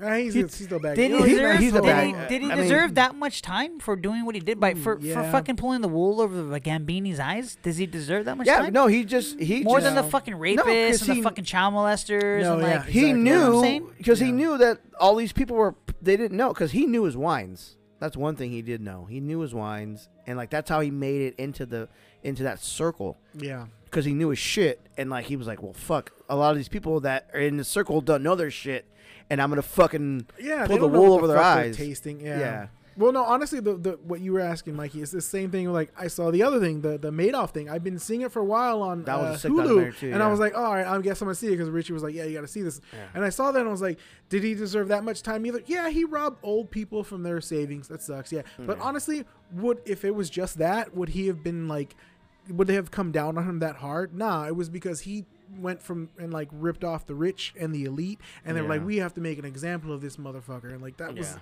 Uh, 0.00 0.14
he's, 0.16 0.34
He- 0.34 0.40
he's 0.42 0.54
still 0.54 0.78
bad. 0.80 0.96
Did 0.96 1.10
he 1.12 1.18
deserve? 1.34 1.58
he's 1.60 1.74
a 1.74 1.80
did 1.80 1.84
he, 1.84 2.12
guy. 2.12 2.28
did 2.28 2.42
he 2.42 2.50
I 2.50 2.54
mean- 2.54 2.62
deserve 2.64 2.94
that 2.96 3.14
much 3.14 3.40
time 3.42 3.78
for 3.78 3.94
doing 3.96 4.24
what 4.24 4.34
he 4.34 4.40
did 4.40 4.58
by 4.58 4.74
for, 4.74 4.98
for 5.00 5.22
fucking 5.24 5.56
pulling 5.56 5.80
the 5.80 5.88
wool 5.88 6.20
over 6.20 6.42
the 6.42 6.60
Gambini's 6.60 7.20
eyes? 7.20 7.56
Does 7.62 7.76
he 7.76 7.86
deserve 7.86 8.24
that 8.24 8.36
much 8.36 8.46
Yeah, 8.46 8.58
time? 8.62 8.72
no, 8.72 8.86
he 8.86 9.04
just 9.04 9.38
he 9.38 9.62
More 9.62 9.80
just, 9.80 9.94
than 9.94 10.02
the 10.04 10.10
fucking 10.10 10.34
rapists 10.34 11.02
and 11.06 11.12
he- 11.16 11.20
the 11.20 11.22
fucking 11.22 11.44
child 11.44 11.74
molesters 11.74 12.42
No, 12.42 12.54
and 12.54 12.62
yeah. 12.62 12.76
like 12.78 12.86
he 12.86 13.00
Exactly. 13.00 13.08
You 13.08 13.14
know 13.16 13.56
what 13.56 13.66
I'm 13.66 13.72
knew 13.84 13.92
because 13.98 14.18
he 14.20 14.32
knew 14.32 14.58
that 14.58 14.80
all 14.98 15.14
these 15.16 15.32
people 15.32 15.56
were 15.56 15.74
they 16.00 16.16
didn't 16.16 16.36
know 16.36 16.48
because 16.48 16.72
he 16.72 16.86
knew 16.86 17.04
his 17.04 17.16
wines. 17.16 17.76
That's 18.00 18.16
one 18.16 18.34
thing 18.34 18.50
he 18.50 18.62
did 18.62 18.80
know. 18.80 19.06
He 19.08 19.20
knew 19.20 19.38
his 19.40 19.54
wines, 19.54 20.08
and 20.26 20.36
like 20.36 20.50
that's 20.50 20.68
how 20.68 20.80
he 20.80 20.90
made 20.90 21.20
it 21.22 21.34
into 21.38 21.64
the 21.64 21.88
into 22.24 22.42
that 22.42 22.58
circle 22.60 23.16
Yeah, 23.34 23.66
because 23.84 24.04
he 24.04 24.12
knew 24.12 24.30
his 24.30 24.40
shit. 24.40 24.80
And 24.98 25.08
like 25.10 25.26
he 25.26 25.36
was 25.36 25.46
like, 25.46 25.62
well, 25.62 25.72
fuck, 25.72 26.10
a 26.28 26.34
lot 26.34 26.50
of 26.50 26.56
these 26.56 26.68
people 26.68 26.98
that 27.00 27.30
are 27.32 27.38
in 27.40 27.56
the 27.58 27.64
circle 27.64 28.00
don't 28.00 28.24
know 28.24 28.34
their 28.34 28.50
shit, 28.50 28.86
and 29.32 29.40
I'm 29.40 29.48
gonna 29.48 29.62
fucking 29.62 30.26
yeah. 30.38 30.66
Pull 30.66 30.78
the 30.78 30.88
wool 30.88 31.14
over 31.14 31.26
their 31.26 31.38
fuck 31.38 31.56
they're 31.56 31.64
eyes. 31.64 31.76
Tasting. 31.76 32.20
Yeah. 32.20 32.38
yeah. 32.38 32.66
Well, 32.94 33.10
no, 33.12 33.24
honestly, 33.24 33.60
the, 33.60 33.78
the 33.78 33.92
what 34.04 34.20
you 34.20 34.34
were 34.34 34.40
asking, 34.40 34.74
Mykey, 34.74 35.00
is 35.02 35.10
the 35.10 35.22
same 35.22 35.50
thing. 35.50 35.72
Like 35.72 35.90
I 35.98 36.08
saw 36.08 36.30
the 36.30 36.42
other 36.42 36.60
thing, 36.60 36.82
the 36.82 36.98
the 36.98 37.10
Madoff 37.10 37.52
thing. 37.52 37.70
I've 37.70 37.82
been 37.82 37.98
seeing 37.98 38.20
it 38.20 38.30
for 38.30 38.40
a 38.40 38.44
while 38.44 38.82
on 38.82 39.04
That 39.04 39.18
was 39.18 39.42
uh, 39.42 39.48
a 39.48 39.50
Hulu, 39.50 39.98
too, 39.98 40.08
and 40.08 40.18
yeah. 40.18 40.26
I 40.26 40.30
was 40.30 40.38
like, 40.38 40.54
all 40.54 40.74
right, 40.74 40.86
I 40.86 41.00
guess 41.00 41.22
I'm 41.22 41.28
gonna 41.28 41.34
see 41.34 41.46
it 41.46 41.52
because 41.52 41.70
Ritchie 41.70 41.94
was 41.94 42.02
like, 42.02 42.14
yeah, 42.14 42.24
you 42.24 42.34
got 42.34 42.42
to 42.42 42.46
see 42.46 42.60
this. 42.60 42.82
Yeah. 42.92 42.98
And 43.14 43.24
I 43.24 43.30
saw 43.30 43.50
that 43.52 43.60
and 43.60 43.68
I 43.68 43.72
was 43.72 43.80
like, 43.80 43.98
did 44.28 44.44
he 44.44 44.54
deserve 44.54 44.88
that 44.88 45.02
much 45.02 45.22
time 45.22 45.46
either? 45.46 45.62
Yeah, 45.64 45.88
he 45.88 46.04
robbed 46.04 46.40
old 46.42 46.70
people 46.70 47.02
from 47.02 47.22
their 47.22 47.40
savings. 47.40 47.88
That 47.88 48.02
sucks. 48.02 48.30
Yeah, 48.30 48.42
but 48.58 48.78
honestly, 48.80 49.24
would 49.54 49.80
if 49.86 50.04
it 50.04 50.14
was 50.14 50.28
just 50.28 50.58
that, 50.58 50.94
would 50.94 51.08
he 51.08 51.28
have 51.28 51.42
been 51.42 51.68
like, 51.68 51.96
would 52.50 52.66
they 52.66 52.74
have 52.74 52.90
come 52.90 53.10
down 53.10 53.38
on 53.38 53.48
him 53.48 53.60
that 53.60 53.76
hard? 53.76 54.14
Nah, 54.14 54.46
it 54.46 54.54
was 54.54 54.68
because 54.68 55.00
he 55.00 55.24
went 55.58 55.82
from 55.82 56.08
and 56.18 56.32
like 56.32 56.48
ripped 56.52 56.84
off 56.84 57.06
the 57.06 57.14
rich 57.14 57.54
and 57.58 57.74
the 57.74 57.84
elite, 57.84 58.20
and 58.44 58.56
they 58.56 58.62
were 58.62 58.68
like, 58.68 58.84
we 58.84 58.98
have 58.98 59.14
to 59.14 59.20
make 59.20 59.38
an 59.38 59.44
example 59.44 59.92
of 59.92 60.00
this 60.00 60.16
motherfucker, 60.16 60.72
and 60.72 60.82
like 60.82 60.96
that 60.98 61.14
was. 61.16 61.32
Yeah. 61.32 61.38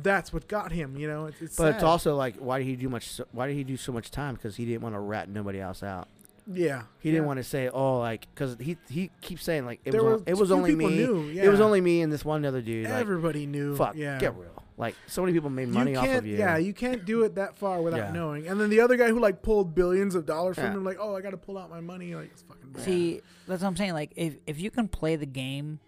That's 0.00 0.32
what 0.32 0.46
got 0.46 0.70
him, 0.70 0.96
you 0.96 1.08
know. 1.08 1.26
It's, 1.26 1.42
it's 1.42 1.56
But 1.56 1.74
it's 1.74 1.82
also 1.82 2.14
like, 2.14 2.36
why 2.36 2.58
did 2.58 2.66
he 2.66 2.76
do 2.76 2.88
much? 2.88 3.20
Why 3.32 3.48
did 3.48 3.56
he 3.56 3.64
do 3.64 3.76
so 3.76 3.90
much 3.90 4.12
time? 4.12 4.34
Because 4.34 4.54
he 4.54 4.64
didn't 4.64 4.82
want 4.82 4.94
to 4.94 5.00
rat 5.00 5.28
nobody 5.28 5.60
else 5.60 5.82
out. 5.82 6.06
Yeah. 6.52 6.82
He 7.00 7.10
didn't 7.10 7.26
want 7.26 7.38
to 7.38 7.44
say, 7.44 7.68
"Oh, 7.68 7.98
like," 7.98 8.26
because 8.32 8.56
he 8.60 8.76
he 8.88 9.10
keeps 9.20 9.42
saying 9.42 9.66
like 9.66 9.80
it 9.84 9.90
There 9.90 10.02
was 10.02 10.20
was 10.20 10.22
it 10.26 10.36
was 10.38 10.50
only 10.52 10.74
me. 10.74 10.86
Knew, 10.86 11.28
It 11.30 11.48
was 11.48 11.60
only 11.60 11.80
me 11.80 12.00
and 12.02 12.12
this 12.12 12.24
one 12.24 12.44
other 12.44 12.62
dude. 12.62 12.84
Like, 12.84 12.94
Everybody 12.94 13.46
knew. 13.46 13.76
fuck, 13.76 13.96
yeah. 13.96 14.18
get 14.18 14.36
real. 14.36 14.62
Like 14.78 14.94
so 15.08 15.22
many 15.22 15.32
people 15.34 15.50
made 15.50 15.68
money 15.68 15.96
off 15.96 16.06
of 16.08 16.24
you. 16.24 16.36
Yeah, 16.38 16.56
you 16.56 16.72
can't 16.72 17.04
do 17.04 17.24
it 17.24 17.34
that 17.34 17.58
far 17.58 17.82
without 17.82 17.98
Yeah. 17.98 18.12
knowing. 18.12 18.46
And 18.46 18.60
then 18.60 18.70
the 18.70 18.80
other 18.80 18.96
guy 18.96 19.08
who 19.08 19.18
like 19.18 19.42
pulled 19.42 19.74
billions 19.74 20.14
of 20.14 20.24
dollars 20.24 20.54
from 20.54 20.66
Yeah. 20.66 20.72
him, 20.74 20.84
like, 20.84 20.98
oh, 21.00 21.16
I 21.16 21.20
got 21.20 21.30
to 21.30 21.36
pull 21.36 21.58
out 21.58 21.68
my 21.68 21.80
money. 21.80 22.14
Like, 22.14 22.30
it's 22.30 22.42
fucking. 22.42 22.70
bad. 22.70 22.82
See, 22.84 23.20
that's 23.48 23.62
what 23.62 23.68
I'm 23.68 23.76
saying. 23.76 23.92
Like, 23.94 24.12
if 24.14 24.36
if 24.46 24.60
you 24.60 24.70
can 24.70 24.86
play 24.86 25.16
the 25.16 25.26
game, 25.26 25.80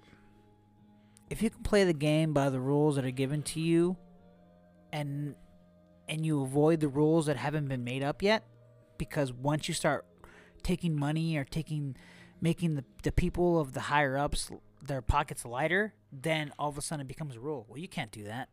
if 1.31 1.41
you 1.41 1.51
can 1.51 1.62
play 1.62 1.85
the 1.85 1.93
game 1.93 2.33
by 2.33 2.51
the 2.51 2.59
rules 2.61 2.97
that 2.97 3.05
are 3.05 3.11
given 3.12 3.43
to 3.45 3.61
you, 3.61 3.97
and 4.93 5.37
and 6.09 6.27
you 6.27 6.43
avoid 6.43 6.81
the 6.81 6.89
rules 6.89 7.27
that 7.27 7.37
haven't 7.37 7.69
been 7.69 7.85
made 7.85 8.03
up 8.03 8.23
yet, 8.23 8.43
because 8.99 9.33
once 9.33 9.69
you 9.69 9.75
start 9.75 10.05
taking 10.65 10.97
money 10.99 11.37
or 11.37 11.45
taking 11.45 11.97
making 12.41 12.75
the 12.75 12.85
the 13.05 13.12
people 13.12 13.61
of 13.61 13.73
the 13.73 13.81
higher 13.83 14.19
ups 14.19 14.51
their 14.83 15.01
pockets 15.03 15.45
lighter, 15.45 15.95
then 16.11 16.51
all 16.59 16.71
of 16.71 16.77
a 16.79 16.83
sudden 16.83 17.03
it 17.05 17.09
becomes 17.09 17.37
a 17.37 17.41
rule. 17.41 17.67
Well, 17.69 17.79
you 17.79 17.87
can't 17.87 18.11
do 18.11 18.25
that. 18.25 18.49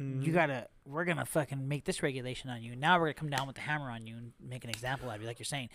Mhm. 0.00 0.24
You 0.24 0.32
gotta. 0.32 0.68
We're 0.86 1.04
gonna 1.04 1.24
fucking 1.24 1.66
make 1.68 1.84
this 1.84 2.02
regulation 2.02 2.50
on 2.50 2.62
you. 2.62 2.74
Now 2.76 2.98
we're 2.98 3.06
gonna 3.06 3.14
come 3.14 3.30
down 3.30 3.46
with 3.46 3.56
the 3.56 3.62
hammer 3.62 3.90
on 3.90 4.06
you 4.06 4.16
and 4.16 4.32
make 4.40 4.64
an 4.64 4.70
example 4.70 5.08
out 5.08 5.16
of 5.16 5.22
you, 5.22 5.28
like 5.28 5.38
you're 5.38 5.44
saying. 5.44 5.68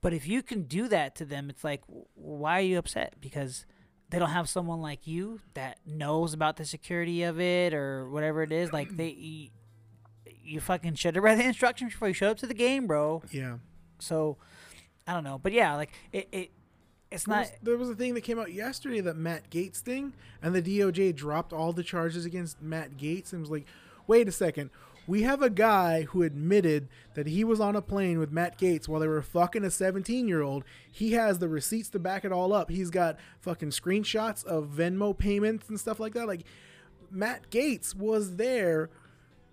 But 0.00 0.12
if 0.12 0.26
you 0.26 0.42
can 0.42 0.64
do 0.64 0.88
that 0.88 1.14
to 1.16 1.24
them, 1.24 1.48
it's 1.48 1.62
like, 1.62 1.82
why 2.14 2.58
are 2.58 2.62
you 2.64 2.78
upset? 2.78 3.14
Because 3.20 3.64
they 4.10 4.18
don't 4.18 4.30
have 4.30 4.48
someone 4.48 4.80
like 4.82 5.06
you 5.06 5.40
that 5.54 5.78
knows 5.86 6.34
about 6.34 6.56
the 6.56 6.64
security 6.64 7.22
of 7.22 7.40
it 7.40 7.72
or 7.72 8.10
whatever 8.10 8.42
it 8.42 8.50
is. 8.52 8.72
Like 8.72 8.96
they, 8.96 9.08
you, 9.10 9.50
you 10.42 10.60
fucking 10.60 10.96
should 10.96 11.14
have 11.14 11.22
read 11.24 11.38
the 11.38 11.44
instructions 11.44 11.92
before 11.92 12.08
you 12.08 12.14
showed 12.14 12.30
up 12.32 12.36
to 12.38 12.46
the 12.46 12.52
game, 12.54 12.86
bro. 12.88 13.22
Yeah. 13.30 13.58
So 14.00 14.38
I 15.06 15.14
don't 15.14 15.24
know, 15.24 15.38
but 15.38 15.52
yeah, 15.52 15.76
like 15.76 15.92
it, 16.12 16.28
it 16.32 16.50
it's 17.12 17.24
There 17.24 17.36
not. 17.36 17.40
was, 17.42 17.52
there 17.62 17.76
was 17.76 17.90
a 17.90 17.94
thing 17.94 18.14
that 18.14 18.22
came 18.22 18.38
out 18.38 18.52
yesterday 18.52 19.00
that 19.00 19.16
Matt 19.16 19.50
Gaetz 19.50 19.78
thing, 19.78 20.12
and 20.42 20.54
the 20.54 20.62
DOJ 20.62 21.14
dropped 21.14 21.52
all 21.52 21.72
the 21.72 21.82
charges 21.82 22.24
against 22.24 22.60
Matt 22.62 22.96
Gaetz 22.96 23.32
and 23.32 23.40
was 23.40 23.50
like, 23.50 23.66
wait 24.06 24.28
a 24.28 24.32
second. 24.32 24.70
We 25.06 25.22
have 25.22 25.42
a 25.42 25.50
guy 25.50 26.02
who 26.02 26.22
admitted 26.22 26.88
that 27.14 27.26
he 27.26 27.42
was 27.42 27.58
on 27.58 27.74
a 27.74 27.82
plane 27.82 28.20
with 28.20 28.30
Matt 28.30 28.56
Gaetz 28.56 28.86
while 28.86 29.00
they 29.00 29.08
were 29.08 29.20
fucking 29.20 29.64
a 29.64 29.70
17 29.70 30.28
year 30.28 30.42
old. 30.42 30.62
He 30.90 31.12
has 31.12 31.40
the 31.40 31.48
receipts 31.48 31.88
to 31.90 31.98
back 31.98 32.24
it 32.24 32.30
all 32.30 32.52
up. 32.52 32.70
He's 32.70 32.90
got 32.90 33.18
fucking 33.40 33.70
screenshots 33.70 34.44
of 34.44 34.68
Venmo 34.68 35.16
payments 35.16 35.68
and 35.68 35.78
stuff 35.80 35.98
like 35.98 36.14
that. 36.14 36.28
Like, 36.28 36.44
Matt 37.10 37.50
Gaetz 37.50 37.94
was 37.96 38.36
there 38.36 38.90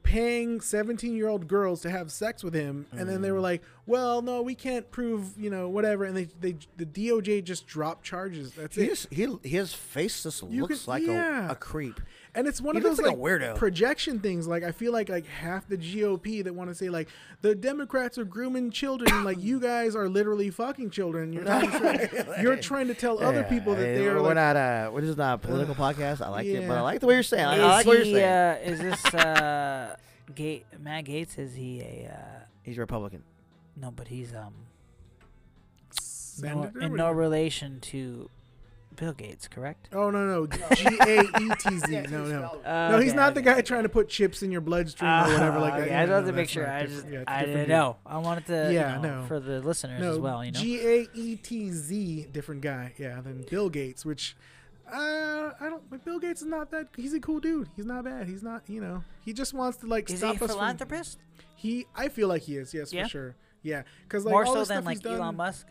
paying 0.03 0.59
17 0.61 1.15
year 1.15 1.27
old 1.27 1.47
girls 1.47 1.81
to 1.81 1.89
have 1.89 2.11
sex 2.11 2.43
with 2.43 2.53
him 2.53 2.87
and 2.91 3.07
then 3.07 3.19
Mm. 3.19 3.21
they 3.21 3.31
were 3.31 3.39
like 3.39 3.61
well 3.85 4.21
no 4.21 4.41
we 4.41 4.55
can't 4.55 4.89
prove 4.91 5.33
you 5.37 5.49
know 5.49 5.67
whatever 5.69 6.03
and 6.05 6.15
they, 6.17 6.25
they 6.39 6.55
the 6.77 6.85
doj 6.85 7.43
just 7.43 7.67
dropped 7.67 8.03
charges 8.03 8.53
that's 8.53 8.75
He 8.75 8.83
it 8.83 8.89
just, 8.89 9.13
he 9.13 9.27
his 9.43 9.73
face 9.73 10.23
just 10.23 10.41
You 10.43 10.61
looks 10.63 10.85
can- 10.85 10.91
like 10.91 11.03
yeah. 11.03 11.49
a, 11.49 11.51
a 11.51 11.55
creep. 11.55 11.99
And 12.35 12.47
it's 12.47 12.61
one 12.61 12.75
he 12.75 12.77
of 12.77 12.83
those 12.83 12.99
like 12.99 13.07
like, 13.07 13.17
a 13.17 13.19
weirdo. 13.19 13.55
projection 13.55 14.19
things 14.19 14.47
like 14.47 14.63
i 14.63 14.71
feel 14.71 14.93
like 14.93 15.09
like 15.09 15.25
half 15.25 15.67
the 15.67 15.77
gop 15.77 16.43
that 16.43 16.53
want 16.53 16.69
to 16.69 16.75
say 16.75 16.89
like 16.89 17.09
the 17.41 17.55
democrats 17.55 18.17
are 18.17 18.23
grooming 18.23 18.69
children 18.71 19.23
like 19.23 19.39
you 19.41 19.59
guys 19.59 19.95
are 19.95 20.07
literally 20.07 20.49
fucking 20.51 20.91
children 20.91 21.33
you're 21.33 21.43
trying 21.45 21.69
to, 21.69 22.35
you're 22.41 22.55
trying 22.55 22.87
to 22.87 22.93
tell 22.93 23.21
other 23.23 23.43
people 23.43 23.73
that 23.73 23.81
they 23.81 24.07
are 24.07 24.15
We're 24.15 24.27
like, 24.27 24.35
not 24.35 24.55
uh, 24.55 24.91
we're 24.93 25.01
just 25.01 25.17
not 25.17 25.35
a 25.35 25.37
political 25.39 25.73
podcast. 25.85 26.21
I 26.21 26.29
like 26.29 26.45
it, 26.45 26.67
but 26.67 26.77
I 26.77 26.81
like 26.81 26.99
the 26.99 27.07
way 27.07 27.15
you're 27.15 27.23
saying. 27.23 27.45
I, 27.45 27.55
is 27.55 27.61
I 27.61 27.67
like 27.67 27.85
what 27.87 27.97
you're 27.97 28.05
saying. 28.05 28.67
uh, 28.67 28.71
is 28.71 28.79
this 28.79 29.13
uh, 29.13 29.95
Gate 30.35 30.65
Matt 30.79 31.05
Gaetz? 31.05 31.37
Is 31.39 31.55
he 31.55 31.81
a 31.81 32.11
uh, 32.13 32.43
He's 32.63 32.77
a 32.77 32.81
Republican. 32.81 33.23
no? 33.75 33.91
But 33.91 34.07
he's 34.07 34.33
um 34.35 34.53
no, 36.41 36.71
in 36.79 36.95
no 36.95 37.11
relation 37.11 37.79
to 37.81 38.29
Bill 38.99 39.13
Gates, 39.13 39.47
correct? 39.47 39.89
oh 39.93 40.09
no 40.11 40.25
no 40.25 40.45
g-a-e-t-z 40.47 42.01
no 42.11 42.25
no 42.25 42.59
no 42.91 42.99
he's 42.99 43.13
not 43.13 43.33
the 43.33 43.41
guy 43.41 43.61
trying 43.61 43.83
to 43.83 43.89
put 43.89 44.09
chips 44.09 44.43
in 44.43 44.51
your 44.51 44.61
bloodstream 44.61 45.09
or 45.09 45.23
whatever 45.33 45.59
like 45.59 45.73
that 45.73 45.79
Okay, 45.83 45.89
Yeah, 45.91 46.01
I 46.01 46.05
no, 46.05 46.13
wanted 46.15 46.25
to 46.27 46.33
make 46.33 46.49
sure. 46.49 46.69
I 46.69 46.85
just 46.85 47.07
Yeah, 47.07 47.19
it's 47.21 47.29
a 47.29 47.31
I 47.31 47.39
different 47.39 47.55
didn't 47.57 47.69
know. 47.69 47.95
I 48.05 48.17
wanted 48.17 48.45
to 48.47 48.73
Yeah, 48.73 48.95
you 48.97 49.01
know, 49.01 49.21
no. 49.21 49.27
for 49.27 49.39
the 49.39 49.61
listeners 49.61 50.03
as 50.03 50.19
well. 50.19 50.43
You 50.43 50.51
know, 50.51 50.59
G 50.59 50.79
A 50.81 51.07
E 51.13 51.35
T 51.37 51.71
Z, 51.71 52.27
different 52.31 52.61
guy. 52.61 52.93
Yeah, 52.97 53.21
than 53.21 53.45
Bill 53.49 53.69
Gates, 53.69 54.05
which 54.05 54.35
uh, 54.91 54.97
I 54.97 55.69
don't. 55.69 55.89
Like 55.91 56.03
Bill 56.03 56.19
Gates 56.19 56.41
is 56.41 56.47
not 56.47 56.71
that. 56.71 56.87
He's 56.97 57.13
a 57.13 57.19
cool 57.19 57.39
dude. 57.39 57.69
He's 57.75 57.85
not 57.85 58.03
bad. 58.03 58.27
He's 58.27 58.43
not. 58.43 58.63
You 58.67 58.81
know, 58.81 59.03
he 59.23 59.33
just 59.33 59.53
wants 59.53 59.77
to 59.77 59.87
like 59.87 60.05
is 60.09 60.13
he 60.13 60.17
stop 60.17 60.31
a 60.31 60.33
us 60.33 60.37
from. 60.39 60.47
philanthropist? 60.49 61.19
He, 61.55 61.85
I 61.95 62.07
feel 62.09 62.27
like 62.27 62.41
he 62.43 62.57
is. 62.57 62.73
Yes, 62.73 62.91
Yeah? 62.91 63.03
for 63.03 63.09
sure. 63.09 63.35
Yeah, 63.61 63.83
because 64.03 64.25
like 64.25 64.31
More 64.31 64.45
all 64.45 64.53
so 64.53 64.63
the 64.63 64.73
than 64.73 64.85
like 64.85 64.95
he's 64.97 65.03
done, 65.03 65.15
Elon 65.19 65.35
Musk. 65.35 65.67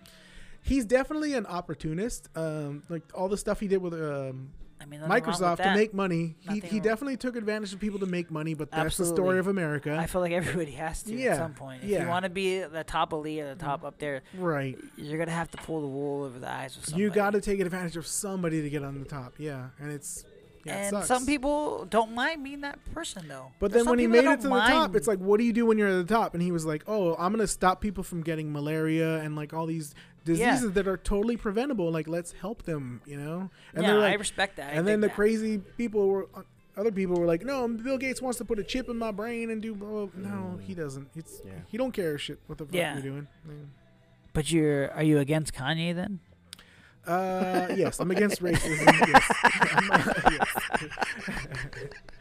He's 0.62 0.84
definitely 0.84 1.34
an 1.34 1.46
opportunist. 1.46 2.28
Um, 2.34 2.82
like 2.88 3.02
all 3.14 3.28
the 3.28 3.38
stuff 3.38 3.60
he 3.60 3.68
did 3.68 3.78
with 3.78 3.94
um, 3.94 4.50
I 4.80 4.84
mean, 4.84 5.00
Microsoft 5.00 5.58
to 5.58 5.74
make 5.74 5.92
money. 5.92 6.36
He, 6.40 6.46
Nothing 6.46 6.62
he 6.62 6.76
wrong. 6.76 6.82
definitely 6.82 7.16
took 7.16 7.36
advantage 7.36 7.72
of 7.72 7.80
people 7.80 7.98
to 8.00 8.06
make 8.06 8.30
money. 8.30 8.54
But 8.54 8.70
that's 8.70 8.96
the 8.96 9.04
story 9.04 9.38
of 9.38 9.48
America. 9.48 9.96
I 9.98 10.06
feel 10.06 10.20
like 10.20 10.32
everybody 10.32 10.72
has 10.72 11.02
to 11.04 11.14
Yeah, 11.14 11.30
at 11.30 11.36
some 11.38 11.54
point. 11.54 11.82
If 11.82 11.90
yeah. 11.90 12.02
you 12.02 12.08
want 12.08 12.24
to 12.24 12.30
be 12.30 12.60
the 12.60 12.84
top 12.84 13.12
elite 13.12 13.40
or 13.40 13.54
the 13.54 13.60
top 13.60 13.84
up 13.84 13.98
there, 13.98 14.22
right. 14.36 14.78
you're 14.96 15.18
gonna 15.18 15.30
have 15.30 15.50
to 15.52 15.56
pull 15.58 15.80
the 15.80 15.86
wool 15.86 16.24
over 16.24 16.38
the 16.38 16.50
eyes 16.50 16.76
of 16.76 16.84
somebody. 16.84 17.02
You 17.02 17.10
got 17.10 17.30
to 17.30 17.40
take 17.40 17.60
advantage 17.60 17.96
of 17.96 18.06
somebody 18.06 18.62
to 18.62 18.70
get 18.70 18.84
on 18.84 18.98
the 18.98 19.04
top. 19.04 19.34
Yeah, 19.38 19.68
and 19.80 19.90
it's. 19.90 20.24
Yeah, 20.64 20.90
and 20.92 21.04
some 21.04 21.24
people 21.24 21.86
don't 21.86 22.12
mind 22.12 22.44
being 22.44 22.60
that 22.60 22.78
person 22.92 23.26
though. 23.26 23.52
But 23.58 23.70
There's 23.70 23.84
then 23.84 23.90
when 23.90 23.98
he 24.00 24.06
made 24.06 24.24
it 24.24 24.40
to 24.42 24.48
the 24.48 24.60
top, 24.60 24.96
it's 24.96 25.06
like, 25.06 25.18
what 25.18 25.38
do 25.38 25.44
you 25.44 25.52
do 25.52 25.64
when 25.64 25.78
you're 25.78 25.88
at 25.88 26.06
the 26.06 26.14
top? 26.14 26.34
And 26.34 26.42
he 26.42 26.50
was 26.50 26.66
like, 26.66 26.82
oh, 26.86 27.14
I'm 27.14 27.32
gonna 27.32 27.46
stop 27.46 27.80
people 27.80 28.02
from 28.04 28.22
getting 28.22 28.52
malaria 28.52 29.20
and 29.20 29.34
like 29.34 29.54
all 29.54 29.66
these 29.66 29.94
diseases 30.24 30.72
that 30.72 30.86
are 30.88 30.96
totally 30.96 31.36
preventable. 31.36 31.90
Like, 31.90 32.08
let's 32.08 32.32
help 32.32 32.62
them, 32.64 33.00
you 33.06 33.16
know? 33.16 33.50
And 33.74 33.82
yeah, 33.84 33.92
they're 33.94 34.02
I 34.02 34.14
respect 34.14 34.56
that. 34.56 34.70
I 34.72 34.76
and 34.76 34.86
then 34.86 35.00
the 35.00 35.08
that. 35.08 35.14
crazy 35.16 35.58
people 35.76 36.08
were. 36.08 36.28
uh, 36.34 36.42
Other 36.76 36.92
people 36.92 37.16
were 37.18 37.26
like, 37.26 37.42
"No, 37.44 37.66
Bill 37.66 37.98
Gates 37.98 38.22
wants 38.22 38.38
to 38.38 38.44
put 38.44 38.58
a 38.60 38.62
chip 38.62 38.88
in 38.88 38.96
my 38.98 39.10
brain 39.10 39.50
and 39.50 39.60
do." 39.60 39.74
Blah, 39.74 40.06
blah. 40.06 40.30
No, 40.30 40.58
he 40.62 40.74
doesn't. 40.74 41.08
It's 41.16 41.42
Yeah. 41.44 41.52
he 41.66 41.76
don't 41.76 41.90
care 41.92 42.16
shit 42.18 42.38
what 42.46 42.58
the 42.58 42.66
fuck 42.66 42.74
Yeah. 42.74 42.92
you're 42.94 43.02
doing. 43.02 43.26
Yeah. 43.48 43.54
But 44.32 44.52
you're 44.52 44.92
are 44.92 45.02
you 45.02 45.18
against 45.18 45.52
Kanye 45.54 45.92
then? 45.94 46.20
Uh, 47.04 47.66
yes, 47.74 47.98
I'm 48.00 48.10
against 48.12 48.40
racism. 48.46 48.86
yes. 49.08 49.24
I'm, 49.44 49.90
uh, 49.90 50.30
yes. 50.30 50.48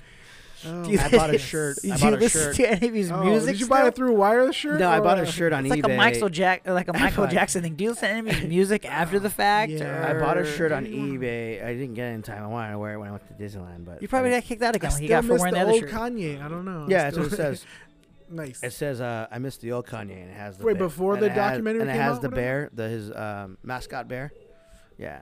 Oh, 0.65 0.89
you- 0.89 0.99
I 0.99 1.09
bought 1.09 1.33
a 1.33 1.37
shirt. 1.37 1.77
Did 1.81 1.91
I 1.91 1.95
you 1.95 2.01
bought 2.01 2.13
a 2.13 2.17
listen 2.17 2.41
shirt. 2.41 2.55
to 2.55 2.71
any 2.71 2.87
of 2.87 2.93
his 2.95 3.11
Oh, 3.11 3.23
music? 3.23 3.51
did 3.53 3.59
you 3.61 3.67
buy 3.67 3.77
still? 3.79 3.87
it 3.87 3.95
through 3.95 4.13
wireless 4.15 4.55
shirt? 4.55 4.79
No, 4.79 4.89
I 4.89 4.97
or, 4.97 5.01
bought 5.01 5.19
a 5.19 5.25
shirt 5.25 5.53
on 5.53 5.63
eBay. 5.65 5.73
It's 5.77 5.83
like 5.83 5.93
a 5.93 5.95
Michael 5.97 6.29
Jack, 6.29 6.67
like 6.67 6.87
a 6.87 6.93
Michael 6.97 7.25
bought- 7.25 7.33
Jackson 7.33 7.61
thing. 7.61 7.75
Do 7.75 7.83
you 7.83 7.89
listen 7.91 8.09
to 8.09 8.15
any 8.15 8.29
of 8.29 8.35
his 8.35 8.49
music 8.49 8.85
after 8.89 9.19
the 9.19 9.29
fact? 9.29 9.71
Yeah. 9.71 10.07
I 10.09 10.19
bought 10.19 10.37
a 10.37 10.45
shirt 10.45 10.71
on 10.71 10.85
eBay. 10.85 11.63
I 11.63 11.73
didn't 11.73 11.93
get 11.93 12.07
it 12.11 12.15
in 12.15 12.21
time. 12.23 12.43
I 12.43 12.47
wanted 12.47 12.71
to 12.71 12.79
wear 12.79 12.93
it 12.93 12.97
when 12.99 13.09
I 13.09 13.11
went 13.11 13.27
to 13.27 13.33
Disneyland, 13.43 13.85
but 13.85 14.01
You 14.01 14.07
probably 14.07 14.33
I 14.33 14.39
got 14.39 14.45
kicked 14.47 14.61
out 14.63 14.73
I 14.75 14.77
again. 14.77 14.91
Like 14.91 15.01
you 15.01 15.07
still 15.07 15.17
got 15.21 15.25
for 15.25 15.33
miss 15.33 15.39
wearing 15.41 15.53
the 15.53 15.59
the 15.59 15.63
other 15.65 15.71
old 15.73 15.81
shirt. 15.81 15.89
Kanye. 15.91 16.41
I 16.43 16.47
don't 16.47 16.65
know. 16.65 16.85
I 16.85 16.89
Yeah, 16.89 17.03
that's 17.03 17.17
what 17.17 17.25
it 17.27 17.33
still- 17.33 17.37
says. 17.37 17.65
nice. 18.29 18.63
It 18.63 18.73
says, 18.73 18.99
uh, 18.99 19.27
"I 19.31 19.37
missed 19.37 19.61
the 19.61 19.71
old 19.73 19.85
Kanye," 19.85 20.19
and 20.21 20.29
it 20.31 20.35
has 20.35 20.57
the 20.57 20.65
Wait, 20.65 20.73
bear- 20.77 20.87
before 20.87 21.13
and 21.13 21.21
the 21.21 21.27
it 21.27 21.31
has- 21.33 21.51
documentary 21.51 21.81
and 21.81 21.89
it 21.89 21.93
came 21.93 22.01
has 22.01 22.15
out, 22.15 22.21
the 22.23 22.29
whatever? 22.29 22.41
bear, 22.41 22.69
the 22.73 22.89
his 22.89 23.11
um, 23.11 23.57
mascot 23.63 24.07
bear. 24.07 24.31
Yeah, 24.97 25.21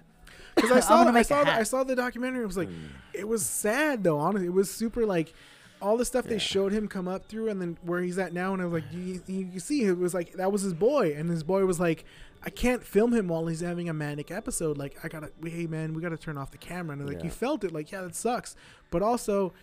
Because 0.56 0.72
I 0.72 0.80
saw, 0.80 1.03
I 1.07 1.22
saw, 1.22 1.44
the. 1.44 1.52
I 1.53 1.64
saw 1.64 1.84
the 1.84 1.95
documentary. 1.95 2.44
It 2.44 2.48
was 2.48 2.57
like, 2.57 2.70
it 3.14 3.28
was 3.28 3.45
sad 3.45 4.03
though. 4.03 4.18
Honestly, 4.20 4.48
it 4.48 4.53
was 4.53 4.70
super 4.72 5.06
like, 5.06 5.34
all 5.82 5.98
the 5.98 6.06
stuff 6.06 6.26
they 6.26 6.40
showed 6.40 6.72
him 6.72 6.88
come 6.88 7.07
up 7.07 7.26
through, 7.26 7.49
and 7.49 7.62
then 7.62 7.78
where 7.84 8.02
he's 8.02 8.18
at 8.18 8.34
now. 8.34 8.53
And 8.53 8.62
I 8.62 8.66
was 8.66 8.82
like, 8.82 8.91
you, 8.94 9.22
you, 9.28 9.49
you 9.53 9.60
see, 9.60 9.84
it 9.84 9.98
was 9.98 10.14
like 10.14 10.34
that 10.34 10.52
was 10.52 10.62
his 10.62 10.74
boy, 10.74 11.14
and 11.16 11.30
his 11.30 11.44
boy 11.44 11.66
was 11.66 11.80
like, 11.80 12.06
I 12.44 12.49
can't 12.49 12.84
film 12.84 13.14
him 13.14 13.28
while 13.28 13.45
he's 13.48 13.60
having 13.62 13.90
a 13.90 13.94
manic 13.94 14.32
episode. 14.32 14.78
Like, 14.78 14.98
I 15.03 15.07
gotta, 15.10 15.32
hey 15.44 15.68
man, 15.68 15.94
we 15.94 16.02
gotta 16.02 16.18
turn 16.18 16.38
off 16.38 16.52
the 16.52 16.57
camera. 16.57 16.95
And 16.98 17.06
like, 17.07 17.18
Yeah. 17.20 17.26
you 17.26 17.30
felt 17.30 17.64
it. 17.64 17.72
Like, 17.72 17.91
yeah, 17.91 18.02
that 18.02 18.16
sucks. 18.16 18.56
But 18.90 19.02
also, 19.02 19.53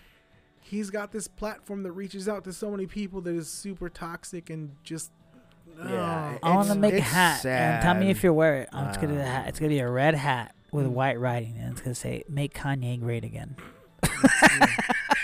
he's 0.60 0.90
got 0.90 1.12
this 1.12 1.26
platform 1.28 1.82
that 1.84 1.92
reaches 1.92 2.28
out 2.28 2.44
to 2.44 2.52
so 2.52 2.70
many 2.70 2.86
people 2.86 3.20
that 3.22 3.34
is 3.34 3.48
super 3.50 3.88
toxic 3.88 4.50
and 4.50 4.72
just. 4.84 5.10
Yeah, 5.78 6.38
oh, 6.42 6.48
I 6.50 6.54
want 6.54 6.68
to 6.68 6.74
make 6.74 6.92
a 6.92 6.98
it's 6.98 7.06
hat 7.06 7.46
and 7.46 7.82
tell 7.82 7.94
me 7.94 8.10
if 8.10 8.22
you 8.22 8.32
wear 8.34 8.56
it. 8.56 8.68
I'm 8.72 8.88
just 8.88 9.00
gonna 9.00 9.14
do 9.14 9.18
the 9.18 9.24
Um, 9.24 9.26
hat. 9.26 9.48
It's 9.48 9.58
gonna 9.58 9.70
be 9.70 9.78
a 9.78 9.88
red 9.90 10.14
hat 10.14 10.54
with 10.72 10.86
Mm. 10.86 10.90
white 10.90 11.20
writing, 11.20 11.56
and 11.58 11.72
it's 11.72 11.80
gonna 11.80 11.94
say 11.94 12.24
"Make 12.28 12.54
Kanye 12.54 12.98
Great 12.98 13.24
Again." 13.24 13.56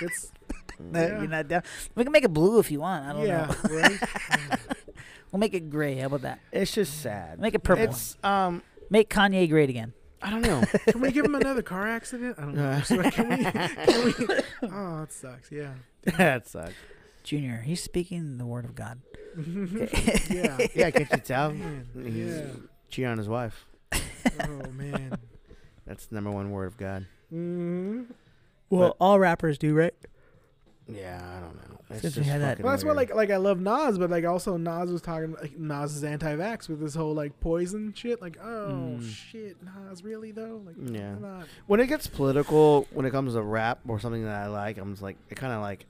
it's 0.01 0.31
Yeah. 0.93 1.19
You're 1.19 1.27
not 1.27 1.49
down. 1.49 1.63
We 1.97 2.05
can 2.05 2.13
make 2.13 2.23
it 2.25 2.33
blue 2.33 2.61
if 2.61 2.71
you 2.71 2.79
want. 2.81 3.05
I 3.05 3.13
don't 3.13 3.27
yeah, 3.27 3.53
know. 3.69 3.77
right. 3.77 3.99
We'll 5.33 5.41
make 5.41 5.53
it 5.53 5.69
gray. 5.69 5.97
How 5.97 6.07
about 6.07 6.23
that? 6.23 6.39
it's 6.53 6.73
just 6.73 7.03
sad. 7.03 7.39
Make 7.39 7.55
it 7.55 7.59
purple. 7.63 7.85
It's 7.85 8.17
um, 8.25 8.63
Make 8.89 9.11
Kanye 9.11 9.47
great 9.51 9.69
again. 9.69 9.93
I 10.23 10.31
don't 10.31 10.41
know. 10.41 10.63
Can 10.87 11.01
we 11.03 11.13
give 11.13 11.25
him 11.27 11.35
another 11.35 11.61
car 11.63 11.87
accident? 11.87 12.37
I 12.39 12.43
don't 12.43 12.55
know. 12.55 12.81
Can 12.87 12.99
we, 13.03 13.11
can 13.45 14.05
we, 14.07 14.15
oh, 14.73 15.03
it 15.03 15.13
sucks. 15.13 15.53
Yeah. 15.53 15.75
that 16.17 16.47
sucks. 16.49 16.73
Junior, 17.25 17.61
he's 17.67 17.83
speaking 17.83 18.39
the 18.39 18.47
word 18.47 18.65
of 18.65 18.75
God. 18.75 19.01
yeah. 20.31 20.57
Yeah, 20.75 20.91
can't 20.93 21.11
you 21.11 21.19
tell? 21.19 21.51
Man, 21.53 21.87
He's 21.95 22.35
yeah. 22.37 22.45
cheating 22.89 23.11
on 23.11 23.19
his 23.19 23.29
wife. 23.29 23.67
Oh 23.93 24.71
man. 24.73 25.19
That's 25.89 26.07
the 26.07 26.15
number 26.15 26.31
one 26.31 26.51
word 26.51 26.67
of 26.67 26.77
God. 26.77 27.07
hmm 27.31 28.03
Well, 28.71 28.95
all 29.01 29.19
rappers 29.19 29.57
do, 29.59 29.75
right? 29.75 29.95
Yeah, 30.87 31.21
I 31.37 31.41
don't 31.41 31.57
know. 31.57 31.79
It's 31.91 32.03
Since 32.03 32.17
we 32.17 32.21
just 32.21 32.31
had 32.31 32.41
that- 32.43 32.49
fucking 32.53 32.65
Well, 32.65 32.73
that's 32.73 32.85
why, 32.85 32.89
weird. 32.89 32.97
like, 32.97 33.15
like 33.15 33.31
I 33.31 33.37
love 33.39 33.61
Nas, 33.61 33.99
but 33.99 34.11
like 34.11 34.25
also 34.27 34.57
Nas 34.59 34.91
was 34.93 35.01
talking 35.03 35.33
like 35.33 35.59
Nas 35.59 35.95
is 35.97 36.05
anti-vax 36.05 36.69
with 36.69 36.81
this 36.81 36.95
whole 36.95 37.15
like 37.15 37.41
poison 37.41 37.93
shit. 37.95 38.21
Like, 38.23 38.39
oh 38.43 38.97
Mm. 38.99 39.03
shit, 39.09 39.57
Nas, 39.63 40.05
really 40.05 40.31
though? 40.31 40.63
Like, 40.65 40.77
Yeah. 40.79 41.15
come 41.15 41.25
on. 41.25 41.45
when 41.67 41.81
it 41.81 41.87
gets 41.89 42.07
political, 42.07 42.87
when 42.93 43.07
it 43.07 43.11
comes 43.11 43.33
to 43.35 43.43
rap 43.43 43.81
or 43.89 43.99
something 43.99 44.25
that 44.25 44.35
I 44.37 44.47
like, 44.49 44.77
I'm 44.79 44.93
just 44.93 45.03
like, 45.03 45.17
it 45.31 45.37
kind 45.37 45.53
of 45.53 45.61
like, 45.63 45.87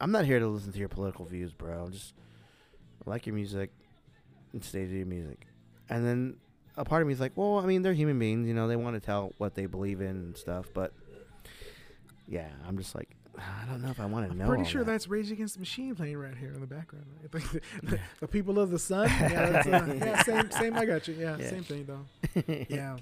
I'm 0.00 0.10
not 0.10 0.24
here 0.24 0.38
to 0.38 0.46
listen 0.48 0.72
to 0.72 0.78
your 0.78 0.88
political 0.88 1.24
views, 1.26 1.52
bro. 1.52 1.88
Just 1.90 2.14
I 3.06 3.10
like 3.10 3.26
your 3.26 3.34
music 3.34 3.70
and 4.52 4.64
stay 4.64 4.86
to 4.86 4.96
your 4.96 5.06
music. 5.06 5.46
And 5.90 6.04
then 6.06 6.36
a 6.76 6.84
part 6.84 7.02
of 7.02 7.08
me 7.08 7.14
is 7.14 7.20
like, 7.20 7.32
well, 7.36 7.58
I 7.58 7.66
mean, 7.66 7.82
they're 7.82 7.92
human 7.92 8.18
beings, 8.18 8.46
you 8.48 8.54
know, 8.54 8.66
they 8.68 8.76
want 8.76 8.94
to 8.96 9.00
tell 9.00 9.32
what 9.38 9.54
they 9.54 9.66
believe 9.66 10.00
in 10.00 10.08
and 10.08 10.36
stuff. 10.36 10.66
But 10.72 10.92
yeah, 12.28 12.48
I'm 12.66 12.78
just 12.78 12.94
like, 12.94 13.08
I 13.38 13.64
don't 13.66 13.82
know 13.82 13.90
if 13.90 13.98
I 14.00 14.06
want 14.06 14.26
to 14.26 14.32
I'm 14.32 14.38
know. 14.38 14.46
pretty 14.46 14.64
sure 14.64 14.84
that. 14.84 14.90
that's 14.90 15.08
Rage 15.08 15.30
Against 15.30 15.54
the 15.54 15.60
Machine 15.60 15.94
playing 15.94 16.16
right 16.18 16.36
here 16.36 16.52
in 16.52 16.60
the 16.60 16.66
background. 16.66 17.06
Right? 17.32 17.42
The, 17.52 17.60
the, 17.82 17.98
the 18.20 18.28
people 18.28 18.58
of 18.58 18.70
the 18.70 18.78
sun. 18.78 19.08
Yeah, 19.08 19.62
uh, 19.66 19.94
yeah, 19.94 20.22
same, 20.22 20.50
same. 20.50 20.74
I 20.76 20.84
got 20.84 21.08
you. 21.08 21.14
Yeah, 21.14 21.36
Yeah. 21.38 21.48
same 21.50 21.64
thing 21.64 21.86
though. 21.86 22.64
Yeah. 22.68 22.96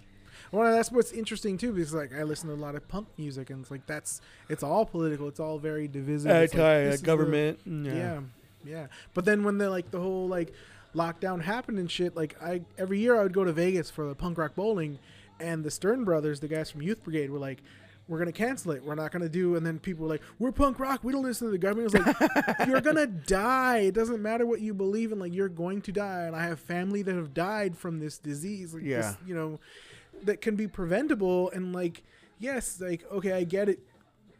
Well, 0.52 0.72
that's 0.72 0.90
what's 0.90 1.12
interesting 1.12 1.58
too, 1.58 1.72
because 1.72 1.92
like 1.94 2.12
I 2.14 2.22
listen 2.24 2.48
to 2.48 2.54
a 2.54 2.56
lot 2.56 2.74
of 2.74 2.86
punk 2.88 3.08
music, 3.18 3.50
and 3.50 3.62
it's 3.62 3.70
like 3.70 3.86
that's 3.86 4.20
it's 4.48 4.62
all 4.62 4.84
political. 4.86 5.26
It's 5.28 5.40
all 5.40 5.58
very 5.58 5.86
divisive. 5.88 6.30
It's 6.30 6.54
like, 6.54 6.60
this 6.60 6.94
is 6.96 7.00
the- 7.02 7.06
government. 7.06 7.60
yeah. 7.66 8.20
yeah, 8.64 8.86
But 9.14 9.24
then 9.24 9.42
when 9.44 9.58
the 9.58 9.68
like 9.70 9.90
the 9.90 10.00
whole 10.00 10.28
like 10.28 10.52
lockdown 10.94 11.42
happened 11.42 11.78
and 11.78 11.90
shit, 11.90 12.16
like 12.16 12.40
I 12.42 12.62
every 12.78 12.98
year 12.98 13.18
I 13.18 13.22
would 13.22 13.32
go 13.32 13.44
to 13.44 13.52
Vegas 13.52 13.90
for 13.90 14.06
the 14.08 14.14
punk 14.14 14.38
rock 14.38 14.54
bowling, 14.54 14.98
and 15.38 15.64
the 15.64 15.70
Stern 15.70 16.04
brothers, 16.04 16.40
the 16.40 16.48
guys 16.48 16.70
from 16.70 16.82
Youth 16.82 17.02
Brigade, 17.02 17.30
were 17.30 17.38
like. 17.38 17.62
We're 18.08 18.18
gonna 18.18 18.32
cancel 18.32 18.72
it. 18.72 18.82
We're 18.84 18.96
not 18.96 19.12
gonna 19.12 19.28
do. 19.28 19.54
And 19.54 19.64
then 19.64 19.78
people 19.78 20.02
were 20.02 20.08
like, 20.08 20.22
"We're 20.40 20.50
punk 20.50 20.80
rock. 20.80 21.04
We 21.04 21.12
don't 21.12 21.22
listen 21.22 21.46
to 21.46 21.52
the 21.52 21.58
government." 21.58 21.94
It's 21.94 22.04
like, 22.48 22.58
"You're 22.66 22.80
gonna 22.80 23.06
die. 23.06 23.78
It 23.82 23.94
doesn't 23.94 24.20
matter 24.20 24.44
what 24.46 24.60
you 24.60 24.74
believe 24.74 25.12
in. 25.12 25.20
Like, 25.20 25.32
you're 25.32 25.48
going 25.48 25.80
to 25.82 25.92
die." 25.92 26.22
And 26.24 26.34
I 26.34 26.42
have 26.42 26.58
family 26.58 27.02
that 27.02 27.14
have 27.14 27.32
died 27.34 27.76
from 27.76 28.00
this 28.00 28.18
disease. 28.18 28.74
Like, 28.74 28.82
Yeah. 28.82 28.96
this, 29.02 29.16
you 29.24 29.34
know, 29.36 29.60
that 30.24 30.40
can 30.40 30.56
be 30.56 30.66
preventable. 30.66 31.50
And 31.50 31.72
like, 31.72 32.02
yes, 32.40 32.80
like, 32.80 33.04
okay, 33.12 33.30
I 33.32 33.44
get 33.44 33.68
it 33.68 33.78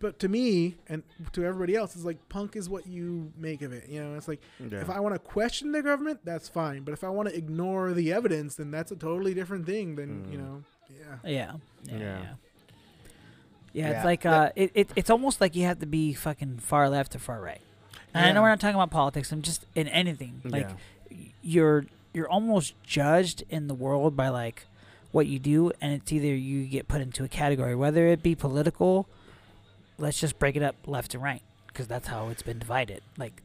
but 0.01 0.18
to 0.18 0.28
me 0.28 0.77
and 0.89 1.02
to 1.32 1.44
everybody 1.44 1.77
else 1.77 1.94
it's 1.94 2.05
like 2.05 2.16
punk 2.28 2.56
is 2.56 2.68
what 2.68 2.86
you 2.86 3.31
make 3.39 3.62
of 3.62 3.72
it 3.72 3.89
you 3.89 4.02
know 4.02 4.16
it's 4.16 4.27
like 4.28 4.40
Yeah. 4.59 4.81
if 4.81 4.90
i 4.90 4.98
want 4.98 5.14
to 5.14 5.18
question 5.18 5.72
the 5.72 5.82
government 5.82 6.20
that's 6.24 6.48
fine 6.48 6.82
but 6.82 6.93
if 6.93 7.05
i 7.05 7.09
want 7.09 7.28
to 7.28 7.36
ignore 7.36 7.93
the 7.93 8.12
evidence 8.12 8.55
then 8.56 8.70
that's 8.70 8.90
a 8.90 8.97
totally 8.97 9.35
different 9.35 9.66
thing 9.66 9.94
than 9.97 10.31
you 10.32 10.39
Mm. 10.39 10.43
know 10.43 10.62
yeah 10.90 10.97
Yeah. 11.24 11.52
Yeah. 11.85 11.97
Yeah. 11.98 11.98
Yeah. 11.98 12.22
Yeah, 13.72 13.89
Yeah. 13.90 13.97
it's 13.97 14.05
like 14.05 14.22
That- 14.22 14.48
uh, 14.48 14.52
it, 14.56 14.70
it 14.74 14.90
it's 14.97 15.10
almost 15.10 15.40
like 15.40 15.55
you 15.55 15.64
have 15.64 15.78
to 15.81 15.86
be 15.86 16.12
fucking 16.12 16.59
far 16.59 16.89
left 16.90 17.14
or 17.14 17.18
far 17.20 17.40
right. 17.40 17.60
And 18.12 18.27
I 18.27 18.32
know 18.32 18.43
we're 18.43 18.48
not 18.48 18.59
talking 18.59 18.74
about 18.74 18.90
politics. 18.90 19.31
I'm 19.31 19.43
just 19.43 19.64
in 19.77 19.86
anything. 19.86 20.40
Like 20.44 20.68
Yeah. 21.10 21.16
you're 21.43 21.85
you're 22.12 22.28
almost 22.28 22.74
judged 22.82 23.44
in 23.48 23.68
the 23.68 23.74
world 23.74 24.16
by 24.16 24.28
like 24.31 24.66
what 25.12 25.28
you 25.28 25.39
do, 25.39 25.70
and 25.81 25.93
it's 25.93 26.10
either 26.12 26.27
you 26.35 26.66
get 26.66 26.89
put 26.89 27.01
into 27.01 27.22
a 27.22 27.28
category, 27.28 27.77
whether 27.77 28.09
it 28.09 28.20
be 28.22 28.35
political. 28.35 29.06
Let's 30.01 30.18
just 30.18 30.39
break 30.39 30.56
it 30.56 30.62
up 30.62 30.77
left 30.86 31.14
and 31.14 31.22
right, 31.22 31.43
because 31.68 31.86
that's 31.86 32.09
how 32.09 32.28
it's 32.28 32.43
been 32.43 32.59
divided. 32.59 33.02
Like 33.18 33.43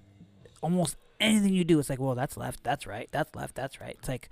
almost 0.61 0.95
anything 1.19 1.53
you 1.53 1.63
do, 1.63 1.77
it's 1.79 1.89
like, 1.89 1.99
well, 1.99 2.15
that's 2.15 2.37
left, 2.37 2.63
that's 2.63 2.87
right, 2.87 3.07
that's 3.11 3.35
left, 3.35 3.55
that's 3.55 3.79
right. 3.81 3.95
It's 3.99 4.07
like, 4.07 4.29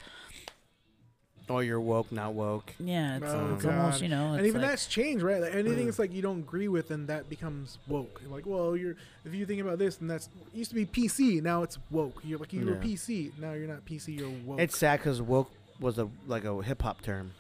Oh, 1.50 1.60
you're 1.60 1.82
woke, 1.82 2.10
not 2.10 2.34
woke. 2.34 2.74
yeah, 2.80 3.18
it's, 3.18 3.26
Oh, 3.28 3.54
it's 3.56 3.66
almost 3.66 4.02
you 4.02 4.08
know, 4.08 4.34
and 4.34 4.46
even 4.46 4.62
like, 4.62 4.72
that's 4.72 4.88
changed 4.88 5.22
right 5.24 5.42
like 5.42 5.54
anything 5.54 5.86
mm. 5.86 5.90
it's 5.90 6.00
like 6.00 6.14
you 6.14 6.22
don't 6.22 6.40
agree 6.40 6.70
with 6.70 6.90
and 6.90 7.10
that 7.10 7.28
becomes 7.30 7.78
woke 7.90 8.22
You're 8.24 8.32
like 8.32 8.46
well 8.46 8.78
you're 8.78 8.96
if 9.26 9.36
you 9.36 9.46
think 9.46 9.60
about 9.60 9.78
this 9.78 10.00
and 10.00 10.10
that's 10.10 10.28
it 10.28 10.58
used 10.58 10.70
to 10.72 10.76
be 10.76 10.86
pc 10.86 11.44
now 11.44 11.62
it's 11.62 11.78
woke 11.92 12.22
you're 12.24 12.40
like 12.40 12.54
you 12.54 12.66
were 12.66 12.76
Yeah. 12.76 12.78
pc 12.78 13.38
now 13.40 13.52
you're 13.52 13.68
not 13.68 13.84
pc 13.84 14.18
you're 14.18 14.30
woke 14.46 14.62
It's 14.62 14.78
sad 14.78 15.00
because 15.02 15.22
woke 15.22 15.52
was 15.82 16.00
a 16.00 16.08
like 16.28 16.46
a 16.46 16.62
hip 16.62 16.82
hop 16.82 17.02
term, 17.02 17.34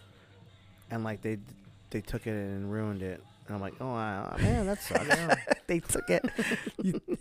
and 0.91 1.05
like 1.05 1.21
they 1.21 1.37
they 1.91 2.01
took 2.01 2.27
it 2.27 2.31
and 2.31 2.69
ruined 2.73 3.01
it. 3.01 3.23
And 3.45 3.55
I'm 3.55 3.61
like, 3.61 3.73
oh 3.81 3.87
wow, 3.87 4.35
man, 4.39 4.65
that 4.67 4.81
sucks. 4.81 5.45
they 5.67 5.79
took 5.79 6.09
it 6.09 6.23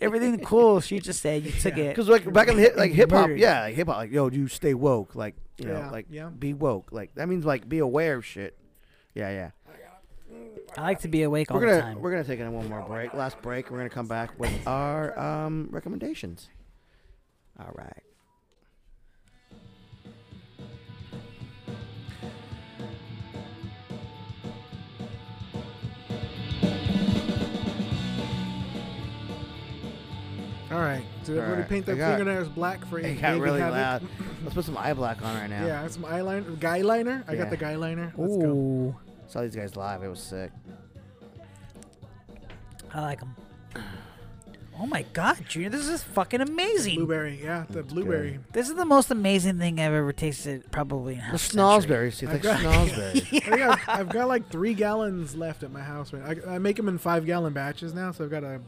everything 0.00 0.38
cool 0.40 0.80
she 0.80 1.00
just 1.00 1.20
said. 1.20 1.42
You 1.44 1.50
took 1.50 1.76
Yeah. 1.76 1.84
it. 1.84 1.88
because 1.90 2.08
like 2.08 2.30
back 2.32 2.48
in 2.48 2.56
the 2.56 2.62
hip, 2.62 2.76
like 2.76 2.92
hip 2.92 3.10
hop, 3.10 3.30
yeah, 3.34 3.62
like 3.62 3.74
hip 3.74 3.88
hop, 3.88 3.96
like 3.96 4.12
yo, 4.12 4.28
you 4.30 4.46
stay 4.48 4.74
woke, 4.74 5.14
like 5.16 5.34
you 5.58 5.66
know, 5.66 5.88
like 5.90 6.06
yeah. 6.10 6.28
be 6.28 6.54
woke, 6.54 6.92
like 6.92 7.14
that 7.16 7.28
means 7.28 7.44
like 7.44 7.68
be 7.68 7.78
aware 7.78 8.16
of 8.16 8.24
shit. 8.24 8.56
Yeah, 9.14 9.30
yeah. 9.30 9.50
I 10.78 10.82
like 10.82 11.00
to 11.00 11.08
be 11.08 11.22
awake 11.22 11.50
all 11.50 11.58
we're 11.60 11.66
the 11.66 11.80
gonna 11.80 11.82
time. 11.94 12.00
we're 12.00 12.10
gonna 12.12 12.24
take 12.24 12.40
one 12.40 12.68
more 12.68 12.82
break, 12.82 13.12
last 13.12 13.42
break. 13.42 13.70
We're 13.70 13.76
gonna 13.78 13.90
come 13.90 14.06
back 14.06 14.38
with 14.38 14.66
our 14.66 15.18
um 15.18 15.68
recommendations. 15.70 16.48
All 17.60 17.72
right. 17.74 18.02
All 30.72 30.80
right 30.80 31.04
so 31.22 31.32
everybody 31.32 31.52
Alright, 31.52 31.68
paint 31.68 31.86
their 31.86 31.96
got- 31.96 32.16
fingernails 32.18 32.48
black 32.48 32.84
for 32.86 32.98
It 32.98 33.02
David 33.02 33.20
got 33.20 33.38
really 33.40 33.60
Havok. 33.60 33.70
loud. 33.70 34.02
Let's 34.42 34.54
put 34.54 34.64
some 34.64 34.76
eye 34.78 34.94
black 34.94 35.22
on 35.22 35.36
right 35.36 35.50
now. 35.50 35.66
Yeah, 35.66 35.86
some 35.88 36.02
eyeliner, 36.04 36.58
guy 36.58 36.80
liner. 36.80 37.24
I 37.28 37.32
Yeah. 37.32 37.38
got 37.42 37.50
the 37.50 37.56
guy 37.56 37.76
liner. 37.76 38.12
Let's 38.16 38.36
go. 38.36 38.48
Ooh, 38.48 38.96
Saw 39.28 39.42
these 39.42 39.54
guys 39.56 39.76
live. 39.76 40.02
It 40.02 40.08
was 40.08 40.20
sick. 40.20 40.50
I 42.92 43.00
like 43.00 43.20
them. 43.20 43.34
Oh 44.78 44.86
my 44.86 45.02
god, 45.12 45.38
Junior, 45.48 45.68
this 45.68 45.86
is 45.86 46.02
fucking 46.02 46.40
amazing. 46.40 46.96
Blueberry, 46.96 47.38
yeah, 47.42 47.64
the 47.70 47.82
blueberry. 47.82 48.40
This 48.52 48.68
is 48.68 48.74
the 48.74 48.84
most 48.86 49.10
amazing 49.10 49.58
thing 49.58 49.78
I've 49.78 49.92
ever 49.92 50.12
tasted, 50.12 50.70
probably 50.72 51.12
in 51.14 51.18
The 51.20 51.24
half 51.26 51.34
a 51.34 51.38
century. 51.38 51.60
schnozberries. 52.10 52.22
You 52.22 52.28
I 52.28 52.30
think 52.32 52.42
got- 52.42 52.60
schnozberries? 52.60 53.16
I 53.16 53.20
think 53.20 53.48
I've, 53.62 53.78
I've 53.88 54.08
got 54.08 54.28
like 54.28 54.50
three 54.50 54.74
gallons 54.74 55.36
left 55.36 55.62
at 55.62 55.70
my 55.70 55.82
house. 55.82 56.12
Right, 56.12 56.38
I, 56.48 56.54
I 56.54 56.58
make 56.58 56.76
them 56.76 56.88
in 56.88 56.98
five 56.98 57.26
gallon 57.26 57.52
batches 57.52 57.94
now, 57.94 58.12
so 58.12 58.24
I've 58.24 58.30
got 58.30 58.44
a 58.44 58.60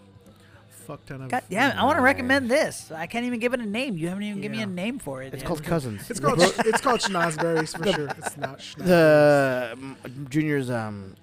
fuck 0.85 1.05
ton 1.07 1.23
of. 1.23 1.31
God 1.31 1.43
damn, 1.51 1.79
I 1.79 1.85
want 1.85 1.97
to 1.99 2.03
recommend 2.03 2.51
this. 2.51 2.91
I 2.93 3.07
can't 3.07 3.25
even 3.27 3.39
give 3.41 3.55
it 3.55 3.61
a 3.61 3.67
name. 3.67 3.97
You 3.97 4.09
haven't 4.09 4.23
even 4.25 4.41
given 4.41 4.57
me 4.59 4.63
a 4.63 4.67
name 4.67 4.99
for 4.99 5.23
it. 5.23 5.33
It's 5.35 5.43
yet. 5.43 5.47
called 5.47 5.63
cousins. 5.65 6.11
It's 6.11 6.21
called 6.21 6.41
it's 6.41 6.81
called 6.81 7.01
schnozberries 7.01 7.77
for 7.77 7.93
sure. 7.93 8.09
It's 8.19 8.37
not 8.37 8.59
schnozberries. 8.59 8.85
the 8.87 9.71
um, 9.75 9.97
junior's 10.31 10.71
um 10.71 11.15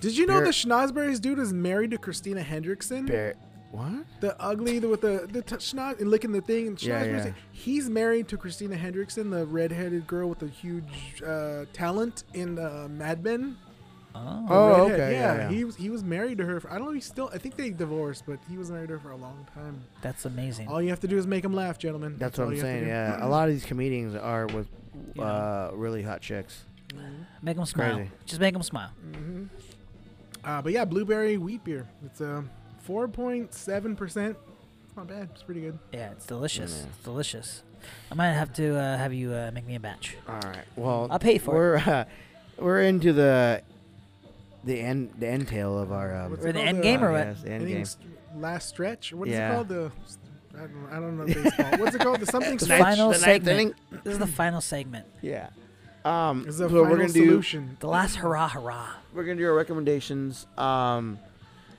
Did 0.00 0.16
you 0.16 0.26
know 0.26 0.36
beer- 0.38 0.44
the 0.46 0.50
schnozberries 0.50 1.20
dude 1.20 1.38
is 1.38 1.52
married 1.52 1.90
to 1.92 1.98
Christina 1.98 2.42
Hendrickson? 2.42 3.06
bear. 3.06 3.34
What? 3.70 4.06
The 4.20 4.34
ugly 4.40 4.78
the, 4.78 4.88
with 4.88 5.02
the 5.02 5.28
the 5.30 5.42
t- 5.42 5.56
schnoz 5.56 6.00
and 6.00 6.10
licking 6.10 6.32
the 6.32 6.40
thing. 6.40 6.68
And 6.68 6.82
Yeah, 6.82 7.04
schnozberries. 7.04 7.24
yeah. 7.26 7.32
He's 7.52 7.90
married 7.90 8.26
to 8.28 8.38
Christina 8.38 8.76
Hendrickson, 8.76 9.30
the 9.30 9.44
redheaded 9.44 10.06
girl 10.06 10.28
with 10.30 10.38
the 10.38 10.48
huge 10.48 11.22
uh, 11.26 11.66
talent 11.74 12.24
in 12.32 12.58
uh, 12.58 12.88
Mad 12.90 13.22
Men. 13.22 13.58
Oh. 14.20 14.46
Oh, 14.50 14.82
okay, 14.90 15.12
yeah, 15.12 15.36
yeah. 15.36 15.48
He 15.50 15.64
was 15.64 15.76
he 15.76 15.90
was 15.90 16.02
married 16.02 16.38
to 16.38 16.44
her. 16.44 16.60
For, 16.60 16.70
I 16.70 16.78
don't 16.78 16.86
know. 16.86 16.92
He's 16.92 17.04
still. 17.06 17.30
I 17.32 17.38
think 17.38 17.56
they 17.56 17.70
divorced, 17.70 18.24
but 18.26 18.38
he 18.50 18.56
was 18.58 18.70
married 18.70 18.88
to 18.88 18.94
her 18.94 18.98
for 19.00 19.10
a 19.10 19.16
long 19.16 19.46
time. 19.54 19.80
That's 20.02 20.24
amazing. 20.24 20.68
All 20.68 20.80
you 20.82 20.88
have 20.90 21.00
to 21.00 21.08
do 21.08 21.16
is 21.18 21.26
make 21.26 21.44
him 21.44 21.54
laugh, 21.54 21.78
gentlemen. 21.78 22.16
That's 22.18 22.38
all 22.38 22.46
what 22.46 22.52
I'm 22.52 22.56
you 22.56 22.62
have 22.64 22.74
to 22.74 22.78
saying. 22.80 22.88
Yeah, 22.88 23.24
a 23.24 23.28
lot 23.28 23.48
of 23.48 23.54
these 23.54 23.64
comedians 23.64 24.14
are 24.14 24.46
with 24.46 24.68
Yeah. 25.14 25.22
uh 25.24 25.70
really 25.74 26.02
hot 26.02 26.20
chicks. 26.20 26.64
Make 27.42 27.56
them 27.56 27.66
smile. 27.66 27.94
crazy. 27.96 28.10
Just 28.26 28.40
make 28.40 28.54
them 28.54 28.62
smile. 28.62 28.90
hmm 29.12 29.44
Uh, 30.44 30.62
but 30.62 30.72
yeah, 30.72 30.84
blueberry 30.84 31.36
wheat 31.36 31.62
beer. 31.64 31.86
It's 32.04 32.20
a 32.20 32.44
four 32.82 33.06
point 33.08 33.52
seven 33.54 33.94
percent. 33.96 34.36
Not 34.96 35.06
bad. 35.08 35.28
It's 35.32 35.42
pretty 35.42 35.60
good. 35.60 35.78
Yeah, 35.92 36.10
it's 36.10 36.26
delicious. 36.26 36.80
Yeah. 36.80 36.86
It's 36.88 37.04
delicious. 37.04 37.62
I 38.10 38.14
might 38.16 38.32
have 38.32 38.52
to 38.54 38.76
uh, 38.76 38.96
have 38.96 39.14
you 39.14 39.32
uh, 39.32 39.50
make 39.54 39.66
me 39.66 39.76
a 39.76 39.80
batch. 39.80 40.16
All 40.26 40.34
right. 40.40 40.64
Well, 40.74 41.06
I'll 41.10 41.18
pay 41.20 41.38
for 41.38 41.52
it. 41.76 41.86
we're 41.86 41.92
uh, 41.92 42.04
we're 42.58 42.82
into 42.82 43.12
the 43.12 43.62
the 44.64 44.80
end 44.80 45.10
the 45.18 45.26
end 45.28 45.48
tail 45.48 45.78
of 45.78 45.92
our 45.92 46.14
um 46.16 46.30
What's 46.32 46.42
We're 46.44 46.52
the 46.52 46.58
called? 46.58 46.68
end 46.68 46.82
game 46.82 47.04
or 47.04 47.12
what? 47.12 47.26
podcast, 47.28 47.42
the 47.42 47.50
end 47.50 47.66
game. 47.68 47.84
st- 47.84 48.06
last 48.36 48.68
stretch. 48.68 49.12
What 49.12 49.28
is 49.28 49.34
Yeah. 49.34 49.50
it 49.50 49.54
called? 49.54 49.68
The 49.68 49.92
I 50.54 50.60
don't, 50.60 50.88
I 50.90 50.94
don't 50.96 51.18
know 51.18 51.26
baseball. 51.26 51.78
What's 51.78 51.94
it 51.94 52.00
called? 52.00 52.20
The 52.20 52.26
something 52.32 52.56
The 52.56 52.64
stretch. 52.64 52.80
final 52.82 53.08
the 53.10 53.12
ninth 53.18 53.22
segment. 53.24 53.60
inning? 53.60 53.74
This 54.04 54.12
is 54.14 54.18
the 54.18 54.26
final 54.26 54.60
segment. 54.60 55.06
Yeah. 55.22 55.50
Um, 56.04 56.46
Is 56.48 56.58
the 56.58 56.64
so 56.64 56.68
final 56.68 56.82
we're 56.84 56.96
gonna 56.96 57.08
do 57.12 57.26
solution. 57.26 57.76
The 57.80 57.86
last 57.88 58.16
hurrah, 58.16 58.48
hurrah. 58.48 58.88
we're 59.14 59.24
gonna 59.24 59.36
do 59.36 59.46
our 59.46 59.54
recommendations. 59.54 60.46
Um, 60.56 61.18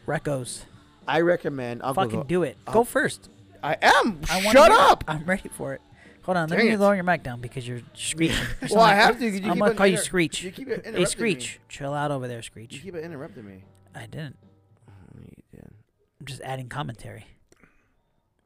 Recos. 0.08 0.64
I 1.08 1.22
recommend. 1.22 1.82
I'll 1.84 1.94
go- 1.94 2.04
Fucking 2.04 2.20
go. 2.22 2.26
do 2.26 2.44
it. 2.44 2.58
I'll- 2.68 2.74
Go 2.74 2.84
first. 2.84 3.30
I 3.64 3.74
am. 3.82 4.22
I 4.30 4.38
wanna 4.46 4.52
Shut 4.60 4.72
hear 4.72 4.80
it. 4.80 4.92
up. 4.92 5.04
I'm 5.08 5.26
ready 5.26 5.50
for 5.50 5.74
it. 5.74 5.82
Hold 6.30 6.38
on. 6.38 6.48
Let 6.50 6.58
Dang 6.58 6.68
me 6.68 6.74
it. 6.74 6.80
lower 6.80 6.94
your 6.94 7.04
mic 7.04 7.24
down 7.24 7.42
because 7.42 7.68
you're 7.68 7.82
screeching. 7.96 8.36
You 8.62 8.68
Well, 8.76 8.82
I 8.82 8.90
sound 8.92 9.00
have 9.02 9.10
like- 9.10 9.20
to. 9.20 9.32
'cause 9.32 9.40
You 9.40 9.48
I'm 9.48 9.54
keep 9.54 9.60
gonna 9.62 9.72
on 9.72 9.78
call 9.78 9.88
you 9.88 9.94
inter- 9.94 10.04
Screech. 10.04 10.44
You 10.44 10.52
keep 10.52 10.68
it 10.68 10.82
Hey, 10.84 10.90
interrupting 10.90 11.06
Screech. 11.08 11.60
Chill 11.70 11.92
out 11.96 12.12
over 12.12 12.28
there, 12.28 12.38
Me. 12.38 12.42
You 12.44 12.68
Screech. 12.68 12.82
keep 12.84 12.94
interrupting 12.96 13.46
me. 13.48 13.64
I 13.96 14.06
didn't. 14.06 14.38
Oh, 14.88 14.92
you 15.22 15.44
did. 15.52 15.72
I'm 16.20 16.26
just 16.28 16.42
adding 16.42 16.70
commentary 16.70 17.26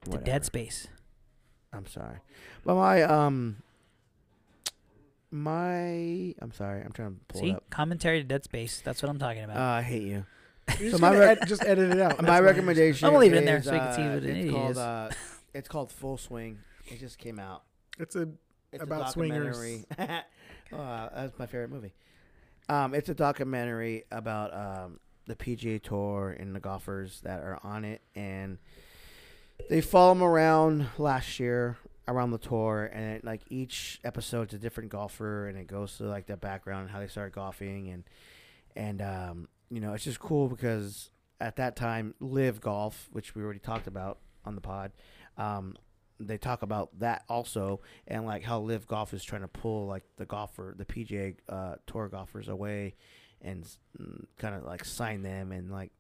to 0.06 0.12
Whatever. 0.12 0.26
Dead 0.26 0.46
Space. 0.46 0.88
I'm 1.74 1.86
sorry, 1.88 2.20
but 2.64 2.76
my 2.76 3.02
um, 3.02 3.58
my 5.30 6.34
I'm 6.40 6.52
sorry. 6.54 6.84
I'm 6.84 6.94
trying 6.94 7.16
to 7.16 7.20
pull 7.28 7.42
See? 7.42 7.50
it 7.50 7.56
up. 7.58 7.70
Commentary 7.70 8.20
to 8.22 8.24
Dead 8.24 8.46
Space. 8.46 8.82
That's 8.86 9.02
what 9.02 9.10
I'm 9.10 9.20
talking 9.20 9.42
Uh, 9.42 9.46
about. 9.46 9.58
I 9.58 9.82
hate 9.82 10.04
you. 10.04 10.26
You're 10.70 10.78
So 10.78 10.84
just, 10.92 11.02
my 11.02 11.10
gonna 11.10 11.20
rec- 11.20 11.42
ed- 11.42 11.48
just 11.50 11.66
edit 11.66 11.92
it 11.92 12.00
out. 12.00 12.22
my 12.26 12.40
recommendation. 12.40 13.06
I'm 13.08 13.12
gonna 13.14 13.22
leave 13.26 13.34
it 13.34 13.38
in 13.40 13.46
there 13.46 13.58
is, 13.58 13.66
so 13.66 13.74
you 13.74 13.80
can 13.80 13.94
see 13.94 14.02
uh, 14.04 14.14
what 14.14 14.24
it 14.24 14.30
it's 14.38 14.46
is. 14.46 14.52
called. 14.52 14.78
Uh, 14.78 15.10
it's 15.54 15.68
called 15.68 15.92
Full 15.92 16.18
Swing. 16.18 16.60
It 16.88 17.00
just 17.00 17.18
came 17.18 17.40
out. 17.40 17.64
It's 18.00 18.16
a 18.16 18.30
It's 18.72 18.84
About 18.84 19.10
a 19.10 19.12
swingers. 19.12 19.86
oh, 20.00 21.10
that's 21.16 21.38
my 21.38 21.46
favorite 21.46 21.70
movie. 21.70 21.94
Um, 22.70 22.94
it's 22.94 23.10
a 23.10 23.14
documentary 23.14 24.06
about 24.12 24.54
um, 24.54 25.00
the 25.26 25.36
PGA 25.36 25.82
Tour 25.82 26.36
and 26.40 26.56
the 26.56 26.60
golfers 26.60 27.22
that 27.22 27.42
are 27.42 27.60
on 27.64 27.86
it, 27.86 28.02
and 28.16 28.58
they 29.70 29.82
follow 29.82 30.14
them 30.14 30.24
around 30.24 30.88
last 30.98 31.40
year 31.40 31.78
around 32.08 32.32
the 32.32 32.38
tour, 32.38 32.90
and 32.94 33.16
it, 33.16 33.24
like 33.26 33.42
each 33.50 34.00
episode's 34.04 34.54
a 34.54 34.58
different 34.58 34.90
golfer, 34.90 35.48
and 35.48 35.58
it 35.58 35.68
goes 35.68 35.98
to 35.98 36.04
like 36.04 36.26
their 36.26 36.38
background 36.38 36.84
and 36.84 36.92
how 36.92 37.00
they 37.00 37.08
started 37.08 37.34
golfing, 37.34 37.90
and 37.90 38.04
and 38.76 39.02
um, 39.02 39.48
you 39.70 39.80
know 39.80 39.94
it's 39.94 40.04
just 40.04 40.20
cool 40.20 40.48
because 40.48 41.10
at 41.40 41.58
that 41.58 41.76
time, 41.76 42.16
LIV 42.20 42.62
Golf, 42.62 43.10
which 43.12 43.36
we 43.36 43.44
already 43.44 43.60
talked 43.60 43.88
about 43.88 44.20
on 44.46 44.56
the 44.56 44.62
pod, 44.62 44.92
um, 45.38 45.76
they 46.28 46.38
talk 46.38 46.62
about 46.62 47.00
that 47.00 47.24
also, 47.30 47.82
and 48.08 48.26
like 48.26 48.44
how 48.44 48.60
LIV 48.60 48.88
Golf 48.88 49.14
is 49.14 49.24
trying 49.24 49.42
to 49.42 49.48
pull 49.48 49.88
like 49.88 50.04
the 50.18 50.26
golfer, 50.26 50.74
the 50.78 50.86
PGA 50.86 51.36
uh, 51.50 51.76
Tour 51.88 52.10
golfers 52.10 52.48
away, 52.48 52.96
and 53.42 53.66
kind 54.38 54.56
of 54.56 54.64
like 54.64 54.86
sign 54.86 55.22
them, 55.22 55.52
and 55.52 55.72
like 55.72 55.92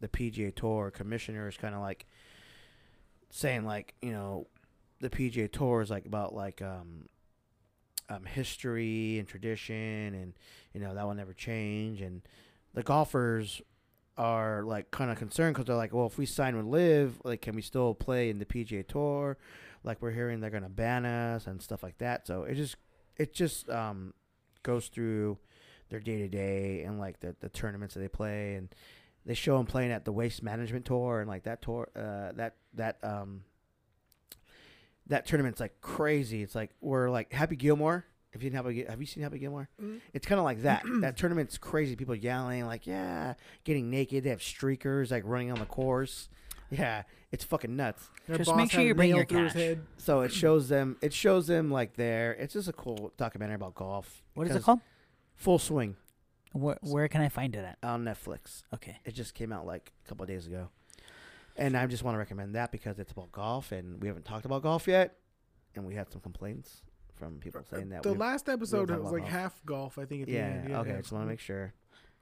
the 0.00 0.08
PGA 0.08 0.54
Tour 0.54 0.90
commissioner 0.90 1.48
is 1.48 1.56
kind 1.56 1.74
of 1.74 1.80
like 1.80 2.06
saying 3.30 3.64
like 3.64 3.94
you 4.00 4.12
know 4.12 4.46
the 5.00 5.10
PGA 5.10 5.50
Tour 5.50 5.82
is 5.82 5.90
like 5.90 6.06
about 6.06 6.34
like 6.34 6.62
um, 6.62 7.08
um 8.08 8.24
history 8.24 9.18
and 9.18 9.28
tradition, 9.28 10.14
and 10.14 10.34
you 10.72 10.80
know 10.80 10.94
that 10.94 11.06
will 11.06 11.14
never 11.14 11.34
change, 11.34 12.00
and 12.00 12.22
the 12.74 12.82
golfers 12.82 13.62
are 14.18 14.64
like 14.64 14.90
kind 14.90 15.10
of 15.10 15.16
concerned 15.16 15.54
because 15.54 15.66
they're 15.66 15.76
like, 15.76 15.94
well, 15.94 16.06
if 16.06 16.18
we 16.18 16.26
sign 16.26 16.56
with 16.56 16.66
LIV, 16.66 17.20
like, 17.24 17.40
can 17.40 17.54
we 17.54 17.62
still 17.62 17.94
play 17.94 18.28
in 18.28 18.40
the 18.40 18.44
PGA 18.44 18.86
Tour? 18.86 19.38
Like, 19.84 20.00
we're 20.02 20.10
hearing 20.12 20.40
they're 20.40 20.50
gonna 20.50 20.68
ban 20.68 21.04
us 21.06 21.46
and 21.46 21.60
stuff 21.62 21.82
like 21.82 21.98
that. 21.98 22.26
So 22.26 22.42
it 22.42 22.54
just, 22.54 22.76
it 23.16 23.32
just 23.32 23.68
um, 23.70 24.14
goes 24.62 24.88
through 24.88 25.38
their 25.90 26.00
day 26.00 26.18
to 26.18 26.28
day 26.28 26.82
and 26.82 26.98
like 26.98 27.20
the 27.20 27.34
the 27.40 27.48
tournaments 27.48 27.94
that 27.94 28.00
they 28.00 28.08
play, 28.08 28.54
and 28.54 28.68
they 29.24 29.34
show 29.34 29.56
them 29.56 29.66
playing 29.66 29.90
at 29.90 30.04
the 30.04 30.12
Waste 30.12 30.42
Management 30.42 30.84
Tour 30.84 31.20
and 31.20 31.28
like 31.28 31.44
that 31.44 31.62
tour, 31.62 31.88
uh, 31.96 32.32
that 32.36 32.54
that 32.74 32.98
um, 33.02 33.42
that 35.06 35.26
tournament's 35.26 35.60
like 35.60 35.80
crazy. 35.80 36.42
It's 36.42 36.54
like 36.54 36.70
we're 36.80 37.10
like 37.10 37.32
Happy 37.32 37.56
Gilmore. 37.56 38.04
If 38.34 38.42
you 38.42 38.50
didn't 38.50 38.64
have 38.64 38.66
a, 38.66 38.90
have 38.90 39.00
you 39.00 39.06
seen 39.06 39.22
Happy 39.22 39.38
Gilmore? 39.38 39.68
Mhm. 39.82 40.00
It's 40.12 40.26
kind 40.26 40.38
of 40.38 40.44
like 40.44 40.62
that. 40.62 40.82
that 41.00 41.16
tournament's 41.16 41.56
crazy. 41.56 41.96
People 41.96 42.14
yelling 42.14 42.66
like, 42.66 42.86
yeah, 42.86 43.34
getting 43.64 43.90
naked. 43.90 44.24
They 44.24 44.30
have 44.30 44.40
streakers 44.40 45.10
like 45.10 45.22
running 45.26 45.50
on 45.50 45.58
the 45.58 45.64
course. 45.64 46.28
Yeah, 46.70 47.04
it's 47.32 47.44
fucking 47.44 47.74
nuts. 47.76 48.10
Their 48.26 48.36
Just 48.38 48.50
boss 48.50 48.56
make 48.56 48.70
sure 48.70 48.80
had 48.80 48.86
you 48.86 48.92
a 48.92 48.94
bring 48.94 49.08
nail 49.10 49.16
your 49.18 49.26
through 49.26 49.44
his 49.44 49.52
cash. 49.54 49.62
head. 49.62 49.86
So 49.96 50.20
it 50.20 50.32
shows 50.32 50.68
them. 50.68 50.96
It 51.00 51.12
shows 51.12 51.46
them 51.46 51.70
like 51.70 51.94
there. 51.96 52.32
It's 52.34 52.52
just 52.52 52.68
a 52.68 52.72
cool 52.72 53.12
documentary 53.16 53.54
about 53.56 53.74
golf. 53.74 54.22
What 54.34 54.44
is 54.46 54.50
it 54.50 54.54
'Cause 54.56 54.64
called? 54.64 54.80
Full 55.36 55.58
Swing 55.58 55.96
Where, 56.52 56.76
where 56.82 57.06
can 57.08 57.20
I 57.20 57.28
find 57.28 57.54
it 57.54 57.64
at? 57.64 57.78
on 57.82 58.04
Netflix. 58.04 58.62
Okay. 58.74 58.98
It 59.04 59.12
just 59.14 59.34
came 59.34 59.52
out 59.52 59.64
like 59.66 59.92
a 60.04 60.08
couple 60.08 60.24
of 60.24 60.28
days 60.28 60.46
ago, 60.46 60.68
and 61.56 61.76
I 61.76 61.86
just 61.86 62.02
want 62.02 62.14
to 62.16 62.18
recommend 62.18 62.54
that 62.54 62.72
because 62.72 62.98
it's 62.98 63.12
about 63.12 63.30
golf, 63.32 63.70
and 63.72 64.00
we 64.02 64.08
haven't 64.08 64.24
talked 64.24 64.44
about 64.44 64.62
golf 64.62 64.86
yet, 64.88 65.16
and 65.74 65.86
we 65.86 65.94
had 65.94 66.10
some 66.10 66.20
complaints 66.20 66.82
from 67.14 67.38
people 67.38 67.60
uh, 67.60 67.76
saying 67.76 67.88
that. 67.90 68.02
The 68.02 68.12
we- 68.12 68.18
last 68.18 68.48
episode 68.48 68.88
talk 68.88 68.98
was 68.98 69.00
about 69.08 69.12
like 69.12 69.22
golf. 69.22 69.32
half 69.32 69.64
golf, 69.64 69.98
I 69.98 70.04
think. 70.04 70.22
At 70.22 70.26
the 70.28 70.34
yeah, 70.34 70.44
end. 70.46 70.72
okay. 70.74 70.92
I 70.94 70.96
just 70.98 71.12
want 71.12 71.24
to 71.24 71.28
make 71.28 71.40
sure. 71.40 71.72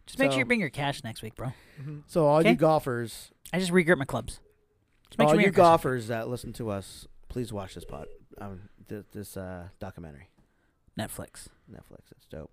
Just 0.07 0.19
make 0.19 0.31
sure 0.31 0.39
you 0.39 0.45
bring 0.45 0.61
your 0.61 0.71
cash 0.71 1.03
next 1.05 1.23
week, 1.23 1.35
bro. 1.35 1.53
hmm 1.83 1.99
So 2.07 2.27
all 2.27 2.39
Okay. 2.39 2.51
you 2.51 2.57
golfers, 2.57 3.31
I 3.53 3.59
just 3.59 3.73
regrip 3.73 3.99
my 3.99 4.05
clubs. 4.05 4.41
Just 5.09 5.19
make 5.19 5.29
all 5.29 5.35
sure 5.35 5.41
you 5.43 5.51
golfers 5.51 6.09
that 6.09 6.29
listen 6.29 6.53
to 6.55 6.71
us, 6.71 7.07
please 7.29 7.53
watch 7.53 7.75
this 7.75 7.85
pod, 7.85 8.07
um, 8.41 8.69
th- 8.89 9.05
this 9.13 9.37
uh, 9.37 9.69
documentary, 9.81 10.31
Netflix. 10.99 11.49
Netflix. 11.71 12.11
It's 12.13 12.27
dope. 12.27 12.51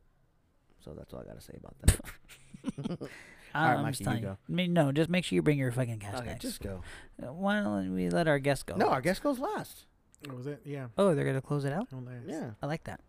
So 0.84 0.94
that's 0.94 1.14
all 1.14 1.20
I 1.22 1.24
got 1.26 1.36
to 1.36 1.42
say 1.42 1.58
about 1.58 1.76
that. 1.86 3.10
All 3.56 3.62
right, 3.68 3.76
I'm 3.78 3.86
Mykey, 3.86 3.98
just 4.00 4.02
you 4.10 4.16
you. 4.16 4.20
go. 4.22 4.38
I 4.50 4.52
mean, 4.52 4.74
no, 4.74 4.92
just 4.92 5.10
make 5.12 5.24
sure 5.26 5.36
you 5.36 5.44
bring 5.44 5.60
your 5.60 5.72
fucking 5.72 6.00
cash 6.00 6.16
okay, 6.16 6.26
next. 6.26 6.42
just 6.42 6.60
go. 6.62 6.82
Uh, 7.22 7.32
Why 7.32 7.62
don't 7.62 7.94
we 7.94 8.10
let 8.10 8.28
our 8.28 8.40
guest 8.40 8.66
go? 8.66 8.76
No, 8.76 8.88
our 8.90 9.00
guest 9.00 9.22
goes 9.22 9.38
last. 9.38 9.86
What 10.26 10.38
was 10.38 10.48
it? 10.48 10.62
Yeah. 10.66 10.88
Oh, 10.98 11.14
they're 11.14 11.24
gonna 11.26 11.40
close 11.42 11.64
it 11.66 11.72
out. 11.72 11.88
Oh, 11.94 12.00
nice. 12.00 12.24
Yeah. 12.26 12.52
I 12.64 12.66
like 12.66 12.86
that. 12.86 13.02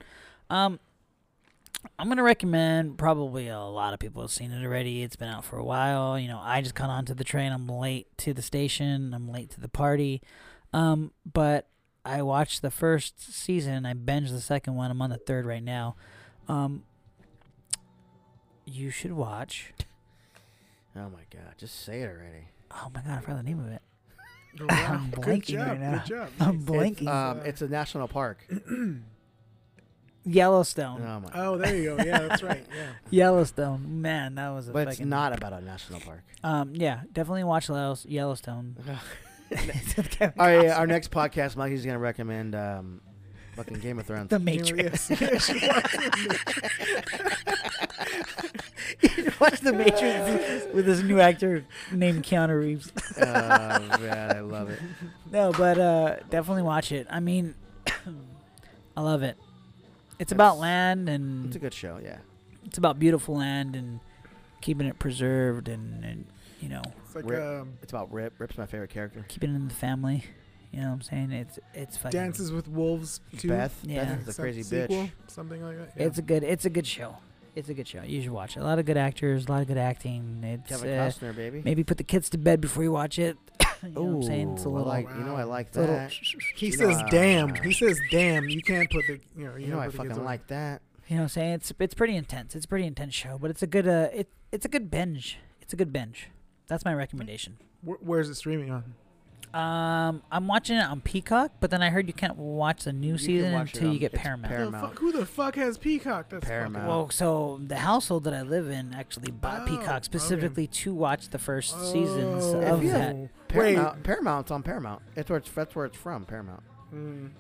Um, 0.50 0.80
I'm 1.98 2.08
gonna 2.08 2.22
recommend. 2.22 2.98
Probably 2.98 3.48
a 3.48 3.60
lot 3.60 3.92
of 3.94 4.00
people 4.00 4.22
have 4.22 4.30
seen 4.30 4.50
it 4.52 4.64
already. 4.64 5.02
It's 5.02 5.16
been 5.16 5.28
out 5.28 5.44
for 5.44 5.58
a 5.58 5.64
while. 5.64 6.18
You 6.18 6.28
know, 6.28 6.40
I 6.42 6.60
just 6.60 6.74
got 6.74 6.90
onto 6.90 7.14
the 7.14 7.24
train. 7.24 7.52
I'm 7.52 7.68
late 7.68 8.06
to 8.18 8.34
the 8.34 8.42
station. 8.42 9.12
I'm 9.14 9.30
late 9.30 9.50
to 9.50 9.60
the 9.60 9.68
party. 9.68 10.22
Um, 10.72 11.12
but 11.30 11.68
I 12.04 12.22
watched 12.22 12.62
the 12.62 12.70
first 12.70 13.32
season. 13.32 13.86
I 13.86 13.94
binged 13.94 14.30
the 14.30 14.40
second 14.40 14.74
one. 14.74 14.90
I'm 14.90 15.00
on 15.02 15.10
the 15.10 15.18
third 15.18 15.46
right 15.46 15.62
now. 15.62 15.94
Um, 16.48 16.82
you 18.66 18.90
should 18.90 19.12
watch. 19.12 19.72
Oh 20.96 21.10
my 21.10 21.22
God, 21.28 21.54
just 21.58 21.84
say 21.84 22.02
it 22.02 22.06
already. 22.06 22.46
Oh 22.70 22.88
my 22.94 23.00
god, 23.00 23.18
I 23.18 23.20
forgot 23.20 23.38
the 23.38 23.42
name 23.42 23.58
of 23.58 23.66
it. 23.72 23.82
I'm 24.70 25.10
Good 25.10 25.24
blanking 25.24 25.44
job. 25.46 25.66
right 25.66 25.80
now. 25.80 25.98
Good 25.98 26.06
job. 26.06 26.28
I'm 26.38 26.60
blanking. 26.62 27.00
It's, 27.00 27.08
um, 27.08 27.40
it's 27.44 27.62
a 27.62 27.68
national 27.68 28.06
park. 28.06 28.46
Yellowstone. 30.24 31.02
Oh 31.02 31.20
my. 31.20 31.30
Oh, 31.34 31.56
there 31.58 31.76
you 31.76 31.96
go. 31.96 32.02
Yeah, 32.04 32.20
that's 32.26 32.42
right. 32.42 32.64
Yeah. 32.74 32.86
Yellowstone. 33.10 34.00
Man, 34.02 34.34
that 34.36 34.50
was 34.50 34.68
a 34.68 34.72
but 34.72 34.88
it's 34.88 34.96
fucking- 34.98 35.08
not 35.10 35.36
about 35.36 35.52
a 35.52 35.60
national 35.60 36.00
park. 36.00 36.22
Um, 36.42 36.72
yeah, 36.74 37.00
definitely 37.12 37.44
watch 37.44 37.68
Yellow- 37.68 37.96
Yellowstone. 38.06 38.76
All 39.54 40.30
right, 40.38 40.68
our 40.68 40.86
next 40.86 41.10
podcast, 41.10 41.54
Mykey's 41.56 41.84
gonna 41.84 41.98
recommend 41.98 42.54
um, 42.54 43.00
fucking 43.54 43.78
Game 43.78 43.98
of 43.98 44.06
Thrones. 44.06 44.30
The 44.30 44.38
Matrix. 44.38 45.10
yes. 45.10 45.48
watch 49.40 49.60
The 49.60 49.72
Matrix 49.72 50.74
with 50.74 50.86
this 50.86 51.02
new 51.02 51.20
actor 51.20 51.64
named 51.92 52.24
Keanu 52.24 52.58
Reeves. 52.58 52.90
oh 53.20 53.22
man, 54.00 54.36
I 54.36 54.40
love 54.40 54.70
it. 54.70 54.80
No, 55.30 55.52
but 55.52 55.78
uh, 55.78 56.16
definitely 56.30 56.62
watch 56.62 56.90
it. 56.92 57.06
I 57.10 57.20
mean, 57.20 57.54
I 58.96 59.00
love 59.02 59.22
it. 59.22 59.36
It's 60.18 60.32
about 60.32 60.58
land 60.58 61.08
and 61.08 61.46
It's 61.46 61.56
a 61.56 61.58
good 61.58 61.74
show. 61.74 61.98
Yeah. 62.02 62.18
it's 62.64 62.78
about 62.78 62.98
beautiful 62.98 63.36
land 63.36 63.74
and 63.76 64.00
keeping 64.60 64.86
it 64.86 64.98
preserved 64.98 65.68
and, 65.68 66.04
and 66.04 66.24
you 66.60 66.68
know 66.68 66.82
It's 67.04 67.14
like 67.14 67.28
Rip. 67.28 67.42
um, 67.42 67.72
It's 67.82 67.92
about 67.92 68.12
Rip. 68.12 68.34
Rip's 68.38 68.56
my 68.58 68.66
favorite 68.66 68.90
character. 68.90 69.24
keeping 69.28 69.50
it 69.52 69.56
in 69.56 69.68
the 69.68 69.74
family. 69.74 70.24
You 70.72 70.80
know 70.80 70.86
what 70.88 70.94
I'm 70.94 71.02
saying? 71.02 71.30
It's 71.32 71.58
it's 71.72 71.96
fucking. 71.96 72.18
Dances 72.18 72.50
with 72.50 72.66
Wolves 72.66 73.20
too. 73.38 73.46
Beth. 73.48 73.78
Yeah. 73.84 74.04
Beth 74.06 74.22
is 74.22 74.28
a 74.28 74.32
Some 74.32 74.42
crazy 74.42 74.62
sequel, 74.64 74.96
bitch. 74.96 75.10
Something 75.28 75.62
like 75.62 75.76
that. 75.78 75.92
Yeah. 75.96 76.06
It's 76.06 76.18
a 76.18 76.22
good. 76.22 76.42
It's 76.42 76.64
a 76.64 76.70
good 76.70 76.86
show. 76.86 77.16
It's 77.54 77.68
a 77.68 77.74
good 77.74 77.86
show. 77.86 78.02
You 78.02 78.20
should 78.22 78.32
watch 78.32 78.56
it. 78.56 78.60
A 78.60 78.64
lot 78.64 78.80
of 78.80 78.84
good 78.84 78.96
actors. 78.96 79.46
A 79.46 79.52
lot 79.52 79.60
of 79.62 79.68
good 79.68 79.78
acting. 79.78 80.40
It's 80.42 80.68
Kevin 80.68 80.98
uh, 80.98 81.02
Costner, 81.06 81.36
baby. 81.36 81.62
maybe 81.64 81.84
put 81.84 81.98
the 81.98 82.02
kids 82.02 82.28
to 82.30 82.38
bed 82.38 82.60
before 82.60 82.82
you 82.82 82.90
watch 82.90 83.20
it. 83.20 83.36
You 83.88 83.94
know 83.94 84.02
what 84.02 84.14
I'm 84.16 84.22
saying? 84.22 84.52
It's 84.54 84.64
a 84.64 84.68
Ooh, 84.68 84.72
I 84.72 84.74
little. 84.78 84.88
like, 84.88 85.08
you 85.10 85.24
know, 85.24 85.36
I 85.36 85.42
like 85.44 85.66
it's 85.68 85.76
a 85.76 85.80
little 85.80 85.94
that. 85.96 86.12
he 86.56 86.66
You 86.66 86.72
says 86.72 87.00
know, 87.02 87.08
damn. 87.10 87.54
He 87.54 87.72
says 87.72 87.98
damn. 88.10 88.48
You 88.48 88.62
can't 88.62 88.90
put 88.90 89.06
the 89.06 89.20
you 89.36 89.46
know 89.46 89.56
You 89.56 89.66
you 89.66 89.70
know, 89.72 89.76
gotta 89.76 89.88
I 89.88 89.90
put 89.90 89.96
the 89.96 90.02
kids 90.04 90.08
fucking 90.14 90.24
like 90.24 90.46
that. 90.48 90.82
You 91.08 91.16
know 91.16 91.22
what 91.22 91.24
I'm 91.24 91.28
saying? 91.30 91.52
It's 91.54 91.72
it's 91.78 91.94
pretty 91.94 92.16
intense. 92.16 92.54
It's 92.54 92.64
a 92.64 92.68
pretty 92.68 92.86
intense 92.86 93.14
show, 93.14 93.38
but 93.40 93.50
it's 93.50 93.62
a 93.62 93.66
good 93.66 93.86
uh 93.88 94.08
it 94.12 94.28
it's 94.52 94.64
a 94.64 94.68
good 94.68 94.90
binge. 94.90 95.38
It's 95.60 95.72
a 95.72 95.76
good 95.76 95.92
binge. 95.92 96.28
That's 96.66 96.84
my 96.84 96.94
recommendation. 96.94 97.58
Where, 97.82 97.98
where's 98.00 98.28
it 98.30 98.34
streaming 98.36 98.70
on? 98.70 98.94
Um, 99.52 100.22
I'm 100.32 100.48
watching 100.48 100.76
it 100.78 100.82
on 100.84 101.00
Peacock, 101.00 101.52
but 101.60 101.70
then 101.70 101.80
I 101.80 101.90
heard 101.90 102.08
you 102.08 102.12
can't 102.12 102.36
watch 102.36 102.84
the 102.84 102.92
new 102.92 103.12
can 103.14 103.18
season 103.18 103.54
until 103.54 103.92
you 103.92 104.00
get 104.00 104.12
it's 104.12 104.20
Paramount. 104.20 104.50
The 104.50 104.56
Paramount. 104.56 104.84
fuck, 104.90 104.98
who 104.98 105.12
the 105.12 105.24
fuck 105.26 105.54
has 105.54 105.78
Peacock? 105.78 106.28
That's 106.28 106.42
fucking- 106.44 106.48
Paramount. 106.48 106.88
Well, 106.88 107.10
so 107.10 107.60
the 107.64 107.76
household 107.76 108.24
that 108.24 108.34
I 108.34 108.42
live 108.42 108.68
in 108.68 108.92
actually 108.94 109.30
bought 109.30 109.62
Oh, 109.62 109.66
Peacock 109.66 109.88
okay. 109.98 110.02
specifically 110.02 110.66
to 110.66 110.92
watch 110.92 111.28
the 111.28 111.38
first 111.38 111.70
seasons 111.92 112.42
Oh, 112.46 112.62
of 112.62 112.78
If 112.80 112.84
you- 112.86 112.90
that. 112.92 113.16
Wait. 113.54 113.74
Paramount. 113.74 114.02
Paramount's 114.04 114.50
on 114.50 114.62
Paramount. 114.62 115.02
It's 115.16 115.30
where 115.30 115.38
it's 115.38 115.50
that's 115.50 115.74
where 115.74 115.86
it's 115.86 115.96
from. 115.96 116.24
Paramount. 116.24 116.62
Mm. 116.92 117.30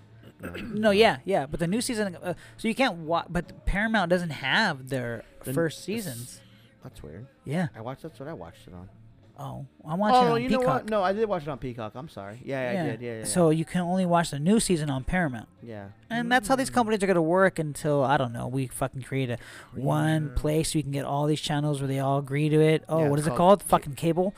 No, 0.74 0.90
yeah, 0.90 1.18
yeah, 1.24 1.46
but 1.46 1.58
the 1.60 1.66
new 1.66 1.80
season, 1.80 2.16
uh, 2.22 2.34
so 2.58 2.68
you 2.68 2.74
can't 2.74 2.96
watch. 2.96 3.26
But 3.30 3.64
Paramount 3.64 4.10
doesn't 4.10 4.30
have 4.30 4.88
their 4.90 5.22
The 5.42 5.50
n- 5.50 5.54
first 5.54 5.78
the 5.78 5.84
seasons. 5.84 6.40
That's 6.82 7.02
weird. 7.02 7.26
Yeah. 7.44 7.68
I 7.74 7.80
watched. 7.80 8.02
That's 8.02 8.18
what 8.20 8.28
I 8.28 8.34
watched 8.34 8.66
it 8.66 8.74
on. 8.74 8.88
Oh, 9.36 9.66
I'm 9.88 9.98
watching 9.98 10.14
it 10.16 10.30
oh, 10.30 10.34
on 10.34 10.42
you 10.42 10.48
Peacock. 10.48 10.62
know 10.66 10.72
what? 10.74 10.90
No, 10.90 11.02
I 11.02 11.12
did 11.12 11.28
watch 11.28 11.42
it 11.42 11.48
on 11.48 11.58
Peacock. 11.58 11.92
I'm 11.96 12.08
sorry. 12.08 12.40
Yeah, 12.44 12.72
yeah, 12.72 12.82
I 12.82 12.86
did. 12.86 13.00
Yeah, 13.00 13.10
yeah. 13.12 13.18
yeah. 13.20 13.24
So 13.24 13.50
you 13.50 13.64
can 13.64 13.80
only 13.80 14.06
watch 14.06 14.30
the 14.30 14.38
new 14.38 14.60
season 14.60 14.90
on 14.90 15.02
Paramount. 15.02 15.48
yeah. 15.62 15.88
And 16.10 16.30
that's 16.30 16.46
how 16.46 16.54
these 16.56 16.70
Mm. 16.70 16.74
companies 16.74 17.02
are 17.02 17.06
going 17.06 17.14
to 17.16 17.22
work 17.22 17.58
until 17.58 18.04
I 18.04 18.16
don't 18.16 18.32
know. 18.32 18.46
We 18.46 18.66
fucking 18.68 19.02
create 19.02 19.30
a 19.30 19.38
one 19.74 20.34
place 20.36 20.72
so 20.72 20.78
you 20.78 20.82
can 20.84 20.92
get 20.92 21.04
all 21.04 21.26
these 21.26 21.40
channels 21.40 21.80
where 21.80 21.88
they 21.88 21.98
all 21.98 22.18
agree 22.18 22.48
to 22.48 22.60
it. 22.60 22.84
Oh, 22.88 23.00
Yeah, 23.00 23.08
what 23.08 23.18
it's 23.18 23.22
is 23.26 23.32
it 23.32 23.36
called 23.36 23.60
called? 23.60 23.62
Fucking 23.64 23.94
cable. 23.94 24.34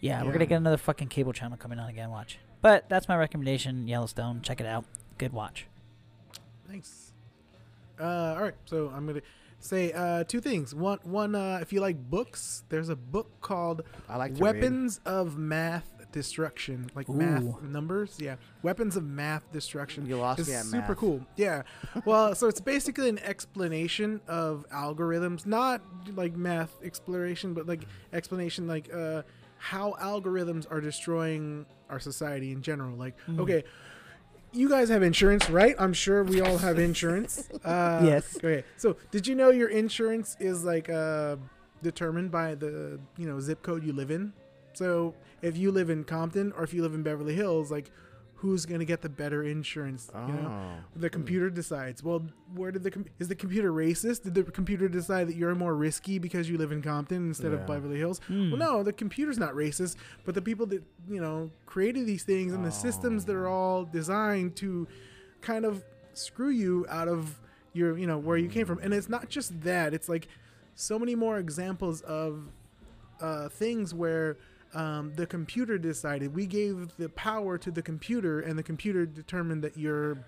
Yeah, 0.00 0.22
we're 0.22 0.32
gonna 0.32 0.46
get 0.46 0.56
another 0.56 0.76
fucking 0.76 1.08
cable 1.08 1.32
channel 1.32 1.56
coming 1.56 1.78
on 1.78 1.88
again. 1.90 2.10
Watch. 2.10 2.38
But 2.60 2.88
that's 2.88 3.08
my 3.08 3.16
recommendation. 3.16 3.88
Yellowstone. 3.88 4.42
Check 4.42 4.60
it 4.60 4.66
out. 4.66 4.84
Good 5.18 5.32
watch. 5.32 5.66
Thanks. 6.68 7.12
Uh, 8.00 8.34
all 8.36 8.42
right, 8.42 8.54
so 8.66 8.92
I'm 8.94 9.06
gonna 9.06 9.22
say 9.58 9.92
uh, 9.92 10.22
two 10.24 10.40
things. 10.40 10.72
One, 10.74 10.98
one, 11.02 11.34
uh, 11.34 11.58
if 11.60 11.72
you 11.72 11.80
like 11.80 11.98
books, 12.10 12.62
there's 12.68 12.88
a 12.90 12.96
book 12.96 13.40
called 13.40 13.82
I 14.08 14.16
like 14.16 14.34
to 14.36 14.44
read. 14.44 14.54
Weapons 14.54 15.00
of 15.04 15.36
Math 15.36 15.92
Destruction, 16.12 16.88
like 16.94 17.08
Ooh. 17.08 17.14
math 17.14 17.62
numbers. 17.62 18.16
Yeah, 18.20 18.36
Weapons 18.62 18.96
of 18.96 19.04
Math 19.04 19.50
Destruction. 19.52 20.06
You 20.06 20.16
lost 20.18 20.38
It's 20.40 20.48
me 20.48 20.54
at 20.54 20.64
super 20.64 20.88
math. 20.88 20.96
cool. 20.96 21.26
Yeah. 21.36 21.62
Well, 22.04 22.34
so 22.36 22.46
it's 22.46 22.60
basically 22.60 23.08
an 23.08 23.18
explanation 23.18 24.20
of 24.28 24.64
algorithms, 24.72 25.44
not 25.44 25.82
like 26.14 26.36
math 26.36 26.70
exploration, 26.84 27.52
but 27.52 27.66
like 27.66 27.84
explanation 28.12 28.68
like 28.68 28.88
uh, 28.94 29.22
how 29.58 29.96
algorithms 30.00 30.66
are 30.70 30.80
destroying 30.80 31.66
our 31.90 31.98
society 32.00 32.52
in 32.52 32.62
general. 32.62 32.96
Like, 32.96 33.18
Hmm. 33.26 33.40
okay, 33.40 33.64
you 34.52 34.68
guys 34.68 34.88
have 34.88 35.02
insurance, 35.02 35.50
right? 35.50 35.74
I'm 35.78 35.92
sure 35.92 36.22
we 36.24 36.40
all 36.40 36.58
have 36.58 36.78
insurance. 36.78 37.48
Uh, 37.64 38.00
Yes. 38.04 38.36
Okay. 38.36 38.64
So, 38.76 38.96
did 39.10 39.26
you 39.26 39.34
know 39.34 39.50
your 39.50 39.68
insurance 39.68 40.36
is 40.40 40.64
like 40.64 40.88
uh, 40.88 41.36
determined 41.82 42.30
by 42.30 42.54
the 42.54 42.98
you 43.16 43.26
know 43.26 43.40
zip 43.40 43.62
code 43.62 43.84
you 43.84 43.92
live 43.92 44.10
in? 44.10 44.32
So, 44.74 45.14
if 45.42 45.56
you 45.56 45.70
live 45.72 45.90
in 45.90 46.04
Compton 46.04 46.52
or 46.56 46.62
if 46.64 46.72
you 46.72 46.82
live 46.82 46.94
in 46.94 47.02
Beverly 47.02 47.34
Hills, 47.34 47.70
like, 47.70 47.90
who's 48.40 48.64
gonna 48.66 48.84
get 48.84 49.02
the 49.02 49.08
better 49.08 49.42
insurance? 49.42 50.10
You 50.14 50.32
know, 50.32 50.48
Oh. 50.48 50.84
the 50.94 51.10
computer 51.10 51.50
decides. 51.50 52.02
Well, 52.04 52.22
where 52.54 52.70
did 52.70 52.84
the 52.84 52.90
com- 52.90 53.06
is 53.18 53.26
the 53.28 53.34
computer 53.34 53.72
racist? 53.72 54.22
Did 54.22 54.34
the 54.34 54.44
computer 54.44 54.88
decide 54.88 55.26
that 55.28 55.34
you're 55.36 55.54
more 55.56 55.74
risky 55.74 56.18
because 56.20 56.48
you 56.48 56.56
live 56.56 56.70
in 56.70 56.80
Compton 56.80 57.26
instead 57.28 57.50
Yeah. 57.52 57.58
of 57.58 57.66
Beverly 57.66 57.98
Hills? 57.98 58.20
Hmm. 58.28 58.50
Well, 58.50 58.58
no, 58.58 58.82
the 58.84 58.92
computer's 58.92 59.38
not 59.38 59.54
racist, 59.54 59.96
but 60.24 60.34
the 60.36 60.42
people 60.42 60.66
that 60.66 60.82
you 61.08 61.20
know 61.20 61.50
created 61.66 62.06
these 62.06 62.22
things 62.22 62.52
and 62.52 62.64
the 62.64 62.70
systems 62.70 63.24
that 63.24 63.34
are 63.34 63.48
all 63.48 63.84
designed 63.84 64.54
to 64.56 64.86
kind 65.40 65.64
of 65.64 65.84
screw 66.14 66.50
you 66.50 66.86
out 66.88 67.08
of 67.08 67.40
your 67.72 67.98
you 67.98 68.06
know 68.06 68.18
where 68.18 68.36
you 68.38 68.48
came 68.48 68.66
from. 68.66 68.78
And 68.80 68.94
it's 68.94 69.08
not 69.08 69.28
just 69.28 69.60
that; 69.62 69.92
it's 69.94 70.08
like 70.08 70.28
so 70.76 70.96
many 70.96 71.16
more 71.16 71.38
examples 71.38 72.02
of 72.02 72.44
uh, 73.20 73.48
things 73.48 73.92
where 73.92 74.36
um, 74.74 75.12
the 75.16 75.26
computer 75.26 75.78
decided 75.78 76.34
we 76.34 76.46
gave 76.46 76.92
the 76.98 77.08
power 77.10 77.58
to 77.58 77.70
the 77.70 77.82
computer, 77.82 78.40
and 78.40 78.58
the 78.58 78.62
computer 78.62 79.06
determined 79.06 79.62
that 79.64 79.76
you're 79.76 80.18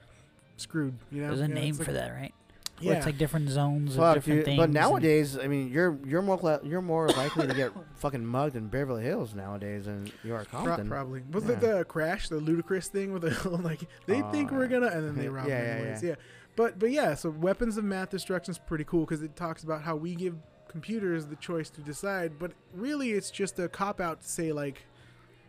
screwed. 0.57 0.95
You 1.11 1.23
know, 1.23 1.29
There's 1.29 1.41
a 1.41 1.49
Yeah, 1.49 1.55
name 1.55 1.71
it's 1.71 1.79
like- 1.81 1.87
for 1.87 1.93
that, 1.93 2.11
right? 2.13 2.35
Where 2.81 2.93
Yeah, 2.93 2.97
it's 2.97 3.05
like 3.07 3.19
different 3.19 3.51
zones 3.51 3.95
Fuck, 3.95 4.17
of 4.17 4.23
different 4.23 4.39
dude. 4.39 4.45
things. 4.47 4.57
But 4.57 4.71
nowadays, 4.71 5.37
I 5.39 5.49
mean, 5.49 5.69
you're 5.69 5.99
you're 6.07 6.23
more 6.23 6.39
cla- 6.39 6.61
you're 6.65 6.81
more 6.81 7.09
likely 7.09 7.47
to 7.47 7.53
get 7.53 7.73
fucking 7.97 8.25
mugged 8.25 8.57
in 8.57 8.69
Beverly 8.69 9.03
Hills 9.03 9.35
nowadays 9.35 9.85
than 9.85 10.11
you 10.25 10.35
are 10.35 10.47
Pro- 10.47 10.79
probably 10.85 11.23
was 11.31 11.45
Yeah. 11.45 11.51
it 11.53 11.61
the 11.61 11.85
crash, 11.85 12.31
the 12.31 12.37
ludicrous 12.37 12.89
thing 12.89 13.13
with 13.13 13.21
the 13.21 13.51
like 13.63 13.81
they 14.07 14.23
think 14.33 14.51
Oh, 14.51 14.57
we're 14.57 14.69
gonna, 14.69 14.87
and 14.87 15.07
then 15.07 15.15
they 15.15 15.29
rob 15.37 15.47
Yeah, 15.47 15.61
them 15.61 15.67
yeah, 15.67 15.75
anyways. 15.83 16.03
yeah. 16.03 16.09
Yeah. 16.11 16.15
but 16.57 16.79
but 16.79 16.91
yeah, 16.91 17.15
so 17.15 17.29
weapons 17.29 17.77
of 17.77 17.85
math 17.85 18.09
destruction 18.09 18.53
is 18.53 18.59
pretty 18.59 18.85
cool 18.85 19.01
because 19.01 19.21
it 19.23 19.37
talks 19.37 19.63
about 19.63 19.83
how 19.83 19.95
we 19.97 20.15
give 20.15 20.37
computers 20.71 21.27
the 21.27 21.37
choice 21.37 21.69
to 21.71 21.81
decide, 21.81 22.39
but 22.39 22.53
really 22.75 23.11
it's 23.13 23.31
just 23.31 23.59
a 23.59 23.69
cop 23.69 24.01
out 24.01 24.23
to 24.23 24.29
say 24.29 24.53
like, 24.53 24.83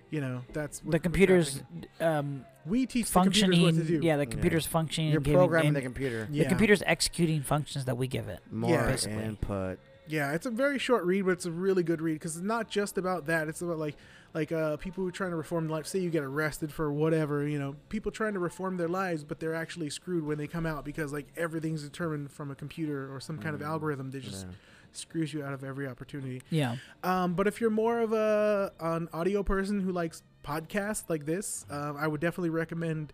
you 0.10 0.20
know, 0.20 0.42
that's 0.52 0.84
what- 0.84 0.92
the 0.92 1.00
computers 1.00 1.62
um, 2.00 2.46
we 2.66 2.86
teach 2.86 3.06
functioning. 3.08 3.52
the 3.52 3.56
computers 3.68 3.78
what 3.80 3.88
to 3.96 4.00
do. 4.02 4.06
Yeah, 4.08 4.18
the 4.18 4.26
computer's 4.26 4.66
functioning. 4.66 5.12
You're 5.12 5.22
giving- 5.22 5.38
programming 5.40 5.68
and 5.70 5.76
the 5.78 5.82
computer. 5.82 6.28
Yeah. 6.32 6.44
The 6.44 6.50
computer's 6.50 6.84
executing 6.86 7.42
functions 7.42 7.86
that 7.86 7.96
we 7.98 8.08
give 8.08 8.28
it. 8.28 8.40
More 8.52 8.84
basically. 8.84 9.24
input. 9.24 9.80
Yeah, 10.08 10.34
it's 10.34 10.46
a 10.46 10.52
very 10.52 10.78
short 10.80 11.06
read, 11.06 11.24
but 11.26 11.32
it's 11.32 11.46
a 11.46 11.52
really 11.52 11.84
good 11.84 12.02
read 12.02 12.14
because 12.16 12.36
it's 12.36 12.46
not 12.46 12.68
just 12.70 12.98
about 12.98 13.28
that. 13.28 13.48
It's 13.48 13.62
about 13.62 13.78
like 13.78 13.96
like 14.34 14.52
uh, 14.52 14.78
people 14.78 15.04
who 15.04 15.08
are 15.10 15.12
trying 15.12 15.30
to 15.32 15.36
reform 15.38 15.68
life. 15.70 15.86
Say 15.86 16.00
you 16.00 16.10
get 16.10 16.24
arrested 16.24 16.72
for 16.74 16.92
whatever, 16.92 17.46
you 17.48 17.60
know, 17.60 17.76
people 17.90 18.12
trying 18.12 18.34
to 18.34 18.40
reform 18.40 18.78
their 18.78 18.88
lives, 18.88 19.24
but 19.24 19.40
they're 19.40 19.56
actually 19.56 19.90
screwed 19.90 20.26
when 20.26 20.38
they 20.38 20.48
come 20.48 20.66
out 20.66 20.84
because 20.86 21.14
like 21.14 21.28
everything's 21.38 21.84
determined 21.84 22.32
from 22.32 22.50
a 22.52 22.56
computer 22.56 23.14
or 23.14 23.20
some 23.22 23.38
kind 23.38 23.56
of 23.56 23.62
Mm, 23.62 23.66
algorithm 23.68 24.12
that 24.12 24.24
just 24.24 24.48
Yeah. 24.48 24.54
Screws 24.94 25.34
you 25.34 25.44
out 25.44 25.54
of 25.54 25.64
every 25.64 25.88
opportunity. 25.88 26.42
Yeah. 26.50 26.76
Um, 27.04 27.34
but 27.34 27.48
if 27.48 27.62
you're 27.62 27.70
more 27.70 28.00
of 28.00 28.14
a 28.14 28.72
an 28.80 29.08
audio 29.14 29.44
person 29.44 29.80
who 29.80 29.92
likes 29.92 30.24
podcasts 30.44 31.04
like 31.10 31.26
this, 31.26 31.66
uh, 31.70 31.94
I 31.98 32.08
would 32.08 32.20
definitely 32.22 32.50
recommend 32.50 33.14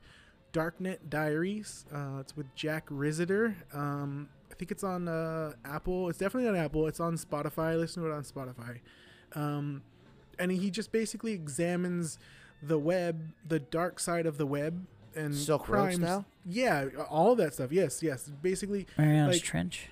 Darknet 0.54 0.98
Diaries. 1.10 1.86
Uh, 1.94 2.18
it's 2.20 2.36
with 2.36 2.54
Jack 2.56 2.88
Rhysider. 2.90 3.56
Um, 3.76 4.30
I 4.52 4.56
think 4.56 4.72
it's 4.72 4.84
on 4.84 5.08
uh, 5.08 5.54
Apple. 5.66 6.10
It's 6.10 6.18
definitely 6.18 6.50
on 6.50 6.56
Apple. 6.56 6.88
It's 6.88 7.00
on 7.00 7.16
Spotify. 7.18 7.78
Listen 7.78 8.04
to 8.04 8.10
it 8.10 8.14
on 8.14 8.24
Spotify. 8.24 8.80
Um, 9.36 9.84
and 10.40 10.52
he 10.52 10.72
just 10.72 10.92
basically 10.92 11.34
examines 11.34 12.18
the 12.62 12.78
web, 12.80 13.34
the 13.48 13.60
dark 13.60 14.00
side 14.00 14.26
of 14.26 14.38
the 14.38 14.46
web, 14.48 14.86
and 15.16 15.36
Silk 15.36 15.68
Road 15.70 15.94
style? 15.96 16.26
Yeah, 16.46 16.86
all 17.10 17.32
of 17.34 17.38
that 17.40 17.54
stuff. 17.56 17.72
Yes, 17.72 18.02
yes. 18.02 18.32
Basically, 18.42 18.88
Mariana's 18.98 19.36
Like- 19.36 19.44
Trench. 19.44 19.88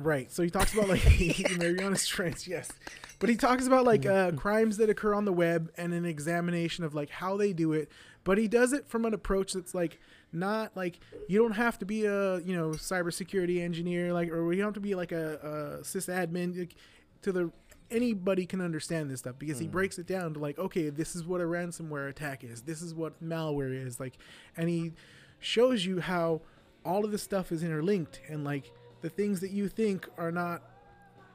Right. 0.00 0.30
So 0.30 0.42
he 0.42 0.50
talks 0.50 0.72
about 0.72 0.88
like 0.88 1.02
Mariana's 1.58 2.06
Trench, 2.06 2.46
yes. 2.46 2.70
But 3.18 3.30
he 3.30 3.36
talks 3.36 3.66
about 3.66 3.84
like 3.84 4.04
uh, 4.04 4.32
crimes 4.32 4.76
that 4.76 4.90
occur 4.90 5.14
on 5.14 5.24
the 5.24 5.32
web 5.32 5.70
and 5.76 5.94
an 5.94 6.04
examination 6.04 6.84
of 6.84 6.94
like 6.94 7.08
how 7.08 7.36
they 7.36 7.52
do 7.52 7.72
it. 7.72 7.90
But 8.24 8.38
he 8.38 8.48
does 8.48 8.72
it 8.72 8.86
from 8.86 9.04
an 9.04 9.14
approach 9.14 9.54
that's 9.54 9.74
like 9.74 9.98
not 10.32 10.76
like 10.76 10.98
you 11.28 11.38
don't 11.38 11.52
have 11.52 11.78
to 11.78 11.86
be 11.86 12.04
a 12.04 12.40
you 12.40 12.54
know 12.54 12.70
cybersecurity 12.70 13.62
engineer 13.62 14.12
like 14.12 14.30
or 14.30 14.52
you 14.52 14.58
don't 14.58 14.68
have 14.68 14.74
to 14.74 14.80
be 14.80 14.94
like 14.94 15.12
a, 15.12 15.36
a 15.36 15.82
sysadmin 15.82 16.58
like, 16.58 16.74
to 17.22 17.32
the 17.32 17.50
anybody 17.90 18.44
can 18.44 18.60
understand 18.60 19.08
this 19.08 19.20
stuff 19.20 19.36
because 19.38 19.60
he 19.60 19.68
breaks 19.68 19.96
it 19.96 20.06
down 20.06 20.34
to 20.34 20.40
like 20.40 20.58
okay 20.58 20.90
this 20.90 21.14
is 21.14 21.24
what 21.24 21.40
a 21.40 21.44
ransomware 21.44 22.08
attack 22.08 22.42
is 22.42 22.62
this 22.62 22.82
is 22.82 22.92
what 22.92 23.22
malware 23.22 23.72
is 23.86 24.00
like 24.00 24.18
and 24.56 24.68
he 24.68 24.92
shows 25.38 25.86
you 25.86 26.00
how 26.00 26.40
all 26.84 27.04
of 27.04 27.12
this 27.12 27.22
stuff 27.22 27.52
is 27.52 27.62
interlinked 27.62 28.20
and 28.28 28.44
like 28.44 28.72
the 29.06 29.10
things 29.10 29.38
that 29.38 29.52
you 29.52 29.68
think 29.68 30.08
are 30.18 30.32
not 30.32 30.62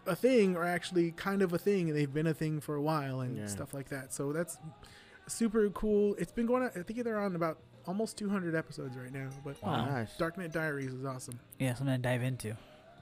a 0.05 0.13
thing 0.13 0.57
are 0.57 0.65
actually 0.65 1.11
kind 1.11 1.41
of 1.41 1.53
a 1.53 1.57
thing 1.57 1.87
and 1.87 1.97
they've 1.97 2.13
been 2.13 2.27
a 2.27 2.33
thing 2.33 2.59
for 2.59 2.75
a 2.75 2.81
while 2.81 3.21
and 3.21 3.37
Yeah. 3.37 3.45
stuff 3.45 3.73
like 3.73 3.87
that 3.89 4.13
so 4.13 4.33
that's 4.33 4.57
super 5.27 5.69
cool 5.69 6.15
it's 6.17 6.33
been 6.33 6.45
going 6.47 6.63
on 6.63 6.71
i 6.75 6.81
think 6.83 7.01
they're 7.05 7.17
on 7.19 7.33
about 7.37 7.59
almost 7.87 8.17
200 8.17 8.53
episodes 8.55 8.97
right 8.97 9.13
now 9.13 9.29
but 9.45 9.55
Wow. 9.63 9.85
nice. 9.85 10.17
darknet 10.17 10.51
diaries 10.51 10.91
is 10.93 11.05
awesome 11.05 11.39
Yeah, 11.59 11.73
something 11.75 11.95
to 11.95 12.01
dive 12.01 12.23
into. 12.23 12.57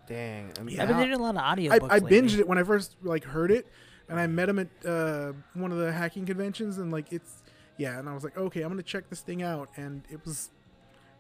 Dang. 0.08 0.52
I 0.60 0.64
mean, 0.64 0.76
Yeah. 0.76 0.84
I've 0.84 0.88
been 0.90 0.98
doing 0.98 1.14
a 1.14 1.18
lot 1.18 1.36
of 1.36 1.42
audio. 1.42 1.72
I, 1.72 1.76
I 1.96 2.00
binged 2.00 2.38
it 2.38 2.48
when 2.48 2.60
i 2.60 2.64
first 2.64 2.96
like 3.02 3.24
heard 3.24 3.50
it 3.50 3.66
and 4.08 4.20
i 4.20 4.28
met 4.28 4.48
him 4.50 4.60
at 4.60 4.68
uh, 4.86 5.34
one 5.56 5.72
of 5.72 5.80
the 5.80 5.92
hacking 5.92 6.26
conventions 6.28 6.78
and 6.78 6.92
like 6.92 7.12
it's 7.12 7.42
yeah 7.78 7.98
and 7.98 8.08
i 8.08 8.14
was 8.14 8.24
like 8.24 8.38
okay 8.38 8.62
i'm 8.62 8.70
gonna 8.70 8.84
check 8.84 9.10
this 9.10 9.22
thing 9.22 9.42
out 9.42 9.70
and 9.78 10.04
it 10.12 10.24
was 10.26 10.52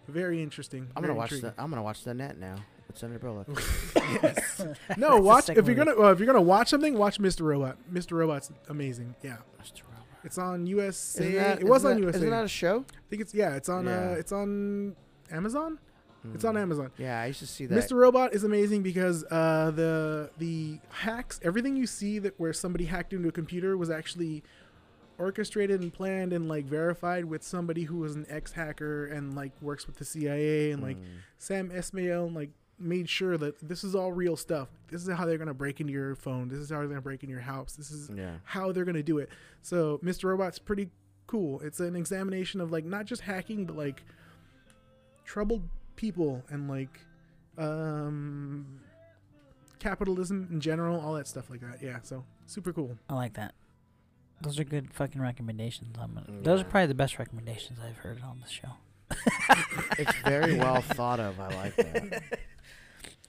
very 0.08 0.42
interesting 0.44 0.84
I'm 0.95 1.02
very 1.03 1.08
gonna 1.14 1.18
watch 1.19 1.32
intriguing. 1.32 1.53
the 1.56 1.64
I'm 1.64 1.69
gonna 1.72 1.84
watch 1.84 2.03
the 2.03 2.14
net 2.14 2.38
now 2.38 2.56
with 2.90 2.98
Sandra 2.98 3.19
Bullock. 3.19 3.48
yes. 3.95 4.66
No, 4.98 5.16
the 5.16 5.22
watch 5.22 5.45
second 5.45 5.64
if 5.64 5.68
you're 5.68 5.85
gonna 5.85 5.98
uh, 5.98 6.11
if 6.11 6.19
you're 6.19 6.26
gonna 6.27 6.42
watch 6.42 6.68
something, 6.69 6.98
watch 6.98 7.19
Mr. 7.19 7.42
Robot. 7.45 7.77
Mr. 7.92 8.18
Robot's 8.18 8.51
amazing. 8.68 9.16
Yeah, 9.24 9.38
Mr. 9.61 9.84
Robot. 9.90 10.06
it's 10.26 10.38
on 10.38 10.68
USA. 10.68 11.24
Isn't 11.24 11.35
that, 11.35 11.61
it 11.61 11.68
was 11.68 11.82
isn't 11.84 11.92
on 11.92 11.95
that- 11.98 12.01
USA. 12.03 12.18
Isn't 12.18 12.30
that 12.32 12.43
a 12.45 12.50
show? 12.50 12.80
I 12.90 13.09
think 13.09 13.22
it's 13.22 13.34
yeah. 13.34 13.56
It's 13.56 13.69
on 13.69 13.85
Yeah. 13.85 14.09
uh, 14.11 14.16
it's 14.16 14.32
on 14.34 14.95
Amazon. 15.32 15.80
It's 16.34 16.43
on 16.43 16.56
Hmm. 16.56 16.61
Amazon. 16.64 16.92
Yeah, 16.98 17.22
I 17.22 17.27
used 17.27 17.40
to 17.40 17.48
see 17.48 17.66
that. 17.68 17.80
Mr. 17.82 17.93
Robot 17.95 18.34
is 18.34 18.43
amazing 18.43 18.84
because 18.84 19.24
uh, 19.32 19.72
the 19.74 20.30
the 20.38 20.80
hacks, 20.90 21.40
everything 21.43 21.77
you 21.77 21.88
see 21.88 22.19
that 22.19 22.38
where 22.38 22.51
somebody 22.51 22.84
hacked 22.85 23.14
into 23.14 23.30
a 23.30 23.32
computer 23.32 23.77
was 23.77 23.90
actually 23.90 24.43
orchestrated 25.18 25.82
and 25.82 25.93
planned 25.93 26.34
and 26.34 26.48
like 26.48 26.66
verified 26.66 27.26
with 27.26 27.43
somebody 27.43 27.84
who 27.84 27.98
was 27.98 28.16
an 28.16 28.26
ex 28.30 28.51
hacker 28.53 29.06
and 29.06 29.34
like 29.35 29.51
works 29.61 29.85
with 29.88 29.98
the 29.98 30.06
CIA 30.06 30.72
and 30.72 30.82
like 30.84 30.98
Mm. 30.98 31.06
Sam 31.38 31.69
Esmail 31.69 32.26
and 32.27 32.35
like 32.35 32.50
made 32.80 33.09
sure 33.09 33.38
that 33.38 33.56
this 33.67 33.83
is 33.83 33.93
all 33.95 34.11
real 34.11 34.35
stuff. 34.38 34.69
This 34.90 35.01
is 35.06 35.14
how 35.16 35.25
they're 35.25 35.38
gonna 35.38 35.53
break 35.53 35.80
into 35.82 35.91
your 35.93 36.16
phone. 36.16 36.48
This 36.48 36.59
is 36.59 36.69
how 36.69 36.77
they're 36.80 36.88
gonna 36.88 37.01
break 37.01 37.24
into 37.24 37.32
your 37.33 37.41
house. 37.41 37.74
This 37.75 37.91
is 37.91 38.09
Yeah. 38.09 38.35
how 38.43 38.72
they're 38.72 38.85
gonna 38.85 39.03
do 39.03 39.17
it. 39.17 39.30
So 39.61 39.98
Mr. 40.03 40.25
Robot's 40.25 40.59
pretty 40.59 40.90
cool. 41.27 41.59
It's 41.61 41.80
an 41.80 41.95
examination 41.95 42.61
of 42.61 42.72
like 42.72 42.85
not 42.85 43.06
just 43.06 43.22
hacking, 43.24 43.66
but 43.66 43.75
like 43.75 44.03
troubled 45.25 45.64
people 45.95 46.43
and 46.49 46.69
like 46.69 46.99
um 47.58 48.80
capitalism 49.80 50.48
in 50.51 50.59
general, 50.59 50.99
all 50.99 51.14
that 51.14 51.27
stuff 51.27 51.49
like 51.49 51.61
that. 51.61 51.82
Yeah, 51.82 51.99
so 52.01 52.24
super 52.45 52.74
cool. 52.74 52.98
I 53.09 53.14
like 53.16 53.33
that. 53.33 53.53
Those 54.41 54.58
are 54.59 54.64
good 54.64 54.93
fucking 54.93 55.22
recommendations. 55.22 55.98
I'm 55.99 56.14
gonna, 56.14 56.41
Those 56.41 56.61
are 56.61 56.66
probably 56.66 56.88
the 56.88 56.95
best 56.95 57.19
recommendations 57.19 57.77
I've 57.85 57.98
heard 57.98 58.22
on 58.24 58.41
the 58.41 58.49
show. 58.49 58.69
It's 59.98 60.14
very 60.24 60.56
well 60.56 60.82
thought 60.82 61.19
of. 61.19 61.40
I 61.40 61.48
like 61.56 61.75
that. 61.75 62.24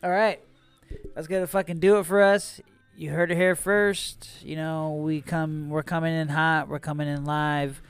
All 0.03 0.11
right, 0.11 0.41
that's 1.15 1.27
gonna 1.27 1.47
fucking 1.47 1.79
do 1.81 1.99
it 1.99 2.07
for 2.07 2.23
us. 2.23 2.61
You 2.97 3.11
heard 3.11 3.31
it 3.31 3.37
here 3.37 3.55
first. 3.57 4.29
You 4.43 4.57
know 4.57 4.95
we 4.95 5.21
come. 5.21 5.71
We're 5.71 5.83
coming 5.83 6.15
in 6.15 6.29
hot. 6.29 6.69
We're 6.69 6.79
coming 6.79 7.09
in 7.09 7.25
live. 7.25 7.83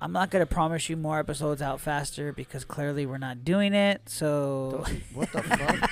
I'm 0.00 0.12
not 0.12 0.30
gonna 0.30 0.46
promise 0.46 0.88
you 0.88 0.96
more 0.96 1.18
episodes 1.18 1.60
out 1.60 1.80
faster 1.80 2.32
because 2.32 2.64
clearly 2.64 3.04
we're 3.04 3.18
not 3.18 3.44
doing 3.44 3.74
it. 3.74 4.02
So 4.08 4.84
what 5.14 5.32
the 5.32 5.42
fuck? 5.42 5.90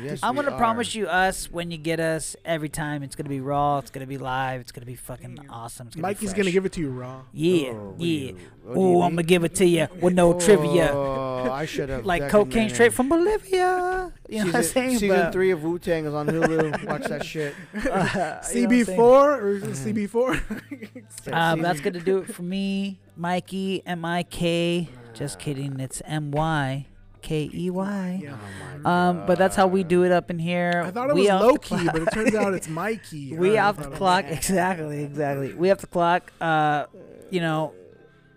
Yes, 0.00 0.20
I'm 0.22 0.36
gonna 0.36 0.52
are. 0.52 0.56
promise 0.58 0.94
you 0.94 1.06
us 1.08 1.50
when 1.50 1.72
you 1.72 1.76
get 1.78 1.98
us 1.98 2.36
every 2.44 2.68
time. 2.68 3.02
It's 3.02 3.16
gonna 3.16 3.28
be 3.28 3.40
raw. 3.40 3.78
It's 3.78 3.90
gonna 3.90 4.06
be 4.06 4.18
live. 4.18 4.60
It's 4.60 4.70
gonna 4.70 4.86
be 4.86 4.94
fucking 4.94 5.46
awesome. 5.48 5.88
It's 5.88 5.96
gonna 5.96 6.08
Mykey's 6.14 6.20
fresh. 6.30 6.36
gonna 6.36 6.50
give 6.52 6.64
it 6.64 6.72
to 6.74 6.80
you 6.80 6.90
raw. 6.90 7.22
Yeah, 7.32 7.70
Oh, 7.70 7.90
what 7.90 7.98
do 7.98 8.04
yeah. 8.06 8.32
You- 8.74 8.80
what 8.80 8.84
do 8.86 8.90
you 8.90 8.96
Oh, 8.98 9.02
I'm 9.02 9.10
gonna 9.12 9.22
give 9.22 9.44
it 9.44 9.54
to 9.56 9.66
you 9.66 9.88
with 10.00 10.14
no 10.14 10.38
trivia. 10.38 10.90
Oh, 10.92 11.50
I 11.50 11.64
should 11.66 11.88
have 11.88 12.04
like 12.12 12.28
cocaine 12.28 12.68
straight 12.68 12.92
from 12.92 13.08
Bolivia. 13.08 14.12
You 14.28 14.38
know 14.38 14.44
what 14.46 14.54
I'm 14.56 14.62
Season- 14.62 14.62
saying? 14.62 14.98
Season 14.98 15.08
But, 15.08 15.32
three 15.32 15.50
of 15.50 15.62
Wu 15.62 15.78
Tang 15.78 16.04
is 16.06 16.14
on 16.14 16.26
Hulu. 16.26 16.84
Watch 16.88 17.04
that 17.04 17.24
shit. 17.24 17.54
uh, 17.74 17.78
you 17.82 17.88
know 17.88 17.96
what 17.96 18.14
I'm? 18.14 18.42
CB4 18.44 18.98
or 18.98 19.48
is 19.56 19.86
it 19.86 19.94
CB4? 19.94 21.32
Um, 21.32 21.62
that's 21.62 21.80
going 21.80 21.94
to 21.94 22.00
do 22.00 22.18
it 22.18 22.32
for 22.34 22.42
me, 22.42 22.98
Mykey, 23.18 23.82
M 23.86 24.04
I 24.04 24.22
K. 24.24 24.88
Just 25.14 25.38
kidding. 25.38 25.80
It's 25.80 26.00
M 26.04 26.30
Y 26.30 26.86
K 27.22 27.50
E 27.52 27.70
Y. 27.70 28.20
Yeah. 28.22 28.36
Um, 28.84 29.24
but 29.26 29.36
that's 29.38 29.56
how 29.56 29.66
we 29.66 29.82
do 29.82 30.04
it 30.04 30.12
up 30.12 30.30
in 30.30 30.38
here. 30.38 30.82
I 30.86 30.90
thought 30.90 31.10
it 31.10 31.14
we 31.14 31.22
was 31.22 31.30
off 31.30 31.40
the 31.42 31.46
low 31.48 31.56
key, 31.56 31.68
clock. 31.68 31.86
but 31.92 32.02
it 32.02 32.08
turns 32.12 32.34
out 32.34 32.54
it's 32.54 32.68
my 32.68 32.94
key. 32.96 33.34
we 33.34 33.58
off 33.58 33.76
the 33.76 33.82
thought 33.82 33.86
it 33.86 33.90
was- 33.90 33.98
clock. 33.98 34.24
Exactly, 34.30 35.02
exactly. 35.02 35.54
We 35.54 35.70
off 35.70 35.78
the 35.78 35.86
clock. 35.88 36.32
Uh, 36.40 36.86
you 37.30 37.40
know, 37.40 37.74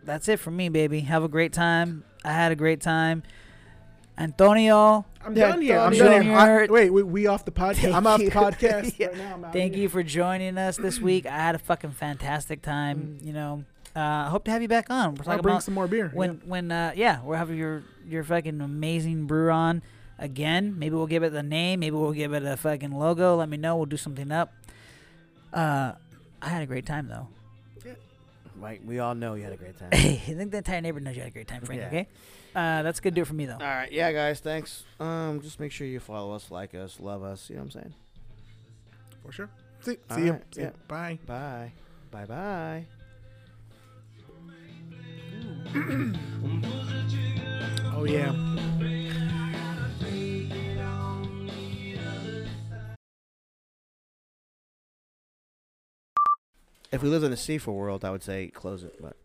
that's 0.06 0.28
it 0.28 0.40
for 0.40 0.52
me, 0.52 0.70
baby. 0.70 1.02
Have 1.02 1.24
a 1.24 1.28
great 1.28 1.54
time. 1.54 2.04
I 2.26 2.32
had 2.32 2.52
a 2.52 2.56
great 2.56 2.82
time. 2.82 3.24
Antonio, 4.18 5.06
I'm 5.26 5.36
Yeah, 5.36 5.48
done 5.50 5.62
here. 5.62 5.80
I'm 5.80 5.94
done 5.98 6.22
here. 6.22 6.38
I- 6.38 6.68
wait, 6.68 6.92
wait, 6.92 7.04
we 7.04 7.26
off 7.28 7.46
the 7.46 7.52
podcast. 7.52 7.94
I'm 7.96 8.06
off 8.06 8.20
the 8.20 8.30
podcast 8.30 8.94
Yeah. 9.00 9.08
right 9.08 9.18
now. 9.18 9.34
I'm 9.48 9.52
thank 9.52 9.74
here. 9.74 9.84
you 9.84 9.90
for 9.90 10.04
joining 10.04 10.58
us 10.58 10.78
this 10.78 11.00
week. 11.00 11.26
I 11.26 11.32
had 11.38 11.56
a 11.56 11.60
fucking 11.60 11.92
fantastic 11.92 12.62
time. 12.62 13.18
You 13.24 13.34
know, 13.34 13.64
uh, 13.96 14.00
I 14.00 14.28
hope 14.30 14.44
to 14.46 14.52
have 14.52 14.62
you 14.62 14.68
back 14.68 14.92
on. 14.92 15.16
We're 15.16 15.24
Mm. 15.24 15.28
I'll 15.30 15.42
bring 15.42 15.54
about 15.56 15.64
some 15.64 15.74
more 15.74 15.88
beer. 15.88 16.12
when 16.14 16.42
when 16.46 16.72
uh 16.72 16.92
yeah 16.96 17.22
we'll 17.24 17.38
have 17.38 17.50
your 17.54 17.84
your 18.08 18.24
fucking 18.24 18.62
amazing 18.62 19.26
brew 19.26 19.50
on 19.52 19.82
again 20.20 20.78
maybe 20.78 20.96
we'll 20.96 21.08
give 21.08 21.24
it 21.24 21.32
the 21.34 21.42
name 21.44 21.80
maybe 21.80 21.96
we'll 21.96 22.12
give 22.12 22.34
it 22.34 22.44
a 22.44 22.56
fucking 22.56 22.92
logo 22.92 23.36
let 23.36 23.50
me 23.50 23.58
know 23.58 23.76
we'll 23.76 23.86
do 23.88 23.98
something 23.98 24.32
up 24.32 24.54
uh 25.54 25.92
i 26.42 26.50
had 26.50 26.62
a 26.62 26.66
great 26.68 26.86
time 26.86 27.08
though 27.08 27.28
Mike, 28.64 28.82
we 28.86 29.00
all 29.00 29.14
know 29.14 29.36
you 29.36 29.44
had 29.44 29.54
a 29.54 29.58
great 29.58 29.78
time. 29.78 29.90
i 29.94 29.98
think 30.18 30.52
the 30.52 30.58
entire 30.58 30.82
neighborhood 30.82 31.04
knows 31.04 31.16
you 31.16 31.22
had 31.22 31.30
a 31.30 31.34
great 31.34 31.48
time 31.48 31.62
frank 31.62 31.82
Yeah. 31.82 31.88
okay 31.88 32.08
uh 32.56 32.82
that's 32.84 33.00
gonna 33.00 33.14
do 33.16 33.22
it 33.22 33.28
for 33.28 33.34
me 33.36 33.46
though 33.46 33.54
All 33.54 33.60
right, 33.60 33.92
yeah, 33.92 34.12
guys, 34.12 34.40
thanks. 34.40 34.84
Um, 35.00 35.42
just 35.42 35.60
make 35.60 35.72
sure 35.72 35.86
you 35.88 36.00
follow 36.00 36.34
us, 36.34 36.50
like 36.52 36.74
us, 36.74 37.00
love 37.00 37.22
us. 37.24 37.50
You 37.50 37.56
know 37.58 37.62
what 37.64 37.76
I'm 37.76 37.82
saying? 37.82 37.94
For 39.24 39.32
sure. 39.32 39.50
See, 39.82 39.98
All 40.10 40.18
see 40.18 40.26
you. 40.26 40.40
See 40.52 40.62
ya. 40.62 40.68
yeah. 40.68 40.72
Bye. 40.88 41.20
Bye, 41.26 41.72
bye, 42.12 42.26
bye. 42.26 42.86
Oh 47.96 48.06
yeah. 48.06 48.32
If 56.94 57.02
we 57.04 57.10
lived 57.10 57.26
in 57.26 57.34
a 57.34 57.38
safer 57.38 57.72
world, 57.72 58.06
I 58.06 58.12
would 58.12 58.24
say 58.24 58.48
close 58.48 58.84
it, 58.84 58.96
but 59.02 59.18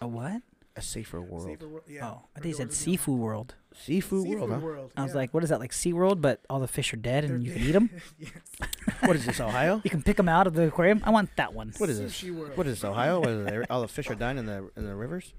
a 0.00 0.08
what 0.08 0.42
a 0.74 0.82
safer 0.82 1.20
world. 1.22 1.46
Safer 1.46 1.68
world. 1.68 1.84
Yeah. 1.88 2.06
oh 2.06 2.20
i 2.36 2.40
think 2.40 2.50
you 2.52 2.54
said 2.54 2.68
Doors 2.68 2.76
seafood 2.76 3.18
world 3.18 3.54
Seafood, 3.74 4.24
Seafood 4.24 4.38
world, 4.40 4.50
huh? 4.52 4.58
world. 4.58 4.92
i 4.94 5.02
was 5.02 5.12
yeah. 5.12 5.16
like 5.16 5.32
what 5.32 5.42
is 5.42 5.48
that 5.48 5.58
like 5.58 5.72
sea 5.72 5.94
world 5.94 6.20
but 6.20 6.40
all 6.50 6.60
the 6.60 6.68
fish 6.68 6.92
are 6.92 6.98
dead 6.98 7.24
and 7.24 7.32
They're 7.46 7.48
you 7.48 7.52
can 7.54 7.62
eat 7.62 7.72
them 7.72 7.90
yes. 8.18 8.30
What 9.00 9.16
is 9.16 9.24
this, 9.24 9.40
Ohio? 9.40 9.80
you 9.84 9.90
can 9.90 10.02
pick 10.02 10.18
them 10.18 10.28
out 10.28 10.46
of 10.46 10.52
the 10.52 10.64
aquarium 10.68 11.00
i 11.04 11.10
want 11.10 11.30
that 11.36 11.54
one 11.54 11.72
What 11.78 11.88
is 11.88 11.98
this? 11.98 12.12
Sushi 12.20 12.34
world. 12.34 12.56
What 12.58 12.66
is 12.66 12.74
this, 12.74 12.84
Ohio? 12.92 13.20
What 13.20 13.28
is 13.30 13.46
it? 13.46 13.66
All 13.70 13.80
the 13.80 13.88
fish 13.88 14.10
are 14.10 14.14
dying 14.14 14.36
in 14.36 14.44
the 14.44 14.68
in 14.76 14.84
the 14.84 14.94
rivers. 14.94 15.32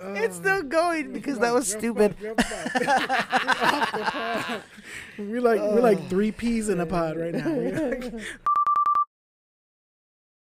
it's 0.00 0.36
Um, 0.38 0.42
still 0.42 0.62
going 0.64 1.12
because 1.12 1.38
that 1.38 1.54
was 1.54 1.68
stupid 1.70 2.16
fucked, 2.16 2.22
you're 2.22 2.34
fucked. 2.34 2.80
You're 2.80 2.90
off 2.90 3.92
the 3.92 3.98
pod. 4.10 4.62
We're 5.18 5.40
like 5.40 5.60
we're 5.60 5.80
like 5.80 6.08
three 6.10 6.32
peas 6.32 6.68
in 6.68 6.80
a 6.80 6.86
pod 6.86 7.16
right 7.16 7.32
now. 7.34 7.48
We're 7.48 7.90
like- 8.00 8.22